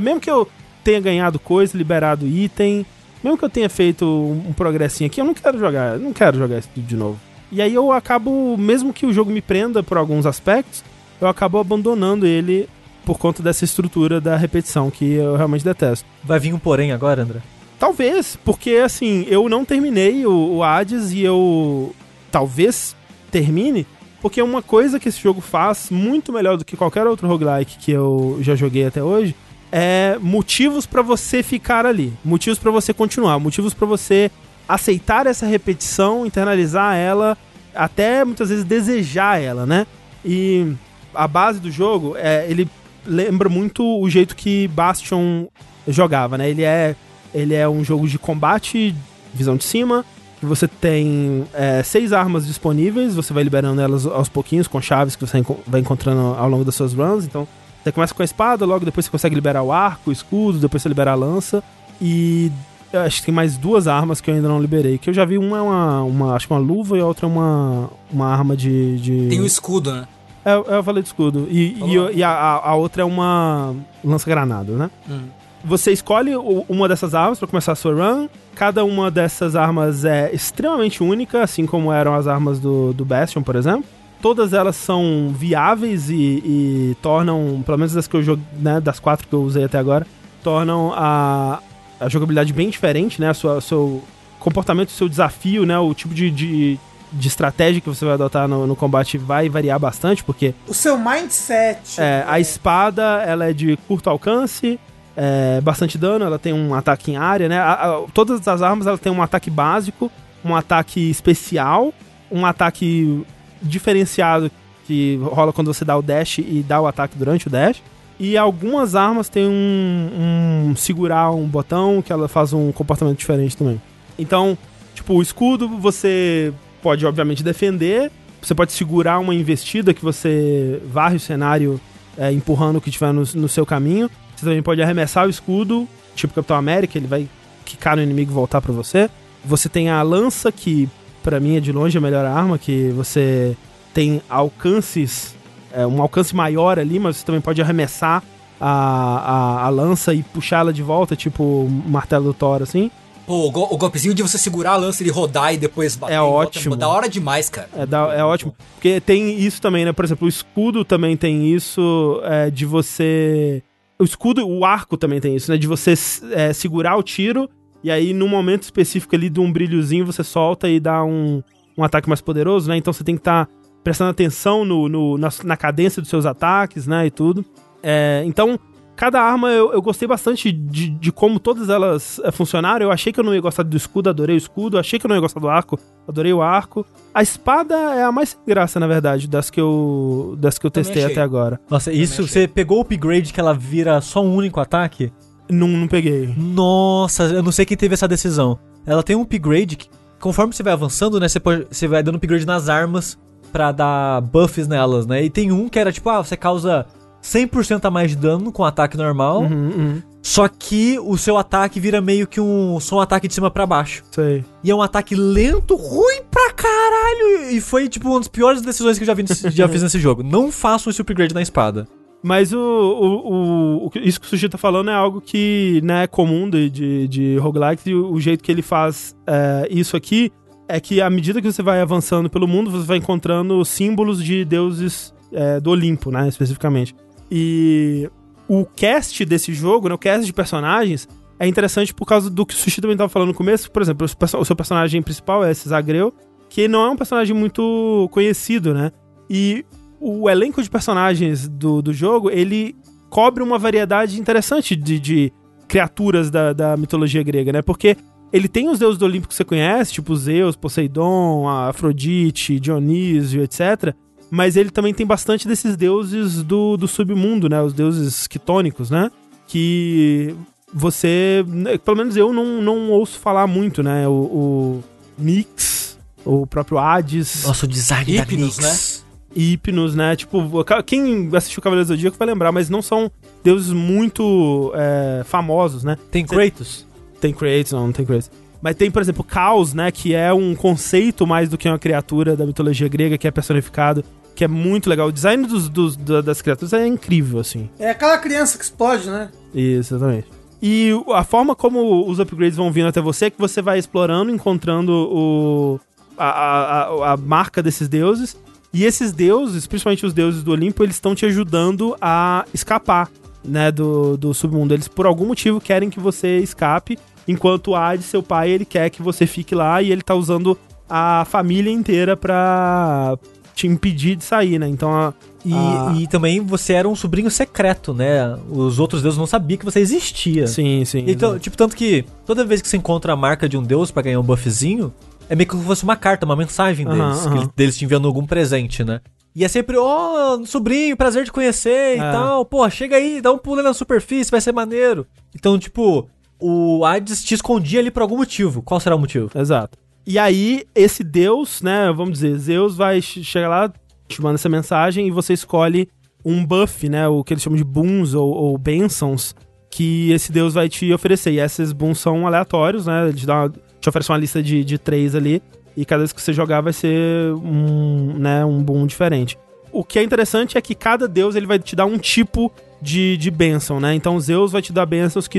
Mesmo 0.00 0.20
que 0.20 0.30
eu 0.30 0.48
tenha 0.86 1.00
ganhado 1.00 1.40
coisa, 1.40 1.76
liberado 1.76 2.28
item, 2.28 2.86
mesmo 3.22 3.36
que 3.36 3.44
eu 3.44 3.50
tenha 3.50 3.68
feito 3.68 4.06
um 4.06 4.52
progressinho 4.52 5.08
aqui, 5.08 5.20
eu 5.20 5.24
não 5.24 5.34
quero 5.34 5.58
jogar, 5.58 5.98
não 5.98 6.12
quero 6.12 6.38
jogar 6.38 6.58
isso 6.60 6.68
tudo 6.72 6.86
de 6.86 6.94
novo. 6.94 7.18
E 7.50 7.60
aí 7.60 7.74
eu 7.74 7.90
acabo, 7.90 8.56
mesmo 8.56 8.92
que 8.92 9.04
o 9.04 9.12
jogo 9.12 9.32
me 9.32 9.40
prenda 9.40 9.82
por 9.82 9.98
alguns 9.98 10.26
aspectos, 10.26 10.84
eu 11.20 11.26
acabo 11.26 11.58
abandonando 11.58 12.24
ele 12.24 12.68
por 13.04 13.18
conta 13.18 13.42
dessa 13.42 13.64
estrutura 13.64 14.20
da 14.20 14.36
repetição, 14.36 14.88
que 14.88 15.14
eu 15.14 15.34
realmente 15.34 15.64
detesto. 15.64 16.06
Vai 16.22 16.38
vir 16.38 16.54
um 16.54 16.58
porém 16.58 16.92
agora, 16.92 17.22
André? 17.22 17.40
Talvez, 17.80 18.38
porque 18.44 18.76
assim, 18.76 19.26
eu 19.28 19.48
não 19.48 19.64
terminei 19.64 20.24
o, 20.24 20.56
o 20.56 20.62
Hades 20.62 21.10
e 21.10 21.20
eu 21.20 21.92
talvez 22.30 22.94
termine, 23.32 23.84
porque 24.22 24.40
uma 24.40 24.62
coisa 24.62 25.00
que 25.00 25.08
esse 25.08 25.20
jogo 25.20 25.40
faz 25.40 25.90
muito 25.90 26.32
melhor 26.32 26.56
do 26.56 26.64
que 26.64 26.76
qualquer 26.76 27.08
outro 27.08 27.26
roguelike 27.26 27.76
que 27.78 27.90
eu 27.90 28.38
já 28.40 28.54
joguei 28.54 28.86
até 28.86 29.02
hoje 29.02 29.34
é 29.70 30.16
motivos 30.20 30.86
para 30.86 31.02
você 31.02 31.42
ficar 31.42 31.86
ali, 31.86 32.12
motivos 32.24 32.58
para 32.58 32.70
você 32.70 32.92
continuar, 32.92 33.38
motivos 33.38 33.74
para 33.74 33.86
você 33.86 34.30
aceitar 34.68 35.26
essa 35.26 35.46
repetição, 35.46 36.26
internalizar 36.26 36.96
ela, 36.96 37.36
até 37.74 38.24
muitas 38.24 38.48
vezes 38.48 38.64
desejar 38.64 39.40
ela, 39.40 39.66
né? 39.66 39.86
E 40.24 40.72
a 41.14 41.28
base 41.28 41.60
do 41.60 41.70
jogo, 41.70 42.16
é, 42.16 42.46
ele 42.48 42.68
lembra 43.04 43.48
muito 43.48 43.84
o 43.84 44.08
jeito 44.10 44.34
que 44.34 44.66
Bastion 44.68 45.46
jogava, 45.86 46.36
né? 46.36 46.50
Ele 46.50 46.62
é, 46.62 46.96
ele 47.32 47.54
é 47.54 47.68
um 47.68 47.84
jogo 47.84 48.08
de 48.08 48.18
combate, 48.18 48.94
visão 49.32 49.56
de 49.56 49.64
cima, 49.64 50.04
que 50.40 50.46
você 50.46 50.66
tem 50.66 51.44
é, 51.54 51.82
seis 51.82 52.12
armas 52.12 52.46
disponíveis, 52.46 53.14
você 53.14 53.32
vai 53.32 53.44
liberando 53.44 53.80
elas 53.80 54.06
aos 54.06 54.28
pouquinhos 54.28 54.66
com 54.66 54.80
chaves 54.80 55.16
que 55.16 55.26
você 55.26 55.42
vai 55.66 55.80
encontrando 55.80 56.34
ao 56.36 56.48
longo 56.48 56.64
das 56.64 56.74
suas 56.74 56.92
runs, 56.92 57.24
então 57.24 57.46
você 57.86 57.92
começa 57.92 58.14
com 58.14 58.22
a 58.22 58.24
espada, 58.24 58.66
logo 58.66 58.84
depois 58.84 59.06
você 59.06 59.10
consegue 59.12 59.34
liberar 59.34 59.62
o 59.62 59.70
arco, 59.70 60.10
o 60.10 60.12
escudo, 60.12 60.58
depois 60.58 60.82
você 60.82 60.88
libera 60.88 61.12
a 61.12 61.14
lança, 61.14 61.62
e 62.00 62.50
acho 62.92 63.20
que 63.20 63.26
tem 63.26 63.34
mais 63.34 63.56
duas 63.56 63.86
armas 63.86 64.20
que 64.20 64.28
eu 64.28 64.34
ainda 64.34 64.48
não 64.48 64.60
liberei. 64.60 64.98
Que 64.98 65.10
eu 65.10 65.14
já 65.14 65.24
vi 65.24 65.38
uma 65.38 65.58
é 65.58 65.60
uma, 65.60 66.02
uma 66.02 66.34
acho 66.34 66.48
que 66.48 66.52
uma 66.52 66.58
luva 66.58 66.98
e 66.98 67.00
a 67.00 67.06
outra 67.06 67.26
é 67.26 67.28
uma, 67.28 67.90
uma 68.12 68.26
arma 68.26 68.56
de, 68.56 68.98
de... 68.98 69.28
Tem 69.28 69.38
o 69.38 69.44
um 69.44 69.46
escudo, 69.46 69.92
né? 69.92 70.08
É, 70.44 70.50
é, 70.50 70.78
eu 70.78 70.82
falei 70.82 71.02
de 71.02 71.08
escudo. 71.08 71.46
E, 71.48 71.76
e, 71.80 72.16
e 72.18 72.22
a, 72.24 72.30
a, 72.30 72.74
outra 72.74 73.02
é 73.02 73.04
uma 73.04 73.74
lança-granada, 74.04 74.72
né? 74.72 74.90
Hum. 75.08 75.22
Você 75.64 75.92
escolhe 75.92 76.32
uma 76.68 76.88
dessas 76.88 77.14
armas 77.14 77.38
para 77.38 77.48
começar 77.48 77.72
a 77.72 77.76
sua 77.76 77.94
run. 77.94 78.28
Cada 78.54 78.84
uma 78.84 79.10
dessas 79.10 79.54
armas 79.54 80.04
é 80.04 80.32
extremamente 80.32 81.02
única, 81.02 81.42
assim 81.42 81.66
como 81.66 81.92
eram 81.92 82.14
as 82.14 82.26
armas 82.26 82.58
do, 82.58 82.92
do 82.92 83.04
Bastion, 83.04 83.42
por 83.42 83.54
exemplo. 83.54 83.84
Todas 84.26 84.52
elas 84.52 84.74
são 84.74 85.32
viáveis 85.32 86.10
e, 86.10 86.42
e 86.44 86.96
tornam, 87.00 87.62
pelo 87.64 87.78
menos 87.78 87.92
das 87.92 88.08
que 88.08 88.16
eu 88.16 88.24
joguei, 88.24 88.44
né, 88.58 88.80
das 88.80 88.98
quatro 88.98 89.28
que 89.28 89.32
eu 89.32 89.40
usei 89.40 89.62
até 89.62 89.78
agora, 89.78 90.04
tornam 90.42 90.92
a, 90.96 91.60
a 92.00 92.08
jogabilidade 92.08 92.52
bem 92.52 92.68
diferente, 92.68 93.20
né? 93.20 93.32
Sua, 93.32 93.60
seu 93.60 94.02
comportamento, 94.40 94.90
seu 94.90 95.08
desafio, 95.08 95.64
né? 95.64 95.78
O 95.78 95.94
tipo 95.94 96.12
de, 96.12 96.28
de, 96.28 96.76
de 97.12 97.28
estratégia 97.28 97.80
que 97.80 97.88
você 97.88 98.04
vai 98.04 98.14
adotar 98.14 98.48
no, 98.48 98.66
no, 98.66 98.74
combate 98.74 99.16
vai 99.16 99.48
variar 99.48 99.78
bastante, 99.78 100.24
porque... 100.24 100.56
O 100.66 100.74
seu 100.74 100.98
mindset. 100.98 102.00
É, 102.00 102.24
a 102.26 102.40
espada, 102.40 103.22
ela 103.24 103.48
é 103.48 103.52
de 103.52 103.78
curto 103.86 104.10
alcance, 104.10 104.76
é, 105.16 105.60
bastante 105.60 105.96
dano, 105.96 106.24
ela 106.24 106.36
tem 106.36 106.52
um 106.52 106.74
ataque 106.74 107.12
em 107.12 107.16
área, 107.16 107.48
né? 107.48 107.60
A, 107.60 107.74
a, 107.74 108.04
todas 108.12 108.48
as 108.48 108.60
armas, 108.60 108.88
ela 108.88 108.98
tem 108.98 109.12
um 109.12 109.22
ataque 109.22 109.50
básico, 109.50 110.10
um 110.44 110.52
ataque 110.52 111.08
especial, 111.08 111.94
um 112.28 112.44
ataque 112.44 113.24
diferenciado 113.62 114.50
que 114.86 115.18
rola 115.22 115.52
quando 115.52 115.72
você 115.72 115.84
dá 115.84 115.96
o 115.96 116.02
dash 116.02 116.38
e 116.38 116.64
dá 116.66 116.80
o 116.80 116.86
ataque 116.86 117.18
durante 117.18 117.48
o 117.48 117.50
dash. 117.50 117.82
E 118.18 118.36
algumas 118.36 118.94
armas 118.94 119.28
têm 119.28 119.46
um, 119.46 120.70
um, 120.70 120.76
segurar 120.76 121.30
um 121.32 121.46
botão 121.46 122.00
que 122.00 122.12
ela 122.12 122.28
faz 122.28 122.52
um 122.52 122.72
comportamento 122.72 123.18
diferente 123.18 123.56
também. 123.56 123.80
Então, 124.18 124.56
tipo, 124.94 125.14
o 125.14 125.20
escudo 125.22 125.68
você 125.68 126.52
pode 126.80 127.04
obviamente 127.04 127.42
defender, 127.42 128.10
você 128.40 128.54
pode 128.54 128.72
segurar 128.72 129.18
uma 129.18 129.34
investida 129.34 129.92
que 129.92 130.02
você 130.02 130.80
varre 130.90 131.16
o 131.16 131.20
cenário 131.20 131.80
é, 132.16 132.32
empurrando 132.32 132.76
o 132.76 132.80
que 132.80 132.90
tiver 132.90 133.12
no, 133.12 133.22
no, 133.34 133.48
seu 133.48 133.66
caminho. 133.66 134.10
Você 134.34 134.46
também 134.46 134.62
pode 134.62 134.80
arremessar 134.80 135.26
o 135.26 135.30
escudo, 135.30 135.86
tipo 136.14 136.32
Capitão 136.32 136.56
América, 136.56 136.96
ele 136.96 137.06
vai 137.06 137.28
quicar 137.64 137.96
no 137.96 138.02
inimigo 138.02 138.30
e 138.30 138.34
voltar 138.34 138.62
para 138.62 138.72
você. 138.72 139.10
Você 139.44 139.68
tem 139.68 139.90
a 139.90 140.00
lança, 140.02 140.50
que 140.50 140.88
para 141.26 141.40
mim 141.40 141.56
é 141.56 141.60
de 141.60 141.72
longe 141.72 141.98
a 141.98 142.00
melhor 142.00 142.24
arma, 142.24 142.56
que 142.56 142.90
você 142.90 143.56
tem 143.92 144.22
alcances, 144.30 145.34
é, 145.72 145.84
um 145.84 146.00
alcance 146.00 146.32
maior 146.36 146.78
ali, 146.78 147.00
mas 147.00 147.16
você 147.16 147.26
também 147.26 147.40
pode 147.40 147.60
arremessar 147.60 148.22
a, 148.60 148.70
a, 148.70 149.66
a 149.66 149.68
lança 149.68 150.14
e 150.14 150.22
puxá-la 150.22 150.70
de 150.70 150.84
volta, 150.84 151.16
tipo 151.16 151.42
o 151.42 151.68
martelo 151.68 152.26
do 152.26 152.32
Thor, 152.32 152.62
assim. 152.62 152.92
Pô, 153.26 153.48
o, 153.48 153.74
o, 153.74 153.76
golpezinho 153.76 154.14
de 154.14 154.22
você 154.22 154.38
segurar 154.38 154.74
a 154.74 154.76
lança 154.76 155.02
e 155.02 155.10
rodar 155.10 155.52
e 155.52 155.56
depois 155.56 155.96
bater. 155.96 156.14
É 156.14 156.20
ótimo. 156.20 156.76
Volta, 156.76 156.76
da 156.76 156.88
hora 156.88 157.08
demais, 157.08 157.50
cara. 157.50 157.68
É, 157.76 157.84
da, 157.84 158.14
é 158.14 158.22
ótimo. 158.22 158.54
Porque 158.76 159.00
tem 159.00 159.36
isso 159.36 159.60
também, 159.60 159.84
né? 159.84 159.92
Por 159.92 160.04
exemplo, 160.04 160.26
o 160.26 160.28
escudo 160.28 160.84
também 160.84 161.16
tem 161.16 161.52
isso 161.52 162.20
é, 162.22 162.50
de 162.52 162.64
você. 162.64 163.64
O 163.98 164.04
escudo, 164.04 164.46
o 164.46 164.64
arco 164.64 164.96
também 164.96 165.18
tem 165.18 165.34
isso, 165.34 165.50
né? 165.50 165.58
De 165.58 165.66
você 165.66 165.94
é, 166.30 166.52
segurar 166.52 166.96
o 166.96 167.02
tiro 167.02 167.50
e 167.82 167.90
aí, 167.90 168.12
num 168.12 168.28
momento 168.28 168.62
específico 168.62 169.14
ali 169.14 169.28
de 169.28 169.40
um 169.40 169.52
brilhozinho, 169.52 170.06
você 170.06 170.24
solta 170.24 170.68
e 170.68 170.80
dá 170.80 171.04
um, 171.04 171.42
um 171.76 171.84
ataque 171.84 172.08
mais 172.08 172.20
poderoso, 172.20 172.68
né? 172.68 172.76
Então 172.76 172.92
você 172.92 173.04
tem 173.04 173.14
que 173.14 173.20
estar 173.20 173.46
tá 173.46 173.52
prestando 173.84 174.10
atenção 174.10 174.64
no, 174.64 174.88
no 174.88 175.16
na, 175.16 175.28
na, 175.44 175.56
cadência 175.56 176.02
dos 176.02 176.08
seus 176.08 176.26
ataques, 176.26 176.86
né? 176.86 177.06
E 177.06 177.10
tudo. 177.10 177.44
É, 177.82 178.22
então, 178.26 178.58
cada 178.96 179.20
arma 179.20 179.50
eu, 179.50 179.72
eu 179.72 179.80
gostei 179.80 180.08
bastante 180.08 180.50
de, 180.50 180.88
de, 180.88 181.12
como 181.12 181.38
todas 181.38 181.68
elas 181.68 182.20
é, 182.24 182.32
funcionaram. 182.32 182.86
Eu 182.86 182.90
achei 182.90 183.12
que 183.12 183.20
eu 183.20 183.24
não 183.24 183.34
ia 183.34 183.40
gostar 183.40 183.62
do 183.62 183.76
escudo, 183.76 184.10
adorei 184.10 184.34
o 184.34 184.38
escudo. 184.38 184.78
Achei 184.78 184.98
que 184.98 185.06
eu 185.06 185.08
não 185.08 185.14
ia 185.14 185.20
gostar 185.20 185.38
do 185.38 185.48
arco, 185.48 185.78
adorei 186.08 186.32
o 186.32 186.42
arco. 186.42 186.84
A 187.14 187.22
espada 187.22 187.74
é 187.74 188.02
a 188.02 188.10
mais 188.10 188.36
graça, 188.46 188.80
na 188.80 188.86
verdade, 188.86 189.28
das 189.28 189.50
que 189.50 189.60
eu, 189.60 190.34
das 190.38 190.58
que 190.58 190.66
eu 190.66 190.70
testei 190.70 191.04
até 191.04 191.20
agora. 191.20 191.60
Nossa, 191.70 191.92
isso, 191.92 192.26
você 192.26 192.48
pegou 192.48 192.78
o 192.78 192.80
upgrade 192.80 193.32
que 193.32 193.38
ela 193.38 193.54
vira 193.54 194.00
só 194.00 194.20
um 194.20 194.34
único 194.34 194.58
ataque? 194.58 195.12
Não, 195.48 195.68
não 195.68 195.88
peguei. 195.88 196.34
Nossa, 196.36 197.24
eu 197.24 197.42
não 197.42 197.52
sei 197.52 197.64
quem 197.64 197.76
teve 197.76 197.94
essa 197.94 198.08
decisão. 198.08 198.58
Ela 198.84 199.02
tem 199.02 199.16
um 199.16 199.22
upgrade 199.22 199.76
que, 199.76 199.88
conforme 200.20 200.52
você 200.52 200.62
vai 200.62 200.72
avançando, 200.72 201.18
né, 201.20 201.28
você, 201.28 201.40
pode, 201.40 201.66
você 201.70 201.88
vai 201.88 202.02
dando 202.02 202.16
upgrade 202.16 202.46
nas 202.46 202.68
armas 202.68 203.18
pra 203.52 203.72
dar 203.72 204.20
buffs 204.20 204.68
nelas, 204.68 205.06
né? 205.06 205.24
E 205.24 205.30
tem 205.30 205.52
um 205.52 205.68
que 205.68 205.78
era 205.78 205.92
tipo, 205.92 206.08
ah, 206.10 206.22
você 206.22 206.36
causa 206.36 206.86
100% 207.22 207.84
a 207.84 207.90
mais 207.90 208.10
de 208.10 208.16
dano 208.16 208.52
com 208.52 208.64
ataque 208.64 208.96
normal. 208.96 209.42
Uhum, 209.42 209.50
uhum. 209.50 210.02
Só 210.22 210.48
que 210.48 210.98
o 210.98 211.16
seu 211.16 211.36
ataque 211.36 211.78
vira 211.78 212.00
meio 212.00 212.26
que 212.26 212.40
um. 212.40 212.80
Só 212.80 212.96
um 212.96 213.00
ataque 213.00 213.28
de 213.28 213.34
cima 213.34 213.48
para 213.48 213.64
baixo. 213.64 214.02
Sei. 214.10 214.44
E 214.62 214.70
é 214.70 214.74
um 214.74 214.82
ataque 214.82 215.14
lento, 215.14 215.76
ruim 215.76 216.22
pra 216.28 216.52
caralho. 216.52 217.50
E 217.50 217.60
foi, 217.60 217.88
tipo, 217.88 218.08
uma 218.08 218.18
das 218.18 218.26
piores 218.26 218.60
decisões 218.60 218.98
que 218.98 219.04
eu 219.04 219.06
já, 219.06 219.14
vi, 219.14 219.24
já 219.54 219.68
fiz 219.68 219.82
nesse 219.84 220.00
jogo. 220.00 220.24
Não 220.24 220.50
façam 220.50 220.90
esse 220.90 221.00
upgrade 221.00 221.32
na 221.32 221.42
espada. 221.42 221.86
Mas 222.22 222.52
o, 222.52 222.58
o, 222.58 223.86
o, 223.86 223.90
isso 223.96 224.20
que 224.20 224.26
o 224.26 224.28
Sushi 224.30 224.48
tá 224.48 224.58
falando 224.58 224.90
é 224.90 224.94
algo 224.94 225.20
que 225.20 225.80
né, 225.84 226.04
é 226.04 226.06
comum 226.06 226.48
de, 226.48 226.68
de, 226.68 227.08
de 227.08 227.36
roguelikes 227.36 227.86
e 227.86 227.94
o, 227.94 228.10
o, 228.10 228.20
jeito 228.20 228.42
que 228.42 228.50
ele 228.50 228.62
faz 228.62 229.14
é, 229.26 229.68
isso 229.70 229.96
aqui 229.96 230.32
é 230.66 230.80
que 230.80 231.00
à 231.00 231.08
medida 231.08 231.40
que 231.40 231.50
você 231.50 231.62
vai 231.62 231.80
avançando 231.80 232.28
pelo 232.28 232.48
mundo, 232.48 232.70
você 232.70 232.84
vai 232.84 232.96
encontrando 232.96 233.64
símbolos 233.64 234.22
de 234.22 234.44
deuses 234.44 235.14
é, 235.32 235.60
do 235.60 235.70
Olimpo, 235.70 236.10
né, 236.10 236.26
especificamente. 236.26 236.94
E 237.30 238.10
o 238.48 238.64
cast 238.64 239.24
desse 239.24 239.52
jogo, 239.52 239.88
né, 239.88 239.94
o 239.94 239.98
cast 239.98 240.26
de 240.26 240.32
personagens, 240.32 241.08
é 241.38 241.46
interessante 241.46 241.92
por 241.92 242.06
causa 242.06 242.30
do 242.30 242.44
que 242.46 242.54
o 242.54 242.56
Sushi 242.56 242.80
também 242.80 242.94
estava 242.94 243.08
falando 243.08 243.28
no 243.28 243.34
começo. 243.34 243.70
Por 243.70 243.82
exemplo, 243.82 244.06
o 244.06 244.44
seu 244.44 244.56
personagem 244.56 245.02
principal 245.02 245.44
é 245.44 245.50
esse 245.50 245.68
Zagreu, 245.68 246.12
que 246.48 246.66
não 246.66 246.84
é 246.84 246.90
um 246.90 246.96
personagem 246.96 247.36
muito 247.36 248.08
conhecido, 248.10 248.72
né? 248.72 248.90
E 249.28 249.64
o 250.00 250.28
elenco 250.28 250.62
de 250.62 250.70
personagens 250.70 251.48
do, 251.48 251.82
do 251.82 251.92
jogo, 251.92 252.30
ele 252.30 252.76
cobre 253.08 253.42
uma 253.42 253.58
variedade 253.58 254.20
interessante 254.20 254.74
de, 254.76 254.98
de 254.98 255.32
criaturas 255.68 256.30
da, 256.30 256.52
da 256.52 256.76
mitologia 256.76 257.22
grega, 257.22 257.52
né? 257.52 257.62
Porque 257.62 257.96
ele 258.32 258.48
tem 258.48 258.68
os 258.68 258.78
deuses 258.78 258.98
do 258.98 259.04
Olimpo 259.04 259.28
que 259.28 259.34
você 259.34 259.44
conhece, 259.44 259.92
tipo 259.92 260.14
Zeus, 260.16 260.56
Poseidon, 260.56 261.48
Afrodite, 261.48 262.58
Dionísio, 262.60 263.42
etc. 263.42 263.94
Mas 264.30 264.56
ele 264.56 264.70
também 264.70 264.92
tem 264.92 265.06
bastante 265.06 265.46
desses 265.46 265.76
deuses 265.76 266.42
do, 266.42 266.76
do 266.76 266.88
submundo, 266.88 267.48
né? 267.48 267.62
Os 267.62 267.72
deuses 267.72 268.26
quitônicos, 268.26 268.90
né? 268.90 269.10
Que 269.46 270.34
você. 270.72 271.44
Né, 271.46 271.78
pelo 271.78 271.96
menos 271.96 272.16
eu 272.16 272.32
não, 272.32 272.60
não 272.60 272.90
ouço 272.90 273.18
falar 273.18 273.46
muito, 273.46 273.82
né? 273.82 274.08
O, 274.08 274.12
o 274.12 274.84
Nix, 275.16 275.96
o 276.24 276.46
próprio 276.46 276.78
Hades. 276.78 277.44
Nossa, 277.44 277.64
o 277.64 277.68
design 277.68 278.16
Hipnos, 278.16 278.56
da 278.56 278.66
Nix. 278.68 278.95
né? 278.95 278.95
Hipnos, 279.36 279.94
né? 279.94 280.16
Tipo, 280.16 280.64
quem 280.84 281.28
assistiu 281.34 281.62
Cavaleiros 281.62 281.88
do 281.88 281.94
Zodíaco 281.94 282.16
vai 282.16 282.26
lembrar, 282.26 282.50
mas 282.50 282.70
não 282.70 282.80
são 282.80 283.10
deuses 283.44 283.70
muito 283.72 284.72
é, 284.74 285.22
famosos, 285.24 285.84
né? 285.84 285.98
Tem 286.10 286.24
Kratos? 286.24 286.86
Tem 287.20 287.32
Kratos, 287.32 287.72
não, 287.72 287.86
não 287.86 287.92
tem 287.92 288.06
Kratos. 288.06 288.30
Mas 288.62 288.74
tem, 288.74 288.90
por 288.90 289.02
exemplo, 289.02 289.22
Caos, 289.22 289.74
né? 289.74 289.90
Que 289.90 290.14
é 290.14 290.32
um 290.32 290.54
conceito 290.54 291.26
mais 291.26 291.48
do 291.48 291.58
que 291.58 291.68
uma 291.68 291.78
criatura 291.78 292.34
da 292.34 292.46
mitologia 292.46 292.88
grega 292.88 293.18
que 293.18 293.28
é 293.28 293.30
personificado. 293.30 294.02
Que 294.34 294.44
é 294.44 294.48
muito 294.48 294.90
legal. 294.90 295.08
O 295.08 295.12
design 295.12 295.46
dos, 295.46 295.68
dos 295.68 295.96
das 295.96 296.42
criaturas 296.42 296.72
é 296.72 296.86
incrível, 296.86 297.38
assim. 297.38 297.70
É 297.78 297.90
aquela 297.90 298.18
criança 298.18 298.58
que 298.58 298.64
explode, 298.64 299.08
né? 299.08 299.30
Isso, 299.54 299.94
exatamente. 299.94 300.28
E 300.60 300.90
a 301.14 301.24
forma 301.24 301.54
como 301.54 302.08
os 302.08 302.18
upgrades 302.18 302.56
vão 302.56 302.72
vindo 302.72 302.88
até 302.88 303.00
você 303.00 303.26
é 303.26 303.30
que 303.30 303.38
você 303.38 303.62
vai 303.62 303.78
explorando, 303.78 304.30
encontrando 304.30 304.92
o, 304.92 305.80
a, 306.18 306.28
a, 306.28 307.12
a 307.12 307.16
marca 307.16 307.62
desses 307.62 307.88
deuses. 307.88 308.36
E 308.76 308.84
esses 308.84 309.10
deuses, 309.10 309.66
principalmente 309.66 310.04
os 310.04 310.12
deuses 310.12 310.42
do 310.42 310.50
Olimpo, 310.50 310.84
eles 310.84 310.96
estão 310.96 311.14
te 311.14 311.24
ajudando 311.24 311.96
a 311.98 312.44
escapar, 312.52 313.10
né, 313.42 313.72
do, 313.72 314.18
do 314.18 314.34
submundo. 314.34 314.74
Eles, 314.74 314.86
por 314.86 315.06
algum 315.06 315.24
motivo, 315.24 315.58
querem 315.58 315.88
que 315.88 315.98
você 315.98 316.36
escape, 316.40 316.98
enquanto 317.26 317.68
o 317.68 317.74
Hades, 317.74 318.04
seu 318.04 318.22
pai, 318.22 318.50
ele 318.50 318.66
quer 318.66 318.90
que 318.90 319.00
você 319.00 319.26
fique 319.26 319.54
lá 319.54 319.80
e 319.80 319.90
ele 319.90 320.02
tá 320.02 320.14
usando 320.14 320.58
a 320.90 321.24
família 321.24 321.70
inteira 321.70 322.18
pra 322.18 323.18
te 323.54 323.66
impedir 323.66 324.14
de 324.14 324.24
sair, 324.24 324.58
né? 324.58 324.68
Então 324.68 324.92
a, 324.92 325.14
e, 325.42 325.54
a... 325.54 325.94
e, 325.96 326.06
também 326.06 326.42
você 326.42 326.74
era 326.74 326.86
um 326.86 326.94
sobrinho 326.94 327.30
secreto, 327.30 327.94
né? 327.94 328.38
Os 328.50 328.78
outros 328.78 329.00
deuses 329.00 329.18
não 329.18 329.26
sabiam 329.26 329.56
que 329.56 329.64
você 329.64 329.80
existia. 329.80 330.46
Sim, 330.46 330.84
sim. 330.84 331.02
Então, 331.08 331.38
tipo, 331.38 331.56
tanto 331.56 331.74
que 331.74 332.04
toda 332.26 332.44
vez 332.44 332.60
que 332.60 332.68
você 332.68 332.76
encontra 332.76 333.14
a 333.14 333.16
marca 333.16 333.48
de 333.48 333.56
um 333.56 333.62
deus 333.62 333.90
para 333.90 334.02
ganhar 334.02 334.20
um 334.20 334.22
buffzinho, 334.22 334.92
é 335.28 335.34
meio 335.34 335.48
como 335.48 335.62
se 335.62 335.68
fosse 335.68 335.84
uma 335.84 335.96
carta, 335.96 336.24
uma 336.24 336.36
mensagem 336.36 336.86
deles, 336.86 337.26
uhum, 337.26 337.38
uhum. 337.40 337.48
deles 337.54 337.76
te 337.76 337.84
enviando 337.84 338.06
algum 338.06 338.26
presente, 338.26 338.84
né? 338.84 339.00
E 339.34 339.44
é 339.44 339.48
sempre, 339.48 339.76
ó, 339.76 340.36
oh, 340.36 340.46
sobrinho, 340.46 340.96
prazer 340.96 341.24
de 341.24 341.30
conhecer 341.30 341.70
é. 341.70 341.96
e 341.96 341.98
tal. 341.98 342.44
Pô, 342.46 342.68
chega 342.70 342.96
aí, 342.96 343.20
dá 343.20 343.30
um 343.30 343.36
pulo 343.36 343.62
na 343.62 343.74
superfície, 343.74 344.30
vai 344.30 344.40
ser 344.40 344.52
maneiro. 344.52 345.06
Então, 345.34 345.58
tipo, 345.58 346.08
o 346.40 346.84
Hades 346.86 347.22
te 347.22 347.34
escondia 347.34 347.80
ali 347.80 347.90
por 347.90 348.00
algum 348.00 348.16
motivo. 348.16 348.62
Qual 348.62 348.80
será 348.80 348.96
o 348.96 348.98
motivo? 348.98 349.30
Exato. 349.34 349.76
E 350.06 350.18
aí, 350.18 350.64
esse 350.74 351.04
deus, 351.04 351.60
né, 351.60 351.92
vamos 351.92 352.14
dizer, 352.14 352.38
Zeus 352.38 352.76
vai 352.76 353.02
chegar 353.02 353.48
lá, 353.48 353.72
te 354.08 354.22
manda 354.22 354.36
essa 354.36 354.48
mensagem 354.48 355.06
e 355.06 355.10
você 355.10 355.34
escolhe 355.34 355.88
um 356.24 356.42
buff, 356.42 356.88
né, 356.88 357.06
o 357.06 357.22
que 357.22 357.34
eles 357.34 357.42
chamam 357.42 357.58
de 357.58 357.64
boons 357.64 358.14
ou, 358.14 358.32
ou 358.32 358.56
bênçãos, 358.56 359.34
que 359.70 360.10
esse 360.12 360.32
deus 360.32 360.54
vai 360.54 360.68
te 360.68 360.90
oferecer. 360.94 361.32
E 361.32 361.40
esses 361.40 361.72
boons 361.72 361.98
são 361.98 362.26
aleatórios, 362.26 362.86
né, 362.86 363.08
ele 363.08 363.18
te 363.18 363.26
dá 363.26 363.44
uma 363.44 363.52
te 363.80 363.88
oferece 363.88 364.10
uma 364.10 364.18
lista 364.18 364.42
de, 364.42 364.64
de 364.64 364.78
três 364.78 365.14
ali, 365.14 365.42
e 365.76 365.84
cada 365.84 366.00
vez 366.00 366.12
que 366.12 366.20
você 366.20 366.32
jogar 366.32 366.60
vai 366.60 366.72
ser 366.72 367.32
um, 367.34 368.14
né, 368.18 368.44
um 368.44 368.62
boom 368.62 368.86
diferente. 368.86 369.38
O 369.72 369.84
que 369.84 369.98
é 369.98 370.02
interessante 370.02 370.56
é 370.56 370.60
que 370.60 370.74
cada 370.74 371.06
deus 371.06 371.36
ele 371.36 371.46
vai 371.46 371.58
te 371.58 371.76
dar 371.76 371.84
um 371.84 371.98
tipo 371.98 372.50
de, 372.80 373.16
de 373.16 373.30
bênção, 373.30 373.78
né? 373.78 373.94
Então 373.94 374.18
Zeus 374.18 374.52
vai 374.52 374.62
te 374.62 374.72
dar 374.72 374.86
bênçãos 374.86 375.28
que 375.28 375.38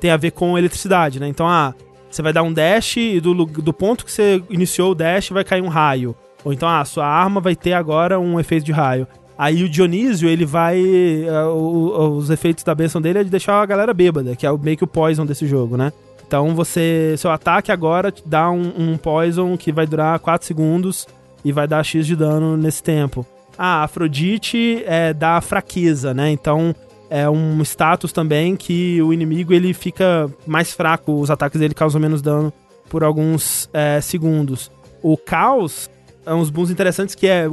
tem 0.00 0.10
a 0.10 0.16
ver 0.16 0.32
com 0.32 0.58
eletricidade, 0.58 1.20
né? 1.20 1.28
Então, 1.28 1.48
ah, 1.48 1.74
você 2.10 2.22
vai 2.22 2.32
dar 2.32 2.42
um 2.42 2.52
dash 2.52 2.96
e 2.96 3.20
do, 3.20 3.34
do 3.44 3.72
ponto 3.72 4.04
que 4.04 4.10
você 4.10 4.42
iniciou 4.50 4.92
o 4.92 4.94
dash 4.94 5.30
vai 5.30 5.44
cair 5.44 5.62
um 5.62 5.68
raio. 5.68 6.16
Ou 6.44 6.52
então, 6.52 6.68
ah, 6.68 6.84
sua 6.84 7.06
arma 7.06 7.40
vai 7.40 7.54
ter 7.54 7.72
agora 7.72 8.18
um 8.18 8.38
efeito 8.40 8.64
de 8.64 8.72
raio. 8.72 9.06
Aí 9.36 9.62
o 9.62 9.68
Dionísio, 9.68 10.28
ele 10.28 10.44
vai. 10.44 10.80
Uh, 10.82 12.16
os 12.16 12.28
efeitos 12.28 12.64
da 12.64 12.74
benção 12.74 13.00
dele 13.00 13.20
é 13.20 13.24
de 13.24 13.30
deixar 13.30 13.62
a 13.62 13.66
galera 13.66 13.94
bêbada, 13.94 14.34
que 14.34 14.44
é 14.44 14.58
meio 14.58 14.76
que 14.76 14.82
o 14.82 14.88
poison 14.88 15.24
desse 15.24 15.46
jogo, 15.46 15.76
né? 15.76 15.92
Então 16.28 16.54
você. 16.54 17.14
Seu 17.16 17.30
ataque 17.30 17.72
agora 17.72 18.12
te 18.12 18.22
dá 18.24 18.50
um, 18.50 18.72
um 18.76 18.96
poison 18.98 19.56
que 19.56 19.72
vai 19.72 19.86
durar 19.86 20.18
4 20.20 20.46
segundos 20.46 21.08
e 21.42 21.50
vai 21.50 21.66
dar 21.66 21.82
X 21.82 22.06
de 22.06 22.14
dano 22.14 22.54
nesse 22.54 22.82
tempo. 22.82 23.26
Ah, 23.56 23.82
Afrodite 23.82 24.84
é, 24.86 25.14
dá 25.14 25.40
fraqueza, 25.40 26.12
né? 26.12 26.30
Então 26.30 26.74
é 27.08 27.28
um 27.28 27.62
status 27.62 28.12
também 28.12 28.54
que 28.54 29.00
o 29.00 29.10
inimigo 29.10 29.54
ele 29.54 29.72
fica 29.72 30.30
mais 30.46 30.72
fraco, 30.72 31.18
os 31.18 31.30
ataques 31.30 31.58
dele 31.58 31.72
causam 31.72 31.98
menos 31.98 32.20
dano 32.20 32.52
por 32.90 33.02
alguns 33.02 33.70
é, 33.72 33.98
segundos. 34.02 34.70
O 35.02 35.16
Caos 35.16 35.88
é 36.26 36.34
uns 36.34 36.50
booms 36.50 36.70
interessantes 36.70 37.14
que 37.14 37.26
é 37.26 37.48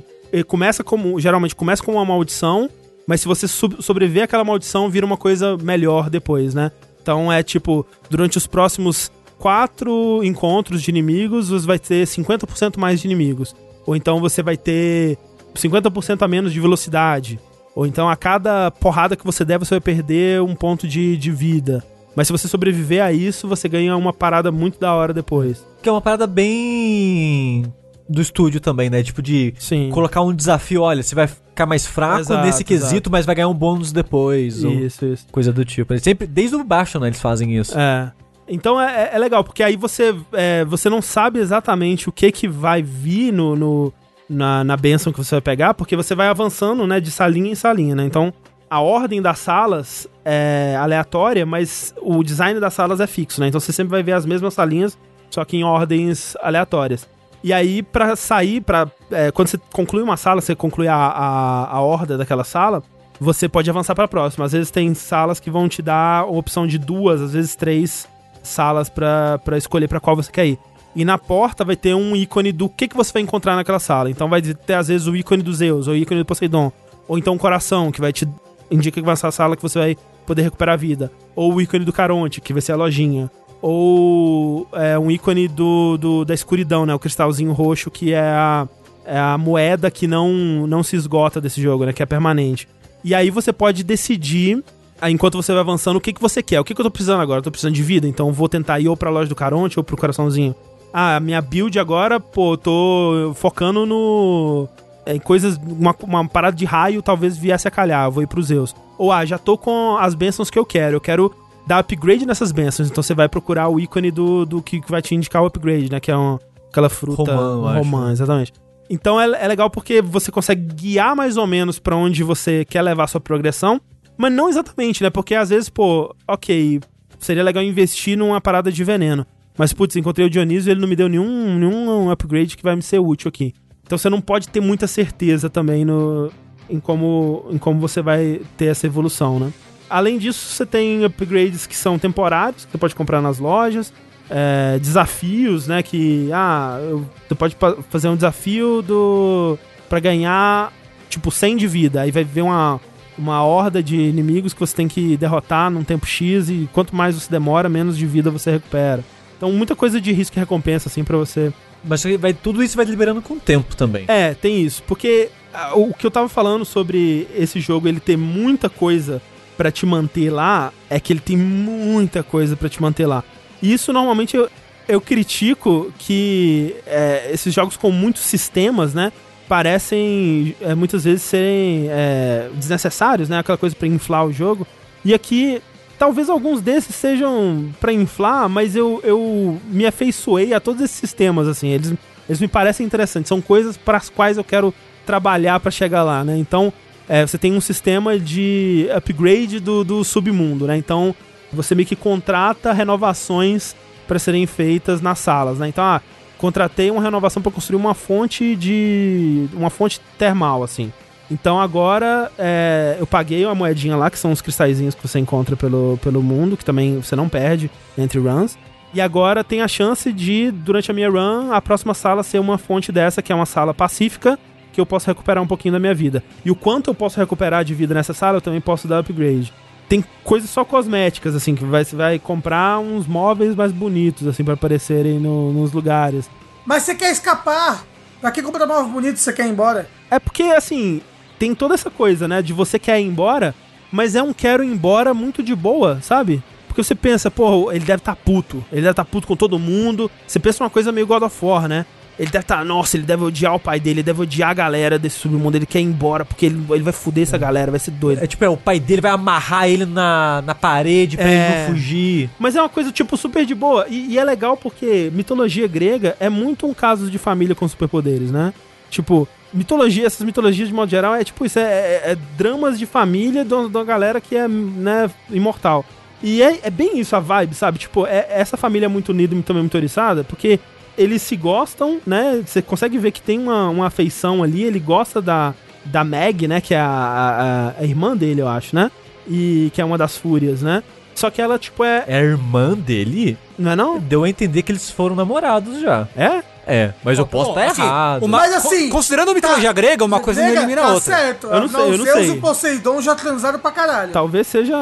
começa 0.47 0.84
como 0.84 1.18
geralmente 1.18 1.56
começa 1.56 1.81
com 1.81 1.93
uma 1.93 2.03
maldição, 2.03 2.69
mas 3.07 3.22
se 3.22 3.27
você 3.27 3.47
sobreviver 3.47 4.23
àquela 4.23 4.43
maldição 4.43 4.89
vira 4.89 5.06
uma 5.06 5.15
coisa 5.15 5.56
melhor 5.57 6.10
depois, 6.10 6.53
né? 6.53 6.72
Então 7.06 7.32
é 7.32 7.44
tipo, 7.44 7.86
durante 8.10 8.36
os 8.36 8.48
próximos 8.48 9.11
quatro 9.38 10.23
encontros 10.23 10.82
de 10.82 10.90
inimigos, 10.90 11.49
você 11.49 11.68
vai 11.68 11.77
ter 11.77 12.07
50% 12.07 12.77
mais 12.80 12.99
de 12.99 13.06
inimigos. 13.06 13.56
Ou 13.86 13.95
então 13.95 14.19
você 14.19 14.41
vai 14.41 14.57
ter 14.57 15.15
50% 15.53 16.23
a 16.23 16.27
menos 16.27 16.52
de 16.52 16.60
velocidade. 16.60 17.40
Ou 17.76 17.86
então 17.86 18.10
a 18.10 18.15
cada 18.15 18.72
porrada 18.72 19.15
que 19.15 19.23
você 19.23 19.45
der, 19.45 19.60
você 19.60 19.76
vai 19.76 19.82
perder 19.82 20.41
um 20.41 20.56
ponto 20.56 20.88
de, 20.88 21.15
de 21.15 21.30
vida. 21.30 21.86
Mas 22.15 22.26
se 22.26 22.34
você 22.34 22.48
sobreviver 22.48 23.03
a 23.03 23.14
isso, 23.14 23.48
você 23.48 23.69
ganha 23.69 23.95
uma 23.95 24.11
parada 24.11 24.52
muito 24.52 24.80
da 24.80 24.91
hora 24.95 25.14
depois. 25.14 25.64
Que 25.84 25.90
é 25.90 25.91
uma 25.91 26.02
parada 26.02 26.26
bem 26.26 27.72
do 28.07 28.22
estúdio 28.22 28.60
também, 28.60 28.90
né? 28.90 29.02
Tipo 29.03 29.22
de 29.22 29.53
Sim. 29.57 29.90
colocar 29.91 30.22
um 30.22 30.34
desafio, 30.34 30.82
olha, 30.82 31.02
você 31.02 31.15
vai 31.15 31.27
ficar 31.27 31.65
mais 31.65 31.86
fraco 31.88 32.19
Exato, 32.22 32.45
nesse 32.45 32.64
quesito, 32.64 32.94
exato. 32.94 33.11
mas 33.11 33.26
vai 33.26 33.36
ganhar 33.36 33.48
um 33.48 33.53
bônus 33.53 33.91
depois. 33.91 34.57
Isso, 34.64 35.06
isso. 35.06 35.27
coisa 35.32 35.52
do 35.52 35.65
tipo. 35.65 35.94
Eles 35.94 36.03
sempre, 36.03 36.27
desde 36.27 36.56
o 36.56 36.64
baixo, 36.64 36.99
né, 36.99 37.07
eles 37.07 37.19
fazem 37.22 37.56
isso. 37.57 37.77
É. 37.77 38.11
Então 38.48 38.80
é, 38.80 39.10
é 39.14 39.18
legal, 39.18 39.44
porque 39.44 39.64
aí 39.64 39.76
você, 39.76 40.15
é, 40.34 40.64
você 40.65 40.88
não 40.90 41.02
sabe 41.02 41.40
exatamente 41.40 42.07
o 42.07 42.11
que 42.11 42.32
que 42.32 42.48
vai 42.48 42.82
vir 42.84 43.32
no, 43.34 43.56
no- 43.56 43.94
na, 44.30 44.64
na 44.64 44.77
benção 44.77 45.11
que 45.11 45.18
você 45.18 45.36
vai 45.36 45.41
pegar, 45.41 45.73
porque 45.73 45.95
você 45.95 46.14
vai 46.14 46.27
avançando, 46.27 46.86
né, 46.86 46.99
de 46.99 47.10
salinha 47.10 47.52
em 47.52 47.56
salinha, 47.56 47.95
né? 47.95 48.03
Então, 48.06 48.32
a 48.69 48.82
ordem 48.82 49.19
das 49.22 49.40
salas 49.40 50.07
é 50.23 50.76
aleatória, 50.80 51.45
mas 51.45 51.94
o 52.02 52.23
design 52.23 52.60
das 52.60 52.73
salas 52.73 52.99
é 52.99 53.07
fixo, 53.07 53.40
né? 53.41 53.48
Então 53.48 53.60
você 53.60 53.72
sempre 53.72 53.91
vai 53.91 54.03
ver 54.03 54.11
as 54.14 54.26
mesmas 54.26 54.53
salinhas, 54.53 54.95
só 55.32 55.44
que 55.45 55.57
em 55.57 55.64
ordens 55.64 56.36
aleatórias. 56.41 57.07
E 57.45 57.53
aí, 57.53 57.84
pra 57.84 58.15
sair, 58.15 58.59
pra, 58.59 58.88
é, 59.11 59.30
quando 59.30 59.49
você 59.49 59.59
conclui 59.72 60.01
uma 60.01 60.17
sala, 60.17 60.41
você 60.41 60.55
conclui 60.55 60.88
a, 60.88 60.95
a, 60.95 61.76
a 61.76 61.80
horda 61.80 62.17
daquela 62.17 62.43
sala, 62.43 62.81
você 63.19 63.47
pode 63.47 63.69
avançar 63.69 63.93
pra 63.93 64.07
próxima. 64.07 64.45
Às 64.45 64.53
vezes 64.53 64.72
tem 64.72 64.91
salas 64.95 65.39
que 65.39 65.51
vão 65.51 65.69
te 65.69 65.80
dar 65.80 66.22
a 66.22 66.26
opção 66.26 66.65
de 66.65 66.80
duas, 66.80 67.22
às 67.22 67.34
vezes 67.34 67.55
três 67.55 68.07
salas 68.41 68.89
pra 68.89 69.39
escolher 69.59 69.88
pra 69.88 69.99
qual 69.99 70.15
você 70.15 70.31
quer 70.31 70.47
ir. 70.47 70.59
E 70.95 71.05
na 71.05 71.19
porta 71.19 71.63
vai 71.63 71.76
ter 71.76 71.93
um 71.93 72.15
ícone 72.15 72.51
do 72.51 72.67
que, 72.67 72.88
que 72.88 72.97
você 72.97 73.13
vai 73.13 73.22
encontrar 73.22 73.55
naquela 73.55 73.77
sala. 73.77 74.09
Então 74.09 74.27
vai 74.27 74.41
ter, 74.41 74.73
às 74.73 74.88
vezes, 74.88 75.05
o 75.05 75.15
ícone 75.15 75.43
do 75.43 75.53
Zeus, 75.53 75.88
ou 75.88 75.93
o 75.93 75.97
ícone 75.97 76.22
do 76.22 76.26
Poseidon. 76.26 76.72
Ou 77.07 77.15
então 77.15 77.35
o 77.35 77.38
coração, 77.38 77.91
que 77.91 78.01
vai 78.01 78.11
te 78.11 78.27
indica 78.72 78.99
que 78.99 79.05
vai 79.05 79.15
ser 79.15 79.27
a 79.27 79.31
sala 79.31 79.55
que 79.55 79.61
você 79.61 79.77
vai 79.77 79.97
poder 80.26 80.41
recuperar 80.41 80.73
a 80.73 80.77
vida. 80.77 81.11
Ou 81.35 81.53
o 81.53 81.61
ícone 81.61 81.85
do 81.85 81.93
Caronte, 81.93 82.41
que 82.41 82.53
vai 82.53 82.61
ser 82.63 82.72
a 82.72 82.76
lojinha. 82.76 83.30
Ou 83.68 84.68
é, 84.74 84.98
um 85.00 85.10
ícone 85.10 85.48
do, 85.48 85.98
do- 85.98 86.24
da 86.24 86.36
escuridão, 86.36 86.86
né? 86.86 86.94
O 86.94 87.00
cristalzinho 87.00 87.52
roxo, 87.52 87.90
que 87.90 88.14
é 88.14 88.20
a, 88.22 88.68
é 89.04 89.18
a 89.18 89.40
moeda 89.40 89.90
que 89.90 90.06
não, 90.06 90.68
não 90.68 90.84
se 90.84 90.96
esgota 90.96 91.42
desse 91.42 91.60
jogo, 91.60 91.84
né? 91.84 91.92
Que 91.92 92.04
é 92.04 92.06
permanente. 92.06 92.68
E 93.04 93.16
aí 93.16 93.32
você 93.32 93.52
pode 93.52 93.84
decidir, 93.84 94.64
enquanto 95.10 95.42
você 95.42 95.52
vai 95.52 95.62
avançando, 95.62 95.96
o 95.96 96.02
que, 96.02 96.14
que 96.14 96.22
você 96.22 96.44
quer. 96.44 96.60
O 96.60 96.64
que, 96.64 96.76
que 96.76 96.80
eu 96.82 96.86
tô 96.86 96.92
precisando 96.92 97.22
agora? 97.22 97.40
Eu 97.40 97.44
tô 97.44 97.50
precisando 97.50 97.74
de 97.74 97.82
vida, 97.82 98.08
então 98.08 98.32
vou 98.32 98.48
tentar 98.48 98.80
ir 98.80 98.88
ou 98.88 98.96
pra 98.96 99.10
loja 99.10 99.30
do 99.30 99.36
Caronte 99.36 99.80
ou 99.80 99.84
pro 99.84 99.98
coraçãozinho. 99.98 100.54
Ah, 100.94 101.20
minha 101.20 101.42
build 101.42 101.80
agora, 101.80 102.20
pô, 102.20 102.56
tô 102.56 103.32
focando 103.34 103.84
no. 103.84 104.68
Em 105.08 105.20
coisas. 105.20 105.58
Uma, 105.58 105.96
uma 106.04 106.28
parada 106.28 106.56
de 106.56 106.66
raio 106.66 107.02
talvez 107.02 107.36
viesse 107.36 107.68
a 107.68 107.72
calhar, 107.72 108.12
vou 108.12 108.22
ir 108.22 108.28
pros 108.28 108.46
Zeus. 108.46 108.76
Ou 108.98 109.12
ah, 109.12 109.26
já 109.26 109.40
tô 109.40 109.58
com 109.58 109.98
as 109.98 110.14
bênçãos 110.14 110.52
que 110.52 110.58
eu 110.60 110.66
quero. 110.66 110.98
Eu 110.98 111.02
quero 111.02 111.34
dar 111.66 111.80
upgrade 111.80 112.26
nessas 112.26 112.52
bênçãos. 112.52 112.90
Então 112.90 113.02
você 113.02 113.14
vai 113.14 113.28
procurar 113.28 113.70
o 113.70 113.80
ícone 113.80 114.12
do, 114.12 114.46
do 114.46 114.62
que 114.62 114.82
vai 114.88 115.02
te 115.02 115.16
indicar 115.16 115.42
o 115.42 115.46
upgrade, 115.46 115.92
né? 115.92 116.00
Que 116.00 116.12
é 116.12 116.18
um, 116.18 116.38
aquela 116.70 116.90
fruta 116.90 117.36
Romã, 117.36 117.78
romã, 117.78 118.12
exatamente. 118.12 118.54
Então 118.90 119.20
é, 119.20 119.26
é 119.26 119.48
legal 119.48 119.70
porque 119.70 120.02
você 120.02 120.32
consegue 120.32 120.74
guiar 120.74 121.16
mais 121.16 121.38
ou 121.38 121.48
menos 121.48 121.80
pra 121.80 121.96
onde 121.96 122.24
você 122.24 122.64
quer 122.66 122.82
levar 122.82 123.06
a 123.06 123.08
sua 123.08 123.22
progressão, 123.22 123.82
mas 124.18 124.32
não 124.32 124.48
exatamente, 124.48 125.02
né? 125.02 125.10
Porque 125.10 125.34
às 125.34 125.50
vezes, 125.50 125.70
pô, 125.70 126.16
ok, 126.28 126.80
seria 127.20 127.44
legal 127.44 127.64
investir 127.64 128.18
numa 128.18 128.40
parada 128.40 128.72
de 128.72 128.84
veneno. 128.84 129.26
Mas, 129.58 129.72
putz, 129.72 129.96
encontrei 129.96 130.28
o 130.28 130.30
Dionísio 130.30 130.70
e 130.70 130.72
ele 130.72 130.82
não 130.82 130.88
me 130.88 130.96
deu 130.96 131.08
nenhum, 131.08 131.58
nenhum 131.58 132.12
upgrade 132.12 132.58
que 132.58 132.64
vai 132.64 132.76
me 132.76 132.82
ser 132.82 133.00
útil 133.00 133.30
aqui. 133.30 133.54
Então 133.84 133.98
você 133.98 134.10
não 134.10 134.20
pode 134.20 134.50
ter 134.50 134.60
muita 134.60 134.86
certeza 134.86 135.50
também 135.50 135.86
no, 135.86 136.30
em, 136.70 136.80
como, 136.80 137.46
em 137.52 137.58
como 137.58 137.80
você 137.80 138.02
vai 138.02 138.42
ter 138.58 138.66
essa 138.66 138.86
evolução, 138.86 139.40
né? 139.40 139.54
Além 139.90 140.18
disso, 140.18 140.40
você 140.53 140.66
tem 140.66 141.03
upgrades 141.06 141.68
que 141.68 141.76
são 141.76 141.99
temporários, 141.99 142.66
que 142.66 142.72
você 142.72 142.78
pode 142.78 142.95
comprar 142.95 143.22
nas 143.22 143.40
lojas. 143.40 143.94
É, 144.30 144.80
desafios, 144.80 145.68
né? 145.68 145.84
Que, 145.84 146.30
ah, 146.34 146.80
você 147.28 147.36
pode 147.36 147.56
fazer 147.90 148.07
um 148.07 148.16
desafio 148.16 148.82
do 148.82 149.57
para 149.88 149.99
ganhar, 149.99 150.74
tipo, 151.10 151.30
100 151.30 151.57
de 151.57 151.68
vida. 151.68 152.02
Aí 152.02 152.10
vai 152.12 152.24
ver 152.24 152.41
uma, 152.41 152.82
uma 153.18 153.44
horda 153.44 153.84
de 153.84 153.95
inimigos 153.95 154.52
que 154.53 154.60
você 154.60 154.76
tem 154.76 154.88
que 154.88 155.16
derrotar 155.16 155.70
num 155.70 155.84
tempo 155.84 156.07
X 156.07 156.49
e 156.49 156.68
quanto 156.74 156.95
mais 156.95 157.16
você 157.16 157.30
demora, 157.30 157.70
menos 157.70 157.95
de 157.95 158.06
vida 158.07 158.32
você 158.32 158.49
recupera. 158.52 159.03
Então, 159.38 159.52
muita 159.52 159.76
coisa 159.76 160.02
de 160.02 160.12
risco 160.12 160.38
e 160.38 160.40
recompensa, 160.40 160.90
assim, 160.90 161.03
pra 161.03 161.18
você 161.18 161.53
Mas 161.84 162.03
vai, 162.20 162.34
tudo 162.34 162.64
isso 162.64 162.76
vai 162.76 162.86
liberando 162.86 163.22
com 163.22 163.36
o 163.36 163.40
tempo 163.40 163.76
também. 163.76 164.06
é, 164.07 164.34
tem 164.34 164.62
isso. 164.62 164.82
Porque 164.84 165.30
ah, 165.53 165.74
o 165.76 165.94
que 165.94 166.06
eu 166.06 166.12
tava 166.12 166.28
falando 166.28 166.66
sobre 166.66 167.28
esse 167.36 167.60
jogo, 167.60 167.88
ele 167.88 167.99
ter 167.99 168.18
muita 168.18 168.70
coisa 168.70 169.22
pra 169.57 169.72
te 169.72 169.86
manter 169.86 170.30
lá, 170.30 170.72
é 170.90 170.99
que 170.99 171.14
ele 171.14 171.19
tem 171.19 171.38
muita 171.38 172.23
coisa 172.23 172.56
pra 172.56 172.69
te 172.69 172.82
manter 172.82 173.06
lá. 173.06 173.23
E 173.61 173.73
isso 173.73 173.91
normalmente 173.94 174.36
eu, 174.36 174.49
eu 174.88 175.02
critico 175.02 175.91
que 175.98 176.76
é, 176.86 177.30
esses 177.34 177.53
jogos 177.53 177.77
com 177.77 177.91
muitos 177.91 178.23
sistemas, 178.23 178.94
né? 178.94 179.11
Parecem 179.48 180.56
é, 180.61 180.73
muitas 180.73 181.03
vezes 181.03 181.23
serem 181.23 181.88
é, 181.90 182.49
desnecessários, 182.53 183.30
né? 183.30 183.40
Aquela 183.40 183.57
coisa 183.57 183.76
pra 183.76 183.88
inflar 183.88 184.26
o 184.26 184.34
jogo. 184.34 184.65
E 185.03 185.14
aqui, 185.14 185.61
talvez 185.99 186.30
alguns 186.30 186.61
desses 186.61 186.95
sejam 186.95 187.69
pra 187.80 187.94
inflar, 187.94 188.49
mas 188.49 188.76
eu, 188.76 188.99
eu 189.03 189.60
me 189.68 189.86
afeiçoei 189.86 190.53
a 190.53 190.60
todos 190.60 190.82
esses 190.82 190.98
sistemas, 190.98 191.48
assim. 191.48 191.69
Eles, 191.69 191.94
eles 192.27 192.41
me 192.41 192.48
parecem 192.48 192.86
interessantes. 192.86 193.30
São 193.30 193.40
coisas 193.40 193.77
para 193.77 193.98
as 193.98 194.10
quais 194.10 194.38
eu 194.38 194.44
quero 194.44 194.73
trabalhar 195.06 195.60
pra 195.60 195.69
chegar 195.69 196.03
lá, 196.03 196.23
né? 196.23 196.38
Então, 196.38 196.73
é, 197.07 197.26
você 197.26 197.38
tem 197.38 197.53
um 197.53 197.61
sistema 197.61 198.18
de 198.18 198.88
upgrade 198.95 199.60
do, 199.60 199.84
do 199.84 200.03
submundo, 200.03 200.68
né? 200.68 200.77
Então, 200.77 201.15
você 201.52 201.76
meio 201.76 201.88
que 201.88 201.95
contrata 201.95 202.73
renovações 202.73 203.76
para 204.07 204.19
serem 204.19 204.45
feitas 204.45 205.02
nas 205.02 205.19
salas, 205.19 205.60
né? 205.60 205.68
Então, 205.68 205.84
ah, 205.84 206.02
contratei 206.38 206.91
uma 206.91 207.02
renovação 207.02 207.41
para 207.41 207.52
construir 207.52 207.77
uma 207.77 207.94
fonte 207.94 208.56
de. 208.56 209.48
uma 209.53 209.69
fonte 209.69 209.99
termal, 210.18 210.64
assim. 210.64 210.91
Então 211.30 211.60
agora 211.60 212.32
é, 212.38 212.98
eu 212.99 213.07
paguei 213.07 213.44
uma 213.45 213.56
moedinha 213.56 213.95
lá, 213.95 214.11
que 214.11 214.19
são 214.19 214.32
os 214.32 214.41
cristalzinhos 214.41 214.94
que 214.94 215.07
você 215.07 215.18
encontra 215.18 215.56
pelo, 215.56 215.98
pelo 216.03 216.22
mundo, 216.22 216.56
que 216.56 216.64
também 216.64 216.99
você 216.99 217.15
não 217.15 217.27
perde 217.27 217.72
entre 217.98 218.19
runs. 218.19 218.57
E 218.94 219.02
agora 219.02 219.44
tem 219.44 219.61
a 219.61 219.68
chance 219.68 220.14
de, 220.14 220.52
durante 220.52 220.90
a 220.91 220.94
minha 220.94 221.10
run, 221.10 221.52
a 221.52 221.60
próxima 221.61 221.94
sala 221.94 222.23
ser 222.23 222.40
uma 222.40 222.57
fonte 222.57 222.91
dessa, 222.91 223.22
que 223.22 223.32
é 223.32 223.36
uma 223.36 223.45
sala 223.45 223.73
pacífica, 223.73 224.40
que 224.76 224.81
eu 224.81 224.85
posso 224.85 225.07
recuperar 225.07 225.41
um 225.43 225.47
pouquinho 225.47 225.72
da 225.73 225.80
minha 225.80 225.93
vida. 225.95 226.23
E 226.43 226.52
o 226.52 226.56
quanto 226.56 226.89
eu 226.89 226.93
posso 226.93 227.19
recuperar 227.19 227.64
de 227.64 227.73
vida 227.73 227.93
nessa 227.93 228.14
sala, 228.14 228.38
eu 228.38 228.41
também 228.41 228.61
posso 228.61 228.88
dar 228.88 228.99
upgrade. 228.99 229.52
Tem 229.88 230.03
coisas 230.23 230.49
só 230.49 230.65
cosméticas, 230.65 231.35
assim, 231.35 231.56
que 231.56 231.64
vai, 231.64 231.85
você 231.85 231.95
vai 231.95 232.19
comprar 232.19 232.80
uns 232.80 233.07
móveis 233.07 233.56
mais 233.56 233.72
bonitos, 233.72 234.27
assim, 234.27 234.43
para 234.43 234.56
aparecerem 234.56 235.19
no- 235.19 235.53
nos 235.53 235.72
lugares. 235.72 236.30
Mas 236.65 236.84
você 236.84 236.93
quer 236.95 237.11
escapar. 237.11 237.84
Pra 238.19 238.31
que 238.31 238.41
comprar 238.41 238.65
móvel 238.65 238.91
bonito 238.91 239.18
se 239.18 239.23
você 239.23 239.34
quer 239.34 239.45
ir 239.45 239.52
embora? 239.52 239.88
É 240.10 240.18
porque, 240.19 240.43
assim, 240.43 241.02
tem 241.38 241.53
toda 241.53 241.73
essa 241.76 241.89
coisa, 241.91 242.27
né? 242.27 242.41
De 242.41 242.52
você 242.53 242.80
quer 242.80 242.99
ir 242.99 243.06
embora, 243.06 243.53
mas 243.91 244.15
é 244.15 244.23
um 244.23 244.34
quero 244.34 244.64
ir 244.64 244.68
embora 244.72 245.14
muito 245.14 245.43
de 245.43 245.56
boa, 245.56 245.99
sabe? 246.02 246.41
Porque 246.68 246.84
você 246.84 246.95
pensa, 246.95 247.30
pô, 247.30 247.72
ele 247.72 247.85
deve 247.85 247.99
estar 248.02 248.15
puto. 248.15 248.57
Ele 248.72 248.81
deve 248.81 248.91
estar 248.91 249.06
puto 249.06 249.27
com 249.27 249.35
todo 249.35 249.60
mundo. 249.60 250.10
Você 250.27 250.39
pensa 250.39 250.64
uma 250.64 250.69
coisa 250.69 250.91
meio 250.91 251.06
God 251.07 251.22
of 251.23 251.45
War, 251.45 251.68
né? 251.68 251.85
Ele 252.18 252.30
deve 252.32 252.44
estar, 252.44 252.64
nossa, 252.64 252.96
ele 252.96 253.06
deve 253.06 253.24
odiar 253.26 253.54
o 253.56 253.60
pai 253.60 253.78
dele, 253.80 253.96
ele 254.00 254.04
deve 254.04 254.22
odiar 254.22 254.50
a 254.50 254.54
galera 254.54 254.98
desse 254.98 255.20
submundo, 255.20 255.58
ele 255.58 255.66
quer 255.66 255.80
ir 255.80 255.84
embora 255.84 256.24
porque 256.24 256.46
ele, 256.46 256.64
ele 256.70 256.84
vai 256.84 256.94
foder 256.94 257.24
essa 257.24 257.38
galera, 257.38 257.70
vai 257.72 257.80
ser 257.80 257.92
doido. 257.92 258.24
É 258.24 258.28
tipo, 258.28 258.44
é, 258.46 258.50
o 258.50 258.56
pai 258.56 258.80
dele 258.80 259.02
vai 259.02 259.12
amarrar 259.12 259.68
ele 259.68 259.86
na, 259.86 260.42
na 260.46 260.56
parede 260.56 261.18
pra 261.18 261.28
É. 261.30 261.34
ele 261.34 261.60
não 261.68 261.76
fugir. 261.76 262.30
Mas 262.40 262.56
é 262.56 262.62
uma 262.62 262.70
coisa, 262.70 262.90
tipo, 262.92 263.18
super 263.18 263.46
de 263.46 263.54
boa. 263.54 263.86
E, 263.90 264.12
e 264.14 264.18
é 264.18 264.24
legal 264.24 264.56
porque 264.56 265.12
mitologia 265.14 265.68
grega 265.68 266.16
é 266.20 266.30
muito 266.30 266.66
um 266.66 266.74
caso 266.74 267.12
de 267.12 267.18
família 267.18 267.54
com 267.54 267.68
superpoderes, 267.68 268.32
né? 268.32 268.54
Tipo, 268.90 269.28
mitologia, 269.54 270.06
essas 270.06 270.26
mitologias 270.26 270.70
de 270.70 270.74
modo 270.74 270.90
geral 270.90 271.16
é 271.16 271.24
tipo 271.24 271.46
isso, 271.46 271.60
é, 271.60 271.64
é- 271.64 272.02
é 272.12 272.18
dramas 272.38 272.80
de 272.80 272.86
família 272.86 273.44
de 273.44 273.54
uma 273.54 273.68
de 273.70 273.76
uma 273.76 273.84
galera 273.84 274.22
que 274.22 274.38
é, 274.38 274.48
né, 274.48 275.10
imortal. 275.30 275.84
E 276.24 276.42
é, 276.42 276.60
é 276.64 276.70
bem 276.70 276.98
isso 277.00 277.14
a 277.16 277.20
vibe, 277.20 277.54
sabe? 277.56 277.78
Tipo, 277.78 278.06
é, 278.08 278.26
essa 278.30 278.56
família 278.56 278.86
é 278.86 278.90
muito 278.90 279.10
unida 279.10 279.36
e 279.36 279.42
também 279.44 279.62
muito 279.64 279.76
oriçada, 279.76 280.24
porque 280.24 280.60
eles 280.97 281.22
se 281.22 281.35
gostam, 281.35 281.99
né? 282.05 282.41
Você 282.45 282.61
consegue 282.61 282.97
ver 282.97 283.11
que 283.11 283.22
tem 283.22 283.38
uma, 283.39 283.69
uma 283.69 283.88
afeição 283.88 284.41
ali, 284.43 284.63
ele 284.63 284.80
gosta 284.80 285.22
da, 285.22 285.53
da 285.85 286.03
Meg, 286.03 286.47
né? 286.47 286.61
Que 286.61 286.73
é 286.73 286.80
a, 286.80 287.73
a, 287.77 287.81
a 287.81 287.84
irmã 287.84 288.15
dele, 288.15 288.41
eu 288.41 288.47
acho, 288.47 288.76
né? 288.76 288.91
E 289.27 289.72
que 289.73 289.81
é 289.81 289.85
uma 289.85 289.97
das 289.97 290.17
fúrias, 290.17 290.61
né? 290.61 290.84
Só 291.15 291.30
que 291.30 291.41
ela, 291.41 291.57
tipo, 291.57 291.84
é. 291.84 292.03
É 292.07 292.17
a 292.17 292.22
irmã 292.23 292.73
dele? 292.73 293.38
Não 293.57 293.72
é 293.72 293.76
não? 293.76 293.97
Deu 293.99 294.23
a 294.26 294.30
entender 294.30 294.61
que 294.63 294.72
eles 294.72 294.89
foram 294.91 295.15
namorados 295.15 295.80
já. 295.80 296.07
É? 296.15 296.43
É, 296.67 296.93
mas 297.03 297.19
eu 297.19 297.27
posso 297.27 297.51
estar 297.51 297.65
assim, 297.67 297.81
errado. 297.84 298.23
uma- 298.23 298.39
Mas 298.39 298.53
assim, 298.55 298.89
co- 298.89 298.95
Considerando 298.95 299.30
a 299.30 299.34
mitologia 299.35 299.69
tá. 299.69 299.73
grega, 299.73 300.03
uma 300.03 300.19
coisa 300.19 300.41
não 300.41 300.47
Nega, 300.49 300.61
elimina 300.61 300.81
a 300.81 300.85
tá 300.88 300.93
outra. 300.95 301.15
certo. 301.15 301.47
Eu 301.47 301.61
não 301.61 301.67
sei, 301.69 301.80
eu 301.81 301.97
não 301.99 302.05
Zeus 302.05 302.17
sei. 302.26 302.31
e 302.31 302.39
Poseidon 302.41 303.01
já 303.01 303.13
transaram 303.15 303.59
pra 303.59 303.72
caralho. 303.72 304.11
Talvez 304.11 304.47
seja 304.47 304.76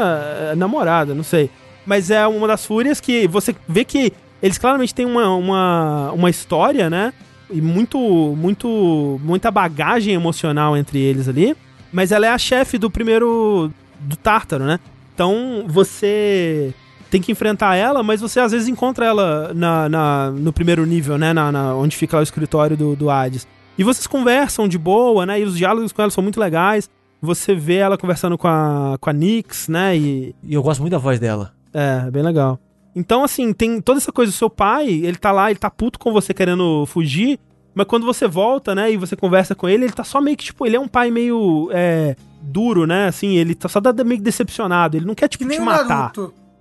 é, 0.51 0.55
namorada, 0.55 1.13
não 1.13 1.23
sei. 1.25 1.49
Mas 1.85 2.09
é 2.09 2.25
uma 2.25 2.47
das 2.47 2.65
fúrias 2.65 3.01
que 3.01 3.27
você 3.27 3.53
vê 3.67 3.83
que 3.83 4.13
eles 4.43 4.57
claramente 4.57 4.93
têm 4.93 5.05
uma, 5.05 5.33
uma, 5.35 6.11
uma 6.11 6.29
história, 6.29 6.89
né? 6.89 7.13
E 7.49 7.61
muito, 7.61 7.97
muito, 8.37 9.21
muita 9.23 9.49
bagagem 9.49 10.13
emocional 10.13 10.75
entre 10.75 10.99
eles 10.99 11.29
ali. 11.29 11.55
Mas 11.93 12.11
ela 12.11 12.25
é 12.25 12.29
a 12.29 12.37
chefe 12.37 12.77
do 12.77 12.91
primeiro. 12.91 13.71
do 14.01 14.17
Tártaro, 14.17 14.65
né? 14.65 14.81
Então 15.15 15.63
você 15.65 16.73
tem 17.09 17.21
que 17.21 17.31
enfrentar 17.31 17.75
ela, 17.75 18.03
mas 18.03 18.19
você 18.19 18.41
às 18.41 18.51
vezes 18.51 18.67
encontra 18.67 19.05
ela 19.05 19.53
na, 19.53 19.87
na 19.87 20.31
no 20.31 20.51
primeiro 20.51 20.85
nível, 20.85 21.17
né? 21.17 21.31
Na, 21.31 21.49
na, 21.49 21.73
onde 21.75 21.95
fica 21.95 22.19
o 22.19 22.21
escritório 22.21 22.75
do, 22.75 22.97
do 22.97 23.09
Hades. 23.09 23.47
E 23.77 23.83
vocês 23.83 24.05
conversam 24.05 24.67
de 24.67 24.77
boa, 24.77 25.25
né? 25.25 25.39
E 25.39 25.43
os 25.43 25.57
diálogos 25.57 25.93
com 25.93 26.01
ela 26.01 26.11
são 26.11 26.21
muito 26.21 26.39
legais. 26.39 26.89
Você 27.21 27.55
vê 27.55 27.75
ela 27.75 27.97
conversando 27.97 28.37
com 28.37 28.49
a, 28.49 28.97
com 28.99 29.09
a 29.09 29.13
Nix, 29.13 29.69
né? 29.69 29.95
E, 29.95 30.35
e 30.43 30.53
eu 30.53 30.61
gosto 30.61 30.81
muito 30.81 30.91
da 30.91 30.97
voz 30.97 31.17
dela. 31.17 31.53
É, 31.73 32.11
bem 32.11 32.23
legal. 32.23 32.59
Então, 32.95 33.23
assim, 33.23 33.53
tem 33.53 33.81
toda 33.81 33.97
essa 33.97 34.11
coisa 34.11 34.31
do 34.31 34.35
seu 34.35 34.49
pai, 34.49 34.87
ele 34.87 35.17
tá 35.17 35.31
lá, 35.31 35.49
ele 35.49 35.59
tá 35.59 35.69
puto 35.69 35.97
com 35.97 36.13
você 36.13 36.33
querendo 36.33 36.85
fugir, 36.85 37.39
mas 37.73 37.87
quando 37.87 38.05
você 38.05 38.27
volta, 38.27 38.75
né, 38.75 38.91
e 38.91 38.97
você 38.97 39.15
conversa 39.15 39.55
com 39.55 39.67
ele, 39.67 39.85
ele 39.85 39.93
tá 39.93 40.03
só 40.03 40.21
meio 40.21 40.37
que, 40.37 40.45
tipo, 40.45 40.65
ele 40.65 40.75
é 40.75 40.79
um 40.79 40.87
pai 40.87 41.09
meio 41.09 41.69
é, 41.71 42.15
duro, 42.41 42.85
né, 42.85 43.07
assim, 43.07 43.35
ele 43.35 43.55
tá 43.55 43.67
só 43.67 43.81
meio 44.05 44.19
que 44.19 44.23
decepcionado, 44.23 44.95
ele 44.95 45.05
não 45.05 45.15
quer, 45.15 45.27
tipo, 45.27 45.47
te 45.47 45.59
matar. 45.59 46.11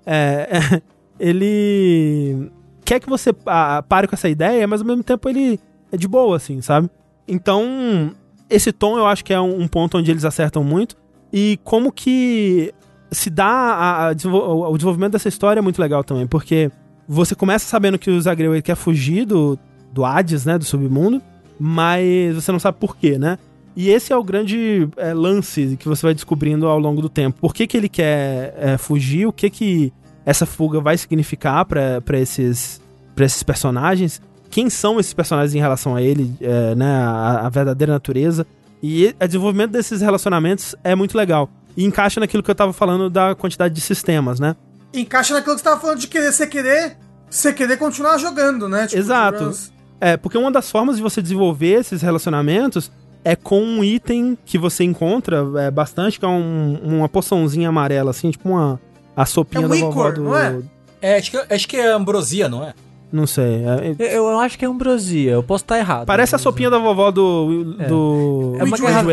É, 0.06 0.48
é, 0.50 0.82
ele 1.20 2.50
quer 2.84 2.98
que 2.98 3.08
você 3.08 3.34
ah, 3.46 3.84
pare 3.86 4.08
com 4.08 4.14
essa 4.14 4.28
ideia, 4.28 4.66
mas 4.66 4.80
ao 4.80 4.86
mesmo 4.86 5.02
tempo 5.02 5.28
ele 5.28 5.60
é 5.90 5.96
de 5.96 6.08
boa, 6.08 6.36
assim, 6.36 6.62
sabe? 6.62 6.88
Então, 7.28 8.14
esse 8.48 8.72
tom 8.72 8.98
eu 8.98 9.06
acho 9.06 9.24
que 9.24 9.32
é 9.32 9.40
um, 9.40 9.68
ponto 9.68 9.98
onde 9.98 10.10
eles 10.10 10.24
acertam 10.24 10.64
muito. 10.64 10.96
E 11.32 11.58
como 11.64 11.90
que 11.90 12.74
se 13.12 13.30
dá 13.30 13.46
a, 13.46 14.08
a, 14.08 14.10
o 14.10 14.76
desenvolvimento 14.76 15.12
dessa 15.12 15.28
história 15.28 15.60
é 15.60 15.62
muito 15.62 15.80
legal 15.80 16.02
também, 16.02 16.26
porque 16.26 16.70
você 17.06 17.34
começa 17.34 17.66
sabendo 17.66 17.98
que 17.98 18.10
o 18.10 18.20
Zagreu 18.20 18.60
quer 18.62 18.74
fugir 18.74 19.26
do, 19.26 19.58
do 19.92 20.04
Hades, 20.04 20.44
né, 20.44 20.58
do 20.58 20.64
submundo, 20.64 21.20
mas 21.60 22.34
você 22.34 22.50
não 22.50 22.58
sabe 22.58 22.78
por 22.78 22.96
quê, 22.96 23.18
né? 23.18 23.38
E 23.74 23.88
esse 23.88 24.12
é 24.12 24.16
o 24.16 24.22
grande 24.22 24.88
é, 24.96 25.14
lance 25.14 25.76
que 25.78 25.88
você 25.88 26.04
vai 26.04 26.14
descobrindo 26.14 26.66
ao 26.66 26.78
longo 26.78 27.00
do 27.00 27.08
tempo. 27.08 27.40
Por 27.40 27.54
que, 27.54 27.66
que 27.66 27.76
ele 27.76 27.88
quer 27.88 28.54
é, 28.58 28.76
fugir? 28.76 29.26
O 29.26 29.32
que 29.32 29.48
que 29.48 29.92
essa 30.26 30.44
fuga 30.44 30.80
vai 30.80 30.96
significar 30.98 31.64
para 31.64 32.18
esses, 32.18 32.82
pra 33.14 33.24
esses 33.24 33.42
personagens? 33.42 34.20
Quem 34.50 34.68
são 34.68 35.00
esses 35.00 35.14
personagens 35.14 35.54
em 35.54 35.58
relação 35.58 35.94
a 35.94 36.02
ele, 36.02 36.34
é, 36.40 36.74
né? 36.74 36.86
A, 36.86 37.46
a, 37.46 37.48
verdadeira 37.48 37.94
natureza. 37.94 38.46
E 38.82 39.14
o 39.18 39.26
desenvolvimento 39.26 39.70
desses 39.70 40.02
relacionamentos 40.02 40.74
é 40.84 40.94
muito 40.94 41.16
legal. 41.16 41.48
E 41.76 41.84
encaixa 41.84 42.20
naquilo 42.20 42.42
que 42.42 42.50
eu 42.50 42.54
tava 42.54 42.72
falando 42.72 43.08
da 43.08 43.34
quantidade 43.34 43.74
de 43.74 43.80
sistemas, 43.80 44.38
né? 44.38 44.56
Encaixa 44.92 45.34
naquilo 45.34 45.54
que 45.54 45.60
você 45.60 45.64
tava 45.64 45.80
falando 45.80 45.98
de 45.98 46.06
querer, 46.06 46.32
você 46.32 46.46
querer, 46.46 46.96
você 47.28 47.52
querer 47.52 47.76
continuar 47.76 48.18
jogando, 48.18 48.68
né? 48.68 48.86
Tipo, 48.86 49.00
Exato. 49.00 49.52
É, 50.00 50.16
porque 50.16 50.36
uma 50.36 50.50
das 50.50 50.70
formas 50.70 50.96
de 50.96 51.02
você 51.02 51.22
desenvolver 51.22 51.80
esses 51.80 52.02
relacionamentos 52.02 52.90
é 53.24 53.36
com 53.36 53.62
um 53.62 53.84
item 53.84 54.36
que 54.44 54.58
você 54.58 54.84
encontra 54.84 55.44
é, 55.58 55.70
bastante, 55.70 56.18
que 56.18 56.24
é 56.24 56.28
um, 56.28 56.78
uma 56.82 57.08
poçãozinha 57.08 57.68
amarela, 57.68 58.10
assim, 58.10 58.30
tipo 58.30 58.48
uma 58.48 58.80
a 59.16 59.26
sopinha 59.26 59.64
é 59.64 59.66
um 59.66 59.68
da 59.68 59.76
vovó 59.76 60.10
do... 60.10 60.22
não 60.22 60.36
é? 60.36 60.60
É, 61.00 61.16
acho 61.16 61.30
que, 61.30 61.54
acho 61.54 61.68
que 61.68 61.76
é 61.76 61.92
ambrosia, 61.92 62.48
não 62.48 62.64
é? 62.64 62.74
Não 63.12 63.26
sei. 63.26 63.62
É... 63.64 64.16
Eu, 64.16 64.24
eu, 64.24 64.40
acho 64.40 64.58
que 64.58 64.64
é 64.64 64.68
ambrosia, 64.68 65.32
eu 65.32 65.42
posso 65.42 65.64
estar 65.64 65.78
errado. 65.78 66.06
Parece 66.06 66.34
a 66.34 66.38
sopinha 66.38 66.70
da 66.70 66.78
vovó 66.78 67.10
do. 67.10 67.76
É. 67.78 67.86
do. 67.86 68.56
É 68.58 68.64
uma, 68.64 68.78
garrafa, 68.78 69.12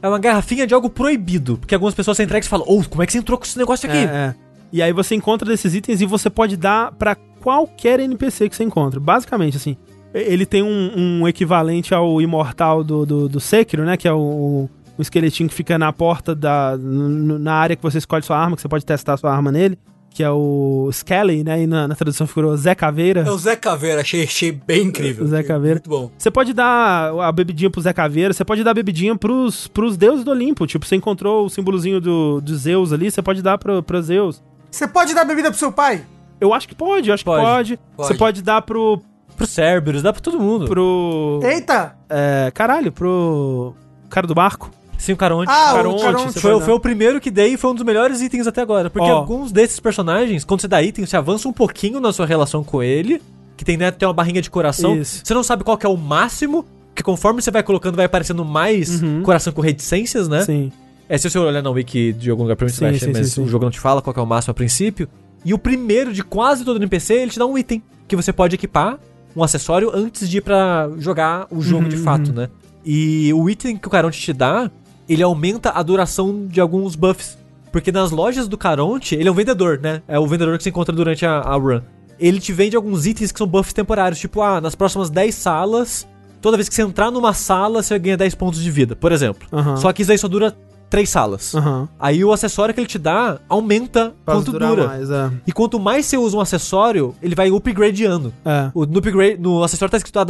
é 0.00 0.08
uma 0.08 0.18
garrafinha 0.20 0.66
de 0.66 0.72
algo 0.72 0.88
proibido. 0.88 1.58
Porque 1.58 1.74
algumas 1.74 1.92
pessoas 1.92 2.16
se 2.16 2.22
entregam 2.22 2.46
e 2.46 2.48
falam, 2.48 2.66
oh, 2.68 2.84
como 2.88 3.02
é 3.02 3.06
que 3.06 3.12
você 3.12 3.18
entrou 3.18 3.36
com 3.36 3.44
esse 3.44 3.58
negócio 3.58 3.90
aqui? 3.90 3.98
É, 3.98 4.02
é. 4.02 4.34
E 4.72 4.80
aí 4.80 4.92
você 4.92 5.16
encontra 5.16 5.48
desses 5.48 5.74
itens 5.74 6.00
e 6.00 6.06
você 6.06 6.30
pode 6.30 6.56
dar 6.56 6.92
para 6.92 7.16
qualquer 7.40 7.98
NPC 7.98 8.48
que 8.48 8.54
você 8.54 8.62
encontra. 8.62 9.00
Basicamente, 9.00 9.56
assim. 9.56 9.76
Ele 10.14 10.44
tem 10.44 10.62
um, 10.62 11.20
um 11.22 11.28
equivalente 11.28 11.94
ao 11.94 12.20
imortal 12.20 12.82
do, 12.82 13.06
do, 13.06 13.28
do 13.28 13.40
Sekiro, 13.40 13.84
né? 13.84 13.96
Que 13.96 14.08
é 14.08 14.12
o, 14.12 14.68
o 14.98 15.02
esqueletinho 15.02 15.48
que 15.48 15.54
fica 15.54 15.76
na 15.76 15.92
porta 15.92 16.34
da. 16.34 16.76
na 16.78 17.54
área 17.54 17.74
que 17.74 17.82
você 17.82 17.98
escolhe 17.98 18.24
sua 18.24 18.38
arma, 18.38 18.54
que 18.54 18.62
você 18.62 18.68
pode 18.68 18.84
testar 18.84 19.16
sua 19.16 19.32
arma 19.32 19.50
nele. 19.50 19.76
Que 20.12 20.24
é 20.24 20.30
o 20.30 20.88
Skelly, 20.92 21.44
né? 21.44 21.62
E 21.62 21.66
na, 21.66 21.86
na 21.86 21.94
tradução 21.94 22.26
ficou 22.26 22.56
Zé 22.56 22.74
Caveira. 22.74 23.20
É 23.20 23.30
o 23.30 23.38
Zé 23.38 23.54
Caveira, 23.54 24.00
achei, 24.00 24.24
achei 24.24 24.50
bem 24.50 24.88
incrível. 24.88 25.26
Zé 25.26 25.42
Caveira. 25.42 25.76
Muito 25.76 25.88
bom. 25.88 26.10
Você 26.18 26.30
pode 26.30 26.52
dar 26.52 27.12
a 27.20 27.30
bebidinha 27.30 27.70
pro 27.70 27.80
Zé 27.80 27.92
Caveira, 27.92 28.34
você 28.34 28.44
pode 28.44 28.64
dar 28.64 28.72
a 28.72 28.74
bebidinha 28.74 29.16
pros, 29.16 29.68
pros 29.68 29.96
deuses 29.96 30.24
do 30.24 30.32
Olimpo. 30.32 30.66
Tipo, 30.66 30.84
você 30.84 30.96
encontrou 30.96 31.46
o 31.46 31.48
símbolozinho 31.48 32.00
do, 32.00 32.40
do 32.40 32.56
Zeus 32.56 32.92
ali, 32.92 33.10
você 33.10 33.22
pode 33.22 33.40
dar 33.40 33.56
pro, 33.56 33.82
pro 33.82 34.02
Zeus. 34.02 34.42
Você 34.70 34.86
pode 34.86 35.14
dar 35.14 35.24
bebida 35.24 35.50
pro 35.50 35.58
seu 35.58 35.72
pai? 35.72 36.04
Eu 36.40 36.54
acho 36.54 36.66
que 36.66 36.74
pode, 36.74 37.08
eu 37.08 37.14
acho 37.14 37.24
pode. 37.24 37.76
que 37.76 37.82
pode. 37.82 37.96
pode. 37.96 38.08
Você 38.08 38.14
pode 38.14 38.42
dar 38.42 38.62
pro. 38.62 39.00
Pro 39.36 39.46
Cerberus, 39.46 40.02
dá 40.02 40.12
pra 40.12 40.20
todo 40.20 40.38
mundo. 40.38 40.66
Pro. 40.66 41.40
Eita! 41.42 41.96
É, 42.08 42.50
caralho, 42.52 42.90
pro. 42.90 43.74
Cara 44.08 44.26
do 44.26 44.34
barco. 44.34 44.70
Sim, 45.00 45.12
o 45.12 45.16
Caronte. 45.16 45.50
Ah, 45.50 45.72
Caronte, 45.74 46.02
o 46.02 46.04
Caronte. 46.04 46.40
Foi, 46.40 46.60
foi, 46.60 46.74
o 46.74 46.78
primeiro 46.78 47.20
que 47.20 47.30
dei 47.30 47.54
e 47.54 47.56
foi 47.56 47.70
um 47.70 47.74
dos 47.74 47.84
melhores 47.84 48.20
itens 48.20 48.46
até 48.46 48.60
agora. 48.60 48.90
Porque 48.90 49.10
oh. 49.10 49.14
alguns 49.14 49.50
desses 49.50 49.80
personagens, 49.80 50.44
quando 50.44 50.60
você 50.60 50.68
dá 50.68 50.82
item, 50.82 51.06
você 51.06 51.16
avança 51.16 51.48
um 51.48 51.52
pouquinho 51.52 51.98
na 52.00 52.12
sua 52.12 52.26
relação 52.26 52.62
com 52.62 52.82
ele. 52.82 53.20
Que 53.56 53.64
tem, 53.64 53.76
né, 53.76 53.90
tem 53.90 54.06
uma 54.06 54.12
barrinha 54.12 54.42
de 54.42 54.50
coração. 54.50 54.96
Isso. 54.96 55.22
Você 55.24 55.32
não 55.32 55.42
sabe 55.42 55.64
qual 55.64 55.78
é 55.82 55.88
o 55.88 55.96
máximo. 55.96 56.66
Que 56.94 57.02
conforme 57.02 57.40
você 57.40 57.50
vai 57.50 57.62
colocando, 57.62 57.96
vai 57.96 58.04
aparecendo 58.04 58.44
mais 58.44 59.02
uhum. 59.02 59.22
coração 59.22 59.52
com 59.52 59.62
reticências, 59.62 60.28
né? 60.28 60.44
Sim. 60.44 60.70
É, 61.08 61.16
se 61.16 61.28
você 61.30 61.38
olhar 61.38 61.62
na 61.62 61.70
wiki 61.70 62.12
de 62.12 62.30
algum 62.30 62.42
lugar 62.42 62.56
pra 62.56 62.66
mim, 62.66 62.72
você 62.72 62.80
vai 62.80 62.94
achar, 62.94 63.08
mas 63.12 63.32
sim, 63.32 63.42
o 63.42 63.48
jogo 63.48 63.64
não 63.64 63.70
te 63.70 63.80
fala 63.80 64.02
qual 64.02 64.14
é 64.16 64.20
o 64.20 64.26
máximo 64.26 64.52
a 64.52 64.54
princípio. 64.54 65.08
E 65.44 65.54
o 65.54 65.58
primeiro 65.58 66.12
de 66.12 66.22
quase 66.22 66.64
todo 66.64 66.76
NPC, 66.76 67.14
ele 67.14 67.30
te 67.30 67.38
dá 67.38 67.46
um 67.46 67.56
item 67.56 67.82
que 68.06 68.14
você 68.14 68.32
pode 68.32 68.54
equipar, 68.54 68.98
um 69.34 69.42
acessório, 69.42 69.90
antes 69.94 70.28
de 70.28 70.38
ir 70.38 70.40
pra 70.40 70.90
jogar 70.98 71.46
o 71.50 71.62
jogo 71.62 71.84
uhum, 71.84 71.88
de 71.88 71.96
fato, 71.96 72.28
uhum. 72.28 72.34
né? 72.34 72.48
E 72.84 73.32
o 73.34 73.48
item 73.48 73.76
que 73.76 73.86
o 73.86 73.90
Caronte 73.90 74.20
te 74.20 74.32
dá 74.32 74.70
ele 75.10 75.24
aumenta 75.24 75.72
a 75.74 75.82
duração 75.82 76.46
de 76.46 76.60
alguns 76.60 76.94
buffs. 76.94 77.36
Porque 77.72 77.90
nas 77.90 78.12
lojas 78.12 78.46
do 78.46 78.56
Caronte, 78.56 79.16
ele 79.16 79.28
é 79.28 79.32
um 79.32 79.34
vendedor, 79.34 79.80
né? 79.80 80.02
É 80.06 80.18
o 80.18 80.26
vendedor 80.26 80.56
que 80.56 80.62
você 80.62 80.70
encontra 80.70 80.94
durante 80.94 81.26
a, 81.26 81.40
a 81.40 81.56
run. 81.56 81.80
Ele 82.18 82.38
te 82.38 82.52
vende 82.52 82.76
alguns 82.76 83.06
itens 83.06 83.32
que 83.32 83.38
são 83.38 83.46
buffs 83.46 83.72
temporários, 83.72 84.20
tipo, 84.20 84.40
ah, 84.40 84.60
nas 84.60 84.76
próximas 84.76 85.10
10 85.10 85.34
salas, 85.34 86.06
toda 86.40 86.56
vez 86.56 86.68
que 86.68 86.74
você 86.74 86.82
entrar 86.82 87.10
numa 87.10 87.32
sala, 87.32 87.82
você 87.82 87.98
ganha 87.98 88.16
10 88.16 88.34
pontos 88.36 88.62
de 88.62 88.70
vida, 88.70 88.94
por 88.94 89.10
exemplo. 89.10 89.48
Uhum. 89.50 89.76
Só 89.76 89.92
que 89.92 90.02
isso 90.02 90.12
aí 90.12 90.18
só 90.18 90.28
dura 90.28 90.56
3 90.88 91.08
salas. 91.08 91.54
Uhum. 91.54 91.88
Aí 91.98 92.24
o 92.24 92.32
acessório 92.32 92.72
que 92.72 92.80
ele 92.80 92.88
te 92.88 92.98
dá 92.98 93.40
aumenta 93.48 94.14
Faz 94.24 94.38
quanto 94.38 94.52
dura. 94.52 94.86
Mais, 94.86 95.10
é. 95.10 95.30
E 95.46 95.52
quanto 95.52 95.80
mais 95.80 96.06
você 96.06 96.16
usa 96.18 96.36
um 96.36 96.40
acessório, 96.40 97.14
ele 97.20 97.34
vai 97.34 97.50
upgradeando. 97.50 98.32
É. 98.44 98.70
O, 98.74 98.86
no, 98.86 98.98
upgrade, 98.98 99.38
no 99.40 99.64
acessório 99.64 99.90
tá 99.90 99.96
escrito 99.96 100.18
ah, 100.18 100.24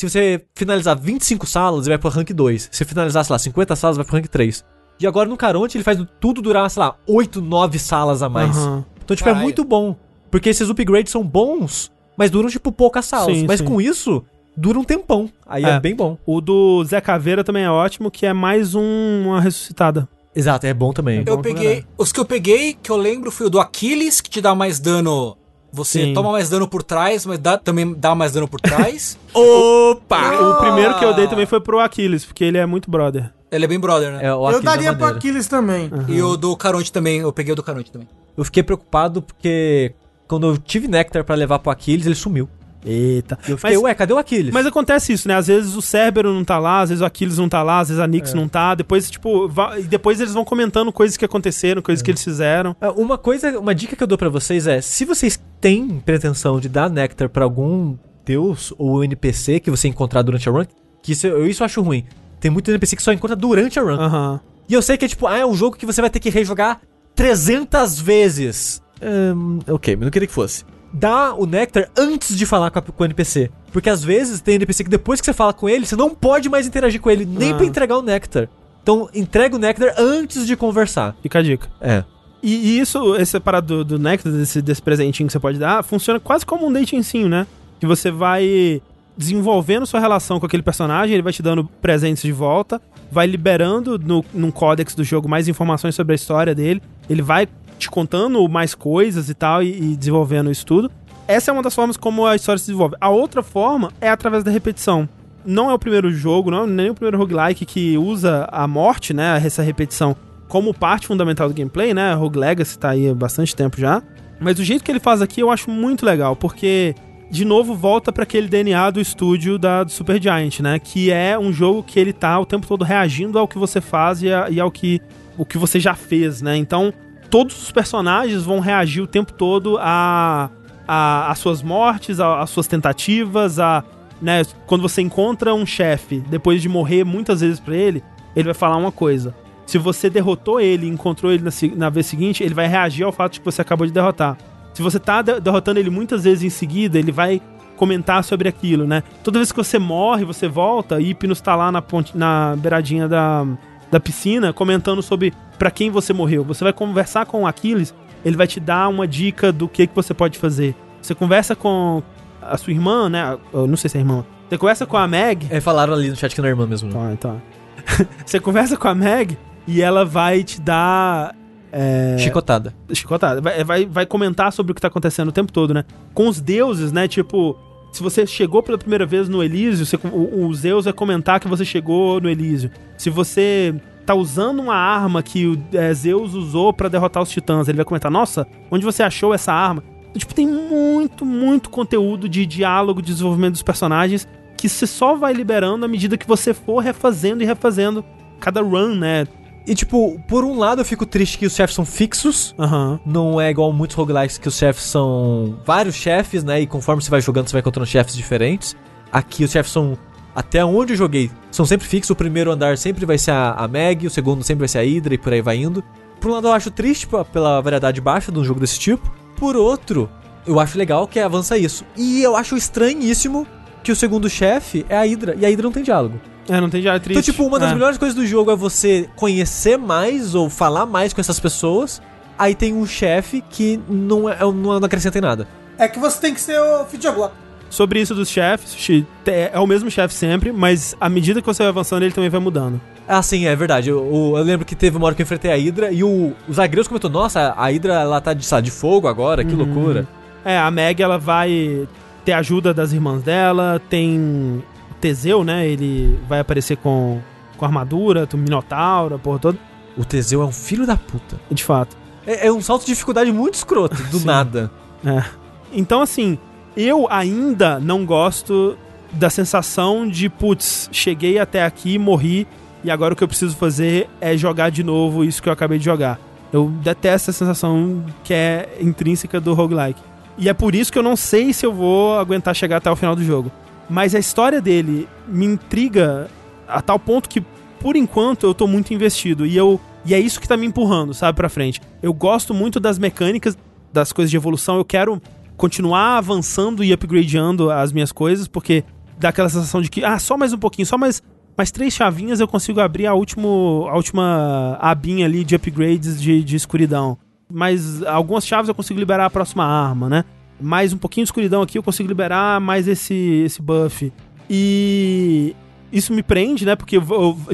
se 0.00 0.08
você 0.08 0.42
finalizar 0.54 0.98
25 0.98 1.44
salas, 1.46 1.86
ele 1.86 1.90
vai 1.90 1.98
pro 1.98 2.08
rank 2.08 2.30
2. 2.30 2.62
Se 2.62 2.68
você 2.72 2.86
finalizar, 2.86 3.22
sei 3.22 3.34
lá, 3.34 3.38
50 3.38 3.76
salas, 3.76 3.96
vai 3.98 4.06
pro 4.06 4.16
rank 4.16 4.28
3. 4.28 4.64
E 4.98 5.06
agora 5.06 5.28
no 5.28 5.36
Caronte 5.36 5.76
ele 5.76 5.84
faz 5.84 6.02
tudo 6.18 6.40
durar, 6.40 6.70
sei 6.70 6.80
lá, 6.80 6.96
8, 7.06 7.42
9 7.42 7.78
salas 7.78 8.22
a 8.22 8.28
mais. 8.28 8.56
Uhum. 8.56 8.82
Então, 9.04 9.14
tipo, 9.14 9.28
é 9.28 9.34
muito 9.34 9.62
bom. 9.62 9.94
Porque 10.30 10.48
esses 10.48 10.70
upgrades 10.70 11.12
são 11.12 11.22
bons, 11.22 11.92
mas 12.16 12.30
duram, 12.30 12.48
tipo, 12.48 12.72
poucas 12.72 13.04
salas. 13.04 13.36
Sim, 13.36 13.44
mas 13.46 13.58
sim. 13.58 13.66
com 13.66 13.78
isso, 13.78 14.24
dura 14.56 14.78
um 14.78 14.84
tempão. 14.84 15.28
Aí 15.46 15.64
é. 15.64 15.68
é. 15.68 15.80
bem 15.80 15.94
bom. 15.94 16.16
O 16.24 16.40
do 16.40 16.82
Zé 16.84 16.98
Caveira 17.02 17.44
também 17.44 17.64
é 17.64 17.70
ótimo, 17.70 18.10
que 18.10 18.24
é 18.24 18.32
mais 18.32 18.74
um, 18.74 19.24
uma 19.26 19.40
ressuscitada. 19.42 20.08
Exato, 20.34 20.66
é 20.66 20.72
bom 20.72 20.94
também. 20.94 21.22
Eu 21.26 21.42
peguei. 21.42 21.84
Os 21.98 22.10
que 22.10 22.20
eu 22.20 22.24
peguei, 22.24 22.72
que 22.72 22.90
eu 22.90 22.96
lembro, 22.96 23.30
foi 23.30 23.48
o 23.48 23.50
do 23.50 23.60
Aquiles, 23.60 24.22
que 24.22 24.30
te 24.30 24.40
dá 24.40 24.54
mais 24.54 24.80
dano 24.80 25.36
você 25.72 26.06
Sim. 26.06 26.14
toma 26.14 26.32
mais 26.32 26.48
dano 26.48 26.66
por 26.68 26.82
trás, 26.82 27.24
mas 27.24 27.38
dá, 27.38 27.56
também 27.56 27.94
dá 27.94 28.14
mais 28.14 28.32
dano 28.32 28.48
por 28.48 28.60
trás. 28.60 29.18
Opa! 29.32 30.32
O 30.40 30.60
primeiro 30.60 30.98
que 30.98 31.04
eu 31.04 31.14
dei 31.14 31.28
também 31.28 31.46
foi 31.46 31.60
pro 31.60 31.78
Aquiles, 31.80 32.24
porque 32.24 32.44
ele 32.44 32.58
é 32.58 32.66
muito 32.66 32.90
brother. 32.90 33.30
Ele 33.50 33.64
é 33.64 33.68
bem 33.68 33.80
brother, 33.80 34.12
né? 34.12 34.24
É, 34.24 34.30
eu 34.30 34.62
daria 34.62 34.94
pro 34.94 35.06
Aquiles 35.06 35.48
também. 35.48 35.90
Uhum. 35.92 36.04
E 36.08 36.22
o 36.22 36.36
do 36.36 36.56
Caronte 36.56 36.92
também, 36.92 37.18
eu 37.20 37.32
peguei 37.32 37.52
o 37.52 37.56
do 37.56 37.62
Caronte 37.62 37.90
também. 37.90 38.08
Eu 38.36 38.44
fiquei 38.44 38.62
preocupado 38.62 39.20
porque 39.20 39.92
quando 40.28 40.46
eu 40.46 40.58
tive 40.58 40.86
Nectar 40.86 41.24
para 41.24 41.34
levar 41.34 41.58
pro 41.58 41.70
Aquiles, 41.70 42.06
ele 42.06 42.14
sumiu. 42.14 42.48
Eita. 42.84 43.38
Eu 43.46 43.58
fiquei, 43.58 43.74
mas, 43.74 43.82
ué, 43.82 43.94
cadê 43.94 44.12
o 44.12 44.18
Aquiles? 44.18 44.52
Mas 44.52 44.66
acontece 44.66 45.12
isso, 45.12 45.28
né? 45.28 45.34
Às 45.34 45.48
vezes 45.48 45.76
o 45.76 45.82
Cérbero 45.82 46.32
não 46.32 46.44
tá 46.44 46.58
lá, 46.58 46.80
às 46.80 46.88
vezes 46.88 47.02
o 47.02 47.04
Aquiles 47.04 47.36
não 47.36 47.48
tá 47.48 47.62
lá, 47.62 47.80
às 47.80 47.88
vezes 47.88 48.02
a 48.02 48.06
Nix 48.06 48.32
é. 48.32 48.34
não 48.34 48.48
tá. 48.48 48.74
Depois, 48.74 49.10
tipo, 49.10 49.48
vai, 49.48 49.82
depois 49.82 50.20
eles 50.20 50.32
vão 50.32 50.44
comentando 50.44 50.90
coisas 50.92 51.16
que 51.16 51.24
aconteceram, 51.24 51.82
coisas 51.82 52.02
é. 52.02 52.04
que 52.04 52.10
eles 52.10 52.24
fizeram. 52.24 52.74
É, 52.80 52.88
uma 52.88 53.18
coisa, 53.18 53.58
uma 53.58 53.74
dica 53.74 53.94
que 53.94 54.02
eu 54.02 54.06
dou 54.06 54.16
para 54.16 54.28
vocês 54.28 54.66
é: 54.66 54.80
se 54.80 55.04
vocês 55.04 55.40
têm 55.60 56.00
pretensão 56.00 56.58
de 56.58 56.68
dar 56.68 56.88
Nectar 56.88 57.28
para 57.28 57.44
algum 57.44 57.96
deus 58.24 58.72
ou 58.78 59.04
NPC 59.04 59.60
que 59.60 59.70
você 59.70 59.88
encontrar 59.88 60.22
durante 60.22 60.48
a 60.48 60.52
run, 60.52 60.64
que 61.02 61.12
isso, 61.12 61.26
eu 61.26 61.46
isso 61.46 61.62
eu 61.62 61.66
acho 61.66 61.82
ruim. 61.82 62.04
Tem 62.40 62.50
muito 62.50 62.70
NPC 62.70 62.96
que 62.96 63.02
só 63.02 63.12
encontra 63.12 63.36
durante 63.36 63.78
a 63.78 63.82
run. 63.82 63.98
Uhum. 63.98 64.40
E 64.68 64.74
eu 64.74 64.80
sei 64.80 64.96
que 64.96 65.04
é 65.04 65.08
tipo, 65.08 65.26
ah, 65.26 65.36
é 65.36 65.44
um 65.44 65.54
jogo 65.54 65.76
que 65.76 65.84
você 65.84 66.00
vai 66.00 66.08
ter 66.08 66.20
que 66.20 66.30
rejogar 66.30 66.80
300 67.14 68.00
vezes. 68.00 68.82
Um, 69.02 69.58
ok, 69.66 69.96
mas 69.96 70.04
não 70.04 70.10
queria 70.10 70.28
que 70.28 70.34
fosse 70.34 70.64
dá 70.92 71.34
o 71.34 71.46
Nectar 71.46 71.90
antes 71.96 72.36
de 72.36 72.44
falar 72.46 72.70
com, 72.70 72.78
a, 72.78 72.82
com 72.82 73.02
o 73.02 73.06
NPC. 73.06 73.50
Porque 73.72 73.88
às 73.88 74.02
vezes 74.02 74.40
tem 74.40 74.56
NPC 74.56 74.84
que 74.84 74.90
depois 74.90 75.20
que 75.20 75.26
você 75.26 75.32
fala 75.32 75.52
com 75.52 75.68
ele, 75.68 75.86
você 75.86 75.96
não 75.96 76.10
pode 76.10 76.48
mais 76.48 76.66
interagir 76.66 77.00
com 77.00 77.10
ele, 77.10 77.24
nem 77.24 77.52
ah. 77.52 77.54
pra 77.54 77.66
entregar 77.66 77.96
o 77.98 78.02
Nectar. 78.02 78.48
Então 78.82 79.08
entrega 79.14 79.56
o 79.56 79.58
Nectar 79.58 79.94
antes 79.98 80.46
de 80.46 80.56
conversar. 80.56 81.16
Fica 81.22 81.38
a 81.38 81.42
dica. 81.42 81.68
É. 81.80 82.04
E, 82.42 82.54
e 82.54 82.80
isso, 82.80 83.14
esse 83.16 83.38
parado 83.38 83.84
do, 83.84 83.98
do 83.98 83.98
Nectar, 83.98 84.32
desse, 84.32 84.62
desse 84.62 84.82
presentinho 84.82 85.26
que 85.26 85.32
você 85.32 85.40
pode 85.40 85.58
dar, 85.58 85.84
funciona 85.84 86.18
quase 86.18 86.44
como 86.44 86.66
um 86.66 86.72
datingzinho, 86.72 87.28
né? 87.28 87.46
Que 87.78 87.86
você 87.86 88.10
vai 88.10 88.82
desenvolvendo 89.16 89.84
sua 89.86 90.00
relação 90.00 90.40
com 90.40 90.46
aquele 90.46 90.62
personagem, 90.62 91.14
ele 91.14 91.22
vai 91.22 91.32
te 91.32 91.42
dando 91.42 91.64
presentes 91.82 92.22
de 92.22 92.32
volta, 92.32 92.80
vai 93.12 93.26
liberando 93.26 93.98
no, 93.98 94.24
num 94.32 94.50
códex 94.50 94.94
do 94.94 95.04
jogo 95.04 95.28
mais 95.28 95.46
informações 95.46 95.94
sobre 95.94 96.14
a 96.14 96.16
história 96.16 96.54
dele, 96.54 96.80
ele 97.08 97.20
vai 97.20 97.46
te 97.80 97.90
contando 97.90 98.46
mais 98.48 98.74
coisas 98.74 99.28
e 99.28 99.34
tal, 99.34 99.62
e, 99.62 99.92
e 99.92 99.96
desenvolvendo 99.96 100.50
isso 100.50 100.64
tudo. 100.64 100.90
Essa 101.26 101.50
é 101.50 101.52
uma 101.52 101.62
das 101.62 101.74
formas 101.74 101.96
como 101.96 102.26
a 102.26 102.36
história 102.36 102.58
se 102.58 102.66
desenvolve. 102.66 102.96
A 103.00 103.08
outra 103.08 103.42
forma 103.42 103.92
é 104.00 104.08
através 104.08 104.44
da 104.44 104.50
repetição. 104.50 105.08
Não 105.44 105.70
é 105.70 105.74
o 105.74 105.78
primeiro 105.78 106.10
jogo, 106.12 106.50
não 106.50 106.64
é 106.64 106.66
nem 106.66 106.90
o 106.90 106.94
primeiro 106.94 107.16
roguelike 107.16 107.64
que 107.64 107.96
usa 107.96 108.48
a 108.52 108.66
morte, 108.66 109.14
né, 109.14 109.40
essa 109.44 109.62
repetição, 109.62 110.14
como 110.48 110.74
parte 110.74 111.06
fundamental 111.06 111.48
do 111.48 111.54
gameplay, 111.54 111.94
né? 111.94 112.12
Rogue 112.12 112.38
Legacy 112.38 112.78
tá 112.78 112.90
aí 112.90 113.08
há 113.08 113.14
bastante 113.14 113.54
tempo 113.54 113.80
já. 113.80 114.02
Mas 114.40 114.58
o 114.58 114.64
jeito 114.64 114.82
que 114.82 114.90
ele 114.90 114.98
faz 114.98 115.22
aqui 115.22 115.40
eu 115.40 115.50
acho 115.50 115.70
muito 115.70 116.04
legal, 116.04 116.34
porque 116.34 116.94
de 117.30 117.44
novo 117.44 117.74
volta 117.74 118.12
para 118.12 118.24
aquele 118.24 118.48
DNA 118.48 118.90
do 118.90 119.00
estúdio 119.00 119.56
da 119.56 119.84
do 119.84 119.92
Super 119.92 120.20
Giant, 120.20 120.58
né? 120.60 120.78
Que 120.80 121.12
é 121.12 121.38
um 121.38 121.52
jogo 121.52 121.84
que 121.84 122.00
ele 122.00 122.12
tá 122.12 122.38
o 122.40 122.44
tempo 122.44 122.66
todo 122.66 122.84
reagindo 122.84 123.38
ao 123.38 123.46
que 123.46 123.56
você 123.56 123.80
faz 123.80 124.22
e, 124.22 124.32
a, 124.32 124.50
e 124.50 124.58
ao 124.58 124.70
que 124.70 125.00
o 125.38 125.44
que 125.44 125.56
você 125.56 125.78
já 125.78 125.94
fez, 125.94 126.42
né? 126.42 126.56
Então, 126.56 126.92
todos 127.30 127.62
os 127.62 127.70
personagens 127.70 128.44
vão 128.44 128.60
reagir 128.60 129.00
o 129.00 129.06
tempo 129.06 129.32
todo 129.32 129.78
a 129.80 130.50
as 130.92 131.38
suas 131.38 131.62
mortes, 131.62 132.18
as 132.18 132.50
suas 132.50 132.66
tentativas, 132.66 133.60
a 133.60 133.84
né, 134.20 134.42
quando 134.66 134.82
você 134.82 135.00
encontra 135.00 135.54
um 135.54 135.64
chefe 135.64 136.18
depois 136.18 136.60
de 136.60 136.68
morrer 136.68 137.04
muitas 137.04 137.40
vezes 137.40 137.60
para 137.60 137.76
ele, 137.76 138.02
ele 138.34 138.46
vai 138.46 138.54
falar 138.54 138.76
uma 138.76 138.90
coisa. 138.90 139.32
Se 139.66 139.78
você 139.78 140.10
derrotou 140.10 140.60
ele 140.60 140.88
encontrou 140.88 141.32
ele 141.32 141.44
na, 141.44 141.50
na, 141.76 141.90
vez 141.90 142.06
seguinte, 142.06 142.42
ele 142.42 142.54
vai 142.54 142.66
reagir 142.66 143.04
ao 143.04 143.12
fato 143.12 143.34
de 143.34 143.38
que 143.38 143.44
você 143.44 143.62
acabou 143.62 143.86
de 143.86 143.92
derrotar. 143.92 144.36
Se 144.74 144.82
você 144.82 144.98
tá 144.98 145.22
de 145.22 145.38
derrotando 145.40 145.78
ele 145.78 145.90
muitas 145.90 146.24
vezes 146.24 146.42
em 146.42 146.50
seguida, 146.50 146.98
ele 146.98 147.12
vai 147.12 147.40
comentar 147.76 148.22
sobre 148.24 148.48
aquilo, 148.48 148.84
né? 148.84 149.02
Toda 149.22 149.38
vez 149.38 149.52
que 149.52 149.56
você 149.56 149.78
morre, 149.78 150.24
você 150.24 150.48
volta 150.48 151.00
Hipnos 151.00 151.40
tá 151.40 151.54
lá 151.54 151.70
na, 151.70 151.80
ponte, 151.80 152.16
na 152.18 152.56
beiradinha 152.58 153.08
da, 153.08 153.46
da 153.90 153.98
piscina 153.98 154.52
comentando 154.52 155.02
sobre 155.02 155.32
para 155.58 155.70
quem 155.70 155.90
você 155.90 156.12
morreu. 156.12 156.44
Você 156.44 156.64
vai 156.64 156.72
conversar 156.72 157.26
com 157.26 157.42
o 157.42 157.46
Aquiles, 157.46 157.94
ele 158.24 158.36
vai 158.36 158.46
te 158.46 158.60
dar 158.60 158.88
uma 158.88 159.06
dica 159.06 159.52
do 159.52 159.68
que, 159.68 159.86
que 159.86 159.94
você 159.94 160.14
pode 160.14 160.38
fazer. 160.38 160.74
Você 161.00 161.14
conversa 161.14 161.56
com 161.56 162.02
a 162.40 162.56
sua 162.56 162.72
irmã, 162.72 163.08
né? 163.08 163.38
Eu 163.52 163.66
não 163.66 163.76
sei 163.76 163.90
se 163.90 163.96
é 163.96 164.00
irmã. 164.00 164.24
Você 164.48 164.58
conversa 164.58 164.86
com 164.86 164.96
a 164.96 165.06
Meg. 165.06 165.46
É, 165.50 165.60
falaram 165.60 165.92
ali 165.92 166.10
no 166.10 166.16
chat 166.16 166.34
que 166.34 166.40
não 166.40 166.48
é 166.48 166.50
irmã 166.50 166.66
mesmo. 166.66 166.92
Tá, 166.92 167.16
tá. 167.16 167.36
você 168.26 168.40
conversa 168.40 168.76
com 168.76 168.88
a 168.88 168.94
Meg 168.94 169.38
e 169.66 169.80
ela 169.80 170.04
vai 170.04 170.42
te 170.42 170.60
dar. 170.60 171.34
É... 171.72 172.16
Chicotada. 172.18 172.74
Chicotada. 172.92 173.40
Vai, 173.40 173.64
vai, 173.64 173.86
vai 173.86 174.06
comentar 174.06 174.52
sobre 174.52 174.72
o 174.72 174.74
que 174.74 174.80
tá 174.80 174.88
acontecendo 174.88 175.28
o 175.28 175.32
tempo 175.32 175.52
todo, 175.52 175.72
né? 175.72 175.84
Com 176.12 176.26
os 176.26 176.40
deuses, 176.40 176.90
né? 176.90 177.06
Tipo, 177.06 177.56
se 177.92 178.02
você 178.02 178.26
chegou 178.26 178.62
pela 178.62 178.78
primeira 178.78 179.04
vez 179.04 179.28
no 179.28 179.42
Elísio, 179.42 179.84
você, 179.84 179.96
o, 179.96 180.46
o, 180.46 180.54
Zeus 180.54 180.84
vai 180.84 180.94
comentar 180.94 181.40
que 181.40 181.48
você 181.48 181.64
chegou 181.64 182.20
no 182.20 182.28
Elísio. 182.28 182.70
Se 182.96 183.10
você 183.10 183.74
tá 184.06 184.14
usando 184.14 184.60
uma 184.60 184.74
arma 184.74 185.22
que 185.22 185.46
o 185.46 185.58
é, 185.72 185.92
Zeus 185.92 186.34
usou 186.34 186.72
para 186.72 186.88
derrotar 186.88 187.22
os 187.22 187.30
titãs, 187.30 187.68
ele 187.68 187.76
vai 187.76 187.84
comentar: 187.84 188.10
Nossa, 188.10 188.46
onde 188.70 188.84
você 188.84 189.02
achou 189.02 189.34
essa 189.34 189.52
arma? 189.52 189.82
Tipo, 190.16 190.34
tem 190.34 190.46
muito, 190.46 191.24
muito 191.24 191.70
conteúdo 191.70 192.28
de 192.28 192.44
diálogo, 192.44 193.00
de 193.00 193.12
desenvolvimento 193.12 193.52
dos 193.52 193.62
personagens 193.62 194.26
que 194.56 194.68
você 194.68 194.86
só 194.86 195.14
vai 195.14 195.32
liberando 195.32 195.86
à 195.86 195.88
medida 195.88 196.18
que 196.18 196.26
você 196.26 196.52
for 196.52 196.80
refazendo 196.80 197.42
e 197.42 197.46
refazendo 197.46 198.04
cada 198.38 198.60
run, 198.60 198.94
né? 198.94 199.26
E, 199.66 199.74
tipo, 199.74 200.20
por 200.26 200.44
um 200.44 200.58
lado 200.58 200.80
eu 200.80 200.84
fico 200.84 201.04
triste 201.06 201.38
que 201.38 201.46
os 201.46 201.54
chefes 201.54 201.74
são 201.74 201.84
fixos. 201.84 202.54
Uhum. 202.58 202.98
Não 203.04 203.40
é 203.40 203.50
igual 203.50 203.72
muitos 203.72 203.96
roguelikes 203.96 204.38
que 204.38 204.48
os 204.48 204.56
chefes 204.56 204.84
são 204.84 205.58
vários 205.64 205.94
chefes, 205.94 206.42
né? 206.42 206.60
E 206.60 206.66
conforme 206.66 207.02
você 207.02 207.10
vai 207.10 207.20
jogando, 207.20 207.48
você 207.48 207.52
vai 207.52 207.60
encontrando 207.60 207.86
chefes 207.86 208.14
diferentes. 208.14 208.76
Aqui 209.12 209.44
os 209.44 209.50
chefes 209.50 209.72
são. 209.72 209.96
Até 210.34 210.64
onde 210.64 210.92
eu 210.92 210.96
joguei, 210.96 211.30
são 211.50 211.66
sempre 211.66 211.86
fixos. 211.86 212.10
O 212.10 212.16
primeiro 212.16 212.50
andar 212.50 212.78
sempre 212.78 213.04
vai 213.04 213.18
ser 213.18 213.32
a, 213.32 213.52
a 213.52 213.68
Meg, 213.68 214.06
o 214.06 214.10
segundo 214.10 214.42
sempre 214.44 214.60
vai 214.60 214.68
ser 214.68 214.78
a 214.78 214.82
Hydra 214.82 215.14
e 215.14 215.18
por 215.18 215.32
aí 215.32 215.42
vai 215.42 215.56
indo. 215.56 215.82
Por 216.20 216.30
um 216.30 216.34
lado 216.34 216.48
eu 216.48 216.52
acho 216.52 216.70
triste 216.70 217.08
pela 217.32 217.60
variedade 217.60 218.00
baixa 218.00 218.30
de 218.30 218.38
um 218.38 218.44
jogo 218.44 218.60
desse 218.60 218.78
tipo. 218.78 219.10
Por 219.36 219.56
outro, 219.56 220.08
eu 220.46 220.60
acho 220.60 220.78
legal 220.78 221.06
que 221.06 221.18
avança 221.18 221.58
isso. 221.58 221.84
E 221.96 222.22
eu 222.22 222.36
acho 222.36 222.56
estranhíssimo 222.56 223.46
que 223.82 223.90
o 223.90 223.96
segundo 223.96 224.28
chefe 224.28 224.84
é 224.88 224.96
a 224.96 225.02
Hydra. 225.02 225.34
E 225.38 225.44
a 225.44 225.48
Hydra 225.48 225.64
não 225.64 225.72
tem 225.72 225.82
diálogo. 225.82 226.20
É, 226.50 226.60
não 226.60 226.68
tem 226.68 226.80
diálogo 226.80 227.04
triste. 227.04 227.20
Então, 227.20 227.32
tipo, 227.32 227.46
uma 227.46 227.58
das 227.58 227.70
é. 227.70 227.74
melhores 227.74 227.96
coisas 227.96 228.14
do 228.14 228.26
jogo 228.26 228.50
é 228.50 228.56
você 228.56 229.08
conhecer 229.14 229.78
mais 229.78 230.34
ou 230.34 230.50
falar 230.50 230.84
mais 230.84 231.12
com 231.12 231.20
essas 231.20 231.38
pessoas. 231.38 232.02
Aí 232.36 232.54
tem 232.54 232.74
um 232.74 232.84
chefe 232.86 233.42
que 233.48 233.80
não, 233.88 234.28
é, 234.28 234.38
não 234.40 234.72
acrescenta 234.72 235.18
em 235.18 235.20
nada. 235.20 235.46
É 235.78 235.86
que 235.86 235.98
você 235.98 236.20
tem 236.20 236.34
que 236.34 236.40
ser 236.40 236.58
o 236.60 236.84
Fidjablock. 236.86 237.32
Sobre 237.70 238.00
isso 238.00 238.16
dos 238.16 238.28
chefes, 238.28 238.76
é 239.24 239.58
o 239.60 239.66
mesmo 239.66 239.88
chefe 239.88 240.12
sempre, 240.12 240.50
mas 240.50 240.96
à 241.00 241.08
medida 241.08 241.40
que 241.40 241.46
você 241.46 241.62
vai 241.62 241.70
avançando, 241.70 242.02
ele 242.02 242.12
também 242.12 242.28
vai 242.28 242.40
mudando. 242.40 242.80
Ah, 243.06 243.22
sim, 243.22 243.46
é 243.46 243.54
verdade. 243.54 243.90
Eu, 243.90 244.34
eu, 244.36 244.42
lembro 244.42 244.66
que 244.66 244.74
teve 244.74 244.96
uma 244.96 245.06
hora 245.06 245.14
que 245.14 245.22
eu 245.22 245.24
enfrentei 245.24 245.52
a 245.52 245.56
Hydra 245.56 245.92
e 245.92 246.02
o, 246.02 246.32
o 246.48 246.52
Zagreus 246.52 246.88
comentou: 246.88 247.08
Nossa, 247.08 247.54
a 247.56 247.66
Hydra 247.66 247.94
ela 247.94 248.20
tá 248.20 248.34
de, 248.34 248.44
sabe, 248.44 248.64
de 248.64 248.70
fogo 248.72 249.06
agora, 249.06 249.44
que 249.44 249.52
uhum. 249.52 249.58
loucura. 249.58 250.08
É, 250.44 250.58
a 250.58 250.68
Meg 250.70 251.00
ela 251.00 251.18
vai 251.18 251.86
ter 252.24 252.32
ajuda 252.32 252.74
das 252.74 252.92
irmãs 252.92 253.22
dela, 253.22 253.80
tem 253.88 254.62
Teseu, 255.00 255.42
né? 255.42 255.66
Ele 255.66 256.18
vai 256.28 256.40
aparecer 256.40 256.76
com, 256.76 257.20
com 257.56 257.64
armadura, 257.64 258.26
com 258.26 258.36
Minotauro, 258.36 259.18
porra 259.18 259.38
toda. 259.38 259.58
O 259.96 260.04
Teseu 260.04 260.42
é 260.42 260.44
um 260.44 260.52
filho 260.52 260.86
da 260.86 260.96
puta. 260.96 261.40
De 261.50 261.64
fato. 261.64 261.96
É, 262.26 262.46
é 262.46 262.52
um 262.52 262.60
salto 262.60 262.82
de 262.82 262.88
dificuldade 262.88 263.32
muito 263.32 263.54
escroto, 263.54 264.00
do 264.04 264.20
nada. 264.24 264.70
É. 265.04 265.24
Então, 265.72 266.00
assim, 266.00 266.38
eu 266.76 267.06
ainda 267.10 267.78
não 267.80 268.04
gosto 268.04 268.76
da 269.12 269.28
sensação 269.28 270.08
de, 270.08 270.28
putz, 270.28 270.88
cheguei 270.92 271.38
até 271.38 271.64
aqui, 271.64 271.98
morri, 271.98 272.46
e 272.84 272.90
agora 272.90 273.12
o 273.12 273.16
que 273.16 273.24
eu 273.24 273.28
preciso 273.28 273.56
fazer 273.56 274.08
é 274.20 274.36
jogar 274.36 274.70
de 274.70 274.82
novo 274.82 275.24
isso 275.24 275.42
que 275.42 275.48
eu 275.48 275.52
acabei 275.52 275.78
de 275.78 275.84
jogar. 275.84 276.18
Eu 276.52 276.68
detesto 276.82 277.30
essa 277.30 277.38
sensação 277.38 278.04
que 278.24 278.32
é 278.32 278.78
intrínseca 278.80 279.40
do 279.40 279.54
roguelike. 279.54 280.00
E 280.38 280.48
é 280.48 280.54
por 280.54 280.74
isso 280.74 280.90
que 280.90 280.98
eu 280.98 281.02
não 281.02 281.16
sei 281.16 281.52
se 281.52 281.66
eu 281.66 281.72
vou 281.72 282.18
aguentar 282.18 282.54
chegar 282.54 282.78
até 282.78 282.90
o 282.90 282.96
final 282.96 283.14
do 283.14 283.22
jogo. 283.22 283.52
Mas 283.90 284.14
a 284.14 284.20
história 284.20 284.60
dele 284.60 285.08
me 285.26 285.44
intriga 285.44 286.28
a 286.68 286.80
tal 286.80 286.98
ponto 286.98 287.28
que, 287.28 287.40
por 287.80 287.96
enquanto, 287.96 288.46
eu 288.46 288.54
tô 288.54 288.68
muito 288.68 288.94
investido. 288.94 289.44
E 289.44 289.56
eu. 289.56 289.80
E 290.04 290.14
é 290.14 290.18
isso 290.18 290.40
que 290.40 290.48
tá 290.48 290.56
me 290.56 290.64
empurrando, 290.64 291.12
sabe, 291.12 291.36
pra 291.36 291.48
frente. 291.48 291.82
Eu 292.00 292.14
gosto 292.14 292.54
muito 292.54 292.78
das 292.80 292.98
mecânicas, 292.98 293.58
das 293.92 294.12
coisas 294.12 294.30
de 294.30 294.36
evolução. 294.36 294.76
Eu 294.76 294.84
quero 294.84 295.20
continuar 295.56 296.16
avançando 296.16 296.82
e 296.82 296.92
upgradeando 296.92 297.70
as 297.70 297.92
minhas 297.92 298.12
coisas, 298.12 298.48
porque 298.48 298.82
dá 299.18 299.28
aquela 299.28 299.48
sensação 299.48 299.82
de 299.82 299.90
que, 299.90 300.02
ah, 300.02 300.18
só 300.18 300.38
mais 300.38 300.54
um 300.54 300.58
pouquinho, 300.58 300.86
só 300.86 300.96
mais, 300.96 301.22
mais 301.54 301.70
três 301.70 301.92
chavinhas 301.92 302.40
eu 302.40 302.48
consigo 302.48 302.80
abrir 302.80 303.06
a, 303.06 303.12
último, 303.12 303.86
a 303.90 303.96
última 303.96 304.78
abinha 304.80 305.26
ali 305.26 305.44
de 305.44 305.54
upgrades 305.54 306.18
de, 306.18 306.42
de 306.42 306.56
escuridão. 306.56 307.18
Mas 307.52 308.02
algumas 308.04 308.46
chaves 308.46 308.68
eu 308.68 308.74
consigo 308.74 308.98
liberar 308.98 309.26
a 309.26 309.30
próxima 309.30 309.64
arma, 309.64 310.08
né? 310.08 310.24
Mais 310.60 310.92
um 310.92 310.98
pouquinho 310.98 311.24
de 311.24 311.28
escuridão 311.28 311.62
aqui, 311.62 311.78
eu 311.78 311.82
consigo 311.82 312.08
liberar 312.08 312.60
mais 312.60 312.86
esse, 312.86 313.42
esse 313.44 313.60
buff. 313.60 314.12
E 314.48 315.54
isso 315.92 316.12
me 316.12 316.22
prende, 316.22 316.64
né? 316.64 316.76
Porque 316.76 316.96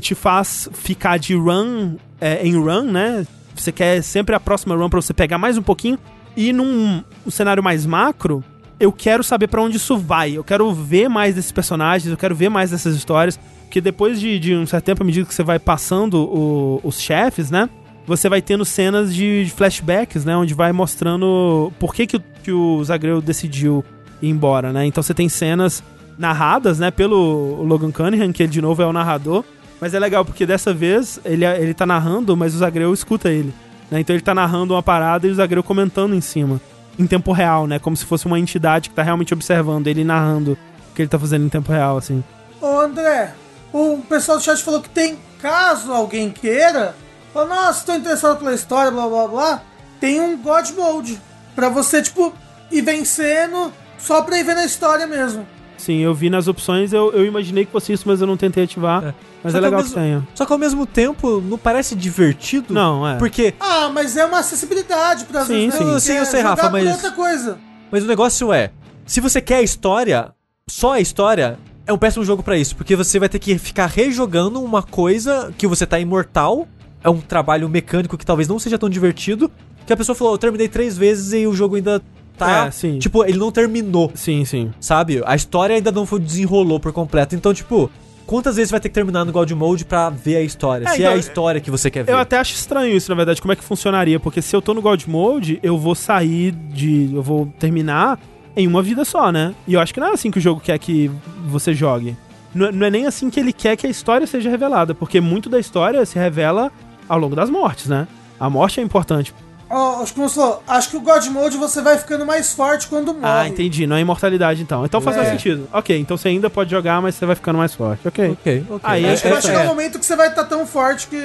te 0.01 0.15
faz 0.15 0.69
ficar 0.73 1.19
de 1.19 1.35
run 1.35 1.97
é, 2.21 2.47
em 2.47 2.57
run, 2.57 2.83
né? 2.83 3.27
Você 3.55 3.73
quer 3.73 4.03
sempre 4.03 4.35
a 4.35 4.41
próxima 4.41 4.75
run 4.75 4.89
para 4.89 5.01
você 5.01 5.15
pegar 5.15 5.39
mais 5.39 5.57
um 5.57 5.63
pouquinho. 5.63 5.99
E 6.37 6.53
num 6.53 7.03
um 7.25 7.31
cenário 7.31 7.63
mais 7.63 7.87
macro, 7.87 8.45
eu 8.79 8.93
quero 8.93 9.25
saber 9.25 9.49
para 9.49 9.63
onde 9.63 9.77
isso 9.77 9.97
vai. 9.97 10.33
Eu 10.33 10.45
quero 10.45 10.73
ver 10.73 11.09
mais 11.09 11.35
desses 11.35 11.53
personagens, 11.53 12.11
eu 12.11 12.17
quero 12.17 12.35
ver 12.35 12.51
mais 12.51 12.71
dessas 12.71 12.95
histórias. 12.95 13.39
Porque 13.65 13.81
depois 13.81 14.21
de, 14.21 14.39
de 14.39 14.55
um 14.55 14.67
certo 14.67 14.85
tempo, 14.85 15.03
à 15.03 15.07
medida 15.07 15.27
que 15.27 15.35
você 15.35 15.43
vai 15.43 15.59
passando 15.59 16.23
o, 16.23 16.81
os 16.85 17.01
chefes, 17.01 17.51
né? 17.51 17.69
Você 18.07 18.29
vai 18.29 18.41
tendo 18.41 18.65
cenas 18.65 19.15
de 19.15 19.53
flashbacks, 19.57 20.25
né? 20.25 20.37
Onde 20.37 20.55
vai 20.55 20.73
mostrando 20.73 21.73
por 21.79 21.95
que, 21.95 22.07
que, 22.07 22.17
o, 22.17 22.23
que 22.43 22.53
o 22.53 22.83
Zagreu 22.85 23.21
decidiu 23.21 23.85
ir 24.23 24.29
embora, 24.29 24.73
né? 24.73 24.87
Então 24.87 25.03
você 25.03 25.13
tem 25.13 25.29
cenas 25.29 25.83
narradas, 26.17 26.79
né? 26.79 26.91
Pelo 26.91 27.63
Logan 27.63 27.91
Cunningham, 27.91 28.33
que 28.33 28.43
ele 28.43 28.53
de 28.53 28.63
novo 28.63 28.83
é 28.83 28.87
o 28.87 28.93
narrador. 28.93 29.45
Mas 29.81 29.93
é 29.93 29.99
legal, 29.99 30.25
porque 30.25 30.47
dessa 30.47 30.73
vez 30.73 31.21
ele, 31.25 31.45
ele 31.45 31.75
tá 31.75 31.85
narrando, 31.85 32.37
mas 32.37 32.55
o 32.55 32.59
Zagreu 32.59 32.95
escuta 32.95 33.29
ele. 33.29 33.53
Né? 33.91 34.01
Então 34.01 34.15
ele 34.17 34.23
tá 34.23 34.35
narrando 34.35 34.75
uma 34.75 34.83
parada 34.83 35.27
e 35.27 35.31
o 35.31 35.35
Zagreu 35.35 35.63
comentando 35.63 36.15
em 36.15 36.21
cima. 36.21 36.61
Em 36.99 37.07
tempo 37.07 37.33
real, 37.33 37.67
né? 37.67 37.79
Como 37.79 37.97
se 37.97 38.07
fosse 38.07 38.25
uma 38.25 38.39
entidade 38.39 38.89
que 38.89 38.95
tá 38.95 39.03
realmente 39.03 39.35
observando 39.35 39.87
ele 39.87 40.03
narrando 40.03 40.53
o 40.53 40.95
que 40.95 41.03
ele 41.03 41.09
tá 41.09 41.19
fazendo 41.19 41.45
em 41.45 41.49
tempo 41.49 41.71
real, 41.71 41.99
assim. 41.99 42.25
Ô 42.61 42.81
André, 42.81 43.35
o 43.71 43.99
pessoal 44.09 44.39
do 44.39 44.45
chat 44.45 44.63
falou 44.63 44.81
que 44.81 44.89
tem, 44.89 45.19
caso 45.43 45.93
alguém 45.93 46.31
queira, 46.31 46.95
Fala, 47.37 47.55
nossa, 47.55 47.85
tô 47.85 47.93
interessado 47.93 48.39
pela 48.39 48.55
história, 48.55 48.91
blá 48.91 49.07
blá 49.07 49.29
blá. 49.29 49.63
Tem 50.01 50.19
um 50.19 50.39
God 50.39 50.71
Mode. 50.71 51.21
Pra 51.55 51.69
você, 51.69 52.01
tipo, 52.01 52.33
ir 52.73 52.81
vencendo 52.81 53.71
só 53.99 54.23
pra 54.23 54.39
ir 54.39 54.43
vendo 54.43 54.61
a 54.61 54.65
história 54.65 55.07
mesmo. 55.07 55.47
Sim, 55.77 55.99
eu 55.99 56.15
vi 56.15 56.31
nas 56.31 56.49
opções, 56.49 56.95
eu, 56.95 57.13
eu 57.13 57.27
imaginei 57.27 57.67
que 57.67 57.71
fosse 57.71 57.93
isso, 57.93 58.05
mas 58.07 58.23
eu 58.23 58.27
não 58.27 58.39
tentei 58.39 58.65
ativar. 58.65 59.05
É. 59.05 59.15
Mas 59.45 59.53
só 59.53 59.59
é 59.59 59.61
legal 59.61 59.83
que, 59.83 59.89
que 59.91 59.95
tenha. 59.95 60.27
Só 60.35 60.47
que 60.47 60.53
ao 60.55 60.59
mesmo 60.59 60.87
tempo, 60.87 61.43
não 61.43 61.59
parece 61.59 61.95
divertido? 61.95 62.73
Não, 62.73 63.07
é. 63.07 63.19
Porque. 63.19 63.53
Ah, 63.61 63.91
mas 63.91 64.17
é 64.17 64.25
uma 64.25 64.39
acessibilidade 64.39 65.27
pra 65.27 65.45
sim, 65.45 65.71
sim. 65.71 65.85
Né? 65.85 66.01
sim, 66.01 66.15
eu 66.15 66.25
sei, 66.25 66.41
Rafa, 66.41 66.71
mas. 66.71 66.91
outra 66.91 67.11
coisa. 67.11 67.59
Mas 67.91 68.03
o 68.03 68.07
negócio 68.07 68.51
é: 68.51 68.71
se 69.05 69.21
você 69.21 69.43
quer 69.43 69.57
a 69.57 69.63
história, 69.63 70.33
só 70.71 70.93
a 70.93 71.01
história, 71.01 71.59
é 71.87 71.93
um 71.93 71.99
péssimo 71.99 72.25
jogo 72.25 72.43
para 72.43 72.57
isso. 72.57 72.75
Porque 72.75 72.97
você 72.97 73.19
vai 73.19 73.29
ter 73.29 73.39
que 73.39 73.59
ficar 73.59 73.89
rejogando 73.89 74.63
uma 74.63 74.83
coisa 74.83 75.53
que 75.59 75.67
você 75.67 75.85
tá 75.85 76.01
imortal 76.01 76.67
é 77.07 77.11
um 77.11 77.21
trabalho 77.21 77.69
mecânico 77.69 78.19
que 78.19 78.27
talvez 78.27 78.49
não 78.49 78.59
seja 78.59 78.77
tão 78.77 78.91
divertido. 78.91 79.51
que 79.87 79.93
a 79.93 79.97
pessoa 79.97 80.17
falou, 80.17 80.35
eu 80.35 80.39
terminei 80.39 80.69
três 80.69 80.99
vezes 80.99 81.33
e 81.33 81.47
o 81.47 81.55
jogo 81.55 81.77
ainda 81.77 82.03
tá. 82.37 82.67
É, 82.67 82.71
sim. 82.73 82.99
Tipo, 82.99 83.25
ele 83.25 83.39
não 83.39 83.53
terminou. 83.53 84.11
Sim, 84.15 84.45
sim. 84.45 84.73
Sabe? 84.81 85.23
A 85.25 85.37
história 85.37 85.77
ainda 85.77 85.93
não 85.93 86.05
foi 86.05 86.19
desenrolou 86.19 86.81
por 86.81 86.93
completo. 86.93 87.37
Então, 87.37 87.55
tipo, 87.55 87.89
quantas 88.27 88.57
vezes 88.57 88.73
vai 88.73 88.81
ter 88.81 88.89
que 88.89 88.95
terminar 88.95 89.25
no 89.25 89.31
God 89.31 89.49
Mode 89.53 89.85
pra 89.85 90.11
ver 90.11 90.37
a 90.39 90.43
história? 90.43 90.85
É, 90.85 90.89
se 90.89 90.97
então, 90.97 91.13
é 91.13 91.15
a 91.15 91.17
história 91.17 91.61
que 91.61 91.71
você 91.71 91.89
quer 91.89 92.03
ver. 92.03 92.11
Eu 92.11 92.19
até 92.19 92.39
acho 92.39 92.55
estranho 92.55 92.97
isso, 92.97 93.09
na 93.09 93.15
verdade, 93.15 93.41
como 93.41 93.53
é 93.53 93.57
que 93.57 93.63
funcionaria, 93.63 94.19
porque 94.19 94.43
se 94.43 94.57
eu 94.57 94.61
tô 94.61 94.75
no 94.75 94.83
God 94.83 95.05
Mode, 95.07 95.61
eu 95.63 95.79
vou 95.79 95.95
sair 95.95 96.51
de. 96.51 97.15
eu 97.15 97.23
vou 97.23 97.47
terminar 97.61 98.19
em 98.57 98.67
uma 98.67 98.83
vida 98.83 99.05
só, 99.05 99.31
né? 99.31 99.55
E 99.65 99.75
eu 99.75 99.81
acho 99.81 99.95
que 99.95 100.01
não 100.01 100.09
é 100.09 100.13
assim 100.13 100.33
que 100.33 100.39
o 100.39 100.43
jogo 100.43 100.61
quer 100.61 100.77
que 100.81 101.09
você 101.47 101.73
jogue. 101.73 102.17
Não, 102.53 102.73
não 102.73 102.87
é 102.87 102.91
nem 102.91 103.07
assim 103.07 103.31
que 103.31 103.39
ele 103.39 103.53
quer 103.53 103.77
que 103.77 103.87
a 103.87 103.91
história 103.91 104.27
seja 104.27 104.51
revelada, 104.51 104.95
porque 104.95 105.21
muito 105.21 105.49
da 105.49 105.61
história 105.61 106.05
se 106.05 106.19
revela 106.19 106.73
ao 107.09 107.19
longo 107.19 107.35
das 107.37 107.49
mortes, 107.51 107.87
né? 107.87 108.07
A 108.39 108.49
morte 108.51 108.81
é 108.81 108.83
importante. 108.83 109.35
Ó, 109.69 110.01
acho 110.03 110.13
que 110.13 110.15
como 110.15 110.29
você 110.29 110.37
falou, 110.39 110.63
acho 110.69 110.91
que 110.91 110.97
o 110.97 111.01
God 111.01 111.27
Mode 111.27 111.57
você 111.57 111.83
vai 111.83 111.99
ficando 111.99 112.25
mais 112.25 112.53
forte 112.53 112.87
quando 112.87 113.13
morre. 113.13 113.25
Ah, 113.25 113.49
entendi. 113.49 113.85
Não 113.87 113.97
é 113.97 114.01
imortalidade, 114.01 114.63
então. 114.63 114.85
Então 114.85 115.01
faz 115.01 115.17
É. 115.17 115.21
mais 115.21 115.31
sentido. 115.33 115.69
Ok, 115.73 115.99
então 115.99 116.17
você 116.17 116.29
ainda 116.29 116.49
pode 116.49 116.71
jogar, 116.71 117.03
mas 117.03 117.17
você 117.17 117.27
vai 117.27 117.35
ficando 117.35 117.59
mais 117.59 117.75
forte. 117.75 118.07
Ok. 118.07 118.31
Ok, 118.31 118.65
ok. 118.71 118.81
Aí 118.85 119.05
é, 119.05 119.13
Acho 119.13 119.23
que 119.23 119.29
é- 119.29 119.33
vai 119.33 119.43
chegar 119.43 119.63
um 119.63 119.67
momento 119.67 119.99
que 119.99 120.07
você 120.07 120.15
vai 120.15 120.29
estar 120.29 120.45
tão 120.45 120.65
forte 120.67 121.09
que. 121.09 121.17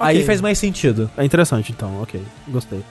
aí 0.00 0.16
ok. 0.16 0.24
faz 0.26 0.40
mais 0.40 0.58
sentido. 0.58 1.08
É 1.16 1.24
interessante, 1.24 1.70
então. 1.70 2.02
Ok. 2.02 2.20
Gostei. 2.48 2.82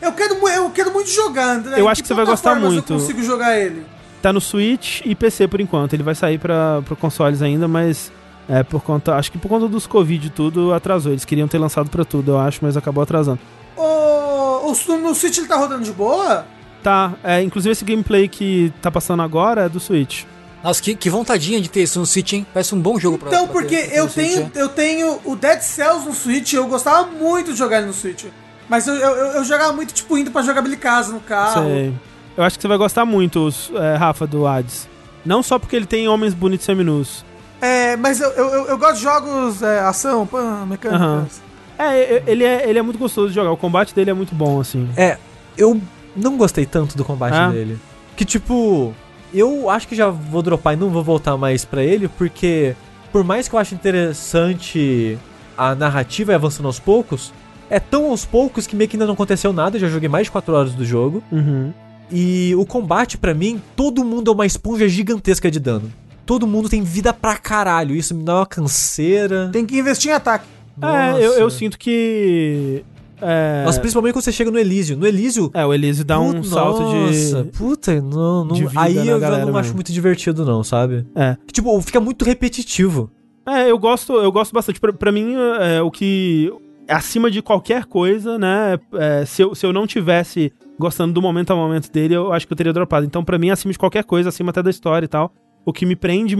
Eu 0.00 0.12
quero, 0.12 0.34
eu 0.48 0.70
quero 0.70 0.92
muito 0.92 1.10
jogar, 1.10 1.56
André. 1.56 1.80
Eu 1.80 1.88
acho 1.88 2.00
que 2.02 2.06
você 2.08 2.14
vai 2.14 2.24
gostar 2.24 2.54
muito. 2.54 2.92
Eu 2.92 2.98
consigo 3.00 3.22
jogar 3.24 3.58
ele. 3.58 3.84
Tá 4.22 4.32
no 4.32 4.40
Switch 4.40 5.00
e 5.04 5.14
PC 5.16 5.48
por 5.48 5.60
enquanto. 5.60 5.94
Ele 5.94 6.02
vai 6.04 6.14
sair 6.14 6.38
para 6.38 6.80
pro 6.84 6.94
consoles 6.96 7.42
ainda, 7.42 7.66
mas 7.66 8.10
é 8.48 8.62
por 8.62 8.82
conta, 8.82 9.14
acho 9.16 9.30
que 9.32 9.38
por 9.38 9.48
conta 9.48 9.68
dos 9.68 9.86
Covid 9.86 10.26
e 10.26 10.30
tudo 10.30 10.72
atrasou. 10.72 11.12
Eles 11.12 11.24
queriam 11.24 11.48
ter 11.48 11.58
lançado 11.58 11.88
pra 11.90 12.04
tudo, 12.04 12.32
eu 12.32 12.38
acho, 12.38 12.60
mas 12.62 12.76
acabou 12.76 13.02
atrasando. 13.02 13.38
O, 13.76 14.70
o, 14.70 14.98
no 14.98 15.14
Switch 15.14 15.38
ele 15.38 15.46
tá 15.46 15.56
rodando 15.56 15.82
de 15.82 15.92
boa? 15.92 16.46
Tá, 16.82 17.14
é, 17.24 17.42
inclusive 17.42 17.72
esse 17.72 17.84
gameplay 17.84 18.28
que 18.28 18.72
tá 18.82 18.90
passando 18.90 19.22
agora 19.22 19.62
é 19.62 19.68
do 19.68 19.80
Switch. 19.80 20.24
Nossa, 20.62 20.82
que, 20.82 20.94
que 20.94 21.10
vontadinha 21.10 21.60
de 21.60 21.68
ter 21.68 21.82
isso 21.82 21.98
no 21.98 22.06
Switch, 22.06 22.32
hein? 22.32 22.46
Parece 22.52 22.74
um 22.74 22.80
bom 22.80 22.98
jogo 22.98 23.18
pra 23.18 23.28
Então, 23.28 23.44
pra 23.44 23.52
porque 23.52 23.76
ter- 23.76 23.96
eu 23.98 24.08
Switch, 24.08 24.32
tenho, 24.34 24.52
é. 24.54 24.62
eu 24.62 24.68
tenho 24.68 25.20
o 25.24 25.36
Dead 25.36 25.60
Cells 25.60 26.06
no 26.06 26.14
Switch, 26.14 26.52
eu 26.54 26.66
gostava 26.66 27.06
muito 27.06 27.52
de 27.52 27.58
jogar 27.58 27.78
ele 27.78 27.86
no 27.86 27.92
Switch. 27.92 28.24
Mas 28.68 28.86
eu, 28.86 28.94
eu, 28.94 29.14
eu 29.32 29.44
jogava 29.44 29.72
muito, 29.74 29.92
tipo, 29.92 30.16
indo 30.16 30.30
pra 30.30 30.40
jogar 30.42 30.62
casa 30.76 31.12
no 31.12 31.20
carro. 31.20 31.64
Sei. 31.66 31.92
Eu 32.36 32.42
acho 32.42 32.56
que 32.56 32.62
você 32.62 32.68
vai 32.68 32.78
gostar 32.78 33.04
muito, 33.04 33.48
é, 33.74 33.94
Rafa, 33.96 34.26
do 34.26 34.46
Hades. 34.46 34.88
Não 35.24 35.42
só 35.42 35.58
porque 35.58 35.76
ele 35.76 35.86
tem 35.86 36.08
homens 36.08 36.32
bonitos 36.34 36.64
seminus. 36.64 37.24
É, 37.66 37.96
mas 37.96 38.20
eu, 38.20 38.30
eu, 38.32 38.44
eu- 38.46 38.66
eu 38.66 38.78
gosto 38.78 38.96
de 38.96 39.02
jogos 39.02 39.62
é, 39.62 39.80
ação, 39.80 40.26
pã, 40.26 40.66
mecânicas. 40.66 41.40
É, 41.78 42.16
e- 42.18 42.22
ele 42.26 42.44
é, 42.44 42.68
ele 42.68 42.78
é 42.78 42.82
muito 42.82 42.98
gostoso 42.98 43.28
de 43.28 43.34
jogar. 43.34 43.50
O 43.52 43.56
combate 43.56 43.94
dele 43.94 44.10
é 44.10 44.14
muito 44.14 44.34
bom, 44.34 44.60
assim. 44.60 44.88
É, 44.96 45.16
eu 45.56 45.80
não 46.16 46.36
gostei 46.36 46.66
tanto 46.66 46.96
do 46.96 47.04
combate 47.04 47.34
Ah. 47.34 47.48
dele. 47.50 47.78
Que 48.16 48.24
tipo, 48.24 48.94
eu 49.32 49.68
acho 49.70 49.88
que 49.88 49.96
já 49.96 50.08
vou 50.10 50.42
dropar 50.42 50.74
e 50.74 50.76
não 50.76 50.90
vou 50.90 51.02
voltar 51.02 51.36
mais 51.36 51.64
pra 51.64 51.82
ele, 51.82 52.06
porque 52.06 52.76
por 53.10 53.24
mais 53.24 53.48
que 53.48 53.54
eu 53.54 53.58
ache 53.58 53.74
interessante 53.74 55.18
a 55.56 55.74
narrativa 55.74 56.32
e 56.32 56.34
avançando 56.34 56.66
aos 56.66 56.78
poucos, 56.78 57.32
é 57.70 57.80
tão 57.80 58.10
aos 58.10 58.24
poucos 58.24 58.66
que 58.66 58.76
meio 58.76 58.88
que 58.90 58.96
ainda 58.96 59.06
não 59.06 59.14
aconteceu 59.14 59.52
nada, 59.52 59.76
eu 59.76 59.80
já 59.80 59.88
joguei 59.88 60.08
mais 60.08 60.26
de 60.26 60.30
4 60.32 60.54
horas 60.54 60.74
do 60.74 60.84
jogo. 60.84 61.22
Uhum. 61.32 61.72
E 62.10 62.54
o 62.56 62.66
combate, 62.66 63.16
pra 63.16 63.32
mim, 63.32 63.60
todo 63.74 64.04
mundo 64.04 64.30
é 64.30 64.34
uma 64.34 64.44
esponja 64.46 64.86
gigantesca 64.88 65.50
de 65.50 65.58
dano. 65.58 65.90
Todo 66.26 66.46
mundo 66.46 66.68
tem 66.68 66.82
vida 66.82 67.12
pra 67.12 67.36
caralho, 67.36 67.94
isso 67.94 68.14
me 68.14 68.24
dá 68.24 68.36
uma 68.36 68.46
canseira. 68.46 69.50
Tem 69.52 69.66
que 69.66 69.78
investir 69.78 70.10
em 70.10 70.14
ataque. 70.14 70.46
É, 70.80 71.24
eu, 71.24 71.32
eu 71.34 71.44
Nossa. 71.44 71.58
sinto 71.58 71.78
que. 71.78 72.84
É, 73.20 73.62
Mas 73.64 73.78
principalmente 73.78 74.12
quando 74.12 74.24
você 74.24 74.32
chega 74.32 74.50
no 74.50 74.58
Elísio. 74.58 74.96
No 74.96 75.06
Elísio, 75.06 75.50
é 75.54 75.64
o 75.64 75.72
Elise 75.72 76.02
dá 76.04 76.18
um 76.20 76.42
salto 76.42 76.82
Nossa, 76.82 77.44
de. 77.44 77.50
puta, 77.50 78.00
não, 78.00 78.44
não 78.44 78.54
de 78.54 78.66
vida 78.66 78.80
aí 78.80 78.94
na 78.94 79.04
eu 79.04 79.20
já 79.20 79.30
não 79.46 79.48
acho 79.50 79.68
mesmo. 79.68 79.74
muito 79.76 79.92
divertido 79.92 80.44
não, 80.44 80.64
sabe? 80.64 81.06
É. 81.14 81.36
Que, 81.46 81.52
tipo, 81.52 81.80
fica 81.80 82.00
muito 82.00 82.24
repetitivo. 82.24 83.10
É, 83.46 83.70
eu 83.70 83.78
gosto, 83.78 84.14
eu 84.14 84.32
gosto 84.32 84.52
bastante. 84.52 84.80
Pra, 84.80 84.92
pra 84.92 85.12
mim, 85.12 85.34
é, 85.60 85.80
o 85.80 85.90
que. 85.90 86.52
Acima 86.86 87.30
de 87.30 87.40
qualquer 87.40 87.86
coisa, 87.86 88.36
né? 88.38 88.78
é, 88.94 89.24
se, 89.24 89.40
eu, 89.40 89.54
se 89.54 89.64
eu 89.64 89.72
não 89.72 89.86
tivesse 89.86 90.52
gostando 90.78 91.14
do 91.14 91.22
momento 91.22 91.50
a 91.50 91.56
momento 91.56 91.90
dele, 91.90 92.14
eu 92.14 92.30
acho 92.30 92.46
que 92.46 92.52
eu 92.52 92.56
teria 92.56 92.74
dropado. 92.74 93.06
Então, 93.06 93.24
pra 93.24 93.38
mim, 93.38 93.48
acima 93.48 93.72
de 93.72 93.78
qualquer 93.78 94.04
coisa, 94.04 94.28
acima 94.28 94.50
até 94.50 94.62
da 94.62 94.68
história 94.68 95.06
e 95.06 95.08
tal, 95.08 95.32
o 95.64 95.72
que 95.72 95.84
me 95.86 95.96
prende 95.96 96.36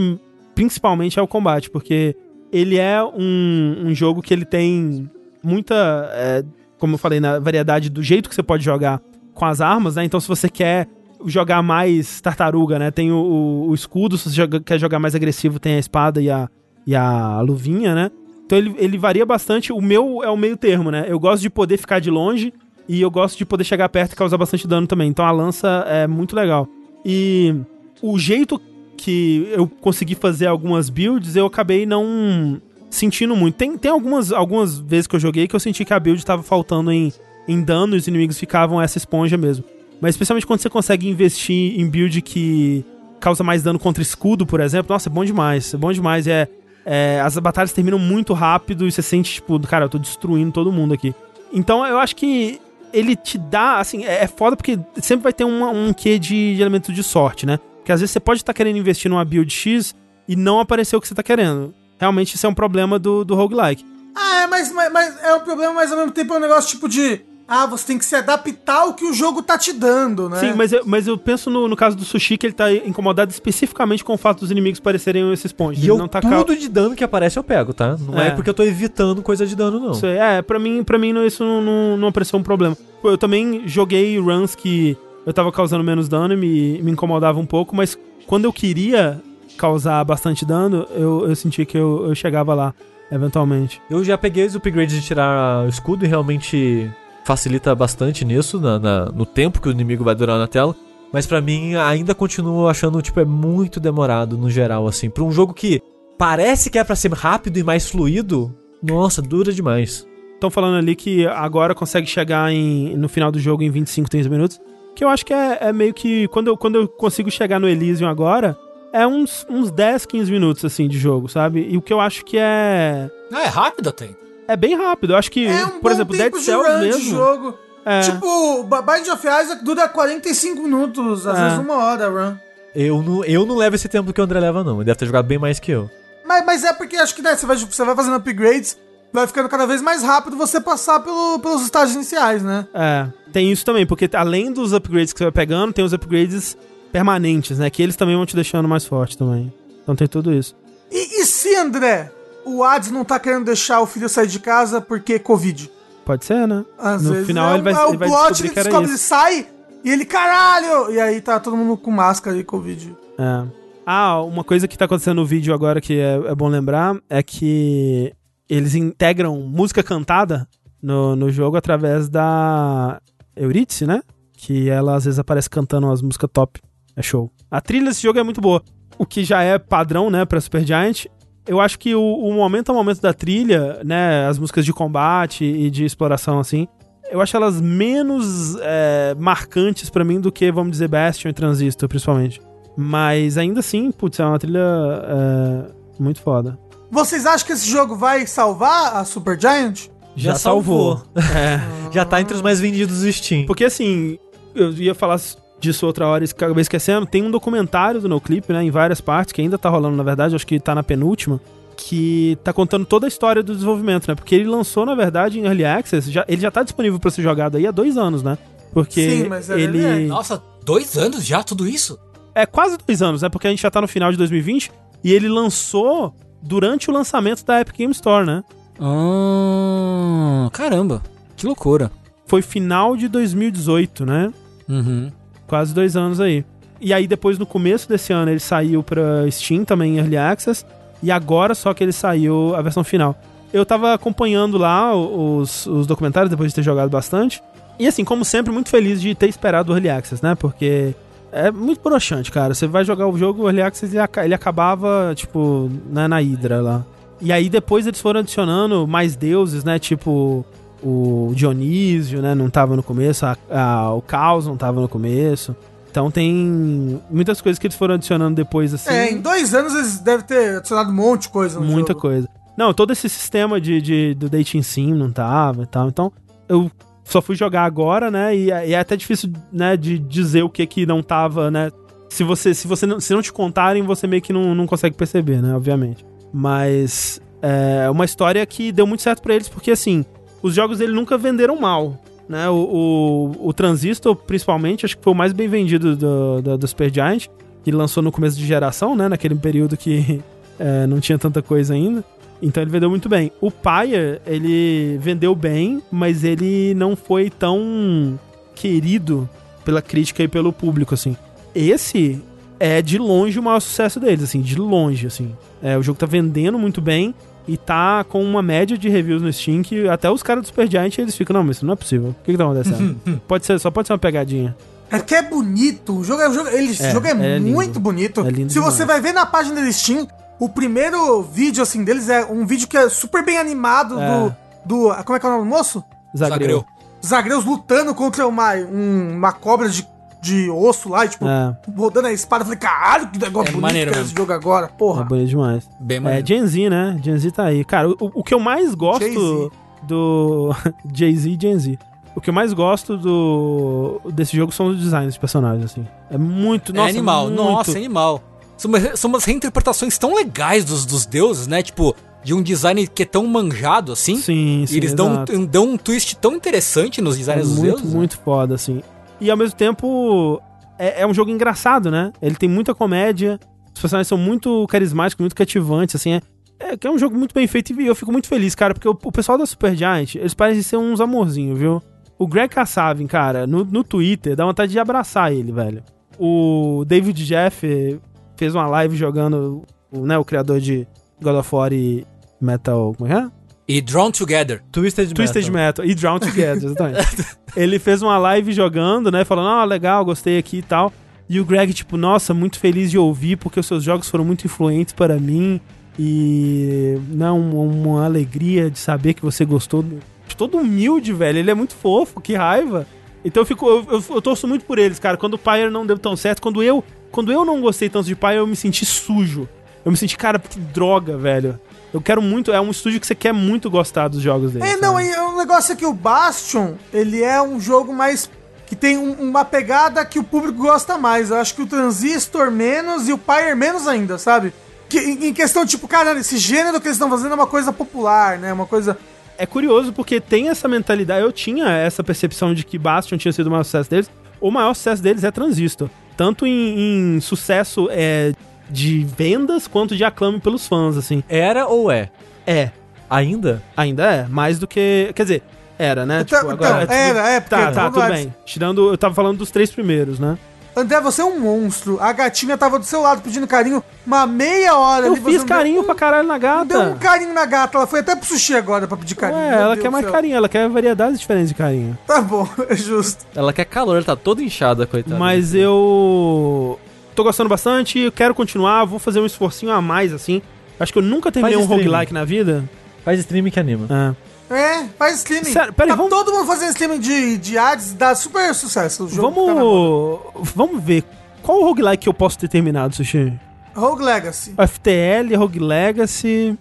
principalmente 0.54 1.18
é 1.18 1.22
o 1.22 1.26
combate, 1.28 1.70
porque 1.70 2.16
ele 2.52 2.78
é 2.78 3.02
um, 3.02 3.86
um 3.86 3.94
jogo 3.94 4.22
que 4.22 4.32
ele 4.32 4.44
tem 4.44 5.10
muita. 5.42 5.74
é, 6.12 6.44
como 6.78 6.94
eu 6.94 6.98
falei, 6.98 7.18
na 7.20 7.38
variedade 7.38 7.88
do 7.90 8.02
jeito 8.02 8.28
que 8.28 8.34
você 8.34 8.42
pode 8.42 8.64
jogar 8.64 9.00
com 9.32 9.44
as 9.44 9.60
armas, 9.60 9.96
né? 9.96 10.04
Então, 10.04 10.20
se 10.20 10.28
você 10.28 10.48
quer 10.48 10.86
jogar 11.26 11.62
mais 11.62 12.20
tartaruga, 12.20 12.78
né? 12.78 12.90
Tem 12.90 13.10
o, 13.10 13.16
o- 13.16 13.68
o 13.70 13.74
escudo, 13.74 14.16
se 14.18 14.28
você 14.30 14.36
joga- 14.36 14.60
quer 14.60 14.78
jogar 14.78 14.98
mais 14.98 15.14
agressivo, 15.14 15.58
tem 15.58 15.74
a 15.76 15.78
espada 15.78 16.20
e 16.20 16.30
a, 16.30 16.48
e 16.86 16.94
a 16.94 17.40
luvinha, 17.40 17.94
né? 17.94 18.10
Então 18.44 18.58
ele, 18.58 18.74
ele 18.76 18.98
varia 18.98 19.24
bastante. 19.24 19.72
O 19.72 19.80
meu 19.80 20.22
é 20.22 20.28
o 20.28 20.36
meio 20.36 20.56
termo, 20.56 20.90
né? 20.90 21.06
Eu 21.08 21.18
gosto 21.18 21.40
de 21.42 21.48
poder 21.48 21.78
ficar 21.78 21.98
de 21.98 22.10
longe 22.10 22.52
e 22.86 23.00
eu 23.00 23.10
gosto 23.10 23.38
de 23.38 23.46
poder 23.46 23.64
chegar 23.64 23.88
perto 23.88 24.12
e 24.12 24.16
causar 24.16 24.36
bastante 24.36 24.68
dano 24.68 24.86
também. 24.86 25.08
Então 25.08 25.24
a 25.24 25.30
lança 25.30 25.84
é 25.88 26.06
muito 26.06 26.36
legal. 26.36 26.68
E 27.06 27.54
o 28.02 28.18
jeito 28.18 28.60
que 29.04 29.48
eu 29.52 29.66
consegui 29.66 30.14
fazer 30.14 30.46
algumas 30.46 30.88
builds, 30.90 31.36
eu 31.36 31.46
acabei 31.46 31.84
não 31.86 32.60
sentindo 32.90 33.34
muito. 33.36 33.56
Tem, 33.56 33.76
tem 33.76 33.90
algumas, 33.90 34.32
algumas 34.32 34.78
vezes 34.78 35.06
que 35.06 35.16
eu 35.16 35.20
joguei 35.20 35.46
que 35.48 35.54
eu 35.54 35.60
senti 35.60 35.84
que 35.84 35.92
a 35.92 35.98
build 36.00 36.24
tava 36.24 36.42
faltando 36.42 36.90
em, 36.92 37.12
em 37.48 37.60
dano 37.62 37.94
e 37.94 37.98
os 37.98 38.06
inimigos 38.06 38.38
ficavam 38.38 38.80
essa 38.80 38.98
esponja 38.98 39.36
mesmo. 39.36 39.64
Mas 40.00 40.14
especialmente 40.14 40.46
quando 40.46 40.60
você 40.60 40.70
consegue 40.70 41.08
investir 41.08 41.78
em 41.78 41.88
build 41.88 42.20
que 42.22 42.84
causa 43.20 43.42
mais 43.42 43.62
dano 43.62 43.78
contra 43.78 44.02
escudo, 44.02 44.44
por 44.46 44.60
exemplo, 44.60 44.92
nossa, 44.92 45.08
é 45.08 45.12
bom 45.12 45.24
demais. 45.24 45.72
É 45.74 45.76
bom 45.76 45.92
demais. 45.92 46.26
É, 46.26 46.46
é, 46.84 47.20
as 47.20 47.36
batalhas 47.38 47.72
terminam 47.72 47.98
muito 47.98 48.32
rápido 48.32 48.86
e 48.86 48.92
você 48.92 49.02
sente, 49.02 49.34
tipo, 49.34 49.58
cara, 49.60 49.86
eu 49.86 49.88
tô 49.88 49.98
destruindo 49.98 50.52
todo 50.52 50.70
mundo 50.72 50.94
aqui. 50.94 51.14
Então 51.52 51.86
eu 51.86 51.98
acho 51.98 52.14
que 52.16 52.60
ele 52.92 53.16
te 53.16 53.38
dá, 53.38 53.78
assim, 53.78 54.04
é, 54.04 54.22
é 54.24 54.26
foda 54.28 54.56
porque 54.56 54.78
sempre 55.00 55.24
vai 55.24 55.32
ter 55.32 55.44
uma- 55.44 55.70
um 55.70 55.92
quê 55.92 56.16
de, 56.18 56.54
de 56.54 56.60
elemento 56.62 56.92
de 56.92 57.02
sorte, 57.02 57.44
né? 57.44 57.58
Porque 57.84 57.92
às 57.92 58.00
vezes 58.00 58.12
você 58.12 58.20
pode 58.20 58.40
estar 58.40 58.54
querendo 58.54 58.78
investir 58.78 59.10
numa 59.10 59.22
build 59.26 59.52
X 59.52 59.94
e 60.26 60.34
não 60.34 60.58
aparecer 60.58 60.96
o 60.96 61.00
que 61.02 61.06
você 61.06 61.14
tá 61.14 61.22
querendo. 61.22 61.74
Realmente 62.00 62.34
isso 62.34 62.46
é 62.46 62.48
um 62.48 62.54
problema 62.54 62.98
do, 62.98 63.26
do 63.26 63.34
roguelike. 63.34 63.84
Ah, 64.16 64.44
é, 64.44 64.46
mas, 64.46 64.72
mas, 64.72 64.90
mas 64.90 65.22
é 65.22 65.34
um 65.34 65.40
problema, 65.40 65.74
mas 65.74 65.92
ao 65.92 65.98
mesmo 65.98 66.10
tempo 66.12 66.32
é 66.32 66.36
um 66.38 66.40
negócio 66.40 66.70
tipo 66.70 66.88
de. 66.88 67.20
Ah, 67.46 67.66
você 67.66 67.88
tem 67.88 67.98
que 67.98 68.06
se 68.06 68.16
adaptar 68.16 68.76
ao 68.80 68.94
que 68.94 69.04
o 69.04 69.12
jogo 69.12 69.42
tá 69.42 69.58
te 69.58 69.70
dando, 69.70 70.30
né? 70.30 70.38
Sim, 70.40 70.54
mas 70.56 70.72
eu, 70.72 70.82
mas 70.86 71.06
eu 71.06 71.18
penso 71.18 71.50
no, 71.50 71.68
no 71.68 71.76
caso 71.76 71.94
do 71.94 72.06
Sushi 72.06 72.38
que 72.38 72.46
ele 72.46 72.54
tá 72.54 72.72
incomodado 72.72 73.30
especificamente 73.30 74.02
com 74.02 74.14
o 74.14 74.16
fato 74.16 74.40
dos 74.40 74.50
inimigos 74.50 74.80
parecerem 74.80 75.30
esses 75.30 75.52
pontos. 75.52 75.84
E 75.84 75.86
eu, 75.86 75.98
não 75.98 76.08
tá 76.08 76.22
tudo 76.22 76.56
de 76.56 76.70
dano 76.70 76.96
que 76.96 77.04
aparece 77.04 77.38
eu 77.38 77.44
pego, 77.44 77.74
tá? 77.74 77.98
Não 78.00 78.18
é, 78.18 78.28
É. 78.28 78.30
porque 78.30 78.48
eu 78.48 78.54
tô 78.54 78.62
evitando 78.62 79.22
coisa 79.22 79.46
de 79.46 79.54
dano, 79.54 79.78
não. 79.78 79.90
Isso 79.90 80.06
aí. 80.06 80.16
É, 80.16 80.40
pra 80.40 80.58
mim, 80.58 80.82
pra 80.82 80.98
mim 80.98 81.12
não- 81.12 81.26
isso 81.26 81.44
não, 81.44 81.60
não, 81.60 81.96
não 81.98 82.08
apareceu 82.08 82.38
um 82.38 82.42
problema. 82.42 82.74
Pô, 83.02 83.10
Eu 83.10 83.18
também 83.18 83.68
joguei 83.68 84.18
runs 84.18 84.54
que 84.54 84.96
eu 85.26 85.32
tava 85.32 85.50
causando 85.52 85.82
menos 85.84 86.08
dano 86.08 86.34
e 86.34 86.36
me, 86.36 86.82
me 86.82 86.90
incomodava 86.92 87.38
um 87.38 87.46
pouco, 87.46 87.74
mas 87.74 87.98
quando 88.26 88.44
eu 88.44 88.52
queria 88.52 89.20
causar 89.56 90.02
bastante 90.04 90.44
dano, 90.44 90.86
eu, 90.94 91.28
eu 91.28 91.36
senti 91.36 91.64
que 91.64 91.76
eu, 91.78 92.06
eu 92.08 92.14
chegava 92.14 92.54
lá, 92.54 92.74
eventualmente. 93.10 93.80
Eu 93.88 94.02
já 94.04 94.18
peguei 94.18 94.44
os 94.46 94.54
upgrades 94.54 94.94
de 95.00 95.06
tirar 95.06 95.64
o 95.64 95.68
escudo 95.68 96.04
e 96.04 96.08
realmente 96.08 96.90
facilita 97.24 97.74
bastante 97.74 98.24
nisso, 98.24 98.60
na, 98.60 98.78
na- 98.78 99.04
no 99.06 99.24
tempo 99.24 99.60
que 99.60 99.68
o 99.68 99.70
inimigo 99.72 100.04
vai 100.04 100.14
durar 100.14 100.38
na 100.38 100.46
tela. 100.46 100.74
Mas 101.12 101.26
pra 101.26 101.40
mim, 101.40 101.76
ainda 101.76 102.14
continuo 102.14 102.66
achando, 102.66 103.00
tipo, 103.00 103.20
é 103.20 103.24
muito 103.24 103.78
demorado 103.78 104.36
no 104.36 104.50
geral, 104.50 104.86
assim. 104.88 105.08
Pra 105.08 105.22
um 105.22 105.30
jogo 105.30 105.54
que 105.54 105.80
parece 106.18 106.68
que 106.70 106.78
é 106.78 106.82
pra 106.84 106.96
ser 106.96 107.12
rápido 107.12 107.56
e 107.56 107.62
mais 107.62 107.88
fluido, 107.88 108.52
nossa, 108.82 109.22
dura 109.22 109.52
demais. 109.52 110.06
Estão 110.34 110.50
falando 110.50 110.76
ali 110.76 110.96
que 110.96 111.24
agora 111.28 111.74
consegue 111.74 112.06
chegar 112.08 112.52
em, 112.52 112.96
no 112.96 113.08
final 113.08 113.30
do 113.30 113.38
jogo 113.38 113.62
em 113.62 113.70
25, 113.70 114.10
30 114.10 114.28
minutos. 114.28 114.60
Que 114.94 115.04
eu 115.04 115.08
acho 115.08 115.24
que 115.26 115.32
é, 115.34 115.58
é 115.60 115.72
meio 115.72 115.92
que. 115.92 116.28
Quando 116.28 116.48
eu, 116.48 116.56
quando 116.56 116.76
eu 116.76 116.88
consigo 116.88 117.30
chegar 117.30 117.58
no 117.58 117.68
Elysium 117.68 118.08
agora, 118.08 118.56
é 118.92 119.06
uns, 119.06 119.44
uns 119.50 119.70
10, 119.70 120.06
15 120.06 120.30
minutos 120.30 120.64
assim 120.64 120.86
de 120.88 120.98
jogo, 120.98 121.28
sabe? 121.28 121.66
E 121.68 121.76
o 121.76 121.82
que 121.82 121.92
eu 121.92 122.00
acho 122.00 122.24
que 122.24 122.36
é. 122.38 123.10
Ah, 123.32 123.42
é 123.42 123.46
rápido 123.46 123.88
até. 123.88 124.10
É 124.46 124.56
bem 124.56 124.76
rápido. 124.76 125.14
Eu 125.14 125.16
acho 125.16 125.30
que, 125.30 125.46
É 125.46 125.64
um 125.66 125.70
por 125.80 125.82
bom 125.82 125.90
exemplo, 125.90 126.16
Dead 126.16 126.34
Cells 126.36 126.78
de 126.78 126.86
mesmo. 126.86 127.10
jogo. 127.10 127.58
É, 127.84 128.00
Tipo, 128.00 128.62
Bind 128.62 129.08
of 129.12 129.26
Isaac 129.26 129.64
dura 129.64 129.88
45 129.88 130.62
minutos, 130.62 131.26
às 131.26 131.38
É. 131.38 131.42
vezes 131.44 131.58
uma 131.58 131.74
hora 131.76 132.08
run. 132.08 132.36
Eu 132.74 133.02
não, 133.02 133.24
eu 133.24 133.44
não 133.46 133.56
levo 133.56 133.76
esse 133.76 133.88
tempo 133.88 134.12
que 134.12 134.20
o 134.20 134.24
André 134.24 134.40
leva, 134.40 134.64
não. 134.64 134.76
Ele 134.76 134.84
deve 134.84 134.98
ter 134.98 135.06
jogado 135.06 135.26
bem 135.26 135.38
mais 135.38 135.58
que 135.60 135.70
eu. 135.70 135.90
Mas, 136.24 136.44
mas 136.46 136.64
é 136.64 136.72
porque 136.72 136.96
acho 136.96 137.14
que 137.14 137.20
né, 137.22 137.36
você, 137.36 137.44
vai, 137.46 137.56
você 137.56 137.84
vai 137.84 137.94
fazendo 137.94 138.16
upgrades, 138.16 138.76
vai 139.14 139.26
ficando 139.26 139.48
cada 139.48 139.64
vez 139.66 139.80
mais 139.80 140.02
rápido 140.02 140.36
você 140.36 140.60
passar 140.60 141.00
pelo- 141.00 141.38
pelos 141.38 141.62
estágios 141.62 141.94
iniciais, 141.94 142.42
né? 142.42 142.66
é, 142.74 143.06
tem 143.32 143.50
isso 143.50 143.64
também, 143.64 143.86
porque 143.86 144.10
além 144.12 144.52
dos 144.52 144.72
upgrades 144.72 145.12
que 145.12 145.18
você 145.18 145.24
vai 145.24 145.32
pegando, 145.32 145.72
tem 145.72 145.84
os 145.84 145.92
upgrades 145.92 146.56
permanentes, 146.92 147.58
né? 147.58 147.70
Que 147.70 147.82
eles 147.82 147.96
também 147.96 148.14
vão 148.14 148.26
te 148.26 148.34
deixando 148.36 148.68
mais 148.68 148.84
forte 148.84 149.16
também. 149.16 149.52
Então 149.82 149.96
tem 149.96 150.06
tudo 150.06 150.32
isso. 150.32 150.54
E, 150.90 151.20
e 151.22 151.26
se, 151.26 151.54
André, 151.56 152.12
o 152.44 152.62
Hades 152.62 152.90
não 152.90 153.04
tá 153.04 153.18
querendo 153.18 153.44
deixar 153.44 153.80
o 153.80 153.86
filho 153.86 154.08
sair 154.08 154.26
de 154.28 154.38
casa 154.38 154.80
porque 154.80 155.18
Covid? 155.18 155.70
Pode 156.04 156.24
ser, 156.24 156.46
né? 156.46 156.64
Às 156.78 157.02
no 157.02 157.12
vezes 157.12 157.26
final 157.26 157.50
é 157.50 157.54
ele 157.54 157.62
vai, 157.62 157.72
é 157.72 157.86
o 157.86 157.88
ele 157.88 157.96
vai 157.96 158.08
plot 158.08 158.28
descobrir 158.32 158.50
era 158.58 158.62
descobre, 158.68 158.90
ele 158.90 158.98
sai 158.98 159.46
e 159.84 159.90
ele, 159.90 160.04
caralho! 160.04 160.92
E 160.92 161.00
aí 161.00 161.20
tá 161.20 161.40
todo 161.40 161.56
mundo 161.56 161.76
com 161.76 161.90
máscara 161.90 162.36
e 162.36 162.44
Covid. 162.44 162.94
É. 163.18 163.44
Ah, 163.86 164.22
uma 164.22 164.44
coisa 164.44 164.66
que 164.68 164.78
tá 164.78 164.84
acontecendo 164.84 165.16
no 165.16 165.26
vídeo 165.26 165.52
agora 165.52 165.80
que 165.80 165.98
é, 165.98 166.14
é 166.26 166.34
bom 166.34 166.48
lembrar 166.48 166.96
é 167.10 167.22
que 167.22 168.12
eles 168.48 168.74
integram 168.74 169.36
música 169.40 169.82
cantada 169.82 170.46
no, 170.82 171.16
no 171.16 171.30
jogo 171.30 171.56
através 171.56 172.08
da 172.08 173.00
Eurídice, 173.36 173.86
né? 173.86 174.02
Que 174.36 174.68
ela 174.68 174.96
às 174.96 175.04
vezes 175.04 175.18
aparece 175.18 175.48
cantando 175.48 175.86
umas 175.86 176.02
músicas 176.02 176.30
top. 176.32 176.60
É 176.96 177.02
show. 177.02 177.30
A 177.50 177.60
trilha 177.60 177.86
desse 177.86 178.02
jogo 178.02 178.18
é 178.18 178.22
muito 178.22 178.40
boa. 178.40 178.62
O 178.98 179.04
que 179.04 179.24
já 179.24 179.42
é 179.42 179.58
padrão, 179.58 180.10
né, 180.10 180.24
pra 180.24 180.40
Supergiant. 180.40 181.06
Eu 181.46 181.60
acho 181.60 181.78
que 181.78 181.94
o, 181.94 182.00
o 182.00 182.32
momento 182.32 182.70
a 182.70 182.74
momento 182.74 183.00
da 183.00 183.12
trilha, 183.12 183.80
né, 183.84 184.26
as 184.26 184.38
músicas 184.38 184.64
de 184.64 184.72
combate 184.72 185.44
e 185.44 185.68
de 185.70 185.84
exploração, 185.84 186.38
assim, 186.38 186.68
eu 187.10 187.20
acho 187.20 187.36
elas 187.36 187.60
menos 187.60 188.56
é, 188.60 189.14
marcantes 189.18 189.90
pra 189.90 190.04
mim 190.04 190.20
do 190.20 190.32
que, 190.32 190.50
vamos 190.50 190.72
dizer, 190.72 190.88
Bastion 190.88 191.28
e 191.28 191.32
Transistor, 191.32 191.88
principalmente. 191.88 192.40
Mas 192.76 193.36
ainda 193.36 193.60
assim, 193.60 193.90
putz, 193.92 194.18
é 194.18 194.24
uma 194.24 194.38
trilha 194.38 194.58
é, 194.58 196.02
muito 196.02 196.20
foda. 196.20 196.58
Vocês 196.94 197.26
acham 197.26 197.44
que 197.44 197.52
esse 197.52 197.68
jogo 197.68 197.96
vai 197.96 198.24
salvar 198.24 198.94
a 198.94 199.04
Supergiant? 199.04 199.88
Já, 200.14 200.36
salvou. 200.36 201.02
Já 201.90 202.04
tá 202.04 202.20
entre 202.20 202.36
os 202.36 202.40
mais 202.40 202.60
vendidos 202.60 203.00
do 203.00 203.12
Steam. 203.12 203.46
Porque 203.46 203.64
assim, 203.64 204.16
eu 204.54 204.70
ia 204.74 204.94
falar 204.94 205.20
disso 205.58 205.84
outra 205.86 206.06
hora 206.06 206.24
e 206.24 206.28
acabei 206.30 206.62
esquecendo. 206.62 207.04
Tem 207.04 207.20
um 207.20 207.32
documentário 207.32 208.00
do 208.00 208.08
NoClip, 208.08 208.52
né, 208.52 208.62
em 208.62 208.70
várias 208.70 209.00
partes, 209.00 209.32
que 209.32 209.42
ainda 209.42 209.58
tá 209.58 209.68
rolando, 209.68 209.96
na 209.96 210.04
verdade, 210.04 210.36
acho 210.36 210.46
que 210.46 210.60
tá 210.60 210.72
na 210.72 210.84
penúltima, 210.84 211.40
que 211.76 212.38
tá 212.44 212.52
contando 212.52 212.86
toda 212.86 213.06
a 213.06 213.08
história 213.08 213.42
do 213.42 213.54
desenvolvimento, 213.54 214.06
né? 214.06 214.14
Porque 214.14 214.36
ele 214.36 214.44
lançou, 214.44 214.86
na 214.86 214.94
verdade, 214.94 215.40
em 215.40 215.46
Early 215.46 215.64
Access, 215.64 216.08
já, 216.08 216.24
ele 216.28 216.40
já 216.40 216.50
tá 216.52 216.62
disponível 216.62 217.00
pra 217.00 217.10
ser 217.10 217.22
jogado 217.22 217.56
aí 217.56 217.66
há 217.66 217.72
dois 217.72 217.96
anos, 217.96 218.22
né? 218.22 218.38
Porque 218.72 219.10
Sim, 219.10 219.28
mas 219.28 219.50
é 219.50 219.58
ele. 219.58 220.06
Nossa, 220.06 220.40
dois 220.64 220.96
anos 220.96 221.26
já, 221.26 221.42
tudo 221.42 221.66
isso? 221.66 221.98
É 222.36 222.46
quase 222.46 222.78
dois 222.78 223.02
anos, 223.02 223.22
né? 223.22 223.28
Porque 223.28 223.48
a 223.48 223.50
gente 223.50 223.62
já 223.62 223.70
tá 223.70 223.80
no 223.80 223.88
final 223.88 224.12
de 224.12 224.16
2020 224.16 224.70
e 225.02 225.12
ele 225.12 225.28
lançou 225.28 226.14
durante 226.44 226.90
o 226.90 226.92
lançamento 226.92 227.44
da 227.44 227.60
Epic 227.60 227.76
Game 227.76 227.92
Store, 227.92 228.26
né? 228.26 228.44
Ah, 228.80 230.48
caramba, 230.52 231.02
que 231.36 231.46
loucura. 231.46 231.90
Foi 232.26 232.42
final 232.42 232.96
de 232.96 233.08
2018, 233.08 234.04
né? 234.04 234.32
Uhum. 234.68 235.10
Quase 235.46 235.74
dois 235.74 235.96
anos 235.96 236.20
aí. 236.20 236.44
E 236.80 236.92
aí 236.92 237.06
depois, 237.06 237.38
no 237.38 237.46
começo 237.46 237.88
desse 237.88 238.12
ano, 238.12 238.30
ele 238.30 238.40
saiu 238.40 238.82
pra 238.82 239.30
Steam 239.30 239.64
também 239.64 239.94
em 239.94 239.98
Early 239.98 240.16
Access. 240.16 240.64
E 241.02 241.10
agora 241.10 241.54
só 241.54 241.72
que 241.74 241.84
ele 241.84 241.92
saiu 241.92 242.54
a 242.54 242.62
versão 242.62 242.82
final. 242.82 243.18
Eu 243.52 243.64
tava 243.64 243.94
acompanhando 243.94 244.58
lá 244.58 244.94
os, 244.96 245.66
os 245.66 245.86
documentários 245.86 246.30
depois 246.30 246.50
de 246.50 246.56
ter 246.56 246.62
jogado 246.62 246.90
bastante. 246.90 247.42
E 247.78 247.86
assim, 247.86 248.04
como 248.04 248.24
sempre, 248.24 248.52
muito 248.52 248.68
feliz 248.68 249.00
de 249.00 249.14
ter 249.14 249.28
esperado 249.28 249.72
o 249.72 249.76
Early 249.76 249.90
Access, 249.90 250.22
né? 250.22 250.34
Porque 250.34 250.94
é 251.34 251.50
muito 251.50 251.80
broxante, 251.82 252.30
cara. 252.30 252.54
Você 252.54 252.66
vai 252.66 252.84
jogar 252.84 253.06
o 253.08 253.16
jogo, 253.18 253.42
o 253.42 253.46
Early 253.46 253.62
Access 253.62 253.94
ele, 253.96 254.04
ele 254.24 254.34
acabava, 254.34 255.12
tipo, 255.14 255.70
né, 255.90 256.06
na 256.08 256.18
Hydra 256.20 256.60
lá. 256.62 256.84
E 257.20 257.32
aí 257.32 257.48
depois 257.48 257.86
eles 257.86 258.00
foram 258.00 258.20
adicionando 258.20 258.86
mais 258.86 259.16
deuses, 259.16 259.64
né? 259.64 259.78
Tipo, 259.78 260.44
o 260.82 261.32
Dionísio, 261.34 262.20
né? 262.20 262.34
Não 262.34 262.50
tava 262.50 262.76
no 262.76 262.82
começo, 262.82 263.24
a- 263.24 263.36
a- 263.50 263.92
o 263.94 264.02
Caos 264.02 264.46
não 264.46 264.56
tava 264.56 264.80
no 264.80 264.88
começo. 264.88 265.54
Então 265.90 266.10
tem 266.10 267.00
muitas 267.10 267.40
coisas 267.40 267.58
que 267.58 267.66
eles 267.66 267.76
foram 267.76 267.94
adicionando 267.94 268.34
depois, 268.34 268.74
assim. 268.74 268.90
É, 268.90 269.12
em 269.12 269.20
dois 269.20 269.54
anos 269.54 269.74
eles 269.74 270.00
devem 270.00 270.26
ter 270.26 270.56
adicionado 270.56 270.90
um 270.90 270.94
monte 270.94 271.22
de 271.22 271.28
coisa 271.28 271.58
no 271.60 271.66
Muita 271.66 271.92
jogo. 271.92 272.00
coisa. 272.00 272.28
Não, 272.56 272.74
todo 272.74 272.92
esse 272.92 273.08
sistema 273.08 273.60
de, 273.60 273.80
de, 273.80 274.14
do 274.14 274.28
dating 274.28 274.62
sim 274.62 274.92
não 274.92 275.10
tava 275.10 275.62
e 275.62 275.66
tal. 275.66 275.88
Então, 275.88 276.12
eu 276.48 276.70
só 277.04 277.20
fui 277.20 277.36
jogar 277.36 277.64
agora, 277.64 278.10
né? 278.10 278.34
E, 278.34 278.50
é 278.50 278.68
e 278.70 278.72
é 278.72 278.78
até 278.78 278.96
difícil, 278.96 279.30
né, 279.52 279.76
de 279.76 279.98
dizer 279.98 280.42
o 280.42 280.48
que 280.48 280.66
que 280.66 280.86
não 280.86 281.02
tava, 281.02 281.50
né? 281.50 281.70
Se 282.08 282.24
você, 282.24 282.54
se 282.54 282.66
você 282.66 282.86
não, 282.86 282.98
se 283.00 283.12
não 283.12 283.20
te 283.20 283.32
contarem, 283.32 283.82
você 283.82 284.06
meio 284.06 284.22
que 284.22 284.32
não, 284.32 284.54
não 284.54 284.66
consegue 284.66 284.96
perceber, 284.96 285.42
né? 285.42 285.54
Obviamente. 285.54 286.04
Mas 286.32 287.20
é 287.42 287.90
uma 287.90 288.04
história 288.04 288.44
que 288.46 288.72
deu 288.72 288.86
muito 288.86 289.02
certo 289.02 289.22
pra 289.22 289.34
eles, 289.34 289.48
porque 289.48 289.70
assim, 289.70 290.04
os 290.42 290.54
jogos 290.54 290.78
dele 290.78 290.92
nunca 290.92 291.18
venderam 291.18 291.60
mal. 291.60 292.00
Né, 292.26 292.48
o, 292.48 292.54
o, 292.54 293.48
o 293.48 293.52
Transistor, 293.52 294.16
principalmente, 294.16 294.86
acho 294.86 294.96
que 294.96 295.04
foi 295.04 295.12
o 295.12 295.16
mais 295.16 295.34
bem 295.34 295.46
vendido 295.46 295.94
do, 295.94 296.40
do, 296.40 296.56
do 296.56 296.66
Supergiant, 296.66 297.26
que 297.62 297.70
lançou 297.70 298.02
no 298.02 298.10
começo 298.10 298.38
de 298.38 298.46
geração, 298.46 298.96
né? 298.96 299.08
Naquele 299.08 299.34
período 299.34 299.76
que 299.76 300.22
é, 300.58 300.86
não 300.86 301.00
tinha 301.00 301.18
tanta 301.18 301.42
coisa 301.42 301.74
ainda. 301.74 302.02
Então 302.46 302.62
ele 302.62 302.70
vendeu 302.70 302.90
muito 302.90 303.08
bem. 303.08 303.32
O 303.40 303.50
Pyre, 303.50 304.20
ele 304.26 304.98
vendeu 305.00 305.34
bem, 305.34 305.82
mas 305.90 306.22
ele 306.24 306.74
não 306.74 306.94
foi 306.94 307.30
tão 307.30 308.18
querido 308.54 309.28
pela 309.64 309.80
crítica 309.80 310.22
e 310.22 310.28
pelo 310.28 310.52
público, 310.52 310.92
assim. 310.94 311.16
Esse 311.54 312.22
é 312.60 312.82
de 312.82 312.98
longe 312.98 313.38
o 313.38 313.42
maior 313.42 313.60
sucesso 313.60 313.98
deles, 313.98 314.22
assim, 314.22 314.40
de 314.42 314.56
longe, 314.56 315.06
assim. 315.06 315.34
É, 315.62 315.78
o 315.78 315.82
jogo 315.82 315.98
tá 315.98 316.06
vendendo 316.06 316.58
muito 316.58 316.80
bem 316.80 317.14
e 317.48 317.56
tá 317.56 318.04
com 318.04 318.22
uma 318.22 318.42
média 318.42 318.76
de 318.76 318.88
reviews 318.88 319.22
no 319.22 319.32
Steam 319.32 319.62
que 319.62 319.88
até 319.88 320.10
os 320.10 320.22
caras 320.22 320.42
do 320.42 320.46
Supergiant 320.46 320.96
eles 320.98 321.16
ficam, 321.16 321.34
não, 321.34 321.44
mas 321.44 321.56
isso 321.56 321.66
não 321.66 321.72
é 321.72 321.76
possível. 321.76 322.10
O 322.10 322.24
que 322.24 322.32
que 322.32 322.38
tá 322.38 322.44
acontecendo? 322.44 322.96
pode 323.26 323.46
ser, 323.46 323.58
só 323.58 323.70
pode 323.70 323.86
ser 323.88 323.92
uma 323.94 323.98
pegadinha. 323.98 324.54
É 324.90 324.98
que 324.98 325.14
é 325.14 325.22
bonito. 325.22 325.96
O 325.98 326.04
jogo 326.04 326.20
é, 326.22 326.28
o 326.28 326.32
jogo, 326.34 326.48
ele, 326.50 326.72
É, 326.78 326.90
jogo 326.92 327.06
é, 327.06 327.10
é 327.10 327.38
lindo. 327.38 327.50
muito 327.50 327.80
bonito. 327.80 328.20
É 328.20 328.30
lindo 328.30 328.52
Se 328.52 328.58
você 328.60 328.82
demais. 328.82 328.86
vai 328.86 329.00
ver 329.00 329.12
na 329.14 329.24
página 329.26 329.60
da 329.62 329.72
Steam, 329.72 330.06
o 330.38 330.48
primeiro 330.48 331.22
vídeo 331.22 331.62
assim 331.62 331.84
deles 331.84 332.08
é 332.08 332.24
um 332.24 332.46
vídeo 332.46 332.66
que 332.68 332.76
é 332.76 332.88
super 332.88 333.24
bem 333.24 333.38
animado 333.38 333.98
É. 334.00 334.08
do, 334.08 334.34
do. 334.64 335.04
Como 335.04 335.16
é 335.16 335.20
que 335.20 335.26
é 335.26 335.28
o 335.28 335.32
nome 335.32 335.44
do 335.44 335.50
moço? 335.56 335.82
Zagreu. 336.16 336.64
Zagreus 337.04 337.44
lutando 337.44 337.94
contra 337.94 338.26
uma, 338.26 338.54
um- 338.54 339.14
uma 339.16 339.32
cobra 339.32 339.68
de, 339.68 339.86
de 340.22 340.48
osso 340.50 340.88
lá, 340.88 341.04
e, 341.04 341.08
tipo, 341.10 341.26
É, 341.26 341.54
rodando 341.76 342.06
a 342.08 342.12
espada. 342.12 342.42
Eu 342.42 342.46
falei, 342.46 342.58
caralho, 342.58 343.08
que 343.08 343.18
negócio 343.18 343.48
É 343.48 343.52
bonito 343.52 343.60
maneiro 343.62 343.92
que 343.92 343.98
é 343.98 344.02
esse 344.02 344.14
jogo 344.16 344.32
agora, 344.32 344.66
é 344.66 344.68
porra. 344.70 345.04
bonito 345.04 345.28
demais. 345.28 345.68
Bem 345.78 345.98
É, 345.98 346.00
maneiro. 346.00 346.26
Gen 346.26 346.46
Z, 346.46 346.70
né? 346.70 346.98
Gen 347.02 347.18
Z 347.18 347.30
tá 347.32 347.44
aí. 347.44 347.64
Cara, 347.64 347.90
o, 347.90 347.96
o 348.00 348.24
que 348.24 348.32
eu 348.32 348.40
mais 348.40 348.74
gosto 348.74 349.00
Jay-Z. 349.04 349.50
do. 349.82 350.54
Jay-Z 350.94 351.28
e 351.30 351.38
Gen 351.40 351.58
Z. 351.58 351.78
O 352.16 352.20
que 352.20 352.30
eu 352.30 352.34
mais 352.34 352.52
gosto 352.52 352.96
do 352.96 354.00
desse 354.12 354.36
jogo 354.36 354.52
são 354.52 354.68
os 354.68 354.78
designs 354.78 355.14
de 355.14 355.20
personagens, 355.20 355.64
assim. 355.64 355.86
É 356.10 356.16
muito. 356.16 356.70
é 356.72 356.76
Nossa, 356.76 356.88
animal, 356.90 357.26
muito. 357.26 357.36
nossa, 357.42 357.72
é 357.72 357.76
animal. 357.76 358.22
São, 358.56 358.70
umas- 358.70 358.98
são 359.00 359.10
umas 359.10 359.24
reinterpretações 359.24 359.98
tão 359.98 360.14
legais 360.14 360.64
dos, 360.64 360.84
dos 360.86 361.04
deuses, 361.06 361.46
né? 361.46 361.62
Tipo, 361.62 361.94
de 362.22 362.32
um 362.32 362.42
design 362.42 362.86
que 362.86 363.02
é 363.02 363.06
tão 363.06 363.26
manjado 363.26 363.92
assim. 363.92 364.16
Sim, 364.16 364.64
sim. 364.66 364.74
e 364.74 364.76
eles 364.78 364.94
dão, 364.94 365.12
exato. 365.12 365.32
um- 365.32 365.44
dão 365.46 365.64
um 365.72 365.76
twist 365.76 366.16
tão 366.16 366.34
interessante 366.34 367.00
nos 367.02 367.14
É 367.16 367.18
designs 367.18 367.48
dos 367.48 367.58
muito, 367.58 367.70
deuses. 367.76 367.90
né? 367.92 367.96
muito 367.98 368.18
foda, 368.18 368.54
assim. 368.54 368.82
E 369.20 369.30
ao 369.30 369.36
mesmo 369.36 369.56
tempo, 369.56 370.40
é, 370.78 371.02
é 371.02 371.06
um 371.06 371.12
jogo 371.14 371.30
engraçado, 371.30 371.90
né? 371.90 372.12
Ele 372.22 372.34
tem 372.36 372.48
muita 372.48 372.74
comédia, 372.74 373.38
os 373.74 373.80
personagens 373.80 374.08
são 374.08 374.16
muito 374.18 374.66
carismáticos, 374.68 375.22
muito 375.22 375.34
cativantes, 375.34 375.96
assim. 375.96 376.12
É, 376.12 376.20
é 376.60 376.78
é 376.82 376.90
um 376.90 376.98
jogo 376.98 377.16
muito 377.16 377.34
bem 377.34 377.46
feito 377.46 377.78
e 377.80 377.86
eu 377.86 377.94
fico 377.94 378.10
muito 378.12 378.28
feliz, 378.28 378.54
cara, 378.54 378.72
porque 378.72 378.88
o, 378.88 378.92
o 379.02 379.12
pessoal 379.12 379.36
da 379.36 379.44
Supergiant, 379.46 380.14
eles 380.14 380.32
parecem 380.34 380.62
ser 380.62 380.76
uns 380.76 381.00
amorzinhos, 381.00 381.58
viu? 381.58 381.82
O 382.18 382.26
Greg 382.28 382.48
Kassavin, 382.54 383.06
cara, 383.08 383.46
no, 383.46 383.64
no 383.64 383.82
Twitter, 383.84 384.36
dá 384.36 384.44
vontade 384.46 384.70
de 384.72 384.78
abraçar 384.78 385.32
ele, 385.32 385.50
velho. 385.52 385.82
O 386.18 386.84
David 386.86 387.24
Jeff 387.26 387.98
fez 388.36 388.54
uma 388.54 388.66
live 388.66 388.96
jogando, 388.96 389.62
o, 389.90 390.06
né, 390.06 390.16
o 390.18 390.24
criador 390.24 390.60
de 390.60 390.86
God 391.22 391.36
of 391.36 391.54
War 391.54 391.72
e 391.72 392.06
Metal... 392.40 392.94
Como 392.96 393.10
é 393.10 393.14
que 393.14 393.20
é? 393.26 393.30
E 393.66 393.80
Drawn 393.80 394.10
Together. 394.10 394.62
Twisted, 394.70 395.14
Twisted 395.14 395.44
Metal. 395.50 395.84
Metal. 395.84 395.84
E 395.86 395.94
Drown 395.94 396.18
Together, 396.18 396.64
exatamente. 396.64 397.24
ele 397.56 397.78
fez 397.78 398.02
uma 398.02 398.18
live 398.18 398.52
jogando, 398.52 399.10
né? 399.10 399.24
Falando, 399.24 399.48
ah, 399.48 399.64
legal, 399.64 400.04
gostei 400.04 400.36
aqui 400.36 400.58
e 400.58 400.62
tal. 400.62 400.92
E 401.26 401.40
o 401.40 401.44
Greg, 401.46 401.72
tipo, 401.72 401.96
nossa, 401.96 402.34
muito 402.34 402.58
feliz 402.58 402.90
de 402.90 402.98
ouvir, 402.98 403.36
porque 403.36 403.58
os 403.58 403.64
seus 403.64 403.82
jogos 403.82 404.10
foram 404.10 404.22
muito 404.22 404.44
influentes 404.44 404.92
para 404.92 405.18
mim. 405.18 405.58
E 405.98 406.98
não, 407.08 407.40
uma 407.40 408.04
alegria 408.04 408.70
de 408.70 408.78
saber 408.78 409.14
que 409.14 409.22
você 409.22 409.44
gostou. 409.44 409.82
do- 409.82 409.98
Todo 410.36 410.58
humilde, 410.58 411.12
velho. 411.12 411.38
Ele 411.38 411.50
é 411.50 411.54
muito 411.54 411.74
fofo, 411.74 412.20
que 412.20 412.34
raiva. 412.34 412.86
Então 413.24 413.40
eu 413.42 413.46
fico. 413.46 413.66
Eu, 413.66 413.86
eu, 413.88 414.04
eu 414.16 414.20
torço 414.20 414.46
muito 414.48 414.64
por 414.64 414.78
eles, 414.78 414.98
cara. 414.98 415.16
Quando 415.16 415.34
o 415.34 415.38
Pyre 415.38 415.70
não 415.70 415.86
deu 415.86 415.96
tão 415.98 416.16
certo, 416.16 416.42
quando 416.42 416.62
eu. 416.62 416.82
Quando 417.14 417.30
eu 417.30 417.44
não 417.44 417.60
gostei 417.60 417.88
tanto 417.88 418.06
de 418.06 418.16
Pyre, 418.16 418.38
eu 418.38 418.46
me 418.46 418.56
senti 418.56 418.84
sujo. 418.84 419.48
Eu 419.84 419.92
me 419.92 419.96
senti, 419.96 420.16
cara, 420.16 420.36
que 420.36 420.58
droga, 420.58 421.16
velho. 421.16 421.60
Eu 421.92 422.00
quero 422.00 422.20
muito. 422.20 422.52
É 422.52 422.60
um 422.60 422.72
estúdio 422.72 422.98
que 422.98 423.06
você 423.06 423.14
quer 423.14 423.32
muito 423.32 423.70
gostar 423.70 424.08
dos 424.08 424.20
jogos 424.20 424.50
dele. 424.50 424.66
É, 424.66 424.76
não, 424.78 424.94
sabe? 424.94 425.06
e 425.10 425.16
o 425.16 425.36
negócio 425.36 425.72
é 425.72 425.76
que 425.76 425.86
o 425.86 425.92
Bastion, 425.92 426.72
ele 426.92 427.22
é 427.22 427.40
um 427.40 427.60
jogo 427.60 427.92
mais. 427.92 428.28
que 428.66 428.74
tem 428.74 428.96
um- 428.98 429.12
uma 429.28 429.44
pegada 429.44 430.04
que 430.04 430.18
o 430.18 430.24
público 430.24 430.62
gosta 430.62 430.98
mais. 430.98 431.30
Eu 431.30 431.36
acho 431.36 431.54
que 431.54 431.62
o 431.62 431.66
Transistor 431.66 432.50
menos 432.50 433.06
e 433.08 433.12
o 433.12 433.18
Pyre 433.18 433.54
menos 433.54 433.86
ainda, 433.86 434.16
sabe? 434.18 434.52
Que, 434.88 434.98
em, 434.98 435.26
em 435.28 435.32
questão, 435.34 435.64
tipo, 435.64 435.86
cara, 435.86 436.18
esse 436.18 436.38
gênero 436.38 436.80
que 436.80 436.88
eles 436.88 436.96
estão 436.96 437.10
fazendo 437.10 437.32
é 437.32 437.34
uma 437.34 437.46
coisa 437.46 437.72
popular, 437.72 438.38
né? 438.38 438.52
Uma 438.52 438.66
coisa. 438.66 438.98
É 439.38 439.44
curioso 439.46 439.92
porque 439.92 440.18
tem 440.20 440.48
essa 440.48 440.66
mentalidade. 440.66 441.22
Eu 441.22 441.30
tinha 441.30 441.68
essa 441.68 442.02
percepção 442.02 442.54
de 442.54 442.64
que 442.64 442.78
Bastion 442.78 443.18
tinha 443.18 443.32
sido 443.32 443.46
o 443.46 443.50
maior 443.50 443.64
sucesso 443.64 443.90
deles. 443.90 444.10
O 444.40 444.50
maior 444.50 444.72
sucesso 444.74 445.02
deles 445.02 445.22
é 445.22 445.30
Transistor. 445.30 445.88
Tanto 446.16 446.46
em, 446.46 447.16
em 447.16 447.20
sucesso 447.20 447.88
é, 447.90 448.32
de 448.70 449.04
vendas 449.16 449.66
quanto 449.66 449.96
de 449.96 450.04
aclame 450.04 450.40
pelos 450.40 450.66
fãs, 450.66 450.96
assim. 450.96 451.22
Era 451.28 451.66
ou 451.66 451.90
é? 451.90 452.10
É, 452.46 452.70
Ainda? 453.08 453.62
ainda 453.76 454.04
é. 454.04 454.26
Mais 454.28 454.58
do 454.58 454.66
que. 454.66 455.12
Quer 455.14 455.22
dizer, 455.22 455.42
Era, 455.78 456.06
né? 456.06 456.20
Então, 456.20 456.38
tipo, 456.38 456.50
agora, 456.50 456.84
então, 456.84 456.96
era, 456.96 457.28
é, 457.30 457.40
porque 457.40 457.54
Tá, 457.54 457.72
tá, 457.72 457.90
tudo 457.90 458.06
bem. 458.06 458.34
Tirando, 458.44 458.90
eu 458.90 458.98
tava 458.98 459.14
falando 459.14 459.38
dos 459.38 459.50
três 459.50 459.70
primeiros, 459.70 460.18
né? 460.18 460.38
André, 460.76 461.00
você 461.00 461.22
é 461.22 461.24
um 461.24 461.38
monstro. 461.38 461.98
A 462.00 462.12
gatinha 462.12 462.58
tava 462.58 462.78
do 462.78 462.84
seu 462.84 463.00
lado 463.00 463.22
pedindo 463.22 463.46
carinho 463.46 463.82
uma 464.04 464.26
meia 464.26 464.76
hora. 464.76 465.06
Eu 465.06 465.12
ali, 465.12 465.22
fiz 465.22 465.44
carinho 465.44 465.76
deu, 465.76 465.84
pra 465.84 465.94
caralho 465.94 466.26
na 466.26 466.38
não 466.38 466.66
deu 466.66 466.80
um 466.80 466.84
gata. 466.90 466.98
carinho 466.98 467.32
na 467.32 467.46
gata. 467.46 467.78
Ela 467.78 467.86
foi 467.86 468.00
até 468.00 468.16
pro 468.16 468.26
sushi 468.26 468.54
agora 468.54 468.86
pra 468.88 468.96
pedir 468.96 469.14
carinho. 469.14 469.40
Meu 469.40 469.50
ela 469.50 469.74
Deus 469.74 469.82
quer 469.82 469.90
mais 469.90 470.04
céu. 470.04 470.12
carinho, 470.12 470.36
ela 470.36 470.48
quer 470.48 470.68
variedades 470.68 471.20
diferentes 471.20 471.48
de 471.50 471.54
carinho. 471.54 471.96
Tá 472.06 472.20
bom, 472.20 472.48
é 472.68 472.74
justo. 472.74 473.24
Ela 473.34 473.52
quer 473.52 473.64
calor, 473.66 473.94
ela 473.96 474.04
tá 474.04 474.16
toda 474.16 474.42
inchada, 474.42 474.86
coitada. 474.86 475.16
Mas 475.16 475.54
eu 475.54 476.78
tô 477.14 477.22
gostando 477.22 477.48
bastante, 477.48 477.98
eu 478.00 478.12
quero 478.12 478.34
continuar, 478.34 478.84
vou 478.84 478.98
fazer 478.98 479.20
um 479.20 479.26
esforcinho 479.26 479.70
a 479.70 479.80
mais, 479.80 480.12
assim. 480.12 480.42
Acho 480.78 480.92
que 480.92 480.98
eu 480.98 481.02
nunca 481.02 481.30
terminei 481.30 481.56
um 481.56 481.60
streaming. 481.62 481.84
roguelike 481.84 482.12
na 482.12 482.24
vida. 482.24 482.64
Faz 483.04 483.20
streaming 483.20 483.50
que 483.50 483.60
anima. 483.60 483.86
É. 483.88 484.23
É, 484.50 484.84
faz 484.98 485.16
streaming. 485.18 485.52
Sério, 485.52 485.72
peraí, 485.72 485.90
tá 485.90 485.96
vamos- 485.96 486.10
todo 486.10 486.32
mundo 486.32 486.46
fazendo 486.46 486.70
streaming 486.70 486.98
de, 487.00 487.38
de 487.38 487.56
ads, 487.58 487.94
dá 487.94 488.14
super 488.14 488.54
sucesso. 488.54 489.04
O 489.04 489.08
jogo 489.08 489.46
tá 489.46 489.54
na 489.54 489.60
moda. 489.60 490.22
Vamos. 490.34 490.50
Vamos 490.54 490.82
ver. 490.84 491.02
Qual 491.42 491.60
o 491.60 491.64
roguelike 491.64 492.04
que 492.04 492.08
eu 492.08 492.14
posso 492.14 492.38
ter 492.38 492.48
terminado, 492.48 492.94
Sushi? 492.94 493.32
Rogue 493.74 494.04
Legacy. 494.04 494.54
FTL, 494.56 495.34
Rogue 495.36 495.58
Legacy, 495.58 496.56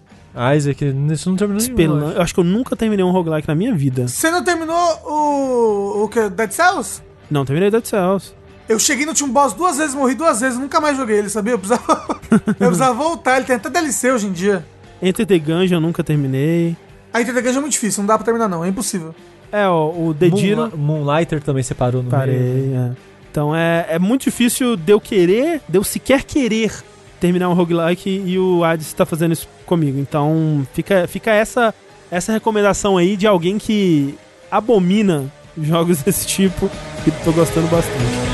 Isaac, 0.56 0.84
isso 1.12 1.30
não 1.30 1.36
terminou 1.36 1.62
nenhum, 1.62 1.98
eu 2.00 2.06
acho. 2.08 2.16
Eu 2.16 2.22
acho 2.22 2.34
que 2.34 2.40
eu 2.40 2.44
nunca 2.44 2.74
terminei 2.74 3.04
um 3.04 3.10
roguelike 3.12 3.46
na 3.46 3.54
minha 3.54 3.74
vida. 3.74 4.08
Você 4.08 4.30
não 4.30 4.42
terminou 4.42 4.76
o. 5.04 6.04
o 6.04 6.08
que? 6.08 6.28
Dead 6.28 6.50
Cells? 6.50 7.02
Não, 7.30 7.44
terminei 7.44 7.70
Dead 7.70 7.84
Cells. 7.84 8.34
Eu 8.68 8.78
cheguei 8.78 9.04
no 9.06 9.14
Team 9.14 9.30
Boss 9.30 9.52
duas 9.52 9.76
vezes, 9.76 9.94
morri 9.94 10.14
duas 10.14 10.40
vezes, 10.40 10.58
nunca 10.58 10.80
mais 10.80 10.96
joguei 10.96 11.18
ele, 11.18 11.28
sabia? 11.28 11.52
Eu 11.52 11.58
precisava, 11.58 12.18
eu 12.48 12.54
precisava 12.54 12.94
voltar, 12.94 13.36
ele 13.36 13.44
tem 13.44 13.56
até 13.56 13.68
DLC 13.70 14.10
hoje 14.10 14.26
em 14.26 14.32
dia. 14.32 14.66
Enter 15.02 15.26
the 15.26 15.38
Gungeon 15.38 15.76
eu 15.76 15.80
nunca 15.80 16.02
terminei. 16.02 16.74
A 17.14 17.22
Gungeon 17.22 17.58
é 17.58 17.60
muito 17.60 17.72
difícil, 17.72 18.02
não 18.02 18.06
dá 18.08 18.16
pra 18.18 18.24
terminar 18.24 18.48
não, 18.48 18.64
é 18.64 18.68
impossível. 18.68 19.14
É, 19.52 19.66
ó, 19.68 19.88
o 19.90 20.12
Dediro. 20.12 20.62
Moonli- 20.62 20.76
Moonlighter 20.76 21.40
também 21.40 21.62
separou 21.62 22.02
no 22.02 22.10
meio. 22.10 22.20
Parei, 22.20 22.74
é. 22.74 22.90
Então 23.30 23.54
é, 23.54 23.86
é 23.88 23.98
muito 23.98 24.24
difícil 24.24 24.76
de 24.76 24.92
eu 24.92 25.00
querer, 25.00 25.60
de 25.68 25.78
eu 25.78 25.84
sequer 25.84 26.24
querer 26.24 26.72
terminar 27.20 27.48
um 27.48 27.54
roguelike 27.54 28.10
e 28.26 28.38
o 28.38 28.62
Hades 28.64 28.92
tá 28.92 29.06
fazendo 29.06 29.32
isso 29.32 29.48
comigo. 29.64 29.98
Então 29.98 30.66
fica, 30.74 31.06
fica 31.08 31.30
essa, 31.30 31.72
essa 32.10 32.32
recomendação 32.32 32.96
aí 32.98 33.16
de 33.16 33.26
alguém 33.28 33.58
que 33.58 34.16
abomina 34.50 35.24
jogos 35.56 36.02
desse 36.04 36.26
tipo 36.26 36.68
e 37.06 37.10
tô 37.24 37.32
gostando 37.32 37.68
bastante. 37.68 38.33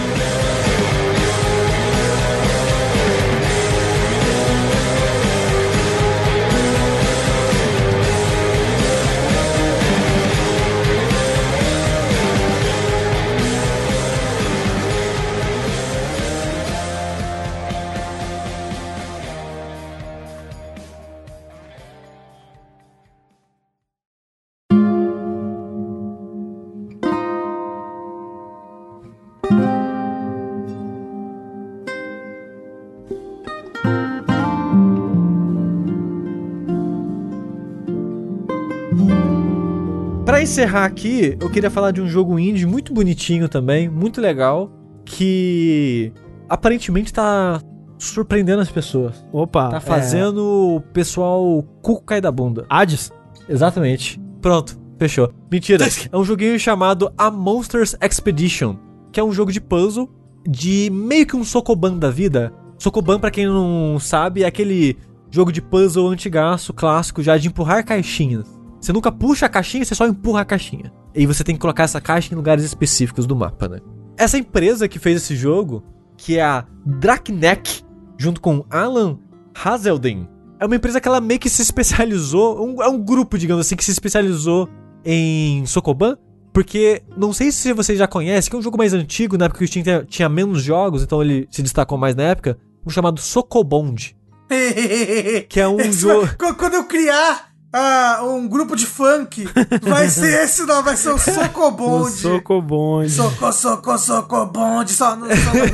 Encerrar 40.50 40.84
aqui, 40.84 41.36
eu 41.40 41.48
queria 41.48 41.70
falar 41.70 41.92
de 41.92 42.00
um 42.02 42.08
jogo 42.08 42.36
indie 42.36 42.66
muito 42.66 42.92
bonitinho 42.92 43.48
também, 43.48 43.88
muito 43.88 44.20
legal, 44.20 44.68
que 45.04 46.12
aparentemente 46.48 47.12
tá 47.12 47.62
surpreendendo 47.96 48.60
as 48.60 48.68
pessoas. 48.68 49.24
Opa, 49.32 49.68
Tá 49.68 49.80
fazendo 49.80 50.42
o 50.76 50.80
pessoal 50.92 51.62
cuco 51.80 52.02
cair 52.04 52.20
da 52.20 52.32
bunda. 52.32 52.62
é, 52.62 52.66
Hades? 52.68 53.12
Exatamente. 53.48 54.20
Pronto, 54.42 54.76
fechou. 54.98 55.32
Mentira. 55.48 55.86
é 56.10 56.16
um 56.16 56.24
joguinho 56.24 56.58
chamado 56.58 57.12
A 57.16 57.30
Monsters 57.30 57.94
Expedition, 58.02 58.74
que 59.12 59.20
é 59.20 59.24
um 59.24 59.30
jogo 59.30 59.52
de 59.52 59.60
puzzle 59.60 60.10
de 60.44 60.90
meio 60.92 61.28
que 61.28 61.36
um 61.36 61.44
Sokoban 61.44 61.96
da 61.96 62.10
vida. 62.10 62.52
Sokoban, 62.76 63.20
pra 63.20 63.30
quem 63.30 63.46
não 63.46 64.00
sabe, 64.00 64.42
é 64.42 64.46
aquele 64.46 64.96
jogo 65.30 65.52
de 65.52 65.62
puzzle 65.62 66.08
antigaço, 66.08 66.74
clássico, 66.74 67.22
já 67.22 67.36
de 67.38 67.46
empurrar 67.46 67.86
caixinhas. 67.86 68.59
Você 68.80 68.92
nunca 68.92 69.12
puxa 69.12 69.46
a 69.46 69.48
caixinha, 69.48 69.84
você 69.84 69.94
só 69.94 70.06
empurra 70.06 70.40
a 70.40 70.44
caixinha. 70.44 70.92
E 71.14 71.26
você 71.26 71.44
tem 71.44 71.54
que 71.54 71.60
colocar 71.60 71.82
essa 71.84 72.00
caixa 72.00 72.32
em 72.32 72.36
lugares 72.36 72.64
específicos 72.64 73.26
do 73.26 73.36
mapa, 73.36 73.68
né? 73.68 73.78
Essa 74.16 74.38
empresa 74.38 74.88
que 74.88 74.98
fez 74.98 75.16
esse 75.22 75.36
jogo, 75.36 75.82
que 76.16 76.38
é 76.38 76.42
a 76.42 76.64
Draknek, 76.86 77.82
junto 78.18 78.40
com 78.40 78.64
Alan 78.70 79.18
Hazelden, 79.54 80.28
é 80.58 80.66
uma 80.66 80.76
empresa 80.76 81.00
que 81.00 81.08
ela 81.08 81.20
meio 81.20 81.40
que 81.40 81.48
se 81.50 81.62
especializou, 81.62 82.64
um- 82.64 82.82
é 82.82 82.88
um 82.88 82.98
grupo, 83.02 83.36
digamos 83.38 83.66
assim, 83.66 83.76
que 83.76 83.84
se 83.84 83.90
especializou 83.90 84.68
em 85.04 85.64
Sokoban, 85.66 86.16
porque 86.52 87.02
não 87.16 87.32
sei 87.32 87.50
se 87.50 87.72
vocês 87.72 87.98
já 87.98 88.06
conhecem, 88.06 88.50
que 88.50 88.56
é 88.56 88.58
um 88.58 88.62
jogo 88.62 88.76
mais 88.76 88.92
antigo, 88.92 89.38
na 89.38 89.46
época 89.46 89.58
que 89.58 89.64
o 89.64 89.68
Steam 89.68 89.82
tinha, 89.82 90.04
tinha 90.04 90.28
menos 90.28 90.62
jogos, 90.62 91.02
então 91.02 91.22
ele 91.22 91.46
se 91.50 91.62
destacou 91.62 91.96
mais 91.96 92.14
na 92.14 92.24
época, 92.24 92.58
um 92.86 92.90
chamado 92.90 93.20
Sokobond, 93.20 94.14
que 95.48 95.60
é 95.60 95.68
um 95.68 95.92
jogo... 95.92 96.28
Quando 96.58 96.74
eu 96.74 96.84
criar 96.84 97.49
ah, 97.72 98.20
um 98.24 98.48
grupo 98.48 98.74
de 98.74 98.84
funk, 98.86 99.48
vai 99.82 100.08
ser 100.10 100.44
esse 100.44 100.64
não, 100.64 100.82
vai 100.82 100.96
ser 100.96 101.10
o 101.10 101.14
O 101.14 101.18
Socobonde. 101.18 102.16
Socobonde. 102.16 103.10
Soco, 103.10 103.52
soco, 103.52 103.98
socobonde, 103.98 104.92
só, 104.92 105.10
só 105.16 105.16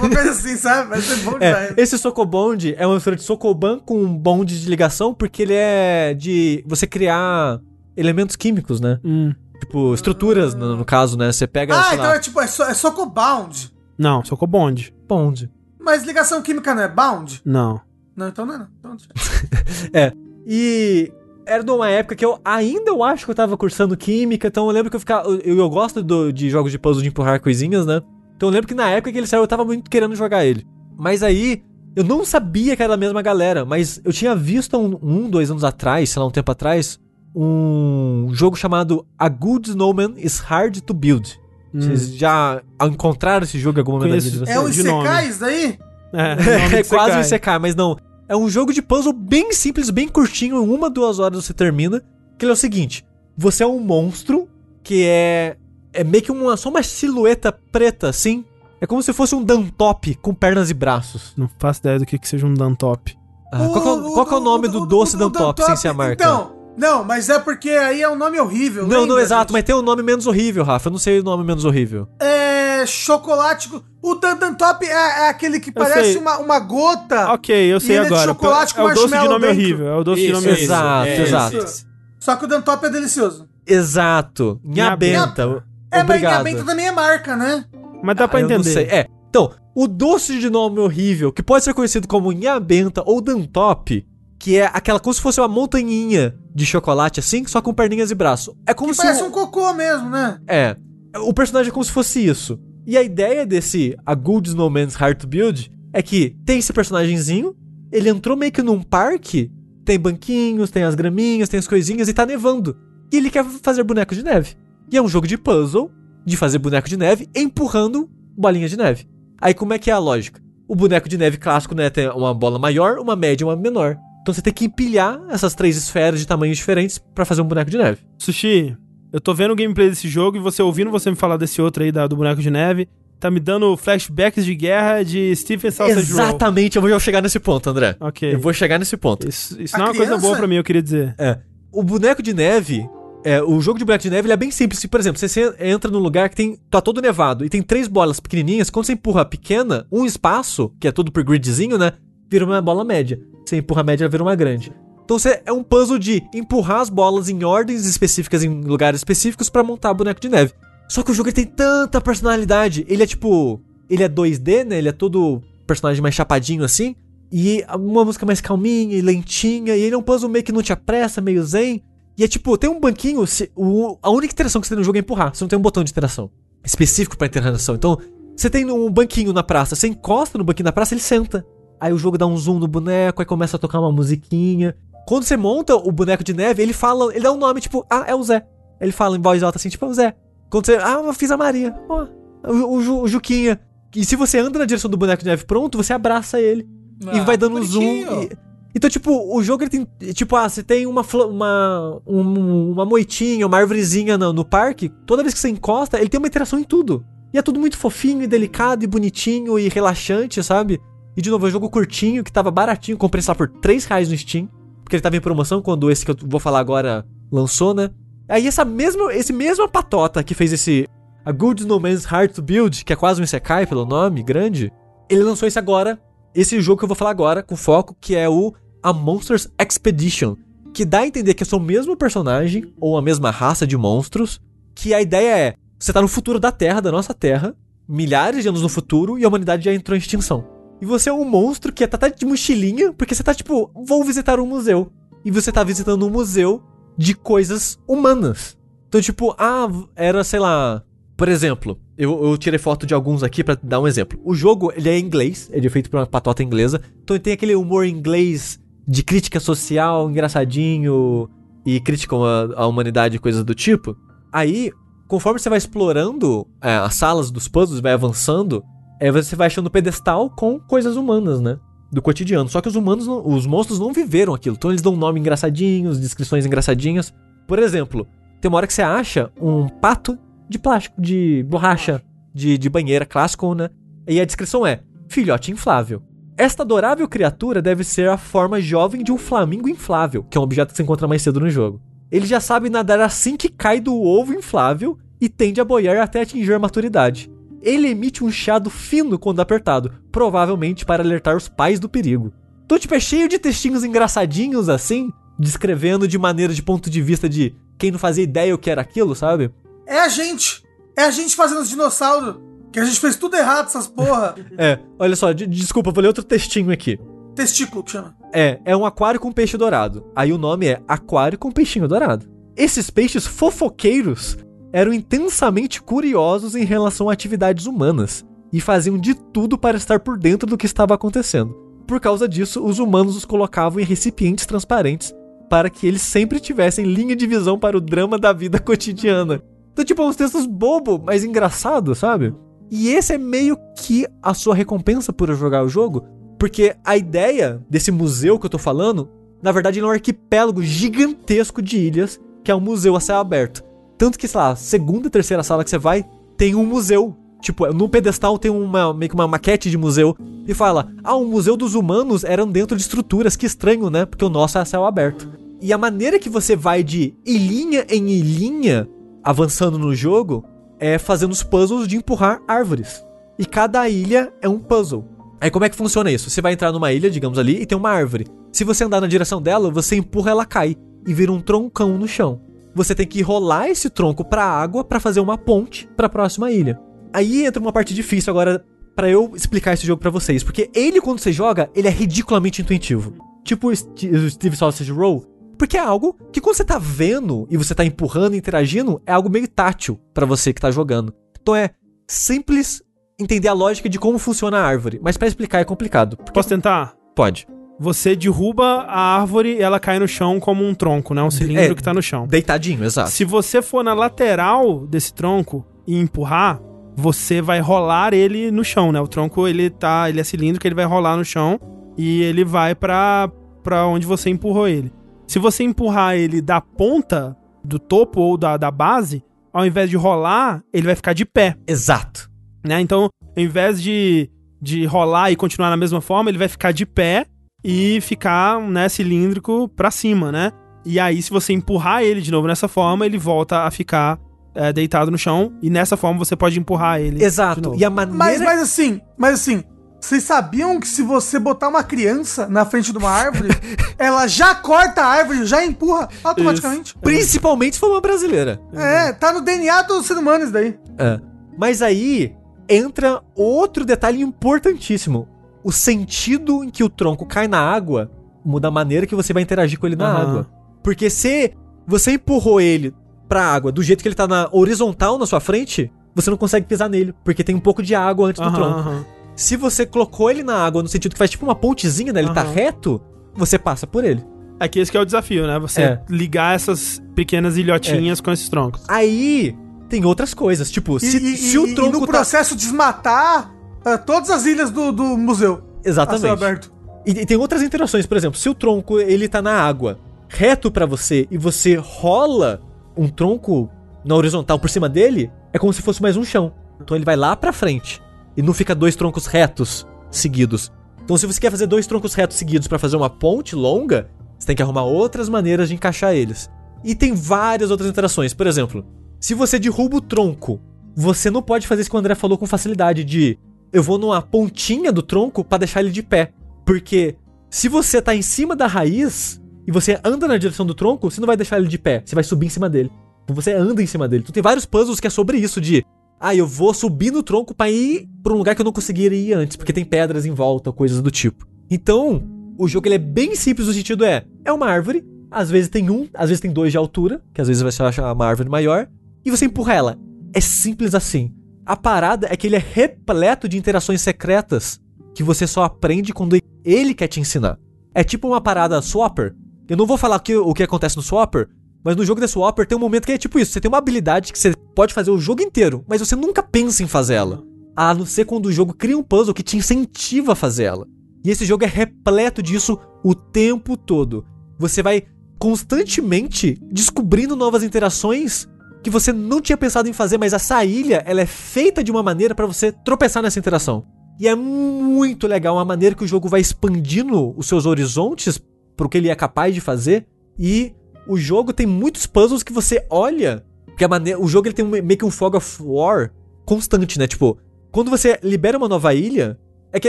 uma 0.01 0.11
coisa 0.11 0.31
assim, 0.31 0.57
sabe? 0.57 0.91
Vai 0.91 1.01
ser 1.01 1.17
bom 1.25 1.37
É, 1.41 1.53
demais. 1.53 1.75
esse 1.79 1.99
Sokobond 1.99 2.75
é 2.77 2.87
uma 2.87 2.95
mistura 2.97 3.17
de 3.17 3.23
Sokoban 3.23 3.79
com 3.79 4.03
um 4.03 4.17
bonde 4.17 4.61
de 4.61 4.69
ligação, 4.69 5.15
porque 5.15 5.43
ele 5.43 5.55
é 5.55 6.13
de 6.15 6.63
você 6.67 6.87
criar 6.87 7.61
elementos 7.97 8.37
químicos, 8.37 8.81
né? 8.81 9.01
Hum. 9.05 9.35
Tipo, 9.61 9.95
estruturas, 9.95 10.55
no, 10.55 10.77
no 10.77 10.85
caso, 10.85 11.17
né? 11.17 11.33
Você 11.33 11.47
pega, 11.47 11.75
Ah, 11.75 11.95
então 11.95 12.07
lá, 12.07 12.17
é 12.17 12.19
tipo, 12.19 12.39
é, 12.41 12.47
so, 12.47 12.63
é 12.63 12.75
socobound. 12.75 13.73
Não, 13.97 14.23
Socobonde. 14.23 14.95
bonde. 15.09 15.51
Mas 15.81 16.05
ligação 16.05 16.43
química 16.43 16.75
não 16.75 16.83
é 16.83 16.89
bound? 16.89 17.41
Não. 17.43 17.81
Não, 18.15 18.29
então 18.29 18.45
não 18.45 18.55
é 18.55 18.59
não. 18.59 18.69
Então, 18.79 18.97
deixa- 18.97 20.13
E 20.47 21.11
era 21.47 21.63
de 21.63 21.71
uma 21.71 21.89
época 21.89 22.15
que 22.17 22.25
eu 22.25 22.39
ainda 22.45 22.91
eu 22.91 23.03
acho 23.05 23.25
que 23.25 23.31
eu 23.31 23.35
tava 23.35 23.57
cursando 23.57 23.97
química, 23.97 24.49
então 24.49 24.67
eu 24.67 24.73
lembro 24.73 24.91
que 24.91 24.97
eu 24.97 25.01
ficava. 25.01 25.29
Eu, 25.29 25.57
eu 25.57 25.71
gosto 25.71 26.03
do- 26.03 26.33
de 26.33 26.51
jogos 26.51 26.73
de 26.73 26.79
puzzle 26.79 27.03
de 27.03 27.09
empurrar 27.09 27.41
coisinhas, 27.41 27.87
né? 27.87 28.03
Então 28.37 28.49
eu 28.49 28.53
lembro 28.53 28.67
que 28.69 28.75
na 28.75 28.91
época 28.91 29.11
que 29.13 29.17
ele 29.19 29.27
saiu 29.27 29.43
eu 29.43 29.47
tava 29.49 29.65
muito 29.65 29.89
querendo 29.91 30.15
jogar 30.15 30.45
ele. 30.45 30.67
Mas 30.99 31.23
aí. 31.23 31.63
Eu 31.95 32.05
não 32.05 32.27
sabia 32.27 32.77
que 32.77 32.83
era 32.83 32.93
a 32.93 32.97
mesma 32.99 33.23
galera, 33.23 33.65
mas 33.65 34.03
eu 34.05 34.13
tinha 34.13 34.37
visto 34.37 34.75
há 34.75 34.79
um, 34.79 34.99
um, 35.03 35.31
dois 35.31 35.51
anos 35.51 35.65
atrás, 35.65 36.11
sei 36.11 36.21
lá, 36.21 36.29
um 36.29 36.31
tempo 36.31 36.53
atrás, 36.53 37.01
um 37.35 38.29
jogo 38.33 38.55
chamado 38.55 39.07
A 39.19 39.31
Good 39.31 39.71
Snowman 39.71 40.13
is 40.19 40.39
Hard 40.41 40.79
to 40.83 40.93
Build. 40.93 41.41
Vocês 41.73 42.15
já 42.15 42.61
encontraram 42.83 43.45
esse 43.45 43.59
jogo 43.59 43.79
em 43.79 43.81
algum 43.81 43.93
momento 43.93 44.09
Conheço. 44.11 44.27
da 44.27 44.33
vida 44.33 44.45
de 44.71 44.81
É 44.81 44.85
nome. 44.91 45.09
ICK 45.09 45.29
isso 45.31 45.41
daí? 45.41 45.79
É, 46.13 46.35
o 46.75 46.77
É 46.77 46.83
de 46.83 46.89
quase 46.89 47.19
um 47.19 47.23
Sekai. 47.23 47.55
ICK, 47.57 47.63
mas 47.63 47.75
não. 47.75 47.97
É 48.29 48.37
um 48.37 48.49
jogo 48.49 48.73
de 48.73 48.83
puzzle 48.83 49.13
bem 49.13 49.53
simples, 49.53 49.91
bem 49.91 50.09
curtinho, 50.09 50.57
em 50.57 50.69
uma, 50.69 50.91
duas 50.91 51.19
horas 51.19 51.45
você 51.45 51.53
termina. 51.53 52.03
Que 52.39 52.45
ele 52.45 52.51
é 52.51 52.55
o 52.55 52.57
seguinte: 52.57 53.05
você 53.37 53.63
é 53.63 53.67
um 53.67 53.79
monstro 53.81 54.49
que 54.83 55.05
é. 55.07 55.57
É 55.93 56.05
meio 56.05 56.23
que 56.23 56.31
uma, 56.33 56.57
só 56.57 56.69
uma 56.69 56.83
silhueta 56.83 57.51
preta, 57.51 58.09
assim. 58.09 58.45
É 58.81 58.87
como 58.87 59.03
se 59.03 59.13
fosse 59.15 59.35
um 59.35 59.43
Dantop 59.43 60.15
com 60.17 60.35
pernas 60.35 60.69
e 60.69 60.75
braços. 60.75 61.33
Não 61.37 61.49
faço 61.59 61.81
ideia 61.81 61.99
do 61.99 62.05
que, 62.05 62.19
que 62.19 62.29
seja 62.29 62.47
um 62.47 62.53
Dantop. 62.53 63.17
Ah, 63.51 63.59
qual, 63.69 63.81
que 63.83 63.89
é 63.89 63.91
o- 63.93 64.13
qual 64.13 64.27
que 64.27 64.35
é 64.35 64.37
o 64.37 64.41
nome 64.41 64.69
do 64.69 64.85
doce 64.85 65.17
Dantop, 65.17 65.63
sem 65.65 65.77
ser 65.77 65.89
a 65.89 65.95
marca? 65.95 66.23
Então, 66.23 66.53
não, 66.77 67.03
mas 67.03 67.31
é 67.31 67.39
porque 67.39 67.71
aí 67.71 68.03
é 68.03 68.09
um 68.11 68.17
nome 68.17 68.39
horrível. 68.39 68.83
não, 68.83 68.91
não, 68.91 69.01
lembra, 69.07 69.23
exato, 69.23 69.45
gente? 69.49 69.53
mas 69.53 69.63
tem 69.65 69.75
um 69.75 69.81
nome 69.81 70.03
menos 70.03 70.27
horrível, 70.27 70.63
Rafa. 70.65 70.89
Eu 70.89 70.93
não 70.93 70.99
sei 70.99 71.21
o 71.21 71.23
nome 71.23 71.43
menos 71.45 71.65
horrível. 71.65 72.07
É 72.21 72.66
chocolate. 72.85 73.71
O 74.03 74.15
Dantop 74.17 74.85
é, 74.85 74.91
é 74.91 75.29
aquele 75.29 75.59
que 75.61 75.71
Eu 75.71 75.75
parece 75.75 76.13
sei. 76.13 76.17
uma, 76.21 76.39
uma 76.39 76.59
gota. 76.59 77.33
Ok, 77.33 77.55
eu 77.73 77.81
sei 77.81 77.97
ele 77.97 78.05
é 78.07 78.09
de 78.09 78.15
agora. 78.15 78.27
chocolate 78.29 78.75
com 78.75 78.83
é 78.83 78.85
o 78.85 78.95
doce 78.95 79.07
de 79.09 79.15
nome 79.15 79.29
dentro. 79.29 79.49
horrível. 79.49 79.87
É 79.89 79.97
o 79.97 80.05
doce 80.05 80.21
de 80.21 80.27
Isso, 80.27 80.35
nome 80.35 80.47
horrível. 80.49 80.65
exato, 80.65 81.07
é, 81.09 81.21
exato. 81.23 81.57
Isso. 81.59 81.87
Só 82.21 82.37
que 82.37 82.45
o 82.45 82.49
Dantop 82.49 82.85
é 82.87 82.91
delicioso. 82.91 83.49
Exato. 83.67 84.61
Nhabenta. 84.65 85.65
É, 85.91 85.99
mas 85.99 86.03
Obrigado. 86.05 86.41
a 86.41 86.45
Benta 86.45 86.65
também 86.65 86.87
é 86.89 86.93
marca, 86.93 87.37
né? 87.37 87.65
Mas 88.03 88.17
dá 88.17 88.27
pra 88.29 88.39
Ah, 88.39 88.43
eu 88.43 88.49
não 88.49 88.55
entender. 88.57 88.73
sei. 88.73 88.85
É. 88.87 89.07
Então, 89.31 89.53
o 89.75 89.87
doce 89.87 90.39
de 90.39 90.51
nome 90.51 90.79
horrível, 90.81 91.33
que 91.33 91.43
pode 91.43 91.65
ser 91.65 91.73
conhecido 91.75 92.07
como 92.09 92.33
Nhabenta 92.33 93.03
ou 93.07 93.21
Dantop, 93.21 94.07
que 94.39 94.57
é 94.59 94.71
aquela 94.73 95.01
como 95.01 95.15
se 95.15 95.21
fosse 95.21 95.41
uma 95.41 95.49
montanhinha 95.49 96.35
de 96.55 96.67
chocolate 96.67 97.21
assim, 97.21 97.45
só 97.47 97.61
com 97.63 97.73
perninhas 97.73 98.11
e 98.11 98.15
braço. 98.15 98.57
É 98.67 98.75
como 98.75 98.93
se 98.95 99.03
Parece 99.03 99.23
o- 99.23 99.27
um 99.27 99.31
cocô 99.31 99.73
mesmo, 99.73 100.09
né? 100.11 100.39
é, 100.47 100.77
o 101.19 101.33
personagem 101.33 101.71
é 101.71 101.73
como 101.73 101.85
se 101.85 101.93
fosse 101.93 102.25
isso. 102.25 102.59
E 102.87 102.97
a 102.97 103.03
ideia 103.03 103.45
desse 103.45 103.97
A 104.05 104.15
Good 104.15 104.49
Snowman's 104.51 104.95
Heart 104.95 105.21
to 105.21 105.27
Build 105.27 105.71
é 105.93 106.03
que 106.03 106.37
tem 106.45 106.59
esse 106.59 106.73
personagemzinho, 106.73 107.55
ele 107.91 108.09
entrou 108.09 108.37
meio 108.37 108.53
que 108.53 108.63
num 108.63 108.83
parque, 108.83 109.51
tem 109.85 109.99
banquinhos, 109.99 110.71
tem 110.71 110.83
as 110.83 110.95
graminhas, 110.95 111.49
tem 111.49 111.59
as 111.59 111.67
coisinhas 111.67 112.09
e 112.09 112.15
tá 112.15 112.27
nevando. 112.27 112.77
E 113.13 113.17
ele 113.17 113.31
quer 113.31 113.45
fazer 113.45 113.83
bonecos 113.83 114.17
de 114.17 114.23
neve. 114.23 114.57
E 114.91 114.97
é 114.97 115.03
um 115.03 115.09
jogo 115.09 115.27
de 115.27 115.39
puzzle, 115.39 115.91
de 116.25 116.37
fazer 116.37 116.59
boneco 116.59 116.89
de 116.89 116.97
neve, 116.97 117.29
empurrando 117.35 118.11
bolinha 118.37 118.69
de 118.69 118.77
neve. 118.77 119.07
Aí 119.41 119.55
como 119.55 119.73
é 119.73 119.79
que 119.79 119.91
é 119.91 119.95
a 119.95 119.99
lógica? 119.99 120.41
O 120.69 120.75
boneco 120.75 121.09
de 121.09 121.17
neve 121.17 121.39
clássico, 121.39 121.75
né, 121.75 121.89
tem 121.89 122.09
uma 122.11 122.35
bola 122.35 122.59
maior, 122.59 122.99
uma 122.99 123.15
média 123.15 123.45
e 123.45 123.47
uma 123.47 123.57
menor. 123.57 123.97
Então 124.23 124.35
você 124.35 124.43
tem 124.43 124.53
que 124.53 124.65
empilhar 124.65 125.21
essas 125.31 125.55
três 125.55 125.77
esferas 125.77 126.19
de 126.19 126.27
tamanhos 126.27 126.57
diferentes 126.57 126.99
para 126.99 127.25
fazer 127.25 127.43
um 127.43 127.47
boneco 127.47 127.71
de 127.71 127.79
neve. 127.79 128.01
Sushi, 128.19 128.77
eu 129.17 129.21
tô 129.21 129.33
vendo 129.33 129.53
o 129.53 129.57
gameplay 129.57 129.89
desse 129.89 130.09
jogo 130.09 130.37
e 130.37 130.41
você 130.41 130.61
ouvindo 130.61 130.91
você 130.91 131.09
me 131.09 131.17
falar 131.17 131.39
desse 131.39 131.63
outro 131.63 131.83
aí 131.83 131.91
da, 131.91 132.07
do 132.07 132.15
boneco 132.15 132.43
de 132.43 132.51
neve, 132.51 132.87
tá 133.19 133.31
me 133.31 133.41
dando 133.41 133.75
flashbacks 133.75 134.45
de 134.45 134.55
guerra 134.55 135.03
de 135.03 135.35
Stephen 135.35 135.71
Sausage 135.71 136.01
Exatamente, 136.01 136.79
Roll. 136.79 136.87
eu 136.87 136.93
vou 136.93 137.01
chegar 137.01 137.23
nesse 137.23 137.41
ponto, 137.41 137.71
André. 137.71 137.97
Ok. 137.99 138.35
Eu 138.35 138.39
vou 138.39 138.53
chegar 138.53 138.79
nesse 138.79 138.95
ponto. 138.95 139.27
Isso, 139.27 139.59
isso 139.59 139.75
não 139.79 139.87
é 139.87 139.89
uma 139.89 139.95
criança? 139.95 140.11
coisa 140.11 140.27
boa 140.27 140.37
pra 140.37 140.47
mim, 140.47 140.57
eu 140.57 140.63
queria 140.63 140.83
dizer. 140.83 141.15
É. 141.17 141.39
O 141.73 141.83
boneco 141.83 142.23
de 142.23 142.35
neve, 142.35 142.87
é, 143.25 143.43
o 143.43 143.59
jogo 143.59 143.79
de 143.79 143.87
boneco 143.87 144.03
de 144.03 144.11
neve 144.11 144.31
é 144.31 144.37
bem 144.37 144.51
simples. 144.51 144.85
Por 144.85 145.01
exemplo, 145.01 145.19
você 145.19 145.55
entra 145.61 145.91
num 145.91 145.99
lugar 145.99 146.29
que 146.29 146.37
tem, 146.37 146.59
tá 146.71 146.83
todo 146.83 147.01
nevado 147.01 147.43
e 147.43 147.49
tem 147.49 147.63
três 147.63 147.89
bolas 147.89 148.21
pequenininhas. 148.21 148.69
Quando 148.69 148.85
você 148.85 148.93
empurra 148.93 149.23
a 149.23 149.25
pequena, 149.25 149.87
um 149.91 150.05
espaço, 150.05 150.71
que 150.79 150.87
é 150.87 150.93
tudo 150.93 151.11
por 151.11 151.25
gridzinho, 151.25 151.79
né? 151.79 151.95
Vira 152.31 152.45
uma 152.45 152.61
bola 152.61 152.85
média. 152.85 153.19
Você 153.47 153.57
empurra 153.57 153.81
a 153.81 153.85
média, 153.85 154.05
ela 154.05 154.11
vira 154.11 154.23
uma 154.23 154.35
grande. 154.35 154.71
Então 155.07 155.21
você 155.21 155.41
é 155.47 155.53
um 155.53 155.63
puzzle 155.63 156.01
de 156.01 156.21
empurrar 156.35 156.81
as 156.81 156.91
bolas 156.91 157.29
em 157.29 157.45
ordens 157.45 157.87
específicas, 157.87 158.43
em 158.43 158.49
lugares 158.49 158.99
específicos, 158.99 159.49
para 159.49 159.63
montar 159.63 159.95
boneco 159.95 160.21
de 160.21 160.29
neve. 160.29 160.53
Só 160.89 161.01
que 161.05 161.13
o 161.13 161.15
jogo 161.15 161.33
tem 161.33 161.45
tanta 161.45 162.01
personalidade. 162.01 162.85
Ele 162.89 163.05
é 163.05 163.07
tipo. 163.07 163.61
Ele 163.89 164.03
é 164.03 164.09
2D, 164.09 164.65
né? 164.65 164.79
Ele 164.79 164.89
é 164.89 164.93
todo 164.93 165.41
personagem 165.65 166.03
mais 166.03 166.13
chapadinho 166.13 166.65
assim. 166.65 166.97
E 167.31 167.65
uma 167.73 168.05
música 168.05 168.27
mais 168.27 168.41
calminha 168.41 168.97
e 168.97 169.01
lentinha. 169.01 169.77
E 169.77 169.81
ele 169.81 169.95
é 169.95 169.99
um 169.99 170.03
puzzle 170.03 170.29
meio 170.29 170.45
que 170.45 170.51
não 170.51 170.61
te 170.61 170.73
apressa, 170.73 171.21
meio 171.21 171.45
zen. 171.45 171.85
E 172.19 172.25
é 172.25 172.29
tipo, 172.29 172.59
tem 172.59 172.69
um 172.69 172.81
banquinho. 172.81 173.25
Se, 173.29 173.49
o, 173.55 173.97
a 174.03 174.11
única 174.11 174.33
interação 174.33 174.61
que 174.61 174.67
você 174.67 174.75
tem 174.75 174.79
no 174.81 174.85
jogo 174.85 174.99
é 174.99 175.01
empurrar. 175.03 175.33
Você 175.33 175.45
não 175.45 175.49
tem 175.49 175.59
um 175.59 175.63
botão 175.63 175.85
de 175.85 175.93
interação 175.93 176.29
específico 176.65 177.17
para 177.17 177.29
interação. 177.29 177.77
Então, 177.77 177.97
você 178.37 178.51
tem 178.51 178.69
um 178.69 178.91
banquinho 178.91 179.33
na 179.33 179.45
praça. 179.45 179.77
Você 179.77 179.87
encosta 179.87 180.37
no 180.37 180.43
banquinho 180.43 180.65
da 180.65 180.73
praça, 180.73 180.95
ele 180.95 181.01
senta. 181.01 181.47
Aí 181.81 181.93
o 181.93 181.99
jogo 181.99 182.17
dá 182.17 182.27
um 182.27 182.37
zoom 182.37 182.59
no 182.59 182.67
boneco, 182.67 183.21
aí 183.21 183.27
começa 183.27 183.57
a 183.57 183.61
tocar 183.61 183.81
uma 183.81 183.93
musiquinha. 183.93 184.75
Quando 185.07 185.23
você 185.23 185.37
monta 185.37 185.77
o 185.77 185.93
boneco 185.93 186.25
de 186.25 186.35
neve, 186.35 186.63
ele 186.63 186.73
fala, 186.73 187.13
ele 187.15 187.23
dá 187.23 187.33
um 187.33 187.37
nome 187.37 187.61
tipo, 187.61 187.87
ah, 187.89 188.05
é 188.09 188.15
o 188.15 188.23
Zé. 188.23 188.45
Ele 188.81 188.91
fala 188.91 189.17
em 189.17 189.23
voz 189.23 189.43
alta 189.43 189.57
assim, 189.57 189.69
tipo, 189.69 189.85
é 189.85 189.89
o 189.89 189.95
Zé. 189.95 190.17
Quando 190.51 190.67
você, 190.67 190.77
ah, 190.77 191.01
eu 191.05 191.15
fiz 191.15 191.31
a 191.31 191.37
Maria. 191.37 191.75
Ó, 191.89 192.07
oh, 192.45 192.53
o, 192.53 192.79
o, 192.79 193.03
o, 193.03 193.09
Juquinha. 193.09 193.61
E 193.95 194.05
se 194.05 194.17
você 194.17 194.39
anda 194.39 194.59
na 194.59 194.65
direção 194.65 194.91
do 194.91 194.97
boneco 194.97 195.23
de 195.23 195.29
neve 195.29 195.45
pronto, 195.45 195.79
você 195.79 195.93
abraça 195.93 196.41
ele. 196.41 196.69
Ah, 197.07 197.17
e 197.17 197.21
vai 197.21 197.37
dando 197.37 197.63
zoom. 197.63 197.83
E, 197.83 198.31
então, 198.75 198.91
tipo, 198.91 199.35
o 199.35 199.43
jogo 199.43 199.63
ele 199.63 199.71
tem. 199.71 200.13
Tipo, 200.13 200.37
ah, 200.37 200.49
você 200.49 200.63
tem 200.63 200.87
uma, 200.87 201.03
uma, 201.03 202.03
um, 202.07 202.73
uma 202.73 202.85
moitinha, 202.85 203.47
uma 203.47 203.59
árvorezinha 203.59 204.19
no, 204.19 204.33
no 204.33 204.45
parque. 204.45 204.91
Toda 205.07 205.23
vez 205.23 205.33
que 205.33 205.41
você 205.41 205.49
encosta, 205.49 205.99
ele 205.99 206.09
tem 206.09 206.19
uma 206.19 206.27
interação 206.27 206.59
em 206.59 206.65
tudo. 206.65 207.05
E 207.33 207.39
é 207.39 207.43
tudo 207.43 207.61
muito 207.61 207.79
fofinho 207.79 208.23
e 208.23 208.27
delicado 208.27 208.83
e 208.83 208.87
bonitinho 208.87 209.59
e 209.59 209.69
relaxante, 209.69 210.43
sabe? 210.43 210.81
E 211.17 211.23
de 211.23 211.31
novo, 211.31 211.47
é 211.47 211.49
um 211.49 211.53
jogo 211.53 211.71
curtinho 211.71 212.23
que 212.23 212.33
tava 212.33 212.51
baratinho, 212.51 212.99
comprei 212.99 213.23
só 213.23 213.35
por 213.35 213.49
3 213.49 213.85
reais 213.85 214.09
no 214.09 214.19
Steam. 214.19 214.49
Porque 214.87 214.95
ele 214.95 215.03
tava 215.03 215.17
em 215.17 215.21
promoção 215.21 215.61
quando 215.61 215.91
esse 215.91 216.05
que 216.05 216.13
eu 216.13 216.17
vou 216.23 216.39
falar 216.39 216.61
agora 216.61 217.05
lançou, 217.33 217.75
né? 217.75 217.91
Aí 218.29 218.47
essa 218.47 218.65
mesma, 218.65 219.13
esse 219.13 219.33
mesmo 219.33 219.69
patota 219.69 220.23
que 220.23 220.33
fez 220.33 220.53
esse 220.53 220.87
A 221.25 221.33
Good 221.33 221.67
No 221.67 221.81
Man's 221.81 222.05
Hard 222.05 222.31
to 222.31 222.41
Build, 222.41 222.85
que 222.85 222.93
é 222.93 222.97
quase 222.97 223.21
um 223.21 223.25
Isekai 223.25 223.67
pelo 223.67 223.85
nome, 223.85 224.23
grande, 224.23 224.73
ele 225.11 225.25
lançou 225.25 225.49
esse 225.49 225.59
agora, 225.59 226.01
esse 226.33 226.61
jogo 226.61 226.79
que 226.79 226.85
eu 226.85 226.89
vou 226.89 226.95
falar 226.95 227.11
agora, 227.11 227.43
com 227.43 227.57
foco, 227.57 227.97
que 228.01 228.15
é 228.15 228.29
o 228.29 228.55
A 228.81 228.93
Monsters 228.93 229.49
Expedition, 229.61 230.37
que 230.73 230.85
dá 230.85 231.01
a 231.01 231.07
entender 231.09 231.35
que 231.35 231.45
são 231.45 231.59
o 231.59 231.63
mesmo 231.63 231.97
personagem, 231.97 232.73
ou 232.81 232.97
a 232.97 233.03
mesma 233.03 233.33
raça 233.33 233.67
de 233.67 233.77
monstros, 233.77 234.41
que 234.73 234.95
a 234.95 235.03
ideia 235.03 235.37
é, 235.37 235.55
você 235.77 235.93
tá 235.93 236.01
no 236.01 236.07
futuro 236.07 236.39
da 236.39 236.53
Terra, 236.53 236.81
da 236.81 236.93
nossa 236.93 237.13
Terra, 237.13 237.57
milhares 237.89 238.45
de 238.45 238.49
anos 238.49 238.63
no 238.63 238.69
futuro, 238.69 239.19
e 239.19 239.25
a 239.25 239.29
humanidade 239.29 239.65
já 239.65 239.75
entrou 239.75 239.97
em 239.97 239.99
extinção. 239.99 240.56
E 240.81 240.87
você 240.87 241.09
é 241.09 241.13
um 241.13 241.25
monstro 241.25 241.73
que 241.73 241.87
tá 241.87 242.09
de 242.09 242.27
mochilinha, 242.27 242.93
porque 242.93 243.15
você 243.15 243.23
tá 243.23 243.35
tipo, 243.35 243.71
vou 243.75 244.05
visitar 244.05 244.39
um 244.39 244.47
museu. 244.47 244.91
E 245.25 245.31
você 245.31 245.51
tá 245.51 245.65
visitando 245.65 246.07
um 246.07 246.11
museu 246.11 246.63
de 246.97 247.15
coisas 247.15 247.79
humanas. 247.87 248.57
Então, 248.89 249.01
tipo, 249.01 249.35
ah, 249.39 249.69
era, 249.95 250.23
sei 250.23 250.39
lá. 250.39 250.83
Por 251.17 251.29
exemplo, 251.29 251.81
eu, 251.97 252.25
eu 252.25 252.37
tirei 252.37 252.59
foto 252.59 252.87
de 252.87 252.93
alguns 252.93 253.23
aqui 253.23 253.43
para 253.43 253.59
dar 253.63 253.81
um 253.81 253.89
exemplo. 253.89 254.21
O 254.23 254.35
jogo, 254.35 254.73
ele 254.77 254.89
é 254.89 254.99
em 254.99 255.05
inglês, 255.05 255.49
ele 255.53 255.67
é 255.67 255.71
feito 255.71 255.91
por 255.91 255.99
uma 255.99 256.07
patota 256.07 256.43
inglesa. 256.43 256.81
Então 257.03 257.19
tem 257.19 257.33
aquele 257.33 257.55
humor 257.55 257.87
inglês 257.87 258.61
de 258.87 259.03
crítica 259.03 259.41
social, 259.41 260.11
engraçadinho, 260.11 261.29
e 261.67 261.81
crítica 261.81 262.15
à, 262.57 262.67
humanidade 262.67 263.17
e 263.17 263.19
coisas 263.19 263.43
do 263.43 263.55
tipo. 263.55 263.97
Aí, 264.33 264.71
conforme 265.09 265.41
você 265.41 265.49
vai 265.49 265.59
explorando 265.59 266.47
é, 266.63 266.77
as 266.77 266.95
salas 266.95 267.31
dos 267.31 267.49
puzzles, 267.49 267.81
vai 267.81 267.93
avançando, 267.93 268.63
é, 268.99 269.11
você 269.11 269.37
vai 269.37 269.47
achando 269.47 269.71
pedestal 269.71 270.31
com 270.31 270.59
coisas 270.59 270.97
humanas, 270.97 271.41
né? 271.41 271.59
Do 271.93 272.03
cotidiano. 272.03 272.49
Só 272.49 272.61
que 272.61 272.69
os 272.69 272.77
humanos, 272.77 273.07
não, 273.07 273.27
os 273.27 273.47
monstros 273.47 273.79
não 273.79 273.93
viveram 273.93 274.35
aquilo. 274.35 274.57
Então 274.57 274.71
eles 274.71 274.83
dão 274.83 274.97
nome 274.97 275.21
engraçadinhos, 275.21 276.01
descrições 276.01 276.47
engraçadinhas. 276.47 277.15
Por 277.47 277.59
exemplo, 277.59 278.07
tem 278.41 278.49
uma 278.49 278.57
hora 278.57 278.67
que 278.67 278.73
você 278.73 278.83
acha 278.83 279.31
um 279.41 279.69
pato 279.69 280.19
de 280.49 280.59
plástico, 280.59 281.01
de 281.01 281.45
borracha, 281.49 282.03
de, 282.35 282.59
de 282.59 282.69
banheira 282.69 283.05
clássico, 283.05 283.55
né? 283.55 283.71
E 284.07 284.21
a 284.21 284.25
descrição 284.25 284.67
é: 284.67 284.81
filhote 285.09 285.53
inflável. 285.53 286.03
Esta 286.37 286.63
adorável 286.63 287.09
criatura 287.09 287.63
deve 287.63 287.83
ser 287.83 288.09
a 288.11 288.19
forma 288.19 288.61
jovem 288.61 289.03
de 289.03 289.11
um 289.11 289.17
flamingo 289.17 289.69
inflável, 289.69 290.23
que 290.25 290.37
é 290.37 290.41
um 290.41 290.45
objeto 290.45 290.71
que 290.71 290.77
você 290.77 290.83
encontra 290.83 291.09
mais 291.09 291.23
cedo 291.23 291.41
no 291.41 291.49
jogo. 291.49 291.81
Ele 292.11 292.27
já 292.27 292.41
sabe 292.41 292.69
nadar 292.69 293.01
assim 293.01 293.37
que 293.37 293.49
cai 293.49 293.81
do 293.81 293.95
ovo 293.95 294.35
inflável 294.35 294.99
e 295.21 295.29
tende 295.29 295.61
a 295.61 295.65
boiar 295.65 295.99
até 295.99 296.21
atingir 296.21 296.53
a 296.53 296.59
maturidade 296.59 297.31
ele 297.67 297.89
emite 297.89 298.23
um 298.23 298.31
chiado 298.31 298.71
fino 298.71 299.19
quando 299.19 299.41
apertado, 299.41 299.93
provavelmente 300.13 300.87
para 300.87 301.03
alertar 301.03 301.37
os 301.37 301.49
pais 301.49 301.81
do 301.81 301.89
perigo. 301.89 302.33
Então, 302.65 302.79
tipo, 302.79 302.95
é 302.95 303.01
cheio 303.01 303.29
de 303.29 303.41
textinhos 303.41 303.83
engraçadinhos 303.83 304.69
assim, 304.69 305.11
descrevendo 305.37 306.07
de 306.07 306.17
maneira 306.17 306.55
de 306.55 306.63
ponto 306.63 306.89
de 306.89 307.03
vista 307.03 307.29
de 307.29 307.57
quem 307.77 307.91
não 307.91 307.99
fazia 307.99 308.23
ideia 308.23 308.55
o 308.55 308.59
que 308.59 308.71
era 308.71 308.81
aquilo, 308.81 309.17
sabe? 309.17 309.51
É 309.85 309.99
a 309.99 310.09
gente! 310.09 310.63
É 310.97 311.03
a 311.03 311.11
gente 311.11 311.35
fazendo 311.35 311.61
os 311.61 311.69
dinossauros! 311.69 312.37
Que 312.73 312.79
a 312.79 312.85
gente 312.85 313.01
fez 313.01 313.17
tudo 313.17 313.37
errado, 313.37 313.67
essas 313.67 313.89
porra! 313.89 314.37
é, 314.57 314.79
olha 314.97 315.17
só, 315.17 315.33
desculpa, 315.33 315.91
vou 315.91 316.03
ler 316.03 316.09
outro 316.09 316.25
textinho 316.25 316.71
aqui. 316.71 317.01
Testículo 317.35 317.83
que 317.83 317.91
chama. 317.91 318.17
É, 318.33 318.61
é 318.65 318.77
um 318.77 318.87
aquário 318.87 319.19
com 319.19 319.33
peixe 319.33 319.57
dourado. 319.57 320.07
Aí 320.15 320.33
o 320.33 320.39
nome 320.39 320.67
é 320.67 320.81
Aquário 320.87 321.39
com 321.39 321.51
Peixinho 321.51 321.89
Dourado. 321.89 322.27
Esses 322.57 322.89
peixes 322.91 323.27
fofoqueiros 323.27 324.39
eram 324.73 324.93
intensamente 324.93 325.81
curiosos 325.83 326.55
em 326.55 326.65
relação 326.65 327.09
a 327.09 327.13
atividades 327.13 327.67
humanas 327.67 328.25
e 328.53 328.61
faziam 328.61 328.99
de 328.99 329.15
tudo 329.15 329.59
para 329.59 329.77
estar 329.77 330.01
por 330.01 330.19
dentro 330.19 330.49
do 330.49 330.57
que 330.57 330.67
estava 330.67 330.95
acontecendo. 330.95 331.55
Por 331.87 332.01
causa 332.01 332.29
disso, 332.29 332.65
os 332.65 332.79
humanos 332.79 333.17
os 333.17 333.25
colocavam 333.25 333.81
em 333.81 333.85
recipientes 333.85 334.47
transparentes 334.47 335.15
para 335.49 335.71
que 335.71 335.87
eles 335.87 336.03
sempre 336.03 336.41
tivessem 336.41 336.85
linha 336.85 337.15
de 337.15 337.27
visão 337.27 337.59
para 337.59 337.77
o 337.77 337.81
drama 337.81 338.19
da 338.19 338.33
vida 338.33 338.59
cotidiana. 338.61 339.43
Então, 339.73 339.85
tipo, 339.85 340.03
uns 340.03 340.17
textos 340.17 340.47
bobo, 340.47 341.01
mas 341.05 341.23
engraçado, 341.23 341.95
sabe? 341.95 342.35
E 342.71 342.89
esse 342.89 343.15
é 343.15 343.19
meio 343.19 343.57
que 343.77 344.07
a 344.23 344.35
sua 344.35 344.55
recompensa 344.55 345.13
por 345.13 345.33
jogar 345.35 345.63
o 345.63 345.69
jogo, 345.69 346.05
porque 346.39 346.75
a 346.85 346.97
ideia 346.97 347.63
desse 347.71 347.93
museu 347.93 348.39
que 348.39 348.47
eu 348.47 348.51
tô 348.51 348.59
falando, 348.59 349.09
na 349.43 349.53
verdade, 349.53 349.79
é 349.79 349.85
um 349.85 349.91
arquipélago 349.91 350.63
gigantesco 350.63 351.63
de 351.63 351.79
ilhas, 351.79 352.19
que 352.43 352.51
é 352.51 352.55
um 352.55 352.61
museu 352.61 352.97
a 352.97 353.01
céu 353.01 353.19
aberto. 353.19 353.63
Tanto 353.99 354.19
que, 354.19 354.29
sei 354.29 354.41
lá, 354.41 354.55
segunda, 354.55 355.09
terceira 355.09 355.43
sala 355.43 355.65
que 355.65 355.71
você 355.71 355.79
vai, 355.79 356.05
tem 356.37 356.55
um 356.55 356.65
museu. 356.65 357.17
Tipo, 357.41 357.67
no 357.73 357.89
pedestal 357.89 358.39
tem 358.39 358.51
uma, 358.51 358.93
meio 358.93 359.09
que 359.09 359.15
uma 359.15 359.29
maquete 359.29 359.71
de 359.71 359.79
museu. 359.79 360.17
E 360.47 360.55
fala, 360.55 360.89
ah, 361.03 361.17
o 361.17 361.25
museu 361.25 361.57
dos 361.57 361.75
humanos 361.75 362.25
eram 362.25 362.47
dentro 362.47 362.77
de 362.77 362.83
estruturas, 362.83 363.37
que 363.37 363.47
estranho, 363.47 363.91
né? 363.91 364.05
Porque 364.05 364.25
o 364.25 364.29
nosso 364.29 364.59
é 364.59 364.65
céu 364.65 364.85
aberto. 364.85 365.29
E 365.61 365.73
a 365.73 365.79
maneira 365.79 366.19
que 366.19 366.29
você 366.29 366.55
vai 366.55 366.83
de 366.83 367.15
ilhinha 367.25 367.87
em 367.89 368.09
ilhinha, 368.11 368.89
avançando 369.25 369.79
no 369.79 369.95
jogo, 369.95 370.45
é 370.79 370.99
fazendo 370.99 371.33
os 371.33 371.43
puzzles 371.43 371.89
de 371.89 371.97
empurrar 371.97 372.43
árvores. 372.47 373.03
E 373.39 373.47
cada 373.47 373.89
ilha 373.89 374.33
é 374.43 374.49
um 374.49 374.59
puzzle. 374.59 375.05
Aí 375.41 375.51
como 375.51 375.65
é 375.65 375.69
que 375.69 375.77
funciona 375.77 376.11
isso? 376.11 376.31
Você 376.31 376.41
vai 376.41 376.53
entrar 376.53 376.73
numa 376.73 376.93
ilha, 376.93 377.11
digamos 377.11 377.39
ali, 377.39 377.63
e 377.63 377.67
tem 377.67 377.77
uma 377.77 377.91
árvore. 377.91 378.27
Se 378.53 378.65
você 378.65 378.85
andar 378.85 379.01
na 379.01 379.07
direção 379.07 379.41
dela, 379.41 379.71
você 379.71 379.97
empurra 379.97 380.31
ela 380.31 380.47
cai 380.47 380.77
e 381.07 381.13
vira 381.13 381.33
um 381.33 381.41
troncão 381.41 381.97
no 381.99 382.09
chão 382.09 382.46
você 382.77 382.95
tem 382.95 383.07
que 383.07 383.23
rolar 383.23 383.71
esse 383.71 383.89
tronco 383.89 384.23
pra 384.23 384.45
água 384.45 384.85
para 384.85 385.01
fazer 385.01 385.21
uma 385.21 385.39
ponte 385.39 385.89
para 385.97 386.07
a 386.07 386.11
próxima 386.11 386.53
ilha. 386.53 386.79
Aí 387.13 387.47
entra 387.47 387.61
uma 387.61 387.73
parte 387.73 387.95
difícil 387.95 388.31
agora 388.31 388.63
para 388.95 389.09
eu 389.09 389.33
explicar 389.35 389.73
esse 389.73 389.87
jogo 389.87 390.01
para 390.01 390.11
vocês, 390.11 390.45
porque 390.45 390.71
ele 390.75 391.01
quando 391.01 391.19
você 391.19 391.33
joga, 391.33 391.71
ele 391.75 391.89
é 391.89 391.91
ridiculamente 391.91 392.61
intuitivo. 392.61 393.15
Tipo 393.43 393.71
o 393.71 393.77
Steve 393.77 394.57
Sausage 394.57 394.93
Roll, 394.93 395.25
porque 395.59 395.79
é 395.79 395.81
algo 395.81 396.19
que 396.31 396.41
quando 396.41 396.57
você 396.57 396.65
tá 396.65 396.79
vendo 396.79 397.47
e 397.51 397.57
você 397.57 397.75
tá 397.75 397.85
empurrando 397.85 398.35
e 398.35 398.39
interagindo, 398.39 399.01
é 399.07 399.13
algo 399.13 399.31
meio 399.31 399.49
tátil 399.49 399.99
para 400.13 400.27
você 400.27 400.53
que 400.53 400.61
tá 400.61 400.71
jogando. 400.71 401.15
Então 401.41 401.57
é 401.57 401.71
simples 402.07 402.83
entender 403.19 403.49
a 403.49 403.55
lógica 403.55 403.89
de 403.89 403.99
como 403.99 404.19
funciona 404.19 404.59
a 404.59 404.65
árvore, 404.65 405.01
mas 405.03 405.17
para 405.17 405.29
explicar 405.29 405.61
é 405.61 405.65
complicado. 405.65 406.19
Posso 406.35 406.51
tentar? 406.51 406.95
Pode. 407.15 407.47
Você 407.79 408.17
derruba 408.17 408.65
a 408.89 409.19
árvore 409.21 409.57
e 409.57 409.63
ela 409.63 409.79
cai 409.79 409.99
no 409.99 410.09
chão 410.09 410.41
como 410.41 410.65
um 410.65 410.75
tronco, 410.75 411.13
né? 411.15 411.23
Um 411.23 411.31
cilindro 411.31 411.73
É, 411.73 411.75
que 411.75 411.83
tá 411.83 411.93
no 411.93 412.03
chão. 412.03 412.27
Deitadinho, 412.27 412.83
exato. 412.85 413.11
Se 413.11 413.25
você 413.25 413.61
for 413.61 413.85
na 413.85 413.93
lateral 413.95 414.87
desse 414.87 415.13
tronco 415.13 415.65
e 415.87 415.99
empurrar, 415.99 416.61
você 416.97 417.43
vai 417.43 417.61
rolar 417.61 418.15
ele 418.15 418.51
no 418.51 418.65
chão, 418.65 418.91
né? 418.93 419.01
O 419.01 419.07
tronco, 419.07 419.47
ele 419.47 419.69
tá, 419.69 420.09
ele 420.09 420.21
é 420.21 420.25
cilíndrico, 420.25 420.67
ele 420.67 420.75
vai 420.75 420.87
rolar 420.87 421.17
no 421.17 421.25
chão 421.25 421.61
e 421.97 422.23
ele 422.23 422.45
vai 422.45 422.75
pra, 422.75 423.31
pra 423.63 423.87
onde 423.87 424.07
você 424.07 424.31
empurrou 424.31 424.67
ele. 424.67 424.91
Se 425.27 425.39
você 425.39 425.63
empurrar 425.65 426.15
ele 426.17 426.41
da 426.41 426.61
ponta, 426.61 427.37
do 427.63 427.79
topo 427.79 428.21
ou 428.21 428.37
da, 428.39 428.57
da 428.57 428.71
base, 428.71 429.23
ao 429.53 429.67
invés 429.67 429.91
de 429.91 429.97
rolar, 429.97 430.63
ele 430.73 430.87
vai 430.87 430.95
ficar 430.95 431.13
de 431.13 431.25
pé, 431.27 431.57
Exato. 431.67 432.31
né? 432.65 432.81
Então, 432.81 433.09
ao 433.37 433.43
invés 433.43 433.83
de, 433.83 434.31
de 434.63 434.85
rolar 434.87 435.31
e 435.31 435.37
continuar 435.37 435.69
na 435.71 435.77
mesma 435.77 436.01
forma, 436.01 436.31
ele 436.31 436.39
vai 436.39 436.49
ficar 436.49 436.73
de 436.73 436.87
pé 436.87 437.27
e 437.69 438.01
ficar, 438.01 438.61
né, 438.61 438.89
cilíndrico 438.89 439.69
pra 439.71 439.91
cima, 439.91 440.31
né? 440.31 440.53
E 440.85 441.01
aí, 441.01 441.21
se 441.21 441.31
você 441.31 441.53
empurrar 441.53 442.01
ele 442.01 442.21
de 442.21 442.31
novo 442.31 442.47
nessa 442.47 442.69
forma, 442.69 443.05
ele 443.05 443.19
volta 443.19 443.63
a 443.63 443.71
ficar 443.73 444.21
é, 444.55 444.73
deitado 444.73 445.11
no 445.11 445.19
chão. 445.19 445.53
E 445.61 445.69
nessa 445.69 445.97
forma 445.97 446.17
você 446.17 446.37
pode 446.37 446.57
empurrar 446.61 447.01
ele. 447.01 447.19
de 447.19 447.25
Exato. 447.25 447.61
novo. 447.61 447.77
E 447.77 447.85
a 447.85 447.91
maneira. 447.91 448.17
Mas, 448.17 448.41
mas 448.41 448.63
assim, 448.63 449.01
mas 449.19 449.35
assim, 449.35 449.65
vocês 450.01 450.23
sabiam 450.23 450.79
que 450.79 450.87
se 450.87 451.03
você 451.03 451.41
botar 451.41 451.67
uma 451.67 451.83
criança 451.83 452.47
na 452.47 452.65
frente 452.65 452.93
de 452.93 452.99
uma 452.99 453.11
árvore, 453.11 453.49
ela 453.99 454.29
já 454.29 454.55
corta 454.55 455.03
a 455.03 455.07
árvore, 455.07 455.45
já 455.45 455.65
empurra 455.65 456.09
automaticamente? 456.23 456.97
Principalmente 456.99 457.75
se 457.75 457.81
for 457.81 457.91
uma 457.91 458.01
brasileira. 458.01 458.61
É, 458.73 459.13
tá 459.13 459.33
no 459.33 459.41
DNA 459.41 459.83
do 459.83 460.05
ser 460.05 460.17
humano 460.17 460.45
isso 460.45 460.53
daí. 460.53 460.79
É. 460.97 461.21
Mas 461.59 461.83
aí 461.83 462.33
entra 462.69 463.21
outro 463.35 463.85
detalhe 463.85 464.23
importantíssimo. 464.23 465.29
O 465.67 465.73
sentido 465.73 466.63
em 466.63 466.71
que 466.71 466.85
o 466.85 466.89
tronco 466.89 467.27
cai 467.27 467.49
na 467.49 467.59
água 467.59 468.09
muda 468.45 468.69
a 468.69 468.71
maneira 468.71 469.05
que 469.07 469.15
você 469.17 469.33
vai 469.33 469.43
interagir 469.43 469.79
com 469.81 469.87
ele 469.87 469.97
na 469.97 470.09
Aham. 470.09 470.23
água. 470.23 470.51
Porque 470.81 471.11
se 471.11 471.53
você 471.85 472.13
empurrou 472.13 472.61
ele 472.61 472.95
pra 473.29 473.43
água 473.45 473.73
do 473.73 473.83
jeito 473.83 474.01
que 474.03 474.07
ele 474.09 474.15
tá 474.15 474.29
na 474.29 474.49
horizontal 474.53 475.19
na 475.19 475.27
sua 475.27 475.41
frente, 475.41 475.91
você 476.15 476.31
não 476.31 476.37
consegue 476.37 476.67
pisar 476.67 476.89
nele, 476.89 477.13
porque 477.25 477.43
tem 477.43 477.57
um 477.57 477.61
pouco 477.61 477.83
de 477.83 477.95
água 477.97 478.29
antes 478.29 478.41
do 478.41 478.47
Aham, 478.47 478.55
tronco. 478.55 478.79
aham. 478.79 479.05
Se 479.35 479.57
você 479.57 479.85
colocou 479.85 480.31
ele 480.31 480.45
na 480.45 480.55
água 480.65 480.83
no 480.83 480.89
sentido 480.89 481.13
que 481.13 481.19
faz 481.19 481.31
tipo 481.33 481.45
uma 481.45 481.55
pontezinha, 481.57 482.13
né? 482.13 482.21
Ele 482.21 482.33
tá 482.33 482.43
reto, 482.45 483.03
você 483.35 483.59
passa 483.59 483.87
por 483.89 484.05
ele. 484.05 484.25
É 484.61 484.69
que 484.69 484.79
esse 484.79 484.91
que 484.93 484.97
é 484.97 485.01
o 485.01 485.05
desafio, 485.05 485.47
né? 485.49 485.59
Você 485.59 485.83
É. 485.83 486.01
ligar 486.09 486.55
essas 486.55 487.03
pequenas 487.17 487.57
ilhotinhas 487.59 488.21
com 488.21 488.31
esses 488.31 488.49
troncos. 488.49 488.83
Aí 488.89 489.55
tem 489.89 490.05
outras 490.05 490.33
coisas, 490.33 490.71
tipo, 490.71 490.97
E, 490.99 491.01
se, 491.01 491.17
e- 491.19 491.37
se 491.37 491.59
o 491.59 491.67
e- 491.67 491.73
e 491.73 491.75
tronco 491.75 491.93
no 491.99 492.07
tá... 492.07 492.13
processo 492.13 492.55
desmatar 492.57 493.53
ah, 493.87 493.97
todas 493.97 494.31
as 494.31 494.45
ilhas 494.45 494.73
do, 494.73 494.91
do 494.91 495.17
museu. 495.17 495.63
Exatamente. 495.85 496.27
aberto. 496.27 496.73
E, 497.07 497.13
e 497.21 497.25
tem 497.25 497.37
outras 497.37 497.63
interações, 497.63 498.05
por 498.05 498.17
exemplo, 498.17 498.37
se 498.37 498.49
o 498.49 498.55
tronco 498.55 498.99
ele 498.99 499.29
tá 499.29 499.41
na 499.41 499.53
água, 499.53 500.01
reto 500.29 500.73
pra 500.73 500.85
você 500.85 501.29
e 501.31 501.39
você 501.39 501.77
rola 501.77 502.61
um 502.97 503.09
tronco 503.09 503.71
na 504.05 504.17
horizontal 504.17 504.59
por 504.59 504.69
cima 504.69 504.89
dele, 504.89 505.31
é 505.53 505.59
como 505.59 505.73
se 505.73 505.83
fosse 505.83 506.03
mais 506.03 506.17
um 506.17 506.25
chão. 506.25 506.53
Então 506.81 506.97
ele 506.97 507.05
vai 507.05 507.15
lá 507.15 507.37
pra 507.37 507.53
frente 507.53 508.03
e 508.37 508.43
não 508.43 508.53
fica 508.53 508.75
dois 508.75 508.97
troncos 508.97 509.27
retos 509.27 509.87
seguidos. 510.11 510.73
Então 511.05 511.17
se 511.17 511.25
você 511.25 511.41
quer 511.41 511.53
fazer 511.53 511.69
dois 511.69 511.87
troncos 511.87 512.13
retos 512.13 512.37
seguidos 512.37 512.67
pra 512.67 512.81
fazer 512.81 512.97
uma 512.97 513.09
ponte 513.09 513.55
longa, 513.55 514.11
você 514.37 514.49
tem 514.49 514.57
que 514.57 514.63
arrumar 514.65 514.83
outras 514.83 515.29
maneiras 515.29 515.69
de 515.69 515.77
encaixar 515.77 516.13
eles. 516.13 516.51
E 516.83 516.93
tem 516.93 517.15
várias 517.15 517.71
outras 517.71 517.89
interações. 517.89 518.35
Por 518.35 518.49
exemplo, 518.49 518.85
se 519.21 519.33
você 519.33 519.61
derruba 519.61 519.99
o 519.99 520.01
tronco, 520.01 520.61
você 520.97 521.31
não 521.31 521.41
pode 521.41 521.69
fazer 521.69 521.83
isso 521.83 521.91
que 521.91 521.95
o 521.95 522.01
André 522.01 522.17
falou 522.17 522.37
com 522.37 522.47
facilidade 522.47 523.05
de 523.05 523.39
eu 523.73 523.83
vou 523.83 523.99
numa 523.99 524.23
pontinha 524.23 524.93
do 524.93 525.03
tronco 525.03 525.45
pra 525.45 525.59
deixar 525.59 525.81
ele 525.81 525.91
de 525.91 526.03
pé. 526.03 526.33
Porque 526.65 527.17
se 527.51 527.69
você 527.69 528.03
tá 528.03 528.15
em 528.15 528.23
cima 528.23 528.57
da 528.57 528.67
raiz 528.67 529.41
e 529.67 529.73
você 529.73 530.01
anda 530.05 530.29
na 530.29 530.37
direção 530.37 530.67
do 530.67 530.75
tronco, 530.75 531.11
você 531.11 531.21
não 531.21 531.27
vai 531.27 531.37
deixar 531.37 531.59
ele 531.59 531.69
de 531.69 531.79
pé, 531.79 532.03
você 532.05 532.15
vai 532.15 532.25
subir 532.25 532.47
em 532.47 532.51
cima 532.51 532.69
dele. 532.69 532.91
Então 533.25 533.35
você 533.35 533.53
anda 533.53 533.83
em 533.83 533.87
cima 533.87 534.09
dele. 534.09 534.23
Então 534.23 534.33
tem 534.33 534.43
vários 534.43 534.65
puzzles 534.65 535.01
que 535.01 535.07
é 535.07 535.11
sobre 535.11 535.39
isso 535.39 535.61
de 535.61 535.85
ah, 536.19 536.35
eu 536.35 536.47
vou 536.47 536.73
subir 536.73 537.13
no 537.13 537.23
tronco 537.23 537.55
pra 537.55 537.71
ir 537.71 538.09
pra 538.23 538.33
um 538.33 538.39
lugar 538.39 538.55
que 538.55 538.63
eu 538.63 538.65
não 538.65 538.73
conseguiria 538.73 539.19
ir 539.19 539.33
antes, 539.35 539.57
porque 539.57 539.73
tem 539.73 539.85
pedras 539.85 540.25
em 540.25 540.31
volta, 540.31 540.73
coisas 540.73 541.03
do 541.03 541.11
tipo. 541.11 541.47
Então, 541.71 542.23
o 542.57 542.67
jogo 542.67 542.89
ele 542.89 542.95
é 542.95 542.99
bem 542.99 543.35
simples 543.35 543.67
no 543.67 543.75
sentido 543.75 544.05
é, 544.05 544.25
é 544.45 544.53
uma 544.53 544.67
árvore, 544.67 545.05
às 545.31 545.51
vezes 545.51 545.69
tem 545.69 545.91
um, 545.91 546.09
às 546.15 546.31
vezes 546.31 546.41
tem 546.41 546.51
dois 546.51 546.73
de 546.73 546.79
altura, 546.79 547.23
que 547.35 547.41
às 547.41 547.49
vezes 547.49 547.63
você 547.63 547.83
acha 547.83 548.13
uma 548.13 548.27
árvore 548.27 548.49
maior, 548.49 548.89
e 549.25 549.31
você 549.31 549.45
empurra 549.45 549.75
ela. 549.75 549.99
É 550.33 550.41
simples 550.41 550.95
assim. 550.95 551.35
A 551.67 551.77
parada 551.77 552.29
é 552.31 552.37
que 552.37 552.47
ele 552.47 552.55
é 552.55 552.65
repleto 552.65 553.49
de 553.49 553.59
interações 553.59 554.01
secretas 554.01 554.81
que 555.13 555.25
você 555.25 555.49
só 555.49 555.65
aprende 555.65 556.13
quando 556.13 556.39
ele 556.65 556.95
quer 556.95 557.09
te 557.09 557.19
ensinar. 557.19 557.59
É 557.93 558.05
tipo 558.05 558.29
uma 558.29 558.41
parada 558.41 558.81
swapper. 558.81 559.35
Eu 559.69 559.77
não 559.77 559.85
vou 559.85 559.99
falar 559.99 560.23
o 560.45 560.55
que 560.55 560.63
acontece 560.63 560.97
no 560.97 561.03
swapper, 561.03 561.49
mas 561.85 561.97
no 561.97 562.05
jogo 562.05 562.21
da 562.21 562.29
swapper 562.29 562.69
tem 562.69 562.79
um 562.79 562.81
momento 562.81 563.07
que 563.07 563.13
é 563.13 563.19
tipo 563.19 563.37
isso. 563.37 563.51
Você 563.51 563.61
tem 563.61 563.69
uma 563.69 563.79
habilidade 563.79 564.33
que 564.33 564.39
você 564.39 564.53
pode 564.77 564.95
fazer 564.95 565.11
o 565.11 565.19
jogo 565.19 565.43
inteiro, 565.43 565.85
mas 565.89 566.01
você 566.01 566.15
nunca 566.15 566.41
pensa 566.41 566.85
em 566.85 566.87
fazer 566.87 567.15
ela. 567.15 567.43
A 567.75 567.93
não 567.93 568.07
ser 568.07 568.27
quando 568.27 568.47
o 568.47 568.53
jogo 568.53 568.73
cria 568.73 568.97
um 568.97 569.03
puzzle 569.03 569.35
que 569.35 569.43
te 569.43 569.57
incentiva 569.57 570.33
a 570.33 570.37
fazer 570.37 570.65
ela. 570.65 570.87
E 571.25 571.31
esse 571.31 571.45
jogo 571.45 571.65
é 571.65 571.67
repleto 571.67 572.41
disso 572.45 572.79
o 573.03 573.13
tempo 573.13 573.77
todo. 573.77 574.25
Você 574.57 574.85
vai 574.85 575.03
constantemente 575.37 576.61
descobrindo 576.71 577.35
novas 577.35 577.65
interações 577.65 578.47
que 578.87 578.91
você 578.91 579.13
não 579.13 579.41
tinha 579.41 579.57
pensado 579.57 579.89
em 579.89 579.93
fazer, 579.93 580.17
mas 580.17 580.33
essa 580.33 580.65
ilha, 580.65 581.03
ela 581.05 581.21
é 581.21 581.27
feita 581.27 581.83
de 581.83 581.91
uma 581.91 582.05
maneira 582.05 582.37
pra 582.37 582.47
você 582.47 582.71
tropeçar 582.71 583.21
nessa 583.21 583.37
interação. 583.37 583.85
E 584.17 584.29
é 584.29 584.35
muito 584.37 585.27
legal 585.27 585.59
a 585.59 585.65
maneira 585.65 585.97
que 585.97 586.05
o 586.05 586.07
jogo 586.07 586.29
vai 586.29 586.41
expandindo 586.41 587.37
os 587.37 587.49
seus 587.49 587.67
horizontes 587.67 588.41
pro 588.77 588.89
que 588.89 588.97
ele 588.97 589.09
é 589.09 589.15
capaz 589.17 589.53
de 589.53 589.61
fazer. 589.61 590.07
E 590.39 590.73
o 591.05 591.17
jogo 591.17 591.53
tem 591.53 591.67
muitos 591.67 592.07
puzzles 592.07 592.45
que 592.45 592.53
você 592.53 592.87
olha, 592.89 593.45
que 593.77 593.85
a 593.85 593.89
maneira, 593.89 594.21
o 594.21 594.29
jogo 594.29 594.47
ele 594.47 594.55
tem 594.55 594.65
meio 594.65 594.97
que 594.97 595.05
um 595.05 595.11
fog 595.11 595.37
of 595.37 595.61
war 595.65 596.13
constante, 596.45 596.97
né? 596.97 597.09
Tipo, 597.09 597.37
quando 597.73 597.91
você 597.91 598.21
libera 598.23 598.57
uma 598.57 598.69
nova 598.69 598.95
ilha, 598.95 599.37
é 599.73 599.81
que 599.81 599.89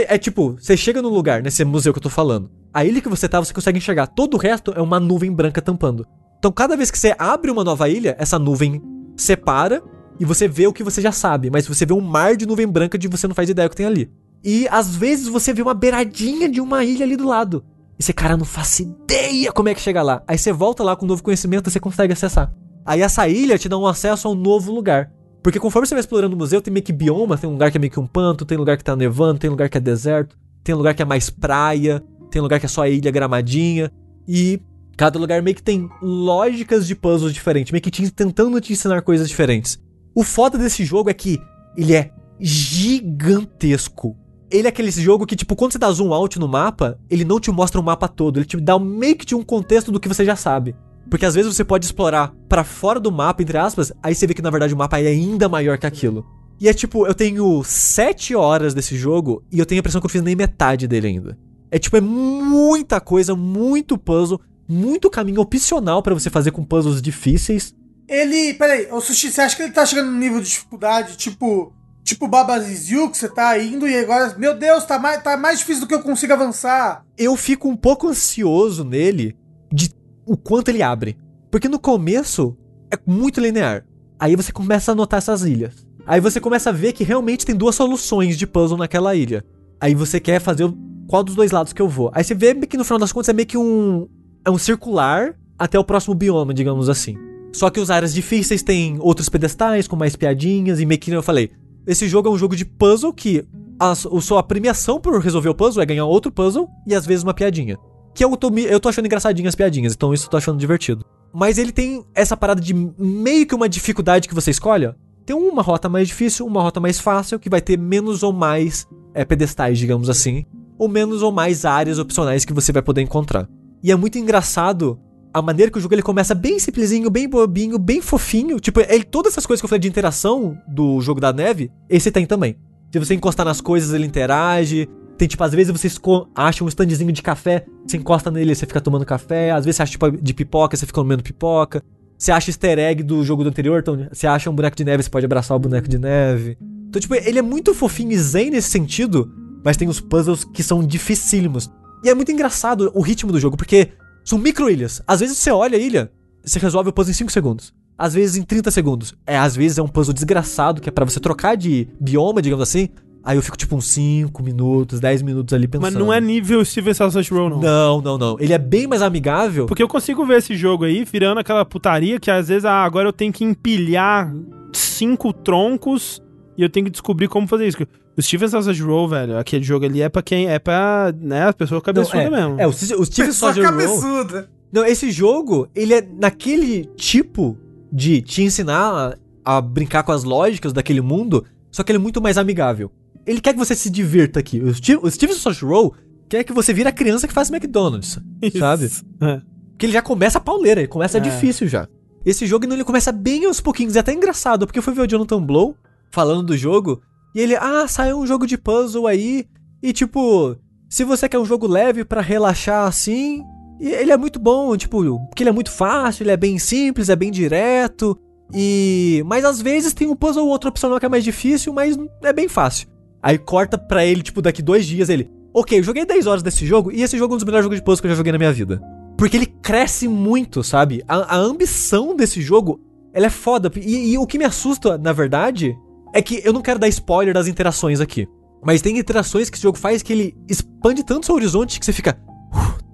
é 0.00 0.18
tipo, 0.18 0.56
você 0.58 0.76
chega 0.76 1.00
num 1.00 1.08
lugar, 1.08 1.40
nesse 1.40 1.64
museu 1.64 1.92
que 1.92 2.00
eu 2.00 2.02
tô 2.02 2.10
falando. 2.10 2.50
A 2.74 2.84
ilha 2.84 3.00
que 3.00 3.08
você 3.08 3.28
tá, 3.28 3.38
você 3.38 3.54
consegue 3.54 3.78
enxergar. 3.78 4.08
Todo 4.08 4.34
o 4.34 4.38
resto 4.38 4.72
é 4.74 4.82
uma 4.82 4.98
nuvem 4.98 5.32
branca 5.32 5.62
tampando. 5.62 6.04
Então, 6.38 6.52
cada 6.52 6.76
vez 6.76 6.90
que 6.90 6.98
você 6.98 7.14
abre 7.18 7.50
uma 7.50 7.64
nova 7.64 7.88
ilha, 7.88 8.16
essa 8.18 8.38
nuvem 8.38 8.80
separa 9.16 9.82
e 10.20 10.24
você 10.24 10.46
vê 10.46 10.66
o 10.66 10.72
que 10.72 10.84
você 10.84 11.00
já 11.00 11.12
sabe, 11.12 11.50
mas 11.50 11.66
você 11.66 11.84
vê 11.84 11.92
um 11.92 12.00
mar 12.00 12.36
de 12.36 12.46
nuvem 12.46 12.66
branca 12.66 12.96
de 12.96 13.08
você 13.08 13.26
não 13.26 13.34
faz 13.34 13.48
ideia 13.48 13.66
o 13.66 13.70
que 13.70 13.76
tem 13.76 13.86
ali. 13.86 14.10
E 14.44 14.68
às 14.68 14.94
vezes 14.94 15.26
você 15.26 15.52
vê 15.52 15.62
uma 15.62 15.74
beiradinha 15.74 16.48
de 16.48 16.60
uma 16.60 16.84
ilha 16.84 17.04
ali 17.04 17.16
do 17.16 17.26
lado. 17.26 17.64
E 17.98 18.02
você, 18.02 18.12
cara, 18.12 18.36
não 18.36 18.44
faço 18.44 18.82
ideia 18.82 19.50
como 19.50 19.68
é 19.68 19.74
que 19.74 19.80
chega 19.80 20.02
lá. 20.02 20.22
Aí 20.28 20.38
você 20.38 20.52
volta 20.52 20.84
lá 20.84 20.94
com 20.94 21.04
um 21.04 21.08
novo 21.08 21.22
conhecimento 21.22 21.68
e 21.68 21.72
você 21.72 21.80
consegue 21.80 22.12
acessar. 22.12 22.52
Aí 22.86 23.02
essa 23.02 23.28
ilha 23.28 23.58
te 23.58 23.68
dá 23.68 23.76
um 23.76 23.86
acesso 23.86 24.28
a 24.28 24.30
um 24.30 24.34
novo 24.36 24.72
lugar. 24.72 25.10
Porque 25.42 25.58
conforme 25.58 25.86
você 25.86 25.94
vai 25.94 26.00
explorando 26.00 26.34
o 26.34 26.38
museu, 26.38 26.62
tem 26.62 26.72
meio 26.72 26.84
que 26.84 26.92
biomas, 26.92 27.40
tem 27.40 27.50
um 27.50 27.54
lugar 27.54 27.70
que 27.70 27.76
é 27.76 27.80
meio 27.80 27.90
que 27.90 27.98
um 27.98 28.06
panto, 28.06 28.44
tem 28.44 28.56
lugar 28.56 28.76
que 28.76 28.84
tá 28.84 28.94
nevando, 28.94 29.40
tem 29.40 29.50
lugar 29.50 29.68
que 29.68 29.78
é 29.78 29.80
deserto, 29.80 30.36
tem 30.62 30.74
lugar 30.74 30.94
que 30.94 31.02
é 31.02 31.04
mais 31.04 31.30
praia, 31.30 32.02
tem 32.30 32.40
lugar 32.40 32.60
que 32.60 32.66
é 32.66 32.68
só 32.68 32.86
ilha 32.86 33.10
gramadinha. 33.10 33.90
E 34.26 34.60
cada 34.98 35.16
lugar 35.16 35.40
meio 35.40 35.54
que 35.54 35.62
tem 35.62 35.88
lógicas 36.02 36.84
de 36.84 36.96
puzzles 36.96 37.32
diferentes, 37.32 37.70
meio 37.70 37.80
que 37.80 37.90
te, 37.90 38.10
tentando 38.10 38.60
te 38.60 38.72
ensinar 38.72 39.00
coisas 39.00 39.28
diferentes. 39.28 39.78
O 40.12 40.24
foda 40.24 40.58
desse 40.58 40.84
jogo 40.84 41.08
é 41.08 41.14
que 41.14 41.40
ele 41.76 41.94
é 41.94 42.10
gigantesco. 42.40 44.16
Ele 44.50 44.66
é 44.66 44.70
aquele 44.70 44.90
jogo 44.90 45.24
que, 45.24 45.36
tipo, 45.36 45.54
quando 45.54 45.72
você 45.72 45.78
dá 45.78 45.88
zoom 45.92 46.12
out 46.12 46.36
no 46.40 46.48
mapa, 46.48 46.98
ele 47.08 47.24
não 47.24 47.38
te 47.38 47.50
mostra 47.52 47.80
o 47.80 47.84
mapa 47.84 48.08
todo, 48.08 48.38
ele 48.38 48.46
te 48.46 48.56
dá 48.56 48.76
meio 48.76 49.16
que 49.16 49.34
um 49.36 49.44
contexto 49.44 49.92
do 49.92 50.00
que 50.00 50.08
você 50.08 50.24
já 50.24 50.34
sabe. 50.34 50.74
Porque 51.08 51.24
às 51.24 51.34
vezes 51.34 51.54
você 51.54 51.64
pode 51.64 51.86
explorar 51.86 52.34
pra 52.48 52.64
fora 52.64 52.98
do 52.98 53.12
mapa, 53.12 53.40
entre 53.40 53.56
aspas, 53.56 53.92
aí 54.02 54.16
você 54.16 54.26
vê 54.26 54.34
que 54.34 54.42
na 54.42 54.50
verdade 54.50 54.74
o 54.74 54.76
mapa 54.76 54.98
é 54.98 55.06
ainda 55.06 55.48
maior 55.48 55.78
que 55.78 55.86
aquilo. 55.86 56.26
E 56.60 56.68
é 56.68 56.74
tipo, 56.74 57.06
eu 57.06 57.14
tenho 57.14 57.62
7 57.62 58.34
horas 58.34 58.74
desse 58.74 58.96
jogo 58.96 59.44
e 59.52 59.60
eu 59.60 59.66
tenho 59.66 59.78
a 59.78 59.80
impressão 59.80 60.00
que 60.00 60.06
eu 60.06 60.10
fiz 60.10 60.22
nem 60.22 60.34
metade 60.34 60.88
dele 60.88 61.06
ainda. 61.06 61.38
É 61.70 61.78
tipo, 61.78 61.96
é 61.96 62.00
muita 62.00 63.00
coisa, 63.00 63.36
muito 63.36 63.96
puzzle, 63.96 64.40
muito 64.68 65.10
caminho 65.10 65.40
opcional 65.40 66.02
pra 66.02 66.14
você 66.14 66.28
fazer 66.28 66.50
com 66.50 66.64
puzzles 66.64 67.00
difíceis. 67.00 67.74
Ele. 68.06 68.54
Peraí, 68.54 68.88
o 68.90 69.00
Sushi, 69.00 69.30
você 69.30 69.40
acha 69.40 69.56
que 69.56 69.62
ele 69.62 69.72
tá 69.72 69.84
chegando 69.86 70.10
no 70.10 70.18
nível 70.18 70.40
de 70.40 70.48
dificuldade, 70.48 71.16
tipo. 71.16 71.72
Tipo 72.04 72.26
Baba 72.26 72.56
You, 72.56 73.10
que 73.10 73.18
você 73.18 73.28
tá 73.28 73.58
indo 73.58 73.86
e 73.86 73.94
agora. 73.94 74.34
Meu 74.38 74.56
Deus, 74.56 74.84
tá 74.84 74.98
mais, 74.98 75.22
tá 75.22 75.36
mais 75.36 75.58
difícil 75.58 75.82
do 75.82 75.86
que 75.86 75.94
eu 75.94 76.02
consigo 76.02 76.32
avançar. 76.32 77.04
Eu 77.18 77.36
fico 77.36 77.68
um 77.68 77.76
pouco 77.76 78.08
ansioso 78.08 78.82
nele 78.82 79.36
de 79.70 79.90
o 80.24 80.34
quanto 80.34 80.70
ele 80.70 80.82
abre. 80.82 81.18
Porque 81.50 81.68
no 81.68 81.78
começo 81.78 82.56
é 82.90 82.98
muito 83.06 83.40
linear. 83.40 83.84
Aí 84.18 84.34
você 84.36 84.52
começa 84.52 84.92
a 84.92 84.94
notar 84.94 85.18
essas 85.18 85.42
ilhas. 85.42 85.86
Aí 86.06 86.20
você 86.20 86.40
começa 86.40 86.70
a 86.70 86.72
ver 86.72 86.94
que 86.94 87.04
realmente 87.04 87.44
tem 87.44 87.54
duas 87.54 87.74
soluções 87.74 88.38
de 88.38 88.46
puzzle 88.46 88.78
naquela 88.78 89.14
ilha. 89.14 89.44
Aí 89.78 89.94
você 89.94 90.18
quer 90.18 90.40
fazer 90.40 90.72
qual 91.06 91.22
dos 91.22 91.34
dois 91.34 91.50
lados 91.50 91.72
que 91.72 91.82
eu 91.82 91.88
vou. 91.88 92.10
Aí 92.14 92.24
você 92.24 92.34
vê 92.34 92.54
que 92.54 92.76
no 92.76 92.84
final 92.84 92.98
das 92.98 93.12
contas 93.12 93.28
é 93.28 93.32
meio 93.34 93.46
que 93.46 93.58
um. 93.58 94.08
É 94.44 94.50
um 94.50 94.58
circular 94.58 95.34
até 95.58 95.78
o 95.78 95.84
próximo 95.84 96.14
bioma, 96.14 96.54
digamos 96.54 96.88
assim. 96.88 97.16
Só 97.52 97.70
que 97.70 97.80
os 97.80 97.90
áreas 97.90 98.14
difíceis 98.14 98.62
têm 98.62 98.98
outros 99.00 99.28
pedestais 99.28 99.88
com 99.88 99.96
mais 99.96 100.14
piadinhas 100.14 100.80
e 100.80 100.86
meio 100.86 101.00
que 101.00 101.10
eu 101.10 101.22
falei. 101.22 101.50
Esse 101.86 102.06
jogo 102.06 102.28
é 102.28 102.30
um 102.30 102.38
jogo 102.38 102.54
de 102.54 102.64
puzzle 102.64 103.12
que 103.12 103.44
a, 103.80 103.92
a 103.92 103.94
sua 103.94 104.42
premiação 104.42 105.00
por 105.00 105.20
resolver 105.20 105.48
o 105.48 105.54
puzzle 105.54 105.82
é 105.82 105.86
ganhar 105.86 106.04
outro 106.04 106.30
puzzle 106.30 106.68
e 106.86 106.94
às 106.94 107.06
vezes 107.06 107.24
uma 107.24 107.34
piadinha. 107.34 107.78
Que 108.14 108.24
eu 108.24 108.36
tô, 108.36 108.50
eu 108.50 108.80
tô 108.80 108.88
achando 108.88 109.06
engraçadinho 109.06 109.48
as 109.48 109.54
piadinhas, 109.54 109.94
então 109.94 110.12
isso 110.12 110.26
eu 110.26 110.30
tô 110.30 110.36
achando 110.36 110.58
divertido. 110.58 111.04
Mas 111.32 111.58
ele 111.58 111.72
tem 111.72 112.04
essa 112.14 112.36
parada 112.36 112.60
de 112.60 112.74
meio 112.74 113.46
que 113.46 113.54
uma 113.54 113.68
dificuldade 113.68 114.28
que 114.28 114.34
você 114.34 114.50
escolhe. 114.50 114.92
Tem 115.24 115.36
uma 115.36 115.62
rota 115.62 115.88
mais 115.88 116.08
difícil, 116.08 116.46
uma 116.46 116.62
rota 116.62 116.80
mais 116.80 116.98
fácil, 116.98 117.38
que 117.38 117.50
vai 117.50 117.60
ter 117.60 117.78
menos 117.78 118.22
ou 118.22 118.32
mais 118.32 118.86
é, 119.14 119.24
pedestais, 119.24 119.78
digamos 119.78 120.08
assim. 120.08 120.44
Ou 120.78 120.88
menos 120.88 121.22
ou 121.22 121.30
mais 121.30 121.64
áreas 121.64 121.98
opcionais 121.98 122.44
que 122.44 122.52
você 122.52 122.72
vai 122.72 122.82
poder 122.82 123.02
encontrar. 123.02 123.48
E 123.82 123.92
é 123.92 123.96
muito 123.96 124.18
engraçado 124.18 124.98
a 125.32 125.42
maneira 125.42 125.70
que 125.70 125.78
o 125.78 125.80
jogo 125.80 125.94
ele 125.94 126.02
começa 126.02 126.34
bem 126.34 126.58
simplesinho, 126.58 127.10
bem 127.10 127.28
bobinho, 127.28 127.78
bem 127.78 128.00
fofinho. 128.00 128.58
Tipo, 128.58 128.80
ele, 128.80 129.04
todas 129.04 129.32
essas 129.32 129.46
coisas 129.46 129.60
que 129.60 129.66
eu 129.66 129.68
falei 129.68 129.80
de 129.80 129.88
interação 129.88 130.58
do 130.66 131.00
jogo 131.00 131.20
da 131.20 131.32
neve, 131.32 131.70
esse 131.88 132.10
tem 132.10 132.26
também. 132.26 132.56
Se 132.92 132.98
você 132.98 133.14
encostar 133.14 133.44
nas 133.44 133.60
coisas, 133.60 133.92
ele 133.92 134.06
interage. 134.06 134.88
Tem, 135.16 135.28
tipo, 135.28 135.42
às 135.42 135.52
vezes 135.52 135.72
você 135.72 135.88
acha 136.34 136.64
um 136.64 136.68
standzinho 136.68 137.12
de 137.12 137.22
café, 137.22 137.66
você 137.86 137.96
encosta 137.96 138.30
nele, 138.30 138.54
você 138.54 138.66
fica 138.66 138.80
tomando 138.80 139.04
café. 139.04 139.50
Às 139.50 139.64
vezes 139.64 139.76
você 139.76 139.82
acha, 139.82 139.92
tipo, 139.92 140.10
de 140.10 140.34
pipoca, 140.34 140.76
você 140.76 140.86
fica 140.86 141.00
comendo 141.00 141.22
pipoca. 141.22 141.82
Você 142.16 142.32
acha 142.32 142.50
easter 142.50 142.78
egg 142.78 143.02
do 143.02 143.24
jogo 143.24 143.44
do 143.44 143.48
anterior, 143.48 143.78
então 143.80 144.08
você 144.12 144.26
acha 144.26 144.50
um 144.50 144.54
boneco 144.54 144.76
de 144.76 144.84
neve, 144.84 145.04
você 145.04 145.10
pode 145.10 145.24
abraçar 145.24 145.56
o 145.56 145.60
boneco 145.60 145.88
de 145.88 145.98
neve. 145.98 146.58
Então, 146.88 147.00
tipo, 147.00 147.14
ele 147.14 147.38
é 147.38 147.42
muito 147.42 147.72
fofinho 147.74 148.10
e 148.10 148.18
zen 148.18 148.50
nesse 148.50 148.70
sentido, 148.70 149.30
mas 149.64 149.76
tem 149.76 149.88
os 149.88 150.00
puzzles 150.00 150.42
que 150.42 150.62
são 150.62 150.82
dificílimos. 150.82 151.70
E 152.04 152.08
é 152.08 152.14
muito 152.14 152.30
engraçado 152.30 152.90
o 152.94 153.00
ritmo 153.00 153.32
do 153.32 153.40
jogo, 153.40 153.56
porque 153.56 153.88
são 154.24 154.38
micro-ilhas. 154.38 155.02
Às 155.06 155.20
vezes 155.20 155.38
você 155.38 155.50
olha 155.50 155.78
a 155.78 155.80
ilha, 155.80 156.10
você 156.44 156.58
resolve 156.58 156.90
o 156.90 156.92
puzzle 156.92 157.10
em 157.10 157.14
5 157.14 157.32
segundos. 157.32 157.72
Às 157.96 158.14
vezes 158.14 158.36
em 158.36 158.42
30 158.42 158.70
segundos. 158.70 159.14
É, 159.26 159.36
às 159.36 159.56
vezes 159.56 159.78
é 159.78 159.82
um 159.82 159.88
puzzle 159.88 160.14
desgraçado, 160.14 160.80
que 160.80 160.88
é 160.88 160.92
para 160.92 161.04
você 161.04 161.18
trocar 161.18 161.56
de 161.56 161.88
bioma, 162.00 162.40
digamos 162.40 162.62
assim. 162.62 162.88
Aí 163.24 163.36
eu 163.36 163.42
fico 163.42 163.56
tipo 163.56 163.74
uns 163.76 163.88
5 163.88 164.42
minutos, 164.42 165.00
10 165.00 165.22
minutos 165.22 165.52
ali 165.52 165.66
pensando. 165.66 165.92
Mas 165.92 165.94
não 165.94 166.12
é 166.12 166.20
nível 166.20 166.64
Steven 166.64 166.94
Sausage 166.94 167.30
Roll, 167.30 167.50
não. 167.50 167.60
Não, 167.60 168.00
não, 168.00 168.18
não. 168.18 168.36
Ele 168.38 168.52
é 168.52 168.58
bem 168.58 168.86
mais 168.86 169.02
amigável. 169.02 169.66
Porque 169.66 169.82
eu 169.82 169.88
consigo 169.88 170.24
ver 170.24 170.38
esse 170.38 170.56
jogo 170.56 170.84
aí 170.84 171.04
virando 171.04 171.38
aquela 171.38 171.64
putaria 171.64 172.20
que 172.20 172.30
às 172.30 172.48
vezes, 172.48 172.64
ah, 172.64 172.84
agora 172.84 173.08
eu 173.08 173.12
tenho 173.12 173.32
que 173.32 173.44
empilhar 173.44 174.32
cinco 174.72 175.32
troncos 175.32 176.22
e 176.58 176.62
eu 176.62 176.68
tenho 176.68 176.84
que 176.84 176.90
descobrir 176.90 177.28
como 177.28 177.46
fazer 177.46 177.66
isso. 177.66 177.78
O 178.16 178.22
Steven 178.22 178.48
Sausage 178.48 178.82
Roll, 178.82 179.08
velho, 179.08 179.38
aquele 179.38 179.64
jogo 179.64 179.86
ali 179.86 180.02
é 180.02 180.08
pra 180.08 180.20
quem? 180.20 180.48
É 180.48 180.58
pra, 180.58 181.14
né, 181.18 181.44
as 181.44 181.54
pessoas 181.54 181.82
cabeçudas 181.82 182.30
não, 182.30 182.36
é, 182.36 182.40
mesmo. 182.42 182.60
É, 182.60 182.66
o, 182.66 182.70
o 182.70 183.06
Steven 183.06 183.32
Sausage 183.32 183.62
Roll... 183.62 184.48
Não, 184.70 184.84
esse 184.84 185.10
jogo, 185.10 185.68
ele 185.74 185.94
é 185.94 186.02
naquele 186.02 186.84
tipo 186.96 187.56
de 187.90 188.20
te 188.20 188.42
ensinar 188.42 189.16
a, 189.44 189.56
a 189.56 189.60
brincar 189.62 190.02
com 190.02 190.12
as 190.12 190.24
lógicas 190.24 190.74
daquele 190.74 191.00
mundo, 191.00 191.44
só 191.70 191.82
que 191.82 191.90
ele 191.90 191.98
é 191.98 192.02
muito 192.02 192.20
mais 192.20 192.36
amigável 192.36 192.90
ele 193.28 193.40
quer 193.42 193.52
que 193.52 193.58
você 193.58 193.74
se 193.74 193.90
divirta 193.90 194.40
aqui. 194.40 194.58
O, 194.60 194.74
Steve, 194.74 195.00
o 195.02 195.10
Steven 195.10 195.36
Roll 195.62 195.94
quer 196.28 196.44
que 196.44 196.52
você 196.52 196.72
vire 196.72 196.88
a 196.88 196.92
criança 196.92 197.28
que 197.28 197.34
faz 197.34 197.50
McDonald's, 197.50 198.18
Isso. 198.40 198.58
sabe? 198.58 198.90
É. 199.20 199.40
Porque 199.70 199.86
ele 199.86 199.92
já 199.92 200.02
começa 200.02 200.38
a 200.38 200.40
pauleira, 200.40 200.80
ele 200.80 200.88
começa 200.88 201.18
é. 201.18 201.20
difícil 201.20 201.68
já. 201.68 201.86
Esse 202.24 202.46
jogo 202.46 202.64
ele 202.64 202.84
começa 202.84 203.12
bem 203.12 203.44
aos 203.44 203.60
pouquinhos, 203.60 203.96
é 203.96 204.00
até 204.00 204.12
engraçado, 204.12 204.66
porque 204.66 204.78
eu 204.78 204.82
fui 204.82 204.94
ver 204.94 205.02
o 205.02 205.06
Jonathan 205.06 205.42
Blow 205.42 205.76
falando 206.10 206.48
do 206.48 206.56
jogo, 206.56 207.00
e 207.34 207.40
ele, 207.40 207.56
ah, 207.56 207.86
saiu 207.88 208.18
um 208.18 208.26
jogo 208.26 208.46
de 208.46 208.58
puzzle 208.58 209.06
aí, 209.06 209.46
e 209.82 209.92
tipo, 209.92 210.56
se 210.88 211.04
você 211.04 211.28
quer 211.28 211.38
um 211.38 211.44
jogo 211.44 211.66
leve 211.66 212.04
para 212.04 212.20
relaxar 212.20 212.86
assim, 212.86 213.42
ele 213.80 214.10
é 214.10 214.16
muito 214.16 214.38
bom, 214.38 214.76
tipo, 214.76 215.18
porque 215.26 215.42
ele 215.42 215.50
é 215.50 215.52
muito 215.52 215.70
fácil, 215.70 216.24
ele 216.24 216.32
é 216.32 216.36
bem 216.36 216.58
simples, 216.58 217.08
é 217.08 217.16
bem 217.16 217.30
direto, 217.30 218.18
e... 218.52 219.22
Mas 219.26 219.44
às 219.44 219.60
vezes 219.60 219.92
tem 219.92 220.08
um 220.08 220.16
puzzle 220.16 220.44
ou 220.44 220.50
outro 220.50 220.70
opcional 220.70 220.98
que 220.98 221.06
é 221.06 221.08
mais 221.08 221.24
difícil, 221.24 221.72
mas 221.72 221.96
é 222.22 222.32
bem 222.32 222.48
fácil. 222.48 222.88
Aí 223.22 223.36
corta 223.36 223.76
pra 223.76 224.04
ele, 224.04 224.22
tipo, 224.22 224.40
daqui 224.40 224.62
dois 224.62 224.86
dias, 224.86 225.08
ele. 225.08 225.30
Ok, 225.52 225.78
eu 225.78 225.82
joguei 225.82 226.04
10 226.04 226.26
horas 226.26 226.42
desse 226.42 226.64
jogo 226.66 226.92
e 226.92 227.02
esse 227.02 227.18
jogo 227.18 227.32
é 227.32 227.34
um 227.34 227.38
dos 227.38 227.44
melhores 227.44 227.64
jogos 227.64 227.78
de 227.78 227.84
puzzle 227.84 228.02
que 228.02 228.06
eu 228.06 228.10
já 228.10 228.16
joguei 228.16 228.32
na 228.32 228.38
minha 228.38 228.52
vida. 228.52 228.80
Porque 229.16 229.36
ele 229.36 229.46
cresce 229.46 230.06
muito, 230.06 230.62
sabe? 230.62 231.02
A, 231.08 231.36
a 231.36 231.36
ambição 231.36 232.14
desse 232.14 232.40
jogo, 232.40 232.80
ela 233.12 233.26
é 233.26 233.30
foda. 233.30 233.70
E, 233.76 234.12
e, 234.12 234.18
o 234.18 234.26
que 234.26 234.38
me 234.38 234.44
assusta, 234.44 234.96
na 234.96 235.12
verdade, 235.12 235.76
é 236.14 236.22
que 236.22 236.40
eu 236.44 236.52
não 236.52 236.62
quero 236.62 236.78
dar 236.78 236.88
spoiler 236.88 237.34
das 237.34 237.46
interações 237.46 238.00
aqui. 238.00 238.26
Mas 238.64 238.82
tem 238.82 238.98
interações 238.98 239.48
que 239.48 239.56
esse 239.56 239.62
jogo 239.62 239.78
faz 239.78 240.02
que 240.02 240.12
ele 240.12 240.36
expande 240.48 241.04
tanto 241.04 241.26
seu 241.26 241.34
horizonte 241.34 241.78
que 241.78 241.86
você 241.86 241.92
fica. 241.92 242.18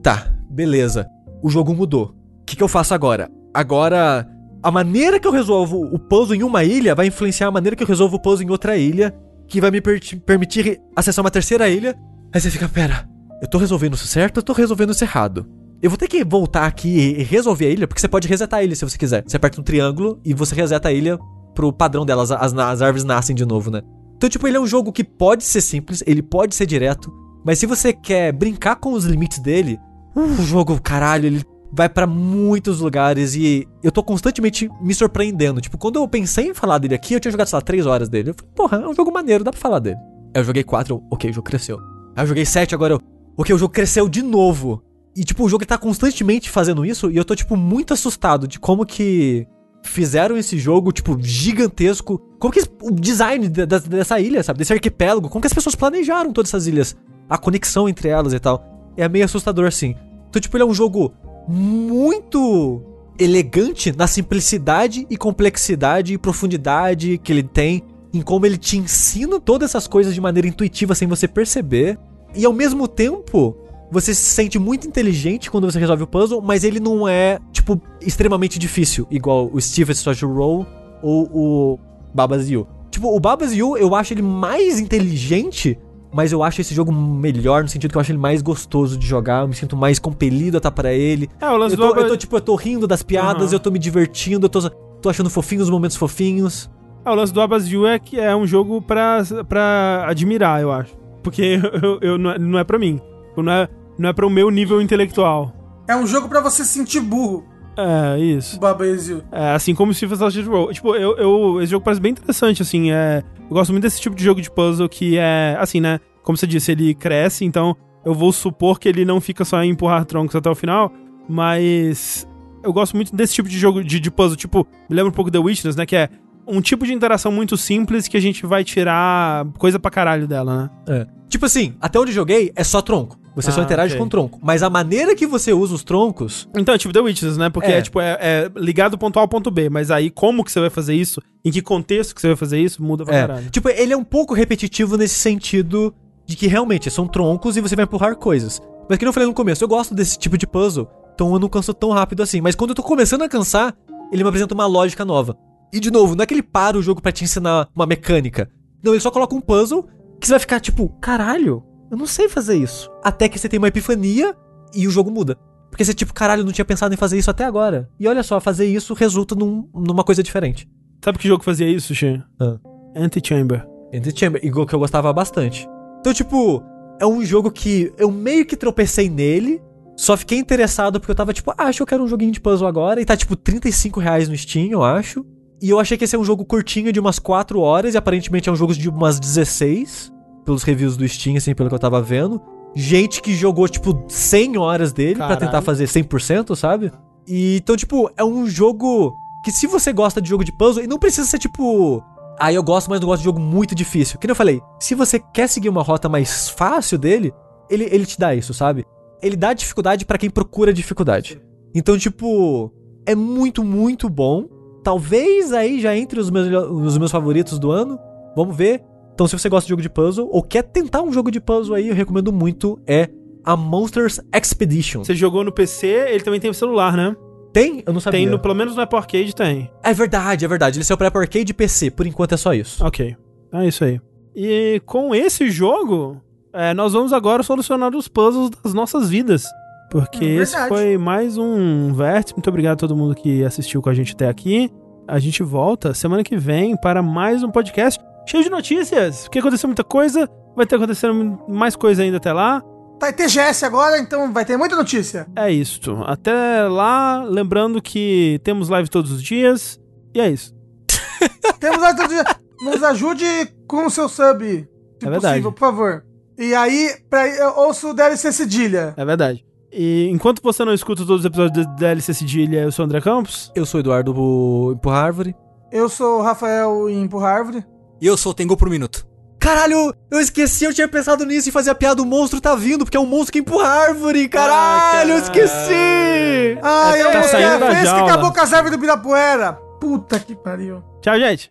Tá, 0.03 0.31
beleza. 0.51 1.09
O 1.43 1.49
jogo 1.49 1.75
mudou. 1.75 2.15
O 2.41 2.45
que, 2.45 2.57
que 2.57 2.63
eu 2.63 2.69
faço 2.69 2.93
agora? 2.93 3.31
Agora, 3.53 4.29
a 4.63 4.71
maneira 4.71 5.19
que 5.19 5.27
eu 5.27 5.33
resolvo 5.33 5.83
o 5.83 5.99
puzzle 5.99 6.35
em 6.35 6.43
uma 6.43 6.65
ilha 6.65 6.95
vai 6.95 7.07
influenciar 7.07 7.49
a 7.49 7.51
maneira 7.51 7.77
que 7.77 7.83
eu 7.83 7.87
resolvo 7.87 8.17
o 8.17 8.21
puzzle 8.21 8.47
em 8.47 8.51
outra 8.51 8.77
ilha 8.77 9.15
que 9.47 9.61
vai 9.61 9.71
me 9.71 9.81
per 9.81 10.01
permitir 10.25 10.81
acessar 10.95 11.25
uma 11.25 11.31
terceira 11.31 11.69
ilha. 11.69 11.97
Aí 12.33 12.41
você 12.41 12.51
fica, 12.51 12.69
pera, 12.69 13.09
eu 13.41 13.49
tô 13.49 13.59
resolvendo 13.59 13.95
isso 13.95 14.07
certo, 14.07 14.39
eu 14.39 14.43
tô 14.43 14.53
resolvendo 14.53 14.91
isso 14.91 15.05
errado. 15.05 15.47
Eu 15.83 15.91
vou 15.91 15.99
ter 15.99 16.09
que 16.09 16.25
voltar 16.25 16.67
aqui 16.67 16.89
e 16.89 17.23
resolver 17.23 17.67
a 17.67 17.71
ilha, 17.71 17.87
porque 17.87 18.01
você 18.01 18.09
pode 18.09 18.27
resetar 18.27 18.61
a 18.61 18.65
ilha 18.65 18.75
se 18.75 18.85
você 18.85 18.97
quiser. 18.97 19.23
Você 19.27 19.37
aperta 19.37 19.61
um 19.61 19.65
triângulo 19.65 20.19
e 20.25 20.33
você 20.33 20.55
reseta 20.55 20.89
a 20.89 20.93
ilha 20.93 21.19
pro 21.55 21.73
padrão 21.73 22.05
delas, 22.05 22.31
as, 22.31 22.53
as 22.53 22.83
árvores 22.83 23.05
nascem 23.05 23.35
de 23.35 23.45
novo, 23.45 23.71
né? 23.71 23.83
Então, 24.17 24.29
tipo, 24.29 24.47
ele 24.47 24.57
é 24.57 24.61
um 24.61 24.67
jogo 24.67 24.93
que 24.93 25.05
pode 25.05 25.45
ser 25.45 25.61
simples, 25.61 26.03
ele 26.07 26.23
pode 26.23 26.55
ser 26.55 26.67
direto, 26.67 27.13
mas 27.45 27.59
se 27.59 27.67
você 27.67 27.93
quer 27.93 28.33
brincar 28.33 28.77
com 28.77 28.93
os 28.93 29.05
limites 29.05 29.39
dele, 29.39 29.79
o 30.15 30.43
jogo, 30.43 30.81
caralho, 30.81 31.27
ele 31.27 31.45
vai 31.73 31.89
para 31.89 32.07
muitos 32.07 32.81
lugares 32.81 33.35
e 33.35 33.67
eu 33.83 33.91
tô 33.91 34.03
constantemente 34.03 34.71
me 34.81 34.95
surpreendendo. 34.95 35.61
Tipo, 35.61 35.77
quando 35.77 35.97
eu 35.97 36.07
pensei 36.07 36.49
em 36.49 36.55
falar 36.55 36.79
dele 36.79 36.95
aqui, 36.95 37.15
eu 37.15 37.21
tinha 37.21 37.33
jogado, 37.33 37.49
sei 37.49 37.57
lá, 37.57 37.63
3 37.63 37.87
horas 37.87 38.09
dele. 38.09 38.31
Eu 38.31 38.35
falei, 38.35 38.53
porra, 38.55 38.79
é 38.79 38.89
um 38.89 38.95
jogo 38.95 39.13
maneiro, 39.13 39.43
dá 39.43 39.51
pra 39.51 39.61
falar 39.61 39.81
dele. 39.81 39.97
Aí 40.35 40.41
eu 40.41 40.45
joguei 40.45 40.63
4, 40.63 41.03
ok, 41.11 41.31
o 41.31 41.35
jogo 41.35 41.45
cresceu. 41.45 41.79
Aí 42.17 42.23
eu 42.23 42.29
joguei 42.29 42.47
7, 42.47 42.75
agora 42.75 42.95
eu, 42.95 43.01
ok, 43.37 43.55
o 43.55 43.59
jogo 43.59 43.73
cresceu 43.73 44.09
de 44.09 44.23
novo. 44.23 44.83
E, 45.17 45.25
tipo, 45.25 45.45
o 45.45 45.49
jogo 45.49 45.67
tá 45.67 45.77
constantemente 45.77 46.49
fazendo 46.49 46.85
isso 46.85 47.11
e 47.11 47.17
eu 47.17 47.25
tô, 47.25 47.35
tipo, 47.35 47.57
muito 47.57 47.93
assustado 47.93 48.49
de 48.49 48.59
como 48.59 48.87
que 48.87 49.47
fizeram 49.85 50.37
esse 50.37 50.59
jogo, 50.59 50.91
tipo, 50.91 51.17
gigantesco. 51.21 52.19
Como 52.39 52.53
que 52.53 52.63
o 52.83 52.91
design 52.91 53.49
de, 53.49 53.65
de, 53.67 53.81
dessa 53.81 54.19
ilha, 54.19 54.43
sabe? 54.43 54.59
Desse 54.59 54.73
arquipélago, 54.73 55.29
como 55.29 55.41
que 55.41 55.47
as 55.47 55.53
pessoas 55.53 55.75
planejaram 55.75 56.33
todas 56.33 56.51
essas 56.51 56.67
ilhas? 56.67 56.97
A 57.29 57.39
conexão 57.39 57.89
entre 57.89 58.09
elas 58.09 58.33
e 58.33 58.41
tal. 58.41 58.93
É 58.97 59.09
meio 59.09 59.25
assustador, 59.25 59.67
assim. 59.67 59.95
Então, 60.29 60.41
tipo, 60.41 60.57
ele 60.57 60.65
é 60.65 60.67
um 60.67 60.75
jogo 60.75 61.13
muito 61.47 62.83
elegante 63.19 63.93
na 63.97 64.07
simplicidade 64.07 65.07
e 65.09 65.17
complexidade 65.17 66.15
e 66.15 66.19
profundidade 66.19 67.19
que 67.19 67.33
ele 67.33 67.43
tem, 67.43 67.85
em 68.13 68.23
como 68.23 68.47
ele 68.47 68.57
te 68.57 68.77
ensina 68.77 69.39
todas 69.39 69.71
essas 69.71 69.87
coisas 69.87 70.15
de 70.15 70.21
maneira 70.21 70.49
intuitiva 70.49 70.95
sem 70.95 71.07
você 71.07 71.29
perceber. 71.29 71.99
E 72.35 72.45
ao 72.45 72.53
mesmo 72.53 72.89
tempo, 72.89 73.57
você 73.91 74.15
se 74.15 74.23
sente 74.23 74.59
muito 74.59 74.87
inteligente 74.87 75.51
quando 75.51 75.71
você 75.71 75.79
resolve 75.79 76.03
o 76.03 76.07
puzzle, 76.07 76.41
mas 76.41 76.65
ele 76.65 76.81
não 76.81 77.09
é, 77.09 77.39
tipo, 77.53 77.81
extremamente 78.01 78.59
difícil, 78.59 79.07
igual 79.11 79.51
o 79.53 79.61
Steven 79.61 79.95
Social 79.95 80.33
Roll 80.33 80.67
ou 81.03 81.29
o 81.33 81.79
Babas 82.15 82.49
Yu. 82.49 82.67
Tipo, 82.91 83.15
o 83.15 83.21
Babas 83.21 83.53
Yu, 83.53 83.77
eu 83.77 83.95
acho 83.95 84.15
ele 84.15 84.23
mais 84.23 84.79
inteligente 84.79 85.79
mas 86.15 86.31
eu 86.31 86.45
acho 86.45 86.61
esse 86.61 86.73
jogo 86.73 86.93
melhor 86.93 87.65
no 87.65 87.69
sentido 87.69 87.91
que 87.91 87.97
eu 87.97 88.01
acho 88.01 88.13
ele 88.13 88.21
mais 88.21 88.41
gostoso 88.41 88.97
de 88.97 89.05
jogar, 89.05 89.43
eu 89.43 89.49
me 89.49 89.55
sinto 89.55 89.77
mais 89.77 89.99
compelido 89.99 90.57
a 90.57 90.59
estar 90.59 90.71
para 90.71 90.93
ele. 90.93 91.29
É, 91.41 91.51
o 91.51 91.57
lance 91.57 91.75
eu 91.75 91.81
tô, 91.81 91.93
do... 91.93 92.01
eu 92.01 92.07
tô, 92.07 92.17
tipo, 92.17 92.37
eu 92.37 92.41
tô 92.41 92.55
rindo 92.55 92.87
das 92.87 93.03
piadas, 93.03 93.49
uhum. 93.49 93.55
eu 93.55 93.59
tô 93.59 93.69
me 93.69 93.81
divertindo, 93.81 94.47
eu 94.47 94.49
tô, 94.49 94.71
tô 94.71 95.11
achando 95.11 95.29
fofinhos 95.29 95.65
os 95.65 95.71
momentos 95.71 95.97
fofinhos. 95.97 96.71
É, 97.05 97.11
o 97.11 97.15
lance 97.17 97.33
do 97.33 97.41
Abazio 97.41 97.85
é 97.85 97.99
que 97.99 98.21
é 98.21 98.35
um 98.35 98.47
jogo 98.47 98.81
pra, 98.81 99.23
pra 99.49 100.07
admirar, 100.09 100.63
eu 100.63 100.71
acho. 100.71 100.97
Porque 101.21 101.59
eu, 101.83 101.99
eu, 102.01 102.17
não, 102.17 102.31
é, 102.31 102.39
não 102.39 102.59
é 102.61 102.63
pra 102.63 102.79
mim. 102.79 103.01
Não 103.43 103.53
é, 103.53 103.69
não 103.99 104.09
é 104.09 104.13
pro 104.13 104.31
meu 104.31 104.51
nível 104.51 104.81
intelectual. 104.81 105.53
É 105.89 105.97
um 105.97 106.07
jogo 106.07 106.29
para 106.29 106.41
você 106.41 106.65
sentir 106.65 107.01
burro. 107.01 107.45
É, 107.77 108.19
isso. 108.19 108.59
Baba 108.59 108.87
Ezio. 108.87 109.23
É, 109.33 109.51
assim 109.51 109.75
como 109.75 109.93
Steve 109.93 110.17
Sausage 110.17 110.49
Roll. 110.49 110.73
Tipo, 110.73 110.95
eu, 110.95 111.17
eu, 111.17 111.61
esse 111.61 111.73
jogo 111.73 111.85
parece 111.85 112.01
bem 112.01 112.13
interessante, 112.13 112.63
assim, 112.63 112.91
é... 112.93 113.23
Eu 113.43 113.51
gosto 113.51 113.73
muito 113.73 113.83
desse 113.83 114.01
tipo 114.01 114.17
de 114.17 114.25
jogo 114.25 114.41
de 114.41 114.51
puzzle 114.51 114.89
que 114.89 115.19
é, 115.19 115.57
assim, 115.59 115.81
né? 115.81 116.01
Como 116.23 116.39
você 116.39 116.47
disse, 116.47 116.73
ele 116.73 116.95
cresce, 116.95 117.45
então 117.45 117.77
eu 118.05 118.15
vou 118.15 118.33
supor 118.33 118.79
que 118.79 118.89
ele 118.89 119.05
não 119.05 119.21
fica 119.21 119.45
só 119.45 119.63
em 119.63 119.71
empurrar 119.71 120.05
troncos 120.05 120.35
até 120.35 120.49
o 120.49 120.55
final, 120.55 120.93
mas 121.29 122.27
eu 122.63 122.73
gosto 122.73 122.95
muito 122.95 123.15
desse 123.15 123.35
tipo 123.35 123.49
de 123.49 123.59
jogo 123.59 123.85
de, 123.85 124.01
de 124.01 124.11
puzzle, 124.11 124.37
tipo, 124.37 124.67
me 124.89 124.97
lembra 124.97 125.11
um 125.11 125.15
pouco 125.15 125.31
The 125.31 125.39
Witness, 125.39 125.77
né, 125.77 125.85
que 125.85 125.97
é 125.97 126.09
um 126.47 126.61
tipo 126.61 126.87
de 126.87 126.93
interação 126.93 127.33
muito 127.33 127.57
simples 127.57 128.09
que 128.09 128.17
a 128.17 128.21
gente 128.21 128.47
vai 128.47 128.65
tirar 128.65 129.47
coisa 129.59 129.79
pra 129.79 129.91
caralho 129.91 130.27
dela, 130.27 130.63
né? 130.63 130.71
É. 130.89 131.07
Tipo 131.29 131.47
assim, 131.47 131.75
até 131.81 131.99
onde 131.99 132.13
joguei 132.13 132.53
é 132.55 132.63
só 132.65 132.81
tronco. 132.81 133.19
Você 133.35 133.51
ah, 133.51 133.53
só 133.53 133.63
interage 133.63 133.95
okay. 133.95 134.03
com 134.03 134.09
tronco. 134.09 134.39
Mas 134.43 134.63
a 134.63 134.71
maneira 134.71 135.15
que 135.15 135.27
você 135.27 135.53
usa 135.53 135.75
os 135.75 135.83
troncos. 135.83 136.49
Então, 136.57 136.75
é 136.75 136.79
tipo 136.79 136.93
The 136.93 137.01
Witches, 137.01 137.37
né? 137.37 137.51
Porque 137.51 137.71
é, 137.71 137.79
é 137.79 137.83
tipo, 137.83 138.01
é, 138.01 138.17
é, 138.21 138.51
ligado 138.57 138.97
ponto 138.97 139.19
A 139.19 139.23
ao 139.23 139.29
ponto 139.29 139.51
B. 139.51 139.69
Mas 139.69 139.91
aí, 139.91 140.11
como 140.11 140.45
que 140.45 140.53
você 140.53 140.61
vai 140.61 140.71
fazer 140.71 140.95
isso? 140.95 141.21
Em 141.45 141.51
que 141.51 141.61
contexto 141.61 142.15
que 142.15 142.21
você 142.21 142.29
vai 142.29 142.37
fazer 142.37 142.61
isso? 142.61 142.83
Muda 142.83 143.05
pra 143.05 143.15
é. 143.15 143.21
caralho. 143.21 143.51
Tipo, 143.51 143.69
ele 143.69 143.93
é 143.93 143.97
um 143.97 144.05
pouco 144.05 144.35
repetitivo 144.35 144.97
nesse 144.97 145.17
sentido 145.17 145.95
de 146.27 146.37
que 146.37 146.47
realmente 146.47 146.91
são 146.91 147.07
troncos 147.07 147.57
e 147.57 147.61
você 147.61 147.75
vai 147.77 147.85
empurrar 147.85 148.17
coisas. 148.17 148.63
Mas 148.89 148.99
que 148.99 149.07
eu 149.07 149.13
falei 149.13 149.29
no 149.29 149.35
começo, 149.35 149.65
eu 149.65 149.69
gosto 149.69 149.95
desse 149.95 150.19
tipo 150.19 150.39
de 150.39 150.47
puzzle. 150.47 150.89
Então 151.15 151.33
eu 151.33 151.39
não 151.39 151.49
canso 151.49 151.73
tão 151.73 151.91
rápido 151.91 152.23
assim. 152.23 152.41
Mas 152.41 152.55
quando 152.55 152.71
eu 152.71 152.77
tô 152.77 152.83
começando 152.83 153.23
a 153.23 153.29
cansar, 153.29 153.75
ele 154.13 154.23
me 154.23 154.29
apresenta 154.29 154.55
uma 154.55 154.67
lógica 154.67 155.05
nova. 155.05 155.37
E 155.73 155.81
de 155.81 155.91
novo, 155.91 156.15
não 156.15 156.23
é 156.23 156.27
que 156.27 156.35
ele 156.35 156.43
para 156.43 156.79
o 156.79 156.83
jogo 156.83 157.01
para 157.01 157.13
te 157.13 157.25
ensinar 157.25 157.69
uma 157.75 157.87
mecânica. 157.87 158.49
Não, 158.83 158.93
ele 158.93 159.01
só 159.01 159.11
coloca 159.11 159.35
um 159.35 159.41
puzzle 159.41 159.89
que 160.21 160.27
você 160.27 160.35
vai 160.35 160.41
ficar 160.41 160.61
tipo, 160.61 160.89
caralho, 161.01 161.65
eu 161.91 161.97
não 161.97 162.07
sei 162.07 162.29
fazer 162.29 162.57
isso. 162.57 162.91
Até 163.03 163.29
que 163.29 163.39
você 163.39 163.49
tem 163.49 163.59
uma 163.59 163.69
epifania 163.69 164.35
e 164.75 164.87
o 164.87 164.91
jogo 164.91 165.11
muda. 165.11 165.37
Porque 165.71 165.85
você, 165.85 165.93
tipo, 165.93 166.15
caralho, 166.15 166.45
não 166.45 166.53
tinha 166.53 166.65
pensado 166.65 166.95
em 166.95 166.97
fazer 166.97 167.19
isso 167.19 167.31
até 167.31 167.45
agora. 167.45 167.89
E 167.99 168.07
olha 168.07 168.23
só, 168.23 168.41
fazer 168.41 168.67
isso 168.67 168.95
resulta 168.95 169.35
num, 169.35 169.69
numa 169.75 170.05
coisa 170.05 170.23
diferente. 170.23 170.69
Sabe 171.05 171.19
que 171.19 171.29
jogo 171.29 171.43
fazia 171.43 171.69
isso, 171.69 171.95
Shen? 171.95 172.23
Ah. 172.41 172.57
Antichamber. 172.97 173.67
Antichamber, 173.93 174.41
igual 174.45 174.67
que 174.67 174.75
eu 174.75 174.79
gostava 174.79 175.13
bastante. 175.13 175.69
Então, 176.01 176.15
tipo, 176.15 176.63
é 177.01 177.07
um 177.07 177.25
jogo 177.25 177.51
que 177.51 177.93
eu 177.99 178.11
meio 178.11 178.47
que 178.47 178.57
tropecei 178.57 179.09
nele, 179.09 179.61
só 179.97 180.17
fiquei 180.17 180.39
interessado 180.39 180.99
porque 181.01 181.11
eu 181.11 181.17
tava 181.17 181.33
tipo, 181.33 181.51
ah, 181.53 181.65
acho 181.65 181.79
que 181.79 181.83
eu 181.83 181.87
quero 181.87 182.05
um 182.05 182.09
joguinho 182.09 182.33
de 182.33 182.41
puzzle 182.41 182.67
agora, 182.67 183.01
e 183.01 183.05
tá 183.05 183.17
tipo 183.17 183.37
35 183.37 184.01
reais 184.01 184.29
no 184.29 184.37
Steam, 184.37 184.69
eu 184.71 184.83
acho. 184.83 185.25
E 185.61 185.71
eu 185.71 185.81
achei 185.81 185.97
que 185.97 186.05
esse 186.05 186.15
é 186.15 186.19
um 186.19 186.25
jogo 186.25 186.45
curtinho 186.45 186.93
de 186.93 187.01
umas 187.01 187.19
4 187.19 187.61
horas, 187.61 187.95
e 187.95 187.99
aparentemente 187.99 188.49
é 188.49 188.53
um 188.53 188.57
jogo 188.57 188.75
de 188.75 188.89
umas 188.89 189.19
16, 189.19 190.13
pelos 190.45 190.63
reviews 190.63 190.97
do 190.97 191.07
Steam, 191.09 191.37
assim, 191.37 191.55
pelo 191.55 191.69
que 191.69 191.75
eu 191.75 191.79
tava 191.79 192.01
vendo 192.01 192.41
gente 192.75 193.23
que 193.23 193.35
jogou, 193.35 193.69
tipo, 193.69 194.05
100 194.09 194.59
horas 194.59 194.93
dele 194.93 195.17
para 195.17 195.37
tentar 195.37 195.63
fazer 195.63 195.85
100%, 195.85 196.57
sabe? 196.57 196.93
E, 197.27 197.59
então, 197.59 197.77
tipo, 197.77 198.11
é 198.17 198.25
um 198.25 198.47
jogo 198.47 199.15
que 199.45 199.53
se 199.53 199.67
você 199.67 199.93
gosta 199.93 200.21
de 200.21 200.29
jogo 200.29 200.45
de 200.45 200.53
puzzle, 200.53 200.83
e 200.83 200.87
não 200.87 200.99
precisa 200.99 201.27
ser, 201.27 201.39
tipo... 201.39 202.03
Ah, 202.39 202.53
eu 202.53 202.63
gosto, 202.63 202.91
mas 202.91 203.01
não 203.01 203.07
gosto 203.07 203.21
de 203.21 203.27
jogo 203.27 203.39
muito 203.39 203.75
difícil. 203.75 204.19
Que 204.19 204.29
eu 204.29 204.35
falei, 204.35 204.61
se 204.81 204.95
você 204.95 205.21
quer 205.21 205.49
seguir 205.49 205.69
uma 205.69 205.83
rota 205.83 206.09
mais 206.09 206.49
fácil 206.49 206.99
dele, 206.99 207.33
ele, 207.71 207.85
ele 207.85 208.05
te 208.05 208.19
dá 208.19 208.35
isso, 208.35 208.53
sabe? 208.53 208.85
Ele 209.23 209.37
dá 209.37 209.53
dificuldade 209.53 210.05
para 210.05 210.19
quem 210.19 210.29
procura 210.29 210.73
dificuldade. 210.73 211.41
Então, 211.73 211.97
tipo, 211.97 212.73
é 213.07 213.15
muito, 213.15 213.63
muito 213.63 214.09
bom. 214.09 214.47
Talvez 214.83 215.53
aí 215.53 215.81
já 215.81 215.97
entre 215.97 216.19
os 216.19 216.29
meus, 216.29 216.49
os 216.71 216.99
meus 216.99 217.13
favoritos 217.13 217.59
do 217.59 217.71
ano. 217.71 217.99
Vamos 218.37 218.57
ver. 218.57 218.83
Então, 219.15 219.29
se 219.29 219.39
você 219.39 219.49
gosta 219.49 219.67
de 219.67 219.71
jogo 219.71 219.83
de 219.83 219.89
puzzle 219.89 220.29
ou 220.31 220.43
quer 220.43 220.63
tentar 220.63 221.03
um 221.03 221.13
jogo 221.13 221.31
de 221.31 221.41
puzzle 221.41 221.77
aí, 221.77 221.89
eu 221.89 221.95
recomendo 221.95 222.33
muito 222.33 222.81
é 222.87 223.09
a 223.45 223.57
Monsters 223.57 224.21
Expedition. 224.35 225.05
Você 225.05 225.15
jogou 225.15 225.45
no 225.45 225.53
PC, 225.53 225.87
ele 225.87 226.25
também 226.25 226.41
tem 226.41 226.53
celular, 226.53 226.97
né? 226.97 227.15
Tem? 227.53 227.85
Eu 227.87 227.93
não 227.93 228.01
sabia. 228.01 228.19
Tem, 228.19 228.27
no, 228.27 228.39
pelo 228.39 228.55
menos 228.55 228.75
no 228.75 228.83
Apple 228.83 228.99
Arcade 228.99 229.35
tem. 229.35 229.71
É 229.83 229.93
verdade, 229.93 230.45
é 230.45 230.49
verdade. 230.49 230.79
Ele 230.79 230.85
saiu 230.85 230.97
pra 230.97 231.07
Apple 231.07 231.21
Arcade 231.21 231.53
e 231.53 231.55
PC. 231.55 231.91
Por 231.93 232.05
enquanto 232.05 232.33
é 232.33 232.37
só 232.37 232.53
isso. 232.53 232.85
Ok. 232.85 233.17
É 233.53 233.69
isso 233.69 233.85
aí. 233.85 234.01
E 234.35 234.83
com 234.85 235.15
esse 235.15 235.49
jogo, 235.49 236.21
é, 236.53 236.75
nós 236.75 236.93
vamos 236.93 237.13
agora 237.13 237.45
solucionar 237.45 237.95
os 237.95 238.09
puzzles 238.09 238.51
das 238.51 238.75
nossas 238.75 239.09
vidas. 239.09 239.45
Porque 239.89 240.25
é 240.25 240.35
esse 240.35 240.67
foi 240.67 240.99
mais 240.99 241.39
um 241.39 241.93
vértice. 241.93 242.35
Muito 242.35 242.49
obrigado 242.49 242.73
a 242.73 242.79
todo 242.79 242.97
mundo 242.97 243.15
que 243.15 243.45
assistiu 243.45 243.81
com 243.81 243.89
a 243.89 243.95
gente 243.95 244.15
até 244.15 244.29
aqui. 244.29 244.69
A 245.07 245.21
gente 245.21 245.41
volta 245.45 245.95
semana 245.95 246.25
que 246.25 246.37
vem 246.37 246.77
para 246.77 247.01
mais 247.01 247.45
um 247.45 247.51
podcast 247.51 248.03
cheio 248.27 248.45
de 248.45 248.51
notícias, 248.51 249.23
porque 249.23 249.39
aconteceu 249.39 249.69
muita 249.69 249.85
coisa, 249.85 250.29
vai 250.57 250.67
ter 250.67 250.77
acontecendo 250.77 251.41
mais 251.49 251.77
coisa 251.77 252.03
ainda 252.03 252.17
até 252.17 252.33
lá. 252.33 252.63
Tá 252.99 253.11
em 253.11 253.13
TGS 253.13 253.65
agora, 253.65 253.99
então 253.99 254.33
vai 254.33 254.45
ter 254.45 254.57
muita 254.57 254.77
notícia. 254.77 255.27
É 255.37 255.51
isso. 255.51 255.81
Até 256.07 256.63
lá, 256.69 257.25
lembrando 257.25 257.83
que 257.83 258.41
temos 258.45 258.69
live 258.69 258.89
todos 258.89 259.11
os 259.11 259.23
dias, 259.23 259.81
e 260.15 260.21
é 260.21 260.31
isso. 260.31 260.55
temos 261.59 261.81
live 261.81 261.99
todos 261.99 262.17
os 262.17 262.23
dias. 262.23 262.37
Nos 262.63 262.83
ajude 262.83 263.27
com 263.67 263.87
o 263.87 263.91
seu 263.91 264.09
sub, 264.09 264.45
se 264.45 265.07
é 265.07 265.11
verdade. 265.11 265.27
possível, 265.27 265.53
por 265.53 265.61
favor. 265.61 266.05
E 266.39 266.55
aí, 266.55 266.97
pra, 267.11 267.29
eu 267.29 267.57
ouço 267.59 267.91
o 267.91 267.95
DLC 267.95 268.33
Cedilha. 268.33 268.95
É 268.97 269.05
verdade. 269.05 269.45
E 269.73 270.09
enquanto 270.11 270.41
você 270.41 270.65
não 270.65 270.73
escuta 270.73 271.05
todos 271.05 271.21
os 271.21 271.27
episódios 271.27 271.67
do 271.67 271.75
DLC 271.75 272.15
Cedilha, 272.15 272.63
eu 272.63 272.73
sou 272.73 272.85
o 272.85 272.87
André 272.87 273.01
Campos. 273.01 273.51
Eu 273.55 273.67
sou 273.67 273.81
o 273.81 273.83
Eduardo 273.83 274.73
Empurra 274.73 274.99
Árvore. 274.99 275.35
Eu 275.71 275.89
sou 275.89 276.21
o 276.21 276.23
Rafael 276.23 276.89
Empurra 276.89 277.29
Árvore. 277.31 277.67
E 278.01 278.07
eu 278.07 278.17
sou 278.17 278.33
o 278.33 278.35
Tengu 278.35 278.57
por 278.57 278.69
minuto. 278.69 279.07
Caralho, 279.39 279.95
eu 280.11 280.21
esqueci, 280.21 280.65
eu 280.65 280.73
tinha 280.73 280.89
pensado 280.89 281.27
nisso 281.27 281.51
e 281.51 281.53
fazer 281.53 281.69
a 281.69 281.75
piada, 281.75 282.01
o 282.01 282.07
monstro 282.07 282.41
tá 282.41 282.55
vindo, 282.55 282.85
porque 282.85 282.97
é 282.97 283.01
um 283.01 283.05
monstro 283.05 283.33
que 283.33 283.41
empurra 283.41 283.69
árvore, 283.69 284.27
caralho, 284.27 285.13
eu 285.13 285.19
esqueci! 285.19 286.59
Ai, 286.63 287.01
é, 287.01 287.05
tá 287.05 287.09
eu 287.09 287.13
tá 287.13 287.29
saindo 287.29 287.61
da 287.61 287.83
que 287.83 288.11
acabou 288.11 288.33
com 288.33 288.41
as 288.41 288.53
árvores 288.55 288.77
do 288.77 288.81
Pirapuera. 288.81 289.53
Puta 289.79 290.19
que 290.19 290.35
pariu. 290.35 290.83
Tchau, 291.03 291.19
gente. 291.19 291.51